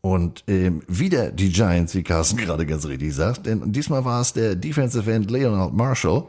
Und 0.03 0.45
ähm, 0.47 0.83
wieder 0.89 1.31
die 1.31 1.51
Giants, 1.51 1.95
wie 1.95 2.03
Carsten 2.03 2.39
gerade 2.39 2.65
ganz 2.65 2.87
richtig 2.87 3.15
sagt, 3.15 3.47
denn 3.47 3.71
diesmal 3.73 4.05
war 4.05 4.23
es 4.23 4.33
der 4.33 4.57
Defensive 4.57 5.13
End 5.13 5.31
Leonard 5.31 5.75
Marshall, 5.75 6.25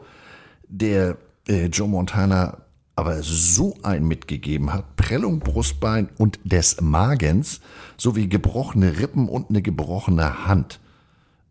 der 0.68 1.16
äh, 1.48 1.66
Joe 1.66 1.88
Montana 1.88 2.58
aber 2.94 3.22
so 3.22 3.74
ein 3.82 4.04
mitgegeben 4.04 4.72
hat, 4.72 4.96
Prellung, 4.96 5.40
Brustbein 5.40 6.10
und 6.18 6.38
des 6.44 6.80
Magens, 6.80 7.60
sowie 7.96 8.28
gebrochene 8.28 8.98
Rippen 8.98 9.28
und 9.28 9.48
eine 9.48 9.62
gebrochene 9.62 10.46
Hand. 10.46 10.78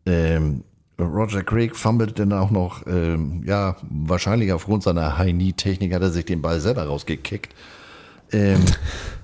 Ähm, 0.05 0.63
Roger 0.99 1.43
Craig 1.43 1.75
fummelt 1.75 2.19
dann 2.19 2.31
auch 2.31 2.51
noch, 2.51 2.85
ähm, 2.85 3.41
ja, 3.45 3.75
wahrscheinlich 3.89 4.53
aufgrund 4.53 4.83
seiner 4.83 5.17
High-Knee-Technik 5.17 5.93
hat 5.93 6.03
er 6.03 6.11
sich 6.11 6.25
den 6.25 6.43
Ball 6.43 6.59
selber 6.59 6.85
rausgekickt. 6.85 7.55
Ähm, 8.31 8.61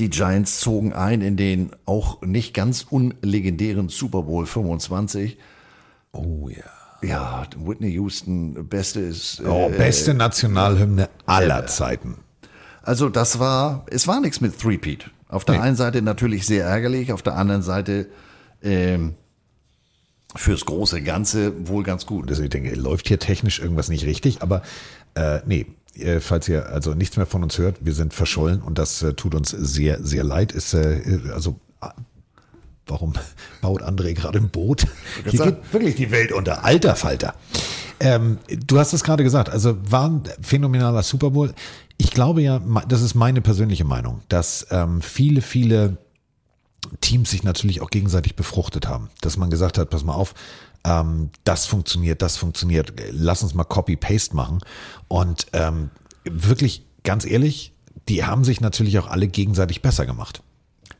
die 0.00 0.10
Giants 0.10 0.60
zogen 0.60 0.92
ein 0.92 1.20
in 1.20 1.36
den 1.36 1.70
auch 1.86 2.22
nicht 2.22 2.54
ganz 2.54 2.86
unlegendären 2.88 3.88
Super 3.88 4.22
Bowl 4.22 4.46
25. 4.46 5.38
Oh 6.12 6.48
ja. 6.48 6.64
Ja, 7.02 7.46
Whitney 7.56 7.92
Houston, 7.92 8.68
beste 8.68 9.00
ist. 9.00 9.40
Oh, 9.46 9.70
äh, 9.72 9.76
beste 9.76 10.12
Nationalhymne 10.12 11.08
aller 11.24 11.64
äh, 11.64 11.66
Zeiten. 11.66 12.16
Also 12.82 13.08
das 13.08 13.38
war, 13.38 13.86
es 13.90 14.06
war 14.06 14.20
nichts 14.20 14.40
mit 14.40 14.58
Threepeat. 14.58 15.10
Auf 15.28 15.44
der 15.44 15.56
Nee. 15.56 15.60
einen 15.62 15.76
Seite 15.76 16.02
natürlich 16.02 16.44
sehr 16.46 16.66
ärgerlich, 16.66 17.12
auf 17.12 17.22
der 17.22 17.36
anderen 17.36 17.62
Seite 17.62 18.08
ähm, 18.62 19.14
fürs 20.36 20.66
große 20.66 21.00
Ganze 21.02 21.68
wohl 21.68 21.84
ganz 21.84 22.04
gut. 22.04 22.28
Also 22.28 22.42
ich 22.42 22.50
denke, 22.50 22.74
läuft 22.74 23.08
hier 23.08 23.18
technisch 23.18 23.60
irgendwas 23.60 23.88
nicht 23.88 24.04
richtig, 24.04 24.42
aber 24.42 24.62
äh, 25.14 25.40
nee, 25.46 25.66
äh, 25.96 26.20
falls 26.20 26.48
ihr 26.48 26.66
also 26.66 26.94
nichts 26.94 27.16
mehr 27.16 27.26
von 27.26 27.42
uns 27.42 27.58
hört, 27.58 27.84
wir 27.84 27.94
sind 27.94 28.14
verschollen 28.14 28.62
und 28.62 28.78
das 28.78 29.02
äh, 29.02 29.14
tut 29.14 29.34
uns 29.34 29.50
sehr, 29.50 30.02
sehr 30.02 30.24
leid. 30.24 30.52
Ist 30.52 30.74
äh, 30.74 31.20
also 31.32 31.58
ah, 31.80 31.94
warum 32.86 33.14
baut 33.60 33.82
André 33.82 34.14
gerade 34.14 34.38
ein 34.38 34.50
Boot? 34.50 34.86
Hier 35.28 35.38
sagen. 35.38 35.56
geht 35.56 35.72
wirklich 35.72 35.94
die 35.96 36.10
Welt 36.10 36.32
unter. 36.32 36.64
Alter 36.64 36.96
Falter. 36.96 37.34
Ähm, 38.00 38.38
du 38.48 38.78
hast 38.78 38.92
es 38.92 39.04
gerade 39.04 39.22
gesagt, 39.22 39.50
also 39.50 39.76
war 39.82 40.08
ein 40.08 40.22
phänomenaler 40.40 41.02
Super 41.02 41.30
Bowl. 41.30 41.52
Ich 41.98 42.12
glaube 42.12 42.40
ja, 42.40 42.60
das 42.88 43.02
ist 43.02 43.14
meine 43.14 43.42
persönliche 43.42 43.84
Meinung, 43.84 44.22
dass 44.28 44.66
ähm, 44.70 45.02
viele, 45.02 45.42
viele 45.42 45.98
Teams 47.02 47.30
sich 47.30 47.42
natürlich 47.42 47.82
auch 47.82 47.90
gegenseitig 47.90 48.36
befruchtet 48.36 48.88
haben. 48.88 49.10
Dass 49.20 49.36
man 49.36 49.50
gesagt 49.50 49.76
hat, 49.76 49.90
pass 49.90 50.02
mal 50.02 50.14
auf, 50.14 50.34
ähm, 50.84 51.30
das 51.44 51.66
funktioniert, 51.66 52.22
das 52.22 52.36
funktioniert, 52.36 52.92
lass 53.10 53.42
uns 53.42 53.54
mal 53.54 53.64
Copy-Paste 53.64 54.34
machen. 54.34 54.60
Und 55.08 55.46
ähm, 55.52 55.90
wirklich, 56.24 56.86
ganz 57.04 57.24
ehrlich, 57.24 57.72
die 58.08 58.24
haben 58.24 58.44
sich 58.44 58.60
natürlich 58.60 58.98
auch 58.98 59.08
alle 59.08 59.28
gegenseitig 59.28 59.82
besser 59.82 60.06
gemacht. 60.06 60.42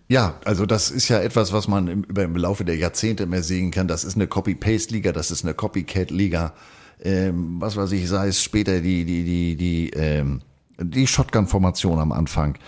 Ja, 0.09 0.41
also 0.45 0.67
das 0.67 0.91
ist 0.91 1.09
ja 1.09 1.21
etwas, 1.21 1.53
was 1.53 1.69
man 1.69 1.87
im, 1.87 2.05
im 2.05 2.37
Laufe 2.37 2.65
der 2.65 2.77
Jahrzehnte 2.77 3.27
mehr 3.27 3.45
sehen 3.45 3.71
kann. 3.71 3.87
Das 3.87 4.03
ist 4.03 4.17
eine 4.17 4.27
Copy-Paste-Liga, 4.27 5.13
das 5.13 5.31
ist 5.31 5.45
eine 5.45 5.55
Copycat-Liga. 5.55 6.53
Ähm, 7.03 7.57
was 7.61 7.77
weiß 7.77 7.93
ich, 7.93 8.09
sei 8.09 8.29
es 8.29 8.43
später 8.43 8.81
die, 8.81 9.05
die, 9.05 9.25
die, 9.25 9.57
die, 9.57 9.91
ähm, 9.91 10.43
die 10.79 11.07
Shotgun-Formation 11.07 11.99
am 11.99 12.13
Anfang, 12.13 12.59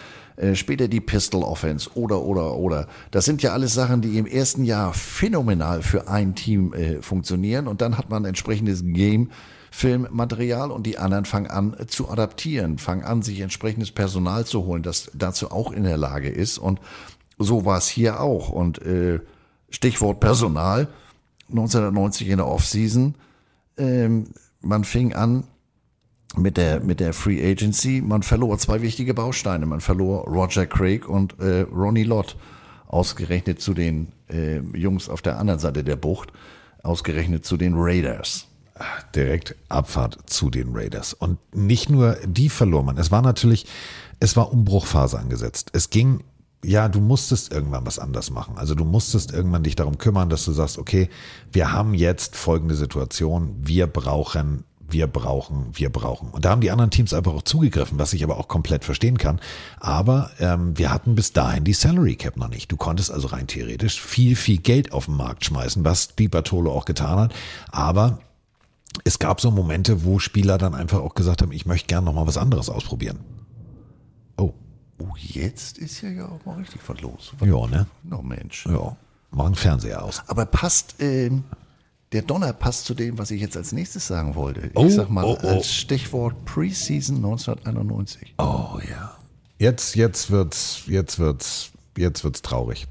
äh, 0.43 0.57
später 0.57 0.89
die 0.89 1.01
Pistol-Offense 1.01 1.91
oder, 1.95 2.21
oder, 2.23 2.57
oder. 2.57 2.89
Das 3.13 3.25
sind 3.25 3.43
ja 3.43 3.53
alles 3.53 3.75
Sachen, 3.75 4.03
die 4.03 4.19
im 4.19 4.27
ersten 4.27 4.65
Jahr 4.65 4.93
phänomenal 4.93 5.83
für 5.83 6.09
ein 6.09 6.35
Team 6.35 6.73
äh, 6.73 7.01
funktionieren 7.01 7.69
und 7.69 7.81
dann 7.81 7.97
hat 7.97 8.11
man 8.11 8.25
entsprechendes 8.25 8.83
Game. 8.85 9.31
Filmmaterial 9.75 10.71
und 10.71 10.85
die 10.85 10.99
anderen 10.99 11.25
fangen 11.25 11.47
an 11.47 11.75
äh, 11.79 11.87
zu 11.87 12.11
adaptieren, 12.11 12.77
fangen 12.77 13.05
an, 13.05 13.23
sich 13.23 13.41
entsprechendes 13.41 13.91
Personal 13.91 14.45
zu 14.45 14.67
holen, 14.67 14.83
das 14.83 15.11
dazu 15.15 15.51
auch 15.51 15.73
in 15.73 15.85
der 15.85 15.97
Lage 15.97 16.29
ist. 16.29 16.59
Und 16.59 16.79
so 17.39 17.65
war 17.65 17.79
es 17.79 17.89
hier 17.89 18.21
auch. 18.21 18.51
Und 18.51 18.83
äh, 18.83 19.21
Stichwort 19.71 20.21
Personal, 20.21 20.89
1990 21.49 22.29
in 22.29 22.37
der 22.37 22.49
Offseason, 22.49 23.15
ähm, 23.79 24.27
man 24.61 24.85
fing 24.85 25.15
an 25.15 25.45
mit 26.37 26.57
der, 26.57 26.81
mit 26.81 27.01
der 27.01 27.13
Free 27.13 27.45
Agency, 27.45 28.03
man 28.05 28.23
verlor 28.23 28.59
zwei 28.59 28.83
wichtige 28.83 29.15
Bausteine. 29.15 29.67
Man 29.67 29.81
verlor 29.81 30.27
Roger 30.27 30.67
Craig 30.67 31.09
und 31.09 31.39
äh, 31.41 31.63
Ronnie 31.63 32.05
Lott, 32.05 32.37
ausgerechnet 32.87 33.61
zu 33.61 33.75
den 33.75 34.09
äh, 34.31 34.61
Jungs 34.77 35.09
auf 35.09 35.23
der 35.23 35.39
anderen 35.39 35.61
Seite 35.61 35.85
der 35.85 35.97
Bucht, 35.97 36.33
ausgerechnet 36.83 37.45
zu 37.45 37.57
den 37.57 37.75
Raiders. 37.77 38.47
direkt 39.15 39.55
Abfahrt 39.69 40.19
zu 40.27 40.51
den 40.51 40.75
Raiders. 40.75 41.15
Und 41.15 41.39
nicht 41.55 41.91
nur 41.91 42.17
die 42.25 42.49
verlor 42.49 42.83
man. 42.83 42.99
Es 42.99 43.11
war 43.11 43.23
natürlich, 43.23 43.67
es 44.21 44.37
war 44.37 44.53
Umbruchphase 44.53 45.19
angesetzt. 45.19 45.71
Es 45.73 45.91
ging, 45.91 46.25
ja, 46.65 46.89
du 46.89 47.01
musstest 47.01 47.53
irgendwann 47.53 47.87
was 47.87 47.99
anders 47.99 48.31
machen. 48.31 48.57
Also 48.57 48.75
du 48.75 48.85
musstest 48.85 49.33
irgendwann 49.33 49.63
dich 49.63 49.77
darum 49.77 49.99
kümmern, 49.99 50.31
dass 50.31 50.45
du 50.45 50.53
sagst, 50.53 50.79
okay, 50.79 51.09
wir 51.51 51.73
haben 51.73 51.95
jetzt 51.95 52.37
folgende 52.37 52.75
Situation. 52.75 53.55
Wir 53.61 53.87
brauchen 53.87 54.65
wir 54.89 55.07
brauchen, 55.07 55.67
wir 55.73 55.91
brauchen. 55.91 56.31
Und 56.31 56.45
da 56.45 56.51
haben 56.51 56.61
die 56.61 56.71
anderen 56.71 56.91
Teams 56.91 57.15
einfach 57.15 57.33
auch 57.33 57.43
zugegriffen, 57.43 57.99
was 57.99 58.13
ich 58.13 58.23
aber 58.25 58.39
auch 58.39 58.49
komplett 58.49 58.85
verstehen 58.85 59.19
kann. 59.19 59.41
Aber 59.81 60.31
ähm, 60.39 60.77
wir 60.77 60.91
hatten 60.91 61.15
bis 61.15 61.33
dahin 61.33 61.65
die 61.65 61.73
Salary 61.73 62.17
Cap 62.17 62.37
noch 62.37 62.49
nicht. 62.49 62.71
Du 62.71 62.77
konntest 62.77 63.11
also 63.11 63.29
rein 63.29 63.47
theoretisch 63.47 64.01
viel, 64.01 64.37
viel 64.37 64.59
Geld 64.59 64.93
auf 64.93 65.07
den 65.07 65.17
Markt 65.17 65.45
schmeißen, 65.45 65.85
was 65.85 66.15
Di 66.15 66.29
Bartolo 66.29 66.73
auch 66.73 66.85
getan 66.85 67.19
hat. 67.19 67.35
Aber 67.71 68.19
es 69.05 69.19
gab 69.19 69.41
so 69.41 69.51
Momente, 69.51 70.05
wo 70.05 70.19
Spieler 70.19 70.59
dann 70.59 70.75
einfach 70.75 71.01
auch 71.01 71.15
gesagt 71.15 71.43
haben, 71.43 71.53
ich 71.53 71.67
möchte 71.67 71.87
gerne 71.87 72.05
noch 72.07 72.15
mal 72.15 72.27
was 72.27 72.37
anderes 72.37 72.69
ausprobieren. 72.69 73.21
Oh. 74.37 74.53
Oh, 74.99 75.15
jetzt 75.17 75.79
ist 75.79 76.03
ja 76.03 76.11
ja 76.11 76.29
auch 76.29 76.45
mal 76.45 76.59
richtig 76.59 76.81
was 76.87 77.01
los. 77.01 77.33
Ja, 77.41 77.67
ne? 77.67 77.87
No 78.03 78.23
Mensch. 78.23 78.67
Ja, 78.67 78.97
machen 79.31 79.55
Fernseher 79.55 80.05
aus. 80.05 80.23
Aber 80.27 80.45
passt, 80.47 80.97
ähm, 81.01 81.45
der 82.13 82.23
Donner 82.23 82.53
passt 82.53 82.85
zu 82.85 82.95
dem, 82.95 83.19
was 83.19 83.31
ich 83.31 83.41
jetzt 83.41 83.57
als 83.57 83.73
nächstes 83.73 84.07
sagen 84.07 84.35
wollte. 84.35 84.61
Ich 84.67 84.77
Oh, 84.77 84.89
sag 84.89 85.09
mal 85.09 85.25
oh, 85.25 85.39
oh. 85.43 85.49
als 85.49 85.73
Stichwort 85.73 86.45
Preseason 86.45 87.17
1991. 87.17 88.35
Oh 88.39 88.79
ja. 88.89 89.17
Jetzt, 89.59 89.97
jetzt 89.97 90.31
wird's, 90.31 90.83
jetzt 90.87 91.19
wird's, 91.19 91.71
jetzt 91.97 92.25
wird's 92.25 92.43
traurig. 92.43 92.87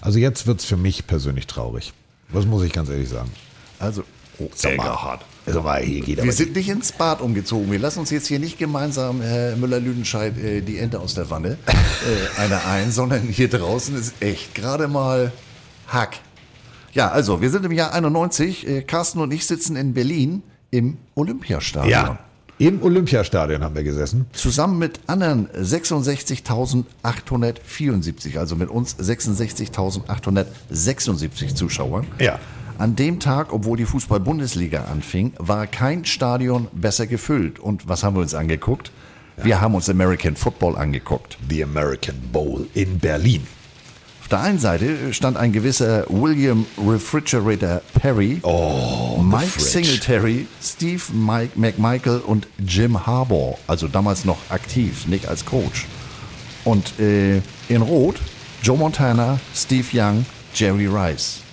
Also 0.00 0.18
jetzt 0.18 0.46
wird's 0.46 0.64
für 0.64 0.76
mich 0.76 1.06
persönlich 1.06 1.46
traurig. 1.46 1.92
Das 2.32 2.46
muss 2.46 2.62
ich 2.62 2.72
ganz 2.72 2.88
ehrlich 2.88 3.08
sagen. 3.08 3.30
Also, 3.78 4.04
oh, 4.38 4.48
mal, 4.62 4.72
Egerhard. 4.72 5.24
sag 5.46 5.64
mal, 5.64 5.82
hier 5.82 6.00
geht 6.00 6.22
Wir 6.22 6.32
sind 6.32 6.54
nicht 6.54 6.68
ins 6.68 6.92
Bad 6.92 7.20
umgezogen. 7.20 7.70
Wir 7.70 7.78
lassen 7.78 7.98
uns 8.00 8.10
jetzt 8.10 8.26
hier 8.28 8.38
nicht 8.38 8.58
gemeinsam, 8.58 9.20
Herr 9.20 9.56
Müller-Lüdenscheid, 9.56 10.38
äh, 10.38 10.60
die 10.62 10.78
Ente 10.78 11.00
aus 11.00 11.14
der 11.14 11.28
Wanne 11.28 11.58
äh, 11.66 12.40
eine 12.40 12.64
ein, 12.64 12.90
sondern 12.90 13.22
hier 13.22 13.50
draußen 13.50 13.96
ist 13.96 14.14
echt 14.20 14.54
gerade 14.54 14.88
mal 14.88 15.32
Hack. 15.88 16.20
Ja, 16.94 17.08
also, 17.08 17.40
wir 17.40 17.50
sind 17.50 17.66
im 17.66 17.72
Jahr 17.72 17.92
91. 17.92 18.68
Äh, 18.68 18.82
Carsten 18.82 19.18
und 19.20 19.32
ich 19.32 19.46
sitzen 19.46 19.74
in 19.76 19.94
Berlin 19.94 20.44
im 20.70 20.98
Olympiastadion. 21.16 21.90
Ja. 21.90 22.20
Im 22.58 22.84
Olympiastadion 22.84 23.64
haben 23.64 23.74
wir 23.74 23.82
gesessen. 23.82 24.26
Zusammen 24.32 24.78
mit 24.78 25.00
anderen 25.08 25.48
66.874, 25.48 28.38
also 28.38 28.54
mit 28.54 28.70
uns 28.70 28.96
66.876 28.96 31.56
Zuschauern. 31.56 32.06
Ja. 32.20 32.38
An 32.78 32.94
dem 32.94 33.18
Tag, 33.18 33.52
obwohl 33.52 33.76
die 33.76 33.86
Fußball-Bundesliga 33.86 34.84
anfing, 34.84 35.32
war 35.38 35.66
kein 35.66 36.04
Stadion 36.04 36.68
besser 36.72 37.08
gefüllt. 37.08 37.58
Und 37.58 37.88
was 37.88 38.04
haben 38.04 38.14
wir 38.14 38.22
uns 38.22 38.34
angeguckt? 38.34 38.92
Wir 39.36 39.60
haben 39.60 39.74
uns 39.74 39.90
American 39.90 40.36
Football 40.36 40.76
angeguckt. 40.76 41.38
The 41.48 41.64
American 41.64 42.14
Bowl 42.32 42.68
in 42.74 43.00
Berlin. 43.00 43.44
Auf 44.24 44.28
der 44.30 44.40
einen 44.40 44.58
Seite 44.58 45.12
stand 45.12 45.36
ein 45.36 45.52
gewisser 45.52 46.06
William 46.08 46.64
Refrigerator 46.78 47.82
Perry, 48.00 48.40
oh, 48.42 49.18
Mike. 49.22 49.60
Singletary, 49.60 50.46
Steve 50.62 51.02
Mike 51.12 51.50
McMichael 51.56 52.20
und 52.20 52.48
Jim 52.58 53.06
Harbaugh, 53.06 53.58
also 53.66 53.86
damals 53.86 54.24
noch 54.24 54.38
aktiv, 54.48 55.06
nicht 55.08 55.28
als 55.28 55.44
Coach. 55.44 55.84
Und 56.64 56.98
äh, 56.98 57.42
in 57.68 57.82
Rot 57.82 58.16
Joe 58.62 58.78
Montana, 58.78 59.38
Steve 59.54 59.88
Young, 59.92 60.24
Jerry 60.54 60.86
Rice. 60.86 61.43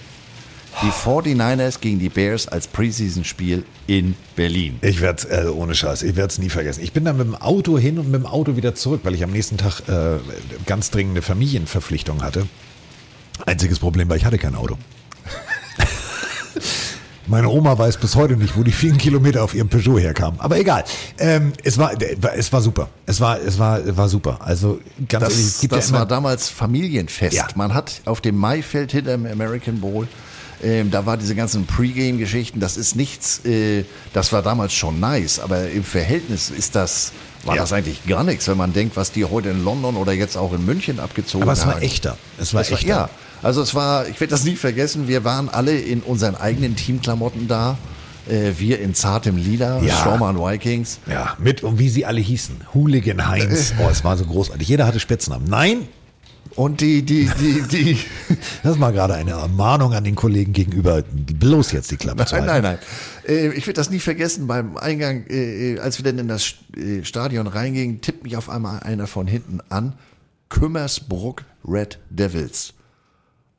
Die 0.82 0.90
49ers 0.90 1.80
gegen 1.80 2.00
die 2.00 2.10
Bears 2.10 2.48
als 2.48 2.68
Preseason-Spiel 2.68 3.64
in 3.88 4.16
Berlin. 4.36 4.80
Ich 4.82 5.02
werde 5.02 5.28
äh, 5.30 5.46
ohne 5.48 5.76
Scheiß, 5.76 6.02
ich 6.02 6.16
werde 6.16 6.32
es 6.32 6.40
nie 6.40 6.50
vergessen. 6.50 6.82
Ich 6.82 6.94
bin 6.94 7.06
dann 7.06 7.18
mit 7.18 7.28
dem 7.28 7.36
Auto 7.36 7.78
hin 7.78 8.00
und 8.00 8.10
mit 8.10 8.22
dem 8.22 8.26
Auto 8.26 8.56
wieder 8.56 8.74
zurück, 8.74 9.02
weil 9.04 9.14
ich 9.14 9.24
am 9.24 9.32
nächsten 9.32 9.58
Tag 9.58 9.82
äh, 9.88 10.18
ganz 10.66 10.90
dringende 10.90 11.22
Familienverpflichtung 11.22 12.24
hatte. 12.24 12.48
Einziges 13.46 13.80
Problem 13.80 14.10
war, 14.10 14.16
ich 14.16 14.26
hatte 14.26 14.38
kein 14.38 14.56
Auto. 14.56 14.78
Meine 17.28 17.50
Oma 17.50 17.78
weiß 17.78 17.98
bis 17.98 18.16
heute 18.16 18.36
nicht, 18.36 18.58
wo 18.58 18.64
die 18.64 18.72
vielen 18.72 18.98
Kilometer 18.98 19.44
auf 19.44 19.54
ihrem 19.54 19.70
Peugeot 19.70 20.00
herkamen. 20.00 20.40
Aber 20.40 20.60
egal. 20.60 20.84
Ähm, 21.20 21.54
es, 21.64 21.78
war, 21.78 21.92
es 22.36 22.52
war 22.52 22.62
super. 22.62 22.90
Es 23.06 23.22
war, 23.22 23.40
es 23.40 23.60
war, 23.60 23.96
war 23.96 24.10
super. 24.10 24.40
Also 24.42 24.80
ganz 25.08 25.26
Das, 25.26 25.34
ehrlich, 25.34 25.46
es 25.46 25.68
das 25.70 25.90
ja 25.92 25.98
war 25.98 26.06
damals 26.06 26.50
Familienfest. 26.50 27.36
Ja. 27.36 27.48
Man 27.56 27.74
hat 27.74 28.02
auf 28.06 28.22
dem 28.22 28.38
Maifeld 28.38 28.92
hinterm 28.92 29.26
American 29.26 29.80
Bowl, 29.80 30.08
ähm, 30.64 30.92
da 30.92 31.06
war 31.06 31.18
diese 31.18 31.36
ganzen 31.36 31.66
Pre-Game-Geschichten, 31.66 32.60
das 32.60 32.78
ist 32.78 32.96
nichts, 32.96 33.44
äh, 33.46 33.84
das 34.14 34.32
war 34.34 34.42
damals 34.42 34.74
schon 34.74 35.00
nice, 35.00 35.40
aber 35.40 35.70
im 35.70 35.84
Verhältnis 35.84 36.50
ist 36.50 36.76
das, 36.76 37.12
war 37.44 37.56
Ja. 37.56 37.62
das 37.62 37.74
eigentlich 37.74 38.06
gar 38.06 38.24
nichts, 38.24 38.48
wenn 38.48 38.58
man 38.58 38.72
denkt, 38.74 38.96
was 38.96 39.12
die 39.12 39.26
heute 39.26 39.50
in 39.50 39.64
London 39.64 39.96
oder 39.96 40.12
jetzt 40.14 40.38
auch 40.38 40.54
in 40.54 40.66
München 40.66 41.00
abgezogen 41.00 41.44
aber 41.44 41.54
es 41.54 41.66
war 41.66 41.76
haben. 41.76 41.82
echter. 41.82 42.18
Es 42.40 42.54
war 42.54 42.62
Es 42.62 42.72
echter. 42.72 42.88
ja, 42.88 43.10
also 43.42 43.62
es 43.62 43.74
war, 43.74 44.08
ich 44.08 44.20
werde 44.20 44.32
das 44.32 44.44
nie 44.44 44.56
vergessen, 44.56 45.08
wir 45.08 45.24
waren 45.24 45.50
alle 45.50 45.76
in 45.78 46.02
unseren 46.02 46.36
eigenen 46.36 46.76
Teamklamotten 46.76 47.48
da. 47.48 47.78
Äh, 48.30 48.52
wir 48.60 48.80
in 48.80 48.94
zartem 48.94 49.36
Lila, 49.36 49.82
Ja. 49.82 49.96
Schaumann 49.98 50.38
Vikings. 50.38 51.00
Ja, 51.10 51.36
mit 51.40 51.64
und 51.64 51.80
wie 51.80 51.90
sie 51.90 52.06
alle 52.06 52.22
hießen. 52.22 52.56
Hooligan 52.76 53.28
Heinz. 53.28 53.74
Oh, 53.84 53.90
es 53.90 54.04
war 54.04 54.16
so 54.16 54.26
großartig. 54.26 54.68
Jeder 54.68 54.86
hatte 54.86 55.00
Spitznamen. 55.00 55.48
Nein, 55.50 55.88
Und 56.56 56.82
die, 56.82 57.02
die, 57.04 57.30
die, 57.40 57.62
die, 57.64 57.98
das 58.64 58.80
war 58.80 58.92
gerade 58.92 59.14
eine 59.14 59.32
Ermahnung 59.32 59.94
an 59.94 60.04
den 60.04 60.16
Kollegen 60.16 60.52
gegenüber. 60.54 61.02
Bloß 61.04 61.72
jetzt 61.72 61.92
die 61.92 61.98
Klappe 61.98 62.26
zu 62.26 62.36
Nein, 62.36 62.50
halten. 62.50 62.64
nein, 62.64 62.78
nein. 63.26 63.36
Äh, 63.36 63.48
Ich 63.54 63.66
werde 63.68 63.78
das 63.80 63.90
nie 63.90 64.00
vergessen. 64.00 64.48
Beim 64.48 64.76
Eingang, 64.78 65.26
äh, 65.30 65.74
äh, 65.76 65.80
als 65.80 65.98
wir 65.98 66.04
dann 66.04 66.20
in 66.20 66.28
das 66.28 66.54
Stadion 67.04 67.48
reingingen, 67.48 68.02
tippt 68.02 68.24
mich 68.24 68.36
auf 68.36 68.50
einmal 68.50 68.82
einer 68.82 69.08
von 69.08 69.28
hinten 69.28 69.60
an. 69.70 69.94
Kümmersbruck 70.50 71.44
Red 71.68 72.00
Devils. 72.10 72.74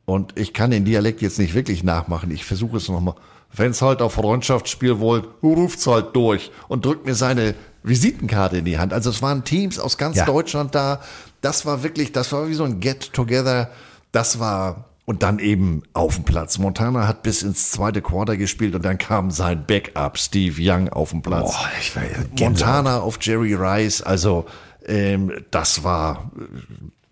Und 0.05 0.39
ich 0.39 0.53
kann 0.53 0.71
den 0.71 0.85
Dialekt 0.85 1.23
jetzt 1.23 1.39
nicht 1.39 1.55
wirklich 1.55 1.83
nachmachen. 1.85 2.31
Ich 2.31 2.45
versuche 2.45 2.77
es 2.77 2.89
nochmal. 2.89 3.15
Wenn's 3.55 3.83
halt 3.83 4.01
auf 4.03 4.15
Freundschaftsspiel 4.15 4.99
wollt, 4.99 5.27
ruft's 5.43 5.87
halt 5.87 6.15
durch 6.17 6.51
und 6.69 6.85
drückt 6.85 7.07
mir 7.07 7.15
seine 7.15 7.55
Visitenkarte 7.83 8.59
in 8.59 8.65
die 8.65 8.79
Hand. 8.79 8.93
Also 8.93 9.11
es 9.11 9.21
waren 9.23 9.45
Teams 9.45 9.79
aus 9.79 9.99
ganz 9.99 10.17
Ja. 10.17 10.25
Deutschland 10.25 10.75
da. 10.75 11.01
Das 11.43 11.67
war 11.67 11.83
wirklich, 11.83 12.13
das 12.13 12.33
war 12.33 12.49
wie 12.49 12.55
so 12.55 12.65
ein 12.65 12.81
Get-Together. 12.81 13.71
Das 14.13 14.39
war, 14.39 14.87
und 15.05 15.23
dann 15.23 15.39
eben 15.39 15.83
auf 15.93 16.15
dem 16.15 16.25
Platz. 16.25 16.59
Montana 16.59 17.07
hat 17.07 17.23
bis 17.23 17.43
ins 17.43 17.71
zweite 17.71 18.01
Quarter 18.01 18.37
gespielt 18.37 18.75
und 18.75 18.85
dann 18.85 18.97
kam 18.97 19.31
sein 19.31 19.65
Backup, 19.67 20.17
Steve 20.19 20.57
Young, 20.59 20.89
auf 20.89 21.11
den 21.11 21.21
Platz. 21.21 21.53
Boah, 21.53 21.69
ich 21.81 21.95
war 21.95 22.05
ja. 22.05 22.19
Montana 22.41 23.01
auf 23.01 23.19
Jerry 23.21 23.55
Rice, 23.55 24.03
also 24.03 24.47
ähm, 24.87 25.33
das 25.51 25.85
war, 25.85 26.31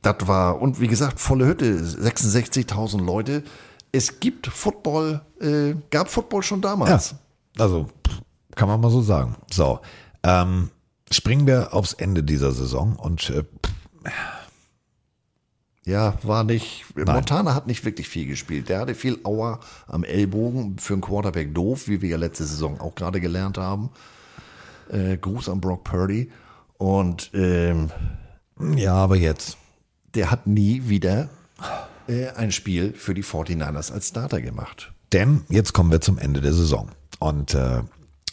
das 0.03 0.17
war, 0.27 0.61
und 0.63 0.81
wie 0.81 0.89
gesagt, 0.89 1.21
volle 1.21 1.47
Hütte, 1.47 1.79
66.000 1.79 3.05
Leute. 3.05 3.43
Es 3.93 4.21
gibt 4.21 4.47
Football, 4.47 5.21
äh, 5.41 5.75
gab 5.91 6.09
Football 6.09 6.43
schon 6.43 6.63
Ja, 6.63 6.69
damals. 6.71 7.15
also 7.59 7.89
pff, 8.07 8.21
kann 8.55 8.69
man 8.69 8.81
mal 8.81 8.91
so 8.91 9.03
sagen. 9.03 9.35
So, 9.51 9.81
ähm, 10.23 10.71
springen 11.11 11.47
wir 11.49 11.75
aufs 11.75 11.93
Ende 11.95 12.23
dieser 12.23 12.53
Saison 12.53 12.95
und 12.97 13.31
äh, 13.31 13.43
Ja, 15.85 16.15
war 16.23 16.45
nicht, 16.45 16.85
Montana 16.95 17.55
hat 17.55 17.67
nicht 17.67 17.85
wirklich 17.85 18.09
viel 18.09 18.27
gespielt. 18.27 18.69
Der 18.69 18.81
hatte 18.81 18.95
viel 18.95 19.19
Auer 19.25 19.61
am 19.87 20.05
Ellbogen, 20.05 20.79
für 20.79 20.93
einen 20.93 21.03
Quarterback 21.03 21.55
doof, 21.55 21.89
wie 21.89 22.03
wir 22.03 22.11
ja 22.11 22.17
letzte 22.17 22.45
Saison 22.45 22.81
auch 22.81 22.95
gerade 22.95 23.21
gelernt 23.21 23.59
haben. 23.59 23.91
Äh, 24.91 25.17
Gruß 25.17 25.49
an 25.49 25.61
Brock 25.61 25.85
Purdy. 25.85 26.31
Und 26.77 27.31
ähm, 27.35 27.91
ja, 28.77 28.95
aber 28.95 29.17
jetzt. 29.17 29.57
der 30.15 30.31
hat 30.31 30.47
nie 30.47 30.89
wieder 30.89 31.29
äh, 32.09 32.29
ein 32.31 32.53
Spiel 32.53 32.93
für 32.93 33.15
die 33.15 33.25
49ers 33.25 33.93
als 33.93 34.09
Starter 34.09 34.41
gemacht. 34.41 34.93
Denn 35.13 35.45
jetzt 35.49 35.73
kommen 35.73 35.91
wir 35.91 36.01
zum 36.01 36.19
Ende 36.19 36.41
der 36.41 36.53
Saison. 36.53 36.91
Und 37.19 37.55
äh, 37.55 37.83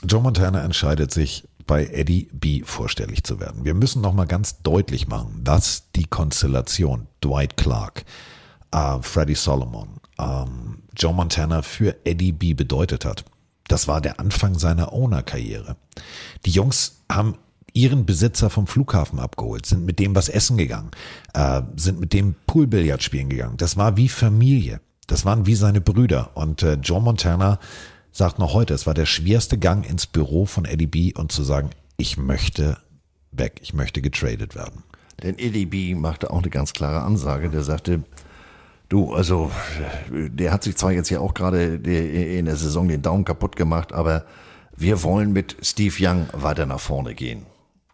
Joe 0.04 0.22
Montana 0.22 0.64
entscheidet 0.64 1.12
sich, 1.12 1.47
bei 1.68 1.86
Eddie 1.86 2.30
B 2.32 2.64
vorstellig 2.64 3.24
zu 3.24 3.40
werden. 3.40 3.66
Wir 3.66 3.74
müssen 3.74 4.02
noch 4.02 4.14
mal 4.14 4.26
ganz 4.26 4.62
deutlich 4.64 5.08
machen, 5.08 5.42
dass 5.44 5.92
die 5.96 6.06
Konstellation 6.06 7.08
Dwight 7.24 7.58
Clark, 7.58 8.06
äh, 8.72 8.98
Freddie 9.02 9.36
Solomon, 9.36 9.90
ähm, 10.18 10.80
Joe 10.96 11.14
Montana 11.14 11.62
für 11.62 11.96
Eddie 12.06 12.32
B 12.32 12.54
bedeutet 12.54 13.06
hat. 13.06 13.26
Das 13.68 13.88
war 13.88 14.02
der 14.02 14.20
Anfang 14.20 14.58
seiner 14.58 14.94
Owner-Karriere. 14.94 15.76
Die 16.46 16.52
Jungs 16.52 17.04
haben 17.12 17.36
ihren 17.74 18.06
Besitzer 18.06 18.50
vom 18.50 18.66
Flughafen 18.66 19.20
abgeholt, 19.20 19.66
sind 19.66 19.86
mit 19.86 20.00
dem 20.00 20.16
was 20.16 20.30
essen 20.30 20.58
gegangen, 20.58 20.92
äh, 21.34 21.62
sind 21.76 22.00
mit 22.00 22.14
dem 22.14 22.36
Poolbillard 22.48 23.04
spielen 23.04 23.30
gegangen. 23.30 23.58
Das 23.58 23.78
war 23.78 23.98
wie 23.98 24.10
Familie. 24.10 24.82
Das 25.06 25.26
waren 25.26 25.46
wie 25.46 25.56
seine 25.56 25.80
Brüder. 25.80 26.32
Und 26.36 26.64
äh, 26.64 26.74
Joe 26.74 27.02
Montana 27.02 27.60
sagt 28.18 28.40
noch 28.40 28.54
heute, 28.54 28.74
es 28.74 28.88
war 28.88 28.96
der 28.96 29.06
schwerste 29.06 29.60
Gang 29.60 29.88
ins 29.88 30.08
Büro 30.08 30.46
von 30.48 30.66
Eddie 30.66 30.88
B 30.88 31.14
und 31.14 31.32
zu 31.32 31.44
sagen, 31.44 31.70
ich 31.98 32.18
möchte 32.18 32.78
weg, 33.32 33.60
ich 33.62 33.76
möchte 33.76 34.02
getradet 34.02 34.56
werden. 34.56 34.84
Denn 35.22 35.38
Eddie 35.38 35.68
B 35.68 35.94
machte 35.94 36.32
auch 36.32 36.40
eine 36.40 36.50
ganz 36.50 36.74
klare 36.74 37.02
Ansage. 37.02 37.50
Der 37.50 37.62
sagte, 37.62 38.04
du, 38.90 39.14
also, 39.14 39.52
der 40.10 40.52
hat 40.52 40.64
sich 40.64 40.76
zwar 40.78 40.92
jetzt 40.92 41.12
ja 41.12 41.20
auch 41.20 41.36
gerade 41.36 41.76
in 41.76 42.46
der 42.46 42.56
Saison 42.56 42.88
den 42.88 43.04
Daumen 43.04 43.24
kaputt 43.24 43.56
gemacht, 43.56 43.94
aber 43.94 44.26
wir 44.76 45.04
wollen 45.04 45.32
mit 45.32 45.56
Steve 45.62 45.96
Young 46.00 46.28
weiter 46.34 46.66
nach 46.66 46.80
vorne 46.80 47.14
gehen. 47.14 47.46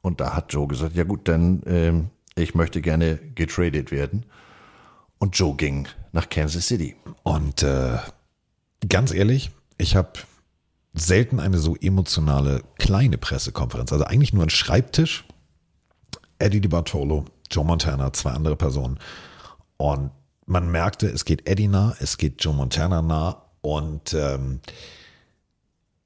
Und 0.01 0.21
da 0.21 0.35
hat 0.35 0.53
Joe 0.53 0.67
gesagt, 0.67 0.95
ja 0.95 1.03
gut, 1.03 1.27
dann 1.27 1.63
ähm, 1.65 2.09
ich 2.35 2.55
möchte 2.55 2.81
gerne 2.81 3.19
getradet 3.35 3.91
werden. 3.91 4.25
Und 5.19 5.37
Joe 5.37 5.55
ging 5.55 5.87
nach 6.13 6.29
Kansas 6.29 6.67
City. 6.67 6.95
Und 7.23 7.63
äh, 7.63 7.97
ganz 8.87 9.13
ehrlich, 9.13 9.51
ich 9.83 9.95
habe 9.95 10.13
selten 10.93 11.39
eine 11.39 11.59
so 11.59 11.75
emotionale 11.75 12.63
kleine 12.77 13.17
Pressekonferenz. 13.17 13.91
Also 13.91 14.05
eigentlich 14.05 14.33
nur 14.33 14.43
ein 14.43 14.49
Schreibtisch. 14.49 15.25
Eddie 16.39 16.61
DiBartolo, 16.61 17.25
Joe 17.51 17.65
Montana, 17.65 18.11
zwei 18.13 18.31
andere 18.31 18.55
Personen. 18.55 18.97
Und 19.77 20.11
man 20.45 20.71
merkte, 20.71 21.07
es 21.07 21.25
geht 21.25 21.47
Eddie 21.47 21.67
nah, 21.67 21.95
es 21.99 22.17
geht 22.17 22.43
Joe 22.43 22.53
Montana 22.53 23.01
nah. 23.01 23.43
Und 23.61 24.13
ähm, 24.13 24.61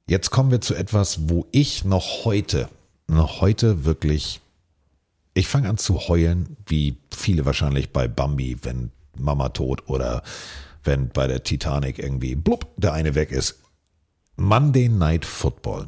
jetzt 0.08 0.32
kommen 0.32 0.52
wir 0.52 0.62
zu 0.62 0.76
etwas, 0.76 1.30
wo 1.30 1.46
ich 1.52 1.86
noch 1.86 2.26
heute, 2.26 2.70
noch 3.08 3.42
heute 3.42 3.86
wirklich, 3.86 4.42
ich 5.34 5.48
fange 5.48 5.70
an 5.70 5.78
zu 5.78 6.08
heulen, 6.08 6.58
wie 6.66 6.98
viele 7.16 7.46
wahrscheinlich 7.46 7.92
bei 7.94 8.08
Bambi, 8.08 8.58
wenn 8.64 8.92
Mama 9.18 9.50
tot 9.50 9.88
oder 9.88 10.24
wenn 10.84 11.10
bei 11.10 11.28
der 11.28 11.44
Titanic 11.44 12.00
irgendwie 12.00 12.36
blub, 12.36 12.68
der 12.78 12.94
eine 12.94 13.14
weg 13.14 13.32
ist. 13.32 13.60
Monday 14.38 14.88
Night 14.88 15.26
Football. 15.26 15.88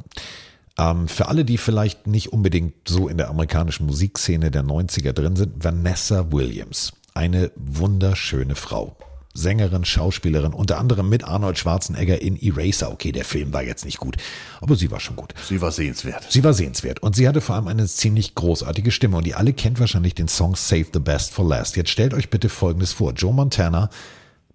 Ähm, 0.77 1.07
für 1.07 1.27
alle, 1.27 1.45
die 1.45 1.57
vielleicht 1.57 2.07
nicht 2.07 2.33
unbedingt 2.33 2.73
so 2.87 3.07
in 3.07 3.17
der 3.17 3.29
amerikanischen 3.29 3.85
Musikszene 3.85 4.51
der 4.51 4.63
90er 4.63 5.13
drin 5.13 5.35
sind, 5.35 5.63
Vanessa 5.63 6.31
Williams. 6.31 6.93
Eine 7.13 7.51
wunderschöne 7.55 8.55
Frau. 8.55 8.97
Sängerin, 9.33 9.85
Schauspielerin, 9.85 10.53
unter 10.53 10.79
anderem 10.79 11.07
mit 11.07 11.23
Arnold 11.23 11.57
Schwarzenegger 11.57 12.21
in 12.21 12.35
Eraser. 12.35 12.91
Okay, 12.91 13.11
der 13.11 13.23
Film 13.23 13.53
war 13.53 13.61
jetzt 13.61 13.85
nicht 13.85 13.99
gut, 13.99 14.17
aber 14.59 14.75
sie 14.75 14.89
war 14.89 14.99
schon 14.99 15.15
gut. 15.15 15.33
Sie 15.47 15.61
war 15.61 15.71
sehenswert. 15.71 16.25
Sie 16.29 16.43
war 16.43 16.53
sehenswert 16.53 17.01
und 17.01 17.15
sie 17.15 17.27
hatte 17.27 17.39
vor 17.39 17.55
allem 17.55 17.67
eine 17.67 17.87
ziemlich 17.87 18.33
großartige 18.33 18.91
Stimme 18.91 19.17
und 19.17 19.27
ihr 19.27 19.37
alle 19.37 19.53
kennt 19.53 19.79
wahrscheinlich 19.79 20.15
den 20.15 20.27
Song 20.27 20.55
Save 20.55 20.87
the 20.93 20.99
Best 20.99 21.31
for 21.31 21.47
Last. 21.47 21.77
Jetzt 21.77 21.91
stellt 21.91 22.15
euch 22.15 22.29
bitte 22.29 22.49
Folgendes 22.49 22.93
vor. 22.93 23.13
Joe 23.13 23.33
Montana, 23.33 23.89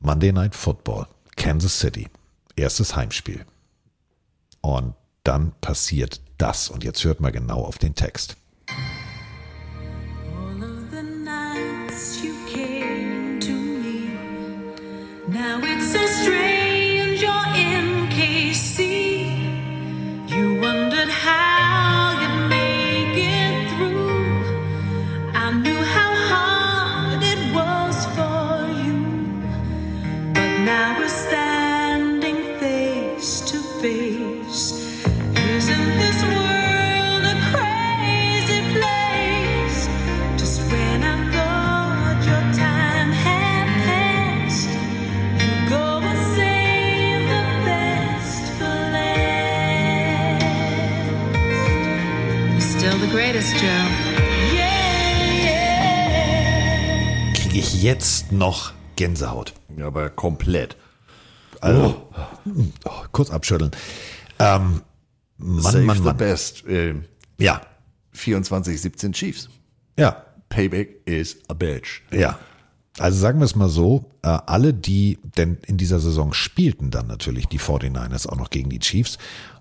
Monday 0.01 0.33
Night 0.33 0.57
Football, 0.57 1.07
Kansas 1.37 1.79
City, 1.79 2.09
erstes 2.57 2.97
Heimspiel. 2.97 3.47
Und 4.65 4.94
dann 5.25 5.52
passiert 5.60 6.23
das 6.39 6.70
und 6.70 6.84
jetzt 6.84 7.05
hört 7.05 7.20
mal 7.20 7.31
genau 7.31 7.60
auf 7.65 7.76
den 7.76 7.94
Text. 7.94 8.39
Now 15.26 15.59
it's 15.62 15.93
so 15.93 15.99
strange 16.07 17.20
you're 17.20 17.47
in 17.55 18.09
KC. 18.09 19.26
You 20.28 20.60
wondered 20.60 21.10
how 21.10 21.53
Joe. 53.65 53.91
Kriege 57.34 57.59
ich 57.59 57.83
jetzt 57.83 58.33
noch 58.33 58.73
Gänsehaut. 58.97 59.55
Ja, 59.76 59.86
aber 59.86 60.10
komplett. 60.10 60.76
Also, 61.60 62.09
oh, 62.84 62.91
kurz 63.12 63.31
abschütteln. 63.31 63.70
Ähm, 64.39 64.83
Mann, 65.39 65.62
Save 65.62 65.84
Mann, 65.84 65.97
the 65.99 66.02
Mann. 66.05 66.17
best. 66.17 66.65
Äh, 66.67 66.94
Ja. 67.39 67.60
24-17 68.15 69.12
Chiefs. 69.12 69.49
Ja. 69.99 70.25
Payback 70.49 71.01
is 71.07 71.39
a 71.49 71.55
bitch. 71.55 72.02
Ja. 72.12 72.39
Also 72.99 73.18
sagen 73.18 73.41
wir 73.41 73.44
es 73.44 73.57
mal 73.57 73.68
so, 73.68 74.10
äh, 74.23 74.28
alle, 74.28 74.73
die 74.73 75.18
denn 75.36 75.59
in 75.67 75.76
dieser 75.78 75.99
Saison 75.99 76.33
spielten 76.33 76.91
dann 76.93 77.09
natürlich 77.09 77.47
die 77.49 77.59
49ers 77.59 78.28
auch 78.28 78.36
noch 78.36 78.51
gegen 78.51 78.70
die 78.70 78.78
Chiefs. 78.78 79.18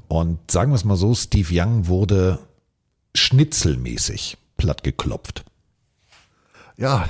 Und 0.07 0.51
sagen 0.51 0.71
wir 0.71 0.75
es 0.75 0.83
mal 0.85 0.97
so, 0.97 1.15
Steve 1.15 1.47
Young 1.51 1.87
wurde 1.87 2.37
schnitzelmäßig 3.15 4.37
plattgeklopft. 4.57 5.43
Ja, 6.77 7.07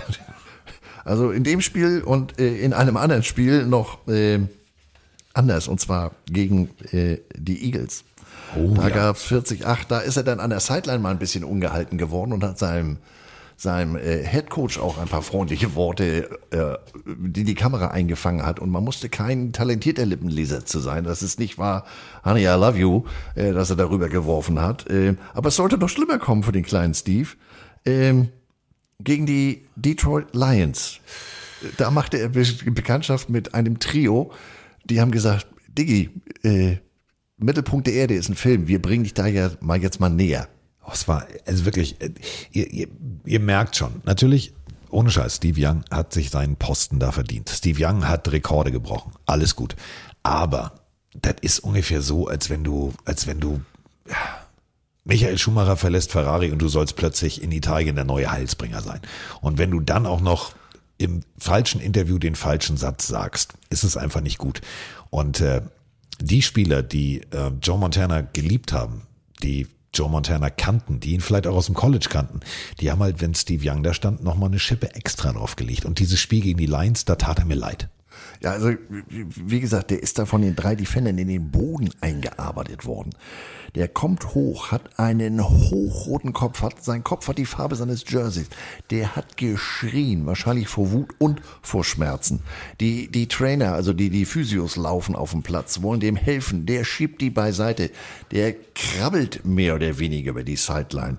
also 1.05 1.31
in 1.31 1.43
dem 1.43 1.61
Spiel 1.61 2.01
und 2.01 2.39
äh, 2.39 2.57
in 2.57 2.73
einem 2.73 2.97
anderen 2.97 3.23
Spiel 3.23 3.65
noch 3.65 4.07
äh, 4.07 4.39
anders, 5.33 5.67
und 5.67 5.79
zwar 5.79 6.11
gegen 6.25 6.69
äh, 6.91 7.17
die 7.35 7.65
Eagles. 7.65 8.03
Oh, 8.55 8.73
da 8.75 8.89
ja. 8.89 8.95
gab's 8.95 9.25
40-8, 9.31 9.87
da 9.87 9.99
ist 9.99 10.17
er 10.17 10.23
dann 10.23 10.39
an 10.39 10.49
der 10.49 10.59
Sideline 10.59 10.99
mal 10.99 11.11
ein 11.11 11.19
bisschen 11.19 11.43
ungehalten 11.43 11.97
geworden 11.97 12.33
und 12.33 12.43
hat 12.43 12.59
seinem, 12.59 12.97
seinem 13.63 13.95
äh, 13.95 14.23
Headcoach 14.23 14.77
auch 14.79 14.99
ein 14.99 15.07
paar 15.07 15.23
freundliche 15.23 15.73
Worte, 15.73 16.29
äh, 16.51 16.75
die 17.05 17.43
die 17.43 17.55
Kamera 17.55 17.87
eingefangen 17.87 18.45
hat. 18.45 18.59
Und 18.59 18.69
man 18.69 18.83
musste 18.83 19.09
kein 19.09 19.53
talentierter 19.53 20.05
Lippenleser 20.05 20.65
zu 20.65 20.79
sein. 20.79 21.03
Das 21.03 21.23
ist 21.23 21.39
nicht 21.39 21.57
wahr, 21.57 21.85
Honey, 22.23 22.43
I 22.43 22.59
love 22.59 22.77
you, 22.77 23.05
äh, 23.35 23.51
dass 23.53 23.71
er 23.71 23.75
darüber 23.75 24.09
geworfen 24.09 24.61
hat. 24.61 24.87
Äh, 24.89 25.15
aber 25.33 25.49
es 25.49 25.55
sollte 25.55 25.77
noch 25.77 25.89
schlimmer 25.89 26.19
kommen 26.19 26.43
für 26.43 26.51
den 26.51 26.63
kleinen 26.63 26.93
Steve. 26.93 27.29
Ähm, 27.85 28.29
gegen 28.99 29.25
die 29.25 29.65
Detroit 29.75 30.27
Lions. 30.33 30.99
Da 31.77 31.91
machte 31.91 32.17
er 32.17 32.29
Be 32.29 32.45
Bekanntschaft 32.65 33.29
mit 33.29 33.53
einem 33.55 33.79
Trio. 33.79 34.31
Die 34.85 35.01
haben 35.01 35.11
gesagt, 35.11 35.47
Diggi, 35.67 36.09
äh, 36.43 36.77
Mittelpunkt 37.37 37.87
der 37.87 37.93
Erde 37.93 38.13
ist 38.13 38.29
ein 38.29 38.35
Film. 38.35 38.67
Wir 38.67 38.81
bringen 38.81 39.03
dich 39.03 39.13
da 39.13 39.27
ja 39.27 39.51
mal 39.59 39.81
jetzt 39.81 39.99
mal 39.99 40.09
näher. 40.09 40.47
Oh, 40.85 40.91
es 40.93 41.07
war, 41.07 41.25
also 41.45 41.65
wirklich, 41.65 42.01
äh, 42.01 42.11
ihr, 42.51 42.71
ihr, 42.71 42.87
ihr 43.25 43.39
merkt 43.39 43.75
schon, 43.75 44.01
natürlich, 44.03 44.53
ohne 44.89 45.09
Scheiß, 45.09 45.37
Steve 45.37 45.59
Young 45.59 45.83
hat 45.89 46.13
sich 46.13 46.29
seinen 46.29 46.55
Posten 46.55 46.99
da 46.99 47.11
verdient. 47.11 47.49
Steve 47.49 47.85
Young 47.85 48.07
hat 48.07 48.31
Rekorde 48.31 48.71
gebrochen. 48.71 49.13
Alles 49.25 49.55
gut. 49.55 49.75
Aber 50.21 50.73
das 51.19 51.35
ist 51.41 51.59
ungefähr 51.59 52.01
so, 52.01 52.27
als 52.27 52.49
wenn 52.49 52.63
du, 52.63 52.93
als 53.05 53.25
wenn 53.27 53.39
du, 53.39 53.61
ja, 54.07 54.43
Michael 55.05 55.37
Schumacher 55.37 55.75
verlässt 55.75 56.11
Ferrari 56.11 56.51
und 56.51 56.59
du 56.59 56.69
sollst 56.69 56.95
plötzlich 56.95 57.41
in 57.41 57.51
Italien 57.51 57.95
der 57.95 58.05
neue 58.05 58.31
Heilsbringer 58.31 58.81
sein. 58.81 59.01
Und 59.41 59.57
wenn 59.57 59.71
du 59.71 59.79
dann 59.81 60.05
auch 60.05 60.21
noch 60.21 60.53
im 60.97 61.21
falschen 61.37 61.81
Interview 61.81 62.19
den 62.19 62.35
falschen 62.35 62.77
Satz 62.77 63.07
sagst, 63.07 63.53
ist 63.69 63.83
es 63.83 63.97
einfach 63.97 64.21
nicht 64.21 64.37
gut. 64.37 64.61
Und 65.09 65.41
äh, 65.41 65.61
die 66.21 66.41
Spieler, 66.41 66.83
die 66.83 67.21
äh, 67.31 67.51
Joe 67.61 67.77
Montana 67.77 68.21
geliebt 68.21 68.71
haben, 68.71 69.01
die 69.41 69.67
Joe 69.93 70.09
Montana 70.09 70.49
kannten, 70.49 70.99
die 70.99 71.13
ihn 71.13 71.21
vielleicht 71.21 71.47
auch 71.47 71.55
aus 71.55 71.67
dem 71.67 71.75
College 71.75 72.07
kannten, 72.09 72.39
die 72.79 72.91
haben 72.91 73.01
halt, 73.01 73.21
wenn 73.21 73.35
Steve 73.35 73.69
Young 73.69 73.83
da 73.83 73.93
stand, 73.93 74.23
nochmal 74.23 74.49
eine 74.49 74.59
Schippe 74.59 74.95
extra 74.95 75.31
draufgelegt. 75.31 75.85
Und 75.85 75.99
dieses 75.99 76.19
Spiel 76.19 76.41
gegen 76.41 76.57
die 76.57 76.65
Lions, 76.65 77.05
da 77.05 77.15
tat 77.15 77.39
er 77.39 77.45
mir 77.45 77.55
leid. 77.55 77.89
Ja, 78.41 78.51
also 78.51 78.73
wie 79.09 79.59
gesagt, 79.59 79.91
der 79.91 80.03
ist 80.03 80.19
da 80.19 80.25
von 80.25 80.41
den 80.41 80.55
drei 80.55 80.75
Defendern 80.75 81.17
in 81.17 81.27
den 81.27 81.51
Boden 81.51 81.89
eingearbeitet 82.01 82.85
worden. 82.85 83.11
Der 83.75 83.87
kommt 83.87 84.35
hoch, 84.35 84.71
hat 84.71 84.99
einen 84.99 85.41
hochroten 85.41 86.33
Kopf, 86.33 86.61
hat, 86.61 86.83
sein 86.83 87.03
Kopf 87.03 87.27
hat 87.27 87.37
die 87.37 87.45
Farbe 87.45 87.75
seines 87.75 88.03
Jerseys. 88.07 88.47
Der 88.91 89.15
hat 89.15 89.37
geschrien, 89.37 90.25
wahrscheinlich 90.25 90.67
vor 90.67 90.91
Wut 90.91 91.09
und 91.17 91.41
vor 91.61 91.83
Schmerzen. 91.83 92.41
Die, 92.79 93.09
die 93.09 93.27
Trainer, 93.27 93.73
also 93.73 93.93
die, 93.93 94.09
die 94.09 94.25
Physios 94.25 94.75
laufen 94.75 95.15
auf 95.15 95.31
dem 95.31 95.41
Platz, 95.41 95.81
wollen 95.81 95.99
dem 95.99 96.15
helfen. 96.15 96.65
Der 96.65 96.83
schiebt 96.83 97.21
die 97.21 97.29
beiseite. 97.31 97.89
Der 98.31 98.53
krabbelt 98.75 99.45
mehr 99.45 99.75
oder 99.75 99.97
weniger 99.99 100.31
über 100.31 100.43
die 100.43 100.55
Sideline 100.55 101.17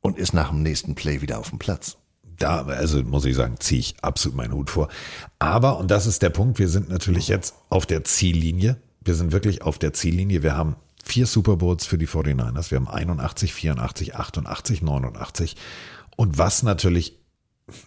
und 0.00 0.18
ist 0.18 0.34
nach 0.34 0.50
dem 0.50 0.62
nächsten 0.62 0.94
Play 0.94 1.20
wieder 1.20 1.38
auf 1.38 1.50
dem 1.50 1.58
Platz 1.58 1.96
da, 2.38 2.64
also 2.64 3.02
muss 3.02 3.24
ich 3.24 3.36
sagen, 3.36 3.56
ziehe 3.58 3.80
ich 3.80 3.96
absolut 4.02 4.36
meinen 4.36 4.52
Hut 4.52 4.70
vor. 4.70 4.88
Aber, 5.38 5.78
und 5.78 5.90
das 5.90 6.06
ist 6.06 6.22
der 6.22 6.30
Punkt, 6.30 6.58
wir 6.58 6.68
sind 6.68 6.88
natürlich 6.88 7.28
jetzt 7.28 7.54
auf 7.68 7.86
der 7.86 8.04
Ziellinie. 8.04 8.76
Wir 9.04 9.14
sind 9.14 9.32
wirklich 9.32 9.62
auf 9.62 9.78
der 9.78 9.92
Ziellinie. 9.92 10.42
Wir 10.42 10.56
haben 10.56 10.76
vier 11.04 11.26
Super 11.26 11.56
Bowls 11.56 11.84
für 11.86 11.98
die 11.98 12.08
49ers. 12.08 12.70
Wir 12.70 12.76
haben 12.76 12.88
81, 12.88 13.52
84, 13.52 14.16
88, 14.16 14.82
89. 14.82 15.56
Und 16.16 16.38
was 16.38 16.62
natürlich, 16.62 17.18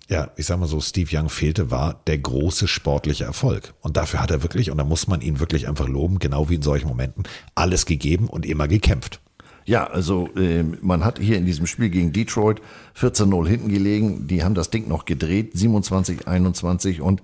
ja, 0.07 0.31
ich 0.35 0.45
sag 0.45 0.59
mal 0.59 0.67
so, 0.67 0.79
Steve 0.79 1.09
Young 1.11 1.29
fehlte, 1.29 1.71
war 1.71 2.01
der 2.07 2.19
große 2.19 2.67
sportliche 2.67 3.23
Erfolg. 3.23 3.73
Und 3.81 3.97
dafür 3.97 4.21
hat 4.21 4.31
er 4.31 4.43
wirklich, 4.43 4.69
und 4.71 4.77
da 4.77 4.83
muss 4.83 5.07
man 5.07 5.21
ihn 5.21 5.39
wirklich 5.39 5.67
einfach 5.67 5.87
loben, 5.87 6.19
genau 6.19 6.49
wie 6.49 6.55
in 6.55 6.61
solchen 6.61 6.87
Momenten, 6.87 7.23
alles 7.55 7.85
gegeben 7.85 8.27
und 8.27 8.45
immer 8.45 8.67
gekämpft. 8.67 9.19
Ja, 9.67 9.85
also 9.85 10.29
äh, 10.37 10.63
man 10.63 11.03
hat 11.03 11.19
hier 11.19 11.37
in 11.37 11.45
diesem 11.45 11.67
Spiel 11.67 11.89
gegen 11.89 12.13
Detroit 12.13 12.61
14-0 12.97 13.47
hinten 13.47 13.67
gelegen. 13.67 14.25
Die 14.25 14.41
haben 14.41 14.55
das 14.55 14.69
Ding 14.69 14.87
noch 14.87 15.03
gedreht, 15.03 15.55
27-21 15.55 17.01
und 17.01 17.21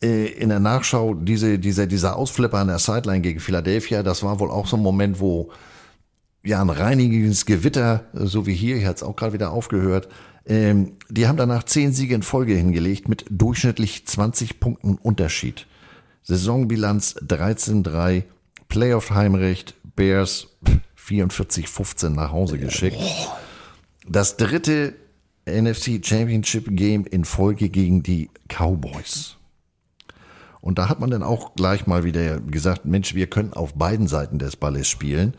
äh, 0.00 0.26
in 0.26 0.50
der 0.50 0.60
Nachschau 0.60 1.14
diese, 1.14 1.58
dieser, 1.58 1.88
dieser 1.88 2.14
Ausflipper 2.16 2.58
an 2.58 2.68
der 2.68 2.78
Sideline 2.78 3.20
gegen 3.20 3.40
Philadelphia, 3.40 4.04
das 4.04 4.22
war 4.22 4.38
wohl 4.38 4.52
auch 4.52 4.68
so 4.68 4.76
ein 4.76 4.82
Moment, 4.82 5.18
wo 5.18 5.50
ja 6.44 6.60
ein 6.60 6.70
reinigendes 6.70 7.46
Gewitter, 7.46 8.04
so 8.12 8.46
wie 8.46 8.54
hier, 8.54 8.76
hier 8.76 8.86
hat 8.86 8.98
es 8.98 9.02
auch 9.02 9.16
gerade 9.16 9.32
wieder 9.32 9.50
aufgehört, 9.50 10.08
ähm, 10.46 10.92
die 11.08 11.26
haben 11.26 11.36
danach 11.36 11.64
zehn 11.64 11.92
Siege 11.92 12.14
in 12.14 12.22
Folge 12.22 12.54
hingelegt 12.54 13.08
mit 13.08 13.24
durchschnittlich 13.28 14.06
20 14.06 14.60
Punkten 14.60 14.98
Unterschied. 15.02 15.66
Saisonbilanz 16.22 17.16
13-3, 17.26 18.22
Playoff-Heimrecht, 18.68 19.74
Bears 19.96 20.51
44-15 21.06 22.10
nach 22.10 22.32
Hause 22.32 22.58
geschickt. 22.58 22.98
Das 24.08 24.36
dritte 24.36 24.94
NFC 25.46 26.04
Championship 26.04 26.66
Game 26.76 27.04
in 27.04 27.24
Folge 27.24 27.68
gegen 27.68 28.02
die 28.02 28.30
Cowboys. 28.48 29.36
Und 30.60 30.78
da 30.78 30.88
hat 30.88 31.00
man 31.00 31.10
dann 31.10 31.24
auch 31.24 31.56
gleich 31.56 31.86
mal 31.88 32.04
wieder 32.04 32.40
gesagt, 32.40 32.84
Mensch, 32.84 33.14
wir 33.14 33.26
können 33.26 33.52
auf 33.52 33.74
beiden 33.74 34.06
Seiten 34.06 34.38
des 34.38 34.54
Balles 34.54 34.88
spielen. 34.88 35.34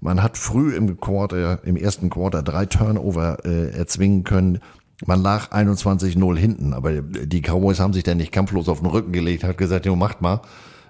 Man 0.00 0.22
hat 0.22 0.38
früh 0.38 0.76
im 0.76 1.00
Quarter, 1.00 1.64
im 1.64 1.76
ersten 1.76 2.10
Quarter 2.10 2.44
drei 2.44 2.66
Turnover 2.66 3.44
äh, 3.44 3.70
erzwingen 3.70 4.22
können. 4.22 4.60
Man 5.04 5.20
lag 5.20 5.50
21-0 5.50 6.36
hinten, 6.36 6.72
aber 6.72 7.02
die 7.02 7.42
Cowboys 7.42 7.80
haben 7.80 7.92
sich 7.92 8.04
dann 8.04 8.18
nicht 8.18 8.30
kampflos 8.30 8.68
auf 8.68 8.80
den 8.80 8.88
Rücken 8.88 9.12
gelegt, 9.12 9.42
hat 9.42 9.58
gesagt, 9.58 9.86
jo, 9.86 9.96
macht 9.96 10.22
mal, 10.22 10.42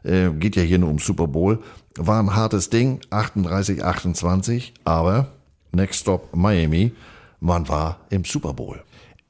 äh, 0.02 0.30
geht 0.30 0.56
ja 0.56 0.62
hier 0.62 0.78
nur 0.78 0.90
um 0.90 0.98
Super 0.98 1.26
Bowl. 1.26 1.60
War 2.00 2.22
ein 2.22 2.34
hartes 2.34 2.70
Ding, 2.70 3.00
38, 3.10 3.82
28, 3.82 4.72
aber 4.84 5.32
Next 5.72 6.00
Stop 6.00 6.34
Miami, 6.34 6.92
man 7.40 7.68
war 7.68 7.98
im 8.10 8.24
Super 8.24 8.54
Bowl. 8.54 8.82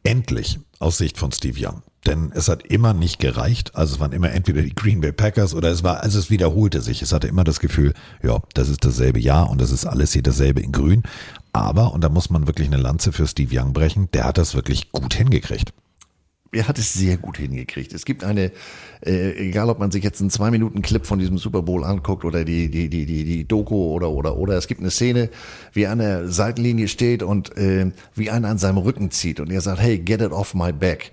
Endlich 0.03 0.61
aus 0.79 0.99
Sicht 0.99 1.17
von 1.17 1.33
Steve 1.33 1.59
Young. 1.59 1.83
Denn 2.07 2.31
es 2.35 2.49
hat 2.49 2.63
immer 2.67 2.93
nicht 2.93 3.19
gereicht. 3.19 3.75
Also 3.75 3.95
es 3.95 4.01
waren 4.01 4.13
immer 4.13 4.31
entweder 4.33 4.63
die 4.63 4.75
Green 4.75 5.01
Bay 5.01 5.13
Packers 5.13 5.55
oder 5.55 5.71
es 5.71 5.83
war, 5.83 6.03
also 6.03 6.19
es 6.19 6.31
wiederholte 6.31 6.83
sich. 6.83 7.01
Es 7.01 7.13
hatte 7.13 7.27
immer 7.27 7.43
das 7.43 7.59
Gefühl, 7.59 7.95
ja, 8.23 8.41
das 8.53 8.69
ist 8.69 8.85
dasselbe 8.85 9.19
Jahr 9.19 9.51
und 9.51 9.61
das 9.61 9.71
ist 9.71 9.87
alles 9.87 10.13
hier 10.13 10.23
dasselbe 10.23 10.61
in 10.61 10.73
Grün. 10.73 11.03
Aber, 11.53 11.93
und 11.93 12.05
da 12.05 12.11
muss 12.11 12.29
man 12.29 12.47
wirklich 12.47 12.69
eine 12.69 12.77
Lanze 12.77 13.13
für 13.13 13.27
Steve 13.27 13.59
Young 13.59 13.73
brechen, 13.73 14.11
der 14.13 14.25
hat 14.25 14.39
das 14.39 14.55
wirklich 14.55 14.93
gut 14.93 15.15
hingekriegt. 15.15 15.73
Er 16.51 16.67
hat 16.67 16.79
es 16.79 16.95
sehr 16.95 17.19
gut 17.19 17.37
hingekriegt. 17.37 17.93
Es 17.93 18.07
gibt 18.07 18.25
eine, 18.25 18.53
äh, 19.05 19.33
egal 19.49 19.69
ob 19.69 19.79
man 19.79 19.91
sich 19.91 20.03
jetzt 20.03 20.21
einen 20.21 20.31
zwei 20.31 20.51
Minuten 20.51 20.81
Clip 20.81 21.05
von 21.05 21.19
diesem 21.19 21.37
Super 21.37 21.61
Bowl 21.61 21.85
anguckt 21.85 22.25
oder 22.25 22.45
die 22.45 22.71
die 22.71 22.89
die 22.89 23.05
die 23.05 23.25
die 23.25 23.47
Doku 23.47 23.93
oder 23.93 24.11
oder 24.11 24.37
oder 24.37 24.57
es 24.57 24.67
gibt 24.67 24.81
eine 24.81 24.91
Szene, 24.91 25.29
wie 25.75 25.83
er 25.83 25.93
an 25.93 25.99
der 25.99 26.29
Seitenlinie 26.29 26.89
steht 26.89 27.23
und 27.23 27.55
äh, 27.59 27.91
wie 28.15 28.31
einer 28.31 28.49
an 28.49 28.57
seinem 28.57 28.79
Rücken 28.79 29.11
zieht 29.11 29.41
und 29.41 29.53
er 29.53 29.61
sagt, 29.61 29.81
hey, 29.81 29.99
get 29.99 30.23
it 30.23 30.33
off 30.33 30.55
my 30.55 30.73
back. 30.73 31.11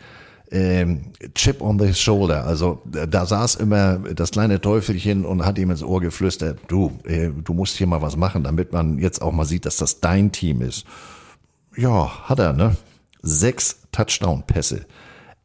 Ähm, 0.51 1.11
Chip 1.33 1.59
on 1.61 1.79
the 1.79 1.93
shoulder. 1.93 2.45
Also 2.45 2.81
da 2.85 3.25
saß 3.25 3.55
immer 3.55 3.97
das 3.97 4.31
kleine 4.31 4.61
Teufelchen 4.61 5.25
und 5.25 5.45
hat 5.45 5.57
ihm 5.57 5.71
ins 5.71 5.83
Ohr 5.83 5.99
geflüstert, 5.99 6.59
du, 6.69 6.93
äh, 7.03 7.29
du 7.29 7.53
musst 7.53 7.75
hier 7.75 7.87
mal 7.87 8.01
was 8.01 8.15
machen, 8.15 8.43
damit 8.43 8.71
man 8.71 8.99
jetzt 8.99 9.21
auch 9.21 9.33
mal 9.33 9.45
sieht, 9.45 9.65
dass 9.65 9.77
das 9.77 9.99
dein 9.99 10.31
Team 10.31 10.61
ist. 10.61 10.85
Ja, 11.75 12.29
hat 12.29 12.39
er, 12.39 12.53
ne? 12.53 12.77
Sechs 13.21 13.81
Touchdown-Pässe. 13.91 14.85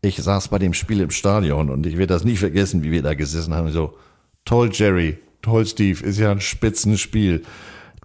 Ich 0.03 0.17
saß 0.17 0.49
bei 0.49 0.59
dem 0.59 0.73
Spiel 0.75 1.01
im 1.01 1.11
Stadion 1.11 1.69
und 1.71 1.85
ich 1.87 1.95
werde 1.99 2.15
das 2.15 2.25
nie 2.25 2.37
vergessen, 2.37 2.83
wie 2.83 2.91
wir 2.91 3.03
da 3.03 3.15
gesessen 3.15 3.53
haben. 3.55 3.71
So, 3.71 3.99
toll, 4.45 4.71
Jerry, 4.73 5.19
toll, 5.43 5.67
Steve, 5.67 6.03
ist 6.05 6.19
ja 6.19 6.31
ein 6.31 6.41
Spitzenspiel. 6.41 7.43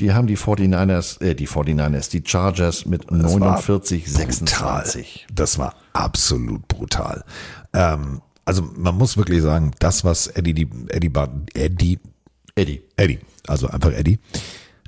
Die 0.02 0.12
haben 0.12 0.28
die 0.28 0.38
49ers, 0.38 1.22
äh, 1.22 1.36
die 1.36 1.48
49ers, 1.48 2.10
die 2.12 2.22
Chargers 2.26 2.86
mit 2.86 3.06
Das 3.10 3.40
war 3.40 3.40
49, 3.40 4.12
26. 4.12 5.26
brutal. 5.28 5.36
Das 5.36 5.58
war 5.58 5.76
absolut 5.94 6.68
brutal. 6.68 7.24
Ähm, 7.72 8.22
also 8.44 8.70
man 8.76 8.96
muss 8.98 9.16
wirklich 9.16 9.42
sagen, 9.42 9.72
das, 9.80 10.04
was 10.04 10.28
Eddie, 10.28 10.54
die, 10.54 10.68
Eddie, 10.90 11.08
Bar- 11.10 11.34
Eddie, 11.54 12.00
Eddie, 12.56 12.82
Eddie, 12.98 13.20
also 13.48 13.68
einfach 13.70 13.94
Eddie. 13.94 14.20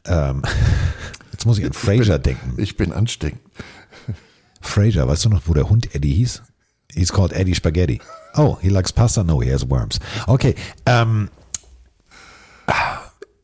Ähm, 0.06 0.42
jetzt 1.32 1.46
muss 1.46 1.58
ich 1.58 1.66
an 1.66 1.72
Fraser 1.74 2.20
denken. 2.20 2.62
Ich 2.62 2.76
bin 2.76 2.92
ansteckend. 2.92 3.40
Fraser, 4.60 5.08
weißt 5.08 5.24
du 5.26 5.30
noch, 5.30 5.44
wo 5.46 5.54
der 5.54 5.70
Hund 5.70 5.96
Eddie 5.96 6.14
hieß? 6.16 6.44
He's 6.94 7.12
called 7.12 7.34
Eddie 7.34 7.56
Spaghetti. 7.56 8.02
Oh, 8.36 8.58
he 8.62 8.70
likes 8.70 8.92
pasta? 8.92 9.24
No, 9.24 9.40
he 9.42 9.52
has 9.52 9.68
worms. 9.68 10.00
Okay, 10.28 10.56
ähm, 10.86 11.30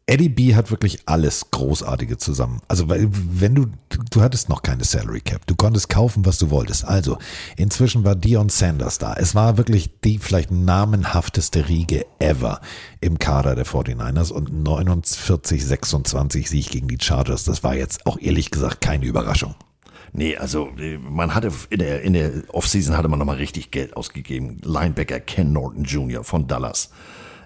Eddie 0.06 0.30
B 0.30 0.54
hat 0.54 0.70
wirklich 0.70 1.00
alles 1.06 1.46
Großartige 1.52 2.18
zusammen. 2.18 2.62
Also, 2.68 2.90
wenn 2.90 3.56
du, 3.56 3.68
du 4.12 4.22
hattest 4.22 4.50
noch 4.50 4.62
keine 4.62 4.84
Salary 4.84 5.22
Cap. 5.22 5.48
Du 5.48 5.56
konntest 5.56 5.88
kaufen, 5.88 6.26
was 6.26 6.38
du 6.38 6.50
wolltest. 6.50 6.84
Also, 6.84 7.18
inzwischen 7.56 8.04
war 8.04 8.16
Dion 8.16 8.50
Sanders 8.50 8.98
da. 8.98 9.14
Es 9.14 9.34
war 9.34 9.58
wirklich 9.58 10.02
die 10.02 10.20
vielleicht 10.20 10.52
namenhafteste 10.52 11.70
Riege 11.70 12.06
ever 12.20 12.60
im 13.00 13.18
Kader 13.18 13.56
der 13.56 13.66
49ers 13.66 14.32
und 14.34 14.52
49, 14.52 15.66
26 15.66 16.50
Sieg 16.50 16.70
gegen 16.70 16.90
die 16.90 16.98
Chargers. 17.02 17.46
Das 17.46 17.64
war 17.64 17.76
jetzt 17.76 18.06
auch 18.06 18.20
ehrlich 18.20 18.52
gesagt 18.52 18.82
keine 18.82 19.06
Überraschung. 19.06 19.56
Nee, 20.14 20.38
also 20.38 20.70
äh, 20.78 20.98
man 20.98 21.34
hatte 21.34 21.52
in 21.70 21.80
der, 21.80 22.02
in 22.04 22.14
der 22.14 22.32
Offseason 22.50 22.96
hatte 22.96 23.08
man 23.08 23.20
nochmal 23.20 23.38
richtig 23.38 23.72
Geld 23.72 23.98
ausgegeben. 23.98 24.60
Linebacker 24.64 25.20
Ken 25.20 25.52
Norton 25.52 25.84
Jr. 25.84 26.24
von 26.24 26.48
Dallas. 26.48 26.90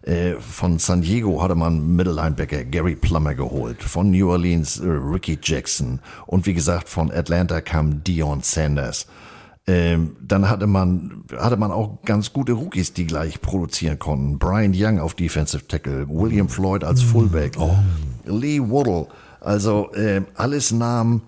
Äh, 0.08 0.36
Von 0.40 0.80
San 0.80 1.02
Diego 1.02 1.42
hatte 1.42 1.56
man 1.56 1.96
Mittellinebacker 1.96 2.64
Gary 2.64 2.96
Plummer 2.96 3.36
geholt. 3.36 3.84
Von 3.84 4.12
New 4.12 4.30
Orleans 4.30 4.80
äh, 4.80 4.88
Ricky 4.88 5.38
Jackson. 5.42 6.00
Und 6.26 6.46
wie 6.46 6.54
gesagt, 6.54 6.88
von 6.88 7.12
Atlanta 7.12 7.60
kam 7.60 8.04
Dion 8.04 8.42
Sanders. 8.42 9.08
Ähm, 9.66 10.16
dann 10.22 10.50
hatte 10.50 10.66
man, 10.66 11.26
hatte 11.38 11.58
man 11.58 11.72
auch 11.72 12.02
ganz 12.06 12.32
gute 12.32 12.54
Rookies, 12.54 12.94
die 12.94 13.06
gleich 13.06 13.42
produzieren 13.42 14.00
konnten. 14.00 14.40
Brian 14.40 14.72
Young 14.74 15.00
auf 15.00 15.14
Defensive 15.14 15.68
Tackle, 15.68 16.08
William 16.08 16.48
Floyd 16.48 16.86
als 16.86 17.02
Fullback, 17.02 17.58
Lee 18.24 18.62
Waddle. 18.62 19.08
Also 19.42 19.92
alles 20.36 20.72
Namen, 20.72 21.22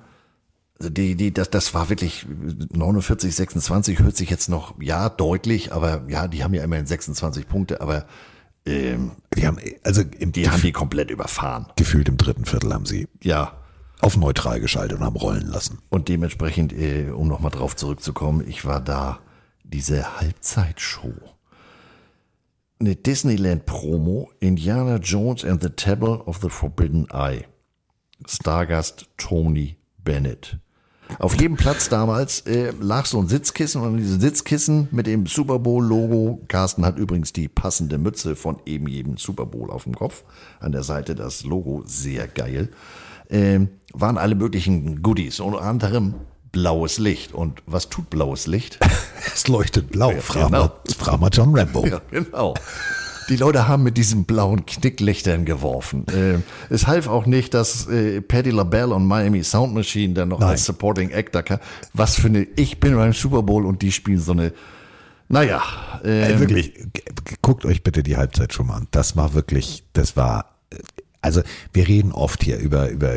die, 0.82 1.16
die, 1.16 1.34
das, 1.34 1.50
das 1.50 1.74
war 1.74 1.90
wirklich 1.90 2.26
49, 2.74 3.36
26, 3.36 4.00
hört 4.00 4.16
sich 4.16 4.30
jetzt 4.30 4.48
noch, 4.50 4.80
ja, 4.82 5.10
deutlich, 5.10 5.74
aber 5.74 6.04
ja, 6.08 6.28
die 6.28 6.44
haben 6.44 6.54
ja 6.54 6.64
immerhin 6.64 6.86
26 6.86 7.48
Punkte, 7.48 7.82
aber 7.82 8.06
ähm, 8.66 9.12
Die 9.36 9.46
haben, 9.48 9.58
also 9.84 10.02
im, 10.20 10.32
die 10.32 10.50
haben 10.50 10.62
die 10.62 10.72
komplett 10.72 11.12
überfahren. 11.12 11.68
gefühlt 11.76 12.08
im 12.08 12.18
dritten 12.18 12.46
Viertel 12.46 12.74
haben 12.74 12.86
sie 12.86 13.08
Ja. 13.22 13.54
auf 14.00 14.16
neutral 14.16 14.60
geschaltet 14.62 15.00
und 15.00 15.06
haben 15.06 15.16
rollen 15.18 15.48
lassen. 15.48 15.80
Und 15.90 16.08
dementsprechend, 16.08 16.72
äh, 16.74 17.10
um 17.10 17.28
nochmal 17.28 17.52
drauf 17.52 17.76
zurückzukommen, 17.76 18.46
ich 18.48 18.64
war 18.66 18.80
da, 18.82 19.20
diese 19.64 20.20
Halbzeitshow. 20.20 21.14
Eine 22.80 22.96
Disneyland-Promo, 22.96 24.32
Indiana 24.40 24.96
Jones 24.98 25.44
and 25.44 25.62
the 25.62 25.70
Temple 25.70 26.20
of 26.26 26.40
the 26.42 26.50
Forbidden 26.50 27.08
Eye. 27.12 27.46
Stargast 28.26 29.08
Tony 29.18 29.76
Bennett. 30.04 30.58
Auf 31.18 31.40
jedem 31.40 31.58
Platz 31.58 31.90
damals 31.90 32.42
äh, 32.42 32.72
lag 32.80 33.06
so 33.06 33.20
ein 33.20 33.28
Sitzkissen 33.28 33.82
und 33.82 33.98
diese 33.98 34.20
Sitzkissen 34.20 34.88
mit 34.92 35.08
dem 35.08 35.26
Super 35.26 35.58
Bowl-Logo. 35.58 36.42
Carsten 36.48 36.86
hat 36.86 36.98
übrigens 36.98 37.34
die 37.34 37.48
passende 37.48 37.98
Mütze 37.98 38.36
von 38.36 38.58
eben 38.66 38.88
jedem 38.88 39.18
Super 39.18 39.46
Bowl 39.46 39.72
auf 39.72 39.84
dem 39.84 39.96
Kopf. 39.96 40.24
An 40.60 40.72
der 40.72 40.84
Seite 40.84 41.16
das 41.16 41.44
Logo, 41.44 41.82
sehr 41.86 42.28
geil. 42.28 42.70
Ähm, 43.30 43.70
waren 43.94 44.18
alle 44.18 44.36
möglichen 44.36 45.02
Goodies, 45.02 45.40
unter 45.40 45.62
anderem 45.62 46.16
blaues 46.52 47.00
Licht. 47.00 47.34
Und 47.34 47.64
was 47.66 47.90
tut 47.90 48.10
blaues 48.10 48.48
Licht? 48.48 48.80
Es 49.32 49.48
leuchtet 49.48 49.92
blau. 49.92 50.12
Ja, 50.12 50.22
frag, 50.22 50.48
genau. 50.48 50.64
mal, 50.64 50.72
frag 50.98 51.20
mal 51.20 51.30
John 51.32 51.56
Rambo. 51.56 51.86
Ja, 51.86 52.02
genau. 52.10 52.56
Die 53.30 53.36
Leute 53.36 53.68
haben 53.68 53.84
mit 53.84 53.96
diesen 53.98 54.26
blauen 54.26 54.66
Knicklichtern 54.66 55.46
geworfen. 55.46 56.06
Äh, 56.08 56.40
es 56.74 56.88
half 56.88 57.08
auch 57.08 57.26
nicht, 57.28 57.54
dass 57.54 57.88
äh, 57.88 58.22
Patti 58.22 58.50
LaBelle 58.50 58.94
und 58.96 59.06
Miami 59.06 59.44
Sound 59.44 59.74
Machine 59.76 60.14
dann 60.16 60.30
noch 60.30 60.40
Nein. 60.40 60.50
als 60.50 60.66
Supporting 60.66 61.14
Actor 61.14 61.44
kam. 61.44 61.60
Was 61.94 62.16
für 62.16 62.28
eine, 62.28 62.48
ich 62.56 62.80
bin 62.80 62.96
beim 62.96 63.14
Super 63.14 63.44
Bowl 63.44 63.66
und 63.66 63.82
die 63.84 63.92
spielen 63.92 64.20
so 64.20 64.32
eine, 64.32 64.52
naja, 65.28 65.62
ähm, 66.04 66.40
wirklich, 66.40 66.74
g- 66.74 66.82
g- 66.92 67.04
guckt 67.44 67.66
euch 67.66 67.84
bitte 67.84 68.02
die 68.02 68.18
Halbzeit 68.18 68.52
schon 68.52 68.66
mal 68.68 68.78
an. 68.78 68.88
Das 68.90 69.16
war 69.16 69.36
wirklich, 69.36 69.84
das 69.94 70.18
war, 70.18 70.56
äh, 70.72 70.78
also 71.22 71.42
wir 71.72 71.88
reden 71.88 72.12
oft 72.12 72.44
hier 72.44 72.58
über, 72.58 72.90
über 72.90 73.14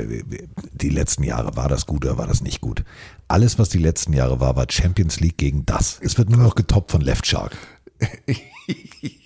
die 0.72 0.88
letzten 0.90 1.22
Jahre, 1.24 1.56
war 1.56 1.68
das 1.70 1.86
gut 1.86 2.04
oder 2.04 2.18
war 2.18 2.26
das 2.26 2.42
nicht 2.42 2.60
gut. 2.60 2.84
Alles, 3.28 3.58
was 3.58 3.70
die 3.70 3.78
letzten 3.78 4.12
Jahre 4.12 4.40
war, 4.40 4.56
war 4.56 4.66
Champions 4.68 5.20
League 5.20 5.38
gegen 5.38 5.64
das. 5.64 5.98
Es 6.02 6.18
wird 6.18 6.28
nur 6.28 6.40
noch 6.40 6.54
getoppt 6.54 6.90
von 6.90 7.00
Left 7.00 7.26
Shark. 7.26 7.56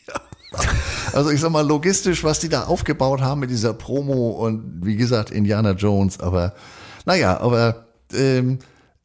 Also 1.12 1.30
ich 1.30 1.40
sag 1.40 1.50
mal, 1.50 1.66
logistisch, 1.66 2.24
was 2.24 2.40
die 2.40 2.48
da 2.48 2.64
aufgebaut 2.64 3.20
haben 3.20 3.40
mit 3.40 3.50
dieser 3.50 3.72
Promo 3.72 4.30
und 4.30 4.84
wie 4.84 4.96
gesagt, 4.96 5.30
Indiana 5.30 5.72
Jones, 5.72 6.20
aber 6.20 6.54
naja, 7.04 7.40
aber 7.40 7.86
ähm, 8.12 8.58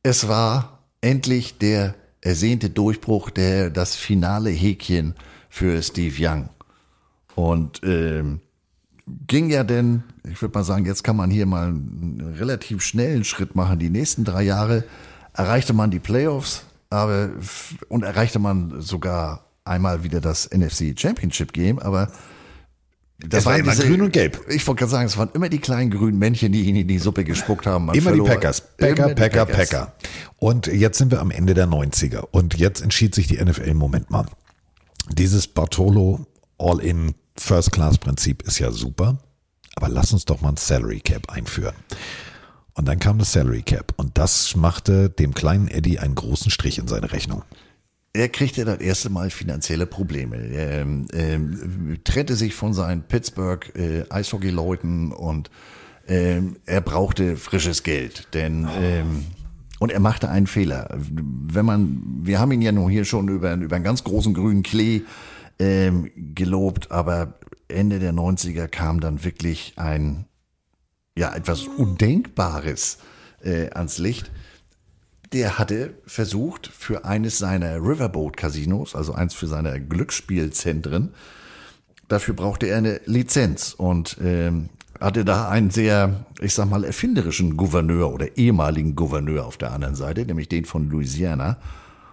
es 0.03 0.27
war 0.27 0.79
endlich 1.01 1.57
der 1.57 1.95
ersehnte 2.21 2.69
Durchbruch, 2.69 3.29
der 3.29 3.69
das 3.69 3.95
finale 3.95 4.49
Häkchen 4.49 5.15
für 5.49 5.81
Steve 5.81 6.15
Young. 6.17 6.49
Und 7.35 7.81
ähm, 7.83 8.41
ging 9.27 9.49
ja 9.49 9.63
denn, 9.63 10.03
ich 10.29 10.41
würde 10.41 10.57
mal 10.57 10.63
sagen, 10.63 10.85
jetzt 10.85 11.03
kann 11.03 11.15
man 11.15 11.31
hier 11.31 11.45
mal 11.45 11.67
einen 11.67 12.35
relativ 12.37 12.81
schnellen 12.81 13.23
Schritt 13.23 13.55
machen. 13.55 13.79
Die 13.79 13.89
nächsten 13.89 14.23
drei 14.23 14.43
Jahre 14.43 14.83
erreichte 15.33 15.73
man 15.73 15.91
die 15.91 15.99
Playoffs, 15.99 16.63
aber 16.89 17.29
und 17.89 18.03
erreichte 18.03 18.39
man 18.39 18.81
sogar 18.81 19.45
einmal 19.65 20.03
wieder 20.03 20.21
das 20.21 20.49
NFC 20.51 20.93
Championship 20.99 21.53
Game, 21.53 21.79
aber 21.79 22.11
Es 23.31 23.45
war 23.45 23.57
immer 23.57 23.75
grün 23.75 24.01
und 24.01 24.11
gelb. 24.13 24.41
Ich 24.49 24.65
wollte 24.67 24.79
gerade 24.79 24.91
sagen, 24.91 25.05
es 25.05 25.17
waren 25.17 25.29
immer 25.33 25.49
die 25.49 25.59
kleinen 25.59 25.91
grünen 25.91 26.17
Männchen, 26.17 26.51
die 26.51 26.63
ihn 26.63 26.75
in 26.75 26.87
die 26.87 26.97
Suppe 26.99 27.23
gespuckt 27.23 27.65
haben. 27.67 27.85
Man 27.85 27.95
Immer 27.95 28.11
die 28.11 28.17
verlor- 28.21 28.27
Packers. 28.29 28.61
Packer, 28.77 29.05
Immer 29.05 29.07
die 29.09 29.21
Packer, 29.21 29.45
Packers. 29.45 29.69
Packer. 29.69 29.93
Und 30.37 30.67
jetzt 30.67 30.97
sind 30.97 31.11
wir 31.11 31.21
am 31.21 31.29
Ende 31.31 31.53
der 31.53 31.67
90er. 31.67 32.27
Und 32.31 32.57
jetzt 32.57 32.81
entschied 32.81 33.13
sich 33.13 33.27
die 33.27 33.37
NFL, 33.43 33.73
Moment 33.75 34.09
mal. 34.09 34.25
Dieses 35.09 35.47
Bartolo 35.47 36.25
All-in 36.57 37.13
First-Class-Prinzip 37.37 38.41
ist 38.43 38.57
ja 38.59 38.71
super. 38.71 39.19
Aber 39.75 39.87
lass 39.89 40.11
uns 40.13 40.25
doch 40.25 40.41
mal 40.41 40.49
ein 40.49 40.57
Salary 40.57 40.99
Cap 40.99 41.29
einführen. 41.31 41.75
Und 42.73 42.87
dann 42.87 42.99
kam 42.99 43.19
das 43.19 43.31
Salary 43.33 43.61
Cap. 43.61 43.93
Und 43.97 44.17
das 44.17 44.55
machte 44.55 45.09
dem 45.09 45.33
kleinen 45.35 45.67
Eddie 45.67 45.99
einen 45.99 46.15
großen 46.15 46.49
Strich 46.51 46.77
in 46.79 46.87
seine 46.87 47.11
Rechnung. 47.11 47.43
Er 48.13 48.27
kriegte 48.27 48.65
das 48.65 48.79
erste 48.79 49.09
Mal 49.09 49.29
finanzielle 49.29 49.85
Probleme. 49.85 50.35
Er 50.35 50.81
ähm, 50.81 51.05
ähm, 51.13 51.97
trennte 52.03 52.35
sich 52.35 52.53
von 52.53 52.73
seinen 52.73 53.03
Pittsburgh 53.03 53.71
äh, 53.75 54.03
Eishockey-Leuten 54.09 55.13
und 55.13 55.49
ähm, 56.07 56.57
er 56.65 56.81
brauchte 56.81 57.37
frisches 57.37 57.83
Geld. 57.83 58.27
Denn 58.33 58.67
ähm, 58.77 59.25
Und 59.79 59.91
er 59.91 59.99
machte 59.99 60.29
einen 60.29 60.45
Fehler. 60.45 60.89
Wenn 60.91 61.65
man, 61.65 62.01
wir 62.21 62.39
haben 62.39 62.51
ihn 62.51 62.61
ja 62.61 62.71
nun 62.71 62.91
hier 62.91 63.05
schon 63.05 63.29
über, 63.29 63.53
über 63.53 63.75
einen 63.75 63.85
ganz 63.85 64.03
großen 64.03 64.33
grünen 64.33 64.61
Klee 64.61 65.01
ähm, 65.57 66.11
gelobt, 66.35 66.91
aber 66.91 67.39
Ende 67.67 67.99
der 67.99 68.13
90er 68.13 68.67
kam 68.67 68.99
dann 68.99 69.23
wirklich 69.23 69.73
ein, 69.77 70.25
ja, 71.17 71.33
etwas 71.33 71.63
Undenkbares 71.63 72.97
äh, 73.41 73.69
ans 73.71 73.97
Licht. 73.97 74.29
Der 75.33 75.57
hatte 75.57 75.93
versucht, 76.05 76.67
für 76.67 77.05
eines 77.05 77.37
seiner 77.37 77.77
Riverboat-Casinos, 77.77 78.95
also 78.95 79.13
eins 79.13 79.33
für 79.33 79.47
seine 79.47 79.79
Glücksspielzentren, 79.79 81.13
dafür 82.09 82.33
brauchte 82.33 82.67
er 82.67 82.77
eine 82.77 82.99
Lizenz 83.05 83.73
und 83.73 84.17
ähm, 84.21 84.69
hatte 84.99 85.23
da 85.25 85.49
einen 85.49 85.71
sehr, 85.71 86.25
ich 86.41 86.53
sag 86.53 86.69
mal, 86.69 86.83
erfinderischen 86.83 87.57
Gouverneur 87.57 88.13
oder 88.13 88.37
ehemaligen 88.37 88.95
Gouverneur 88.95 89.45
auf 89.45 89.57
der 89.57 89.71
anderen 89.71 89.95
Seite, 89.95 90.25
nämlich 90.25 90.49
den 90.49 90.65
von 90.65 90.89
Louisiana. 90.89 91.57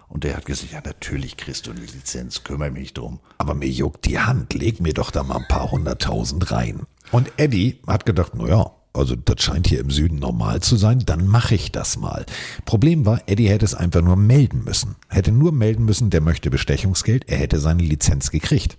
Und 0.07 0.23
der 0.23 0.35
hat 0.35 0.45
gesagt, 0.45 0.71
ja, 0.71 0.81
natürlich 0.83 1.37
kriegst 1.37 1.67
du 1.67 1.71
eine 1.71 1.81
Lizenz, 1.81 2.43
kümmere 2.43 2.71
mich 2.71 2.93
drum. 2.93 3.19
Aber 3.37 3.53
mir 3.53 3.69
juckt 3.69 4.05
die 4.05 4.17
Hand, 4.19 4.55
leg 4.55 4.79
mir 4.79 4.93
doch 4.93 5.11
da 5.11 5.23
mal 5.23 5.37
ein 5.37 5.47
paar 5.47 5.71
hunderttausend 5.71 6.51
rein. 6.51 6.81
Und 7.11 7.31
Eddie 7.37 7.79
hat 7.85 8.07
gedacht, 8.07 8.31
na 8.35 8.47
ja, 8.47 8.71
also 8.99 9.15
das 9.15 9.41
scheint 9.41 9.67
hier 9.67 9.79
im 9.79 9.89
Süden 9.89 10.19
normal 10.19 10.61
zu 10.61 10.75
sein, 10.75 10.99
dann 11.05 11.25
mache 11.27 11.55
ich 11.55 11.71
das 11.71 11.97
mal. 11.97 12.25
Problem 12.65 13.05
war, 13.05 13.21
Eddie 13.25 13.49
hätte 13.49 13.65
es 13.65 13.73
einfach 13.73 14.01
nur 14.01 14.15
melden 14.15 14.63
müssen. 14.63 14.95
Hätte 15.07 15.31
nur 15.31 15.51
melden 15.51 15.85
müssen, 15.85 16.09
der 16.09 16.21
möchte 16.21 16.51
Bestechungsgeld, 16.51 17.27
er 17.27 17.37
hätte 17.37 17.59
seine 17.59 17.83
Lizenz 17.83 18.31
gekriegt. 18.31 18.77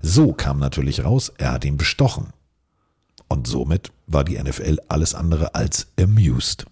So 0.00 0.32
kam 0.32 0.58
natürlich 0.58 1.04
raus, 1.04 1.32
er 1.38 1.52
hat 1.52 1.64
ihn 1.64 1.76
bestochen. 1.76 2.28
Und 3.28 3.46
somit 3.46 3.92
war 4.06 4.24
die 4.24 4.38
NFL 4.40 4.78
alles 4.88 5.14
andere 5.14 5.54
als 5.54 5.88
amused. 5.98 6.66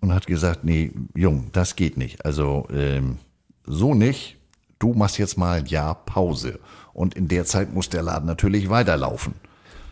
Und 0.00 0.12
hat 0.12 0.26
gesagt, 0.26 0.64
nee, 0.64 0.92
Jung, 1.14 1.50
das 1.52 1.76
geht 1.76 1.96
nicht. 1.96 2.24
Also 2.24 2.66
ähm, 2.72 3.18
so 3.64 3.94
nicht. 3.94 4.36
Du 4.78 4.94
machst 4.94 5.18
jetzt 5.18 5.36
mal 5.36 5.58
ein 5.58 5.66
Jahr 5.66 5.94
Pause. 5.94 6.60
Und 6.92 7.14
in 7.14 7.28
der 7.28 7.44
Zeit 7.44 7.74
muss 7.74 7.88
der 7.88 8.02
Laden 8.02 8.26
natürlich 8.26 8.70
weiterlaufen. 8.70 9.34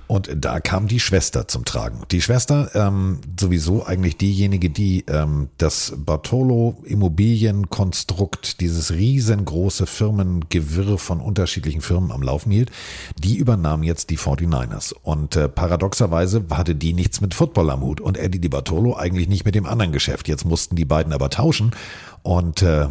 Und 0.09 0.31
da 0.37 0.61
kam 0.61 0.87
die 0.87 1.01
Schwester 1.01 1.49
zum 1.49 1.65
Tragen. 1.65 2.03
Die 2.13 2.23
Schwester, 2.23 2.71
ähm, 2.75 3.21
sowieso 3.39 3.85
eigentlich 3.85 4.17
diejenige, 4.17 4.71
die 4.71 5.05
ähm, 5.09 5.49
das 5.59 5.95
Bartolo 5.97 6.77
Immobilienkonstrukt, 6.85 8.61
dieses 8.61 8.93
riesengroße 8.93 9.87
Firmengewirr 9.87 10.99
von 10.99 11.21
unterschiedlichen 11.21 11.81
Firmen 11.81 12.13
am 12.13 12.23
Laufen 12.23 12.53
hielt, 12.53 12.71
die 13.19 13.37
übernahm 13.37 13.83
jetzt 13.83 14.11
die 14.11 14.19
49ers. 14.19 14.95
Und 14.95 15.35
äh, 15.35 15.49
paradoxerweise 15.49 16.45
hatte 16.51 16.77
die 16.77 16.93
nichts 16.93 17.21
mit 17.21 17.35
Football 17.35 17.71
am 17.71 17.83
Hut 17.83 18.01
und 18.01 18.17
Eddie 18.17 18.41
Di 18.41 18.49
Bartolo 18.49 18.97
eigentlich 18.97 19.29
nicht 19.29 19.45
mit 19.45 19.57
dem 19.57 19.67
anderen 19.67 19.91
Geschäft. 19.91 20.29
Jetzt 20.29 20.45
mussten 20.45 20.77
die 20.77 20.85
beiden 20.85 21.13
aber 21.13 21.31
tauschen. 21.31 21.73
Und 22.23 22.63
äh, 22.63 22.87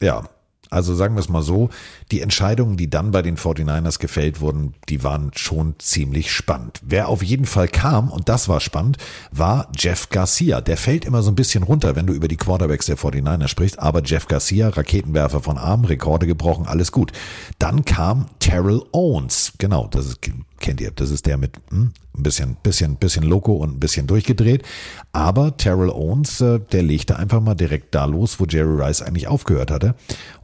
ja, 0.00 0.28
also 0.70 0.94
sagen 0.94 1.14
wir 1.14 1.20
es 1.20 1.28
mal 1.28 1.42
so, 1.42 1.70
die 2.10 2.20
Entscheidungen, 2.20 2.76
die 2.76 2.90
dann 2.90 3.10
bei 3.10 3.22
den 3.22 3.36
49ers 3.36 3.98
gefällt 3.98 4.40
wurden, 4.40 4.74
die 4.88 5.02
waren 5.02 5.30
schon 5.34 5.74
ziemlich 5.78 6.32
spannend. 6.32 6.80
Wer 6.82 7.08
auf 7.08 7.22
jeden 7.22 7.46
Fall 7.46 7.68
kam, 7.68 8.10
und 8.10 8.28
das 8.28 8.48
war 8.48 8.60
spannend, 8.60 8.98
war 9.30 9.68
Jeff 9.76 10.08
Garcia. 10.10 10.60
Der 10.60 10.76
fällt 10.76 11.04
immer 11.04 11.22
so 11.22 11.30
ein 11.30 11.36
bisschen 11.36 11.62
runter, 11.62 11.96
wenn 11.96 12.06
du 12.06 12.12
über 12.12 12.28
die 12.28 12.36
Quarterbacks 12.36 12.86
der 12.86 12.98
49ers 12.98 13.48
sprichst, 13.48 13.78
aber 13.78 14.02
Jeff 14.02 14.26
Garcia, 14.26 14.68
Raketenwerfer 14.68 15.40
von 15.40 15.58
Arm, 15.58 15.84
Rekorde 15.84 16.26
gebrochen, 16.26 16.66
alles 16.66 16.92
gut. 16.92 17.12
Dann 17.58 17.84
kam 17.84 18.26
Terrell 18.40 18.82
Owens. 18.92 19.52
Genau, 19.58 19.86
das 19.86 20.06
ist, 20.06 20.20
kennt 20.58 20.80
ihr, 20.80 20.90
das 20.90 21.10
ist 21.10 21.26
der 21.26 21.36
mit 21.36 21.56
hm, 21.70 21.92
ein 22.16 22.22
bisschen, 22.22 22.56
bisschen, 22.62 22.96
bisschen 22.96 23.24
loco 23.24 23.54
und 23.54 23.76
ein 23.76 23.80
bisschen 23.80 24.06
durchgedreht. 24.06 24.64
Aber 25.12 25.56
Terrell 25.56 25.90
Owens, 25.90 26.40
äh, 26.40 26.60
der 26.72 26.82
legte 26.82 27.16
einfach 27.16 27.40
mal 27.40 27.54
direkt 27.54 27.94
da 27.94 28.04
los, 28.04 28.40
wo 28.40 28.44
Jerry 28.44 28.82
Rice 28.82 29.02
eigentlich 29.02 29.28
aufgehört 29.28 29.70
hatte. 29.70 29.94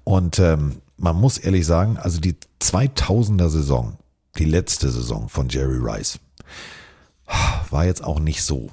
Und 0.04 0.38
ähm, 0.38 0.76
man 0.96 1.16
muss 1.16 1.38
ehrlich 1.38 1.66
sagen, 1.66 1.96
also 1.96 2.20
die 2.20 2.36
2000er 2.60 3.48
Saison, 3.48 3.96
die 4.38 4.44
letzte 4.44 4.90
Saison 4.90 5.28
von 5.28 5.48
Jerry 5.48 5.78
Rice, 5.78 6.18
war 7.70 7.84
jetzt 7.84 8.04
auch 8.04 8.20
nicht 8.20 8.42
so. 8.42 8.70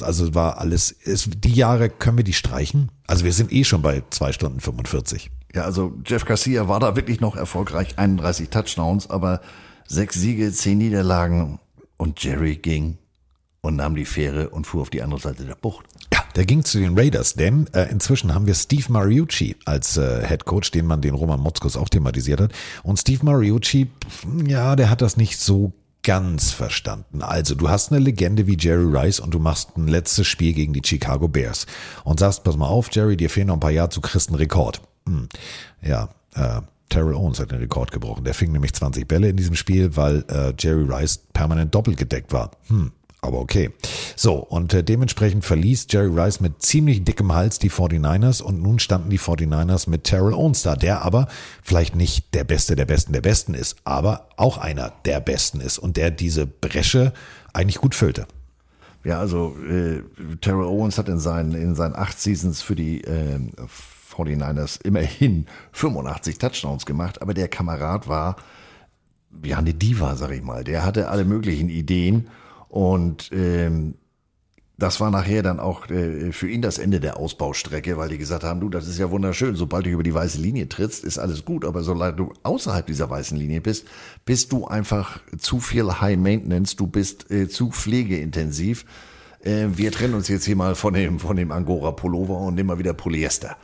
Also 0.00 0.34
war 0.34 0.58
alles, 0.58 0.90
ist, 0.90 1.30
die 1.44 1.54
Jahre 1.54 1.88
können 1.88 2.18
wir 2.18 2.24
die 2.24 2.34
streichen. 2.34 2.90
Also 3.06 3.24
wir 3.24 3.32
sind 3.32 3.52
eh 3.52 3.64
schon 3.64 3.82
bei 3.82 4.02
zwei 4.10 4.32
Stunden 4.32 4.60
45. 4.60 5.30
Ja, 5.54 5.62
also 5.62 5.94
Jeff 6.04 6.24
Garcia 6.26 6.68
war 6.68 6.80
da 6.80 6.96
wirklich 6.96 7.20
noch 7.20 7.34
erfolgreich, 7.34 7.98
31 7.98 8.50
Touchdowns, 8.50 9.08
aber 9.08 9.40
sechs 9.88 10.16
Siege, 10.16 10.52
zehn 10.52 10.78
Niederlagen 10.78 11.58
und 11.96 12.22
Jerry 12.22 12.56
ging 12.56 12.98
und 13.60 13.76
nahm 13.76 13.96
die 13.96 14.04
Fähre 14.04 14.50
und 14.50 14.66
fuhr 14.66 14.82
auf 14.82 14.90
die 14.90 15.02
andere 15.02 15.20
Seite 15.20 15.44
der 15.44 15.56
Bucht. 15.56 15.86
Ja, 16.12 16.22
der 16.36 16.46
ging 16.46 16.64
zu 16.64 16.78
den 16.78 16.98
Raiders, 16.98 17.34
denn 17.34 17.66
äh, 17.72 17.90
inzwischen 17.90 18.34
haben 18.34 18.46
wir 18.46 18.54
Steve 18.54 18.92
Mariucci 18.92 19.56
als 19.64 19.96
äh, 19.96 20.26
Head 20.26 20.44
Coach, 20.44 20.70
den 20.70 20.86
man 20.86 21.00
den 21.02 21.14
Roman 21.14 21.40
Motzkos 21.40 21.76
auch 21.76 21.88
thematisiert 21.88 22.40
hat. 22.40 22.52
Und 22.82 22.98
Steve 22.98 23.24
Mariucci, 23.24 23.90
ja, 24.46 24.76
der 24.76 24.90
hat 24.90 25.02
das 25.02 25.16
nicht 25.16 25.38
so 25.38 25.72
ganz 26.02 26.52
verstanden. 26.52 27.20
Also, 27.20 27.56
du 27.56 27.68
hast 27.68 27.90
eine 27.90 27.98
Legende 27.98 28.46
wie 28.46 28.56
Jerry 28.56 28.96
Rice 28.96 29.18
und 29.18 29.34
du 29.34 29.40
machst 29.40 29.76
ein 29.76 29.88
letztes 29.88 30.28
Spiel 30.28 30.52
gegen 30.52 30.72
die 30.72 30.82
Chicago 30.84 31.26
Bears 31.26 31.66
und 32.04 32.20
sagst, 32.20 32.44
pass 32.44 32.56
mal 32.56 32.68
auf, 32.68 32.88
Jerry, 32.92 33.16
dir 33.16 33.28
fehlen 33.28 33.48
noch 33.48 33.54
ein 33.54 33.60
paar 33.60 33.72
Jahre, 33.72 33.88
kriegst 34.00 34.28
einen 34.28 34.36
Rekord. 34.36 34.80
Hm. 35.08 35.28
Ja, 35.82 36.10
äh, 36.34 36.60
Terrell 36.88 37.14
Owens 37.14 37.40
hat 37.40 37.50
den 37.50 37.58
Rekord 37.58 37.90
gebrochen. 37.90 38.24
Der 38.24 38.34
fing 38.34 38.52
nämlich 38.52 38.72
20 38.74 39.06
Bälle 39.06 39.28
in 39.28 39.36
diesem 39.36 39.54
Spiel, 39.54 39.96
weil 39.96 40.24
äh, 40.28 40.52
Jerry 40.58 40.84
Rice 40.84 41.18
permanent 41.32 41.74
doppelt 41.74 41.96
gedeckt 41.96 42.32
war. 42.32 42.52
Hm, 42.68 42.92
aber 43.20 43.40
okay. 43.40 43.70
So, 44.14 44.34
und 44.34 44.72
äh, 44.72 44.84
dementsprechend 44.84 45.44
verließ 45.44 45.88
Jerry 45.90 46.08
Rice 46.08 46.40
mit 46.40 46.62
ziemlich 46.62 47.04
dickem 47.04 47.32
Hals 47.34 47.58
die 47.58 47.70
49ers 47.70 48.40
und 48.40 48.62
nun 48.62 48.78
standen 48.78 49.10
die 49.10 49.18
49ers 49.18 49.90
mit 49.90 50.04
Terrell 50.04 50.32
Owens 50.32 50.62
da, 50.62 50.76
der 50.76 51.02
aber 51.02 51.26
vielleicht 51.62 51.96
nicht 51.96 52.34
der 52.34 52.44
Beste 52.44 52.76
der 52.76 52.86
Besten 52.86 53.12
der 53.12 53.22
Besten 53.22 53.54
ist, 53.54 53.76
aber 53.84 54.28
auch 54.36 54.58
einer 54.58 54.92
der 55.04 55.20
Besten 55.20 55.60
ist 55.60 55.78
und 55.78 55.96
der 55.96 56.10
diese 56.10 56.46
Bresche 56.46 57.12
eigentlich 57.52 57.78
gut 57.78 57.94
füllte. 57.94 58.26
Ja, 59.02 59.20
also 59.20 59.56
äh, 59.68 60.02
Terrell 60.40 60.64
Owens 60.64 60.98
hat 60.98 61.08
in 61.08 61.18
seinen, 61.18 61.54
in 61.54 61.74
seinen 61.74 61.94
acht 61.94 62.20
Seasons 62.20 62.62
für 62.62 62.74
die 62.74 63.02
äh, 63.02 63.38
49ers 64.12 64.80
immerhin 64.82 65.46
85 65.72 66.38
Touchdowns 66.38 66.86
gemacht, 66.86 67.22
aber 67.22 67.34
der 67.34 67.48
Kamerad 67.48 68.08
war 68.08 68.36
ja 69.44 69.58
eine 69.58 69.74
Diva, 69.74 70.16
sag 70.16 70.30
ich 70.32 70.42
mal. 70.42 70.64
Der 70.64 70.84
hatte 70.84 71.08
alle 71.08 71.24
möglichen 71.24 71.68
Ideen 71.68 72.28
und 72.68 73.30
ähm, 73.32 73.94
das 74.78 75.00
war 75.00 75.10
nachher 75.10 75.42
dann 75.42 75.58
auch 75.58 75.88
äh, 75.88 76.32
für 76.32 76.48
ihn 76.48 76.60
das 76.60 76.78
Ende 76.78 77.00
der 77.00 77.16
Ausbaustrecke, 77.16 77.96
weil 77.96 78.10
die 78.10 78.18
gesagt 78.18 78.44
haben, 78.44 78.60
du, 78.60 78.68
das 78.68 78.86
ist 78.86 78.98
ja 78.98 79.10
wunderschön, 79.10 79.56
sobald 79.56 79.86
du 79.86 79.90
über 79.90 80.02
die 80.02 80.12
weiße 80.12 80.38
Linie 80.38 80.68
trittst, 80.68 81.02
ist 81.02 81.18
alles 81.18 81.44
gut, 81.44 81.64
aber 81.64 81.82
solange 81.82 82.14
du 82.14 82.32
außerhalb 82.42 82.86
dieser 82.86 83.08
weißen 83.08 83.38
Linie 83.38 83.62
bist, 83.62 83.86
bist 84.26 84.52
du 84.52 84.66
einfach 84.66 85.20
zu 85.38 85.60
viel 85.60 86.00
High 86.00 86.18
Maintenance, 86.18 86.76
du 86.76 86.86
bist 86.86 87.30
äh, 87.30 87.48
zu 87.48 87.70
pflegeintensiv. 87.70 88.84
Äh, 89.40 89.68
wir 89.72 89.92
trennen 89.92 90.14
uns 90.14 90.28
jetzt 90.28 90.44
hier 90.44 90.56
mal 90.56 90.74
von 90.74 90.92
dem, 90.92 91.20
von 91.20 91.36
dem 91.36 91.52
Angora 91.52 91.92
Pullover 91.92 92.38
und 92.40 92.54
nehmen 92.54 92.66
mal 92.66 92.78
wieder 92.78 92.92
Polyester. 92.92 93.56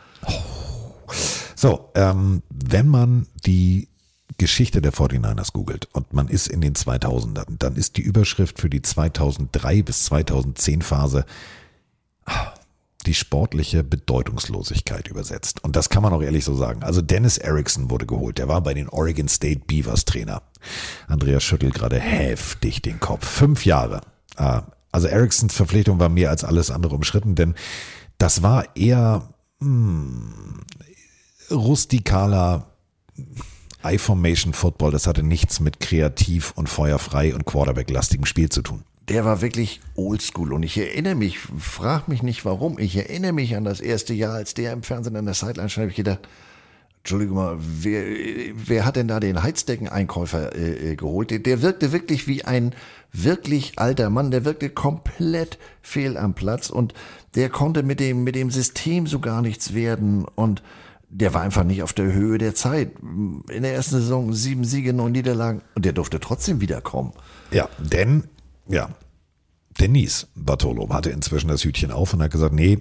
So, 1.55 1.91
ähm, 1.95 2.43
wenn 2.51 2.89
man 2.89 3.27
die 3.47 3.89
Geschichte 4.39 4.83
der 4.83 4.93
49ers 4.93 5.53
googelt 5.53 5.89
und 5.93 6.13
man 6.13 6.29
ist 6.29 6.49
in 6.49 6.61
den 6.61 6.75
2000ern, 6.75 7.57
dann 7.59 7.77
ist 7.77 7.97
die 7.97 8.03
Überschrift 8.03 8.61
für 8.61 8.69
die 8.69 8.83
2003 8.83 9.83
bis 9.83 10.05
2010 10.07 10.83
Phase 10.83 11.25
die 13.07 13.15
sportliche 13.15 13.83
Bedeutungslosigkeit 13.83 15.09
übersetzt. 15.09 15.63
Und 15.65 15.77
das 15.77 15.89
kann 15.89 16.03
man 16.03 16.13
auch 16.13 16.23
ehrlich 16.23 16.45
so 16.45 16.55
sagen. 16.55 16.83
Also 16.83 17.03
Dennis 17.03 17.39
Erickson 17.39 17.91
wurde 17.91 18.07
geholt. 18.07 18.39
Der 18.39 18.49
war 18.49 18.61
bei 18.61 18.75
den 18.75 18.89
Oregon 18.89 19.29
State 19.29 19.63
Beavers 19.67 20.05
Trainer. 20.05 20.43
Andreas 21.09 21.43
schüttelt 21.43 21.75
gerade 21.75 21.99
heftig 21.99 22.83
den 22.83 23.01
Kopf. 23.01 23.27
Fünf 23.27 23.65
Jahre. 23.65 24.03
Ah, 24.37 24.63
also 24.93 25.09
Ericksons 25.09 25.55
Verpflichtung 25.55 25.99
war 25.99 26.09
mehr 26.09 26.31
als 26.31 26.45
alles 26.45 26.71
andere 26.71 26.95
umschritten, 26.95 27.35
denn 27.35 27.55
das 28.19 28.43
war 28.43 28.77
eher 28.77 29.29
hm, 29.63 30.61
rustikaler 31.51 32.67
I-Formation 33.85 34.53
Football. 34.53 34.93
Das 34.93 35.07
hatte 35.07 35.23
nichts 35.23 35.61
mit 35.61 35.81
kreativ 35.81 36.53
und 36.57 36.69
feuerfrei 36.69 37.35
und 37.35 37.45
Quarterback-lastigem 37.45 38.27
Spiel 38.27 38.49
zu 38.49 38.63
tun. 38.63 38.85
Der 39.09 39.25
war 39.25 39.41
wirklich 39.41 39.81
oldschool 39.97 40.53
und 40.53 40.63
ich 40.63 40.79
erinnere 40.79 41.17
mich, 41.17 41.39
frag 41.59 42.07
mich 42.07 42.23
nicht 42.23 42.45
warum, 42.45 42.79
ich 42.79 42.97
erinnere 42.97 43.33
mich 43.33 43.57
an 43.57 43.65
das 43.65 43.81
erste 43.81 44.15
Jahr, 44.15 44.35
als 44.35 44.55
der 44.55 44.73
im 44.73 44.85
Fernsehen 44.85 45.17
an 45.17 45.25
der 45.25 45.35
Sideline 45.35 45.69
stand, 45.69 45.83
habe 45.83 45.91
ich 45.91 45.97
gedacht, 45.97 46.21
Entschuldigung 46.99 47.37
mal, 47.37 47.57
wer, 47.59 48.05
wer 48.55 48.85
hat 48.85 48.95
denn 48.95 49.09
da 49.09 49.19
den 49.19 49.43
Heizdeckeneinkäufer 49.43 50.55
äh, 50.55 50.95
geholt? 50.95 51.33
Der, 51.33 51.41
der 51.41 51.61
wirkte 51.61 51.91
wirklich 51.91 52.29
wie 52.29 52.45
ein 52.45 52.77
wirklich 53.13 53.73
alter 53.77 54.09
Mann, 54.09 54.31
der 54.31 54.45
wirkte 54.45 54.71
komplett 54.71 55.59
fehl 55.83 56.17
am 56.17 56.35
Platz 56.35 56.71
und 56.71 56.95
der 57.35 57.49
konnte 57.49 57.83
mit 57.83 58.01
dem, 58.01 58.25
mit 58.25 58.35
dem 58.35 58.51
System 58.51 59.07
so 59.07 59.21
gar 59.21 59.43
nichts 59.43 59.75
werden 59.75 60.25
und 60.35 60.63
der 61.09 61.35
war 61.35 61.43
einfach 61.43 61.65
nicht 61.65 61.83
auf 61.83 61.93
der 61.93 62.13
Höhe 62.13 62.39
der 62.39 62.55
Zeit. 62.55 62.93
In 63.03 63.63
der 63.63 63.75
ersten 63.75 63.97
Saison 63.97 64.33
sieben 64.33 64.65
Siege, 64.65 64.93
neun 64.93 65.13
Niederlagen 65.13 65.61
und 65.75 65.85
der 65.85 65.93
durfte 65.93 66.21
trotzdem 66.21 66.61
wiederkommen. 66.61 67.13
Ja, 67.51 67.69
denn, 67.79 68.25
ja, 68.67 68.89
Denise 69.81 70.27
Bartolo 70.35 70.89
hatte 70.91 71.11
inzwischen 71.11 71.49
das 71.49 71.65
Hütchen 71.65 71.91
auf 71.91 72.13
und 72.13 72.23
hat 72.23 72.31
gesagt, 72.31 72.55
nee, 72.55 72.79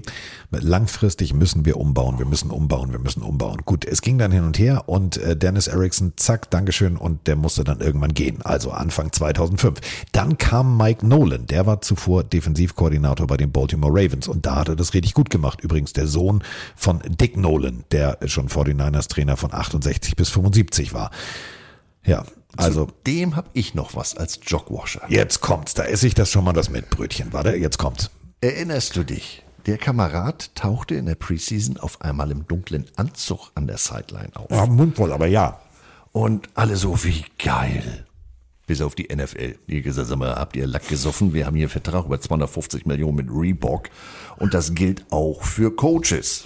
langfristig 0.52 1.34
müssen 1.34 1.66
wir 1.66 1.78
umbauen, 1.78 2.20
wir 2.20 2.26
müssen 2.26 2.52
umbauen, 2.52 2.92
wir 2.92 3.00
müssen 3.00 3.24
umbauen. 3.24 3.62
Gut, 3.66 3.86
es 3.86 4.02
ging 4.02 4.18
dann 4.18 4.32
hin 4.32 4.44
und 4.44 4.60
her 4.60 4.88
und 4.88 5.18
äh, 5.18 5.36
Dennis 5.36 5.68
Erickson, 5.68 6.14
zack, 6.16 6.50
Dankeschön 6.52 6.98
und 6.98 7.28
der 7.28 7.36
musste 7.36 7.64
dann 7.64 7.80
irgendwann 7.80 8.14
gehen, 8.14 8.42
also 8.42 8.72
Anfang 8.72 9.12
2005. 9.12 9.80
Dann 10.12 10.38
kam 10.38 10.78
Mike 10.78 11.06
Nolan, 11.06 11.48
der 11.48 11.66
war 11.66 11.82
zuvor 11.82 12.24
Defensivkoordinator 12.24 13.28
bei 13.28 13.38
den 13.38 13.52
Baltimore 13.52 13.92
Ravens 13.94 14.28
und 14.28 14.46
da 14.46 14.58
hat 14.58 14.70
er 14.70 14.76
das 14.76 14.94
richtig 14.94 15.14
gut 15.14 15.30
gemacht. 15.30 15.62
Übrigens 15.62 15.94
der 15.94 16.08
Sohn 16.08 16.44
von 16.76 17.00
Dick 17.08 17.38
Nolan, 17.38 17.84
der 17.92 18.18
schon 18.26 18.50
49ers 18.50 19.08
Trainer 19.08 19.38
von 19.38 19.54
68 19.54 20.16
bis 20.16 20.30
75 20.30 20.94
war. 20.94 21.12
Ja, 22.06 22.24
also. 22.58 22.86
Zu 22.86 22.94
dem 23.08 23.36
habe 23.36 23.50
ich 23.54 23.76
noch 23.76 23.96
was 23.96 24.16
als 24.16 24.40
Jogwasher. 24.46 25.02
Jetzt 25.10 25.42
kommt's, 25.42 25.74
da 25.74 25.84
esse 25.84 26.08
ich 26.08 26.14
das 26.14 26.32
schon 26.32 26.44
mal 26.44 26.54
das 26.54 26.70
Mettbrötchen. 26.70 27.34
Warte, 27.34 27.56
jetzt 27.56 27.78
kommt's. 27.78 28.10
Erinnerst 28.42 28.96
du 28.96 29.04
dich? 29.04 29.44
Der 29.68 29.78
Kamerad 29.78 30.56
tauchte 30.56 30.96
in 30.96 31.06
der 31.06 31.16
Preseason 31.16 31.78
auf 31.78 32.02
einmal 32.02 32.32
im 32.32 32.48
dunklen 32.48 32.88
Anzug 32.96 33.52
an 33.54 33.68
der 33.68 33.78
Sideline 33.78 34.36
auf. 34.36 34.50
Ja, 34.50 34.66
mundvoll, 34.66 35.12
aber 35.12 35.28
ja. 35.28 35.60
Und 36.12 36.50
alle 36.56 36.76
so, 36.76 37.04
wie 37.04 37.24
geil. 37.38 38.06
Bis 38.66 38.82
auf 38.82 38.96
die 38.96 39.14
NFL. 39.14 39.60
Die 39.68 39.82
gesagt, 39.82 40.08
sag 40.08 40.18
mal, 40.18 40.36
habt 40.36 40.56
ihr 40.56 40.66
Lack 40.66 40.88
gesoffen? 40.88 41.34
Wir 41.34 41.46
haben 41.46 41.56
hier 41.56 41.66
einen 41.66 41.72
Vertrag 41.72 42.06
über 42.06 42.20
250 42.20 42.86
Millionen 42.86 43.18
mit 43.18 43.28
Reebok. 43.30 43.90
Und 44.38 44.54
das 44.54 44.74
gilt 44.74 45.06
auch 45.12 45.44
für 45.44 45.76
Coaches. 45.76 46.46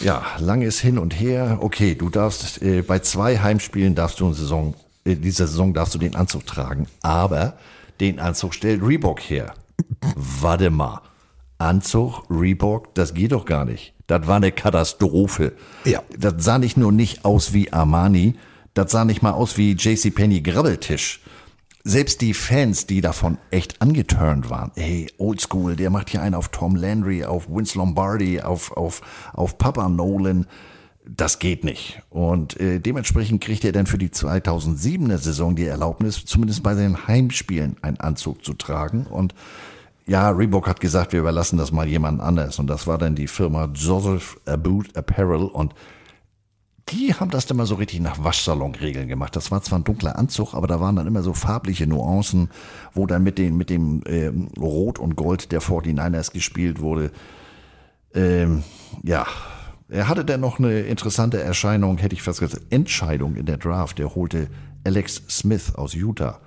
Ja, 0.00 0.24
langes 0.38 0.80
Hin 0.80 0.98
und 0.98 1.12
Her. 1.18 1.58
Okay, 1.60 1.94
du 1.94 2.08
darfst 2.08 2.62
äh, 2.62 2.82
bei 2.82 3.00
zwei 3.00 3.38
Heimspielen 3.38 3.94
darfst 3.94 4.20
du 4.20 4.32
Saison, 4.32 4.74
äh, 5.04 5.16
dieser 5.16 5.46
Saison 5.46 5.74
darfst 5.74 5.94
du 5.94 5.98
den 5.98 6.14
Anzug 6.14 6.46
tragen, 6.46 6.86
aber 7.02 7.54
den 8.00 8.20
Anzug 8.20 8.54
stellt 8.54 8.82
Reebok 8.82 9.20
her. 9.20 9.54
Warte 10.16 10.70
mal. 10.70 11.02
Anzug, 11.58 12.22
Reebok, 12.30 12.94
das 12.94 13.12
geht 13.12 13.32
doch 13.32 13.44
gar 13.44 13.66
nicht. 13.66 13.92
Das 14.06 14.26
war 14.26 14.36
eine 14.36 14.50
Katastrophe. 14.50 15.52
Ja. 15.84 16.02
Das 16.16 16.34
sah 16.38 16.58
nicht 16.58 16.76
nur 16.76 16.92
nicht 16.92 17.24
aus 17.24 17.52
wie 17.52 17.72
Armani, 17.72 18.34
das 18.74 18.92
sah 18.92 19.04
nicht 19.04 19.22
mal 19.22 19.32
aus 19.32 19.58
wie 19.58 19.72
JCPenney 19.72 20.40
Grabbeltisch. 20.40 21.20
Selbst 21.82 22.20
die 22.20 22.34
Fans, 22.34 22.86
die 22.86 23.00
davon 23.00 23.38
echt 23.50 23.80
angeturnt 23.80 24.50
waren, 24.50 24.70
hey, 24.76 25.10
Oldschool, 25.16 25.76
der 25.76 25.88
macht 25.88 26.10
hier 26.10 26.20
einen 26.20 26.34
auf 26.34 26.48
Tom 26.48 26.76
Landry, 26.76 27.24
auf 27.24 27.48
Vince 27.48 27.78
Lombardi, 27.78 28.42
auf, 28.42 28.72
auf, 28.76 29.00
auf 29.32 29.56
Papa 29.56 29.88
Nolan. 29.88 30.46
Das 31.06 31.38
geht 31.38 31.64
nicht. 31.64 32.02
Und 32.10 32.60
äh, 32.60 32.80
dementsprechend 32.80 33.42
kriegt 33.42 33.64
er 33.64 33.72
dann 33.72 33.86
für 33.86 33.96
die 33.96 34.10
2007er 34.10 35.16
Saison 35.16 35.56
die 35.56 35.64
Erlaubnis, 35.64 36.24
zumindest 36.26 36.62
bei 36.62 36.74
seinen 36.74 37.08
Heimspielen 37.08 37.76
einen 37.80 37.98
Anzug 37.98 38.44
zu 38.44 38.52
tragen. 38.52 39.06
Und 39.06 39.34
ja, 40.06 40.28
Reebok 40.30 40.68
hat 40.68 40.80
gesagt, 40.80 41.12
wir 41.12 41.20
überlassen 41.20 41.56
das 41.56 41.72
mal 41.72 41.88
jemand 41.88 42.20
anders. 42.20 42.58
Und 42.58 42.66
das 42.66 42.86
war 42.86 42.98
dann 42.98 43.14
die 43.14 43.26
Firma 43.26 43.70
Joseph 43.74 44.38
Abood 44.44 44.94
Apparel. 44.96 45.44
Und 45.44 45.74
die 46.90 47.14
haben 47.14 47.30
das 47.30 47.46
dann 47.46 47.56
mal 47.56 47.66
so 47.66 47.76
richtig 47.76 48.00
nach 48.00 48.22
Waschsalonregeln 48.22 49.08
gemacht. 49.08 49.36
Das 49.36 49.50
war 49.50 49.62
zwar 49.62 49.78
ein 49.78 49.84
dunkler 49.84 50.18
Anzug, 50.18 50.54
aber 50.54 50.66
da 50.66 50.80
waren 50.80 50.96
dann 50.96 51.06
immer 51.06 51.22
so 51.22 51.32
farbliche 51.32 51.86
Nuancen, 51.86 52.50
wo 52.92 53.06
dann 53.06 53.22
mit, 53.22 53.38
den, 53.38 53.56
mit 53.56 53.70
dem 53.70 54.02
ähm, 54.06 54.48
Rot 54.58 54.98
und 54.98 55.16
Gold 55.16 55.52
der 55.52 55.60
49ers 55.60 56.32
gespielt 56.32 56.80
wurde. 56.80 57.10
Ähm, 58.14 58.64
ja, 59.02 59.26
er 59.88 60.08
hatte 60.08 60.24
dann 60.24 60.40
noch 60.40 60.58
eine 60.58 60.80
interessante 60.80 61.40
Erscheinung, 61.40 61.98
hätte 61.98 62.14
ich 62.14 62.22
fast 62.22 62.40
gesagt, 62.40 62.62
Entscheidung 62.70 63.36
in 63.36 63.46
der 63.46 63.56
Draft. 63.56 63.98
Er 64.00 64.14
holte 64.14 64.48
Alex 64.84 65.22
Smith 65.28 65.74
aus 65.74 65.94
Utah. 65.94 66.40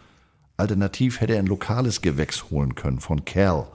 Alternativ 0.58 1.20
hätte 1.20 1.34
er 1.34 1.40
ein 1.40 1.48
lokales 1.48 2.02
Gewächs 2.02 2.50
holen 2.52 2.76
können 2.76 3.00
von 3.00 3.26
Cal. 3.26 3.68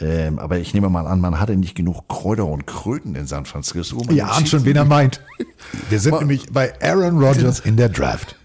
Ähm, 0.00 0.38
aber 0.38 0.58
ich 0.58 0.74
nehme 0.74 0.88
mal 0.88 1.06
an, 1.06 1.20
man 1.20 1.38
hatte 1.38 1.56
nicht 1.56 1.74
genug 1.74 2.08
Kräuter 2.08 2.46
und 2.46 2.66
Kröten 2.66 3.14
in 3.14 3.26
San 3.26 3.46
Francisco. 3.46 4.02
Man 4.04 4.16
Ja, 4.16 4.28
ahnt 4.28 4.48
schon, 4.48 4.64
wen 4.64 4.76
er 4.76 4.84
meint. 4.84 5.20
Wir 5.90 6.00
sind 6.00 6.18
nämlich 6.18 6.46
bei 6.50 6.72
Aaron 6.82 7.22
Rodgers 7.22 7.60
in 7.60 7.76
der 7.76 7.88
Draft. 7.88 8.36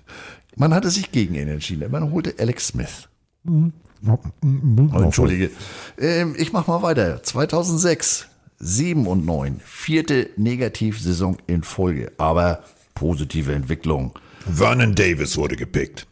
Man 0.56 0.74
hatte 0.74 0.90
sich 0.90 1.12
gegen 1.12 1.36
ihn 1.36 1.48
entschieden. 1.48 1.90
Man 1.92 2.12
holte 2.12 2.36
Alex 2.38 2.68
Smith. 2.68 3.10
Mhm. 3.44 3.74
Oh, 4.06 5.00
Entschuldige. 5.00 5.50
Ähm, 5.98 6.36
ich 6.38 6.54
mach 6.54 6.68
mal 6.68 6.84
weiter. 6.84 7.24
2006, 7.24 8.28
7 8.60 9.08
und 9.08 9.26
9. 9.26 9.60
Vierte 9.64 10.30
Negativsaison 10.38 11.38
in 11.48 11.64
Folge. 11.64 12.12
Aber 12.18 12.64
positive 12.94 13.54
Entwicklung. 13.54 14.14
Vernon 14.52 14.96
Davis 14.96 15.38
wurde 15.38 15.56
gepickt. 15.56 16.08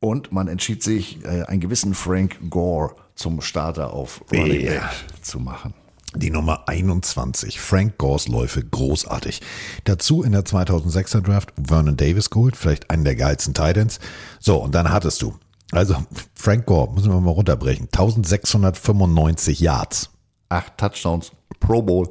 Und 0.00 0.30
man 0.32 0.46
entschied 0.46 0.82
sich, 0.82 1.24
äh, 1.24 1.42
einen 1.42 1.60
gewissen 1.60 1.94
Frank 1.94 2.38
Gore 2.50 2.94
zum 3.18 3.40
Starter 3.40 3.92
auf 3.92 4.22
Running. 4.32 4.66
Back 4.66 4.82
zu 5.22 5.40
machen. 5.40 5.74
Die 6.14 6.30
Nummer 6.30 6.66
21, 6.68 7.60
Frank 7.60 7.98
Gores 7.98 8.28
Läufe, 8.28 8.64
großartig. 8.64 9.42
Dazu 9.84 10.22
in 10.22 10.32
der 10.32 10.44
2006er 10.44 11.20
Draft 11.20 11.52
Vernon 11.62 11.98
Davis 11.98 12.30
geholt, 12.30 12.56
vielleicht 12.56 12.88
einen 12.90 13.04
der 13.04 13.14
geilsten 13.14 13.52
Titans. 13.52 14.00
So, 14.40 14.56
und 14.56 14.74
dann 14.74 14.90
hattest 14.90 15.20
du, 15.20 15.34
also 15.70 15.96
Frank 16.34 16.64
Gore, 16.64 16.90
müssen 16.94 17.12
wir 17.12 17.20
mal 17.20 17.32
runterbrechen, 17.32 17.86
1695 17.86 19.60
Yards. 19.60 20.08
Acht 20.48 20.78
Touchdowns, 20.78 21.30
Pro 21.60 21.82
Bowl. 21.82 22.08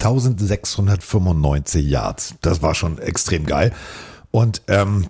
1695 0.00 1.84
Yards. 1.84 2.34
Das 2.40 2.62
war 2.62 2.76
schon 2.76 2.98
extrem 2.98 3.46
geil. 3.46 3.72
Und 4.30 4.62
ähm, 4.68 5.08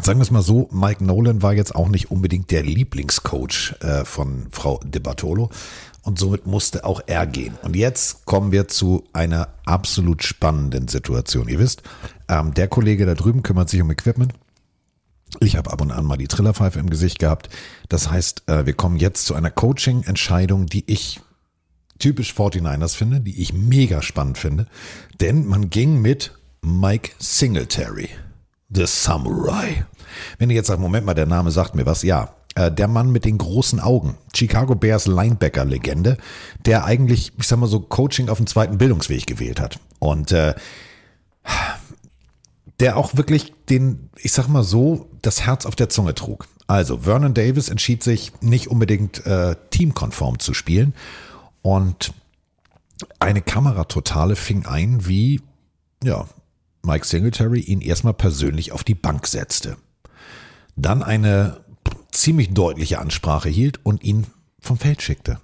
sagen 0.00 0.18
wir 0.18 0.22
es 0.22 0.30
mal 0.30 0.42
so, 0.42 0.68
Mike 0.72 1.04
Nolan 1.04 1.42
war 1.42 1.52
jetzt 1.52 1.74
auch 1.74 1.88
nicht 1.88 2.10
unbedingt 2.10 2.50
der 2.50 2.62
Lieblingscoach 2.62 3.74
äh, 3.80 4.04
von 4.04 4.46
Frau 4.50 4.80
De 4.84 5.00
Bartolo. 5.00 5.50
Und 6.04 6.18
somit 6.18 6.46
musste 6.46 6.84
auch 6.84 7.00
er 7.06 7.26
gehen. 7.26 7.54
Und 7.62 7.76
jetzt 7.76 8.26
kommen 8.26 8.50
wir 8.50 8.66
zu 8.66 9.04
einer 9.12 9.48
absolut 9.66 10.24
spannenden 10.24 10.88
Situation. 10.88 11.48
Ihr 11.48 11.60
wisst, 11.60 11.82
ähm, 12.28 12.54
der 12.54 12.66
Kollege 12.66 13.06
da 13.06 13.14
drüben 13.14 13.42
kümmert 13.42 13.68
sich 13.68 13.80
um 13.80 13.90
Equipment. 13.90 14.34
Ich 15.40 15.56
habe 15.56 15.72
ab 15.72 15.80
und 15.80 15.92
an 15.92 16.04
mal 16.04 16.16
die 16.16 16.26
Trillerpfeife 16.26 16.80
im 16.80 16.90
Gesicht 16.90 17.20
gehabt. 17.20 17.48
Das 17.88 18.10
heißt, 18.10 18.48
äh, 18.48 18.66
wir 18.66 18.74
kommen 18.74 18.96
jetzt 18.96 19.26
zu 19.26 19.34
einer 19.34 19.50
Coaching-Entscheidung, 19.50 20.66
die 20.66 20.84
ich 20.90 21.20
typisch 21.98 22.32
49ers 22.34 22.96
finde, 22.96 23.20
die 23.20 23.40
ich 23.40 23.52
mega 23.52 24.02
spannend 24.02 24.38
finde. 24.38 24.66
Denn 25.20 25.46
man 25.46 25.70
ging 25.70 26.02
mit 26.02 26.32
Mike 26.62 27.12
Singletary, 27.18 28.08
The 28.74 28.86
Samurai. 28.86 29.84
Wenn 30.38 30.50
ihr 30.50 30.56
jetzt 30.56 30.68
sagt, 30.68 30.80
Moment 30.80 31.06
mal, 31.06 31.14
der 31.14 31.26
Name 31.26 31.50
sagt 31.50 31.74
mir 31.74 31.86
was, 31.86 32.02
ja. 32.02 32.34
Äh, 32.54 32.70
Der 32.70 32.88
Mann 32.88 33.10
mit 33.10 33.24
den 33.24 33.38
großen 33.38 33.80
Augen, 33.80 34.16
Chicago 34.34 34.74
Bears 34.74 35.06
Linebacker-Legende, 35.06 36.18
der 36.66 36.84
eigentlich, 36.84 37.32
ich 37.38 37.46
sag 37.46 37.58
mal 37.58 37.66
so, 37.66 37.80
Coaching 37.80 38.28
auf 38.28 38.38
dem 38.38 38.46
zweiten 38.46 38.78
Bildungsweg 38.78 39.26
gewählt 39.26 39.60
hat. 39.60 39.78
Und 39.98 40.32
äh, 40.32 40.54
der 42.80 42.96
auch 42.96 43.16
wirklich 43.16 43.52
den, 43.68 44.10
ich 44.16 44.32
sag 44.32 44.48
mal 44.48 44.64
so, 44.64 45.08
das 45.22 45.42
Herz 45.42 45.66
auf 45.66 45.76
der 45.76 45.88
Zunge 45.88 46.14
trug. 46.14 46.46
Also 46.66 46.98
Vernon 46.98 47.34
Davis 47.34 47.68
entschied 47.68 48.02
sich 48.02 48.32
nicht 48.40 48.68
unbedingt 48.68 49.24
äh, 49.26 49.56
teamkonform 49.70 50.38
zu 50.38 50.54
spielen 50.54 50.94
und 51.60 52.12
eine 53.18 53.42
Kameratotale 53.42 54.36
fing 54.36 54.66
ein, 54.66 55.06
wie 55.06 55.42
ja, 56.02 56.26
Mike 56.82 57.06
Singletary 57.06 57.60
ihn 57.60 57.80
erstmal 57.80 58.14
persönlich 58.14 58.72
auf 58.72 58.84
die 58.84 58.94
Bank 58.94 59.26
setzte. 59.26 59.76
Dann 60.76 61.02
eine 61.02 61.64
ziemlich 62.10 62.50
deutliche 62.50 62.98
Ansprache 62.98 63.48
hielt 63.48 63.84
und 63.84 64.02
ihn 64.02 64.26
vom 64.60 64.78
Feld 64.78 65.02
schickte. 65.02 65.40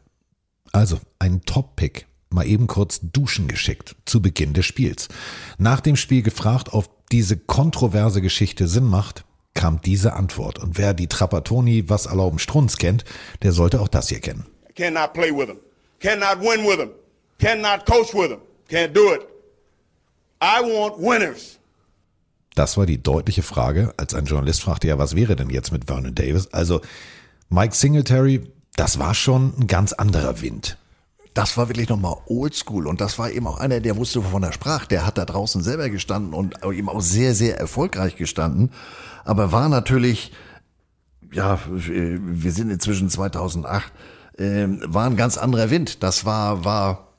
Also 0.73 1.01
ein 1.19 1.43
Top-Pick, 1.43 2.07
mal 2.31 2.47
eben 2.47 2.67
kurz 2.67 3.01
duschen 3.03 3.49
geschickt 3.49 3.97
zu 4.05 4.21
Beginn 4.21 4.53
des 4.53 4.67
Spiels. 4.67 5.09
Nach 5.59 5.81
dem 5.81 5.97
Spiel 5.97 6.23
gefragt, 6.23 6.73
ob 6.73 7.09
diese 7.09 7.37
kontroverse 7.37 8.21
Geschichte 8.21 8.69
Sinn 8.69 8.85
macht, 8.85 9.25
kam 9.55 9.81
diese 9.81 10.13
Antwort. 10.13 10.59
Und 10.59 10.79
wer 10.79 10.95
die 10.95 11.09
Trapattoni 11.09 11.89
was 11.89 12.07
erlauben 12.07 12.39
Strunz 12.39 12.77
kennt, 12.77 13.05
der 13.43 13.53
sollte 13.53 13.81
auch 13.81 13.89
das 13.89 14.09
hier 14.09 14.21
kennen. 14.21 14.47
Cannot 14.77 15.13
play 15.15 15.33
with 15.33 15.49
him. 15.49 15.59
Cannot 16.01 16.41
win 16.41 16.65
with 16.65 16.79
him. 16.79 16.91
Cannot 17.39 17.87
coach 17.87 18.15
with 18.15 18.31
him. 18.31 18.41
Can't 18.71 18.93
do 18.93 19.13
it. 19.15 19.27
I 20.43 20.61
want 20.63 20.99
winners. 20.99 21.59
Das 22.55 22.77
war 22.77 22.87
die 22.87 23.03
deutliche 23.03 23.43
Frage, 23.43 23.95
als 23.97 24.15
ein 24.15 24.25
Journalist 24.25 24.63
fragte, 24.63 24.89
ja, 24.89 24.99
was 24.99 25.15
wäre 25.15 25.37
denn 25.37 25.51
jetzt 25.51 25.71
mit 25.71 25.87
Vernon 25.87 26.15
Davis? 26.15 26.53
Also 26.53 26.81
Mike 27.51 27.75
Singletary, 27.75 28.53
das 28.77 28.99
war 28.99 29.15
schon 29.15 29.55
ein 29.59 29.67
ganz 29.67 29.93
anderer 29.93 30.41
Wind. 30.41 30.77
Das 31.35 31.57
war 31.57 31.69
wirklich 31.69 31.89
nochmal 31.89 32.17
oldschool 32.27 32.89
und 32.89 33.01
das 33.01 33.19
war 33.19 33.31
eben 33.31 33.47
auch 33.47 33.59
einer, 33.59 33.79
der 33.79 33.97
wusste, 33.97 34.25
wovon 34.25 34.43
er 34.43 34.53
sprach. 34.53 34.87
Der 34.87 35.07
hat 35.07 35.19
da 35.19 35.25
draußen 35.25 35.63
selber 35.63 35.89
gestanden 35.89 36.35
und 36.35 36.57
eben 36.65 36.89
auch 36.89 37.01
sehr, 37.01 37.35
sehr 37.35 37.59
erfolgreich 37.61 38.17
gestanden. 38.17 38.73
Aber 39.25 39.53
war 39.53 39.69
natürlich, 39.69 40.33
ja, 41.33 41.61
wir 41.69 42.53
sind 42.53 42.71
inzwischen 42.71 43.09
2008, 43.09 43.93
äh, 44.37 44.67
war 44.85 45.07
ein 45.07 45.17
ganz 45.17 45.39
anderer 45.39 45.71
Wind. 45.71 46.03
Das 46.03 46.25
war, 46.25 46.65
war, 46.65 47.13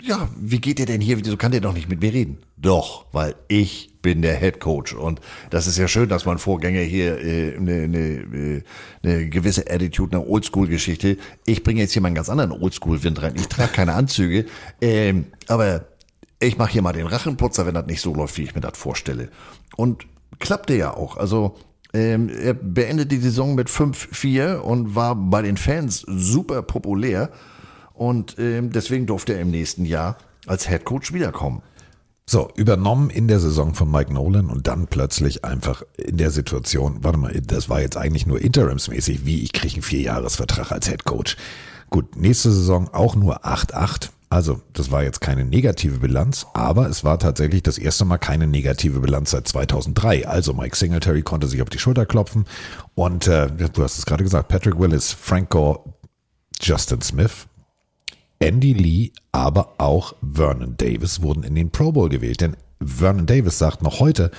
ja, 0.00 0.28
wie 0.38 0.60
geht 0.60 0.78
ihr 0.78 0.86
denn 0.86 1.00
hier? 1.00 1.18
Wieso 1.18 1.36
kann 1.36 1.50
der 1.50 1.60
doch 1.60 1.72
nicht 1.72 1.88
mit 1.88 2.00
mir 2.00 2.12
reden? 2.12 2.38
Doch, 2.64 3.04
weil 3.12 3.34
ich 3.48 4.00
bin 4.00 4.22
der 4.22 4.36
Head 4.36 4.58
Coach. 4.58 4.94
Und 4.94 5.20
das 5.50 5.66
ist 5.66 5.76
ja 5.76 5.86
schön, 5.86 6.08
dass 6.08 6.24
mein 6.24 6.38
Vorgänger 6.38 6.80
hier 6.80 7.22
äh, 7.22 7.56
eine, 7.58 7.72
äh, 7.84 8.62
eine 9.02 9.28
gewisse 9.28 9.70
Attitude, 9.70 10.16
eine 10.16 10.26
Oldschool-Geschichte. 10.26 11.18
Ich 11.44 11.62
bringe 11.62 11.82
jetzt 11.82 11.92
hier 11.92 12.00
mal 12.00 12.06
einen 12.06 12.14
ganz 12.14 12.30
anderen 12.30 12.52
Oldschool-Wind 12.52 13.20
rein. 13.20 13.34
Ich 13.36 13.48
trage 13.48 13.70
keine 13.70 13.92
Anzüge, 13.92 14.46
ähm, 14.80 15.26
aber 15.46 15.84
ich 16.40 16.56
mache 16.56 16.72
hier 16.72 16.80
mal 16.80 16.94
den 16.94 17.06
Rachenputzer, 17.06 17.66
wenn 17.66 17.74
das 17.74 17.84
nicht 17.84 18.00
so 18.00 18.14
läuft, 18.14 18.38
wie 18.38 18.44
ich 18.44 18.54
mir 18.54 18.62
das 18.62 18.78
vorstelle. 18.78 19.28
Und 19.76 20.06
klappte 20.38 20.74
ja 20.74 20.96
auch. 20.96 21.18
Also 21.18 21.58
ähm, 21.92 22.30
er 22.30 22.54
beendet 22.54 23.12
die 23.12 23.18
Saison 23.18 23.54
mit 23.54 23.68
5-4 23.68 24.56
und 24.56 24.94
war 24.94 25.14
bei 25.16 25.42
den 25.42 25.58
Fans 25.58 26.00
super 26.08 26.62
populär. 26.62 27.28
Und 27.92 28.36
ähm, 28.38 28.70
deswegen 28.72 29.04
durfte 29.04 29.34
er 29.34 29.42
im 29.42 29.50
nächsten 29.50 29.84
Jahr 29.84 30.16
als 30.46 30.66
Head 30.66 30.86
Coach 30.86 31.12
wiederkommen. 31.12 31.60
So, 32.26 32.50
übernommen 32.54 33.10
in 33.10 33.28
der 33.28 33.38
Saison 33.38 33.74
von 33.74 33.90
Mike 33.90 34.12
Nolan 34.12 34.48
und 34.48 34.66
dann 34.66 34.86
plötzlich 34.86 35.44
einfach 35.44 35.82
in 35.98 36.16
der 36.16 36.30
Situation, 36.30 37.04
warte 37.04 37.18
mal, 37.18 37.38
das 37.42 37.68
war 37.68 37.82
jetzt 37.82 37.98
eigentlich 37.98 38.26
nur 38.26 38.40
interimsmäßig, 38.40 39.26
wie 39.26 39.42
ich 39.42 39.52
kriege 39.52 39.74
einen 39.74 39.82
Vierjahresvertrag 39.82 40.72
als 40.72 40.88
Head 40.88 41.04
Coach. 41.04 41.36
Gut, 41.90 42.16
nächste 42.16 42.50
Saison 42.50 42.88
auch 42.94 43.14
nur 43.14 43.44
8-8. 43.44 44.08
Also, 44.30 44.62
das 44.72 44.90
war 44.90 45.04
jetzt 45.04 45.20
keine 45.20 45.44
negative 45.44 45.98
Bilanz, 45.98 46.46
aber 46.54 46.88
es 46.88 47.04
war 47.04 47.18
tatsächlich 47.18 47.62
das 47.62 47.76
erste 47.76 48.06
Mal 48.06 48.18
keine 48.18 48.46
negative 48.46 49.00
Bilanz 49.00 49.30
seit 49.30 49.46
2003. 49.46 50.26
Also, 50.26 50.54
Mike 50.54 50.76
Singletary 50.76 51.22
konnte 51.22 51.46
sich 51.46 51.60
auf 51.60 51.68
die 51.68 51.78
Schulter 51.78 52.06
klopfen 52.06 52.46
und 52.94 53.28
äh, 53.28 53.48
du 53.48 53.82
hast 53.82 53.98
es 53.98 54.06
gerade 54.06 54.24
gesagt, 54.24 54.48
Patrick 54.48 54.78
Willis, 54.78 55.12
Frank 55.12 55.50
Gore, 55.50 55.80
Justin 56.60 57.02
Smith, 57.02 57.46
Andy 58.44 58.74
Lee, 58.74 59.12
aber 59.32 59.72
auch 59.78 60.14
Vernon 60.20 60.76
Davis 60.76 61.22
wurden 61.22 61.44
in 61.44 61.54
den 61.54 61.70
Pro 61.70 61.92
Bowl 61.92 62.10
gewählt. 62.10 62.42
Denn 62.42 62.58
Vernon 62.78 63.24
Davis 63.24 63.58
sagt 63.58 63.80
noch 63.80 64.00
heute, 64.00 64.30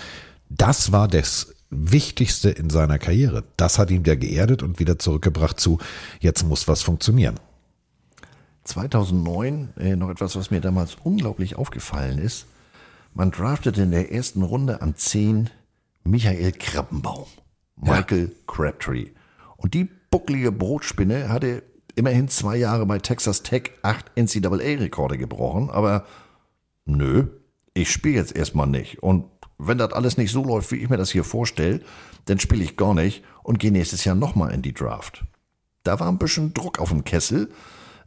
das 0.47 0.91
war 0.91 1.07
das 1.07 1.55
Wichtigste 1.71 2.51
in 2.51 2.69
seiner 2.69 2.99
Karriere. 2.99 3.43
Das 3.57 3.79
hat 3.79 3.89
ihn 3.89 4.05
wieder 4.05 4.15
geerdet 4.15 4.61
und 4.61 4.77
wieder 4.77 4.99
zurückgebracht 4.99 5.59
zu, 5.59 5.79
jetzt 6.19 6.43
muss 6.43 6.67
was 6.67 6.83
funktionieren. 6.83 7.39
2009 8.65 9.73
äh, 9.77 9.95
noch 9.95 10.11
etwas, 10.11 10.35
was 10.35 10.51
mir 10.51 10.61
damals 10.61 10.97
unglaublich 11.03 11.55
aufgefallen 11.55 12.19
ist. 12.19 12.45
Man 13.15 13.31
draftete 13.31 13.81
in 13.81 13.89
der 13.89 14.11
ersten 14.11 14.43
Runde 14.43 14.83
an 14.83 14.95
10 14.95 15.49
Michael 16.03 16.51
Krabbenbaum, 16.51 17.25
Michael 17.75 18.27
ja. 18.27 18.35
Crabtree. 18.45 19.07
Und 19.57 19.73
die 19.73 19.89
bucklige 20.11 20.51
Brotspinne 20.51 21.29
hatte 21.29 21.63
immerhin 21.95 22.27
zwei 22.27 22.57
Jahre 22.57 22.85
bei 22.85 22.99
Texas 22.99 23.43
Tech 23.43 23.71
acht 23.81 24.11
NCAA-Rekorde 24.15 25.17
gebrochen, 25.17 25.69
aber 25.69 26.05
nö, 26.85 27.27
ich 27.73 27.91
spiele 27.91 28.15
jetzt 28.15 28.35
erstmal 28.35 28.67
nicht. 28.67 29.01
Und 29.01 29.25
wenn 29.57 29.77
das 29.77 29.93
alles 29.93 30.17
nicht 30.17 30.31
so 30.31 30.43
läuft, 30.43 30.71
wie 30.71 30.77
ich 30.77 30.89
mir 30.89 30.97
das 30.97 31.11
hier 31.11 31.23
vorstelle, 31.23 31.81
dann 32.25 32.39
spiele 32.39 32.63
ich 32.63 32.77
gar 32.77 32.93
nicht 32.93 33.23
und 33.43 33.59
gehe 33.59 33.71
nächstes 33.71 34.03
Jahr 34.03 34.15
nochmal 34.15 34.53
in 34.53 34.61
die 34.61 34.73
Draft. 34.73 35.23
Da 35.83 35.99
war 35.99 36.09
ein 36.09 36.17
bisschen 36.17 36.53
Druck 36.53 36.79
auf 36.79 36.89
dem 36.89 37.03
Kessel, 37.03 37.49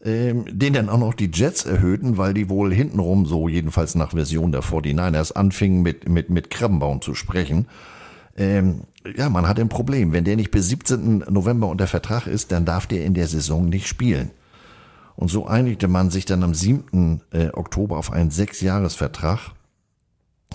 ähm, 0.05 0.45
den 0.51 0.75
dann 0.75 0.89
auch 0.89 0.99
noch 0.99 1.15
die 1.15 1.31
Jets 1.33 1.65
erhöhten, 1.65 2.19
weil 2.19 2.35
die 2.35 2.49
wohl 2.49 2.73
hintenrum, 2.73 3.27
so 3.27 3.49
jedenfalls 3.49 3.95
nach 3.95 4.11
Version 4.11 4.53
der 4.53 4.63
49ers, 4.63 5.33
anfingen 5.33 5.83
mit, 5.83 6.09
mit, 6.09 6.31
mit 6.31 6.51
Krabbenbaum 6.51 7.01
zu 7.01 7.15
sprechen. 7.15 7.69
Ähm, 8.37 8.83
ja, 9.17 9.29
man 9.29 9.47
hat 9.47 9.59
ein 9.61 9.69
Problem. 9.69 10.13
Wenn 10.13 10.25
der 10.25 10.37
nicht 10.37 10.51
bis 10.51 10.69
17. 10.69 11.25
November 11.31 11.69
unter 11.69 11.87
Vertrag 11.87 12.27
ist, 12.27 12.53
dann 12.53 12.65
darf 12.65 12.87
der 12.87 13.05
in 13.05 13.15
der 13.15 13.29
Saison 13.29 13.69
nicht 13.69 13.87
spielen. 13.87 14.31
Und 15.17 15.31
so 15.31 15.47
einigte 15.47 15.89
man 15.89 16.11
sich 16.11 16.25
dann 16.25 16.43
am 16.43 16.55
7. 16.55 17.23
Äh, 17.33 17.49
Oktober 17.53 17.97
auf 17.97 18.13
einen 18.13 18.31
Sechsjahresvertrag. 18.31 19.53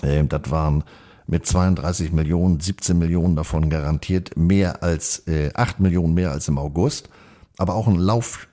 Ähm, 0.02 0.28
das 0.28 0.50
waren 0.50 0.84
mit 1.26 1.46
32 1.46 2.12
Millionen, 2.12 2.60
17 2.60 2.98
Millionen 2.98 3.36
davon 3.36 3.70
garantiert, 3.70 4.36
mehr 4.36 4.82
als 4.82 5.26
äh, 5.26 5.50
8 5.54 5.80
Millionen 5.80 6.14
mehr 6.14 6.32
als 6.32 6.48
im 6.48 6.58
August, 6.58 7.08
aber 7.56 7.74
auch 7.74 7.88
ein 7.88 7.96
Lauf, 7.96 8.48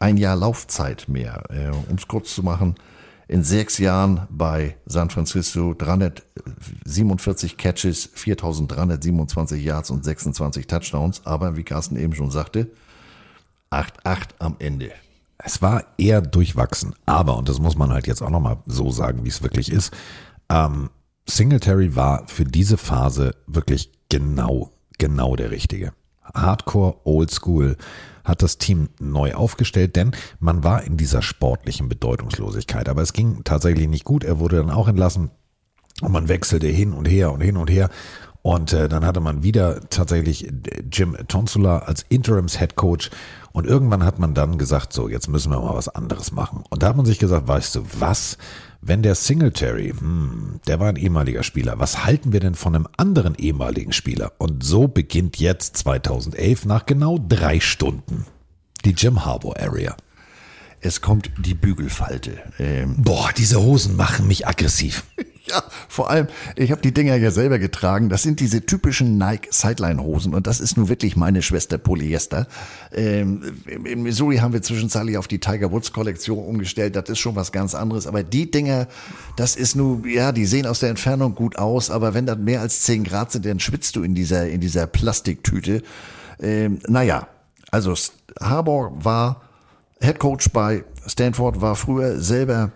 ein 0.00 0.16
Jahr 0.16 0.36
Laufzeit 0.36 1.06
mehr. 1.08 1.44
Äh, 1.50 1.70
um 1.70 1.96
es 1.96 2.08
kurz 2.08 2.34
zu 2.34 2.42
machen, 2.42 2.74
in 3.30 3.44
sechs 3.44 3.78
Jahren 3.78 4.26
bei 4.28 4.76
San 4.86 5.08
Francisco 5.08 5.72
347 5.72 7.56
Catches, 7.56 8.10
4327 8.12 9.62
Yards 9.62 9.90
und 9.90 10.04
26 10.04 10.66
Touchdowns. 10.66 11.24
Aber 11.24 11.56
wie 11.56 11.62
Carsten 11.62 11.94
eben 11.94 12.12
schon 12.12 12.32
sagte, 12.32 12.72
8-8 13.70 14.30
am 14.40 14.56
Ende. 14.58 14.90
Es 15.38 15.62
war 15.62 15.84
eher 15.96 16.22
durchwachsen. 16.22 16.96
Aber, 17.06 17.36
und 17.36 17.48
das 17.48 17.60
muss 17.60 17.76
man 17.76 17.92
halt 17.92 18.08
jetzt 18.08 18.20
auch 18.20 18.30
nochmal 18.30 18.56
so 18.66 18.90
sagen, 18.90 19.24
wie 19.24 19.28
es 19.28 19.44
wirklich 19.44 19.70
ist, 19.70 19.92
ähm, 20.48 20.90
Singletary 21.24 21.94
war 21.94 22.26
für 22.26 22.44
diese 22.44 22.78
Phase 22.78 23.36
wirklich 23.46 23.92
genau, 24.08 24.72
genau 24.98 25.36
der 25.36 25.52
Richtige. 25.52 25.92
Hardcore, 26.34 26.96
Old 27.04 27.30
School, 27.30 27.76
hat 28.24 28.42
das 28.42 28.58
Team 28.58 28.88
neu 28.98 29.34
aufgestellt, 29.34 29.96
denn 29.96 30.12
man 30.38 30.64
war 30.64 30.82
in 30.84 30.96
dieser 30.96 31.22
sportlichen 31.22 31.88
Bedeutungslosigkeit. 31.88 32.88
Aber 32.88 33.02
es 33.02 33.12
ging 33.12 33.42
tatsächlich 33.44 33.88
nicht 33.88 34.04
gut. 34.04 34.24
Er 34.24 34.38
wurde 34.38 34.56
dann 34.56 34.70
auch 34.70 34.88
entlassen 34.88 35.30
und 36.00 36.12
man 36.12 36.28
wechselte 36.28 36.66
hin 36.66 36.92
und 36.92 37.06
her 37.06 37.32
und 37.32 37.40
hin 37.40 37.56
und 37.56 37.70
her. 37.70 37.90
Und 38.42 38.72
äh, 38.72 38.88
dann 38.88 39.04
hatte 39.04 39.20
man 39.20 39.42
wieder 39.42 39.80
tatsächlich 39.90 40.50
Jim 40.90 41.16
Tonsula 41.28 41.80
als 41.80 42.06
Interims 42.08 42.58
Head 42.58 42.74
Coach. 42.76 43.10
Und 43.52 43.66
irgendwann 43.66 44.04
hat 44.04 44.18
man 44.18 44.32
dann 44.32 44.56
gesagt, 44.56 44.92
so, 44.92 45.08
jetzt 45.08 45.28
müssen 45.28 45.52
wir 45.52 45.60
mal 45.60 45.74
was 45.74 45.88
anderes 45.88 46.32
machen. 46.32 46.64
Und 46.70 46.82
da 46.82 46.88
hat 46.88 46.96
man 46.96 47.04
sich 47.04 47.18
gesagt, 47.18 47.48
weißt 47.48 47.74
du 47.74 47.84
was? 47.98 48.38
Wenn 48.82 49.02
der 49.02 49.14
Singletary, 49.14 49.92
hm, 49.98 50.60
der 50.66 50.80
war 50.80 50.88
ein 50.88 50.96
ehemaliger 50.96 51.42
Spieler, 51.42 51.78
was 51.78 52.04
halten 52.04 52.32
wir 52.32 52.40
denn 52.40 52.54
von 52.54 52.74
einem 52.74 52.88
anderen 52.96 53.34
ehemaligen 53.34 53.92
Spieler? 53.92 54.32
Und 54.38 54.64
so 54.64 54.88
beginnt 54.88 55.38
jetzt 55.38 55.76
2011 55.76 56.64
nach 56.64 56.86
genau 56.86 57.18
drei 57.18 57.60
Stunden 57.60 58.24
die 58.84 58.92
Jim 58.92 59.24
Harbour 59.24 59.60
Area. 59.60 59.96
Es 60.80 61.02
kommt 61.02 61.30
die 61.36 61.54
Bügelfalte. 61.54 62.38
Ähm 62.58 62.94
Boah, 62.96 63.30
diese 63.36 63.60
Hosen 63.60 63.96
machen 63.96 64.26
mich 64.26 64.46
aggressiv. 64.46 65.04
Ja, 65.50 65.64
vor 65.88 66.10
allem, 66.10 66.28
ich 66.54 66.70
habe 66.70 66.80
die 66.80 66.94
Dinger 66.94 67.16
ja 67.16 67.30
selber 67.30 67.58
getragen. 67.58 68.08
Das 68.08 68.22
sind 68.22 68.38
diese 68.40 68.64
typischen 68.64 69.18
Nike 69.18 69.48
Sideline-Hosen 69.50 70.34
und 70.34 70.46
das 70.46 70.60
ist 70.60 70.76
nun 70.76 70.88
wirklich 70.88 71.16
meine 71.16 71.42
Schwester 71.42 71.76
Polyester. 71.76 72.46
Ähm, 72.92 73.42
in 73.66 74.02
Missouri 74.02 74.36
haben 74.36 74.52
wir 74.52 74.62
zwischenzeitlich 74.62 75.16
auf 75.16 75.26
die 75.26 75.40
Tiger 75.40 75.72
Woods 75.72 75.92
Kollektion 75.92 76.38
umgestellt. 76.38 76.94
Das 76.94 77.08
ist 77.08 77.18
schon 77.18 77.34
was 77.34 77.50
ganz 77.50 77.74
anderes. 77.74 78.06
Aber 78.06 78.22
die 78.22 78.50
Dinger, 78.50 78.86
das 79.36 79.56
ist 79.56 79.74
nur, 79.74 80.06
ja, 80.06 80.30
die 80.30 80.46
sehen 80.46 80.66
aus 80.66 80.80
der 80.80 80.90
Entfernung 80.90 81.34
gut 81.34 81.56
aus, 81.56 81.90
aber 81.90 82.14
wenn 82.14 82.26
das 82.26 82.38
mehr 82.38 82.60
als 82.60 82.82
10 82.82 83.04
Grad 83.04 83.32
sind, 83.32 83.44
dann 83.44 83.58
schwitzt 83.58 83.96
du 83.96 84.02
in 84.02 84.14
dieser, 84.14 84.48
in 84.48 84.60
dieser 84.60 84.86
Plastiktüte. 84.86 85.82
Ähm, 86.40 86.78
naja, 86.86 87.26
also 87.70 87.94
Harbour 88.40 88.92
war 89.02 89.42
Head 90.00 90.18
Coach 90.18 90.50
bei 90.50 90.84
Stanford, 91.06 91.60
war 91.60 91.74
früher 91.74 92.20
selber 92.20 92.72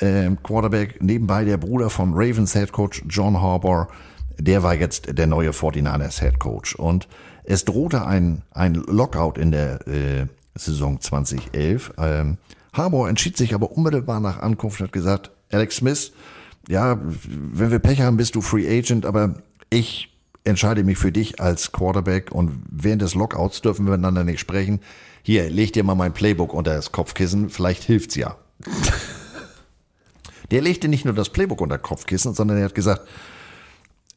äh, 0.00 0.30
Quarterback, 0.42 1.02
nebenbei 1.02 1.44
der 1.44 1.56
Bruder 1.56 1.90
vom 1.90 2.12
Ravens 2.14 2.52
Head 2.52 2.72
Coach 2.72 3.02
John 3.08 3.40
Harbour, 3.40 3.88
der 4.38 4.62
war 4.62 4.74
jetzt 4.74 5.18
der 5.18 5.26
neue 5.26 5.50
49ers 5.50 6.20
Head 6.20 6.38
Coach. 6.38 6.74
Und 6.74 7.08
es 7.44 7.64
drohte 7.64 8.06
ein, 8.06 8.42
ein 8.52 8.74
Lockout 8.74 9.38
in 9.38 9.50
der 9.50 9.86
äh, 9.86 10.26
Saison 10.54 11.00
2011. 11.00 11.92
Ähm, 11.98 12.38
Harbour 12.72 13.08
entschied 13.08 13.36
sich 13.36 13.54
aber 13.54 13.72
unmittelbar 13.72 14.20
nach 14.20 14.40
Ankunft 14.40 14.80
und 14.80 14.86
hat 14.86 14.92
gesagt, 14.92 15.30
Alex 15.50 15.76
Smith, 15.76 16.12
ja, 16.68 16.98
wenn 17.02 17.70
wir 17.70 17.78
Pech 17.78 18.00
haben, 18.00 18.16
bist 18.16 18.34
du 18.34 18.40
Free 18.40 18.68
Agent, 18.68 19.04
aber 19.04 19.34
ich 19.70 20.14
entscheide 20.44 20.84
mich 20.84 20.98
für 20.98 21.12
dich 21.12 21.40
als 21.40 21.72
Quarterback 21.72 22.32
und 22.32 22.62
während 22.70 23.02
des 23.02 23.14
Lockouts 23.14 23.60
dürfen 23.60 23.86
wir 23.86 23.92
miteinander 23.92 24.24
nicht 24.24 24.40
sprechen. 24.40 24.80
Hier, 25.22 25.50
leg 25.50 25.72
dir 25.72 25.84
mal 25.84 25.94
mein 25.94 26.14
Playbook 26.14 26.54
unter 26.54 26.74
das 26.74 26.92
Kopfkissen, 26.92 27.50
vielleicht 27.50 27.82
hilft's 27.82 28.14
ja. 28.14 28.36
Der 30.50 30.62
legte 30.62 30.88
nicht 30.88 31.04
nur 31.04 31.14
das 31.14 31.30
Playbook 31.30 31.60
unter 31.60 31.78
Kopfkissen, 31.78 32.34
sondern 32.34 32.58
er 32.58 32.64
hat 32.64 32.74
gesagt, 32.74 33.08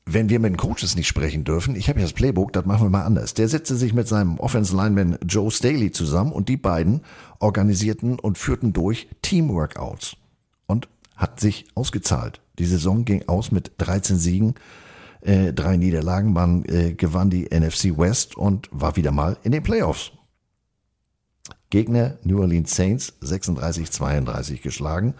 wenn 0.05 0.29
wir 0.29 0.39
mit 0.39 0.51
den 0.51 0.57
Coaches 0.57 0.95
nicht 0.95 1.07
sprechen 1.07 1.43
dürfen, 1.43 1.75
ich 1.75 1.87
habe 1.87 1.99
ja 1.99 2.05
das 2.05 2.13
Playbook, 2.13 2.51
das 2.51 2.65
machen 2.65 2.85
wir 2.85 2.89
mal 2.89 3.05
anders. 3.05 3.33
Der 3.33 3.47
setzte 3.47 3.75
sich 3.75 3.93
mit 3.93 4.07
seinem 4.07 4.37
Offense 4.37 4.75
Lineman 4.75 5.17
Joe 5.25 5.49
Staley 5.49 5.91
zusammen 5.91 6.33
und 6.33 6.49
die 6.49 6.57
beiden 6.57 7.01
organisierten 7.39 8.19
und 8.19 8.37
führten 8.37 8.73
durch 8.73 9.07
Teamworkouts 9.21 10.17
und 10.65 10.89
hat 11.15 11.39
sich 11.39 11.65
ausgezahlt. 11.75 12.41
Die 12.59 12.65
Saison 12.65 13.05
ging 13.05 13.27
aus 13.27 13.51
mit 13.51 13.71
13 13.77 14.17
Siegen, 14.17 14.55
äh, 15.21 15.53
drei 15.53 15.77
Niederlagen. 15.77 16.33
Man 16.33 16.65
äh, 16.65 16.93
gewann 16.93 17.29
die 17.29 17.45
NFC 17.45 17.97
West 17.97 18.35
und 18.35 18.67
war 18.71 18.95
wieder 18.97 19.11
mal 19.11 19.37
in 19.43 19.53
den 19.53 19.63
Playoffs. 19.63 20.11
Gegner 21.69 22.17
New 22.23 22.41
Orleans 22.41 22.75
Saints 22.75 23.13
36-32 23.23 24.61
geschlagen. 24.61 25.15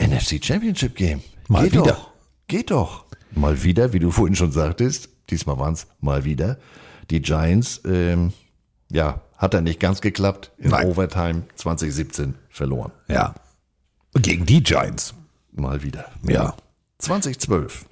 NFC 0.00 0.42
Championship 0.42 0.96
Game. 0.96 1.22
Mal 1.48 1.64
Geht 1.64 1.72
wieder. 1.72 1.84
Doch. 1.84 2.10
Geht 2.46 2.70
doch. 2.70 3.04
Mal 3.32 3.62
wieder, 3.62 3.92
wie 3.92 3.98
du 3.98 4.10
vorhin 4.10 4.34
schon 4.34 4.50
sagtest. 4.52 5.08
Diesmal 5.30 5.58
waren 5.58 5.74
es 5.74 5.86
mal 6.00 6.24
wieder. 6.24 6.58
Die 7.10 7.20
Giants, 7.22 7.80
ähm, 7.84 8.32
ja, 8.90 9.20
hat 9.36 9.54
er 9.54 9.60
nicht 9.60 9.78
ganz 9.78 10.00
geklappt. 10.00 10.52
In 10.58 10.70
Nein. 10.70 10.86
Overtime 10.86 11.42
2017 11.54 12.34
verloren. 12.48 12.92
Ja. 13.08 13.34
Gegen 14.14 14.46
die 14.46 14.62
Giants. 14.62 15.14
Mal 15.52 15.82
wieder. 15.82 16.06
Ja. 16.26 16.54
2012. 16.98 17.86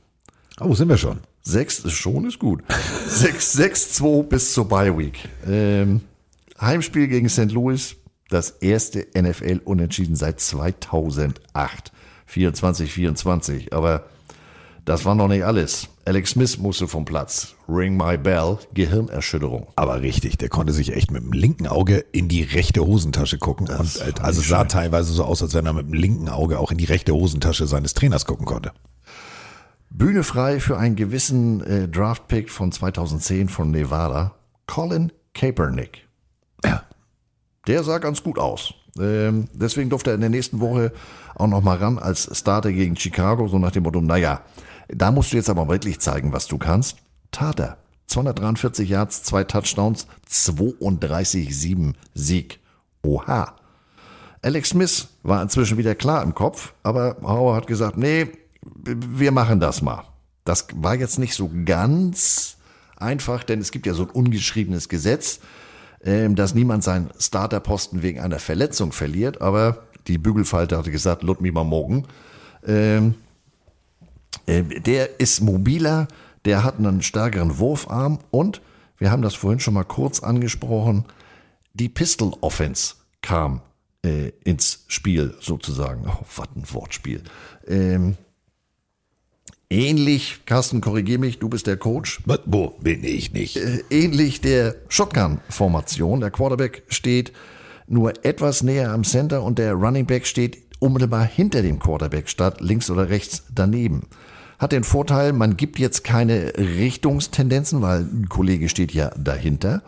Oh, 0.61 0.75
sind 0.75 0.89
wir 0.89 0.99
schon? 0.99 1.21
Sechs 1.43 1.79
ist 1.79 1.93
schon, 1.93 2.27
ist 2.27 2.39
gut. 2.39 2.63
6-2 3.09 4.23
bis 4.29 4.53
zur 4.53 4.69
Bye 4.69 4.97
Week. 4.99 5.29
Ähm, 5.47 6.03
Heimspiel 6.61 7.07
gegen 7.09 7.29
St. 7.29 7.53
Louis, 7.53 7.97
das 8.29 8.51
erste 8.51 9.07
NFL-Unentschieden 9.17 10.17
seit 10.17 10.41
2008. 10.41 11.93
24-24. 12.31 13.73
Aber 13.73 14.05
das 14.85 15.05
war 15.05 15.15
noch 15.15 15.29
nicht 15.29 15.45
alles. 15.45 15.89
Alex 16.07 16.31
Smith 16.31 16.57
musste 16.57 16.89
vom 16.89 17.05
Platz. 17.05 17.55
Ring 17.69 17.97
my 17.97 18.17
bell, 18.17 18.57
Gehirnerschütterung. 18.73 19.67
Aber 19.77 20.01
richtig, 20.01 20.39
der 20.39 20.49
konnte 20.49 20.73
sich 20.73 20.95
echt 20.95 21.11
mit 21.11 21.23
dem 21.23 21.33
linken 21.33 21.67
Auge 21.67 21.99
in 22.13 22.29
die 22.29 22.43
rechte 22.43 22.87
Hosentasche 22.87 23.37
gucken. 23.37 23.67
Das 23.67 23.97
und, 23.97 24.19
äh, 24.19 24.23
also 24.23 24.41
sah 24.41 24.61
schön. 24.61 24.69
teilweise 24.69 25.13
so 25.13 25.25
aus, 25.25 25.43
als 25.43 25.53
wenn 25.53 25.67
er 25.67 25.75
mit 25.75 25.89
dem 25.89 25.93
linken 25.93 26.31
Auge 26.31 26.59
auch 26.59 26.73
in 26.73 26.79
die 26.79 26.87
rechte 26.87 27.13
Hosentasche 27.13 27.67
seines 27.67 27.93
Trainers 27.93 28.25
gucken 28.25 28.47
konnte. 28.47 28.73
Bühne 29.91 30.23
frei 30.23 30.61
für 30.61 30.79
einen 30.79 30.97
gewissen 30.97 31.63
äh, 31.63 31.89
Draft-Pick 31.89 32.51
von 32.51 32.73
2010 32.73 33.51
von 33.51 33.71
Nevada, 33.71 34.35
Colin 34.67 35.13
Kaepernick. 35.35 36.09
Ja. 36.65 36.85
Der 37.67 37.85
sah 37.85 37.99
ganz 37.99 38.23
gut 38.23 38.39
aus. 38.39 38.73
Ähm, 38.99 39.49
deswegen 39.53 39.91
durfte 39.91 40.11
er 40.11 40.15
in 40.15 40.21
der 40.21 40.31
nächsten 40.31 40.61
Woche 40.61 40.93
auch 41.39 41.47
noch 41.47 41.63
mal 41.63 41.77
ran 41.77 41.99
als 41.99 42.29
Starter 42.37 42.73
gegen 42.73 42.97
Chicago, 42.97 43.49
so 43.49 43.59
nach 43.59 43.71
dem 43.71 43.85
Motto, 43.85 44.01
naja, 44.01 44.43
da 44.89 45.11
musst 45.11 45.33
du 45.33 45.37
jetzt 45.37 45.51
aber 45.51 45.69
wirklich 45.69 46.01
zeigen, 46.01 46.33
was 46.33 46.47
du 46.47 46.59
kannst. 46.59 46.97
Tat 47.31 47.61
er. 47.61 47.79
243 48.07 48.89
Yards, 48.89 49.23
zwei 49.23 49.45
Touchdowns, 49.45 50.07
32-7 50.31 51.95
Sieg. 52.15 52.59
Oha. 53.03 53.55
Alex 54.41 54.71
Smith 54.71 55.09
war 55.23 55.43
inzwischen 55.43 55.77
wieder 55.77 55.95
klar 55.95 56.23
im 56.23 56.35
Kopf, 56.35 56.73
aber 56.83 57.17
Hauer 57.23 57.55
hat 57.55 57.67
gesagt, 57.67 57.99
nee, 57.99 58.29
wir 58.63 59.33
machen 59.33 59.61
das 59.61 59.83
mal. 59.83 60.05
Das 60.45 60.67
war 60.75 60.95
jetzt 60.95 61.19
nicht 61.19 61.35
so 61.35 61.51
ganz 61.67 62.57
einfach, 62.97 63.45
denn 63.45 63.61
es 63.61 63.71
gibt 63.71 63.87
ja 63.87 63.95
so 63.95 64.05
ein 64.05 64.11
ungeschriebenes 64.11 64.89
Gesetz, 64.89 65.41
ähm, 66.03 66.35
dass 66.35 66.55
niemand 66.55 66.85
seinen 66.85 67.11
Starterposten 67.19 68.03
wegen 68.03 68.21
einer 68.21 68.39
Verletzung 68.39 68.93
verliert, 68.93 69.43
aber 69.43 69.88
die 70.09 70.19
Bügelfalte 70.19 70.77
hatte 70.77 70.91
gesagt, 70.91 71.23
lut 71.23 71.41
mich 71.41 71.53
mal 71.53 71.65
morgen. 71.65 72.07
Ähm, 72.67 73.15
äh, 74.47 74.63
der 74.63 75.21
ist 75.21 75.41
mobiler, 75.41 76.09
der 76.45 76.65
hat 76.65 76.79
einen 76.79 77.03
stärkeren 77.03 77.59
Wurfarm 77.59 78.19
und 78.31 78.61
wir 78.99 79.11
haben 79.11 79.23
das 79.23 79.35
vorhin 79.35 79.61
schon 79.61 79.75
mal 79.75 79.85
kurz 79.85 80.21
angesprochen, 80.21 81.05
die 81.75 81.89
Pistol 81.89 82.33
Offense 82.41 82.95
kam 83.23 83.61
äh, 84.05 84.33
ins 84.45 84.85
Spiel 84.89 85.35
sozusagen. 85.41 86.05
Oh, 86.09 86.25
was 86.37 86.49
ein 86.57 86.65
Wortspiel. 86.73 87.23
Ähm, 87.67 88.17
ähnlich, 89.71 90.41
Carsten, 90.47 90.81
korrigier 90.81 91.19
mich, 91.19 91.39
du 91.39 91.49
bist 91.49 91.67
der 91.67 91.77
Coach. 91.77 92.21
Wo 92.47 92.71
bin 92.81 93.05
ich 93.05 93.33
nicht? 93.33 93.57
Äh, 93.57 93.85
ähnlich 93.91 94.41
der 94.41 94.77
Shotgun-Formation. 94.89 96.21
Der 96.21 96.31
Quarterback 96.31 96.83
steht 96.89 97.33
nur 97.89 98.25
etwas 98.25 98.63
näher 98.63 98.93
am 98.93 99.05
Center 99.05 99.43
und 99.43 99.59
der 99.59 99.75
Running 99.75 100.07
Back 100.07 100.27
steht 100.27 100.59
unmittelbar 100.79 101.25
hinter 101.25 101.63
dem 101.63 101.79
Quarterback 101.79 102.29
statt 102.29 102.61
links 102.61 102.91
oder 102.91 103.09
rechts 103.09 103.45
daneben. 103.53 104.03
Hat 104.59 104.73
den 104.73 104.85
Vorteil, 104.85 105.33
man 105.33 105.57
gibt 105.57 105.79
jetzt 105.79 106.05
keine 106.05 106.53
Richtungstendenzen, 106.57 107.81
weil 107.83 108.01
ein 108.01 108.29
Kollege 108.29 108.69
steht 108.69 108.93
ja 108.93 109.11
dahinter. 109.17 109.83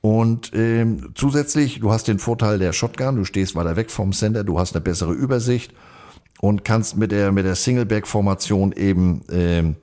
Und 0.00 0.52
ähm, 0.54 1.10
zusätzlich, 1.14 1.80
du 1.80 1.90
hast 1.90 2.08
den 2.08 2.18
Vorteil 2.18 2.58
der 2.58 2.72
Shotgun, 2.72 3.16
du 3.16 3.24
stehst 3.24 3.54
weiter 3.54 3.76
weg 3.76 3.90
vom 3.90 4.12
Center, 4.12 4.44
du 4.44 4.58
hast 4.58 4.74
eine 4.74 4.82
bessere 4.82 5.12
Übersicht 5.12 5.72
und 6.40 6.64
kannst 6.64 6.96
mit 6.96 7.10
der 7.10 7.32
mit 7.32 7.46
der 7.46 7.54
Singleback-Formation 7.54 8.72
eben 8.72 9.22
ähm, 9.30 9.76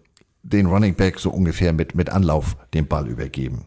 den 0.44 0.68
Running 0.68 0.96
Back 0.96 1.20
so 1.20 1.32
ungefähr 1.32 1.74
mit 1.74 1.96
mit 1.96 2.10
Anlauf 2.10 2.56
den 2.74 2.88
Ball 2.88 3.08
übergeben. 3.08 3.66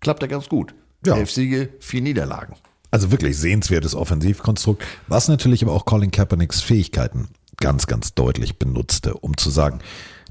Klappt 0.00 0.22
ja 0.22 0.28
ganz 0.28 0.48
gut. 0.48 0.74
Ja. 1.04 1.16
Elf 1.16 1.30
Siege, 1.30 1.70
vier 1.80 2.02
Niederlagen. 2.02 2.54
Also 2.90 3.10
wirklich 3.12 3.38
sehenswertes 3.38 3.94
Offensivkonstrukt, 3.94 4.84
was 5.06 5.28
natürlich 5.28 5.62
aber 5.62 5.72
auch 5.72 5.84
Colin 5.84 6.10
Kaepernicks 6.10 6.60
Fähigkeiten 6.60 7.28
ganz, 7.56 7.86
ganz 7.86 8.14
deutlich 8.14 8.58
benutzte, 8.58 9.14
um 9.14 9.36
zu 9.36 9.50
sagen, 9.50 9.80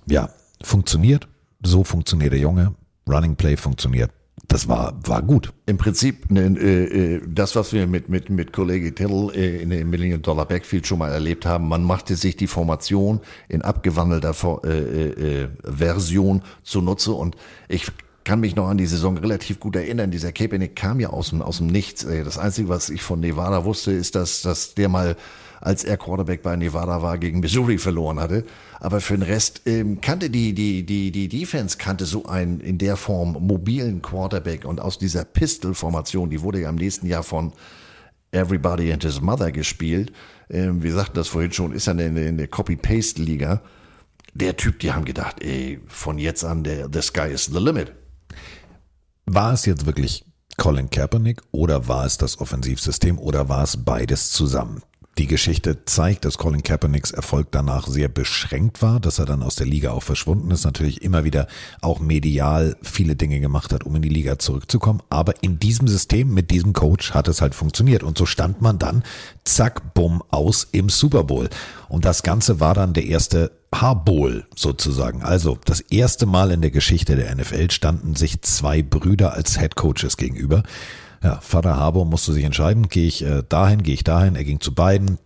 ja, 0.08 0.30
funktioniert, 0.62 1.28
so 1.64 1.84
funktioniert 1.84 2.34
der 2.34 2.40
Junge, 2.40 2.76
Running 3.08 3.36
Play 3.36 3.56
funktioniert. 3.56 4.12
Das 4.48 4.68
war, 4.68 4.96
war 5.06 5.22
gut. 5.22 5.54
Im 5.68 5.78
Prinzip 5.78 6.32
ne, 6.32 6.56
äh, 6.60 7.16
äh, 7.16 7.22
das, 7.28 7.56
was 7.56 7.72
wir 7.72 7.86
mit, 7.86 8.10
mit, 8.10 8.30
mit 8.30 8.52
Kollege 8.52 8.96
Tittle 8.96 9.32
äh, 9.34 9.62
in 9.62 9.70
dem 9.70 9.90
Million 9.90 10.22
Dollar 10.22 10.46
Backfield 10.46 10.88
schon 10.88 11.00
mal 11.00 11.12
erlebt 11.12 11.46
haben. 11.46 11.68
Man 11.68 11.84
machte 11.84 12.16
sich 12.16 12.36
die 12.36 12.48
Formation 12.48 13.20
in 13.48 13.62
abgewandelter 13.62 14.34
äh, 14.64 14.70
äh, 14.70 15.44
äh, 15.44 15.50
Version 15.64 16.42
zunutze 16.64 17.12
und 17.12 17.36
ich 17.68 17.92
kann 18.30 18.42
mich 18.42 18.56
noch 18.56 18.68
an 18.68 18.78
die 18.78 18.86
Saison 18.86 19.18
relativ 19.18 19.60
gut 19.60 19.76
erinnern. 19.76 20.12
Dieser 20.12 20.32
Kaepernick 20.32 20.76
kam 20.76 21.00
ja 21.00 21.10
aus 21.10 21.32
dem, 21.32 21.42
aus 21.42 21.58
dem 21.58 21.66
Nichts. 21.66 22.04
Äh, 22.04 22.24
Das 22.24 22.38
Einzige, 22.38 22.70
was 22.70 22.92
ich 22.92 23.02
von 23.02 23.22
Nevada 23.22 23.66
wusste, 23.66 23.92
ist, 23.92 24.14
dass, 24.14 24.44
dass 24.44 24.76
der 24.76 24.88
mal, 24.88 25.16
als 25.62 25.84
er 25.84 25.98
Quarterback 25.98 26.44
bei 26.44 26.56
Nevada 26.56 27.02
war, 27.02 27.18
gegen 27.18 27.40
Missouri 27.40 27.80
verloren 27.80 28.20
hatte. 28.20 28.46
Aber 28.80 29.02
für 29.02 29.16
den 29.16 29.24
Rest 29.24 29.64
ähm, 29.66 30.00
kannte 30.00 30.30
die, 30.30 30.54
die, 30.54 30.86
die, 30.86 31.10
die 31.10 31.28
Defense 31.28 31.80
kannte 31.80 32.06
so 32.06 32.28
einen 32.28 32.60
in 32.60 32.78
der 32.78 32.98
Form 32.98 33.32
mobilen 33.32 34.04
Quarterback 34.04 34.64
und 34.64 34.80
aus 34.80 35.00
dieser 35.00 35.26
Pistol-Formation, 35.26 36.30
die 36.30 36.44
wurde 36.44 36.62
ja 36.62 36.70
im 36.70 36.76
nächsten 36.76 37.08
Jahr 37.08 37.24
von 37.24 37.52
Everybody 38.30 38.94
and 38.94 39.04
His 39.04 39.22
Mother 39.22 39.52
gespielt. 39.52 40.14
Ähm, 40.52 40.84
wir 40.84 40.94
sagten 40.94 41.16
das 41.16 41.30
vorhin 41.30 41.52
schon, 41.52 41.72
ist 41.72 41.88
ja 41.88 41.94
eine, 41.94 42.04
eine 42.04 42.48
Copy-Paste-Liga. 42.48 43.64
Der 44.36 44.56
Typ, 44.56 44.78
die 44.82 44.92
haben 44.92 45.06
gedacht, 45.06 45.42
ey, 45.42 45.80
von 45.88 46.20
jetzt 46.20 46.44
an, 46.44 46.64
der, 46.64 46.90
the 46.94 47.02
sky 47.02 47.32
is 47.34 47.46
the 47.46 47.58
limit. 47.58 47.92
War 49.32 49.54
es 49.54 49.68
jetzt 49.68 49.86
wirklich 49.86 50.26
Colin 50.58 50.90
Kaepernick 50.90 51.44
oder 51.52 51.88
war 51.88 52.04
es 52.04 52.18
das 52.18 52.40
Offensivsystem 52.40 53.20
oder 53.20 53.48
war 53.48 53.62
es 53.62 53.78
beides 53.78 54.32
zusammen? 54.32 54.82
Die 55.20 55.28
Geschichte 55.28 55.86
zeigt, 55.86 56.26
dass 56.26 56.40
Colin 56.40 56.64
Kaepernicks 56.64 57.12
Erfolg 57.12 57.50
danach 57.52 57.86
sehr 57.86 58.08
beschränkt 58.10 58.82
war, 58.82 59.00
dass 59.00 59.20
er 59.20 59.26
dann 59.26 59.44
aus 59.44 59.54
der 59.54 59.68
Liga 59.68 59.92
auch 59.92 60.02
verschwunden 60.02 60.50
ist, 60.50 60.66
natürlich 60.66 61.04
immer 61.04 61.26
wieder 61.26 61.46
auch 61.82 62.00
medial 62.00 62.76
viele 62.82 63.16
Dinge 63.16 63.40
gemacht 63.40 63.72
hat, 63.72 63.84
um 63.84 63.96
in 63.98 64.02
die 64.02 64.10
Liga 64.10 64.40
zurückzukommen. 64.40 65.04
Aber 65.12 65.44
in 65.44 65.60
diesem 65.60 65.88
System, 65.88 66.34
mit 66.34 66.50
diesem 66.50 66.74
Coach 66.74 67.14
hat 67.14 67.28
es 67.28 67.40
halt 67.40 67.54
funktioniert. 67.54 68.02
Und 68.02 68.18
so 68.18 68.26
stand 68.26 68.62
man 68.62 68.80
dann, 68.80 69.04
zack, 69.44 69.94
bumm, 69.94 70.24
aus 70.32 70.68
im 70.72 70.90
Super 70.90 71.24
Bowl. 71.24 71.50
Und 71.88 72.04
das 72.04 72.24
Ganze 72.24 72.60
war 72.60 72.74
dann 72.74 72.94
der 72.94 73.06
erste 73.06 73.52
Harbowl 73.74 74.46
sozusagen. 74.56 75.22
Also 75.22 75.58
das 75.66 75.80
erste 75.80 76.26
Mal 76.26 76.52
in 76.52 76.62
der 76.62 76.72
Geschichte 76.72 77.16
der 77.16 77.34
NFL 77.36 77.72
standen 77.72 78.16
sich 78.16 78.42
zwei 78.42 78.82
Brüder 78.82 79.34
als 79.34 79.60
Head 79.60 79.76
Coaches 79.76 80.18
gegenüber. 80.18 80.64
Ja, 81.24 81.40
Vater 81.42 81.78
Harbour 81.78 82.06
musste 82.06 82.34
sich 82.34 82.44
entscheiden, 82.44 82.88
gehe 82.90 83.08
ich 83.08 83.24
äh, 83.24 83.44
dahin, 83.48 83.84
gehe 83.84 83.94
ich 83.94 84.04
dahin. 84.04 84.36
Er 84.36 84.44
ging 84.44 84.60
zu 84.60 84.74
beiden. 84.74 85.20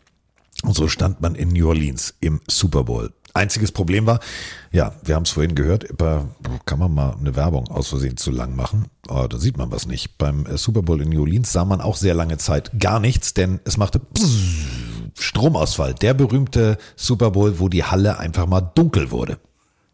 Und 0.63 0.75
so 0.75 0.87
stand 0.87 1.21
man 1.21 1.35
in 1.35 1.49
New 1.49 1.67
Orleans 1.67 2.15
im 2.19 2.41
Super 2.47 2.83
Bowl. 2.83 3.11
Einziges 3.35 3.71
Problem 3.71 4.05
war, 4.05 4.19
ja, 4.71 4.93
wir 5.03 5.15
haben 5.15 5.23
es 5.23 5.31
vorhin 5.31 5.55
gehört, 5.55 5.87
kann 5.97 6.79
man 6.79 6.93
mal 6.93 7.15
eine 7.19 7.35
Werbung 7.35 7.67
aus 7.67 7.87
Versehen 7.87 8.17
zu 8.17 8.29
lang 8.29 8.55
machen? 8.55 8.85
Oh, 9.07 9.25
da 9.27 9.39
sieht 9.39 9.57
man 9.57 9.71
was 9.71 9.87
nicht. 9.87 10.19
Beim 10.19 10.45
äh, 10.45 10.57
Super 10.57 10.83
Bowl 10.83 11.01
in 11.01 11.09
New 11.09 11.21
Orleans 11.21 11.51
sah 11.51 11.65
man 11.65 11.81
auch 11.81 11.95
sehr 11.95 12.13
lange 12.13 12.37
Zeit 12.37 12.71
gar 12.79 12.99
nichts, 12.99 13.33
denn 13.33 13.59
es 13.65 13.77
machte 13.77 14.01
Stromausfall. 15.17 15.95
Der 15.95 16.13
berühmte 16.13 16.77
Super 16.95 17.31
Bowl, 17.31 17.59
wo 17.59 17.69
die 17.69 17.83
Halle 17.83 18.19
einfach 18.19 18.45
mal 18.45 18.61
dunkel 18.61 19.09
wurde. 19.09 19.39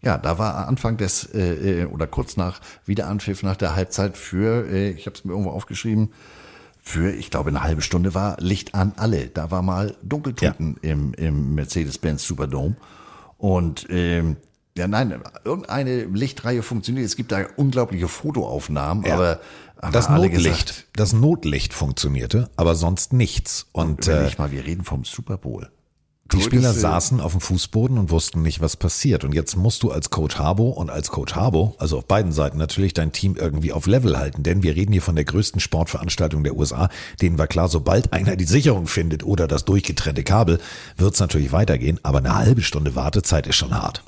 Ja, 0.02 0.18
da 0.18 0.38
war 0.38 0.68
Anfang 0.68 0.98
des 0.98 1.26
äh, 1.34 1.82
äh, 1.82 1.86
oder 1.86 2.08
kurz 2.08 2.38
nach 2.38 2.62
Wiederanpfiff 2.86 3.44
nach 3.44 3.58
der 3.58 3.76
Halbzeit 3.76 4.18
für, 4.18 4.66
äh, 4.70 4.92
ich 4.92 5.06
habe 5.06 5.16
es 5.16 5.26
mir 5.26 5.32
irgendwo 5.32 5.52
aufgeschrieben, 5.52 6.14
für, 6.82 7.12
ich 7.12 7.30
glaube, 7.30 7.50
eine 7.50 7.62
halbe 7.62 7.82
Stunde 7.82 8.14
war 8.16 8.38
Licht 8.40 8.76
an 8.76 8.94
alle. 8.96 9.28
Da 9.28 9.52
war 9.52 9.62
mal 9.62 9.96
Dunkeltoten 10.02 10.78
im, 10.82 11.14
im 11.14 11.54
Mercedes-Benz 11.56 12.26
Superdome. 12.26 12.76
Und 13.40 13.88
ähm, 13.90 14.36
ja, 14.78 14.88
nein, 14.88 15.20
irgendeine 15.44 16.04
Lichtreihe 16.04 16.62
funktioniert. 16.62 17.06
Es 17.06 17.16
gibt 17.16 17.32
da 17.32 17.46
unglaubliche 17.56 18.08
Fotoaufnahmen, 18.08 19.04
Ja. 19.06 19.16
aber 19.16 19.40
Das 19.92 20.10
Notlicht, 20.10 20.68
gesagt, 20.68 20.88
das 20.94 21.14
Notlicht 21.14 21.74
funktionierte, 21.74 22.50
aber 22.58 22.76
sonst 22.76 23.14
nichts. 23.14 23.68
Und 23.72 24.08
äh, 24.08 24.12
überleg 24.12 24.38
mal, 24.40 24.52
wir 24.52 24.66
reden 24.66 24.84
vom 24.84 25.06
Super 25.06 25.38
Bowl. 25.38 25.70
Die 26.32 26.42
Spieler 26.42 26.74
saßen 26.74 27.20
auf 27.22 27.32
dem 27.32 27.42
Fußboden 27.42 27.98
und 27.98 28.12
wussten 28.12 28.42
nicht, 28.42 28.62
was 28.62 28.78
passiert. 28.78 29.24
Und 29.24 29.34
jetzt 29.34 29.56
musst 29.56 29.82
du 29.82 29.92
als 29.92 30.10
Coach 30.10 30.38
Harbo 30.38 30.70
und 30.70 30.90
als 30.90 31.10
Coach 31.10 31.36
Harbo, 31.36 31.76
also 31.80 31.98
auf 31.98 32.06
beiden 32.06 32.32
Seiten 32.32 32.58
natürlich 32.58 32.94
dein 32.94 33.12
Team 33.12 33.36
irgendwie 33.36 33.74
auf 33.74 33.88
Level 33.88 34.18
halten. 34.18 34.44
Denn 34.44 34.62
wir 34.62 34.76
reden 34.76 34.92
hier 34.92 35.02
von 35.02 35.16
der 35.16 35.26
größten 35.26 35.60
Sportveranstaltung 35.60 36.44
der 36.44 36.56
USA. 36.56 36.90
Denen 37.22 37.38
war 37.38 37.48
klar, 37.48 37.68
sobald 37.68 38.14
einer 38.14 38.36
die 38.36 38.46
Sicherung 38.46 38.86
findet 38.88 39.24
oder 39.24 39.48
das 39.48 39.66
durchgetrennte 39.66 40.24
Kabel, 40.24 40.60
wird 40.98 41.16
es 41.16 41.20
natürlich 41.20 41.52
weitergehen. 41.52 42.00
Aber 42.04 42.20
eine 42.20 42.36
halbe 42.36 42.62
Stunde 42.62 42.96
Wartezeit 42.96 43.48
ist 43.48 43.56
schon 43.56 43.74
hart. 43.74 44.04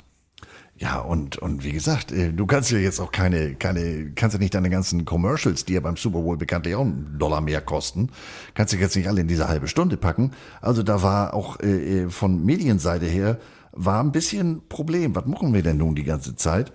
Ja, 0.82 0.98
und, 0.98 1.36
und 1.36 1.62
wie 1.62 1.70
gesagt, 1.70 2.10
äh, 2.10 2.32
du 2.32 2.44
kannst 2.44 2.72
ja 2.72 2.78
jetzt 2.78 2.98
auch 2.98 3.12
keine, 3.12 3.54
keine, 3.54 4.10
kannst 4.16 4.34
ja 4.34 4.40
nicht 4.40 4.52
deine 4.52 4.68
ganzen 4.68 5.04
Commercials, 5.04 5.64
die 5.64 5.74
ja 5.74 5.80
beim 5.80 5.96
Super 5.96 6.18
Bowl 6.18 6.36
bekanntlich 6.36 6.74
auch 6.74 6.80
einen 6.80 7.20
Dollar 7.20 7.40
mehr 7.40 7.60
kosten, 7.60 8.10
kannst 8.54 8.72
du 8.72 8.78
jetzt 8.78 8.96
nicht 8.96 9.06
alle 9.06 9.20
in 9.20 9.28
diese 9.28 9.46
halbe 9.46 9.68
Stunde 9.68 9.96
packen. 9.96 10.32
Also 10.60 10.82
da 10.82 11.00
war 11.00 11.34
auch 11.34 11.60
äh, 11.60 12.00
äh, 12.02 12.10
von 12.10 12.44
Medienseite 12.44 13.06
her 13.06 13.38
war 13.70 14.02
ein 14.02 14.10
bisschen 14.10 14.66
Problem. 14.68 15.14
Was 15.14 15.26
machen 15.26 15.54
wir 15.54 15.62
denn 15.62 15.76
nun 15.76 15.94
die 15.94 16.02
ganze 16.02 16.34
Zeit? 16.34 16.72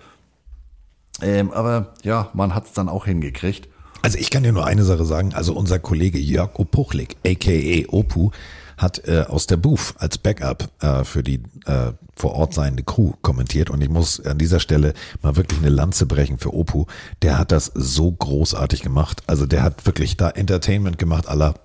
Ähm, 1.21 1.51
aber 1.51 1.93
ja, 2.03 2.29
man 2.33 2.55
hat 2.55 2.67
es 2.67 2.71
dann 2.71 2.87
auch 2.87 3.07
hingekriegt. 3.07 3.67
Also 4.03 4.17
ich 4.19 4.29
kann 4.29 4.43
dir 4.43 4.53
nur 4.53 4.65
eine 4.65 4.85
Sache 4.85 5.03
sagen. 5.03 5.33
Also 5.33 5.53
unser 5.53 5.79
Kollege 5.79 6.17
Jörg 6.17 6.57
Opuchlik, 6.57 7.17
a.k.a. 7.25 7.91
Opu, 7.91 8.31
hat 8.77 9.07
äh, 9.07 9.25
aus 9.27 9.47
der 9.47 9.57
Booth 9.57 9.95
als 9.97 10.17
Backup 10.17 10.69
äh, 10.81 11.03
für 11.03 11.23
die 11.23 11.41
äh, 11.65 11.93
vor 12.15 12.33
Ort 12.33 12.53
seiende 12.53 12.83
Crew 12.83 13.13
kommentiert 13.21 13.69
und 13.69 13.81
ich 13.81 13.89
muss 13.89 14.23
an 14.25 14.37
dieser 14.37 14.59
Stelle 14.59 14.93
mal 15.21 15.35
wirklich 15.35 15.59
eine 15.59 15.69
Lanze 15.69 16.05
brechen 16.05 16.37
für 16.37 16.53
Opu. 16.53 16.85
Der 17.21 17.37
hat 17.37 17.51
das 17.51 17.71
so 17.73 18.11
großartig 18.11 18.81
gemacht. 18.81 19.23
Also 19.27 19.45
der 19.45 19.63
hat 19.63 19.85
wirklich 19.85 20.17
da 20.17 20.29
Entertainment 20.29 20.97
gemacht 20.97 21.27
aller 21.27 21.55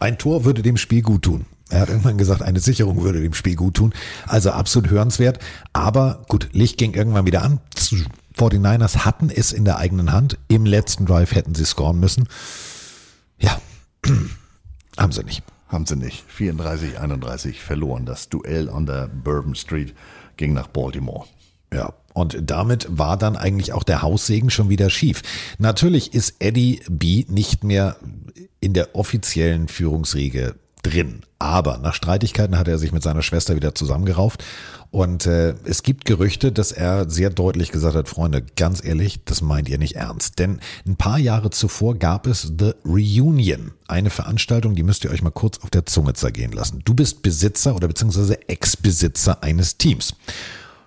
ein 0.00 0.18
Tor 0.18 0.44
würde 0.44 0.62
dem 0.62 0.78
Spiel 0.78 1.02
gut 1.02 1.22
tun. 1.22 1.44
Er 1.68 1.80
hat 1.80 1.88
irgendwann 1.88 2.18
gesagt, 2.18 2.42
eine 2.42 2.58
Sicherung 2.58 3.02
würde 3.02 3.20
dem 3.20 3.34
Spiel 3.34 3.54
gut 3.54 3.74
tun. 3.74 3.92
Also 4.26 4.50
absolut 4.50 4.90
hörenswert. 4.90 5.38
Aber 5.72 6.24
gut, 6.28 6.48
Licht 6.52 6.78
ging 6.78 6.94
irgendwann 6.94 7.26
wieder 7.26 7.42
an. 7.42 7.60
49ers 8.36 9.04
hatten 9.04 9.30
es 9.30 9.52
in 9.52 9.64
der 9.64 9.76
eigenen 9.76 10.10
Hand. 10.10 10.38
Im 10.48 10.64
letzten 10.64 11.06
Drive 11.06 11.32
hätten 11.32 11.54
sie 11.54 11.66
scoren 11.66 12.00
müssen. 12.00 12.28
Ja, 13.38 13.60
haben 14.96 15.12
sie 15.12 15.22
nicht. 15.22 15.42
Haben 15.70 15.86
sie 15.86 15.96
nicht. 15.96 16.24
34, 16.28 16.98
31 16.98 17.60
verloren. 17.60 18.04
Das 18.04 18.28
Duell 18.28 18.68
an 18.68 18.86
der 18.86 19.06
Bourbon 19.06 19.54
Street 19.54 19.94
ging 20.36 20.52
nach 20.52 20.66
Baltimore. 20.66 21.26
Ja, 21.72 21.94
und 22.12 22.38
damit 22.42 22.86
war 22.90 23.16
dann 23.16 23.36
eigentlich 23.36 23.72
auch 23.72 23.84
der 23.84 24.02
Haussegen 24.02 24.50
schon 24.50 24.68
wieder 24.68 24.90
schief. 24.90 25.22
Natürlich 25.58 26.12
ist 26.12 26.34
Eddie 26.40 26.82
B 26.88 27.24
nicht 27.28 27.62
mehr 27.62 27.96
in 28.58 28.74
der 28.74 28.96
offiziellen 28.96 29.68
Führungsriege 29.68 30.56
drin. 30.82 31.22
Aber 31.38 31.78
nach 31.78 31.94
Streitigkeiten 31.94 32.58
hat 32.58 32.68
er 32.68 32.78
sich 32.78 32.92
mit 32.92 33.02
seiner 33.02 33.22
Schwester 33.22 33.56
wieder 33.56 33.74
zusammengerauft. 33.74 34.44
Und 34.90 35.26
äh, 35.26 35.54
es 35.64 35.82
gibt 35.82 36.04
Gerüchte, 36.04 36.52
dass 36.52 36.72
er 36.72 37.08
sehr 37.08 37.30
deutlich 37.30 37.70
gesagt 37.70 37.94
hat, 37.94 38.08
Freunde, 38.08 38.42
ganz 38.56 38.84
ehrlich, 38.84 39.24
das 39.24 39.40
meint 39.40 39.68
ihr 39.68 39.78
nicht 39.78 39.96
ernst. 39.96 40.38
Denn 40.38 40.60
ein 40.86 40.96
paar 40.96 41.18
Jahre 41.18 41.50
zuvor 41.50 41.94
gab 41.94 42.26
es 42.26 42.52
The 42.58 42.72
Reunion, 42.84 43.72
eine 43.86 44.10
Veranstaltung, 44.10 44.74
die 44.74 44.82
müsst 44.82 45.04
ihr 45.04 45.10
euch 45.10 45.22
mal 45.22 45.30
kurz 45.30 45.58
auf 45.58 45.70
der 45.70 45.86
Zunge 45.86 46.14
zergehen 46.14 46.52
lassen. 46.52 46.82
Du 46.84 46.94
bist 46.94 47.22
Besitzer 47.22 47.74
oder 47.76 47.88
beziehungsweise 47.88 48.48
Ex-Besitzer 48.48 49.42
eines 49.42 49.78
Teams. 49.78 50.14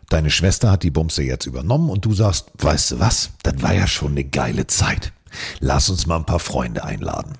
Deine 0.09 0.29
Schwester 0.29 0.69
hat 0.69 0.83
die 0.83 0.91
Bumse 0.91 1.23
jetzt 1.23 1.45
übernommen 1.45 1.89
und 1.89 2.05
du 2.05 2.13
sagst, 2.13 2.51
weißt 2.59 2.91
du 2.91 2.99
was, 2.99 3.31
das 3.41 3.61
war 3.61 3.73
ja 3.73 3.87
schon 3.87 4.11
eine 4.11 4.25
geile 4.25 4.67
Zeit. 4.67 5.13
Lass 5.59 5.89
uns 5.89 6.05
mal 6.05 6.17
ein 6.17 6.25
paar 6.25 6.39
Freunde 6.39 6.83
einladen. 6.83 7.33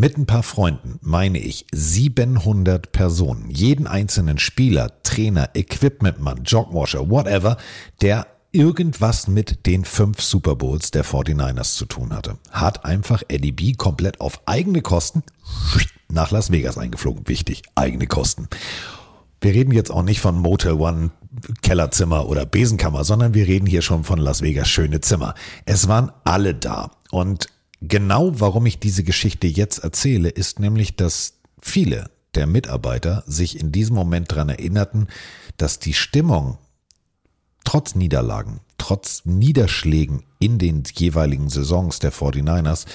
Mit 0.00 0.16
ein 0.16 0.24
paar 0.24 0.42
Freunden 0.42 0.98
meine 1.02 1.38
ich 1.38 1.66
700 1.72 2.90
Personen, 2.90 3.50
jeden 3.50 3.86
einzelnen 3.86 4.38
Spieler, 4.38 5.02
Trainer, 5.02 5.50
Equipmentmann, 5.52 6.44
Jogwasher, 6.44 7.10
whatever, 7.10 7.58
der 8.00 8.26
irgendwas 8.50 9.28
mit 9.28 9.66
den 9.66 9.84
fünf 9.84 10.22
Super 10.22 10.56
Bowls 10.56 10.90
der 10.90 11.04
49ers 11.04 11.74
zu 11.74 11.84
tun 11.84 12.14
hatte. 12.14 12.38
Hat 12.50 12.86
einfach 12.86 13.22
Eddie 13.28 13.52
B 13.52 13.74
komplett 13.74 14.22
auf 14.22 14.40
eigene 14.46 14.80
Kosten 14.80 15.22
nach 16.08 16.30
Las 16.30 16.50
Vegas 16.50 16.78
eingeflogen. 16.78 17.28
Wichtig, 17.28 17.60
eigene 17.74 18.06
Kosten. 18.06 18.48
Wir 19.42 19.52
reden 19.52 19.72
jetzt 19.72 19.90
auch 19.90 20.02
nicht 20.02 20.22
von 20.22 20.38
Motel 20.38 20.80
One, 20.80 21.10
Kellerzimmer 21.60 22.26
oder 22.26 22.46
Besenkammer, 22.46 23.04
sondern 23.04 23.34
wir 23.34 23.46
reden 23.46 23.66
hier 23.66 23.82
schon 23.82 24.04
von 24.04 24.18
Las 24.18 24.40
Vegas 24.40 24.70
schöne 24.70 25.02
Zimmer. 25.02 25.34
Es 25.66 25.88
waren 25.88 26.10
alle 26.24 26.54
da. 26.54 26.90
Und 27.10 27.48
genau 27.80 28.40
warum 28.40 28.66
ich 28.66 28.78
diese 28.78 29.04
Geschichte 29.04 29.46
jetzt 29.46 29.78
erzähle, 29.78 30.28
ist 30.28 30.60
nämlich, 30.60 30.96
dass 30.96 31.34
viele 31.60 32.10
der 32.34 32.46
Mitarbeiter 32.46 33.24
sich 33.26 33.58
in 33.58 33.72
diesem 33.72 33.96
Moment 33.96 34.30
daran 34.32 34.48
erinnerten, 34.48 35.08
dass 35.56 35.78
die 35.78 35.94
Stimmung 35.94 36.58
trotz 37.64 37.94
Niederlagen, 37.94 38.60
trotz 38.78 39.24
Niederschlägen 39.24 40.22
in 40.38 40.58
den 40.58 40.82
jeweiligen 40.94 41.50
Saisons 41.50 41.98
der 41.98 42.12
49ers 42.12 42.86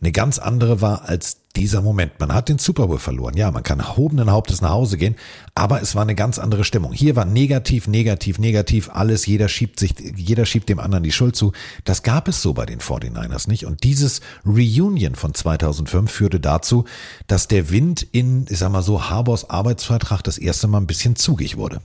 eine 0.00 0.12
ganz 0.12 0.38
andere 0.38 0.80
war 0.80 1.08
als 1.08 1.38
dieser 1.56 1.82
Moment. 1.82 2.20
Man 2.20 2.32
hat 2.32 2.48
den 2.48 2.58
Super 2.58 2.86
Bowl 2.86 3.00
verloren. 3.00 3.36
Ja, 3.36 3.50
man 3.50 3.64
kann 3.64 3.80
erhobenen 3.80 4.30
Hauptes 4.30 4.60
nach 4.60 4.70
Hause 4.70 4.96
gehen, 4.96 5.16
aber 5.56 5.82
es 5.82 5.96
war 5.96 6.02
eine 6.02 6.14
ganz 6.14 6.38
andere 6.38 6.62
Stimmung. 6.62 6.92
Hier 6.92 7.16
war 7.16 7.24
negativ, 7.24 7.88
negativ, 7.88 8.38
negativ, 8.38 8.90
alles, 8.92 9.26
jeder 9.26 9.48
schiebt 9.48 9.80
sich, 9.80 9.94
jeder 10.14 10.46
schiebt 10.46 10.68
dem 10.68 10.78
anderen 10.78 11.02
die 11.02 11.10
Schuld 11.10 11.34
zu. 11.34 11.52
Das 11.84 12.04
gab 12.04 12.28
es 12.28 12.42
so 12.42 12.54
bei 12.54 12.64
den 12.64 12.78
49ers 12.78 13.48
nicht. 13.48 13.66
Und 13.66 13.82
dieses 13.82 14.20
Reunion 14.46 15.16
von 15.16 15.34
2005 15.34 16.10
führte 16.10 16.38
dazu, 16.38 16.84
dass 17.26 17.48
der 17.48 17.70
Wind 17.70 18.06
in, 18.12 18.46
ich 18.48 18.58
sag 18.58 18.70
mal 18.70 18.82
so, 18.82 19.10
Harbors 19.10 19.50
Arbeitsvertrag 19.50 20.22
das 20.22 20.38
erste 20.38 20.68
Mal 20.68 20.78
ein 20.78 20.86
bisschen 20.86 21.16
zugig 21.16 21.56
wurde. 21.56 21.80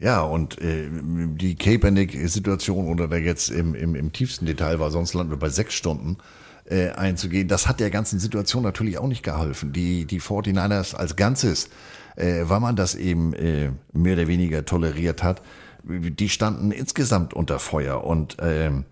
Ja, 0.00 0.20
und 0.20 0.60
äh, 0.60 0.88
die 0.92 1.56
Kaepernick-Situation 1.56 2.88
oder 2.88 3.08
der 3.08 3.20
jetzt 3.20 3.48
im, 3.50 3.74
im, 3.74 3.94
im 3.94 4.12
tiefsten 4.12 4.46
Detail 4.46 4.78
war, 4.78 4.90
sonst 4.90 5.14
landen 5.14 5.32
wir 5.32 5.38
bei 5.38 5.48
sechs 5.48 5.74
Stunden 5.74 6.18
äh, 6.70 6.90
einzugehen. 6.90 7.48
Das 7.48 7.66
hat 7.66 7.80
der 7.80 7.90
ganzen 7.90 8.18
Situation 8.18 8.62
natürlich 8.62 8.98
auch 8.98 9.08
nicht 9.08 9.22
geholfen. 9.22 9.72
Die, 9.72 10.04
die 10.04 10.20
49ers 10.20 10.94
als 10.94 11.16
Ganzes, 11.16 11.68
äh, 12.16 12.42
weil 12.44 12.60
man 12.60 12.76
das 12.76 12.94
eben 12.94 13.32
äh, 13.34 13.70
mehr 13.92 14.14
oder 14.14 14.26
weniger 14.26 14.64
toleriert 14.64 15.22
hat, 15.22 15.42
die 15.84 16.28
standen 16.28 16.70
insgesamt 16.70 17.32
unter 17.32 17.58
Feuer 17.58 18.04
und 18.04 18.36
ähm, 18.40 18.84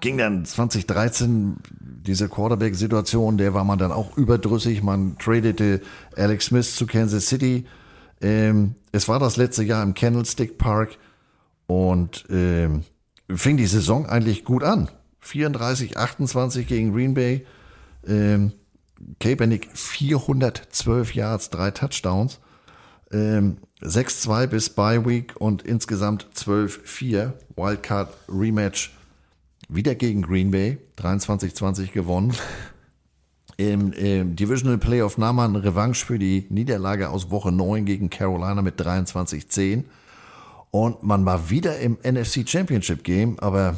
ging 0.00 0.18
dann 0.18 0.44
2013 0.44 1.56
diese 1.80 2.28
Quarterback-Situation, 2.28 3.38
der 3.38 3.54
war 3.54 3.64
man 3.64 3.78
dann 3.78 3.92
auch 3.92 4.16
überdrüssig. 4.16 4.82
Man 4.82 5.16
tradete 5.18 5.80
Alex 6.16 6.46
Smith 6.46 6.74
zu 6.74 6.86
Kansas 6.86 7.26
City. 7.26 7.66
Ähm, 8.20 8.74
es 8.92 9.08
war 9.08 9.18
das 9.18 9.36
letzte 9.36 9.62
Jahr 9.62 9.82
im 9.82 9.94
Candlestick 9.94 10.58
Park 10.58 10.98
und 11.66 12.24
ähm, 12.30 12.84
fing 13.30 13.56
die 13.56 13.66
Saison 13.66 14.06
eigentlich 14.06 14.44
gut 14.44 14.64
an. 14.64 14.88
34, 15.28 15.96
28 15.96 16.66
gegen 16.66 16.92
Green 16.92 17.14
Bay. 17.14 17.46
Ähm, 18.06 18.52
Kaepernick 19.20 19.68
412 19.74 21.14
Yards, 21.14 21.50
drei 21.50 21.70
Touchdowns. 21.70 22.40
Ähm, 23.12 23.58
6-2 23.80 24.46
bis 24.48 24.70
Bye 24.70 25.06
Week 25.06 25.34
und 25.38 25.62
insgesamt 25.62 26.26
12-4. 26.34 27.32
Wildcard 27.56 28.12
Rematch 28.28 28.92
wieder 29.68 29.94
gegen 29.94 30.22
Green 30.22 30.50
Bay. 30.50 30.78
23-20 30.98 31.92
gewonnen. 31.92 32.34
Im, 33.56 33.92
im 33.92 34.36
Divisional 34.36 34.78
Playoff 34.78 35.18
nahm 35.18 35.36
man 35.36 35.56
Revanche 35.56 36.06
für 36.06 36.18
die 36.18 36.46
Niederlage 36.48 37.10
aus 37.10 37.30
Woche 37.30 37.50
9 37.50 37.84
gegen 37.84 38.08
Carolina 38.08 38.62
mit 38.62 38.80
23-10. 38.80 39.84
Und 40.70 41.02
man 41.02 41.24
war 41.24 41.50
wieder 41.50 41.78
im 41.80 41.98
NFC 42.04 42.48
Championship 42.48 43.02
Game, 43.02 43.38
aber 43.40 43.76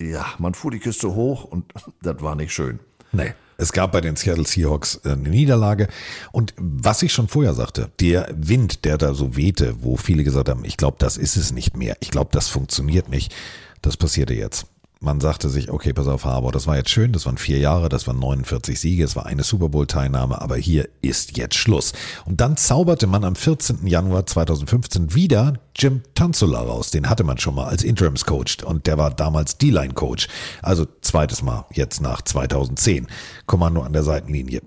ja, 0.00 0.26
man 0.38 0.54
fuhr 0.54 0.70
die 0.70 0.78
Küste 0.78 1.14
hoch 1.14 1.44
und 1.44 1.72
das 2.02 2.20
war 2.20 2.34
nicht 2.34 2.52
schön. 2.52 2.80
Nee. 3.12 3.34
Es 3.58 3.72
gab 3.72 3.92
bei 3.92 4.02
den 4.02 4.16
Seattle 4.16 4.46
Seahawks 4.46 5.00
äh, 5.04 5.12
eine 5.12 5.30
Niederlage. 5.30 5.88
Und 6.32 6.52
was 6.58 7.02
ich 7.02 7.12
schon 7.12 7.28
vorher 7.28 7.54
sagte, 7.54 7.90
der 8.00 8.28
Wind, 8.36 8.84
der 8.84 8.98
da 8.98 9.14
so 9.14 9.36
wehte, 9.36 9.82
wo 9.82 9.96
viele 9.96 10.24
gesagt 10.24 10.48
haben, 10.48 10.64
ich 10.64 10.76
glaube, 10.76 10.96
das 10.98 11.16
ist 11.16 11.36
es 11.36 11.52
nicht 11.52 11.76
mehr. 11.76 11.96
Ich 12.00 12.10
glaube, 12.10 12.30
das 12.32 12.48
funktioniert 12.48 13.08
nicht. 13.08 13.34
Das 13.80 13.96
passierte 13.96 14.34
jetzt 14.34 14.66
man 15.06 15.20
sagte 15.20 15.48
sich, 15.48 15.70
okay, 15.70 15.94
pass 15.94 16.08
auf, 16.08 16.24
Harbour, 16.24 16.52
das 16.52 16.66
war 16.66 16.76
jetzt 16.76 16.90
schön, 16.90 17.12
das 17.12 17.24
waren 17.24 17.38
vier 17.38 17.58
Jahre, 17.58 17.88
das 17.88 18.06
waren 18.06 18.18
49 18.18 18.78
Siege, 18.78 19.04
es 19.04 19.16
war 19.16 19.24
eine 19.24 19.44
Super 19.44 19.70
Bowl-Teilnahme, 19.70 20.42
aber 20.42 20.56
hier 20.56 20.88
ist 21.00 21.38
jetzt 21.38 21.54
Schluss. 21.54 21.92
Und 22.26 22.40
dann 22.40 22.56
zauberte 22.56 23.06
man 23.06 23.24
am 23.24 23.36
14. 23.36 23.86
Januar 23.86 24.26
2015 24.26 25.14
wieder 25.14 25.54
Jim 25.76 26.02
Tanzula 26.14 26.60
raus. 26.60 26.90
Den 26.90 27.08
hatte 27.08 27.24
man 27.24 27.38
schon 27.38 27.54
mal 27.54 27.66
als 27.66 27.84
Interims-Coach 27.84 28.64
und 28.64 28.86
der 28.86 28.98
war 28.98 29.10
damals 29.10 29.56
D-Line-Coach. 29.56 30.28
Also 30.60 30.86
zweites 31.00 31.40
Mal, 31.40 31.64
jetzt 31.72 32.02
nach 32.02 32.20
2010. 32.20 33.06
Kommando 33.46 33.82
an 33.82 33.92
der 33.92 34.02
Seitenlinie. 34.02 34.60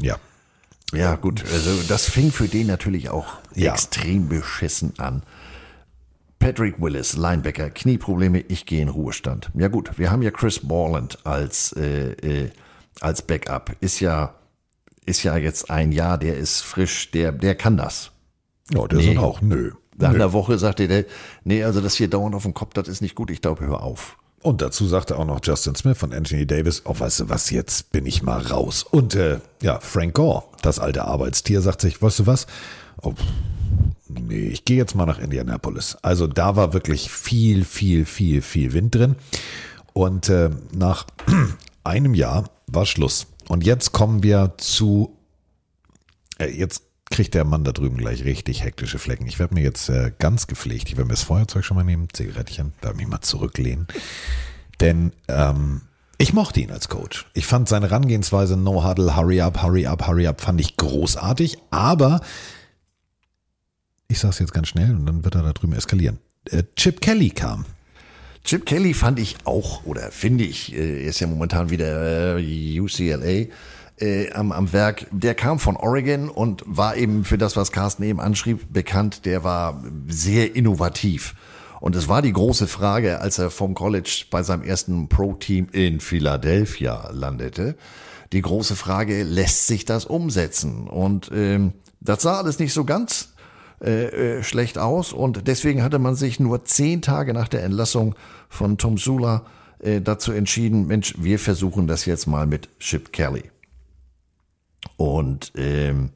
ja. 0.00 0.16
Ja, 0.94 1.16
gut, 1.16 1.44
also 1.52 1.82
das 1.88 2.08
fing 2.08 2.32
für 2.32 2.48
den 2.48 2.66
natürlich 2.66 3.10
auch 3.10 3.26
ja. 3.54 3.72
extrem 3.72 4.28
beschissen 4.28 4.94
an. 4.98 5.22
Patrick 6.38 6.80
Willis, 6.80 7.16
Linebacker, 7.16 7.70
Knieprobleme, 7.70 8.40
ich 8.40 8.64
gehe 8.66 8.80
in 8.80 8.88
Ruhestand. 8.88 9.50
Ja 9.54 9.68
gut, 9.68 9.98
wir 9.98 10.10
haben 10.10 10.22
ja 10.22 10.30
Chris 10.30 10.60
Borland 10.60 11.18
als, 11.24 11.72
äh, 11.72 12.12
äh, 12.12 12.50
als 13.00 13.22
Backup. 13.22 13.72
Ist 13.80 14.00
ja, 14.00 14.34
ist 15.04 15.22
ja 15.22 15.36
jetzt 15.36 15.70
ein 15.70 15.92
Jahr, 15.92 16.18
der 16.18 16.36
ist 16.36 16.62
frisch, 16.62 17.10
der, 17.10 17.32
der 17.32 17.54
kann 17.54 17.76
das. 17.76 18.12
Ja, 18.72 18.86
der 18.86 18.98
nee. 18.98 19.06
sagt 19.06 19.18
auch, 19.18 19.40
nö. 19.40 19.72
Nach 19.96 20.10
einer 20.10 20.32
Woche 20.32 20.58
sagte 20.58 20.86
der, 20.86 21.06
nee, 21.42 21.64
also 21.64 21.80
das 21.80 21.96
hier 21.96 22.08
dauernd 22.08 22.36
auf 22.36 22.44
dem 22.44 22.54
Kopf, 22.54 22.72
das 22.74 22.86
ist 22.86 23.00
nicht 23.00 23.16
gut, 23.16 23.30
ich 23.30 23.42
glaube, 23.42 23.66
hör 23.66 23.82
auf. 23.82 24.16
Und 24.40 24.62
dazu 24.62 24.86
sagte 24.86 25.18
auch 25.18 25.24
noch 25.24 25.40
Justin 25.42 25.74
Smith 25.74 26.00
und 26.04 26.14
Anthony 26.14 26.46
Davis, 26.46 26.82
oh, 26.84 26.94
weißt 26.96 27.20
du 27.20 27.28
was, 27.28 27.50
jetzt 27.50 27.90
bin 27.90 28.06
ich 28.06 28.22
mal 28.22 28.40
raus. 28.40 28.84
Und 28.84 29.16
äh, 29.16 29.40
ja, 29.60 29.80
Frank 29.80 30.14
Gore, 30.14 30.44
das 30.62 30.78
alte 30.78 31.04
Arbeitstier, 31.04 31.60
sagt 31.60 31.80
sich, 31.80 32.00
weißt 32.00 32.20
du 32.20 32.26
was, 32.26 32.46
oh, 33.02 33.14
nee, 34.08 34.48
ich 34.48 34.64
gehe 34.64 34.76
jetzt 34.76 34.94
mal 34.94 35.06
nach 35.06 35.18
Indianapolis. 35.18 35.96
Also 36.02 36.26
da 36.26 36.56
war 36.56 36.72
wirklich 36.72 37.10
viel, 37.10 37.64
viel, 37.64 38.04
viel, 38.04 38.42
viel 38.42 38.72
Wind 38.72 38.94
drin. 38.94 39.16
Und 39.92 40.28
äh, 40.28 40.50
nach 40.72 41.06
einem 41.84 42.14
Jahr 42.14 42.50
war 42.66 42.86
Schluss. 42.86 43.26
Und 43.48 43.64
jetzt 43.64 43.92
kommen 43.92 44.22
wir 44.22 44.54
zu, 44.58 45.16
äh, 46.38 46.50
jetzt 46.50 46.82
kriegt 47.10 47.34
der 47.34 47.44
Mann 47.44 47.64
da 47.64 47.72
drüben 47.72 47.96
gleich 47.96 48.24
richtig 48.24 48.62
hektische 48.62 48.98
Flecken. 48.98 49.26
Ich 49.26 49.38
werde 49.38 49.54
mir 49.54 49.62
jetzt 49.62 49.88
äh, 49.88 50.12
ganz 50.18 50.46
gepflegt, 50.46 50.88
ich 50.88 50.96
werde 50.96 51.08
mir 51.08 51.14
das 51.14 51.22
Feuerzeug 51.22 51.64
schon 51.64 51.76
mal 51.76 51.84
nehmen, 51.84 52.08
Zigarettchen, 52.12 52.74
da 52.80 52.92
mich 52.92 53.06
mal 53.06 53.22
zurücklehnen. 53.22 53.86
Denn 54.80 55.12
ähm, 55.28 55.82
ich 56.18 56.32
mochte 56.32 56.60
ihn 56.60 56.70
als 56.70 56.88
Coach. 56.88 57.26
Ich 57.32 57.46
fand 57.46 57.68
seine 57.68 57.88
Herangehensweise 57.88 58.56
No 58.56 58.84
Huddle, 58.84 59.16
Hurry 59.16 59.40
Up, 59.40 59.62
Hurry 59.62 59.86
Up, 59.86 60.06
Hurry 60.06 60.26
Up, 60.26 60.40
fand 60.40 60.60
ich 60.60 60.76
großartig. 60.76 61.58
Aber 61.70 62.20
ich 64.08 64.18
sage 64.18 64.32
es 64.32 64.38
jetzt 64.38 64.54
ganz 64.54 64.68
schnell 64.68 64.94
und 64.94 65.06
dann 65.06 65.24
wird 65.24 65.34
er 65.34 65.42
da 65.42 65.52
drüben 65.52 65.74
eskalieren. 65.74 66.18
Äh, 66.50 66.64
Chip 66.76 67.00
Kelly 67.00 67.30
kam. 67.30 67.66
Chip 68.42 68.64
Kelly 68.64 68.94
fand 68.94 69.18
ich 69.18 69.36
auch, 69.44 69.84
oder 69.84 70.10
finde 70.10 70.44
ich, 70.44 70.74
äh, 70.74 71.04
ist 71.04 71.20
ja 71.20 71.26
momentan 71.26 71.68
wieder 71.68 72.38
äh, 72.38 72.80
UCLA 72.80 73.48
äh, 73.98 74.32
am, 74.32 74.52
am 74.52 74.72
Werk. 74.72 75.06
Der 75.10 75.34
kam 75.34 75.58
von 75.58 75.76
Oregon 75.76 76.30
und 76.30 76.62
war 76.66 76.96
eben 76.96 77.24
für 77.24 77.36
das, 77.36 77.56
was 77.56 77.70
Carsten 77.70 78.02
eben 78.02 78.20
anschrieb, 78.20 78.72
bekannt. 78.72 79.26
Der 79.26 79.44
war 79.44 79.84
sehr 80.08 80.56
innovativ. 80.56 81.34
Und 81.80 81.94
es 81.94 82.08
war 82.08 82.22
die 82.22 82.32
große 82.32 82.66
Frage, 82.66 83.20
als 83.20 83.38
er 83.38 83.50
vom 83.50 83.74
College 83.74 84.24
bei 84.30 84.42
seinem 84.42 84.62
ersten 84.62 85.08
Pro-Team 85.08 85.68
in 85.70 86.00
Philadelphia 86.00 87.10
landete. 87.12 87.76
Die 88.32 88.42
große 88.42 88.74
Frage, 88.74 89.22
lässt 89.22 89.66
sich 89.66 89.84
das 89.84 90.06
umsetzen? 90.06 90.88
Und 90.88 91.30
ähm, 91.32 91.74
das 92.00 92.22
sah 92.22 92.38
alles 92.38 92.58
nicht 92.58 92.72
so 92.72 92.84
ganz 92.84 93.34
äh, 93.80 94.38
äh, 94.38 94.42
schlecht 94.42 94.78
aus 94.78 95.12
und 95.12 95.46
deswegen 95.46 95.82
hatte 95.82 95.98
man 95.98 96.14
sich 96.14 96.40
nur 96.40 96.64
zehn 96.64 97.02
Tage 97.02 97.32
nach 97.32 97.48
der 97.48 97.62
Entlassung 97.62 98.14
von 98.48 98.78
Tom 98.78 98.98
Sula 98.98 99.44
äh, 99.78 100.00
dazu 100.00 100.32
entschieden, 100.32 100.86
Mensch, 100.86 101.14
wir 101.18 101.38
versuchen 101.38 101.86
das 101.86 102.04
jetzt 102.04 102.26
mal 102.26 102.46
mit 102.46 102.68
Chip 102.80 103.12
Kelly. 103.12 103.44
Und 104.96 105.52
ähm, 105.56 106.10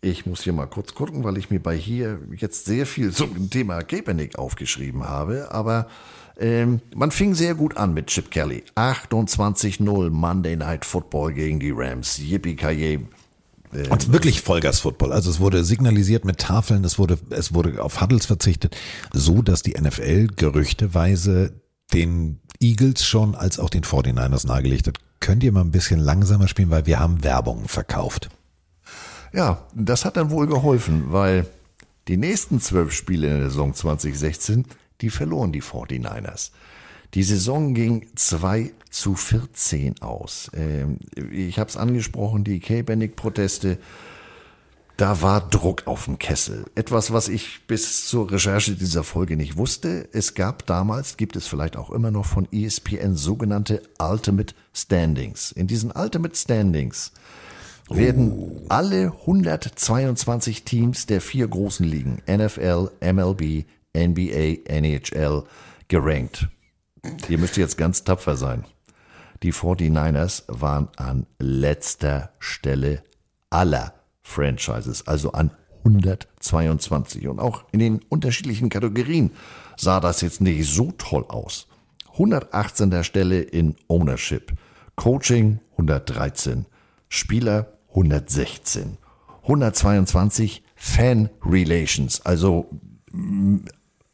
ich 0.00 0.26
muss 0.26 0.42
hier 0.42 0.52
mal 0.52 0.66
kurz 0.66 0.94
gucken, 0.94 1.24
weil 1.24 1.36
ich 1.36 1.50
mir 1.50 1.60
bei 1.60 1.76
hier 1.76 2.20
jetzt 2.36 2.64
sehr 2.64 2.86
viel 2.86 3.12
zum 3.12 3.50
Thema 3.50 3.82
Kaepernick 3.82 4.38
aufgeschrieben 4.38 5.08
habe, 5.08 5.48
aber 5.50 5.88
ähm, 6.38 6.80
man 6.94 7.10
fing 7.10 7.34
sehr 7.34 7.54
gut 7.54 7.76
an 7.76 7.94
mit 7.94 8.06
Chip 8.06 8.30
Kelly. 8.30 8.64
28-0 8.76 10.10
Monday 10.10 10.56
Night 10.56 10.84
Football 10.84 11.32
gegen 11.34 11.60
die 11.60 11.72
Rams. 11.72 12.18
Yippie 12.18 12.56
Kaye. 12.56 13.00
Äh, 13.72 13.88
Und 13.88 14.12
wirklich 14.12 14.42
Vollgas-Football. 14.42 15.12
Also 15.12 15.30
es 15.30 15.40
wurde 15.40 15.64
signalisiert 15.64 16.24
mit 16.24 16.38
Tafeln, 16.38 16.84
es 16.84 16.98
wurde, 16.98 17.18
es 17.30 17.54
wurde 17.54 17.82
auf 17.82 18.00
Huddles 18.00 18.26
verzichtet, 18.26 18.76
so 19.12 19.42
dass 19.42 19.62
die 19.62 19.74
NFL 19.80 20.28
gerüchteweise 20.36 21.52
den 21.92 22.40
Eagles 22.60 23.04
schon 23.04 23.34
als 23.34 23.58
auch 23.58 23.70
den 23.70 23.82
49ers 23.82 24.46
nahegelegt 24.46 24.86
hat. 24.86 24.98
Könnt 25.20 25.42
ihr 25.42 25.52
mal 25.52 25.60
ein 25.60 25.70
bisschen 25.70 26.00
langsamer 26.00 26.48
spielen, 26.48 26.70
weil 26.70 26.86
wir 26.86 26.98
haben 26.98 27.22
Werbung 27.22 27.68
verkauft. 27.68 28.28
Ja, 29.32 29.66
das 29.74 30.04
hat 30.04 30.16
dann 30.16 30.30
wohl 30.30 30.46
geholfen, 30.46 31.12
weil 31.12 31.46
die 32.08 32.16
nächsten 32.16 32.60
zwölf 32.60 32.92
Spiele 32.92 33.28
in 33.28 33.38
der 33.38 33.50
Saison 33.50 33.74
2016, 33.74 34.66
die 35.00 35.10
verloren 35.10 35.52
die 35.52 35.62
49ers. 35.62 36.50
Die 37.14 37.22
Saison 37.22 37.74
ging 37.74 38.06
2 38.14 38.72
zu 38.88 39.14
14 39.14 40.00
aus. 40.00 40.50
Ähm, 40.54 40.98
ich 41.30 41.58
habe 41.58 41.68
es 41.68 41.76
angesprochen, 41.76 42.44
die 42.44 42.60
Kaepernick-Proteste. 42.60 43.78
Da 44.96 45.20
war 45.20 45.48
Druck 45.48 45.86
auf 45.86 46.04
dem 46.04 46.18
Kessel. 46.18 46.64
Etwas, 46.74 47.12
was 47.12 47.28
ich 47.28 47.66
bis 47.66 48.06
zur 48.06 48.30
Recherche 48.30 48.76
dieser 48.76 49.04
Folge 49.04 49.36
nicht 49.36 49.56
wusste. 49.56 50.08
Es 50.12 50.34
gab 50.34 50.66
damals, 50.66 51.16
gibt 51.16 51.36
es 51.36 51.46
vielleicht 51.46 51.76
auch 51.76 51.90
immer 51.90 52.10
noch 52.10 52.26
von 52.26 52.46
ESPN 52.52 53.16
sogenannte 53.16 53.82
Ultimate 53.98 54.54
Standings. 54.72 55.52
In 55.52 55.66
diesen 55.66 55.90
Ultimate 55.90 56.36
Standings 56.36 57.12
werden 57.90 58.32
oh. 58.32 58.66
alle 58.68 59.12
122 59.22 60.64
Teams 60.64 61.06
der 61.06 61.20
vier 61.20 61.48
großen 61.48 61.86
Ligen, 61.86 62.22
NFL, 62.26 62.90
MLB, 63.00 63.64
NBA, 63.94 64.62
NHL, 64.66 65.44
gerankt. 65.88 66.48
Ihr 67.28 67.38
müsst 67.38 67.56
jetzt 67.56 67.76
ganz 67.76 68.04
tapfer 68.04 68.36
sein. 68.36 68.64
Die 69.42 69.52
49ers 69.52 70.44
waren 70.46 70.88
an 70.96 71.26
letzter 71.38 72.32
Stelle 72.38 73.02
aller 73.50 73.94
Franchises, 74.22 75.06
also 75.06 75.32
an 75.32 75.50
122. 75.84 77.26
Und 77.26 77.40
auch 77.40 77.64
in 77.72 77.80
den 77.80 78.00
unterschiedlichen 78.08 78.68
Kategorien 78.68 79.32
sah 79.76 79.98
das 79.98 80.20
jetzt 80.20 80.40
nicht 80.40 80.72
so 80.72 80.92
toll 80.92 81.24
aus. 81.28 81.66
118. 82.12 83.02
Stelle 83.02 83.40
in 83.40 83.74
Ownership, 83.88 84.52
Coaching 84.96 85.60
113, 85.72 86.66
Spieler 87.08 87.78
116, 87.88 88.98
122 89.42 90.62
Fan 90.76 91.30
Relations, 91.44 92.20
also 92.24 92.70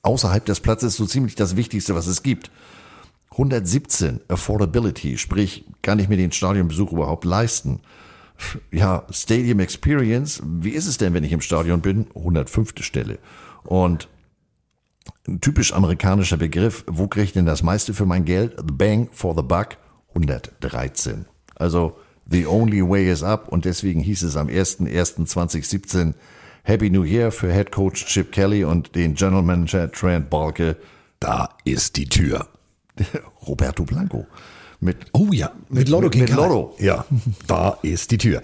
außerhalb 0.02 0.44
des 0.44 0.60
Platzes 0.60 0.96
so 0.96 1.06
ziemlich 1.06 1.34
das 1.34 1.56
Wichtigste, 1.56 1.94
was 1.94 2.06
es 2.06 2.22
gibt. 2.22 2.50
117 3.38 4.20
Affordability, 4.26 5.16
sprich, 5.16 5.64
kann 5.80 6.00
ich 6.00 6.08
mir 6.08 6.16
den 6.16 6.32
Stadionbesuch 6.32 6.92
überhaupt 6.92 7.24
leisten? 7.24 7.80
Ja, 8.72 9.04
Stadium 9.10 9.60
Experience, 9.60 10.42
wie 10.44 10.70
ist 10.70 10.86
es 10.86 10.98
denn, 10.98 11.14
wenn 11.14 11.24
ich 11.24 11.32
im 11.32 11.40
Stadion 11.40 11.80
bin? 11.80 12.06
105. 12.16 12.74
Stelle. 12.80 13.18
Und 13.64 14.08
ein 15.28 15.40
typisch 15.40 15.72
amerikanischer 15.72 16.36
Begriff, 16.36 16.84
wo 16.88 17.06
kriege 17.06 17.24
ich 17.24 17.32
denn 17.32 17.46
das 17.46 17.62
meiste 17.62 17.94
für 17.94 18.06
mein 18.06 18.24
Geld? 18.24 18.56
The 18.58 18.72
Bang 18.72 19.08
for 19.12 19.36
the 19.36 19.42
Buck, 19.42 19.76
113. 20.14 21.26
Also, 21.54 21.96
the 22.28 22.46
only 22.46 22.82
way 22.82 23.10
is 23.10 23.22
up 23.22 23.48
und 23.48 23.64
deswegen 23.64 24.00
hieß 24.00 24.22
es 24.24 24.36
am 24.36 24.48
01.01.2017 24.48 26.14
Happy 26.64 26.90
New 26.90 27.04
Year 27.04 27.30
für 27.30 27.52
Head 27.52 27.70
Coach 27.70 28.04
Chip 28.06 28.32
Kelly 28.32 28.64
und 28.64 28.94
den 28.94 29.14
General 29.14 29.42
Manager 29.42 29.90
Trent 29.90 30.28
Balke. 30.28 30.76
Da 31.20 31.50
ist 31.64 31.96
die 31.96 32.08
Tür. 32.08 32.48
Roberto 33.46 33.84
Blanco. 33.84 34.26
Mit, 34.80 34.96
oh 35.12 35.28
ja, 35.32 35.50
mit, 35.68 35.80
mit 35.80 35.88
Lotto 35.88 36.08
King 36.08 36.22
mit, 36.22 36.34
Lotto. 36.34 36.74
Ja, 36.78 37.04
da 37.48 37.78
ist 37.82 38.10
die 38.12 38.18
Tür. 38.18 38.42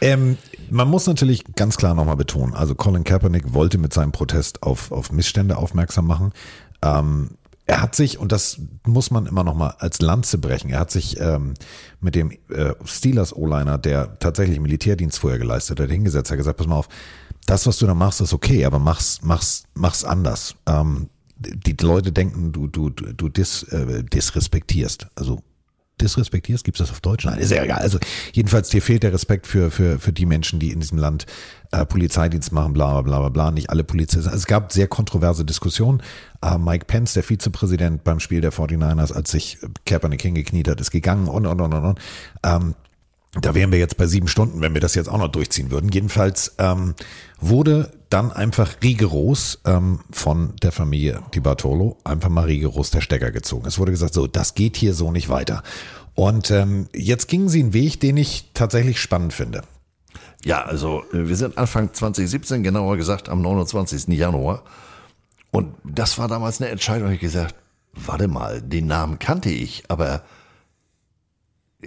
Ähm, 0.00 0.38
man 0.70 0.88
muss 0.88 1.06
natürlich 1.06 1.44
ganz 1.56 1.76
klar 1.76 1.94
nochmal 1.94 2.16
betonen, 2.16 2.54
also 2.54 2.74
Colin 2.74 3.04
Kaepernick 3.04 3.52
wollte 3.52 3.76
mit 3.76 3.92
seinem 3.92 4.12
Protest 4.12 4.62
auf, 4.62 4.92
auf 4.92 5.12
Missstände 5.12 5.58
aufmerksam 5.58 6.06
machen. 6.06 6.32
Ähm, 6.80 7.32
er 7.66 7.80
hat 7.80 7.94
sich, 7.94 8.18
und 8.18 8.32
das 8.32 8.60
muss 8.86 9.10
man 9.10 9.26
immer 9.26 9.44
noch 9.44 9.54
mal 9.54 9.74
als 9.78 10.00
Lanze 10.00 10.38
brechen, 10.38 10.70
er 10.70 10.80
hat 10.80 10.90
sich 10.90 11.20
ähm, 11.20 11.54
mit 12.00 12.14
dem 12.14 12.30
äh, 12.50 12.74
Steelers 12.84 13.34
O-Liner, 13.34 13.78
der 13.78 14.18
tatsächlich 14.18 14.60
Militärdienst 14.60 15.18
vorher 15.18 15.38
geleistet 15.38 15.80
hat, 15.80 15.90
hingesetzt, 15.90 16.30
hat 16.30 16.38
gesagt, 16.38 16.58
pass 16.58 16.66
mal 16.66 16.76
auf, 16.76 16.88
das, 17.46 17.66
was 17.66 17.78
du 17.78 17.86
da 17.86 17.94
machst, 17.94 18.20
ist 18.20 18.32
okay, 18.32 18.64
aber 18.64 18.78
mach's, 18.78 19.20
mach's, 19.22 19.64
mach's 19.74 20.04
anders. 20.04 20.56
Ähm, 20.66 21.08
die 21.52 21.76
Leute 21.80 22.12
denken, 22.12 22.52
du, 22.52 22.66
du, 22.66 22.90
du 22.90 23.28
dis, 23.28 23.62
äh, 23.64 24.02
disrespektierst. 24.02 25.08
Also 25.14 25.42
disrespektierst, 26.00 26.64
gibt 26.64 26.78
es 26.78 26.86
das 26.86 26.90
auf 26.90 27.00
Deutsch? 27.00 27.24
Nein, 27.24 27.38
ist 27.38 27.50
ja 27.50 27.62
egal. 27.62 27.80
Also 27.80 27.98
jedenfalls, 28.32 28.68
dir 28.68 28.82
fehlt 28.82 29.02
der 29.02 29.12
Respekt 29.12 29.46
für, 29.46 29.70
für, 29.70 29.98
für 29.98 30.12
die 30.12 30.26
Menschen, 30.26 30.58
die 30.58 30.70
in 30.70 30.80
diesem 30.80 30.98
Land 30.98 31.26
äh, 31.70 31.84
Polizeidienst 31.86 32.52
machen, 32.52 32.72
bla 32.72 33.00
bla 33.02 33.20
bla 33.20 33.28
bla. 33.28 33.50
Nicht 33.50 33.70
alle 33.70 33.84
Polizisten. 33.84 34.26
Also 34.26 34.36
es 34.36 34.46
gab 34.46 34.72
sehr 34.72 34.88
kontroverse 34.88 35.44
Diskussionen. 35.44 36.02
Äh, 36.42 36.58
Mike 36.58 36.86
Pence, 36.86 37.14
der 37.14 37.22
Vizepräsident 37.22 38.04
beim 38.04 38.20
Spiel 38.20 38.40
der 38.40 38.52
49ers, 38.52 39.12
als 39.12 39.30
sich 39.30 39.58
Kaepernick 39.86 40.22
hingekniet 40.22 40.68
hat, 40.68 40.80
ist 40.80 40.90
gegangen 40.90 41.28
und 41.28 41.46
und 41.46 41.60
und 41.60 41.72
und 41.72 41.84
und. 41.84 41.98
Ähm, 42.42 42.74
da 43.40 43.54
wären 43.54 43.72
wir 43.72 43.78
jetzt 43.78 43.96
bei 43.96 44.06
sieben 44.06 44.28
Stunden, 44.28 44.60
wenn 44.60 44.74
wir 44.74 44.80
das 44.80 44.94
jetzt 44.94 45.08
auch 45.08 45.18
noch 45.18 45.28
durchziehen 45.28 45.70
würden. 45.70 45.90
Jedenfalls 45.90 46.54
ähm, 46.58 46.94
wurde 47.40 47.92
dann 48.10 48.30
einfach 48.30 48.76
rigoros 48.82 49.60
ähm, 49.64 50.00
von 50.10 50.54
der 50.62 50.72
Familie 50.72 51.22
Di 51.34 51.40
Bartolo 51.40 51.98
einfach 52.04 52.28
mal 52.28 52.44
rigoros 52.44 52.90
der 52.90 53.00
Stecker 53.00 53.32
gezogen. 53.32 53.66
Es 53.66 53.78
wurde 53.78 53.92
gesagt, 53.92 54.14
so, 54.14 54.26
das 54.26 54.54
geht 54.54 54.76
hier 54.76 54.94
so 54.94 55.10
nicht 55.10 55.28
weiter. 55.28 55.62
Und 56.14 56.50
ähm, 56.52 56.88
jetzt 56.94 57.26
gingen 57.26 57.48
sie 57.48 57.60
einen 57.60 57.72
Weg, 57.72 57.98
den 57.98 58.16
ich 58.16 58.50
tatsächlich 58.54 59.00
spannend 59.00 59.32
finde. 59.32 59.62
Ja, 60.44 60.62
also 60.62 61.02
äh, 61.12 61.26
wir 61.26 61.36
sind 61.36 61.58
Anfang 61.58 61.92
2017, 61.92 62.62
genauer 62.62 62.96
gesagt 62.96 63.28
am 63.28 63.42
29. 63.42 64.08
Januar. 64.08 64.62
Und 65.50 65.74
das 65.82 66.18
war 66.18 66.28
damals 66.28 66.60
eine 66.60 66.70
Entscheidung, 66.70 67.10
ich 67.10 67.20
gesagt, 67.20 67.54
warte 67.94 68.28
mal, 68.28 68.62
den 68.62 68.86
Namen 68.86 69.18
kannte 69.18 69.50
ich, 69.50 69.84
aber 69.88 70.22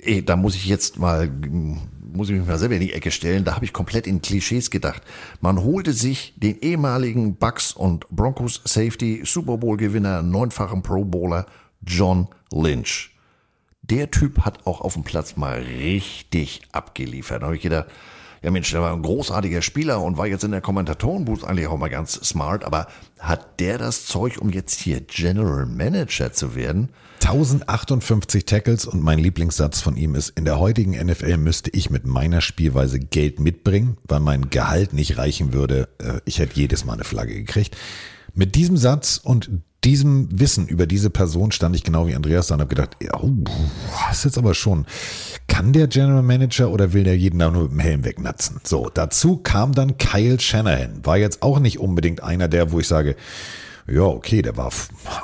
ey, 0.03 0.23
da 0.23 0.35
muss 0.35 0.55
ich 0.55 0.65
jetzt 0.65 0.99
mal, 0.99 1.29
muss 1.29 2.29
ich 2.29 2.37
mich 2.37 2.47
mal 2.47 2.57
selber 2.57 2.75
in 2.75 2.81
die 2.81 2.93
Ecke 2.93 3.11
stellen, 3.11 3.43
da 3.43 3.55
habe 3.55 3.65
ich 3.65 3.73
komplett 3.73 4.07
in 4.07 4.21
Klischees 4.21 4.69
gedacht. 4.69 5.01
Man 5.41 5.63
holte 5.63 5.93
sich 5.93 6.33
den 6.37 6.59
ehemaligen 6.59 7.35
Bucks 7.35 7.73
und 7.73 8.07
Broncos 8.09 8.61
Safety 8.65 9.21
Super 9.25 9.57
Bowl 9.57 9.77
Gewinner, 9.77 10.21
neunfachen 10.21 10.81
Pro 10.81 11.05
Bowler 11.05 11.45
John 11.81 12.27
Lynch. 12.51 13.11
Der 13.81 14.11
Typ 14.11 14.39
hat 14.41 14.65
auch 14.65 14.81
auf 14.81 14.95
dem 14.95 15.03
Platz 15.03 15.37
mal 15.37 15.59
richtig 15.59 16.61
abgeliefert. 16.71 17.41
Da 17.41 17.45
habe 17.47 17.55
ich 17.55 17.61
gedacht, 17.61 17.87
ja 18.41 18.51
Mensch, 18.51 18.71
der 18.71 18.81
war 18.81 18.93
ein 18.93 19.01
großartiger 19.01 19.61
Spieler 19.61 20.01
und 20.01 20.17
war 20.17 20.27
jetzt 20.27 20.43
in 20.43 20.51
der 20.51 20.61
Kommentatorenbooth 20.61 21.43
eigentlich 21.43 21.67
auch 21.67 21.77
mal 21.77 21.89
ganz 21.89 22.13
smart, 22.13 22.63
aber 22.63 22.87
hat 23.19 23.59
der 23.59 23.77
das 23.77 24.05
Zeug, 24.05 24.39
um 24.39 24.49
jetzt 24.49 24.79
hier 24.79 25.01
General 25.01 25.65
Manager 25.65 26.33
zu 26.33 26.55
werden? 26.55 26.89
1058 27.27 28.45
Tackles 28.45 28.85
und 28.85 29.03
mein 29.03 29.19
Lieblingssatz 29.19 29.81
von 29.81 29.97
ihm 29.97 30.15
ist, 30.15 30.29
in 30.37 30.45
der 30.45 30.59
heutigen 30.59 30.91
NFL 30.91 31.35
müsste 31.35 31.69
ich 31.71 31.89
mit 31.89 32.05
meiner 32.05 32.39
Spielweise 32.39 32.99
Geld 32.99 33.41
mitbringen, 33.41 33.97
weil 34.07 34.21
mein 34.21 34.49
Gehalt 34.49 34.93
nicht 34.93 35.17
reichen 35.17 35.51
würde. 35.51 35.89
Äh, 36.01 36.21
Ich 36.23 36.39
hätte 36.39 36.55
jedes 36.55 36.85
Mal 36.85 36.93
eine 36.93 37.03
Flagge 37.03 37.33
gekriegt. 37.33 37.75
Mit 38.33 38.55
diesem 38.55 38.77
Satz 38.77 39.19
und 39.21 39.49
diesem 39.83 40.39
Wissen 40.39 40.67
über 40.69 40.87
diese 40.87 41.09
Person 41.09 41.51
stand 41.51 41.75
ich 41.75 41.83
genau 41.83 42.07
wie 42.07 42.15
Andreas 42.15 42.47
da 42.47 42.55
und 42.55 42.61
habe 42.61 42.73
gedacht, 42.73 42.95
oh, 43.21 43.29
das 44.07 44.19
ist 44.19 44.23
jetzt 44.23 44.37
aber 44.37 44.53
schon, 44.53 44.85
kann 45.47 45.73
der 45.73 45.87
General 45.87 46.23
Manager 46.23 46.71
oder 46.71 46.93
will 46.93 47.03
der 47.03 47.17
jeden 47.17 47.39
da 47.39 47.51
nur 47.51 47.63
mit 47.63 47.71
dem 47.73 47.79
Helm 47.79 48.05
wegnatzen? 48.05 48.61
So, 48.63 48.89
dazu 48.93 49.35
kam 49.35 49.73
dann 49.73 49.97
Kyle 49.97 50.39
Shanahan, 50.39 51.05
war 51.05 51.17
jetzt 51.17 51.41
auch 51.41 51.59
nicht 51.59 51.77
unbedingt 51.77 52.23
einer 52.23 52.47
der, 52.47 52.71
wo 52.71 52.79
ich 52.79 52.87
sage, 52.87 53.17
ja, 53.89 54.03
okay, 54.03 54.41
der 54.41 54.57
war 54.57 54.71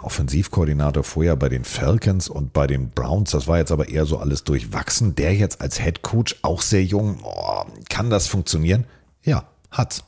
Offensivkoordinator 0.03 1.03
vorher 1.03 1.35
bei 1.35 1.49
den 1.49 1.65
Falcons 1.65 2.29
und 2.29 2.53
bei 2.53 2.65
den 2.65 2.91
Browns. 2.91 3.31
Das 3.31 3.47
war 3.47 3.57
jetzt 3.57 3.71
aber 3.71 3.89
eher 3.89 4.05
so 4.05 4.17
alles 4.17 4.45
durchwachsen. 4.45 5.15
Der 5.15 5.35
jetzt 5.35 5.59
als 5.59 5.81
Head 5.81 6.01
Coach, 6.01 6.37
auch 6.43 6.61
sehr 6.61 6.83
jung, 6.83 7.19
oh, 7.23 7.65
kann 7.89 8.09
das 8.09 8.27
funktionieren? 8.27 8.85
Ja, 9.23 9.45
hat's. 9.69 10.05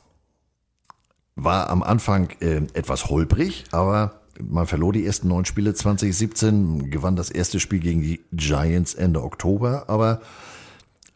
War 1.34 1.68
am 1.68 1.82
Anfang 1.82 2.30
äh, 2.40 2.62
etwas 2.72 3.10
holprig, 3.10 3.64
aber 3.72 4.20
man 4.40 4.66
verlor 4.66 4.92
die 4.92 5.04
ersten 5.04 5.28
neun 5.28 5.44
Spiele 5.44 5.74
2017, 5.74 6.90
gewann 6.90 7.16
das 7.16 7.30
erste 7.30 7.60
Spiel 7.60 7.80
gegen 7.80 8.00
die 8.00 8.20
Giants 8.32 8.94
Ende 8.94 9.22
Oktober, 9.22 9.84
aber 9.88 10.20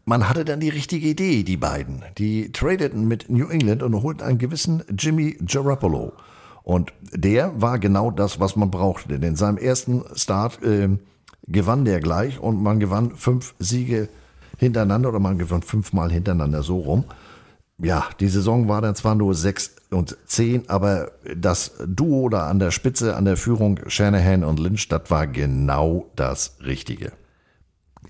man 0.05 0.29
hatte 0.29 0.45
dann 0.45 0.61
die 0.61 0.69
richtige 0.69 1.09
Idee, 1.09 1.43
die 1.43 1.57
beiden. 1.57 2.05
Die 2.19 2.53
tradeten 2.53 3.07
mit 3.09 3.31
New 3.31 3.49
England 3.49 3.83
und 3.83 4.03
holten 4.03 4.23
einen 4.23 4.39
gewissen 4.39 4.83
Jimmy 4.99 5.39
Garoppolo. 5.45 6.13
Und 6.71 6.93
der 7.13 7.61
war 7.61 7.81
genau 7.81 8.13
das, 8.13 8.39
was 8.39 8.55
man 8.55 8.71
brauchte. 8.71 9.09
Denn 9.09 9.31
in 9.31 9.35
seinem 9.35 9.59
ersten 9.59 10.05
Start 10.15 10.63
äh, 10.63 10.89
gewann 11.49 11.85
der 11.85 11.99
gleich 11.99 12.39
und 12.39 12.63
man 12.63 12.79
gewann 12.79 13.17
fünf 13.17 13.57
Siege 13.59 14.09
hintereinander 14.57 15.09
oder 15.09 15.19
man 15.19 15.37
gewann 15.37 15.63
fünfmal 15.63 16.13
hintereinander 16.13 16.63
so 16.63 16.79
rum. 16.79 17.07
Ja, 17.79 18.05
die 18.21 18.29
Saison 18.29 18.69
war 18.69 18.83
dann 18.83 18.95
zwar 18.95 19.17
nur 19.17 19.35
sechs 19.35 19.75
und 19.91 20.17
zehn, 20.27 20.71
aber 20.71 21.11
das 21.37 21.73
Duo 21.89 22.29
da 22.29 22.47
an 22.47 22.61
der 22.61 22.71
Spitze, 22.71 23.17
an 23.17 23.25
der 23.25 23.37
Führung 23.37 23.81
Shanahan 23.89 24.45
und 24.45 24.61
Lynch, 24.61 24.87
das 24.87 25.11
war 25.11 25.27
genau 25.27 26.07
das 26.15 26.57
Richtige. 26.65 27.11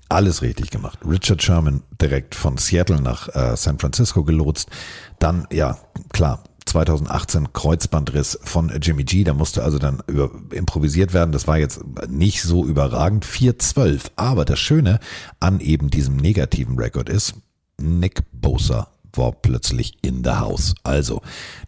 Alles 0.07 0.43
richtig 0.43 0.69
gemacht. 0.69 0.99
Richard 1.03 1.41
Sherman 1.41 1.81
direkt 1.99 2.35
von 2.35 2.57
Seattle 2.57 3.01
nach 3.01 3.27
äh, 3.33 3.57
San 3.57 3.79
Francisco 3.79 4.23
gelotst. 4.23 4.69
Dann, 5.17 5.47
ja, 5.51 5.79
klar, 6.13 6.43
2018 6.71 7.51
Kreuzbandriss 7.51 8.39
von 8.43 8.71
Jimmy 8.81 9.03
G. 9.03 9.25
Da 9.25 9.33
musste 9.33 9.61
also 9.63 9.77
dann 9.77 10.01
über, 10.07 10.31
improvisiert 10.51 11.13
werden. 11.13 11.33
Das 11.33 11.45
war 11.45 11.57
jetzt 11.57 11.81
nicht 12.07 12.41
so 12.41 12.65
überragend. 12.65 13.25
4-12. 13.25 14.11
Aber 14.15 14.45
das 14.45 14.59
Schöne 14.59 14.99
an 15.41 15.59
eben 15.59 15.89
diesem 15.89 16.15
negativen 16.15 16.79
Rekord 16.79 17.09
ist, 17.09 17.33
Nick 17.77 18.21
Bosa 18.31 18.87
war 19.13 19.33
plötzlich 19.33 19.97
in 20.01 20.23
der 20.23 20.39
Haus. 20.39 20.73
Also 20.83 21.21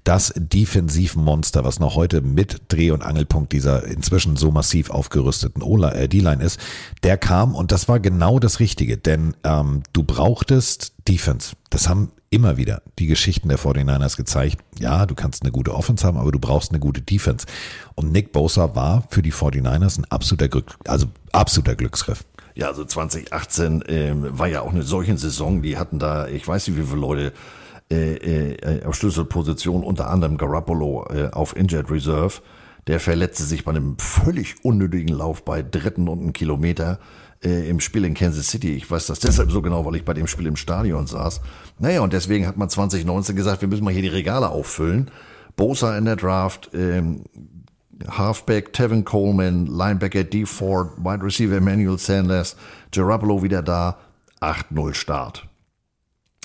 das 0.05 0.33
Defensivmonster, 0.37 1.65
was 1.65 1.81
noch 1.81 1.95
heute 1.95 2.21
mit 2.21 2.61
Dreh- 2.69 2.91
und 2.91 3.03
Angelpunkt 3.03 3.51
dieser 3.51 3.83
inzwischen 3.83 4.37
so 4.37 4.51
massiv 4.51 4.89
aufgerüsteten 4.89 5.61
äh, 5.83 6.07
D-Line 6.07 6.41
ist, 6.41 6.61
der 7.03 7.17
kam 7.17 7.55
und 7.55 7.73
das 7.73 7.89
war 7.89 7.99
genau 7.99 8.39
das 8.39 8.61
Richtige, 8.61 8.97
denn 8.97 9.35
ähm, 9.43 9.83
du 9.91 10.03
brauchtest 10.03 10.93
Defense. 11.09 11.57
Das 11.69 11.89
haben 11.89 12.13
immer 12.33 12.57
wieder 12.57 12.81
die 12.99 13.07
Geschichten 13.07 13.49
der 13.49 13.59
49ers 13.59 14.17
gezeigt. 14.17 14.57
Ja, 14.79 15.05
du 15.05 15.13
kannst 15.13 15.43
eine 15.43 15.51
gute 15.51 15.73
Offense 15.73 16.05
haben, 16.05 16.17
aber 16.17 16.31
du 16.31 16.39
brauchst 16.39 16.71
eine 16.71 16.79
gute 16.79 17.01
Defense. 17.01 17.45
Und 17.95 18.11
Nick 18.11 18.31
Bosa 18.31 18.75
war 18.75 19.03
für 19.09 19.21
die 19.21 19.31
49ers 19.31 19.99
ein 19.99 20.05
absoluter 20.05 20.49
Glück, 20.49 20.75
also 20.87 21.07
absoluter 21.31 21.75
Glücksgriff. 21.75 22.25
Ja, 22.55 22.67
also 22.67 22.85
2018 22.85 23.83
ähm, 23.87 24.27
war 24.37 24.47
ja 24.47 24.61
auch 24.61 24.71
eine 24.71 24.83
solche 24.83 25.17
Saison. 25.17 25.61
Die 25.61 25.77
hatten 25.77 25.99
da, 25.99 26.27
ich 26.27 26.47
weiß 26.47 26.67
nicht, 26.67 26.77
wie 26.77 26.83
viele 26.83 26.99
Leute 26.99 27.33
äh, 27.91 28.53
äh, 28.55 28.85
auf 28.85 28.95
Schlüsselposition, 28.95 29.83
unter 29.83 30.09
anderem 30.09 30.37
Garoppolo 30.37 31.07
äh, 31.09 31.29
auf 31.31 31.55
Injured 31.55 31.91
Reserve. 31.91 32.41
Der 32.87 32.99
verletzte 32.99 33.43
sich 33.43 33.63
bei 33.63 33.71
einem 33.71 33.97
völlig 33.97 34.55
unnötigen 34.63 35.13
Lauf 35.13 35.45
bei 35.45 35.61
dritten 35.61 36.07
und 36.07 36.19
einem 36.19 36.33
Kilometer 36.33 36.99
äh, 37.43 37.69
im 37.69 37.79
Spiel 37.79 38.05
in 38.05 38.13
Kansas 38.13 38.47
City. 38.47 38.75
Ich 38.75 38.89
weiß 38.89 39.07
das 39.07 39.19
deshalb 39.19 39.51
so 39.51 39.61
genau, 39.61 39.85
weil 39.85 39.95
ich 39.95 40.05
bei 40.05 40.13
dem 40.13 40.27
Spiel 40.27 40.47
im 40.47 40.55
Stadion 40.55 41.07
saß. 41.07 41.41
Naja, 41.79 42.01
und 42.01 42.13
deswegen 42.13 42.47
hat 42.47 42.57
man 42.57 42.69
2019 42.69 43.35
gesagt, 43.35 43.61
wir 43.61 43.67
müssen 43.67 43.83
mal 43.83 43.93
hier 43.93 44.01
die 44.01 44.07
Regale 44.07 44.49
auffüllen. 44.49 45.11
Bosa 45.55 45.97
in 45.97 46.05
der 46.05 46.15
Draft, 46.15 46.71
ähm, 46.73 47.23
Halfback 48.09 48.73
Tevin 48.73 49.05
Coleman, 49.05 49.67
Linebacker 49.67 50.23
D. 50.23 50.45
Ford, 50.45 50.91
Wide 50.97 51.23
Receiver 51.23 51.55
Emmanuel 51.57 51.97
Sanders, 51.97 52.55
Garoppolo 52.91 53.43
wieder 53.43 53.61
da, 53.61 53.97
8-0 54.41 54.93
Start. 54.93 55.47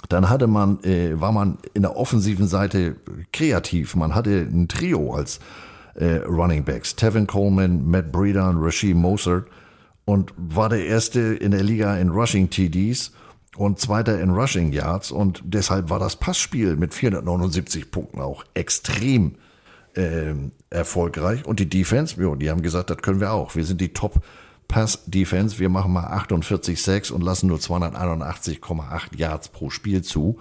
Dann 0.08 0.28
hatte 0.28 0.46
man, 0.46 0.82
äh, 0.84 1.20
war 1.20 1.32
man 1.32 1.58
in 1.74 1.82
der 1.82 1.96
offensiven 1.96 2.46
Seite 2.46 2.96
kreativ. 3.32 3.96
Man 3.96 4.14
hatte 4.14 4.30
ein 4.30 4.68
Trio 4.68 5.14
als 5.14 5.40
äh, 5.94 6.16
Running 6.18 6.64
Backs. 6.64 6.94
Tevin 6.94 7.26
Coleman, 7.26 7.90
Matt 7.90 8.12
Breeder 8.12 8.48
und 8.48 8.62
Rasheed 8.62 8.96
Mostert 8.96 9.46
und 10.08 10.32
war 10.38 10.70
der 10.70 10.86
erste 10.86 11.20
in 11.20 11.50
der 11.50 11.62
Liga 11.62 11.94
in 11.98 12.08
Rushing 12.08 12.48
TDs 12.48 13.12
und 13.58 13.78
zweiter 13.78 14.18
in 14.18 14.30
Rushing 14.30 14.72
Yards 14.72 15.10
und 15.10 15.42
deshalb 15.44 15.90
war 15.90 15.98
das 15.98 16.16
Passspiel 16.16 16.76
mit 16.76 16.94
479 16.94 17.90
Punkten 17.90 18.22
auch 18.22 18.42
extrem 18.54 19.34
ähm, 19.96 20.52
erfolgreich. 20.70 21.44
Und 21.44 21.60
die 21.60 21.68
Defense, 21.68 22.18
jo, 22.18 22.36
die 22.36 22.48
haben 22.48 22.62
gesagt, 22.62 22.88
das 22.88 22.96
können 23.02 23.20
wir 23.20 23.34
auch. 23.34 23.54
Wir 23.54 23.66
sind 23.66 23.82
die 23.82 23.92
Top 23.92 24.22
Pass 24.66 25.04
Defense. 25.04 25.58
Wir 25.58 25.68
machen 25.68 25.92
mal 25.92 26.06
48,6 26.06 27.12
und 27.12 27.20
lassen 27.20 27.48
nur 27.48 27.58
281,8 27.58 29.14
Yards 29.14 29.50
pro 29.50 29.68
Spiel 29.68 30.00
zu. 30.00 30.38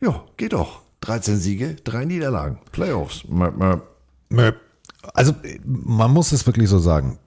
Ja, 0.00 0.22
geht 0.36 0.52
doch. 0.52 0.82
13 1.00 1.38
Siege, 1.38 1.74
drei 1.82 2.04
Niederlagen. 2.04 2.60
Playoffs. 2.70 3.24
Möp, 3.28 3.56
möp. 3.56 3.82
Möp. 4.28 4.60
Also 5.12 5.34
man 5.64 6.12
muss 6.12 6.30
es 6.30 6.46
wirklich 6.46 6.68
so 6.68 6.78
sagen. 6.78 7.18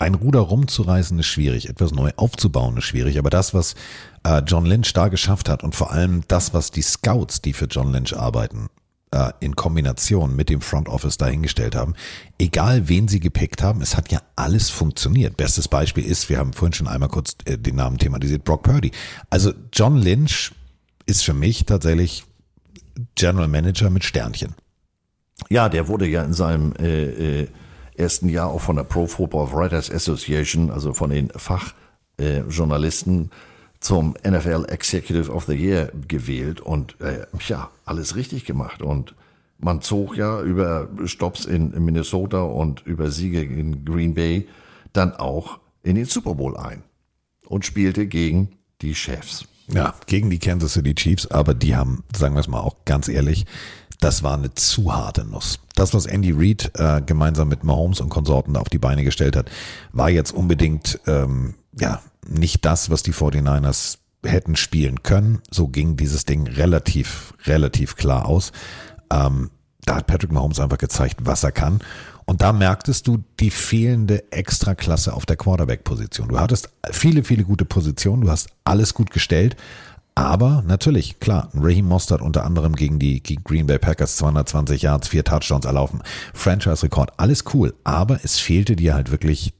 Ein 0.00 0.14
Ruder 0.14 0.40
rumzureißen 0.40 1.18
ist 1.18 1.26
schwierig, 1.26 1.68
etwas 1.68 1.92
neu 1.92 2.10
aufzubauen 2.16 2.78
ist 2.78 2.84
schwierig, 2.84 3.18
aber 3.18 3.28
das, 3.28 3.52
was 3.52 3.74
äh, 4.24 4.42
John 4.46 4.64
Lynch 4.64 4.94
da 4.94 5.08
geschafft 5.08 5.50
hat 5.50 5.62
und 5.62 5.74
vor 5.74 5.92
allem 5.92 6.22
das, 6.26 6.54
was 6.54 6.70
die 6.70 6.80
Scouts, 6.80 7.42
die 7.42 7.52
für 7.52 7.66
John 7.66 7.92
Lynch 7.92 8.16
arbeiten, 8.16 8.68
äh, 9.10 9.30
in 9.40 9.56
Kombination 9.56 10.34
mit 10.34 10.48
dem 10.48 10.62
Front 10.62 10.88
Office 10.88 11.18
dahingestellt 11.18 11.76
haben, 11.76 11.94
egal 12.38 12.88
wen 12.88 13.08
sie 13.08 13.20
gepickt 13.20 13.62
haben, 13.62 13.82
es 13.82 13.94
hat 13.94 14.10
ja 14.10 14.22
alles 14.36 14.70
funktioniert. 14.70 15.36
Bestes 15.36 15.68
Beispiel 15.68 16.06
ist, 16.06 16.30
wir 16.30 16.38
haben 16.38 16.54
vorhin 16.54 16.72
schon 16.72 16.88
einmal 16.88 17.10
kurz 17.10 17.36
äh, 17.44 17.58
den 17.58 17.76
Namen 17.76 17.98
thematisiert, 17.98 18.42
Brock 18.44 18.62
Purdy. 18.62 18.92
Also 19.28 19.52
John 19.70 19.98
Lynch 19.98 20.52
ist 21.04 21.24
für 21.24 21.34
mich 21.34 21.66
tatsächlich 21.66 22.24
General 23.16 23.48
Manager 23.48 23.90
mit 23.90 24.04
Sternchen. 24.04 24.54
Ja, 25.50 25.68
der 25.68 25.88
wurde 25.88 26.06
ja 26.06 26.22
in 26.22 26.32
seinem 26.32 26.72
äh, 26.78 27.42
äh, 27.42 27.48
ersten 28.00 28.28
Jahr 28.28 28.50
auch 28.50 28.60
von 28.60 28.76
der 28.76 28.84
Pro 28.84 29.06
Football 29.06 29.52
Writers 29.52 29.90
Association, 29.90 30.70
also 30.70 30.94
von 30.94 31.10
den 31.10 31.30
Fachjournalisten, 31.30 33.30
zum 33.80 34.14
NFL 34.26 34.66
Executive 34.68 35.32
of 35.32 35.44
the 35.44 35.54
Year 35.54 35.90
gewählt 36.06 36.60
und 36.60 37.00
äh, 37.00 37.26
ja, 37.48 37.70
alles 37.84 38.14
richtig 38.14 38.44
gemacht. 38.44 38.82
Und 38.82 39.14
man 39.58 39.80
zog 39.80 40.16
ja 40.16 40.42
über 40.42 40.88
Stops 41.06 41.46
in 41.46 41.70
Minnesota 41.84 42.42
und 42.42 42.86
über 42.86 43.10
Siege 43.10 43.42
in 43.42 43.84
Green 43.84 44.14
Bay 44.14 44.46
dann 44.92 45.14
auch 45.14 45.58
in 45.82 45.96
den 45.96 46.04
Super 46.04 46.34
Bowl 46.34 46.56
ein 46.56 46.82
und 47.46 47.64
spielte 47.64 48.06
gegen 48.06 48.52
die 48.82 48.94
Chefs. 48.94 49.46
Ja, 49.68 49.94
gegen 50.06 50.30
die 50.30 50.38
Kansas 50.38 50.72
City 50.72 50.94
Chiefs, 50.94 51.28
aber 51.28 51.54
die 51.54 51.76
haben, 51.76 52.02
sagen 52.14 52.34
wir 52.34 52.40
es 52.40 52.48
mal 52.48 52.60
auch 52.60 52.76
ganz 52.84 53.08
ehrlich, 53.08 53.46
das 54.00 54.22
war 54.22 54.34
eine 54.34 54.54
zu 54.54 54.92
harte 54.92 55.24
Nuss. 55.24 55.60
Das, 55.74 55.94
was 55.94 56.06
Andy 56.06 56.32
Reid 56.32 56.72
äh, 56.74 57.02
gemeinsam 57.02 57.48
mit 57.48 57.64
Mahomes 57.64 58.00
und 58.00 58.08
Konsorten 58.08 58.56
auf 58.56 58.68
die 58.68 58.78
Beine 58.78 59.04
gestellt 59.04 59.36
hat, 59.36 59.50
war 59.92 60.10
jetzt 60.10 60.32
unbedingt 60.32 61.00
ähm, 61.06 61.54
ja 61.78 62.00
nicht 62.26 62.64
das, 62.64 62.90
was 62.90 63.02
die 63.02 63.12
49ers 63.12 63.98
hätten 64.24 64.56
spielen 64.56 65.02
können. 65.02 65.40
So 65.50 65.68
ging 65.68 65.96
dieses 65.96 66.24
Ding 66.24 66.46
relativ, 66.46 67.34
relativ 67.46 67.96
klar 67.96 68.26
aus. 68.26 68.52
Ähm, 69.12 69.50
da 69.84 69.96
hat 69.96 70.06
Patrick 70.06 70.32
Mahomes 70.32 70.60
einfach 70.60 70.78
gezeigt, 70.78 71.16
was 71.22 71.42
er 71.42 71.52
kann. 71.52 71.80
Und 72.26 72.42
da 72.42 72.52
merktest 72.52 73.08
du 73.08 73.24
die 73.40 73.50
fehlende 73.50 74.30
Extraklasse 74.30 75.14
auf 75.14 75.26
der 75.26 75.36
Quarterback-Position. 75.36 76.28
Du 76.28 76.38
hattest 76.38 76.68
viele, 76.90 77.24
viele 77.24 77.44
gute 77.44 77.64
Positionen, 77.64 78.22
du 78.22 78.30
hast 78.30 78.50
alles 78.62 78.94
gut 78.94 79.10
gestellt. 79.10 79.56
Aber 80.14 80.62
natürlich, 80.66 81.20
klar, 81.20 81.48
Raheem 81.54 81.86
Mostert 81.86 82.20
unter 82.20 82.44
anderem 82.44 82.74
gegen 82.76 82.98
die 82.98 83.22
Green 83.22 83.66
Bay 83.66 83.78
Packers 83.78 84.16
220 84.16 84.82
Yards, 84.82 85.08
vier 85.08 85.24
Touchdowns 85.24 85.64
erlaufen, 85.64 86.02
Franchise-Rekord, 86.34 87.12
alles 87.16 87.44
cool. 87.54 87.74
Aber 87.84 88.20
es 88.22 88.38
fehlte 88.38 88.76
dir 88.76 88.94
halt 88.94 89.10
wirklich 89.10 89.54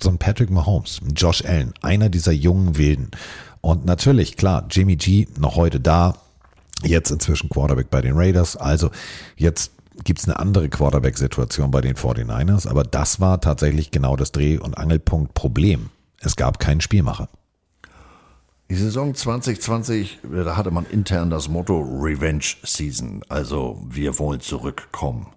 so 0.00 0.08
ein 0.10 0.18
Patrick 0.18 0.50
Mahomes, 0.50 1.00
Josh 1.14 1.44
Allen, 1.44 1.74
einer 1.82 2.08
dieser 2.08 2.32
jungen 2.32 2.76
Wilden. 2.76 3.10
Und 3.60 3.84
natürlich, 3.84 4.36
klar, 4.36 4.66
Jimmy 4.70 4.96
G 4.96 5.26
noch 5.38 5.56
heute 5.56 5.80
da, 5.80 6.14
jetzt 6.84 7.10
inzwischen 7.10 7.48
Quarterback 7.48 7.90
bei 7.90 8.00
den 8.00 8.16
Raiders. 8.16 8.56
Also 8.56 8.90
jetzt 9.36 9.72
gibt 10.04 10.20
es 10.20 10.26
eine 10.26 10.38
andere 10.38 10.68
Quarterback-Situation 10.68 11.70
bei 11.70 11.80
den 11.80 11.96
49ers, 11.96 12.68
aber 12.68 12.84
das 12.84 13.20
war 13.20 13.40
tatsächlich 13.40 13.90
genau 13.90 14.16
das 14.16 14.32
Dreh- 14.32 14.58
und 14.58 14.78
Angelpunkt 14.78 15.34
Problem. 15.34 15.90
Es 16.20 16.36
gab 16.36 16.60
keinen 16.60 16.80
Spielmacher. 16.80 17.28
Die 18.70 18.74
Saison 18.74 19.14
2020, 19.14 20.18
da 20.30 20.56
hatte 20.56 20.70
man 20.70 20.84
intern 20.84 21.30
das 21.30 21.48
Motto 21.48 21.80
Revenge 21.80 22.44
Season, 22.62 23.24
also 23.30 23.82
wir 23.88 24.18
wollen 24.18 24.40
zurückkommen. 24.40 25.28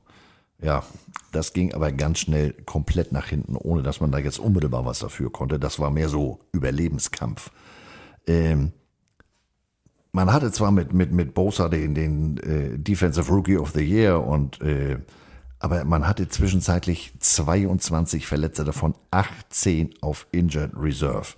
Ja, 0.61 0.83
das 1.31 1.53
ging 1.53 1.73
aber 1.73 1.93
ganz 1.93 2.19
schnell 2.19 2.51
komplett 2.65 3.13
nach 3.13 3.27
hinten, 3.27 3.55
ohne 3.55 3.83
dass 3.83 4.01
man 4.01 4.11
da 4.11 4.17
jetzt 4.17 4.37
unmittelbar 4.37 4.85
was 4.85 4.99
dafür 4.99 5.31
konnte. 5.31 5.59
Das 5.59 5.79
war 5.79 5.91
mehr 5.91 6.09
so 6.09 6.41
Überlebenskampf. 6.51 7.51
Ähm, 8.27 8.73
man 10.11 10.33
hatte 10.33 10.51
zwar 10.51 10.71
mit, 10.71 10.91
mit, 10.91 11.13
mit 11.13 11.33
Bosa 11.33 11.69
den, 11.69 11.95
den 11.95 12.37
äh, 12.39 12.77
Defensive 12.77 13.31
Rookie 13.31 13.57
of 13.57 13.71
the 13.71 13.81
Year 13.81 14.21
und 14.21 14.59
äh, 14.61 14.99
aber 15.59 15.85
man 15.85 16.05
hatte 16.05 16.27
zwischenzeitlich 16.27 17.13
22 17.19 18.27
Verletzte, 18.27 18.65
davon 18.65 18.93
18 19.11 19.93
auf 20.01 20.27
Injured 20.31 20.71
Reserve. 20.75 21.35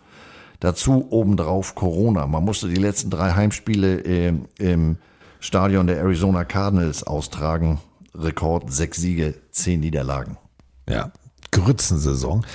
Dazu 0.64 1.08
obendrauf 1.10 1.76
Corona. 1.76 2.26
Man 2.26 2.46
musste 2.46 2.70
die 2.70 2.80
letzten 2.80 3.10
drei 3.10 3.34
Heimspiele 3.34 4.00
äh, 4.06 4.34
im 4.60 4.96
Stadion 5.42 5.88
der 5.88 5.98
Arizona 5.98 6.46
Cardinals 6.46 7.06
austragen. 7.06 7.82
Rekord 8.16 8.72
sechs 8.72 8.98
Siege, 8.98 9.34
zehn 9.52 9.82
Niederlagen. 9.82 10.38
Ja, 10.88 11.12
Grützensaison. 11.52 12.46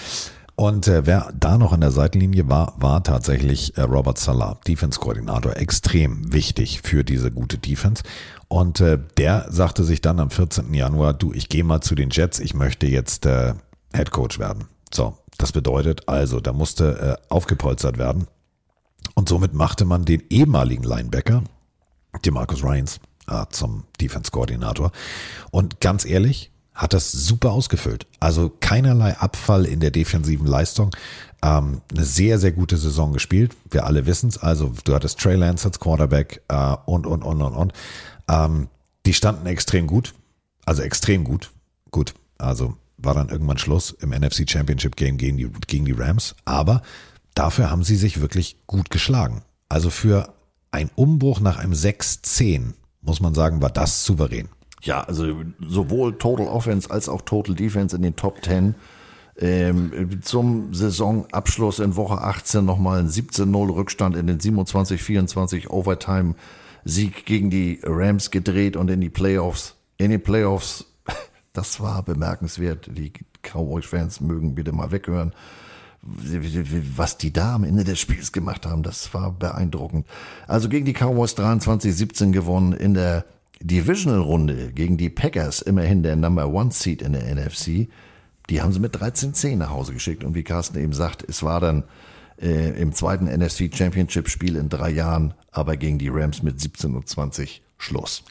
Und 0.56 0.88
äh, 0.88 1.04
wer 1.04 1.30
da 1.38 1.58
noch 1.58 1.74
an 1.74 1.82
der 1.82 1.90
Seitenlinie 1.90 2.48
war, 2.48 2.72
war 2.78 3.04
tatsächlich 3.04 3.76
äh, 3.76 3.82
Robert 3.82 4.16
Salah, 4.16 4.58
Defense-Koordinator, 4.66 5.58
extrem 5.58 6.32
wichtig 6.32 6.80
für 6.80 7.04
diese 7.04 7.30
gute 7.30 7.58
Defense. 7.58 8.04
Und 8.48 8.80
äh, 8.80 8.98
der 9.18 9.48
sagte 9.50 9.84
sich 9.84 10.00
dann 10.00 10.18
am 10.18 10.30
14. 10.30 10.72
Januar, 10.72 11.12
du, 11.12 11.34
ich 11.34 11.50
gehe 11.50 11.62
mal 11.62 11.82
zu 11.82 11.94
den 11.94 12.08
Jets, 12.08 12.40
ich 12.40 12.54
möchte 12.54 12.86
jetzt 12.86 13.26
äh, 13.26 13.52
Head 13.94 14.12
Coach 14.12 14.38
werden. 14.38 14.64
So, 14.90 15.18
das 15.38 15.52
bedeutet 15.52 16.08
also, 16.08 16.40
da 16.40 16.52
musste 16.52 17.18
äh, 17.18 17.32
aufgepolstert 17.32 17.96
werden. 17.96 18.26
Und 19.14 19.28
somit 19.28 19.54
machte 19.54 19.84
man 19.84 20.04
den 20.04 20.22
ehemaligen 20.30 20.82
Linebacker, 20.82 21.42
den 22.24 22.34
Marcus 22.34 22.62
Ryans, 22.62 23.00
äh, 23.28 23.46
zum 23.50 23.84
Defense-Koordinator. 24.00 24.92
Und 25.50 25.80
ganz 25.80 26.04
ehrlich, 26.04 26.50
hat 26.74 26.92
das 26.92 27.10
super 27.10 27.50
ausgefüllt. 27.52 28.06
Also 28.20 28.52
keinerlei 28.60 29.16
Abfall 29.16 29.64
in 29.64 29.80
der 29.80 29.90
defensiven 29.90 30.46
Leistung. 30.46 30.94
Ähm, 31.42 31.82
eine 31.90 32.04
sehr, 32.04 32.38
sehr 32.38 32.52
gute 32.52 32.76
Saison 32.76 33.12
gespielt. 33.12 33.56
Wir 33.70 33.84
alle 33.84 34.06
wissen 34.06 34.28
es. 34.28 34.38
Also 34.38 34.72
du 34.84 34.94
hattest 34.94 35.18
Trey 35.18 35.34
Lance 35.34 35.66
als 35.66 35.80
Quarterback 35.80 36.42
äh, 36.48 36.76
und, 36.86 37.06
und, 37.06 37.22
und, 37.22 37.42
und, 37.42 37.54
und. 37.54 37.72
Ähm, 38.28 38.68
die 39.06 39.14
standen 39.14 39.46
extrem 39.46 39.88
gut. 39.88 40.14
Also 40.66 40.82
extrem 40.82 41.24
gut. 41.24 41.50
Gut. 41.90 42.14
Also 42.38 42.76
war 42.98 43.14
dann 43.14 43.28
irgendwann 43.28 43.58
Schluss 43.58 43.92
im 44.00 44.10
NFC 44.10 44.48
Championship 44.48 44.96
Game 44.96 45.16
gegen 45.16 45.36
die, 45.36 45.48
gegen 45.66 45.84
die 45.84 45.92
Rams. 45.92 46.34
Aber 46.44 46.82
dafür 47.34 47.70
haben 47.70 47.84
sie 47.84 47.96
sich 47.96 48.20
wirklich 48.20 48.58
gut 48.66 48.90
geschlagen. 48.90 49.42
Also 49.68 49.90
für 49.90 50.34
ein 50.70 50.90
Umbruch 50.94 51.40
nach 51.40 51.58
einem 51.58 51.72
6-10, 51.72 52.74
muss 53.00 53.20
man 53.20 53.34
sagen, 53.34 53.62
war 53.62 53.70
das 53.70 54.04
souverän. 54.04 54.48
Ja, 54.82 55.02
also 55.02 55.42
sowohl 55.66 56.18
Total 56.18 56.46
Offense 56.46 56.90
als 56.90 57.08
auch 57.08 57.22
Total 57.22 57.54
Defense 57.54 57.96
in 57.96 58.02
den 58.02 58.16
Top 58.16 58.44
10. 58.44 58.74
Ähm, 59.40 60.20
zum 60.22 60.74
Saisonabschluss 60.74 61.78
in 61.78 61.94
Woche 61.94 62.18
18 62.20 62.64
nochmal 62.64 63.00
ein 63.00 63.08
17-0 63.08 63.74
Rückstand 63.74 64.16
in 64.16 64.26
den 64.26 64.40
27-24 64.40 65.68
Overtime 65.68 66.34
Sieg 66.84 67.24
gegen 67.24 67.50
die 67.50 67.80
Rams 67.84 68.30
gedreht 68.30 68.76
und 68.76 68.90
in 68.90 69.00
die 69.00 69.10
Playoffs. 69.10 69.76
In 69.96 70.10
den 70.10 70.22
Playoffs, 70.22 70.87
das 71.58 71.80
war 71.80 72.04
bemerkenswert. 72.04 72.88
Die 72.96 73.12
Cowboys-Fans 73.42 74.20
mögen 74.20 74.54
bitte 74.54 74.70
mal 74.70 74.92
weghören. 74.92 75.32
Was 76.00 77.18
die 77.18 77.32
da 77.32 77.56
am 77.56 77.64
Ende 77.64 77.82
des 77.82 77.98
Spiels 77.98 78.30
gemacht 78.30 78.64
haben, 78.64 78.84
das 78.84 79.12
war 79.12 79.32
beeindruckend. 79.32 80.06
Also 80.46 80.68
gegen 80.68 80.86
die 80.86 80.92
Cowboys 80.92 81.36
23-17 81.36 82.30
gewonnen 82.30 82.72
in 82.72 82.94
der 82.94 83.24
Divisional-Runde 83.60 84.72
gegen 84.72 84.96
die 84.96 85.10
Packers, 85.10 85.60
immerhin 85.60 86.04
der 86.04 86.14
Number 86.14 86.46
One 86.46 86.70
Seed 86.70 87.02
in 87.02 87.12
der 87.14 87.34
NFC, 87.34 87.88
die 88.48 88.62
haben 88.62 88.72
sie 88.72 88.78
mit 88.78 88.96
13-10 88.96 89.56
nach 89.56 89.70
Hause 89.70 89.92
geschickt. 89.92 90.22
Und 90.22 90.36
wie 90.36 90.44
Carsten 90.44 90.78
eben 90.78 90.92
sagt, 90.92 91.24
es 91.28 91.42
war 91.42 91.58
dann 91.58 91.82
äh, 92.40 92.80
im 92.80 92.92
zweiten 92.92 93.24
NFC 93.24 93.74
Championship 93.74 94.28
Spiel 94.28 94.54
in 94.54 94.68
drei 94.68 94.90
Jahren, 94.90 95.34
aber 95.50 95.76
gegen 95.76 95.98
die 95.98 96.08
Rams 96.08 96.44
mit 96.44 96.60
17 96.60 96.94
und 96.94 97.08
20 97.08 97.62
Schluss. 97.78 98.22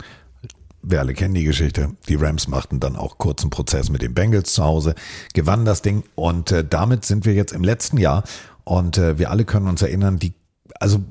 Wir 0.82 1.00
alle 1.00 1.14
kennen 1.14 1.34
die 1.34 1.44
Geschichte. 1.44 1.92
Die 2.08 2.16
Rams 2.16 2.48
machten 2.48 2.80
dann 2.80 2.96
auch 2.96 3.18
kurzen 3.18 3.50
Prozess 3.50 3.90
mit 3.90 4.02
den 4.02 4.14
Bengals 4.14 4.54
zu 4.54 4.64
Hause, 4.64 4.96
gewannen 5.34 5.66
das 5.66 5.82
Ding 5.82 6.04
und 6.16 6.52
äh, 6.52 6.64
damit 6.64 7.06
sind 7.06 7.26
wir 7.26 7.34
jetzt 7.34 7.54
im 7.54 7.64
letzten 7.64 7.98
Jahr 7.98 8.24
und 8.64 8.98
äh, 8.98 9.18
wir 9.18 9.32
alle 9.32 9.46
können 9.46 9.68
uns 9.68 9.82
erinnern, 9.82 10.20
die, 10.20 10.34
also 10.80 11.04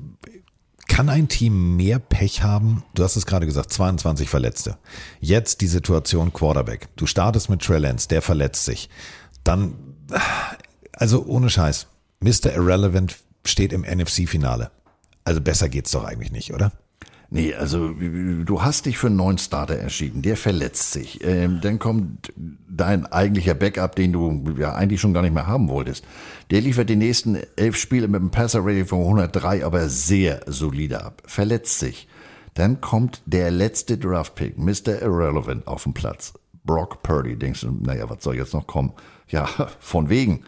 kann 0.87 1.09
ein 1.09 1.27
Team 1.27 1.75
mehr 1.75 1.99
Pech 1.99 2.43
haben? 2.43 2.83
Du 2.95 3.03
hast 3.03 3.17
es 3.17 3.25
gerade 3.25 3.45
gesagt, 3.45 3.71
22 3.73 4.29
Verletzte. 4.29 4.77
Jetzt 5.19 5.61
die 5.61 5.67
Situation 5.67 6.33
Quarterback. 6.33 6.87
Du 6.95 7.05
startest 7.05 7.49
mit 7.49 7.61
Trey 7.61 7.79
Lance, 7.79 8.07
der 8.07 8.21
verletzt 8.21 8.65
sich. 8.65 8.89
Dann, 9.43 9.75
also 10.93 11.25
ohne 11.25 11.49
Scheiß, 11.49 11.87
Mr. 12.21 12.53
Irrelevant 12.55 13.17
steht 13.45 13.73
im 13.73 13.81
NFC-Finale. 13.81 14.71
Also 15.23 15.41
besser 15.41 15.69
geht's 15.69 15.91
doch 15.91 16.05
eigentlich 16.05 16.31
nicht, 16.31 16.53
oder? 16.53 16.71
Nee, 17.29 17.53
also 17.53 17.89
du 17.89 18.61
hast 18.61 18.85
dich 18.85 18.97
für 18.97 19.07
einen 19.07 19.17
neuen 19.17 19.37
Starter 19.37 19.77
entschieden, 19.79 20.21
der 20.21 20.37
verletzt 20.37 20.93
sich. 20.93 21.23
Ähm, 21.25 21.59
dann 21.61 21.77
kommt 21.77 22.31
dein 22.69 23.05
eigentlicher 23.05 23.53
Backup, 23.53 23.95
den 23.97 24.13
du 24.13 24.55
ja 24.57 24.75
eigentlich 24.75 25.01
schon 25.01 25.13
gar 25.13 25.23
nicht 25.23 25.33
mehr 25.33 25.47
haben 25.47 25.67
wolltest. 25.67 26.05
Der 26.51 26.61
liefert 26.61 26.89
die 26.89 26.95
nächsten 26.95 27.37
elf 27.57 27.75
Spiele 27.75 28.07
mit 28.07 28.21
einem 28.21 28.31
Passer-Rating 28.31 28.85
von 28.85 28.99
103, 28.99 29.65
aber 29.65 29.89
sehr 29.89 30.39
solide 30.45 31.03
ab. 31.03 31.21
Verletzt 31.25 31.79
sich. 31.79 32.07
Dann 32.53 32.79
kommt 32.79 33.21
der 33.25 33.51
letzte 33.51 33.97
Draft-Pick, 33.97 34.57
Mr. 34.57 35.01
Irrelevant, 35.01 35.67
auf 35.67 35.83
den 35.83 35.93
Platz. 35.93 36.33
Brock 36.63 37.03
Purdy. 37.03 37.35
Denkst 37.37 37.61
du, 37.61 37.71
naja, 37.71 38.09
was 38.09 38.23
soll 38.23 38.35
jetzt 38.35 38.53
noch 38.53 38.67
kommen? 38.67 38.93
Ja, 39.27 39.45
von 39.79 40.09
wegen. 40.09 40.43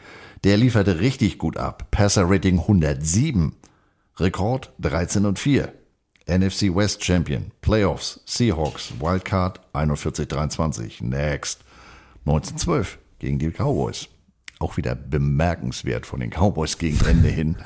Der 0.45 0.55
lieferte 0.55 1.01
richtig 1.01 1.37
gut 1.37 1.57
ab. 1.57 1.87
Passer-Rating 1.91 2.59
107. 2.59 3.53
Rekord 4.17 4.71
13 4.79 5.25
und 5.25 5.39
4. 5.39 5.73
NFC 6.29 6.73
West 6.73 7.03
Champion, 7.03 7.51
Playoffs, 7.61 8.21
Seahawks, 8.25 8.93
Wildcard 8.99 9.59
41-23. 9.73 11.03
Next. 11.03 11.61
1912 12.25 12.99
gegen 13.19 13.39
die 13.39 13.51
Cowboys. 13.51 14.07
Auch 14.59 14.77
wieder 14.77 14.95
bemerkenswert 14.95 16.05
von 16.05 16.19
den 16.19 16.29
Cowboys 16.29 16.77
gegen 16.77 17.03
Ende 17.05 17.29
hin. 17.29 17.57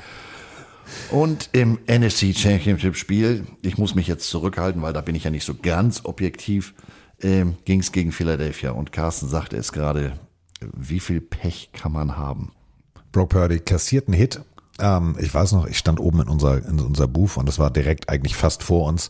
Und 1.11 1.50
im 1.53 1.80
NFC 1.88 2.35
Championship 2.35 2.95
Spiel, 2.95 3.45
ich 3.61 3.77
muss 3.77 3.95
mich 3.95 4.08
jetzt 4.08 4.30
zurückhalten, 4.30 4.82
weil 4.82 4.93
da 4.93 5.01
bin 5.01 5.16
ich 5.16 5.24
ja 5.24 5.32
nicht 5.32 5.45
so 5.45 5.56
ganz 5.56 6.01
objektiv, 6.06 6.74
ähm, 7.22 7.58
ging 7.66 7.80
es 7.80 7.92
gegen 7.92 8.11
Philadelphia. 8.11 8.72
Und 8.72 8.92
Carsten 8.92 9.27
sagte 9.27 9.58
es 9.58 9.72
gerade, 9.72 10.14
wie 10.61 11.00
viel 11.00 11.22
Pech 11.22 11.69
kann 11.74 11.92
man 11.92 12.17
haben? 12.17 12.51
Brock 13.11 13.30
Purdy 13.30 13.59
kassiert 13.59 14.08
einen 14.08 14.17
Hit 14.17 14.42
ähm, 14.80 15.16
ich 15.19 15.34
weiß 15.34 15.52
noch, 15.53 15.68
ich 15.68 15.77
stand 15.77 16.00
oben 16.00 16.22
in 16.22 16.27
unser, 16.27 16.66
in 16.66 16.80
unser 16.80 17.08
Booth 17.08 17.38
und 17.38 17.48
das 17.48 17.60
war 17.60 17.72
direkt 17.72 18.10
eigentlich 18.10 18.35
fast 18.35 18.64
vor 18.64 18.88
uns. 18.88 19.10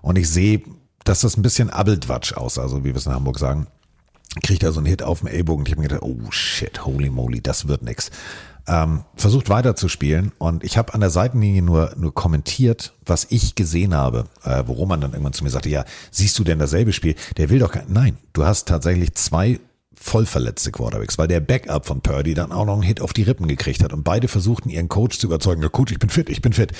Und 0.00 0.16
ich 0.16 0.28
sehe, 0.28 0.62
dass 1.04 1.20
das 1.20 1.36
ein 1.36 1.42
bisschen 1.42 1.70
Abbeltwatsch 1.70 2.34
aus, 2.34 2.58
also 2.58 2.80
wie 2.80 2.90
wir 2.90 2.96
es 2.96 3.06
in 3.06 3.12
Hamburg 3.12 3.38
sagen. 3.38 3.66
Kriegt 4.42 4.62
da 4.62 4.72
so 4.72 4.80
einen 4.80 4.86
Hit 4.86 5.02
auf 5.02 5.18
dem 5.20 5.28
Ellbogen 5.28 5.60
und 5.60 5.68
ich 5.68 5.72
habe 5.72 5.82
mir 5.82 5.88
gedacht, 5.88 6.02
oh 6.02 6.30
shit, 6.30 6.86
holy 6.86 7.10
moly, 7.10 7.42
das 7.42 7.68
wird 7.68 7.82
nix. 7.82 8.10
Ähm, 8.66 9.02
versucht 9.16 9.50
weiterzuspielen 9.50 10.30
und 10.38 10.62
ich 10.62 10.78
habe 10.78 10.94
an 10.94 11.00
der 11.00 11.10
Seitenlinie 11.10 11.62
nur, 11.62 11.92
nur 11.96 12.14
kommentiert, 12.14 12.94
was 13.04 13.26
ich 13.28 13.56
gesehen 13.56 13.92
habe, 13.92 14.26
äh, 14.44 14.62
worum 14.66 14.88
man 14.88 15.00
dann 15.00 15.10
irgendwann 15.10 15.32
zu 15.32 15.42
mir 15.42 15.50
sagte, 15.50 15.68
ja, 15.68 15.84
siehst 16.12 16.38
du 16.38 16.44
denn 16.44 16.60
dasselbe 16.60 16.92
Spiel? 16.92 17.16
Der 17.36 17.50
will 17.50 17.58
doch 17.58 17.72
kein, 17.72 17.86
nein, 17.88 18.16
du 18.32 18.44
hast 18.44 18.68
tatsächlich 18.68 19.14
zwei 19.14 19.58
voll 19.94 20.26
verletzte 20.26 20.72
Quarterbacks, 20.72 21.18
weil 21.18 21.28
der 21.28 21.40
Backup 21.40 21.86
von 21.86 22.00
Purdy 22.00 22.34
dann 22.34 22.52
auch 22.52 22.64
noch 22.64 22.74
einen 22.74 22.82
Hit 22.82 23.00
auf 23.00 23.12
die 23.12 23.22
Rippen 23.22 23.46
gekriegt 23.48 23.82
hat 23.82 23.92
und 23.92 24.02
beide 24.02 24.28
versuchten 24.28 24.68
ihren 24.68 24.88
Coach 24.88 25.18
zu 25.18 25.26
überzeugen, 25.26 25.62
ja 25.62 25.68
Coach, 25.68 25.92
ich 25.92 25.98
bin 25.98 26.10
fit, 26.10 26.28
ich 26.28 26.42
bin 26.42 26.52
fit. 26.52 26.72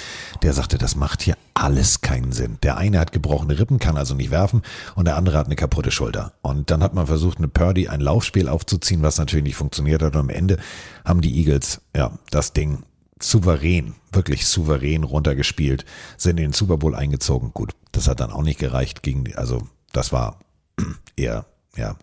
Der 0.42 0.52
sagte, 0.52 0.78
das 0.78 0.96
macht 0.96 1.22
hier 1.22 1.36
alles 1.54 2.00
keinen 2.00 2.32
Sinn. 2.32 2.58
Der 2.62 2.76
eine 2.76 2.98
hat 2.98 3.12
gebrochene 3.12 3.58
Rippen, 3.58 3.78
kann 3.78 3.96
also 3.96 4.14
nicht 4.14 4.30
werfen 4.30 4.62
und 4.94 5.06
der 5.06 5.16
andere 5.16 5.38
hat 5.38 5.46
eine 5.46 5.56
kaputte 5.56 5.90
Schulter. 5.90 6.32
Und 6.42 6.70
dann 6.70 6.82
hat 6.82 6.94
man 6.94 7.06
versucht, 7.06 7.38
mit 7.38 7.54
Purdy 7.54 7.88
ein 7.88 8.00
Laufspiel 8.00 8.48
aufzuziehen, 8.48 9.02
was 9.02 9.18
natürlich 9.18 9.44
nicht 9.44 9.56
funktioniert 9.56 10.02
hat 10.02 10.14
und 10.14 10.20
am 10.20 10.28
Ende 10.28 10.58
haben 11.04 11.20
die 11.20 11.38
Eagles, 11.38 11.80
ja, 11.96 12.18
das 12.30 12.52
Ding 12.52 12.82
souverän, 13.20 13.94
wirklich 14.10 14.46
souverän 14.46 15.04
runtergespielt, 15.04 15.84
sind 16.16 16.38
in 16.38 16.48
den 16.48 16.52
Super 16.52 16.76
Bowl 16.76 16.94
eingezogen. 16.94 17.52
Gut, 17.52 17.72
das 17.92 18.08
hat 18.08 18.20
dann 18.20 18.32
auch 18.32 18.42
nicht 18.42 18.58
gereicht 18.58 19.02
gegen, 19.02 19.32
also 19.36 19.68
das 19.92 20.12
war 20.12 20.40
eher, 21.16 21.46
ja, 21.76 21.96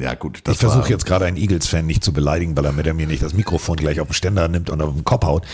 Ja, 0.00 0.14
gut. 0.14 0.42
Ich 0.48 0.58
versuche 0.58 0.88
jetzt 0.88 1.04
gerade 1.04 1.26
einen 1.26 1.36
Eagles-Fan 1.36 1.86
nicht 1.86 2.02
zu 2.02 2.12
beleidigen, 2.12 2.56
weil 2.56 2.64
er 2.64 2.72
mit 2.72 2.92
mir 2.94 3.06
nicht 3.06 3.22
das 3.22 3.34
Mikrofon 3.34 3.76
gleich 3.76 4.00
auf 4.00 4.08
den 4.08 4.14
Ständer 4.14 4.48
nimmt 4.48 4.70
und 4.70 4.80
auf 4.80 4.94
den 4.94 5.04
Kopf 5.04 5.24
haut. 5.24 5.46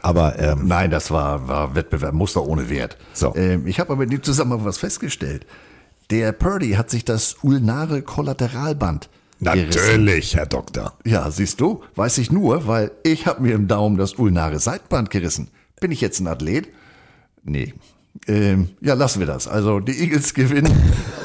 Aber 0.00 0.38
ähm, 0.38 0.66
Nein, 0.66 0.90
das 0.90 1.10
war, 1.10 1.48
war 1.48 1.74
Wettbewerb, 1.74 2.14
Muster 2.14 2.44
ohne 2.44 2.70
Wert. 2.70 2.96
So. 3.12 3.34
Ähm, 3.34 3.66
ich 3.66 3.80
habe 3.80 3.92
aber 3.92 4.04
in 4.04 4.10
dem 4.10 4.22
Zusammenhang 4.22 4.64
was 4.64 4.78
festgestellt. 4.78 5.44
Der 6.10 6.32
Purdy 6.32 6.72
hat 6.72 6.88
sich 6.90 7.04
das 7.04 7.36
ulnare 7.42 8.02
Kollateralband 8.02 9.08
gerissen. 9.40 9.68
natürlich, 9.68 10.36
Herr 10.36 10.46
Doktor. 10.46 10.94
Ja, 11.04 11.30
siehst 11.30 11.60
du, 11.60 11.82
weiß 11.96 12.18
ich 12.18 12.30
nur, 12.30 12.66
weil 12.66 12.92
ich 13.02 13.26
habe 13.26 13.42
mir 13.42 13.54
im 13.54 13.66
Daumen 13.68 13.96
das 13.96 14.14
ulnare 14.14 14.60
Seitenband 14.60 15.10
gerissen. 15.10 15.50
Bin 15.80 15.90
ich 15.90 16.00
jetzt 16.00 16.20
ein 16.20 16.26
Athlet? 16.28 16.68
Nee. 17.42 17.74
Ähm, 18.26 18.70
ja, 18.80 18.94
lassen 18.94 19.20
wir 19.20 19.26
das. 19.26 19.48
Also 19.48 19.80
die 19.80 19.98
Eagles 20.00 20.34
gewinnen 20.34 20.72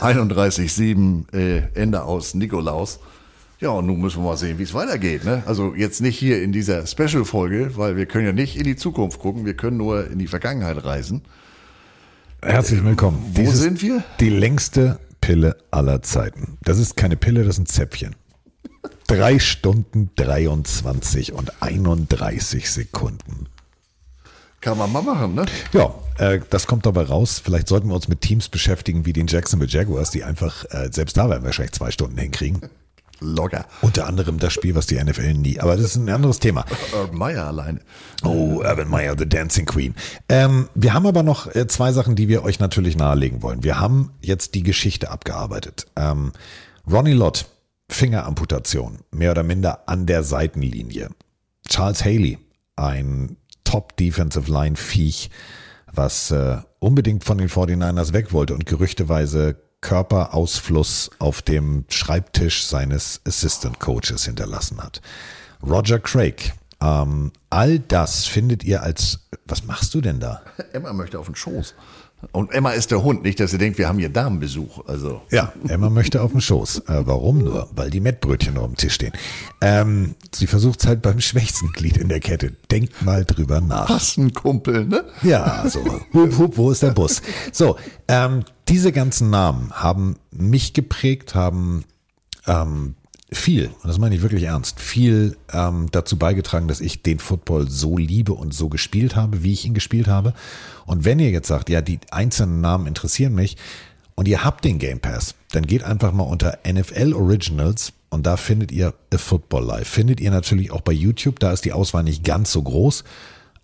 31-7, 0.01 1.33
äh, 1.33 1.63
Ende 1.73 2.03
aus 2.03 2.33
Nikolaus. 2.33 2.99
Ja, 3.59 3.69
und 3.69 3.85
nun 3.85 4.01
müssen 4.01 4.21
wir 4.21 4.29
mal 4.29 4.37
sehen, 4.37 4.59
wie 4.59 4.63
es 4.63 4.73
weitergeht. 4.73 5.23
Ne? 5.23 5.43
Also 5.45 5.73
jetzt 5.73 6.01
nicht 6.01 6.17
hier 6.17 6.41
in 6.41 6.51
dieser 6.51 6.85
Special-Folge, 6.85 7.77
weil 7.77 7.95
wir 7.95 8.05
können 8.05 8.25
ja 8.25 8.33
nicht 8.33 8.57
in 8.57 8.65
die 8.65 8.75
Zukunft 8.75 9.19
gucken, 9.19 9.45
wir 9.45 9.55
können 9.55 9.77
nur 9.77 10.09
in 10.09 10.19
die 10.19 10.27
Vergangenheit 10.27 10.83
reisen. 10.83 11.21
Herzlich 12.41 12.83
willkommen. 12.83 13.23
Wo 13.33 13.49
sind 13.51 13.81
wir? 13.81 14.03
Die 14.19 14.29
längste 14.29 14.99
Pille 15.21 15.55
aller 15.71 16.01
Zeiten. 16.01 16.57
Das 16.63 16.77
ist 16.77 16.97
keine 16.97 17.15
Pille, 17.15 17.45
das 17.45 17.55
ist 17.55 17.59
ein 17.59 17.65
Zäpfchen. 17.67 18.15
Drei 19.07 19.39
Stunden 19.39 20.09
23 20.17 21.31
und 21.31 21.61
31 21.61 22.69
Sekunden. 22.69 23.47
Kann 24.63 24.77
man 24.77 24.89
mal 24.93 25.01
machen, 25.01 25.35
ne? 25.35 25.45
Ja, 25.73 25.93
äh, 26.17 26.39
das 26.49 26.67
kommt 26.67 26.85
dabei 26.85 27.03
raus. 27.03 27.41
Vielleicht 27.43 27.67
sollten 27.67 27.89
wir 27.89 27.95
uns 27.95 28.07
mit 28.07 28.21
Teams 28.21 28.47
beschäftigen 28.47 29.05
wie 29.05 29.11
den 29.11 29.27
Jacksonville 29.27 29.69
Jaguars, 29.69 30.09
die 30.09 30.23
einfach, 30.23 30.63
äh, 30.69 30.87
selbst 30.89 31.17
da 31.17 31.29
werden 31.29 31.43
wir 31.43 31.47
wahrscheinlich 31.47 31.73
zwei 31.73 31.91
Stunden 31.91 32.17
hinkriegen. 32.17 32.61
Logger. 33.19 33.65
Unter 33.81 34.07
anderem 34.07 34.39
das 34.39 34.53
Spiel, 34.53 34.73
was 34.73 34.85
die 34.85 35.03
NFL 35.03 35.33
nie. 35.33 35.59
Aber 35.59 35.75
das 35.75 35.87
ist 35.87 35.95
ein 35.97 36.07
anderes 36.07 36.39
Thema. 36.39 36.63
Urban 36.93 37.17
Meyer 37.17 37.47
alleine. 37.47 37.81
Oh, 38.23 38.61
Urban 38.63 38.89
Meyer, 38.89 39.15
The 39.17 39.27
Dancing 39.27 39.65
Queen. 39.65 39.95
Ähm, 40.29 40.69
wir 40.75 40.93
haben 40.93 41.07
aber 41.07 41.23
noch 41.23 41.53
äh, 41.53 41.67
zwei 41.67 41.91
Sachen, 41.91 42.15
die 42.15 42.29
wir 42.29 42.45
euch 42.45 42.59
natürlich 42.59 42.95
nahelegen 42.95 43.41
wollen. 43.41 43.65
Wir 43.65 43.81
haben 43.81 44.11
jetzt 44.21 44.55
die 44.55 44.63
Geschichte 44.63 45.11
abgearbeitet. 45.11 45.87
Ähm, 45.97 46.31
Ronnie 46.89 47.11
Lott, 47.11 47.47
Fingeramputation, 47.89 48.99
mehr 49.11 49.31
oder 49.31 49.43
minder 49.43 49.89
an 49.89 50.05
der 50.05 50.23
Seitenlinie. 50.23 51.09
Charles 51.67 52.05
Haley, 52.05 52.39
ein 52.77 53.35
Top 53.73 53.97
Defensive 53.97 54.51
Line 54.51 54.75
Viech, 54.75 55.31
was 55.91 56.29
äh, 56.29 56.57
unbedingt 56.77 57.23
von 57.23 57.39
den 57.39 57.49
49ers 57.49 58.13
weg 58.13 58.31
wollte 58.31 58.53
und 58.53 58.67
gerüchteweise 58.67 59.55
Körperausfluss 59.81 61.09
auf 61.17 61.41
dem 61.41 61.85
Schreibtisch 61.89 62.67
seines 62.67 63.21
Assistant 63.27 63.79
Coaches 63.79 64.25
hinterlassen 64.25 64.79
hat. 64.79 65.01
Roger 65.67 65.97
Craig. 65.97 66.53
Ähm, 66.81 67.31
all 67.49 67.79
das 67.79 68.27
findet 68.27 68.63
ihr 68.63 68.83
als, 68.83 69.27
was 69.45 69.63
machst 69.63 69.95
du 69.95 70.01
denn 70.01 70.19
da? 70.19 70.43
Emma 70.73 70.93
möchte 70.93 71.17
auf 71.17 71.25
den 71.25 71.35
Schoß. 71.35 71.73
Und 72.31 72.51
Emma 72.51 72.71
ist 72.71 72.91
der 72.91 73.03
Hund, 73.03 73.23
nicht, 73.23 73.39
dass 73.39 73.53
ihr 73.53 73.59
denkt, 73.59 73.77
wir 73.77 73.87
haben 73.87 73.99
hier 73.99 74.09
Damenbesuch. 74.09 74.85
Also. 74.87 75.21
Ja, 75.31 75.53
Emma 75.67 75.89
möchte 75.89 76.21
auf 76.21 76.31
den 76.31 76.41
Schoß. 76.41 76.79
Äh, 76.87 77.01
warum 77.05 77.39
nur? 77.39 77.69
Weil 77.75 77.89
die 77.89 77.99
Mettbrötchen 77.99 78.55
noch 78.55 78.63
am 78.63 78.75
Tisch 78.75 78.93
stehen. 78.93 79.13
Ähm, 79.61 80.15
sie 80.33 80.47
versucht 80.47 80.81
es 80.81 80.87
halt 80.87 81.01
beim 81.01 81.19
schwächsten 81.19 81.71
Glied 81.71 81.97
in 81.97 82.09
der 82.09 82.19
Kette. 82.19 82.53
Denkt 82.71 83.01
mal 83.03 83.25
drüber 83.25 83.61
nach. 83.61 83.89
Was 83.89 84.17
ein 84.17 84.33
Kumpel, 84.33 84.85
ne? 84.85 85.05
Ja, 85.23 85.67
so. 85.67 85.83
Hup, 86.13 86.37
hup, 86.37 86.57
wo 86.57 86.71
ist 86.71 86.83
der 86.83 86.91
Bus? 86.91 87.21
So, 87.51 87.77
ähm, 88.07 88.43
diese 88.67 88.91
ganzen 88.91 89.29
Namen 89.29 89.71
haben 89.71 90.15
mich 90.31 90.73
geprägt, 90.73 91.35
haben 91.35 91.83
ähm, 92.47 92.95
viel, 93.33 93.67
und 93.67 93.87
das 93.87 93.97
meine 93.97 94.15
ich 94.15 94.21
wirklich 94.21 94.43
ernst, 94.43 94.79
viel 94.79 95.37
ähm, 95.51 95.87
dazu 95.91 96.17
beigetragen, 96.17 96.67
dass 96.67 96.81
ich 96.81 97.03
den 97.03 97.19
Football 97.19 97.69
so 97.69 97.97
liebe 97.97 98.33
und 98.33 98.53
so 98.53 98.69
gespielt 98.69 99.15
habe, 99.15 99.43
wie 99.43 99.53
ich 99.53 99.65
ihn 99.65 99.73
gespielt 99.73 100.07
habe. 100.07 100.33
Und 100.85 101.05
wenn 101.05 101.19
ihr 101.19 101.29
jetzt 101.29 101.47
sagt, 101.47 101.69
ja, 101.69 101.81
die 101.81 101.99
einzelnen 102.11 102.61
Namen 102.61 102.87
interessieren 102.87 103.35
mich 103.35 103.57
und 104.15 104.27
ihr 104.27 104.43
habt 104.43 104.65
den 104.65 104.79
Game 104.79 104.99
Pass, 104.99 105.35
dann 105.51 105.65
geht 105.65 105.83
einfach 105.83 106.11
mal 106.11 106.23
unter 106.23 106.59
NFL 106.67 107.13
Originals 107.13 107.93
und 108.09 108.25
da 108.25 108.37
findet 108.37 108.71
ihr 108.71 108.93
A 109.13 109.17
Football 109.17 109.65
Live. 109.65 109.87
Findet 109.87 110.19
ihr 110.19 110.31
natürlich 110.31 110.71
auch 110.71 110.81
bei 110.81 110.91
YouTube, 110.91 111.39
da 111.39 111.51
ist 111.51 111.65
die 111.65 111.73
Auswahl 111.73 112.03
nicht 112.03 112.23
ganz 112.23 112.51
so 112.51 112.61
groß. 112.61 113.03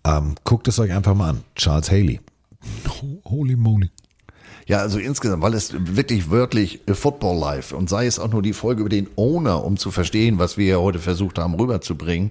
Ähm, 0.04 0.34
guckt 0.44 0.66
es 0.68 0.78
euch 0.78 0.92
einfach 0.92 1.14
mal 1.14 1.30
an. 1.30 1.44
Charles 1.54 1.90
Haley. 1.90 2.20
Holy 3.24 3.56
moly. 3.56 3.90
Ja, 4.70 4.78
also 4.78 5.00
insgesamt, 5.00 5.42
weil 5.42 5.54
es 5.54 5.74
wirklich 5.96 6.30
wörtlich 6.30 6.78
Football 6.86 7.40
Life 7.40 7.74
und 7.74 7.90
sei 7.90 8.06
es 8.06 8.20
auch 8.20 8.30
nur 8.30 8.40
die 8.40 8.52
Folge 8.52 8.82
über 8.82 8.88
den 8.88 9.08
Owner, 9.16 9.64
um 9.64 9.76
zu 9.76 9.90
verstehen, 9.90 10.38
was 10.38 10.58
wir 10.58 10.66
ja 10.66 10.76
heute 10.76 11.00
versucht 11.00 11.40
haben 11.40 11.54
rüberzubringen, 11.54 12.30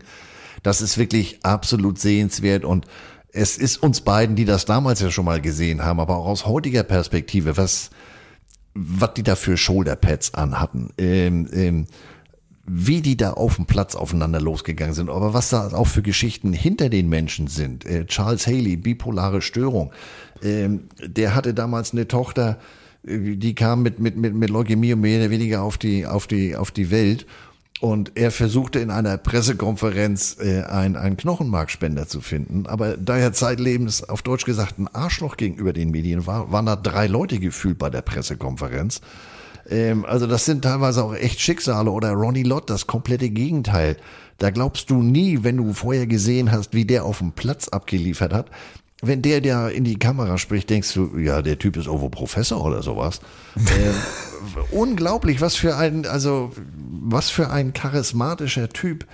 das 0.63 0.79
ist 0.81 0.97
wirklich 0.97 1.39
absolut 1.43 1.99
sehenswert 1.99 2.63
und 2.63 2.85
es 3.33 3.57
ist 3.57 3.83
uns 3.83 3.99
beiden, 3.99 4.37
die 4.37 4.45
das 4.45 4.63
damals 4.63 5.01
ja 5.01 5.11
schon 5.11 5.25
mal 5.25 5.41
gesehen 5.41 5.83
haben, 5.83 5.99
aber 5.99 6.15
auch 6.15 6.27
aus 6.27 6.45
heutiger 6.45 6.83
Perspektive, 6.83 7.57
was, 7.57 7.89
was 8.73 9.13
die 9.15 9.23
da 9.23 9.35
für 9.35 9.57
Shoulderpads 9.57 10.33
anhatten, 10.33 10.93
ähm, 10.97 11.49
ähm, 11.51 11.87
wie 12.65 13.01
die 13.01 13.17
da 13.17 13.33
auf 13.33 13.57
dem 13.57 13.65
Platz 13.65 13.95
aufeinander 13.95 14.39
losgegangen 14.39 14.93
sind, 14.93 15.09
aber 15.09 15.33
was 15.33 15.49
da 15.49 15.73
auch 15.73 15.87
für 15.87 16.03
Geschichten 16.03 16.53
hinter 16.53 16.87
den 16.89 17.09
Menschen 17.09 17.47
sind. 17.47 17.83
Äh, 17.83 18.05
Charles 18.05 18.47
Haley, 18.47 18.77
bipolare 18.77 19.41
Störung, 19.41 19.91
ähm, 20.43 20.85
der 20.99 21.35
hatte 21.35 21.53
damals 21.53 21.93
eine 21.93 22.07
Tochter, 22.07 22.59
äh, 23.05 23.35
die 23.35 23.55
kam 23.55 23.83
mit, 23.83 23.99
mit, 23.99 24.17
mit, 24.17 24.33
mit 24.33 24.49
Leukämie 24.49 24.95
mehr 24.95 25.19
oder 25.19 25.29
weniger 25.29 25.63
auf 25.63 25.77
die, 25.77 26.05
auf 26.05 26.27
die, 26.27 26.55
auf 26.55 26.71
die 26.71 26.91
Welt. 26.91 27.25
Und 27.81 28.11
er 28.15 28.31
versuchte 28.31 28.79
in 28.79 28.91
einer 28.91 29.17
Pressekonferenz 29.17 30.35
äh, 30.41 30.63
ein, 30.63 30.97
einen 30.97 31.15
Knochenmarkspender 31.15 32.07
zu 32.07 32.19
finden. 32.19 32.65
Aber 32.67 32.97
da 32.97 33.17
er 33.17 33.31
zeitlebens 33.31 34.03
auf 34.07 34.21
Deutsch 34.21 34.43
gesagt 34.43 34.79
ein 34.79 34.89
Arschloch 34.89 35.37
gegenüber 35.37 35.71
den 35.71 35.91
Medien 35.91 36.27
war, 36.27 36.51
waren 36.51 36.65
da 36.65 36.75
drei 36.75 37.07
Leute 37.07 37.39
gefühlt 37.39 37.77
bei 37.77 37.89
der 37.89 38.01
Pressekonferenz. 38.01 38.99
Ähm, 39.69 40.03
also 40.03 40.27
das 40.27 40.43
sind 40.43 40.63
teilweise 40.63 41.03
auch 41.03 41.15
echt 41.15 41.39
Schicksale. 41.39 41.89
Oder 41.89 42.11
Ronnie 42.11 42.43
Lott, 42.43 42.69
das 42.69 42.85
komplette 42.85 43.29
Gegenteil. 43.29 43.95
Da 44.39 44.49
glaubst 44.49 44.89
du 44.89 45.01
nie, 45.01 45.43
wenn 45.43 45.55
du 45.55 45.71
vorher 45.71 46.07
gesehen 46.07 46.51
hast, 46.51 46.73
wie 46.73 46.85
der 46.85 47.05
auf 47.05 47.19
dem 47.19 47.31
Platz 47.31 47.69
abgeliefert 47.69 48.33
hat. 48.33 48.47
Wenn 49.01 49.21
der 49.21 49.39
der 49.41 49.71
in 49.71 49.85
die 49.85 49.97
Kamera 49.97 50.37
spricht, 50.37 50.69
denkst 50.69 50.93
du, 50.93 51.17
ja, 51.17 51.41
der 51.41 51.57
Typ 51.57 51.77
ist 51.77 51.87
irgendwo 51.87 52.09
Professor 52.09 52.63
oder 52.63 52.81
sowas. 52.83 53.21
ähm, 53.55 53.63
unglaublich, 54.71 55.39
was 55.41 55.55
für 55.55 55.75
ein, 55.77 56.05
also 56.05 56.51
was 57.01 57.29
für 57.29 57.49
ein 57.49 57.71
charismatischer 57.73 58.67
Typ. 58.69 59.05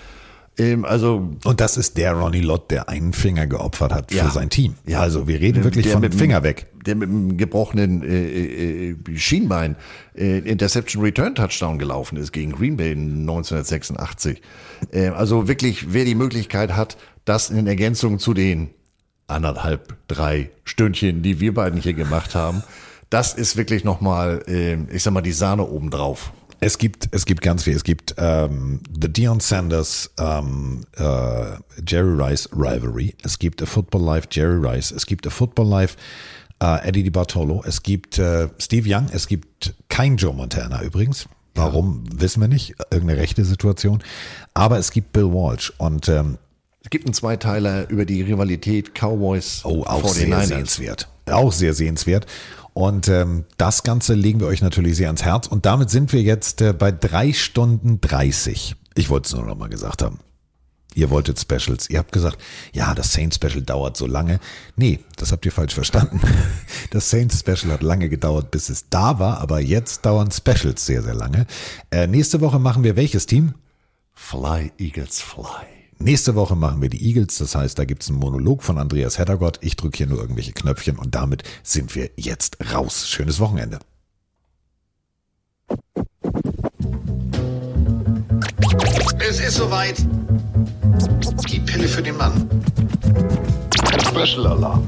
Ähm, 0.57 0.85
also 0.85 1.29
Und 1.43 1.59
das 1.59 1.75
ist 1.77 1.97
der 1.97 2.13
Ronnie 2.13 2.39
Lott, 2.41 2.71
der 2.71 2.87
einen 2.89 3.11
Finger 3.13 3.45
geopfert 3.45 3.93
hat 3.93 4.11
für 4.11 4.17
Ja. 4.17 4.29
sein 4.31 4.49
Team. 4.49 4.75
Ja. 4.87 5.01
Also 5.01 5.27
wir 5.27 5.39
reden 5.39 5.63
wirklich 5.63 5.87
von 5.89 6.01
mit 6.01 6.13
dem- 6.13 6.19
Finger 6.19 6.43
weg. 6.43 6.67
Der 6.85 6.95
mit 6.95 7.09
dem 7.09 7.35
gebrochenen 7.37 8.01
äh, 8.03 8.91
äh, 8.91 8.95
Schienbein 9.17 9.75
äh, 10.15 10.39
Interception 10.39 11.03
Return 11.03 11.35
Touchdown 11.35 11.77
gelaufen 11.77 12.15
ist 12.17 12.31
gegen 12.31 12.53
Green 12.53 12.77
Bay 12.77 12.91
1986. 12.91 14.41
Äh, 14.91 15.09
also 15.09 15.47
wirklich, 15.47 15.93
wer 15.93 16.05
die 16.05 16.15
Möglichkeit 16.15 16.75
hat, 16.75 16.97
das 17.25 17.49
in 17.49 17.67
Ergänzung 17.67 18.17
zu 18.19 18.33
den 18.33 18.69
anderthalb, 19.27 19.95
drei 20.07 20.51
Stündchen, 20.63 21.21
die 21.21 21.39
wir 21.39 21.53
beiden 21.53 21.81
hier 21.81 21.93
gemacht 21.93 22.35
haben, 22.35 22.63
das 23.09 23.33
ist 23.33 23.55
wirklich 23.55 23.83
nochmal, 23.83 24.43
äh, 24.47 24.77
ich 24.93 25.03
sag 25.03 25.13
mal, 25.13 25.21
die 25.21 25.31
Sahne 25.31 25.67
obendrauf. 25.67 26.31
Es 26.59 26.77
gibt, 26.77 27.09
es 27.11 27.25
gibt 27.25 27.41
ganz 27.41 27.63
viel. 27.63 27.75
Es 27.75 27.83
gibt 27.83 28.15
ähm, 28.17 28.79
The 28.99 29.11
Dion 29.11 29.39
Sanders 29.39 30.11
ähm, 30.17 30.85
äh, 30.97 31.03
Jerry 31.85 32.21
Rice 32.21 32.49
Rivalry. 32.53 33.13
Es 33.23 33.37
gibt 33.37 33.61
A 33.61 33.65
Football 33.65 34.03
Life 34.03 34.27
Jerry 34.31 34.65
Rice. 34.65 34.91
Es 34.91 35.05
gibt 35.05 35.27
A 35.27 35.29
Football 35.29 35.67
Life 35.67 35.97
äh, 36.61 36.87
Eddie 36.87 37.03
Di 37.03 37.09
Bartolo. 37.09 37.61
Es 37.67 37.83
gibt 37.83 38.17
äh, 38.17 38.47
Steve 38.57 38.89
Young. 38.89 39.07
Es 39.11 39.27
gibt 39.27 39.75
kein 39.89 40.17
Joe 40.17 40.33
Montana 40.33 40.81
übrigens. 40.81 41.27
Warum, 41.55 42.03
wissen 42.11 42.41
wir 42.41 42.47
nicht. 42.47 42.75
Irgendeine 42.91 43.21
rechte 43.21 43.45
Situation. 43.45 44.03
Aber 44.53 44.77
es 44.77 44.91
gibt 44.91 45.13
Bill 45.13 45.31
Walsh. 45.31 45.71
Und 45.77 46.09
ähm, 46.09 46.37
Es 46.85 46.91
gibt 46.91 47.07
einen 47.07 47.15
Zweiteiler 47.15 47.89
über 47.89 48.05
die 48.05 48.21
Rivalität 48.21 48.91
Cowboys 48.93 49.61
Oh, 49.63 49.83
auch 49.85 50.07
sehr 50.07 50.27
49ers. 50.27 50.45
sehenswert. 50.45 51.09
Auch 51.25 51.51
sehr 51.51 51.73
sehenswert. 51.73 52.27
Und 52.73 53.07
ähm, 53.07 53.45
das 53.57 53.81
Ganze 53.81 54.13
legen 54.13 54.39
wir 54.39 54.45
euch 54.45 54.61
natürlich 54.61 54.95
sehr 54.95 55.07
ans 55.07 55.23
Herz. 55.23 55.47
Und 55.47 55.65
damit 55.65 55.89
sind 55.89 56.13
wir 56.13 56.21
jetzt 56.21 56.61
äh, 56.61 56.73
bei 56.73 56.91
drei 56.91 57.33
Stunden 57.33 58.01
30. 58.01 58.75
Ich 58.93 59.09
wollte 59.09 59.25
es 59.25 59.33
nur 59.33 59.47
noch 59.47 59.57
mal 59.57 59.67
gesagt 59.67 60.03
haben. 60.03 60.19
Ihr 60.93 61.09
wolltet 61.09 61.39
Specials. 61.39 61.89
Ihr 61.89 61.97
habt 61.97 62.11
gesagt, 62.11 62.37
ja, 62.71 62.93
das 62.93 63.11
Saints 63.13 63.37
Special 63.37 63.63
dauert 63.63 63.97
so 63.97 64.05
lange. 64.05 64.39
Nee, 64.75 64.99
das 65.15 65.31
habt 65.31 65.43
ihr 65.47 65.51
falsch 65.51 65.73
verstanden. 65.73 66.21
Das 66.91 67.09
Saints 67.09 67.39
Special 67.39 67.73
hat 67.73 67.81
lange 67.81 68.09
gedauert, 68.09 68.51
bis 68.51 68.69
es 68.69 68.89
da 68.91 69.17
war, 69.17 69.39
aber 69.41 69.59
jetzt 69.59 70.05
dauern 70.05 70.29
Specials 70.29 70.85
sehr, 70.85 71.01
sehr 71.01 71.15
lange. 71.15 71.47
Äh, 71.89 72.05
nächste 72.05 72.41
Woche 72.41 72.59
machen 72.59 72.83
wir 72.83 72.95
welches 72.95 73.25
Team? 73.25 73.55
Fly, 74.13 74.71
Eagles, 74.77 75.19
fly. 75.19 75.74
Nächste 75.97 76.35
Woche 76.35 76.55
machen 76.55 76.81
wir 76.81 76.89
die 76.89 77.03
Eagles, 77.07 77.37
das 77.37 77.55
heißt, 77.55 77.79
da 77.79 77.85
gibt's 77.85 78.09
einen 78.09 78.19
Monolog 78.19 78.63
von 78.63 78.77
Andreas 78.77 79.17
Heddergott. 79.17 79.59
Ich 79.61 79.75
drücke 79.75 79.97
hier 79.97 80.07
nur 80.07 80.19
irgendwelche 80.19 80.51
Knöpfchen 80.51 80.97
und 80.97 81.15
damit 81.15 81.43
sind 81.63 81.95
wir 81.95 82.09
jetzt 82.17 82.57
raus. 82.73 83.07
Schönes 83.07 83.39
Wochenende. 83.39 83.79
Es 89.27 89.39
ist 89.39 89.55
soweit. 89.55 90.05
Die 91.49 91.59
Pille 91.59 91.87
für 91.87 92.03
den 92.03 92.17
Mann. 92.17 92.49
Special 94.07 94.47
Alarm. 94.47 94.87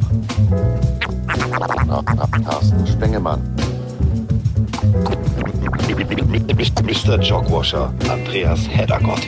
Carsten 2.43 2.85
Spengemann. 2.85 3.41
Mr. 6.83 7.19
Jogwasher, 7.21 7.93
Andreas 8.09 8.67
Heddergott. 8.67 9.27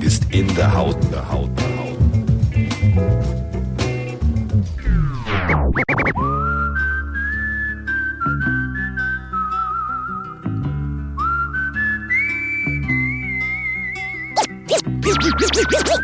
Ist 0.00 0.24
in 0.30 0.52
der 0.54 0.74
Haut, 0.74 0.96
der 1.12 1.30
Haut. 1.30 1.50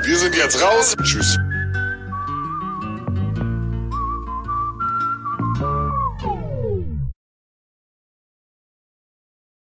Wir 0.05 0.17
sind 0.17 0.35
jetzt 0.37 0.63
raus. 0.63 0.97
Tschüss. 1.03 1.39